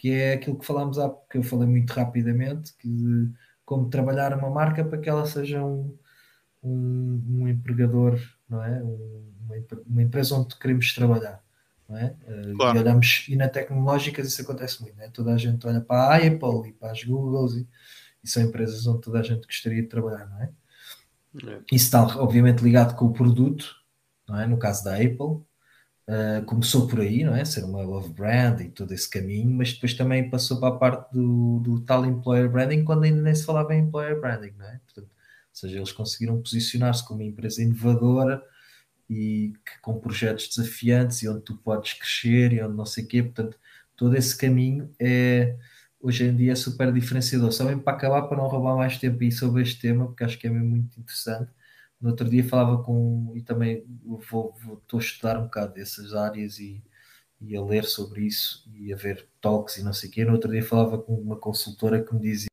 que 0.00 0.10
é 0.12 0.34
aquilo 0.34 0.58
que 0.58 0.64
falámos 0.66 0.98
há, 0.98 1.10
que 1.30 1.38
eu 1.38 1.42
falei 1.42 1.68
muito 1.68 1.90
rapidamente, 1.92 2.72
que 2.78 2.88
de 2.88 3.32
como 3.66 3.90
trabalhar 3.90 4.36
uma 4.36 4.50
marca 4.50 4.84
para 4.84 4.98
que 4.98 5.08
ela 5.10 5.26
seja 5.26 5.62
um, 5.64 5.96
um, 6.62 7.22
um 7.42 7.48
empregador, 7.48 8.18
não 8.48 8.62
é? 8.64 8.82
Um- 8.82 9.20
uma 9.86 10.02
empresa 10.02 10.36
onde 10.36 10.56
queremos 10.58 10.92
trabalhar. 10.94 11.42
Não 11.88 11.96
é? 11.98 12.16
Eh, 12.26 12.52
Claro. 12.56 12.78
E 12.78 12.80
olhamos, 12.82 13.26
e 13.28 13.36
na 13.36 13.48
tecnológicas 13.48 14.28
isso 14.28 14.42
acontece 14.42 14.80
muito, 14.80 14.96
não 14.96 15.04
é? 15.04 15.08
toda 15.10 15.34
a 15.34 15.36
gente 15.38 15.66
olha 15.66 15.80
para 15.80 16.14
a 16.14 16.16
Apple 16.16 16.68
e 16.70 16.72
para 16.72 16.92
as 16.92 17.02
Googles 17.04 17.54
e, 17.54 17.68
e 18.24 18.28
são 18.28 18.42
empresas 18.44 18.86
onde 18.86 19.00
toda 19.02 19.20
a 19.20 19.22
gente 19.24 19.46
gostaria 19.46 19.82
de 19.82 19.88
trabalhar, 19.88 20.26
não 20.28 20.42
é? 20.42 20.50
É. 21.46 21.58
Isso 21.72 21.86
está 21.86 22.02
obviamente 22.20 22.60
ligado 22.62 22.96
com 22.96 23.06
o 23.06 23.12
produto, 23.12 23.74
não 24.28 24.40
é? 24.40 24.46
No 24.46 24.58
caso 24.58 24.84
da 24.84 24.94
Apple, 24.96 25.42
uh, 26.08 26.44
começou 26.44 26.86
por 26.86 27.00
aí, 27.00 27.24
não 27.24 27.34
é? 27.34 27.44
Ser 27.44 27.64
uma 27.64 27.82
love 27.82 28.12
brand 28.12 28.60
e 28.60 28.70
todo 28.70 28.92
esse 28.92 29.08
caminho, 29.08 29.50
mas 29.50 29.72
depois 29.72 29.94
também 29.94 30.28
passou 30.30 30.60
para 30.60 30.74
a 30.74 30.78
parte 30.78 31.12
do, 31.12 31.60
do 31.60 31.80
tal 31.82 32.04
employer 32.06 32.50
branding 32.50 32.84
quando 32.84 33.04
ainda 33.04 33.22
nem 33.22 33.34
se 33.34 33.44
falava 33.44 33.74
em 33.74 33.82
employer 33.82 34.20
branding, 34.20 34.52
não 34.58 34.66
é? 34.66 34.80
Portanto, 34.84 35.08
ou 35.10 35.54
seja, 35.54 35.76
eles 35.78 35.92
conseguiram 35.92 36.40
posicionar-se 36.40 37.04
como 37.06 37.20
uma 37.20 37.28
empresa 37.28 37.62
inovadora 37.62 38.42
e 39.08 39.52
que, 39.64 39.80
com 39.82 39.98
projetos 40.00 40.48
desafiantes 40.48 41.22
e 41.22 41.28
onde 41.28 41.42
tu 41.42 41.56
podes 41.58 41.94
crescer 41.94 42.52
e 42.52 42.62
onde 42.62 42.76
não 42.76 42.86
sei 42.86 43.04
o 43.04 43.08
quê, 43.08 43.22
portanto, 43.22 43.58
todo 43.96 44.16
esse 44.16 44.36
caminho 44.36 44.90
é 44.98 45.56
hoje 46.00 46.24
em 46.24 46.34
dia 46.34 46.52
é 46.52 46.54
super 46.54 46.92
diferenciador. 46.92 47.52
Só 47.52 47.64
mesmo 47.64 47.82
para 47.82 47.96
acabar, 47.96 48.22
para 48.22 48.38
não 48.38 48.48
roubar 48.48 48.76
mais 48.76 48.96
tempo 48.98 49.22
aí 49.22 49.30
sobre 49.30 49.62
este 49.62 49.80
tema, 49.80 50.06
porque 50.06 50.24
acho 50.24 50.38
que 50.38 50.46
é 50.46 50.50
mesmo 50.50 50.70
muito 50.70 50.98
interessante. 50.98 51.50
No 52.00 52.10
outro 52.10 52.28
dia 52.28 52.44
falava 52.44 52.82
com, 52.82 53.32
e 53.36 53.42
também 53.42 53.84
vou, 54.04 54.54
vou, 54.62 54.78
estou 54.78 54.98
a 54.98 55.02
estudar 55.02 55.38
um 55.38 55.44
bocado 55.44 55.74
dessas 55.74 56.14
áreas 56.14 56.58
e, 56.58 56.82
e 57.40 57.56
a 57.56 57.62
ler 57.62 57.84
sobre 57.84 58.26
isso 58.26 58.64
e 58.74 58.92
a 58.92 58.96
ver 58.96 59.28
talks 59.40 59.76
e 59.78 59.84
não 59.84 59.92
sei 59.92 60.10
o 60.10 60.12
quê. 60.12 60.24
No 60.24 60.32
outro 60.32 60.50
dia 60.52 60.62
falava 60.64 60.98
com 60.98 61.14
uma 61.14 61.36
consultora 61.38 62.02
que 62.04 62.14
me 62.14 62.20
dizia 62.22 62.48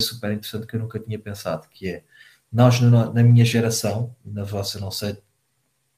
super 0.00 0.32
interessante 0.32 0.66
que 0.66 0.76
eu 0.76 0.80
nunca 0.80 0.98
tinha 1.00 1.18
pensado, 1.18 1.68
que 1.68 1.88
é 1.88 2.04
nós 2.50 2.80
no- 2.80 3.12
na 3.12 3.22
minha 3.22 3.44
geração, 3.44 4.14
na 4.24 4.44
vossa 4.44 4.78
não 4.80 4.90
sei, 4.90 5.16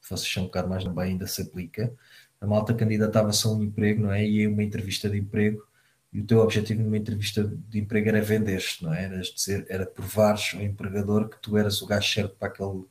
vocês 0.02 0.32
são 0.32 0.44
um 0.44 0.46
bocado 0.46 0.68
mais 0.68 0.84
bem 0.84 1.12
ainda 1.12 1.26
se 1.26 1.42
aplica, 1.42 1.94
a 2.40 2.46
malta 2.46 2.74
candidatava-se 2.74 3.46
a 3.46 3.50
um 3.50 3.62
emprego, 3.64 4.02
não 4.02 4.12
é? 4.12 4.26
E 4.26 4.46
uma 4.46 4.62
entrevista 4.62 5.10
de 5.10 5.18
emprego, 5.18 5.66
e 6.14 6.20
o 6.20 6.24
teu 6.24 6.38
objetivo 6.38 6.80
numa 6.82 6.96
entrevista 6.96 7.44
de 7.68 7.80
emprego 7.80 8.08
era 8.08 8.22
vender-te, 8.22 8.84
não 8.84 8.94
é? 8.94 9.04
Era 9.04 9.20
dizer, 9.20 9.66
era 9.68 9.84
provares 9.84 10.52
ao 10.54 10.62
empregador 10.62 11.28
que 11.28 11.42
tu 11.42 11.58
eras 11.58 11.82
o 11.82 11.86
gajo 11.86 12.08
certo 12.08 12.36
para 12.36 12.48
aquele, 12.48 12.84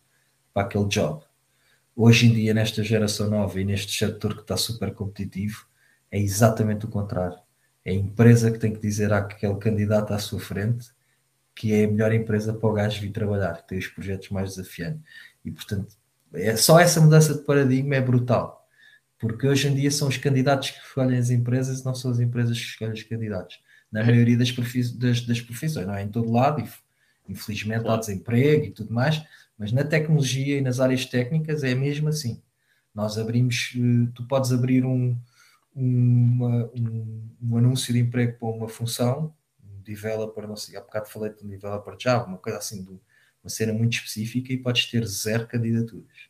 para 0.53 0.63
aquele 0.63 0.85
job. 0.89 1.23
Hoje 1.95 2.27
em 2.27 2.33
dia, 2.33 2.53
nesta 2.53 2.83
geração 2.83 3.29
nova 3.29 3.59
e 3.61 3.63
neste 3.63 3.97
setor 3.97 4.35
que 4.35 4.41
está 4.41 4.57
super 4.57 4.93
competitivo, 4.93 5.65
é 6.11 6.19
exatamente 6.19 6.85
o 6.85 6.89
contrário. 6.89 7.37
É 7.85 7.91
a 7.91 7.95
empresa 7.95 8.51
que 8.51 8.59
tem 8.59 8.73
que 8.73 8.81
dizer 8.81 9.13
àquele 9.13 9.55
candidato 9.55 10.13
à 10.13 10.19
sua 10.19 10.39
frente 10.39 10.91
que 11.55 11.73
é 11.73 11.85
a 11.85 11.87
melhor 11.87 12.11
empresa 12.13 12.53
para 12.53 12.69
o 12.69 12.73
gajo 12.73 12.99
vir 12.99 13.11
trabalhar, 13.11 13.61
que 13.61 13.67
tem 13.67 13.77
os 13.77 13.87
projetos 13.87 14.29
mais 14.29 14.55
desafiantes. 14.55 15.01
E, 15.45 15.51
portanto, 15.51 15.95
é, 16.33 16.55
só 16.55 16.79
essa 16.79 16.99
mudança 16.99 17.33
de 17.33 17.43
paradigma 17.43 17.95
é 17.95 18.01
brutal. 18.01 18.62
Porque 19.23 19.47
hoje 19.47 19.67
em 19.69 19.75
dia 19.75 19.89
são 19.89 20.07
os 20.09 20.17
candidatos 20.17 20.71
que 20.71 20.79
escolhem 20.79 21.17
as 21.17 21.29
empresas 21.29 21.79
e 21.79 21.85
não 21.85 21.95
são 21.95 22.11
as 22.11 22.19
empresas 22.19 22.57
que 22.59 22.65
escolhem 22.65 22.93
os 22.93 23.03
candidatos. 23.03 23.59
Na 23.91 24.03
maioria 24.03 24.37
das, 24.37 24.51
profi- 24.51 24.97
das, 24.97 25.21
das 25.21 25.39
profissões, 25.41 25.87
não 25.87 25.95
é? 25.95 26.03
Em 26.03 26.09
todo 26.09 26.29
lado, 26.31 26.59
e 26.61 26.69
infelizmente 27.31 27.79
há 27.81 27.83
Claro. 27.83 27.99
desemprego 28.01 28.65
e 28.65 28.71
tudo 28.71 28.93
mais, 28.93 29.23
mas 29.57 29.71
na 29.71 29.83
tecnologia 29.83 30.57
e 30.57 30.61
nas 30.61 30.79
áreas 30.79 31.05
técnicas 31.05 31.63
é 31.63 31.73
mesmo 31.73 32.09
assim. 32.09 32.41
Nós 32.93 33.17
abrimos, 33.17 33.73
eh, 33.77 34.11
tu 34.13 34.27
podes 34.27 34.51
abrir 34.51 34.83
um, 34.85 35.17
uma- 35.75 36.69
um, 36.75 37.29
um 37.41 37.57
anúncio 37.57 37.93
de 37.93 37.99
emprego 37.99 38.37
para 38.39 38.47
uma 38.49 38.67
função, 38.69 39.33
um 39.63 39.81
developer, 39.81 40.47
não 40.47 40.55
sei, 40.57 40.75
há 40.77 40.81
bocado 40.81 41.07
falei 41.09 41.33
de 41.33 41.43
um 41.45 41.49
developer 41.49 41.95
Java, 41.99 42.25
uma 42.27 42.37
coisa 42.37 42.57
assim, 42.59 42.83
de 42.83 42.91
uma 42.91 43.49
cena 43.49 43.73
muito 43.73 43.93
específica 43.93 44.51
e 44.53 44.57
podes 44.57 44.85
ter 44.91 45.05
zero 45.07 45.47
candidaturas. 45.47 46.29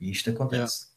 E 0.00 0.10
isto 0.10 0.30
acontece. 0.30 0.95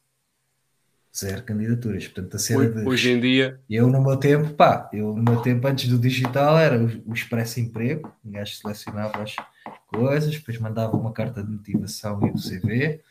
Zero 1.16 1.44
candidaturas. 1.44 2.08
Portanto, 2.08 2.36
a 2.36 2.40
cena 2.40 2.70
de. 2.70 2.88
Hoje 2.88 3.12
em 3.12 3.20
dia, 3.20 3.60
Eu, 3.70 3.88
no 3.90 4.02
meu 4.02 4.18
tempo, 4.18 4.54
pá, 4.54 4.90
eu 4.94 5.16
no 5.16 5.24
meu 5.24 5.42
tempo 5.42 5.68
antes 5.68 5.90
do 5.90 5.98
digital 6.00 6.58
era 6.58 6.78
o, 6.78 6.86
o 7.10 7.14
Expresso 7.14 7.60
Emprego, 7.60 8.12
um 8.24 8.32
gajo 8.32 8.54
selecionava 8.56 9.24
as 9.24 9.36
coisas, 9.88 10.32
depois 10.36 10.58
mandava 10.60 10.96
uma 10.96 11.12
carta 11.12 11.44
de 11.44 11.50
motivação 11.52 12.20
e 12.28 12.32
o 12.32 12.38
CV, 12.38 13.02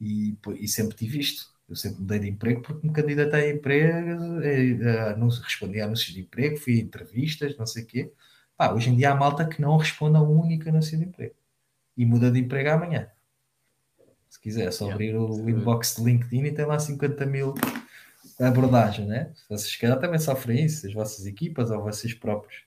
e, 0.00 0.36
e 0.60 0.68
sempre 0.68 0.96
tive 0.96 1.18
isto. 1.20 1.46
Eu 1.68 1.74
sempre 1.74 2.00
mudei 2.00 2.18
de 2.20 2.28
emprego 2.28 2.62
porque 2.62 2.86
me 2.86 2.92
candidatei 2.92 3.50
a 3.50 3.54
emprego, 3.54 4.40
eh, 4.42 5.10
anúncio- 5.12 5.42
respondi 5.42 5.80
a 5.80 5.86
anúncios 5.86 6.14
de 6.14 6.20
emprego, 6.20 6.56
fui 6.56 6.74
a 6.78 6.82
entrevistas, 6.82 7.56
não 7.56 7.66
sei 7.66 7.82
o 7.82 7.86
quê. 7.86 8.12
Pá, 8.56 8.72
hoje 8.72 8.90
em 8.90 8.96
dia 8.96 9.10
há 9.12 9.14
malta 9.16 9.44
que 9.46 9.60
não 9.60 9.76
responde 9.76 10.16
a 10.16 10.20
um 10.22 10.40
único 10.42 10.68
anúncio 10.68 10.96
de 10.96 11.04
emprego 11.04 11.34
e 11.96 12.06
muda 12.06 12.30
de 12.30 12.38
emprego 12.40 12.70
amanhã. 12.70 13.08
Se 14.46 14.50
quiser, 14.52 14.68
é 14.68 14.70
só 14.70 14.84
Yeah. 14.84 14.94
abrir 14.94 15.16
o 15.16 15.32
Sim. 15.32 15.50
inbox 15.50 15.96
de 15.96 16.04
LinkedIn 16.04 16.44
e 16.44 16.52
tem 16.52 16.64
lá 16.64 16.78
50 16.78 17.26
mil 17.26 17.54
abordagem, 18.38 19.04
né? 19.04 19.32
Vocês 19.48 19.72
se 19.72 19.78
calhar 19.78 19.98
também 19.98 20.20
sofrem 20.20 20.64
isso, 20.64 20.86
as 20.86 20.94
vossas 20.94 21.26
equipas 21.26 21.70
ou 21.72 21.82
vocês 21.82 22.14
próprios. 22.14 22.62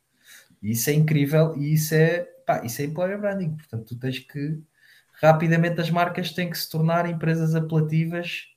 E 0.62 0.72
isso 0.72 0.90
é 0.90 0.94
incrível 0.94 1.56
e 1.56 1.74
isso 1.74 1.96
é, 1.96 2.24
pá, 2.46 2.66
isso 2.66 2.82
é 2.82 2.86
employer 2.86 3.18
branding. 3.18 3.56
Portanto, 3.56 3.86
tu 3.86 3.96
tens 3.98 4.20
que 4.20 4.60
rapidamente 5.22 5.80
as 5.80 5.90
marcas 5.90 6.34
têm 6.34 6.50
que 6.50 6.58
se 6.58 6.70
tornar 6.70 7.10
empresas 7.10 7.56
apelativas 7.56 8.48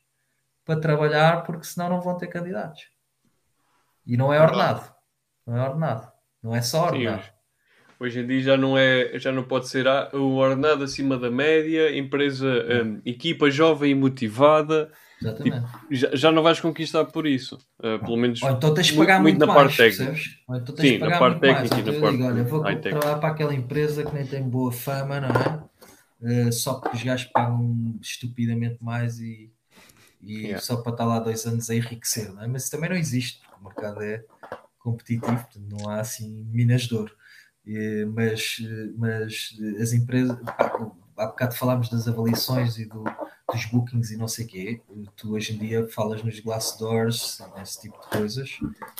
para 0.64 0.80
trabalhar, 0.80 1.44
porque 1.44 1.64
senão 1.64 1.88
não 1.90 2.00
vão 2.00 2.16
ter 2.16 2.26
candidatos. 2.26 2.88
E 4.04 4.16
não 4.16 4.32
é 4.32 4.40
ordenado. 4.40 4.92
Não 5.46 5.56
é 5.56 5.62
ordenado. 5.62 6.10
Não 6.42 6.56
é 6.56 6.60
só 6.60 6.86
ordenado. 6.86 7.31
Hoje, 8.02 8.20
em 8.20 8.26
dia 8.26 8.40
já 8.42 8.56
não, 8.56 8.76
é, 8.76 9.18
já 9.18 9.30
não 9.30 9.44
pode 9.44 9.68
ser 9.68 9.86
ah, 9.86 10.10
o 10.12 10.34
ordenado 10.36 10.82
acima 10.82 11.16
da 11.16 11.30
média, 11.30 11.96
empresa, 11.96 12.46
hum, 12.84 13.00
equipa 13.04 13.50
jovem 13.50 13.92
e 13.92 13.94
motivada, 13.94 14.90
Exatamente. 15.20 15.66
já, 15.90 16.10
já 16.14 16.32
não 16.32 16.42
vais 16.42 16.58
conquistar 16.58 17.04
por 17.04 17.26
isso. 17.26 17.58
Ah, 17.82 17.98
pelo 18.04 18.16
menos 18.16 18.42
Ou 18.42 18.50
então 18.50 18.74
tens 18.74 18.88
de 18.88 18.94
muito- 18.94 19.06
pagar 19.08 19.22
muito 19.22 19.34
muito, 19.38 19.46
na 19.46 19.54
mais, 19.54 19.76
parte 19.76 19.76
técnica. 19.76 20.20
então 20.48 20.76
Sim, 20.76 20.98
na 20.98 21.18
parte 21.18 21.32
muito 21.40 21.46
mais. 21.46 21.70
técnica 21.70 21.76
e 21.76 21.80
Então 21.80 21.94
na 21.94 22.00
parte 22.00 22.16
digo, 22.16 22.28
olha, 22.28 22.44
vou 22.44 22.80
trabalhar 22.80 23.18
para 23.18 23.28
aquela 23.28 23.54
empresa 23.54 24.04
que 24.04 24.12
nem 24.14 24.26
tem 24.26 24.42
boa 24.42 24.72
fama, 24.72 25.20
não 25.20 25.28
é? 25.28 25.62
Eh, 26.24 26.50
só 26.52 26.74
porque 26.74 26.96
os 26.96 27.02
gajos 27.02 27.26
pagam 27.32 27.96
estupidamente 28.00 28.82
mais 28.82 29.18
e, 29.20 29.50
e 30.20 30.42
Yeah. 30.42 30.60
só 30.60 30.76
para 30.76 30.92
estar 30.92 31.04
lá 31.04 31.18
dois 31.18 31.44
anos 31.46 31.68
a 31.68 31.74
enriquecer, 31.74 32.32
não 32.32 32.42
é? 32.42 32.46
Mas 32.46 32.62
isso 32.62 32.70
também 32.72 32.88
não 32.90 32.96
existe, 32.96 33.40
porque 33.40 33.60
o 33.60 33.64
mercado 33.64 34.02
é 34.02 34.24
competitivo, 34.78 35.46
não 35.70 35.88
há 35.88 36.00
assim 36.00 36.44
minas 36.52 36.82
de 36.82 36.94
ouro. 36.94 37.12
Eh, 37.66 38.04
mas, 38.06 38.56
eh, 38.60 38.90
mas 38.96 39.56
eh, 39.60 39.82
as 39.82 39.92
empresas, 39.92 40.36
pá, 40.40 40.72
há 41.16 41.26
bocado 41.26 41.54
falámos 41.54 41.88
das 41.88 42.08
avaliações 42.08 42.78
e 42.78 42.84
do- 42.86 43.04
dos 43.52 43.66
bookings 43.66 44.10
e 44.10 44.16
não 44.16 44.26
sei 44.26 44.46
o 44.46 44.48
quê. 44.48 44.80
Tu 45.16 45.32
hoje 45.32 45.54
em 45.54 45.58
dia 45.58 45.86
falas 45.88 46.22
nos 46.24 46.40
Glassdoors, 46.40 47.38
esse 47.62 47.80
tipo 47.82 48.00
de 48.00 48.08
coisas, 48.08 48.58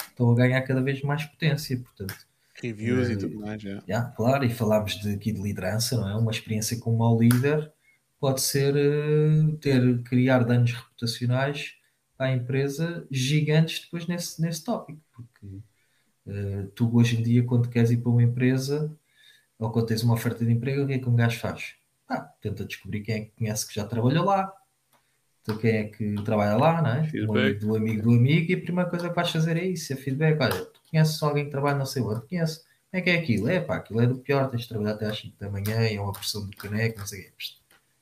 estão 0.09 0.31
a 0.31 0.35
ganhar 0.35 0.63
cada 0.63 0.81
vez 0.83 1.03
mais 1.03 1.25
potência, 1.25 1.77
portanto. 1.79 2.15
Reviews 2.63 3.09
Eh, 3.09 3.13
e 3.13 3.17
tudo 3.17 3.41
mais, 3.41 3.61
já. 3.61 3.83
Já, 3.89 4.03
claro, 4.05 4.45
e 4.45 4.51
falámos 4.51 4.93
de, 5.01 5.15
aqui 5.15 5.33
de 5.33 5.43
liderança, 5.43 5.97
não 5.97 6.09
é? 6.09 6.15
Uma 6.17 6.31
experiência 6.31 6.79
com 6.79 6.95
um 6.95 6.99
mau 6.99 7.19
líder 7.19 7.73
pode 8.21 8.41
ser 8.43 8.77
eh, 8.77 9.57
ter, 9.61 10.03
criar 10.05 10.45
danos 10.45 10.73
reputacionais 10.73 11.75
à 12.19 12.31
empresa 12.31 13.05
gigantes 13.11 13.81
depois 13.81 14.07
nesse, 14.07 14.41
nesse 14.41 14.63
tópico, 14.63 15.01
porque 15.13 15.47
eh, 16.26 16.67
tu 16.75 16.94
hoje 16.97 17.18
em 17.18 17.23
dia, 17.23 17.44
quando 17.44 17.68
queres 17.68 17.91
ir 17.91 17.99
para 17.99 18.10
uma 18.10 18.23
empresa 18.23 18.94
ou 19.59 19.70
quando 19.70 19.86
tens 19.86 20.02
uma 20.02 20.15
oferta 20.15 20.44
de 20.44 20.52
emprego, 20.52 20.84
o 20.84 20.86
que 20.86 20.94
é 20.94 20.99
que 20.99 21.09
um 21.09 21.15
gajo 21.15 21.39
faz? 21.39 21.75
Ah, 22.09 22.20
tenta 22.41 22.65
descobrir 22.65 23.01
quem 23.01 23.15
é 23.15 23.20
que 23.20 23.33
conhece 23.36 23.67
que 23.67 23.75
já 23.75 23.84
trabalhou 23.84 24.25
lá, 24.25 24.52
então 25.42 25.57
quem 25.59 25.76
é 25.76 25.84
que 25.84 26.15
trabalha 26.23 26.57
lá, 26.57 26.81
não 26.81 26.91
é? 26.91 27.05
Feedback. 27.05 27.59
do 27.59 27.76
amigo 27.76 28.02
do 28.02 28.10
amigo, 28.12 28.51
e 28.51 28.55
a 28.55 28.60
primeira 28.60 28.89
coisa 28.89 29.09
que 29.09 29.15
vais 29.15 29.31
fazer 29.31 29.57
é 29.57 29.65
isso, 29.67 29.92
é 29.92 29.97
feedback. 29.97 30.41
Olha, 30.41 30.65
tu 30.67 30.81
conheces 30.91 31.23
alguém 31.23 31.44
que 31.47 31.51
trabalha 31.51 31.78
não 31.78 31.86
sei 31.86 32.02
onde? 32.02 32.26
Conheço. 32.26 32.60
Como 32.91 33.01
é 33.01 33.01
que 33.01 33.10
é 33.10 33.18
aquilo? 33.18 33.49
É 33.49 33.60
pá, 33.60 33.76
aquilo 33.76 34.01
é 34.01 34.07
do 34.07 34.18
pior, 34.18 34.49
tens 34.51 34.62
de 34.62 34.68
trabalhar 34.68 34.92
até 34.92 35.07
às 35.07 35.18
5 35.18 35.36
da 35.39 35.51
manhã, 35.51 35.81
é 35.81 35.99
uma 35.99 36.12
pressão 36.12 36.47
do 36.47 36.57
caneco, 36.57 36.99
não 36.99 37.07
sei 37.07 37.20
o 37.20 37.23
quê. 37.23 37.33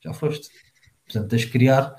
Já 0.01 0.13
foste. 0.13 0.51
Portanto, 1.05 1.31
tens 1.31 1.43
de 1.43 1.51
criar 1.51 1.95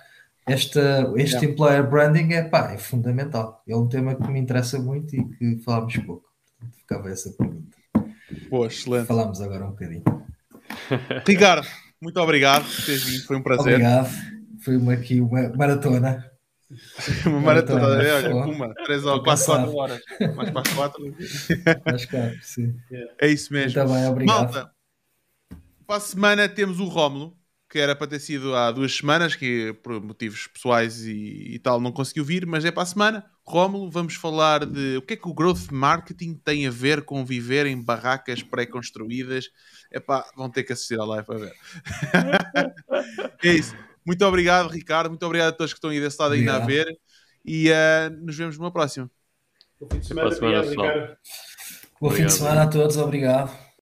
esta, 0.51 1.11
este 1.15 1.35
Yeah. 1.35 1.45
employer 1.47 1.89
branding 1.89 2.33
é 2.33 2.43
pá, 2.43 2.71
é 2.73 2.77
fundamental. 2.77 3.61
É 3.67 3.75
um 3.75 3.87
tema 3.87 4.15
que 4.15 4.27
me 4.29 4.39
interessa 4.39 4.79
muito 4.79 5.15
e 5.15 5.23
que 5.37 5.57
falámos 5.63 5.95
pouco. 5.97 6.25
Portanto, 6.59 6.77
ficava 6.77 7.09
essa 7.09 7.31
pergunta. 7.31 7.77
Boa, 8.49 8.67
excelente. 8.67 9.07
Falámos 9.07 9.41
agora 9.41 9.65
um 9.65 9.71
bocadinho. 9.71 10.03
Ricardo, 11.27 11.67
muito 12.01 12.19
obrigado 12.19 12.63
por 12.63 12.85
teres 12.85 13.03
vindo, 13.03 13.23
foi 13.25 13.37
um 13.37 13.41
prazer. 13.43 13.73
Obrigado. 13.75 14.09
Foi 14.63 14.77
uma, 14.77 14.93
aqui 14.93 15.19
uma 15.21 15.49
maratona. 15.49 16.25
Uma 17.25 17.41
maratona, 17.41 17.81
Maratona, 17.81 18.15
olha, 18.15 18.31
pô. 18.45 18.51
uma, 18.51 18.73
3 18.73 19.03
ou 19.03 19.17
Tô 19.17 19.23
4, 19.25 19.29
cansado. 19.45 19.71
4 19.73 19.77
horas. 19.77 20.01
Mais 20.37 20.49
para 20.51 20.61
as 20.61 20.73
4. 20.73 21.15
Acho 21.85 22.07
que 22.07 22.39
sim. 22.41 22.75
É 23.19 23.27
isso 23.27 23.51
mesmo. 23.51 23.77
Muito 23.77 23.93
bem, 23.93 24.05
obrigado. 24.07 24.37
Malta, 24.53 24.71
para 25.85 25.97
a 25.97 25.99
semana 25.99 26.47
temos 26.47 26.79
o 26.79 26.85
Rómulo, 26.85 27.35
que 27.71 27.79
era 27.79 27.95
para 27.95 28.07
ter 28.07 28.19
sido 28.19 28.53
há 28.53 28.69
duas 28.69 28.93
semanas, 28.93 29.33
que 29.33 29.71
por 29.81 30.01
motivos 30.01 30.45
pessoais 30.45 31.05
e, 31.05 31.53
e 31.53 31.59
tal 31.59 31.79
não 31.79 31.89
conseguiu 31.89 32.25
vir, 32.25 32.45
mas 32.45 32.65
é 32.65 32.71
para 32.71 32.83
a 32.83 32.85
semana. 32.85 33.25
Rómulo, 33.45 33.89
vamos 33.89 34.15
falar 34.15 34.65
de 34.65 34.97
o 34.97 35.01
que 35.01 35.13
é 35.13 35.17
que 35.17 35.27
o 35.27 35.33
growth 35.33 35.71
marketing 35.71 36.33
tem 36.33 36.67
a 36.67 36.69
ver 36.69 37.03
com 37.03 37.23
viver 37.23 37.65
em 37.65 37.81
barracas 37.81 38.43
pré-construídas. 38.43 39.49
Epá, 39.89 40.29
vão 40.35 40.49
ter 40.49 40.63
que 40.63 40.73
assistir 40.73 40.99
à 40.99 41.05
live 41.05 41.25
para 41.25 41.37
ver. 41.37 41.53
é 43.41 43.53
isso. 43.53 43.73
Muito 44.05 44.25
obrigado, 44.25 44.67
Ricardo. 44.67 45.07
Muito 45.07 45.25
obrigado 45.25 45.49
a 45.49 45.53
todos 45.53 45.71
que 45.71 45.77
estão 45.77 45.91
aí 45.91 46.01
desse 46.01 46.21
lado 46.21 46.33
ainda 46.33 46.55
a 46.55 46.57
Obrigado. 46.57 46.87
ver. 46.87 46.97
E 47.45 47.69
eh, 47.69 48.09
nos 48.09 48.35
vemos 48.35 48.57
numa 48.57 48.71
próxima. 48.71 49.09
Bom 49.79 49.87
fim 49.89 49.99
de 49.99 50.07
semana, 50.07 50.29
a 50.29 50.33
obrigado, 50.33 50.67
pessoal. 50.67 50.87
Ricardo. 50.87 51.17
Bom 52.01 52.09
fim 52.09 52.25
de 52.25 52.33
semana 52.33 52.63
a 52.63 52.67
todos, 52.67 52.97
obrigado. 52.97 53.70